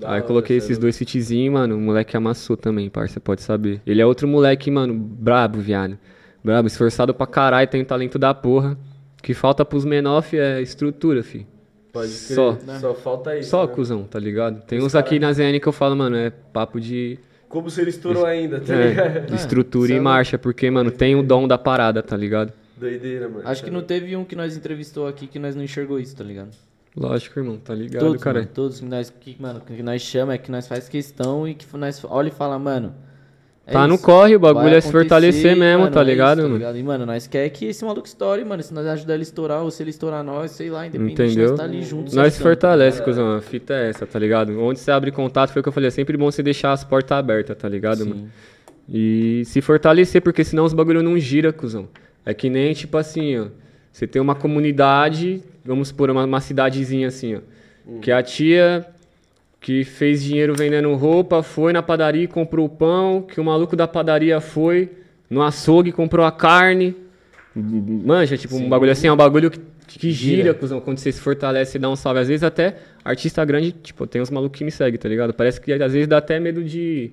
Da 0.00 0.12
Aí 0.14 0.22
coloquei 0.22 0.56
é 0.56 0.58
esses 0.58 0.78
dois 0.78 0.96
fitzinhos, 0.96 1.52
mano. 1.52 1.76
O 1.76 1.80
moleque 1.80 2.16
amassou 2.16 2.56
também, 2.56 2.88
parça, 2.88 3.20
pode 3.20 3.42
saber. 3.42 3.82
Ele 3.86 4.00
é 4.00 4.06
outro 4.06 4.26
moleque, 4.26 4.70
mano, 4.70 4.94
brabo, 4.94 5.58
viado. 5.60 5.98
Brabo, 6.42 6.66
esforçado 6.66 7.12
pra 7.12 7.26
caralho, 7.26 7.68
tem 7.68 7.84
talento 7.84 8.18
da 8.18 8.32
porra. 8.32 8.78
O 9.18 9.22
que 9.22 9.34
falta 9.34 9.62
pros 9.64 9.84
menor, 9.84 10.22
fi, 10.22 10.38
é 10.38 10.62
estrutura, 10.62 11.22
fi. 11.22 11.46
Pode 11.92 12.08
crer. 12.12 12.34
Só. 12.34 12.58
Só 12.80 12.94
falta 12.94 13.36
isso. 13.36 13.50
Só, 13.50 13.66
né? 13.66 13.72
cuzão, 13.74 14.04
tá 14.04 14.18
ligado? 14.18 14.62
Tem 14.64 14.78
Os 14.78 14.86
uns 14.86 14.94
aqui 14.94 15.18
cara- 15.18 15.28
na 15.28 15.32
ZN 15.34 15.60
que 15.60 15.66
eu 15.68 15.72
falo, 15.72 15.94
mano, 15.94 16.16
é 16.16 16.30
papo 16.30 16.80
de 16.80 17.18
Como 17.48 17.68
se 17.68 17.80
ele 17.80 17.90
estourou 17.90 18.24
ainda, 18.24 18.60
tá 18.60 18.74
é, 18.74 18.88
ligado? 18.88 19.34
estrutura 19.36 19.88
Cê 19.88 19.94
é 19.94 19.96
e 19.96 20.00
marcha, 20.00 20.38
porque, 20.38 20.70
mano, 20.70 20.90
tem 20.90 21.14
o 21.14 21.22
dom 21.22 21.46
da 21.46 21.58
parada, 21.58 22.02
tá 22.02 22.16
ligado? 22.16 22.52
Doideira, 22.76 23.28
mano. 23.28 23.42
Acho 23.44 23.62
que 23.62 23.70
não 23.70 23.82
teve 23.82 24.16
um 24.16 24.24
que 24.24 24.34
nós 24.34 24.56
entrevistou 24.56 25.06
aqui 25.06 25.26
que 25.26 25.38
nós 25.38 25.54
não 25.54 25.62
enxergou 25.62 26.00
isso, 26.00 26.16
tá 26.16 26.24
ligado? 26.24 26.50
Lógico, 26.96 27.38
irmão, 27.38 27.56
tá 27.56 27.74
ligado, 27.74 28.02
Todos, 28.04 28.22
cara. 28.22 28.40
mano, 28.40 28.50
todos 28.52 28.80
que 28.80 28.86
nós, 28.86 29.10
que, 29.20 29.36
mano, 29.40 29.60
que 29.60 29.82
nós 29.82 30.02
chama 30.02 30.34
é 30.34 30.38
que 30.38 30.50
nós 30.50 30.66
faz 30.66 30.88
questão 30.88 31.46
e 31.46 31.54
que 31.54 31.64
nós 31.76 32.02
olha 32.04 32.28
e 32.28 32.32
fala, 32.32 32.58
mano. 32.58 32.92
é 33.64 33.72
Tá 33.72 33.86
no 33.86 33.94
isso, 33.94 34.02
corre, 34.02 34.34
o 34.34 34.40
bagulho 34.40 34.74
é 34.74 34.80
se 34.80 34.90
fortalecer 34.90 35.56
mesmo, 35.56 35.82
mano, 35.84 35.92
tá 35.94 36.00
é 36.00 36.02
isso, 36.02 36.10
ligado, 36.10 36.48
mano? 36.48 36.76
E, 36.76 36.82
mano, 36.82 37.06
nós 37.06 37.28
quer 37.28 37.48
que 37.50 37.66
esse 37.66 37.84
maluco 37.84 38.08
estoure, 38.08 38.44
mano. 38.44 38.60
Se 38.62 38.74
nós 38.74 38.84
ajudar 38.86 39.14
ele 39.14 39.22
a 39.22 39.24
estourar, 39.24 39.62
ou 39.62 39.70
se 39.70 39.80
ele 39.82 39.90
estourar 39.90 40.24
nós, 40.24 40.50
sei 40.50 40.68
lá, 40.68 40.84
independente, 40.84 41.22
Entendeu? 41.22 41.50
nós 41.50 41.58
tá 41.58 41.64
ali 41.64 41.82
juntos. 41.84 42.12
Nós 42.14 42.32
se 42.32 42.38
ajudando. 42.38 42.42
fortalece, 42.42 43.02
cuzão. 43.02 43.36
A 43.36 43.40
fita 43.40 43.72
é 43.74 43.90
essa, 43.90 44.04
tá 44.04 44.18
ligado? 44.18 44.60
Onde 44.60 44.80
você 44.80 44.90
abre 44.90 45.12
contato, 45.12 45.50
foi 45.52 45.60
o 45.60 45.62
que 45.62 45.68
eu 45.68 45.72
falei, 45.72 45.86
é 45.88 45.90
sempre 45.92 46.16
bom 46.16 46.28
você 46.28 46.42
deixar 46.42 46.72
as 46.72 46.82
portas 46.82 47.16
abertas, 47.16 47.56
tá 47.56 47.68
ligado, 47.68 48.04
mano? 48.04 48.22
Sim. 48.22 48.28
E 48.92 49.44
se 49.44 49.60
fortalecer, 49.60 50.20
porque 50.20 50.42
senão 50.42 50.64
os 50.64 50.72
bagulho 50.74 51.02
não 51.04 51.16
gira, 51.16 51.52
cuzão. 51.52 51.88
É 52.26 52.34
que 52.34 52.50
nem, 52.50 52.72
tipo 52.74 52.98
assim, 52.98 53.38
ó. 53.38 53.46
Você 53.92 54.06
tem 54.06 54.20
uma 54.20 54.34
comunidade, 54.34 55.42
vamos 55.64 55.88
supor, 55.88 56.10
uma, 56.10 56.24
uma 56.24 56.40
cidadezinha 56.40 57.08
assim, 57.08 57.36
ó. 57.36 57.40
Que 58.00 58.12
a 58.12 58.22
tia 58.22 58.86
que 59.60 59.84
fez 59.84 60.22
dinheiro 60.22 60.54
vendendo 60.54 60.94
roupa 60.94 61.42
foi 61.42 61.72
na 61.72 61.82
padaria 61.82 62.22
e 62.24 62.28
comprou 62.28 62.66
o 62.66 62.68
pão, 62.68 63.22
que 63.22 63.40
o 63.40 63.44
maluco 63.44 63.74
da 63.76 63.86
padaria 63.88 64.40
foi 64.40 64.90
no 65.28 65.42
açougue 65.42 65.90
e 65.90 65.92
comprou 65.92 66.24
a 66.24 66.32
carne. 66.32 66.94
Manja, 67.54 68.36
tipo, 68.38 68.56
um 68.56 68.68
bagulho 68.68 68.92
assim, 68.92 69.08
é 69.08 69.12
um 69.12 69.16
bagulho 69.16 69.50
que, 69.50 69.58
que 69.98 70.12
gira, 70.12 70.42
Gira. 70.42 70.54
cuzão. 70.54 70.80
Quando 70.80 70.98
você 70.98 71.10
se 71.10 71.20
fortalece 71.20 71.76
e 71.76 71.80
dá 71.80 71.90
um 71.90 71.96
salve. 71.96 72.20
Às 72.20 72.28
vezes 72.28 72.42
até 72.44 72.76
artista 73.04 73.44
grande, 73.44 73.72
tipo, 73.72 74.06
tem 74.06 74.22
uns 74.22 74.30
malucos 74.30 74.56
que 74.56 74.64
me 74.64 74.70
seguem, 74.70 74.98
tá 74.98 75.08
ligado? 75.08 75.34
Parece 75.34 75.60
que 75.60 75.72
às 75.72 75.92
vezes 75.92 76.06
dá 76.06 76.18
até 76.18 76.38
medo 76.38 76.62
de 76.62 77.10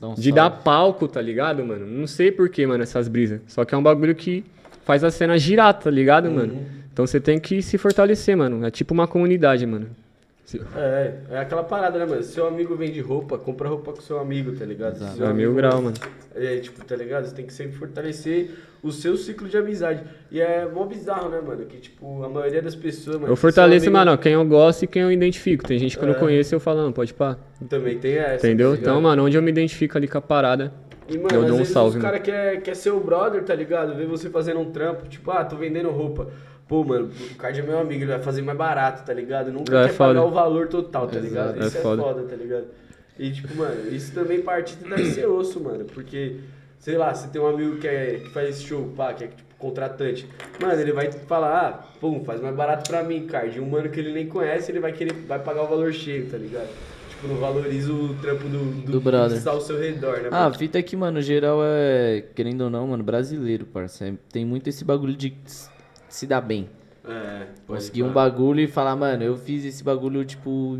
Dá 0.00 0.08
um 0.08 0.14
de 0.14 0.16
salve. 0.22 0.32
dar 0.32 0.50
palco, 0.50 1.06
tá 1.06 1.22
ligado, 1.22 1.64
mano? 1.64 1.86
Não 1.86 2.06
sei 2.06 2.32
porquê, 2.32 2.66
mano, 2.66 2.82
essas 2.82 3.06
brisas. 3.06 3.40
Só 3.46 3.64
que 3.64 3.74
é 3.74 3.78
um 3.78 3.82
bagulho 3.82 4.14
que 4.14 4.44
faz 4.84 5.04
a 5.04 5.10
cena 5.10 5.38
girar, 5.38 5.74
tá 5.78 5.90
ligado, 5.90 6.26
Uhum. 6.28 6.34
mano? 6.34 6.66
Então 6.92 7.06
você 7.06 7.20
tem 7.20 7.38
que 7.38 7.62
se 7.62 7.78
fortalecer, 7.78 8.36
mano. 8.36 8.66
É 8.66 8.70
tipo 8.70 8.92
uma 8.92 9.06
comunidade, 9.06 9.64
mano. 9.66 9.88
É, 10.76 11.14
é 11.30 11.38
aquela 11.38 11.62
parada, 11.62 11.96
né, 11.96 12.04
mano? 12.04 12.24
Seu 12.24 12.44
amigo 12.48 12.74
vende 12.74 13.00
roupa, 13.00 13.38
compra 13.38 13.68
roupa 13.68 13.92
com 13.92 14.00
seu 14.00 14.18
amigo, 14.18 14.50
tá 14.50 14.64
ligado? 14.64 14.96
Exato. 14.96 15.16
Seu 15.16 15.26
É 15.26 15.32
mil 15.32 15.50
amigo- 15.50 15.54
grau, 15.54 15.80
mano. 15.80 15.96
É, 16.34 16.56
tipo, 16.56 16.84
tá 16.84 16.96
ligado? 16.96 17.26
Você 17.26 17.34
tem 17.36 17.46
que 17.46 17.52
sempre 17.52 17.76
fortalecer 17.76 18.50
o 18.82 18.90
seu 18.90 19.16
ciclo 19.16 19.48
de 19.48 19.56
amizade. 19.56 20.02
E 20.28 20.40
é 20.40 20.66
mó 20.66 20.84
bizarro, 20.86 21.28
né, 21.28 21.40
mano? 21.40 21.64
Que, 21.66 21.76
tipo, 21.76 22.24
a 22.24 22.28
maioria 22.28 22.60
das 22.60 22.74
pessoas, 22.74 23.16
mano... 23.20 23.30
Eu 23.32 23.36
fortaleço, 23.36 23.84
são 23.84 23.90
amigos- 23.94 24.06
mano, 24.06 24.12
ó, 24.12 24.16
quem 24.20 24.32
eu 24.32 24.44
gosto 24.44 24.82
e 24.82 24.86
quem 24.88 25.02
eu 25.02 25.12
identifico. 25.12 25.64
Tem 25.64 25.78
gente 25.78 25.96
que 25.96 26.02
eu 26.02 26.08
não 26.08 26.16
É. 26.16 26.18
conheço 26.18 26.52
e 26.52 26.56
eu 26.56 26.60
falo, 26.60 26.82
não, 26.82 26.90
pode 26.92 27.14
pá. 27.14 27.38
Também 27.68 27.98
tem 27.98 28.14
essa. 28.16 28.44
Entendeu? 28.44 28.72
tá? 28.74 28.80
Então, 28.80 29.00
mano, 29.00 29.24
onde 29.26 29.36
eu 29.36 29.42
me 29.42 29.52
identifico 29.52 29.96
ali 29.96 30.08
com 30.08 30.18
a 30.18 30.20
parada, 30.20 30.72
E, 31.10 31.18
mano, 31.18 31.28
eu 31.34 31.40
às 31.40 31.46
dou 31.46 31.54
um 31.54 31.58
vezes 31.58 31.72
salve, 31.72 31.96
os 31.98 32.02
caras 32.02 32.20
quer, 32.22 32.62
quer 32.62 32.76
ser 32.76 32.90
o 32.90 33.00
brother, 33.00 33.42
tá 33.44 33.54
ligado? 33.54 33.94
Vê 33.96 34.06
você 34.06 34.30
fazendo 34.30 34.60
um 34.60 34.70
trampo, 34.70 35.08
tipo, 35.08 35.30
ah, 35.30 35.44
tô 35.44 35.56
vendendo 35.56 35.90
roupa. 35.90 36.28
Pô, 36.68 36.84
mano, 36.84 37.10
o 37.32 37.34
card 37.34 37.58
é 37.58 37.62
meu 37.64 37.80
amigo, 37.80 38.04
ele 38.04 38.12
vai 38.12 38.22
fazer 38.22 38.42
mais 38.42 38.56
barato, 38.56 39.04
tá 39.04 39.12
ligado? 39.12 39.50
Nunca 39.50 39.76
É 39.76 39.88
quer 39.88 39.92
foda. 39.94 40.14
pagar 40.14 40.24
o 40.26 40.30
valor 40.30 40.68
total, 40.68 41.08
tá 41.08 41.18
Exato. 41.18 41.26
ligado? 41.28 41.62
É 41.62 41.66
Isso 41.66 41.78
é 41.78 41.80
foda. 41.80 42.02
foda. 42.02 42.22
tá 42.22 42.36
ligado? 42.36 42.66
E, 43.18 43.32
tipo, 43.32 43.54
mano, 43.56 43.88
isso 43.92 44.14
também 44.14 44.40
parte 44.40 44.76
deve 44.76 45.06
ser 45.10 45.26
osso, 45.26 45.58
mano. 45.60 45.84
Porque, 45.86 46.36
sei 46.78 46.96
lá, 46.96 47.12
você 47.12 47.26
tem 47.28 47.40
um 47.42 47.48
amigo 47.48 47.76
que, 47.78 47.88
é, 47.88 48.20
que 48.22 48.30
faz 48.30 48.62
show, 48.62 48.88
pá, 48.96 49.12
que 49.12 49.24
é 49.24 49.26
tipo 49.26 49.50
contratante. 49.58 50.26
Mano, 50.62 50.80
ele 50.80 50.92
vai 50.92 51.10
falar, 51.12 51.58
ah, 51.66 51.98
pum, 52.00 52.22
faz 52.24 52.40
mais 52.40 52.54
barato 52.54 52.88
pra 52.88 53.02
mim, 53.02 53.26
card. 53.26 53.58
E 53.58 53.60
um 53.60 53.68
mano 53.68 53.88
que 53.90 53.98
ele 53.98 54.12
nem 54.12 54.26
conhece, 54.28 54.70
ele 54.70 54.78
vai 54.80 54.92
querer, 54.92 55.12
vai 55.26 55.38
pagar 55.40 55.64
o 55.64 55.66
valor 55.66 55.92
cheio, 55.92 56.30
tá 56.30 56.38
ligado? 56.38 56.68
Tipo, 57.20 57.28
não 57.34 57.36
valoriza 57.40 57.92
o 57.92 58.14
trampo 58.14 58.48
do, 58.48 58.58
do, 58.82 58.92
Do 58.92 59.00
brother. 59.00 59.32
que 59.32 59.38
está 59.38 59.50
ao 59.50 59.60
seu 59.60 59.78
redor, 59.78 60.22
né, 60.22 60.28
Ah, 60.32 60.46
a 60.46 60.52
fita 60.54 60.78
é 60.78 60.82
que, 60.82 60.96
mano, 60.96 61.20
geral 61.20 61.60
é, 61.62 62.24
querendo 62.34 62.62
ou 62.62 62.70
não, 62.70 62.86
mano, 62.86 63.04
brasileiro, 63.04 63.66
parça. 63.66 64.06
É- 64.06 64.14
Tem 64.32 64.44
muito 64.44 64.68
esse 64.68 64.84
bagulho 64.84 65.14
de 65.14 65.36
se 66.08 66.26
dar 66.26 66.40
bem. 66.40 66.68
É, 67.06 67.46
Conseguir 67.66 68.04
um 68.04 68.12
bagulho 68.12 68.60
e 68.60 68.66
falar, 68.66 68.96
mano, 68.96 69.22
eu 69.22 69.36
fiz 69.36 69.64
esse 69.66 69.84
bagulho, 69.84 70.24
tipo, 70.24 70.78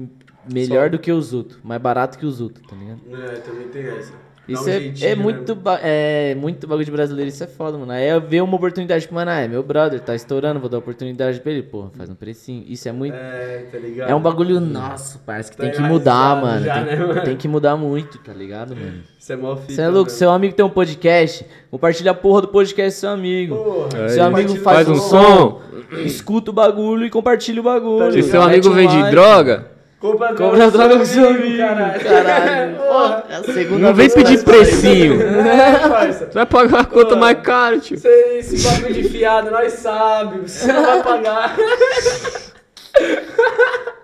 melhor 0.50 0.84
Só. 0.84 0.88
do 0.92 0.98
que 0.98 1.12
os 1.12 1.34
outros. 1.34 1.60
Mais 1.62 1.80
barato 1.80 2.18
que 2.18 2.24
os 2.24 2.40
outros, 2.40 2.66
tá 2.66 2.74
ligado? 2.74 3.00
É, 3.12 3.34
também 3.40 3.68
tem 3.68 3.82
essa. 3.86 4.14
Isso 4.52 4.64
um 4.64 4.68
é, 4.68 4.80
jeitinho, 4.80 5.06
é 5.10 5.14
né, 5.16 5.22
muito 5.22 5.54
ba- 5.54 5.80
é 5.82 6.34
muito 6.34 6.66
bagulho 6.66 6.84
de 6.84 6.90
brasileiro, 6.90 7.28
isso 7.28 7.42
é 7.42 7.46
foda, 7.46 7.78
mano. 7.78 7.92
Aí 7.92 8.08
eu 8.08 8.20
ver 8.20 8.42
uma 8.42 8.56
oportunidade, 8.56 9.02
tipo, 9.02 9.14
mano, 9.14 9.30
ah, 9.30 9.40
é 9.40 9.48
meu 9.48 9.62
brother, 9.62 10.00
tá 10.00 10.14
estourando, 10.14 10.58
vou 10.60 10.68
dar 10.68 10.78
oportunidade 10.78 11.40
pra 11.40 11.52
ele. 11.52 11.62
Porra, 11.62 11.90
faz 11.96 12.10
um 12.10 12.14
precinho. 12.14 12.64
Isso 12.66 12.88
é 12.88 12.92
muito. 12.92 13.14
É, 13.14 13.66
tá 13.70 13.78
ligado? 13.78 14.10
É 14.10 14.14
um 14.14 14.20
bagulho 14.20 14.60
nosso, 14.60 15.18
parça, 15.20 15.50
que 15.50 15.56
Tá 15.56 15.64
tem 15.64 15.72
que 15.72 15.80
mudar, 15.80 16.40
mano. 16.40 16.64
já, 16.64 16.74
tem, 16.74 16.84
né, 16.84 16.96
mano? 16.96 17.22
tem 17.22 17.36
que 17.36 17.48
mudar 17.48 17.76
muito, 17.76 18.18
tá 18.18 18.32
ligado, 18.32 18.74
mano? 18.76 19.00
Isso 19.18 19.32
é 19.32 19.36
mó 19.36 19.54
fita, 19.56 19.72
Você 19.74 19.80
é 19.82 19.86
louco, 19.88 20.06
mano. 20.10 20.18
seu 20.18 20.30
amigo 20.30 20.54
tem 20.54 20.64
um 20.64 20.70
podcast, 20.70 21.44
compartilha 21.70 22.10
a 22.10 22.14
porra 22.14 22.42
do 22.42 22.48
podcast 22.48 22.96
com 22.96 23.00
seu 23.00 23.10
amigo. 23.10 23.56
Porra, 23.56 24.08
seu 24.08 24.24
amigo 24.24 24.54
faz, 24.56 24.86
Faz 24.86 24.88
um 24.88 24.92
um 24.92 24.96
som, 24.96 25.60
escuta 26.04 26.50
o 26.50 26.54
bagulho 26.54 27.04
e 27.04 27.10
compartilha 27.10 27.60
o 27.60 27.64
bagulho. 27.64 28.12
Se 28.12 28.22
seu 28.22 28.40
amigo 28.42 28.70
vende 28.70 28.96
like. 28.96 29.10
droga, 29.10 29.69
Compra 30.00 30.34
Compra 30.34 30.70
droga 30.70 30.96
com 30.98 31.04
seu 31.04 31.28
amigo, 31.28 31.58
caralho. 31.58 32.00
caralho. 32.02 32.76
Porra. 32.80 33.24
É 33.28 33.34
a 33.36 33.44
segunda 33.44 33.86
não 33.86 33.94
vem 33.94 34.08
pedir 34.10 34.42
precinho. 34.42 35.20
É, 35.20 35.88
parça. 35.88 36.26
Você 36.26 36.32
vai 36.32 36.46
pagar 36.46 36.80
a 36.80 36.84
conta 36.86 37.16
mais 37.16 37.38
cara, 37.40 37.78
tio. 37.78 37.96
Esse, 37.96 38.08
esse 38.08 38.66
bagulho 38.66 38.94
de 38.94 39.08
fiado, 39.10 39.50
nós 39.50 39.74
sabe. 39.74 40.48
Você 40.48 40.72
não 40.72 40.82
vai 40.86 41.02
pagar. 41.02 41.54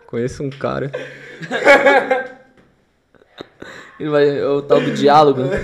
Conheço 0.07 0.43
um 0.43 0.51
cara. 0.51 0.93
Ele 3.99 4.11
vai, 4.11 4.39
é 4.39 4.47
o 4.47 4.61
tal 4.61 4.79
do 4.79 4.91
diálogo, 4.91 5.41
né? 5.45 5.59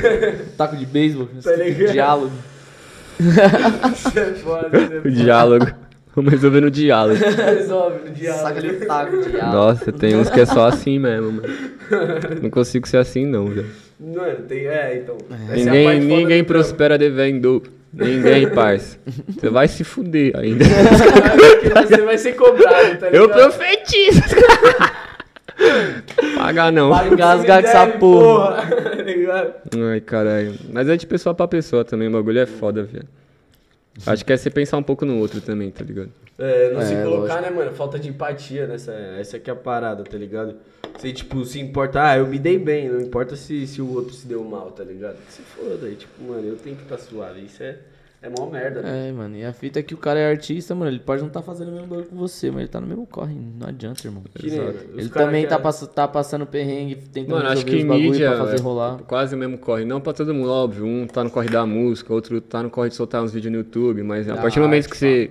taco 0.56 0.74
de 0.74 0.86
beisebol, 0.86 1.28
Tá 1.44 1.52
ligado? 1.52 1.92
diálogo. 1.92 2.32
Isso 3.20 4.18
é 4.18 4.24
foda. 4.36 4.70
isso 4.78 4.92
é 4.94 4.98
O 4.98 5.10
diálogo. 5.10 5.66
Vamos 6.16 6.30
resolver 6.30 6.60
no 6.60 6.70
diálogo. 6.70 7.18
Resolve 7.24 8.09
no 8.09 8.14
diálogo. 8.14 8.43
Saca 8.43 8.60
de 8.60 8.72
taco, 8.86 9.16
diálogo. 9.22 9.56
Nossa, 9.56 9.93
tem 9.93 10.16
uns 10.16 10.28
que 10.28 10.40
é 10.40 10.47
só 10.47 10.66
assim 10.66 10.98
mesmo, 10.98 11.32
mano. 11.32 11.48
Não 12.43 12.51
consigo 12.51 12.86
ser 12.86 12.98
assim, 12.98 13.24
não, 13.26 13.47
velho. 13.47 13.66
Mano, 13.98 14.36
tem. 14.48 14.66
É, 14.66 14.97
então. 14.97 15.16
É 15.30 15.52
a 15.52 15.56
Ninguém, 15.56 15.84
foda 15.84 16.16
ninguém 16.16 16.44
prospera 16.44 16.98
devendo. 16.98 17.62
Ninguém, 17.93 18.48
parça. 18.48 18.98
Você 19.28 19.48
vai 19.51 19.68
se 19.68 19.84
fuder 19.84 20.36
ainda. 20.36 20.64
Você 21.86 22.02
vai 22.02 22.18
ser 22.18 22.32
cobrado, 22.32 22.98
tá 22.98 23.09
ligado? 23.09 23.14
Eu 23.14 23.28
profetizo. 23.28 24.22
Paga 26.36 26.70
não. 26.70 26.98
Que 26.98 27.14
Engasgar 27.14 27.62
com 27.62 27.68
essa 27.68 27.86
deve, 27.86 27.98
porra. 27.98 28.56
Tá? 28.56 29.48
Ai, 29.93 30.01
caralho. 30.01 30.55
Mas 30.72 30.89
é 30.89 30.97
de 30.97 31.06
pessoa 31.06 31.34
pra 31.34 31.47
pessoa 31.47 31.84
também, 31.84 32.09
o 32.09 32.10
bagulho 32.10 32.40
é 32.40 32.47
foda, 32.47 32.82
velho. 32.82 33.06
Acho 34.06 34.24
que 34.24 34.32
é 34.32 34.36
você 34.36 34.51
pensar 34.51 34.77
um 34.78 34.82
pouco 34.82 35.05
no 35.05 35.19
outro 35.19 35.40
também, 35.40 35.70
tá 35.70 35.85
ligado? 35.85 36.10
É, 36.39 36.73
não 36.73 36.81
se 36.82 36.94
É, 36.94 37.02
colocar, 37.02 37.35
lógico. 37.35 37.43
né, 37.43 37.51
mano? 37.51 37.73
Falta 37.77 37.98
de 37.98 38.09
empatia 38.09 38.66
nessa. 38.66 38.93
Essa 38.93 39.36
aqui 39.36 39.51
é 39.51 39.52
a 39.52 39.56
parada, 39.56 40.02
tá 40.02 40.16
ligado? 40.16 40.56
Você, 40.97 41.12
tipo, 41.12 41.44
se 41.44 41.60
importa, 41.60 42.02
ah, 42.10 42.19
eu 42.19 42.27
me 42.27 42.39
dei 42.39 42.59
bem, 42.59 42.89
não 42.89 43.01
importa 43.01 43.36
se, 43.36 43.66
se 43.66 43.81
o 43.81 43.93
outro 43.94 44.12
se 44.14 44.27
deu 44.27 44.43
mal, 44.44 44.70
tá 44.70 44.82
ligado? 44.85 45.16
Que 45.27 45.32
se 45.32 45.43
foda 45.43 45.86
aí, 45.86 45.94
tipo, 45.94 46.23
mano, 46.23 46.47
eu 46.47 46.56
tenho 46.56 46.77
que 46.77 46.82
estar 46.82 46.97
tá 46.97 47.02
suave. 47.02 47.43
Isso 47.43 47.62
é, 47.62 47.78
é 48.22 48.28
mó 48.28 48.46
merda, 48.48 48.82
né? 48.82 49.08
É, 49.08 49.12
mano, 49.12 49.36
e 49.36 49.44
a 49.44 49.52
fita 49.52 49.80
é 49.80 49.82
que 49.82 49.94
o 49.94 49.96
cara 49.96 50.18
é 50.20 50.30
artista, 50.30 50.74
mano, 50.74 50.90
ele 50.90 51.00
pode 51.00 51.22
não 51.22 51.28
tá 51.28 51.42
fazendo 51.42 51.68
o 51.68 51.72
mesmo 51.72 51.88
bagulho 51.88 52.06
que 52.06 52.14
você, 52.14 52.50
mas 52.50 52.60
ele 52.60 52.68
tá 52.68 52.80
no 52.80 52.86
mesmo 52.86 53.04
corre, 53.06 53.34
não 53.34 53.66
adianta, 53.66 54.06
irmão. 54.06 54.22
Que 54.34 54.48
nem, 54.48 54.60
os 54.60 54.76
Ele 54.96 55.08
também 55.08 55.46
tá, 55.46 55.56
é- 55.56 55.58
pass 55.58 55.86
tá 55.94 56.06
passando 56.06 56.46
perrengue, 56.46 56.94
tentando 56.96 57.34
Mano, 57.36 57.48
acho 57.48 57.66
que 57.66 57.74
os 57.76 57.84
bagulho 57.84 58.10
mídia 58.10 58.28
pra 58.30 58.38
fazer 58.38 58.58
é 58.58 58.62
rolar. 58.62 58.98
quase 59.02 59.34
o 59.34 59.38
mesmo 59.38 59.58
corre. 59.58 59.84
Não 59.84 60.00
pra 60.00 60.12
todo 60.12 60.32
mundo, 60.32 60.50
óbvio. 60.50 60.86
Um 60.86 61.06
tá 61.06 61.24
no 61.24 61.30
corre 61.30 61.48
da 61.48 61.66
música, 61.66 62.12
outro 62.14 62.40
tá 62.40 62.62
no 62.62 62.70
corre 62.70 62.90
de 62.90 62.94
soltar 62.94 63.22
uns 63.22 63.32
vídeos 63.32 63.50
no 63.52 63.58
YouTube. 63.58 64.02
Mas 64.02 64.28
a 64.28 64.36
partir 64.36 64.60
do 64.60 64.62
momento 64.62 64.84
arte, 64.84 64.90
que 64.92 64.96
você 64.96 65.30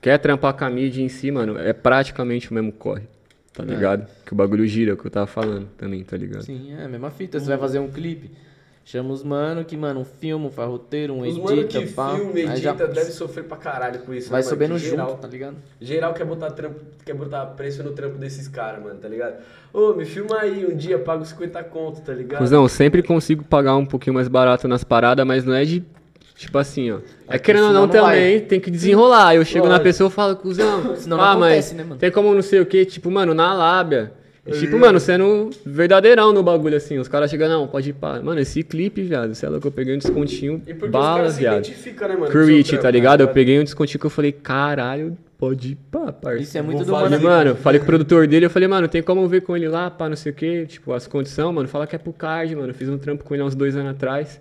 quer 0.00 0.18
trampar 0.18 0.54
com 0.54 0.64
a 0.64 0.70
mídia 0.70 1.02
em 1.02 1.08
si, 1.08 1.30
mano, 1.30 1.58
é 1.58 1.72
praticamente 1.72 2.50
o 2.50 2.54
mesmo 2.54 2.72
corre. 2.72 3.02
Tá 3.52 3.64
ligado? 3.64 4.06
Que 4.24 4.32
o 4.32 4.36
bagulho 4.36 4.66
gira, 4.66 4.92
é 4.92 4.94
o 4.94 4.96
que 4.96 5.06
eu 5.06 5.10
tava 5.10 5.26
falando 5.26 5.66
também, 5.76 6.02
tá 6.04 6.16
ligado? 6.16 6.42
Sim, 6.42 6.72
é 6.72 6.84
a 6.84 6.88
mesma 6.88 7.10
fita. 7.10 7.38
Você 7.38 7.46
vai 7.46 7.58
fazer 7.58 7.78
um 7.78 7.88
clipe, 7.88 8.30
chama 8.90 9.12
os 9.12 9.22
mano 9.22 9.64
que, 9.64 9.76
mano, 9.76 10.00
um 10.00 10.04
filme, 10.04 10.50
faz 10.50 10.68
roteiro, 10.68 11.14
um 11.14 11.20
Os 11.20 11.38
mano 11.38 11.60
edita, 11.60 11.80
que 11.80 11.92
pá. 11.92 12.16
filma, 12.16 12.32
aí 12.34 12.42
edita, 12.42 12.58
já 12.60 12.72
deve 12.72 13.12
sofrer 13.12 13.44
pra 13.44 13.56
caralho 13.56 14.00
com 14.00 14.12
isso, 14.12 14.28
vai 14.28 14.40
né, 14.40 14.44
mano? 14.44 14.50
sabendo 14.50 14.74
Que 14.74 14.80
geral, 14.80 15.08
junto, 15.10 15.20
tá 15.20 15.28
ligado? 15.28 15.56
Geral 15.80 16.12
quer 16.12 16.24
botar, 16.24 16.50
trampo, 16.50 16.80
quer 17.04 17.14
botar 17.14 17.46
preço 17.46 17.84
no 17.84 17.92
trampo 17.92 18.18
desses 18.18 18.48
caras, 18.48 18.82
mano, 18.82 18.98
tá 18.98 19.06
ligado? 19.06 19.34
Ô, 19.72 19.92
me 19.94 20.04
filma 20.04 20.40
aí, 20.40 20.66
um 20.66 20.76
dia 20.76 20.98
pago 20.98 21.24
50 21.24 21.62
conto, 21.64 22.00
tá 22.00 22.12
ligado? 22.12 22.40
Cusão, 22.40 22.64
eu 22.64 22.68
sempre 22.68 23.00
consigo 23.00 23.44
pagar 23.44 23.76
um 23.76 23.86
pouquinho 23.86 24.14
mais 24.14 24.26
barato 24.26 24.66
nas 24.66 24.82
paradas, 24.82 25.24
mas 25.24 25.44
não 25.44 25.54
é 25.54 25.64
de. 25.64 25.84
Tipo 26.34 26.58
assim, 26.58 26.90
ó. 26.90 26.98
É, 27.28 27.36
É 27.36 27.38
querendo 27.38 27.64
que 27.64 27.68
ou 27.68 27.74
não 27.74 27.82
não 27.82 27.88
também, 27.88 28.40
tem 28.40 28.58
que 28.58 28.70
desenrolar. 28.70 29.34
Eu 29.36 29.44
chego 29.44 29.66
na 29.66 29.72
Lógico. 29.72 29.84
pessoa 29.84 30.08
e 30.08 30.12
falo, 30.12 30.36
cuzão, 30.36 30.96
Senão 30.96 31.18
não 31.18 31.24
ah, 31.24 31.32
acontece, 31.32 31.74
mas 31.74 31.76
né, 31.76 31.84
mano? 31.84 32.00
tem 32.00 32.10
como 32.10 32.34
não 32.34 32.42
sei 32.42 32.60
o 32.60 32.66
que, 32.66 32.84
tipo, 32.86 33.10
mano, 33.10 33.34
na 33.34 33.52
lábia. 33.52 34.12
E, 34.46 34.52
tipo, 34.52 34.78
mano, 34.78 34.98
sendo 34.98 35.50
verdadeirão 35.66 36.32
no 36.32 36.42
bagulho, 36.42 36.76
assim. 36.76 36.98
Os 36.98 37.06
caras 37.08 37.30
chegam, 37.30 37.48
não, 37.48 37.68
pode 37.68 37.90
ir 37.90 37.92
pá. 37.92 38.20
Mano, 38.20 38.40
esse 38.40 38.62
clipe, 38.62 39.02
viado, 39.02 39.34
sei 39.34 39.48
lá 39.48 39.60
que 39.60 39.66
eu 39.66 39.70
peguei 39.70 39.94
um 39.94 39.98
descontinho 39.98 40.62
E 40.66 40.72
porque 40.72 40.86
os 40.86 40.90
bala, 40.90 41.16
caras 41.18 41.34
se 41.34 41.40
viado. 41.40 41.58
identificam, 41.58 42.08
né, 42.08 42.16
mano? 42.16 42.32
trampo, 42.32 42.78
tá 42.78 42.90
ligado? 42.90 43.20
Eu 43.20 43.28
peguei 43.28 43.60
um 43.60 43.64
descontinho 43.64 44.00
que 44.00 44.06
eu 44.06 44.10
falei, 44.10 44.32
caralho, 44.32 45.16
pode 45.38 45.72
ir 45.72 45.78
pá, 45.90 46.10
parça. 46.10 46.42
Isso 46.42 46.56
é 46.56 46.62
muito 46.62 46.78
Vou 46.78 46.86
do 46.86 46.92
fazer. 46.92 47.18
mano. 47.18 47.28
Mano, 47.50 47.56
falei 47.56 47.78
com 47.78 47.84
o 47.84 47.86
produtor 47.86 48.26
dele, 48.26 48.46
eu 48.46 48.50
falei, 48.50 48.66
mano, 48.66 48.88
tem 48.88 49.02
como 49.02 49.28
ver 49.28 49.42
com 49.42 49.54
ele 49.56 49.68
lá, 49.68 49.90
pá, 49.90 50.08
não 50.08 50.16
sei 50.16 50.32
o 50.32 50.34
que, 50.34 50.66
tipo, 50.66 50.92
as 50.94 51.06
condições, 51.06 51.54
mano, 51.54 51.68
fala 51.68 51.86
que 51.86 51.94
é 51.94 51.98
pro 51.98 52.12
card, 52.12 52.56
mano. 52.56 52.72
Fiz 52.72 52.88
um 52.88 52.96
trampo 52.98 53.22
com 53.24 53.34
ele 53.34 53.42
há 53.42 53.46
uns 53.46 53.54
dois 53.54 53.76
anos 53.76 53.90
atrás. 53.92 54.40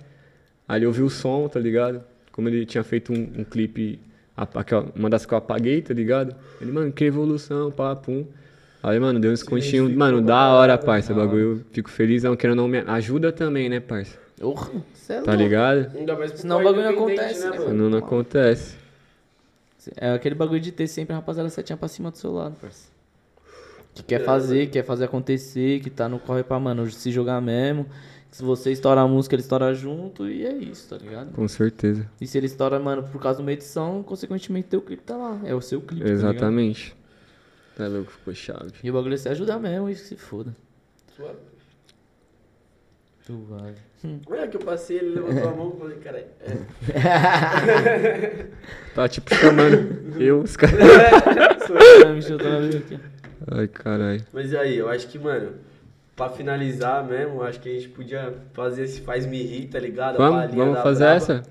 Aí 0.68 0.80
ele 0.80 0.86
ouviu 0.86 1.06
o 1.06 1.10
som, 1.10 1.48
tá 1.50 1.60
ligado? 1.60 2.02
Como 2.32 2.48
ele 2.48 2.66
tinha 2.66 2.84
feito 2.86 3.12
um, 3.12 3.28
um 3.40 3.44
clipe 3.44 4.00
uma 4.96 5.10
das 5.10 5.26
que 5.26 5.34
eu 5.34 5.38
apaguei, 5.38 5.82
tá 5.82 5.94
ligado? 5.94 6.34
Ele, 6.62 6.72
mano, 6.72 6.92
que 6.92 7.04
evolução, 7.04 7.70
pá, 7.70 7.94
pum. 7.96 8.26
Aí, 8.82 9.00
mano, 9.00 9.20
deu 9.20 9.32
uns 9.32 9.44
continhos, 9.44 9.94
mano, 9.94 10.22
da 10.22 10.54
hora, 10.54 10.78
parça. 10.78 11.12
O 11.12 11.16
bagulho, 11.16 11.58
eu 11.58 11.62
fico 11.72 11.90
feliz, 11.90 12.24
não 12.24 12.36
querendo 12.36 12.58
não 12.58 12.68
me 12.68 12.80
ajuda 12.80 13.32
também, 13.32 13.68
né, 13.68 13.80
parça? 13.80 14.18
Porra, 14.40 14.70
cê 14.94 15.14
é 15.14 15.22
Tá 15.22 15.32
louco. 15.32 15.44
ligado? 15.44 15.98
Ainda 15.98 16.16
mais 16.16 16.32
pro 16.32 16.40
Senão 16.42 16.56
o 16.58 16.64
cara 16.64 16.72
bagulho 16.72 16.86
não 16.86 16.94
independente, 17.04 17.20
acontece, 17.22 17.44
né, 17.44 17.50
mano? 17.50 17.70
Senão 17.70 17.90
não 17.90 17.98
acontece. 17.98 18.76
É 19.98 20.12
aquele 20.14 20.36
bagulho 20.36 20.60
de 20.62 20.72
ter 20.72 20.88
sempre 20.88 21.14
a 21.14 21.18
rapaziada 21.18 21.50
setinha 21.50 21.76
pra 21.76 21.88
cima 21.88 22.12
do 22.12 22.18
seu 22.18 22.32
lado, 22.32 22.56
parceiro. 22.60 22.90
Que 23.94 24.04
quer 24.04 24.24
fazer, 24.24 24.70
quer 24.70 24.84
fazer 24.84 25.06
acontecer, 25.06 25.82
que 25.82 25.90
tá 25.90 26.08
no 26.08 26.20
corre 26.20 26.44
pra, 26.44 26.60
mano, 26.60 26.90
se 26.90 27.12
jogar 27.12 27.42
mesmo. 27.42 27.86
Que 28.30 28.38
se 28.38 28.44
você 28.44 28.72
estoura 28.72 29.02
a 29.02 29.08
música, 29.08 29.36
ele 29.36 29.42
estoura 29.42 29.74
junto 29.74 30.28
e 30.28 30.46
é 30.46 30.54
isso, 30.54 30.88
tá 30.90 30.98
ligado? 30.98 31.32
Com 31.34 31.48
certeza. 31.48 32.08
E 32.22 32.28
se 32.28 32.38
ele 32.38 32.46
estoura, 32.46 32.80
mano, 32.80 33.04
por 33.04 33.20
causa 33.20 33.38
de 33.38 33.44
uma 33.44 33.52
edição, 33.52 34.04
consequentemente 34.04 34.68
teu 34.68 34.82
clipe 34.82 35.02
tá 35.04 35.18
lá. 35.18 35.40
É 35.44 35.54
o 35.56 35.62
seu 35.62 35.82
clipe, 35.82 36.04
tá 36.04 36.10
ligado? 36.12 36.30
Exatamente. 36.34 36.96
Tá 37.80 37.88
louco, 37.88 38.12
ficou 38.12 38.36
chave. 38.36 38.74
E 38.84 38.90
o 38.90 38.94
bagulho 38.94 39.14
é 39.14 39.18
se 39.18 39.30
ajudar 39.30 39.58
mesmo 39.58 39.90
e 39.90 39.96
que 39.96 40.02
se 40.02 40.18
foda. 40.18 40.54
Suave. 41.16 41.38
Tu 43.26 43.38
vai. 43.50 43.74
Olha 44.28 44.50
que 44.50 44.58
eu 44.58 44.62
passei, 44.62 44.98
ele 44.98 45.12
levantou 45.12 45.50
a 45.50 45.56
mão 45.56 45.74
e 45.74 45.80
falei, 45.80 45.98
cara, 46.00 46.28
é. 46.42 46.58
Tá 48.94 49.08
tipo 49.08 49.34
chamando 49.34 50.22
eu, 50.22 50.42
os 50.42 50.58
caras. 50.58 50.76
Aqui. 52.76 53.00
Ai, 53.50 53.70
caralho. 53.70 54.26
Mas 54.34 54.52
e 54.52 54.58
aí, 54.58 54.78
eu 54.78 54.90
acho 54.90 55.08
que, 55.08 55.18
mano, 55.18 55.54
pra 56.18 56.28
finalizar 56.28 57.08
mesmo, 57.08 57.42
acho 57.44 57.62
que 57.62 57.70
a 57.70 57.74
gente 57.80 57.88
podia 57.88 58.34
fazer 58.52 58.84
esse 58.84 59.00
faz-me 59.00 59.42
rir, 59.42 59.68
tá 59.70 59.80
ligado? 59.80 60.18
Vamos, 60.18 60.54
vamos 60.54 60.80
fazer 60.80 61.06
braba. 61.06 61.16
essa? 61.16 61.44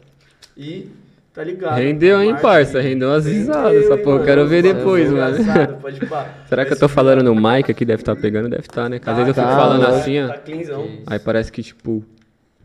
E, 0.54 0.90
tá 1.32 1.44
ligado? 1.44 1.76
Rendeu, 1.76 2.22
hein, 2.22 2.36
parça? 2.40 2.80
Rendeu 2.80 3.08
umas 3.08 3.26
risadas. 3.26 3.84
Essa 3.84 3.96
porra, 3.96 4.00
eu 4.00 4.12
mano? 4.14 4.24
quero 4.24 4.46
ver 4.46 4.62
depois, 4.62 5.08
foi 5.10 5.18
mano. 5.18 5.78
Pode. 5.80 6.00
Será 6.48 6.64
que 6.64 6.72
eu 6.72 6.78
tô 6.78 6.88
falando 6.88 7.22
no 7.22 7.34
mic 7.34 7.70
aqui? 7.70 7.84
Deve 7.84 8.02
estar 8.02 8.16
pegando? 8.16 8.48
Deve 8.48 8.62
estar, 8.62 8.88
né? 8.88 9.00
Às 9.04 9.16
vezes 9.16 9.28
eu 9.28 9.34
fico 9.34 9.46
tá, 9.46 9.56
falando 9.56 9.82
tá. 9.82 9.88
assim, 9.88 10.22
ó. 10.22 10.28
Tá 10.28 10.38
cleanzão. 10.38 10.88
Aí 11.06 11.18
parece 11.18 11.52
que, 11.52 11.62
tipo, 11.62 12.04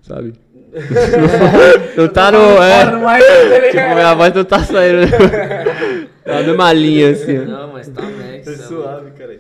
sabe? 0.02 0.34
não 1.96 2.08
tá 2.08 2.32
no. 2.32 2.40
É, 2.62 2.86
tipo, 3.70 3.94
minha 3.94 4.14
voz 4.16 4.34
não 4.34 4.44
tá 4.44 4.60
saindo. 4.60 5.08
tá 6.26 6.42
numa 6.42 6.74
linha 6.74 7.12
assim, 7.12 7.40
ó. 7.40 7.46
Não, 7.46 7.74
mas 7.74 7.88
tá 7.90 8.02
Max. 8.02 8.48
É 8.48 8.52
é 8.52 8.56
suave, 8.56 9.12
cara. 9.12 9.40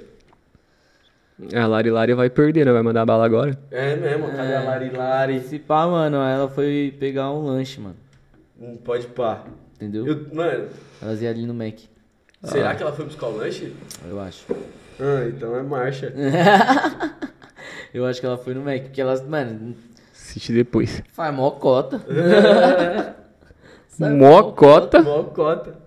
É, 1.51 1.59
a 1.59 1.67
Lari 1.67 1.89
Lari 1.89 2.13
vai 2.13 2.29
perder, 2.29 2.65
né? 2.65 2.71
Vai 2.71 2.83
mandar 2.83 3.05
bala 3.05 3.25
agora. 3.25 3.57
É 3.71 3.95
mesmo, 3.95 4.27
cadê 4.31 4.53
a 4.53 4.61
Lari. 4.61 4.91
Lari? 4.95 5.39
Se 5.41 5.57
pá, 5.57 5.87
mano, 5.87 6.17
ela 6.17 6.47
foi 6.47 6.95
pegar 6.99 7.31
um 7.31 7.45
lanche, 7.45 7.81
mano. 7.81 7.95
Hum, 8.63 8.77
Pode 8.77 9.07
pá. 9.07 9.43
Entendeu? 9.75 10.07
Eu- 10.07 10.27
mano, 10.33 10.69
Elas 11.01 11.21
iam 11.21 11.29
ali 11.31 11.45
no 11.45 11.53
Mac, 11.53 11.79
será 12.43 12.73
que 12.75 12.81
ela 12.81 12.93
foi 12.93 13.03
buscar 13.05 13.27
o 13.27 13.35
lanche? 13.35 13.73
eu 14.09 14.19
acho. 14.21 14.45
Ah, 14.99 15.25
então 15.27 15.55
é 15.57 15.63
marcha. 15.63 16.13
Eu 17.93 18.05
acho 18.07 18.19
que 18.19 18.25
ela 18.25 18.37
foi 18.37 18.53
no 18.55 18.61
Mac, 18.61 18.81
porque 18.83 18.99
elas, 19.01 19.21
mano, 19.25 19.75
Assiste 20.13 20.51
depois. 20.51 21.03
faz 21.13 21.33
mó 21.35 21.51
cota. 21.51 22.01
Mocota. 23.99 25.77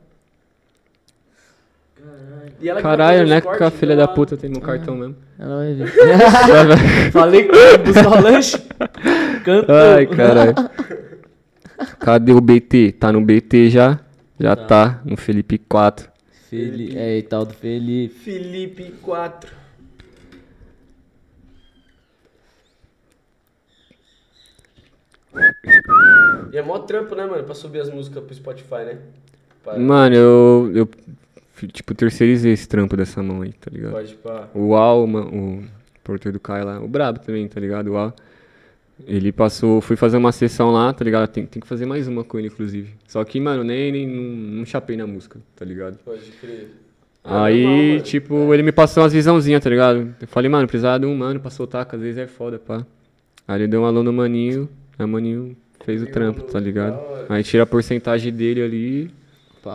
E 2.61 2.69
ela 2.69 2.79
que 2.81 2.83
Caralho, 2.83 3.19
fazer 3.29 3.31
né? 3.31 3.41
Que 3.59 3.65
a 3.65 3.71
filha 3.71 3.97
da 3.97 4.07
puta 4.07 4.37
tem 4.37 4.49
meu 4.49 4.61
cartão 4.61 4.95
mesmo. 4.97 5.17
Ela 5.39 5.57
vai 5.57 5.75
ver. 5.75 5.93
Falei 7.13 7.49
que 7.49 7.79
buscar 7.79 8.07
o 8.19 8.23
lanche. 8.23 8.59
Cantou. 9.45 9.75
Ai, 9.75 10.07
caralho. 10.07 10.55
Cadê 12.01 12.33
o 12.33 12.41
BT? 12.41 12.93
Tá 12.93 13.13
no 13.13 13.21
BT 13.21 13.71
já? 13.71 14.01
Já 14.39 14.55
tá, 14.57 15.01
no 15.05 15.17
Felipe 15.17 15.59
4. 15.59 16.11
Felipe. 16.49 16.97
É, 16.97 17.19
e 17.19 17.23
tal 17.23 17.45
do 17.45 17.55
Felipe. 17.55 18.15
Felipe 18.15 18.93
4. 19.03 19.51
E 26.53 26.57
é 26.57 26.63
mó 26.63 26.79
trampo, 26.81 27.15
né, 27.15 27.27
mano? 27.27 27.45
Pra 27.45 27.55
subir 27.55 27.81
as 27.81 27.91
músicas 27.91 28.23
pro 28.25 28.35
Spotify, 28.35 28.85
né? 28.87 28.99
Pra- 29.63 29.79
Mano, 29.79 30.15
eu, 30.15 30.71
eu 30.75 30.89
tipo, 31.73 31.95
terceirizei 31.95 32.53
esse 32.53 32.69
trampo 32.69 32.97
dessa 32.97 33.23
mão 33.23 33.43
aí, 33.43 33.53
tá 33.53 33.71
ligado? 33.71 33.93
Pode 33.93 34.15
pá. 34.17 34.49
O 34.55 34.75
Al, 34.75 35.05
o 35.05 35.65
porteiro 36.05 36.39
do 36.39 36.41
Caio 36.41 36.65
lá, 36.65 36.81
o 36.81 36.89
Brabo 36.89 37.19
também, 37.19 37.47
tá 37.49 37.61
ligado? 37.61 37.89
O 37.89 37.97
Al. 37.97 38.15
Ele 39.05 39.31
passou, 39.31 39.81
fui 39.81 39.95
fazer 39.95 40.17
uma 40.17 40.33
sessão 40.33 40.71
lá, 40.71 40.93
tá 40.93 41.05
ligado? 41.05 41.29
Tem, 41.29 41.45
tem 41.45 41.61
que 41.61 41.69
fazer 41.69 41.85
mais 41.85 42.09
uma 42.09 42.25
com 42.25 42.39
ele, 42.39 42.49
inclusive. 42.49 42.95
Só 43.07 43.23
que, 43.25 43.39
mano, 43.39 43.63
nem, 43.63 43.93
nem 43.93 44.07
não, 44.07 44.59
não 44.59 44.65
chapei 44.65 44.97
na 44.97 45.07
música, 45.07 45.39
tá 45.55 45.65
ligado? 45.65 45.99
Pode 45.99 46.31
crer. 46.41 46.71
É 47.23 47.29
Aí, 47.29 48.01
tipo, 48.03 48.55
ele 48.55 48.63
me 48.63 48.73
passou 48.73 49.03
umas 49.03 49.13
visãozinhas, 49.13 49.63
tá 49.63 49.69
ligado? 49.69 50.15
Eu 50.21 50.29
falei, 50.29 50.49
mano, 50.49 50.67
precisava 50.67 51.01
de 51.01 51.07
um 51.07 51.15
mano 51.15 51.41
pra 51.41 51.51
soltar, 51.51 51.85
que 51.85 51.95
às 51.95 52.01
vezes 52.01 52.19
é 52.19 52.27
foda, 52.27 52.59
pá. 52.59 52.87
Aí 53.47 53.61
ele 53.61 53.69
deu 53.69 53.83
um 53.83 53.85
alô 53.85 54.03
no 54.03 54.13
maninho, 54.13 54.69
aí 54.99 55.05
o 55.05 55.09
maninho 55.09 55.57
fez 55.85 56.03
o 56.03 56.07
trampo, 56.07 56.43
tá 56.43 56.59
ligado? 56.59 56.99
Aí 57.29 57.43
tira 57.43 57.65
a 57.65 57.67
porcentagem 57.67 58.33
dele 58.33 58.63
ali, 58.63 59.11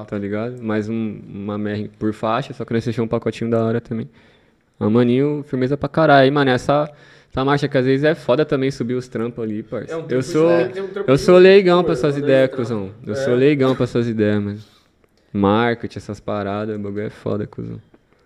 tá 0.07 0.17
ligado? 0.17 0.61
Mais 0.63 0.89
um, 0.89 1.19
uma 1.27 1.57
MER 1.57 1.89
por 1.99 2.13
faixa, 2.13 2.53
só 2.53 2.65
que 2.65 2.73
nós 2.73 2.83
fechamos 2.83 3.07
um 3.07 3.09
pacotinho 3.09 3.51
da 3.51 3.63
hora 3.63 3.79
também. 3.79 4.09
Mas 4.79 4.91
maninho, 4.91 5.43
firmeza 5.47 5.77
pra 5.77 5.87
caralho. 5.87 6.23
Aí, 6.23 6.31
mano, 6.31 6.49
essa, 6.49 6.89
essa 7.31 7.45
marcha 7.45 7.67
que 7.67 7.77
às 7.77 7.85
vezes 7.85 8.03
é 8.03 8.13
foda 8.13 8.43
também 8.45 8.69
subir 8.69 8.93
os 8.93 9.07
trampos 9.07 9.41
ali, 9.43 9.63
parça. 9.63 9.93
É 9.93 9.97
um 9.97 10.05
eu 10.09 10.21
sou, 10.21 10.51
é, 10.51 10.67
tem 10.67 10.83
um 10.83 10.89
eu 11.07 11.17
sou 11.17 11.37
leigão 11.37 11.81
pra 11.83 11.95
mano, 11.95 12.17
ideias, 12.17 12.51
cuzão. 12.53 12.91
Eu 13.07 13.13
É. 13.13 13.15
sou 13.15 13.33
leigão 13.33 13.73
pra 13.73 13.85
essas 13.85 14.07
ideias, 14.07 14.43
mano. 14.43 14.59
Marketing, 15.33 15.97
essas 15.97 16.19
paradas, 16.19 16.75
o 16.75 16.79
bagulho 16.79 17.05
é 17.05 17.09
foda, 17.09 17.47
cuzão. 17.47 17.79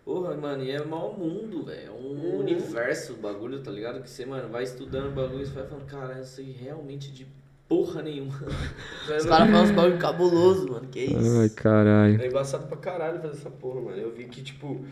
Porra, 0.03 0.35
mano, 0.35 0.63
e 0.63 0.71
é 0.71 0.83
mau 0.83 1.13
mundo, 1.13 1.63
velho. 1.65 1.87
É 1.87 1.91
um 1.91 2.37
universo 2.39 3.13
o 3.13 3.17
bagulho, 3.17 3.59
tá 3.59 3.69
ligado? 3.71 4.01
Que 4.01 4.09
você, 4.09 4.25
mano, 4.25 4.49
vai 4.49 4.63
estudando 4.63 5.07
o 5.07 5.11
bagulho 5.11 5.41
e 5.43 5.45
você 5.45 5.53
vai 5.53 5.65
falando, 5.65 5.85
cara, 5.85 6.13
eu 6.17 6.23
sei 6.25 6.55
realmente 6.59 7.11
de 7.11 7.27
porra 7.67 8.01
nenhuma. 8.01 8.33
Os 9.17 9.25
caras 9.25 9.49
falam 9.49 9.63
uns 9.63 9.71
bagulho 9.71 9.97
cabuloso, 9.99 10.67
mano. 10.71 10.87
Que 10.91 11.01
isso? 11.05 11.39
Ai, 11.41 11.49
caralho. 11.49 12.21
É 12.21 12.27
embaçado 12.27 12.65
pra 12.67 12.77
caralho 12.77 13.19
fazer 13.19 13.33
essa 13.33 13.49
porra, 13.51 13.81
mano. 13.81 13.97
Eu 13.97 14.11
vi 14.11 14.25
que, 14.25 14.41
tipo, 14.41 14.83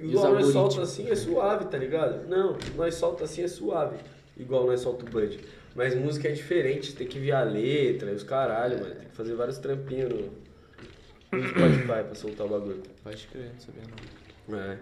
E 0.00 0.08
igual 0.08 0.34
nós 0.34 0.46
solta 0.46 0.82
assim 0.82 1.08
é 1.10 1.14
suave, 1.14 1.66
tá 1.66 1.76
ligado? 1.76 2.26
Não, 2.28 2.56
nós 2.76 2.94
solta 2.94 3.24
assim 3.24 3.42
é 3.42 3.48
suave. 3.48 3.96
Igual 4.36 4.66
nós 4.66 4.80
solta 4.80 5.04
o 5.04 5.08
Bud. 5.08 5.38
Mas 5.74 5.94
música 5.94 6.28
é 6.28 6.32
diferente, 6.32 6.94
tem 6.94 7.06
que 7.06 7.18
ver 7.18 7.32
a 7.32 7.42
letra, 7.42 8.10
e 8.10 8.14
os 8.14 8.22
caralho, 8.22 8.80
mano. 8.80 8.94
Tem 8.94 9.08
que 9.08 9.14
fazer 9.14 9.34
vários 9.34 9.58
trampinhos 9.58 10.10
no, 10.10 11.38
no 11.38 11.48
Spotify 11.48 12.04
pra 12.04 12.14
soltar 12.14 12.46
o 12.46 12.50
bagulho. 12.50 12.82
Pode 13.04 13.26
crer, 13.28 13.52
não 13.52 13.60
sabia 13.60 13.82
não. 14.48 14.58
É. 14.58 14.78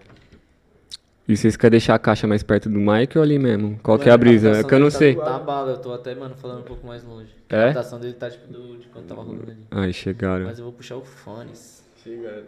E 1.26 1.36
vocês 1.36 1.58
querem 1.58 1.72
deixar 1.72 1.94
a 1.94 1.98
caixa 1.98 2.26
mais 2.26 2.42
perto 2.42 2.70
do 2.70 2.78
mic 2.78 3.14
ou 3.18 3.22
ali 3.22 3.38
mesmo? 3.38 3.78
Qual 3.82 3.98
que 3.98 4.08
é 4.08 4.12
a 4.12 4.16
brisa? 4.16 4.50
É 4.50 4.64
que 4.64 4.72
eu 4.72 4.78
não 4.78 4.90
sei. 4.90 5.14
Tá 5.14 5.38
bala, 5.38 5.72
eu 5.72 5.78
tô 5.78 5.92
até, 5.92 6.14
mano, 6.14 6.34
falando 6.34 6.60
um 6.60 6.64
pouco 6.64 6.86
mais 6.86 7.04
longe. 7.04 7.34
É? 7.50 7.64
A 7.64 7.66
captação 7.66 8.00
dele 8.00 8.14
tá 8.14 8.30
tipo 8.30 8.50
do, 8.50 8.78
de 8.78 8.86
quando 8.86 9.06
tava 9.06 9.22
rolando 9.22 9.42
ali. 9.42 9.56
Ai, 9.70 9.92
chegaram. 9.92 10.46
Mas 10.46 10.58
eu 10.58 10.64
vou 10.64 10.72
puxar 10.72 10.96
o 10.96 11.04
fones. 11.04 11.84
Chega. 12.02 12.44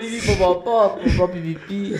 Pipi, 0.00 0.26
popopó, 0.26 0.98
popó, 0.98 1.28
pipipi. 1.28 1.94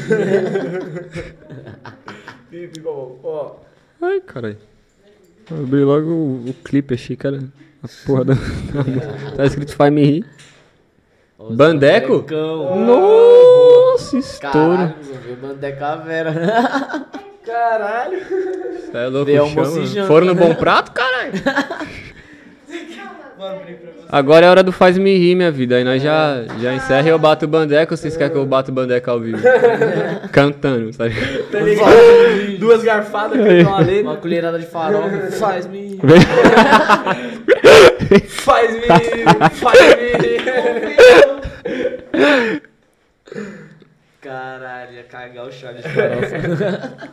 Pipi, 2.50 2.82
ó, 2.84 3.08
ó. 3.22 3.56
Ai, 4.00 4.20
caralho. 4.20 4.58
Abri 5.50 5.84
logo 5.84 6.10
o, 6.10 6.48
o 6.48 6.54
clipe, 6.64 6.94
achei 6.94 7.16
que 7.16 7.26
era 7.26 7.38
a 7.82 7.88
porra 8.06 8.24
da. 8.24 8.34
tá 9.36 9.44
escrito 9.44 9.74
Faz 9.76 9.92
Me 9.92 10.04
Rir. 10.04 10.24
Os 11.38 11.56
Bandeco? 11.56 12.20
bandecão. 12.20 12.80
Nossa, 12.86 14.18
estouro. 14.18 14.76
Caralho, 14.76 14.94
meu 15.26 15.36
bandeca 15.36 15.86
a 15.86 15.96
Vera. 15.96 17.06
Caralho. 17.46 18.18
Cê 18.90 18.96
é 18.96 19.06
louco, 19.06 19.36
almoço 19.36 19.74
chama. 19.74 19.86
janta. 19.86 20.08
Foram 20.08 20.26
no 20.28 20.34
bom 20.34 20.54
prato, 20.54 20.92
caralho? 20.92 21.32
Agora 24.08 24.46
é 24.46 24.48
hora 24.48 24.62
do 24.62 24.72
Faz 24.72 24.96
Me 24.96 25.18
Rir, 25.18 25.34
minha 25.34 25.50
vida. 25.50 25.76
Aí 25.76 25.84
nós 25.84 26.02
já, 26.02 26.44
já 26.60 26.72
encerra 26.72 27.06
e 27.08 27.10
eu 27.10 27.18
bato 27.18 27.44
o 27.44 27.48
bandeco. 27.48 27.96
Vocês 27.96 28.16
querem 28.16 28.32
que 28.32 28.38
eu 28.38 28.46
bato 28.46 28.70
o 28.70 28.74
bandeco 28.74 29.10
ao 29.10 29.20
vivo? 29.20 29.38
Cantando, 30.32 30.92
sabe? 30.92 31.14
Tá 31.50 31.60
ligado? 31.60 32.58
Duas 32.58 32.82
garfadas, 32.82 33.36
cantam 33.42 33.68
uma 33.72 33.80
letra. 33.80 34.02
Uma 34.10 34.16
colherada 34.16 34.58
de 34.58 34.66
farofa. 34.66 35.30
Faz-me. 35.32 36.00
Faz-me, 38.28 38.86
faz-me. 39.50 40.44
Caralho, 44.20 44.92
ia 44.92 45.02
cagar 45.04 45.46
o 45.46 45.52
chá 45.52 45.72
de 45.72 45.82
farofa. 45.82 47.08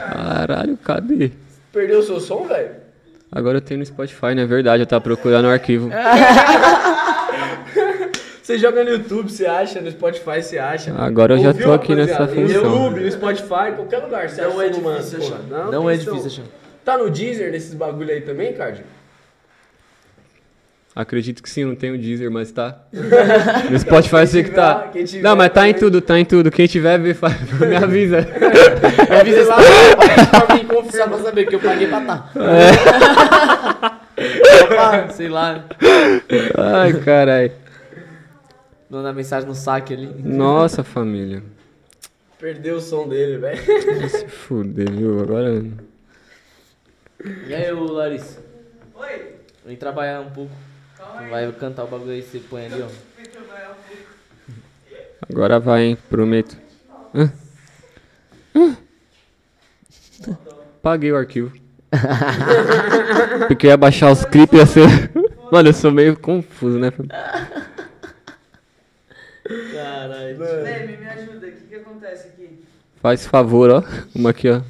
Caralho, 0.00 0.76
cadê? 0.78 1.30
Perdeu 1.72 2.00
o 2.00 2.02
seu 2.02 2.20
som, 2.20 2.46
velho? 2.46 2.70
Agora 3.30 3.58
eu 3.58 3.60
tenho 3.60 3.78
no 3.78 3.86
Spotify, 3.86 4.34
não 4.34 4.42
é 4.42 4.46
verdade? 4.46 4.82
Eu 4.82 4.86
tava 4.86 5.02
procurando 5.02 5.44
o 5.46 5.50
arquivo. 5.50 5.88
Você 8.42 8.58
joga 8.58 8.82
no 8.82 8.90
YouTube, 8.90 9.30
você 9.30 9.46
acha, 9.46 9.80
no 9.80 9.88
Spotify 9.92 10.42
você 10.42 10.58
acha. 10.58 10.92
Agora 10.98 11.34
eu 11.34 11.38
já 11.38 11.48
Ouviu, 11.48 11.66
tô 11.66 11.72
aqui 11.72 11.94
nessa 11.94 12.26
função. 12.26 12.42
No 12.42 12.50
YouTube, 12.50 13.00
no 13.00 13.12
Spotify, 13.12 13.72
qualquer 13.76 13.98
lugar 13.98 14.28
você 14.28 14.42
Não 14.42 14.58
acha 14.58 14.64
é 14.64 14.68
difícil 14.70 15.18
porra. 15.20 15.36
achar. 15.36 15.70
Não 15.70 15.88
é 15.88 15.96
tem 15.96 16.04
difícil 16.04 16.26
achar. 16.26 16.42
Tá 16.84 16.98
no 16.98 17.08
Deezer 17.10 17.52
nesses 17.52 17.74
bagulho 17.74 18.10
aí 18.10 18.22
também, 18.22 18.52
Card? 18.52 18.82
Acredito 21.00 21.42
que 21.42 21.48
sim, 21.48 21.64
não 21.64 21.74
tem 21.74 21.90
o 21.92 21.98
Deezer, 21.98 22.30
mas 22.30 22.52
tá. 22.52 22.78
No 23.70 23.78
Spotify 23.78 24.16
eu 24.16 24.26
sei 24.26 24.44
que 24.44 24.50
tá. 24.50 24.88
Tiver 24.92 25.22
Não, 25.22 25.34
mas 25.34 25.50
tá 25.52 25.66
em 25.66 25.72
tudo, 25.72 26.00
tá 26.02 26.18
em 26.18 26.24
tudo. 26.26 26.50
Quem 26.50 26.66
tiver, 26.66 26.98
vê, 26.98 27.14
fa- 27.14 27.30
me 27.66 27.76
avisa. 27.76 28.20
Me 29.10 29.16
avisa 29.16 29.44
lá 29.48 29.56
pra 30.46 30.54
mim 30.56 30.64
confiar 30.66 31.08
pra 31.08 31.18
saber 31.18 31.46
que 31.46 31.54
eu 31.54 31.60
paguei 31.60 31.88
pra 31.88 32.00
tá. 32.02 32.30
Opa, 34.64 35.08
sei 35.10 35.28
lá. 35.28 35.64
Ai, 36.56 36.92
carai. 37.00 37.52
Mandar 38.90 39.12
mensagem 39.14 39.48
no 39.48 39.54
saque 39.54 39.94
ali. 39.94 40.14
Nossa, 40.22 40.84
família. 40.84 41.42
Perdeu 42.38 42.76
o 42.76 42.80
som 42.80 43.08
dele, 43.08 43.38
velho. 43.38 44.08
Se 44.08 44.28
fuder, 44.28 44.90
viu? 44.90 45.20
Agora. 45.20 45.62
E 47.46 47.54
aí, 47.54 47.72
ô 47.72 47.84
Larissa? 47.84 48.38
Oi. 48.96 49.34
Vem 49.64 49.76
trabalhar 49.76 50.20
um 50.20 50.30
pouco. 50.30 50.50
Vai 51.30 51.52
cantar 51.52 51.84
o 51.84 51.86
bagulho 51.86 52.12
aí, 52.12 52.22
você 52.22 52.38
põe 52.38 52.66
ali, 52.66 52.82
ó. 52.82 52.88
Agora 55.28 55.60
vai, 55.60 55.82
hein? 55.82 55.98
Prometo. 56.08 56.56
Hã? 57.14 57.32
Hã? 58.54 58.76
Paguei 60.82 61.12
o 61.12 61.16
arquivo. 61.16 61.52
Porque 63.48 63.66
eu 63.66 63.70
ia 63.70 63.76
baixar 63.76 64.10
os 64.10 64.24
clipes 64.24 64.58
ia 64.58 64.66
ser. 64.66 65.10
Mano, 65.52 65.68
eu 65.68 65.72
sou 65.72 65.90
meio 65.90 66.16
confuso, 66.18 66.78
né? 66.78 66.90
Caralho. 69.72 70.38
Leme, 70.38 70.96
me 70.96 71.06
ajuda. 71.06 71.46
O 71.46 71.50
que, 71.50 71.60
que 71.68 71.74
acontece 71.74 72.28
aqui? 72.28 72.60
Faz 73.02 73.26
favor, 73.26 73.70
ó. 73.70 73.82
Uma 74.14 74.30
aqui, 74.30 74.48
ó. 74.48 74.62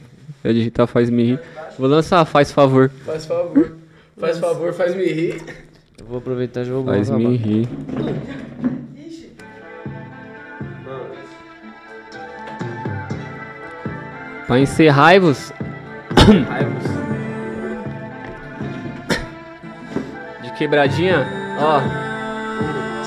Eu 0.43 0.55
digitar 0.55 0.87
faz 0.87 1.11
me 1.11 1.23
rir. 1.25 1.41
Vou 1.79 1.89
lançar, 1.89 2.25
faz 2.25 2.51
favor. 2.51 2.91
Faz 3.05 3.27
favor. 3.27 3.77
Faz 4.19 4.39
favor, 4.39 4.73
faz 4.73 4.95
me 4.95 5.05
rir. 5.07 5.43
Vou 6.11 6.19
aproveitar 6.19 6.63
e 6.63 6.65
já 6.65 6.73
vou 6.73 6.85
Faz 6.85 7.09
me 7.09 7.37
rir. 7.37 7.69
Pra 14.45 14.59
encerrar-vos, 14.59 15.53
Raivos. 16.49 16.85
de 20.43 20.53
quebradinha, 20.59 21.25
ó. 21.61 22.10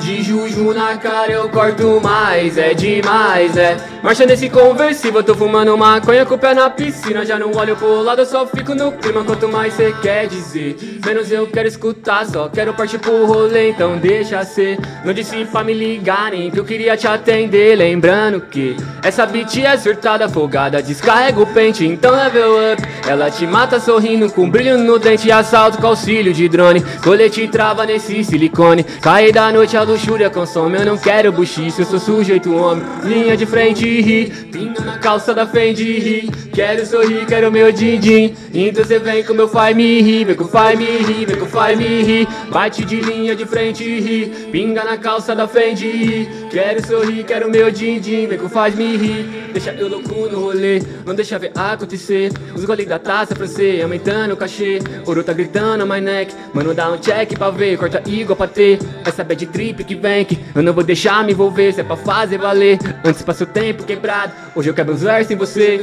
De 0.04 0.22
juju 0.22 0.74
na 0.74 0.98
cara 0.98 1.32
eu 1.32 1.48
corto 1.48 2.02
mais, 2.02 2.58
é 2.58 2.74
demais, 2.74 3.56
é. 3.56 3.78
Marcha 4.04 4.26
nesse 4.26 4.50
conversível, 4.50 5.24
tô 5.24 5.34
fumando 5.34 5.78
maconha 5.78 6.26
com 6.26 6.36
o 6.36 6.38
pé 6.38 6.54
na 6.54 6.70
piscina. 6.70 7.26
Já 7.26 7.40
não 7.40 7.56
olho 7.56 7.74
pro 7.78 8.02
lado, 8.02 8.20
eu 8.20 8.26
só 8.26 8.46
fico 8.46 8.76
no 8.76 8.92
clima. 8.92 9.24
Quanto 9.24 9.48
mais 9.48 9.74
cê 9.76 9.96
quer 10.02 10.28
dizer, 10.28 10.76
menos 11.06 11.32
eu 11.32 11.48
quero 11.48 11.70
escutar. 11.70 12.26
Só 12.26 12.50
quero 12.50 12.74
partir 12.74 13.00
pro 13.00 13.26
rolê, 13.26 13.70
então 13.70 13.98
deixa 13.98 14.44
ser. 14.44 14.78
Não 15.06 15.14
disse 15.14 15.46
pra 15.46 15.64
me 15.64 15.74
ligarem 15.74 16.52
que 16.52 16.60
eu 16.60 16.66
queria 16.66 16.98
te 16.98 17.08
atender. 17.08 17.78
Lembrando 17.78 18.42
que 18.42 18.76
essa 19.02 19.26
beat 19.26 19.58
é 19.64 19.78
surtada, 19.78 20.28
folgada. 20.28 20.84
Descarrega 20.84 21.40
o 21.40 21.48
pente, 21.48 21.88
então 21.88 22.14
level 22.14 22.74
up. 22.74 22.84
Ela 23.08 23.32
te 23.32 23.48
mata 23.48 23.80
sorrindo 23.80 24.30
com 24.30 24.50
brilho 24.50 24.78
no 24.78 25.00
dente. 25.00 25.32
Assalto 25.32 25.78
com 25.78 25.88
auxílio 25.88 26.34
de 26.34 26.50
drone. 26.50 26.84
Colete 27.02 27.48
trava 27.48 27.86
nesse 27.86 28.22
silicone. 28.26 28.84
Cair 28.84 29.32
da 29.32 29.50
noite 29.50 29.78
a 29.78 29.86
luxúria 29.94 30.30
consome. 30.30 30.78
Eu 30.78 30.86
não 30.86 30.98
quero 30.98 31.32
buchice, 31.32 31.82
eu 31.82 31.86
sou 31.86 32.00
sujeito 32.00 32.54
homem. 32.56 32.84
Linha 33.04 33.38
de 33.38 33.46
frente 33.46 33.88
e 33.88 34.02
ri. 34.02 34.26
Pinga 34.52 34.82
na 34.82 34.98
calça 34.98 35.34
da 35.34 35.46
Fendi 35.46 36.00
ri. 36.00 36.32
Quero 36.52 36.86
sorrir, 36.86 37.26
quero 37.26 37.52
meu 37.52 37.72
din-din. 37.72 38.36
Então 38.54 38.84
cê 38.84 39.00
vem 39.00 39.24
com 39.24 39.34
meu 39.34 39.48
faz 39.48 39.76
me 39.76 40.02
rir. 40.02 40.26
Vem 40.26 40.36
com 40.36 40.46
faz 40.46 40.78
me 40.78 40.86
rir, 40.86 41.26
vem 41.26 41.38
com 41.38 41.46
faz 41.46 41.78
me 41.78 42.04
rir. 42.04 42.28
Bate 42.50 42.84
de 42.84 43.02
linha 43.02 43.36
de 43.36 43.46
frente 43.46 43.84
e 43.84 44.00
ri. 44.00 44.26
Pinga 44.52 44.84
na 44.84 44.98
calça 44.98 45.36
da 45.36 45.48
Fendi 45.48 45.90
ri. 45.90 46.30
Quero 46.50 46.86
sorrir, 46.86 47.24
quero 47.24 47.50
meu 47.50 47.70
din-din. 47.70 48.28
Vem 48.28 48.38
com 48.38 48.50
faz 48.50 48.76
me 48.76 48.98
rir. 48.98 49.50
Deixa 49.54 49.72
eu 49.72 49.88
louco 49.88 50.28
no 50.32 50.46
rolê. 50.46 50.82
Não 51.06 51.14
deixa 51.14 51.38
ver 51.38 51.52
acontecer. 51.56 52.32
Os 52.56 52.66
goles 52.66 52.88
da 52.88 52.98
taça 52.98 53.36
pra 53.36 53.46
você, 53.46 53.80
aumentando 53.84 54.34
o 54.34 54.38
cachê. 54.38 54.80
Ouro 55.06 55.24
tá 55.24 55.34
gritando, 55.34 55.86
my 55.86 56.02
neck. 56.02 56.34
Mano, 56.54 56.74
dá 56.74 56.92
um 56.92 56.98
check 56.98 57.38
pra 57.38 57.52
ver. 57.52 57.78
Corta 57.78 58.02
igual 58.08 58.36
pra 58.36 58.48
ter. 58.48 58.80
Essa 59.06 59.24
bad 59.24 59.46
trip 59.48 59.83
que 59.84 59.96
vem 59.96 60.26
que 60.26 60.40
eu 60.54 60.62
não 60.62 60.74
vou 60.74 60.84
deixar 60.84 61.24
me 61.24 61.32
envolver. 61.32 61.74
Se 61.74 61.82
é 61.82 61.84
pra 61.84 61.96
fazer 61.96 62.38
valer. 62.38 62.80
Antes 63.04 63.22
passa 63.22 63.44
o 63.44 63.48
tempo 63.48 63.84
quebrado. 63.84 64.34
Hoje 64.56 64.70
eu 64.70 64.74
quebro 64.74 64.94
os 64.94 65.02
versos 65.02 65.32
em 65.32 65.36
você. 65.36 65.80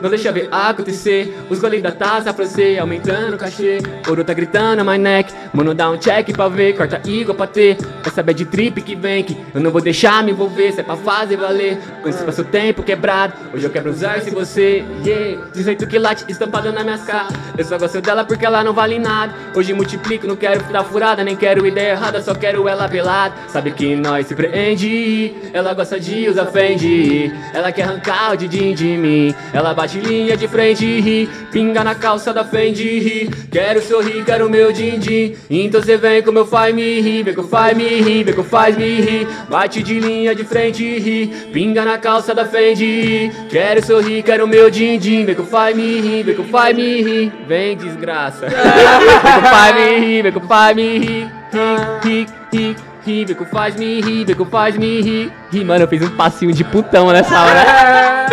Não 0.00 0.10
deixa 0.10 0.32
ver 0.32 0.48
acontecer. 0.50 1.36
Os 1.48 1.58
goles 1.58 1.82
da 1.82 1.92
taça 1.92 2.32
pra 2.32 2.44
você, 2.44 2.78
aumentando 2.80 3.34
o 3.34 3.38
cachê. 3.38 3.78
Ouro 4.08 4.24
tá 4.24 4.34
gritando, 4.34 4.84
my 4.84 4.98
neck. 4.98 5.32
Mano, 5.52 5.74
dá 5.74 5.90
um 5.90 5.98
check 5.98 6.32
pra 6.32 6.48
ver. 6.48 6.76
Corta 6.76 7.00
igual 7.04 7.36
pra 7.36 7.46
ter. 7.46 7.76
Essa 8.04 8.22
bad 8.22 8.44
trip 8.46 8.80
que 8.82 8.96
vem 8.96 9.22
que 9.22 9.36
eu 9.54 9.60
não 9.60 9.70
vou 9.70 9.80
deixar 9.80 10.22
me 10.24 10.32
envolver. 10.32 10.72
Se 10.72 10.80
é 10.80 10.82
pra 10.82 10.96
fazer 10.96 11.36
valer. 11.36 11.78
Antes 12.04 12.20
passa 12.22 12.42
o 12.42 12.44
tempo 12.44 12.82
quebrado. 12.82 13.34
Hoje 13.54 13.64
eu 13.64 13.70
quebro 13.70 13.90
os 13.90 14.00
versos 14.00 14.28
em 14.28 14.34
você. 14.34 14.84
Yeah. 15.04 15.42
18 15.52 15.86
quilates 15.86 16.24
estampado 16.28 16.72
na 16.72 16.82
minhas 16.82 17.04
caras. 17.04 17.32
Eu 17.56 17.64
só 17.64 17.78
gosto 17.78 18.00
dela 18.00 18.24
porque 18.24 18.44
ela 18.44 18.64
não 18.64 18.72
vale 18.72 18.98
nada. 18.98 19.34
Hoje 19.54 19.72
multiplico, 19.72 20.26
não 20.26 20.36
quero 20.36 20.62
dar 20.72 20.84
furada, 20.84 21.22
nem 21.22 21.36
quero 21.36 21.66
ideia 21.66 21.92
errada, 21.92 22.22
só 22.22 22.34
quero 22.34 22.66
ela 22.68 22.71
pelada. 22.88 23.34
Sabe 23.48 23.70
que 23.72 23.94
nós 23.96 24.26
se 24.26 24.34
prende. 24.34 25.34
Ela 25.52 25.74
gosta 25.74 25.98
de 25.98 26.28
usar 26.28 26.46
Fendi. 26.46 27.32
Ela 27.52 27.72
quer 27.72 27.84
arrancar 27.84 28.32
o 28.32 28.36
din 28.36 28.74
de 28.74 28.96
mim. 28.96 29.34
Ela 29.52 29.74
bate 29.74 29.98
linha 29.98 30.36
de 30.36 30.48
frente 30.48 30.84
ri. 31.00 31.28
Pinga 31.50 31.84
na 31.84 31.94
calça 31.94 32.32
da 32.32 32.44
Fendi. 32.44 33.30
Quero 33.50 33.82
sorrir, 33.82 34.24
quero 34.24 34.48
meu 34.48 34.72
din-din. 34.72 35.34
Então 35.50 35.82
cê 35.82 35.96
vem 35.96 36.22
com 36.22 36.32
meu 36.32 36.46
faz 36.46 36.74
me 36.74 37.00
rir. 37.00 37.22
Vem 37.22 37.34
com 37.34 37.42
faz 37.42 37.76
me 37.76 38.00
rir, 38.00 38.24
vem 38.24 38.34
com 38.34 38.42
faz 38.42 38.76
me 38.76 39.00
rir. 39.00 39.28
Bate 39.48 39.82
de 39.82 40.00
linha 40.00 40.34
de 40.34 40.44
frente 40.44 40.82
ri. 40.98 41.26
Pinga 41.52 41.84
na 41.84 41.98
calça 41.98 42.34
da 42.34 42.44
Fendi. 42.44 43.30
Quero 43.50 43.84
sorrir, 43.84 44.22
quero 44.22 44.46
meu 44.46 44.70
din-din. 44.70 45.24
Vem 45.24 45.34
com 45.34 45.44
faz 45.44 45.76
me 45.76 46.00
rir, 46.00 46.22
vem 46.22 46.34
com 46.34 46.44
faz 46.44 46.76
me 46.76 47.02
rir. 47.02 47.32
Vem 47.46 47.76
desgraça. 47.76 48.46
vem 48.48 49.42
com 49.42 49.48
faz 49.48 49.74
me 49.74 49.98
rir, 49.98 50.22
vem 50.22 50.32
com 50.32 50.40
faz 50.40 50.76
me 50.76 50.98
rir. 50.98 51.32
Ri, 51.52 52.24
ri, 52.24 52.41
ri. 52.52 53.34
Com 53.34 53.44
faz 53.46 53.74
me 53.76 54.00
rir, 54.00 54.24
vem 54.24 54.34
com 54.36 54.44
faz 54.44 54.76
me 54.76 55.00
rir. 55.00 55.32
Ri, 55.50 55.64
mano, 55.64 55.84
eu 55.84 55.88
fiz 55.88 56.02
um 56.02 56.16
passinho 56.16 56.52
de 56.52 56.62
putão 56.64 57.10
nessa 57.10 57.40
hora. 57.40 58.26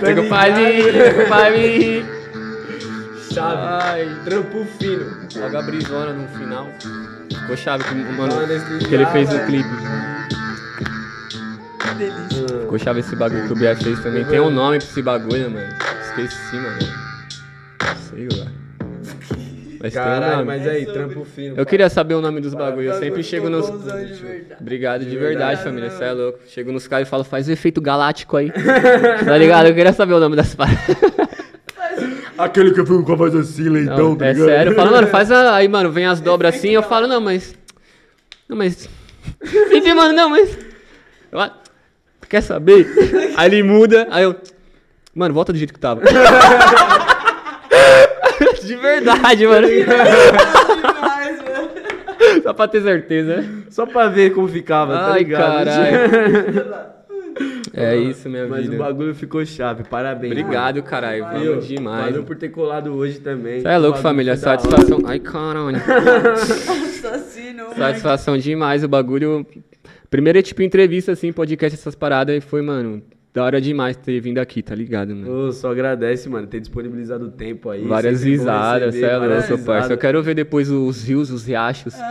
Vem 0.00 0.16
com 0.16 0.28
faz 0.28 0.56
me 0.56 0.64
rir, 0.64 0.92
vem 0.92 1.14
com 1.14 1.26
faz 1.26 1.54
me 1.54 1.66
rir. 1.78 2.06
Chave. 3.32 3.62
Ai. 3.62 4.16
Trampo 4.24 4.66
fino. 4.78 5.06
Logo 5.36 5.56
a 5.56 5.62
brisona 5.62 6.12
no 6.12 6.28
final. 6.28 6.66
Ficou 7.32 7.56
chave 7.56 7.84
que, 7.84 7.94
Mano, 7.94 8.32
que 8.88 8.94
ele 8.94 9.06
fez 9.06 9.28
no 9.28 9.36
velho. 9.36 9.46
clipe. 9.46 9.68
Ficou 12.62 12.78
chave 12.78 13.00
esse 13.00 13.14
bagulho 13.14 13.46
que 13.46 13.52
o 13.52 13.56
Bia 13.56 13.76
fez 13.76 14.00
também. 14.00 14.24
Tem 14.24 14.40
um 14.40 14.50
nome 14.50 14.78
pra 14.78 14.86
esse 14.86 15.02
bagulho, 15.02 15.50
mano. 15.50 15.68
Esqueci, 16.02 16.56
mano. 16.56 16.78
Sei 18.08 18.28
lá. 18.32 18.46
Mas 19.82 19.94
Caralho, 19.94 20.44
mas 20.44 20.66
aí, 20.66 20.84
trampo 20.84 21.24
fino. 21.24 21.54
Eu 21.56 21.64
queria 21.64 21.88
saber 21.88 22.14
o 22.14 22.20
nome 22.20 22.38
dos 22.40 22.52
bagulhos. 22.52 22.94
Eu 22.94 23.00
sempre 23.00 23.22
chego 23.22 23.48
nos. 23.48 23.66
De 23.66 23.78
verdade. 23.78 24.56
Obrigado 24.60 25.04
de 25.06 25.16
verdade, 25.16 25.62
família. 25.62 25.90
Você 25.90 26.04
é 26.04 26.12
louco. 26.12 26.38
Chego 26.48 26.70
nos 26.70 26.86
caras 26.86 27.08
e 27.08 27.10
falo, 27.10 27.24
faz 27.24 27.48
o 27.48 27.52
efeito 27.52 27.80
galáctico 27.80 28.36
aí. 28.36 28.52
tá 29.24 29.38
ligado? 29.38 29.68
Eu 29.68 29.74
queria 29.74 29.94
saber 29.94 30.12
o 30.12 30.20
nome 30.20 30.36
das 30.36 30.54
paradas. 30.54 30.80
Aquele 32.36 32.72
que 32.72 32.80
eu 32.80 32.86
fico 32.86 33.02
com 33.02 33.12
a 33.12 33.16
voz 33.16 33.34
assim, 33.34 33.68
leitão, 33.68 34.14
Não, 34.14 34.26
é 34.26 34.34
sério. 34.34 34.72
Eu 34.72 34.76
falo, 34.76 34.90
mano, 34.90 35.06
faz 35.08 35.30
a... 35.30 35.56
Aí, 35.56 35.68
mano, 35.68 35.90
vem 35.90 36.06
as 36.06 36.20
dobras 36.20 36.54
assim. 36.54 36.70
Eu 36.70 36.82
falo, 36.82 37.06
não, 37.06 37.20
mas. 37.20 37.54
Não, 38.48 38.56
mas. 38.56 38.88
Enfim, 39.72 39.94
mano, 39.94 40.12
não, 40.14 40.30
mas. 40.30 40.58
Eu, 41.32 41.38
Quer 42.28 42.42
saber? 42.42 42.86
Aí 43.36 43.48
ele 43.48 43.62
muda. 43.62 44.06
Aí 44.10 44.24
eu. 44.24 44.36
Mano, 45.14 45.34
volta 45.34 45.52
do 45.52 45.58
jeito 45.58 45.72
que 45.72 45.80
tava. 45.80 46.02
De 48.70 48.76
verdade, 48.76 49.46
mano. 49.46 49.66
Demais, 49.66 51.38
mano. 51.42 52.42
Só 52.42 52.52
pra 52.52 52.68
ter 52.68 52.82
certeza. 52.82 53.44
Só 53.68 53.84
pra 53.86 54.08
ver 54.08 54.32
como 54.32 54.46
ficava, 54.46 54.92
tá 54.96 55.12
Ai, 55.12 55.18
ligado? 55.20 55.64
caralho. 55.64 56.90
É 57.72 57.96
isso, 57.96 58.28
minha 58.28 58.46
Mas 58.48 58.64
vida. 58.64 58.74
o 58.74 58.78
bagulho 58.78 59.14
ficou 59.14 59.46
chave, 59.46 59.84
parabéns. 59.84 60.32
Obrigado, 60.32 60.82
caralho. 60.82 61.22
Valeu 61.22 61.60
demais. 61.60 62.06
Valeu 62.06 62.24
por 62.24 62.36
ter 62.36 62.48
colado 62.48 62.92
hoje 62.92 63.20
também. 63.20 63.60
Você 63.60 63.68
é 63.68 63.78
louco, 63.78 63.98
família. 63.98 64.36
Satisfação. 64.36 64.98
Ai, 65.06 65.20
caralho. 65.20 65.76
Assassino. 66.32 67.66
Satisfação 67.76 68.36
demais 68.36 68.82
o 68.82 68.88
bagulho. 68.88 69.46
Primeiro 70.10 70.40
é 70.40 70.42
tipo 70.42 70.60
entrevista, 70.62 71.12
assim, 71.12 71.32
podcast, 71.32 71.78
essas 71.78 71.94
paradas. 71.94 72.36
E 72.36 72.40
foi, 72.40 72.60
mano, 72.62 73.00
da 73.32 73.44
hora 73.44 73.60
demais 73.60 73.96
ter 73.96 74.20
vindo 74.20 74.38
aqui, 74.38 74.62
tá 74.62 74.74
ligado, 74.74 75.14
mano? 75.14 75.46
Ô, 75.48 75.52
só 75.52 75.70
agradece, 75.70 76.28
mano, 76.28 76.46
ter 76.46 76.58
disponibilizado 76.60 77.26
o 77.26 77.30
tempo 77.30 77.70
aí. 77.70 77.84
Várias 77.86 78.22
risadas, 78.24 78.94
receber, 78.94 79.06
cê 79.06 79.12
é 79.12 79.50
louco, 79.50 79.64
parça. 79.64 79.92
Eu 79.92 79.98
quero 79.98 80.22
ver 80.22 80.34
depois 80.34 80.68
os 80.70 81.04
rios, 81.04 81.30
os 81.30 81.44
riachos. 81.46 81.94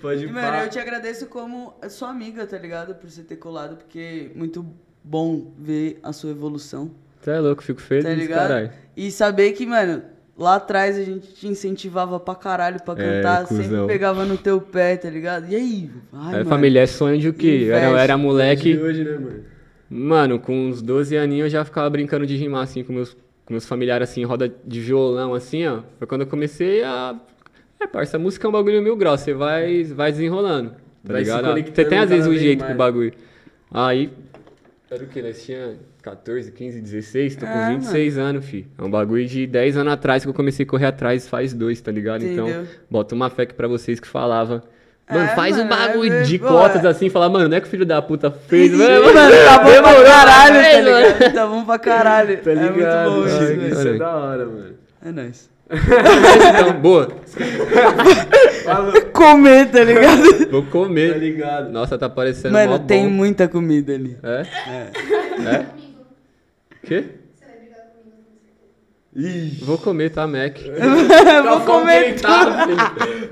Pode 0.00 0.24
E, 0.24 0.28
ir 0.28 0.32
mano, 0.32 0.56
eu 0.58 0.68
te 0.70 0.78
agradeço 0.78 1.26
como 1.26 1.74
sua 1.88 2.10
amiga, 2.10 2.46
tá 2.46 2.58
ligado? 2.58 2.94
Por 2.94 3.08
você 3.10 3.22
ter 3.22 3.36
colado, 3.36 3.76
porque 3.76 4.30
é 4.34 4.38
muito 4.38 4.64
bom 5.02 5.52
ver 5.58 5.98
a 6.02 6.12
sua 6.12 6.30
evolução, 6.30 6.90
Você 7.20 7.30
é 7.30 7.40
louco, 7.40 7.62
fico 7.62 7.80
feliz, 7.80 8.04
tá 8.04 8.10
ligado? 8.14 8.48
caralho. 8.48 8.70
E 8.96 9.10
saber 9.10 9.52
que, 9.52 9.64
mano, 9.66 10.02
lá 10.38 10.54
atrás 10.56 10.96
a 10.96 11.02
gente 11.02 11.26
te 11.34 11.46
incentivava 11.48 12.18
pra 12.20 12.34
caralho 12.34 12.80
pra 12.82 12.94
É, 12.94 13.16
cantar, 13.16 13.46
sempre 13.46 13.64
cuzão. 13.64 13.86
pegava 13.86 14.24
no 14.24 14.38
teu 14.38 14.60
pé, 14.60 14.96
tá 14.96 15.10
ligado? 15.10 15.50
E 15.50 15.56
aí? 15.56 15.90
Ai, 16.12 16.32
mano. 16.34 16.44
família, 16.46 16.80
é 16.80 16.86
sonho 16.86 17.18
de 17.18 17.28
o 17.28 17.34
quê? 17.34 17.64
Eu 17.66 17.74
era, 17.74 17.86
eu 17.90 17.96
era 17.98 18.16
De 18.16 18.22
moleque. 18.22 18.76
hoje, 18.78 19.04
né, 19.04 19.12
mano? 19.18 19.44
Mano, 19.90 20.38
com 20.38 20.68
uns 20.68 20.80
12 20.82 21.16
aninhos 21.16 21.44
eu 21.46 21.50
já 21.50 21.64
ficava 21.64 21.88
brincando 21.90 22.26
de 22.26 22.36
rimar, 22.36 22.62
assim, 22.62 22.84
com 22.84 22.92
meus, 22.92 23.14
com 23.44 23.52
meus 23.54 23.66
familiares, 23.66 24.08
assim, 24.10 24.20
em 24.20 24.24
roda 24.24 24.52
de 24.64 24.80
violão, 24.80 25.34
assim, 25.34 25.66
ó. 25.66 25.80
Foi 25.98 26.06
quando 26.06 26.22
eu 26.22 26.26
comecei 26.26 26.82
a... 26.84 27.14
É, 27.80 27.86
parça, 27.86 28.16
a 28.16 28.20
música 28.20 28.46
é 28.46 28.48
um 28.48 28.52
bagulho 28.52 28.82
mil 28.82 28.96
graus, 28.96 29.20
você 29.20 29.32
vai, 29.32 29.84
vai 29.84 30.10
desenrolando, 30.12 30.70
tá 31.04 31.12
Vai 31.12 31.24
se 31.24 31.30
ligado? 31.30 31.74
Você 31.74 31.84
tem, 31.84 31.98
às 31.98 32.10
vezes, 32.10 32.26
um 32.26 32.34
jeito 32.36 32.58
mais. 32.60 32.70
pro 32.70 32.78
bagulho. 32.78 33.12
Aí, 33.70 34.10
era 34.90 35.04
o 35.04 35.06
quê? 35.06 35.22
Nós 35.22 35.44
tinha 35.44 35.74
14, 36.02 36.50
15, 36.52 36.80
16, 36.80 37.36
tô 37.36 37.46
com 37.46 37.52
É, 37.52 37.70
26 37.70 38.18
anos, 38.18 38.44
fi. 38.44 38.66
É 38.78 38.82
um 38.82 38.90
bagulho 38.90 39.26
de 39.26 39.46
10 39.46 39.76
anos 39.76 39.92
atrás 39.92 40.22
que 40.24 40.28
eu 40.30 40.34
comecei 40.34 40.64
a 40.64 40.68
correr 40.68 40.86
atrás, 40.86 41.28
faz 41.28 41.52
dois, 41.52 41.80
tá 41.80 41.90
ligado? 41.92 42.22
Entendeu. 42.24 42.48
Então, 42.48 42.66
bota 42.90 43.14
uma 43.14 43.28
fé 43.30 43.42
aqui 43.42 43.54
pra 43.54 43.68
vocês 43.68 44.00
que 44.00 44.08
falava... 44.08 44.62
Mano, 45.10 45.24
É, 45.24 45.28
faz 45.34 45.56
um 45.56 45.64
mano, 45.64 45.70
bagulho 45.70 46.12
é, 46.12 46.22
de 46.22 46.38
pô, 46.38 46.48
cotas 46.48 46.84
é. 46.84 46.88
assim, 46.88 47.08
falar, 47.08 47.30
mano, 47.30 47.48
não 47.48 47.56
é 47.56 47.60
que 47.62 47.66
o 47.66 47.70
filho 47.70 47.86
da 47.86 48.02
puta 48.02 48.30
fez, 48.30 48.70
Mano, 48.72 49.06
mano, 49.06 49.14
tá 49.14 49.58
bom 49.64 49.82
pra 49.82 50.04
caralho, 50.04 50.54
tá 50.54 50.82
mano. 50.82 50.84
ligado? 51.08 51.32
Tá 51.34 51.46
bom 51.46 51.64
pra 51.64 51.78
caralho. 51.78 52.38
Tá 52.44 52.50
É 52.50 52.54
ligado? 52.54 53.10
muito 53.12 53.20
bom 53.22 53.26
isso, 53.26 53.38
Ai, 53.38 53.56
velho. 53.56 53.72
Isso 53.72 53.88
é 53.88 53.94
da 53.98 54.16
hora, 54.16 54.44
mano. 54.46 54.74
É 55.02 55.10
nóis. 55.10 55.50
Então, 55.70 56.72
boa. 56.80 57.08
Comer, 59.12 59.70
tá 59.70 59.84
ligado? 59.84 60.50
Vou 60.50 60.62
Tá 60.62 60.70
comer. 60.70 61.18
ligado? 61.18 61.70
Nossa, 61.70 61.98
tá 61.98 62.08
parecendo 62.08 62.54
Mano, 62.54 62.78
bom. 62.78 62.86
tem 62.86 63.06
muita 63.06 63.46
comida 63.48 63.92
ali. 63.94 64.16
É? 64.22 64.42
É? 65.50 65.66
Quê? 66.86 67.04
Ih, 69.16 69.58
Vou 69.64 69.78
comer, 69.78 70.10
tá, 70.10 70.26
Mac? 70.26 70.56
Vou 71.44 71.60
comer 71.62 72.14
tudo. 72.14 72.22
Tá. 72.22 72.66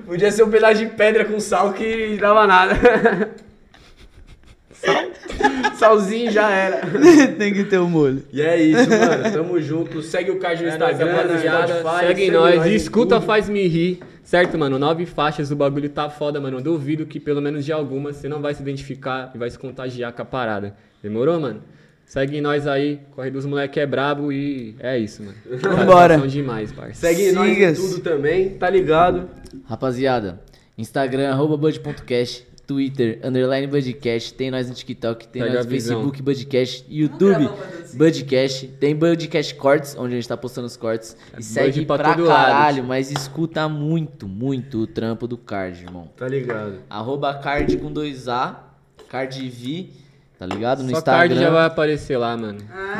Podia 0.06 0.32
ser 0.32 0.42
um 0.42 0.50
pedaço 0.50 0.78
de 0.80 0.86
pedra 0.86 1.24
com 1.24 1.38
sal 1.38 1.72
que 1.72 2.16
dava 2.20 2.46
nada. 2.46 2.74
Sal. 4.86 5.76
Salzinho 5.76 6.30
já 6.30 6.50
era. 6.50 6.80
Tem 7.38 7.52
que 7.52 7.64
ter 7.64 7.78
o 7.78 7.88
molho. 7.88 8.22
E 8.32 8.40
é 8.40 8.60
isso, 8.60 8.88
mano. 8.88 9.32
Tamo 9.32 9.60
junto. 9.60 10.02
Segue 10.02 10.30
o 10.30 10.38
card 10.38 10.62
no 10.62 10.68
É 10.68 10.72
Instagram, 10.72 11.12
no 11.12 11.16
rapaziada. 11.16 11.74
Spotify. 11.80 12.06
Segue 12.06 12.30
nós. 12.30 12.66
Escuta, 12.66 13.20
faz 13.20 13.48
me 13.48 13.66
rir. 13.66 14.00
Certo, 14.22 14.58
mano? 14.58 14.78
Nove 14.78 15.06
faixas, 15.06 15.50
o 15.52 15.56
bagulho 15.56 15.88
tá 15.88 16.10
foda, 16.10 16.40
mano. 16.40 16.58
Eu 16.58 16.62
duvido 16.62 17.06
que 17.06 17.20
pelo 17.20 17.40
menos 17.40 17.64
de 17.64 17.72
algumas 17.72 18.16
você 18.16 18.28
não 18.28 18.40
vai 18.40 18.54
se 18.54 18.62
identificar 18.62 19.30
e 19.34 19.38
vai 19.38 19.48
se 19.50 19.58
contagiar 19.58 20.12
com 20.12 20.22
a 20.22 20.24
parada. 20.24 20.74
Demorou, 21.02 21.38
mano? 21.38 21.62
Segue 22.04 22.40
nós 22.40 22.66
aí. 22.66 23.00
Corre 23.14 23.30
dos 23.30 23.44
moleque 23.46 23.78
é 23.78 23.86
brabo 23.86 24.32
e 24.32 24.74
é 24.80 24.98
isso, 24.98 25.22
mano. 25.22 25.36
Vambora. 25.76 26.18
Demais, 26.18 26.72
parça. 26.72 26.94
Segue 27.06 27.32
nós 27.32 27.48
em 27.50 27.54
Sigas. 27.54 27.78
tudo 27.78 28.00
também, 28.00 28.50
tá 28.50 28.68
ligado? 28.70 29.28
Rapaziada, 29.64 30.40
Instagram, 30.78 31.30
arroba 31.30 31.56
bud.cast, 31.56 32.46
Twitter, 32.66 33.20
underline 33.22 33.66
budcast, 33.68 34.34
tem 34.34 34.50
nós 34.50 34.68
no 34.68 34.74
TikTok, 34.74 35.28
tem 35.28 35.42
Pega 35.42 35.54
nós 35.54 35.62
a 35.62 35.68
no. 35.68 35.70
Facebook, 35.70 36.20
budcast, 36.20 36.84
YouTube, 36.88 37.48
budcast, 37.94 38.66
tem 38.80 38.96
budcast 38.96 39.54
cortes, 39.54 39.96
onde 39.96 40.14
a 40.14 40.16
gente 40.16 40.28
tá 40.28 40.36
postando 40.36 40.66
os 40.66 40.76
cortes, 40.76 41.16
e 41.38 41.42
segue 41.42 41.86
pra 41.86 41.96
pra, 41.96 42.14
todo 42.14 42.24
lado, 42.24 42.46
caralho, 42.46 42.76
tio. 42.76 42.84
mas 42.84 43.10
escuta 43.10 43.68
muito, 43.68 44.26
muito 44.26 44.78
o 44.78 44.86
trampo 44.86 45.28
do 45.28 45.38
Card, 45.38 45.84
irmão. 45.84 46.10
Tá 46.16 46.26
ligado. 46.26 46.80
Arroba 46.90 47.34
Card 47.34 47.76
com 47.76 47.92
2A, 47.92 48.56
CardV, 49.08 49.90
tá 50.38 50.46
ligado? 50.46 50.82
No 50.82 50.90
Só 50.90 50.98
Instagram. 50.98 51.28
card 51.28 51.40
já 51.40 51.50
vai 51.50 51.66
aparecer 51.66 52.16
lá, 52.16 52.36
mano. 52.36 52.58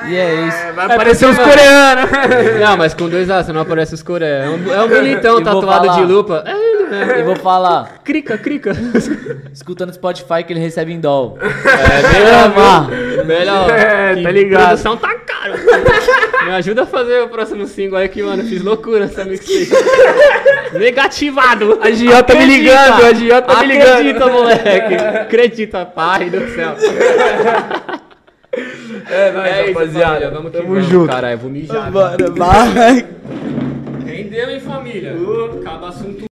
E 0.09 0.17
é 0.17 0.47
isso. 0.47 0.73
Vai 0.75 0.87
aparecer 0.87 1.27
os 1.29 1.37
coreanos. 1.37 2.11
Não, 2.61 2.77
mas 2.77 2.95
com 2.95 3.09
dois 3.09 3.31
A 3.31 3.43
você 3.43 3.53
não 3.53 3.61
aparece 3.61 3.95
os 3.95 4.03
coreanos. 4.03 4.67
É 4.67 4.71
um, 4.71 4.75
é 4.75 4.83
um 4.85 4.89
bonitão 4.95 5.43
tatuado 5.43 5.87
falar. 5.87 5.95
de 6.01 6.05
lupa. 6.05 6.43
É 6.47 6.53
ele 6.53 6.87
mesmo. 6.89 7.13
Eu 7.13 7.25
vou 7.25 7.37
falar, 7.37 8.01
Crica, 8.05 8.39
crica. 8.39 8.73
escuta 9.53 9.85
no 9.85 9.93
Spotify 9.93 10.45
que 10.47 10.53
ele 10.53 10.61
recebe 10.61 10.93
em 10.93 11.01
doll. 11.01 11.39
É, 11.41 12.19
melhor? 12.19 13.25
Melhor. 13.27 13.71
É, 13.71 14.23
tá 14.23 14.31
ligado. 14.31 14.67
produção 14.67 14.97
tá 14.97 15.15
caro. 15.15 15.55
Me 16.47 16.53
ajuda 16.55 16.83
a 16.83 16.87
fazer 16.87 17.23
o 17.23 17.29
próximo 17.29 17.67
single 17.67 17.99
aí 17.99 18.09
que, 18.09 18.23
mano, 18.23 18.45
fiz 18.45 18.63
loucura 18.63 19.01
nessa 19.01 19.25
mixtape. 19.25 19.69
Negativado. 20.79 21.79
A 21.83 21.91
Giota 21.91 22.35
me 22.35 22.45
ligando, 22.47 23.05
a 23.05 23.13
Giota 23.13 23.57
me 23.61 23.67
ligando. 23.67 23.91
Acredita, 23.97 24.27
moleque. 24.29 24.95
Acredita, 24.95 25.87
pai 25.87 26.31
do 26.31 26.49
céu. 26.55 26.77
É 29.11 29.33
nóis, 29.33 29.47
É 29.53 29.65
isso, 29.65 29.73
rapaziada. 29.75 30.07
família. 30.13 30.31
Vamos 30.31 30.51
que 30.53 30.57
Tamo 30.59 30.69
vamos, 30.75 30.87
junto. 30.89 31.07
caralho. 31.13 31.39
Vou 31.39 31.51
mijar. 31.51 31.91
Bora, 31.91 32.17
vai. 32.31 33.07
Rendeu, 34.07 34.51
hein, 34.51 34.61
família? 34.61 35.15
Acaba 35.61 35.89
assunto 35.89 36.26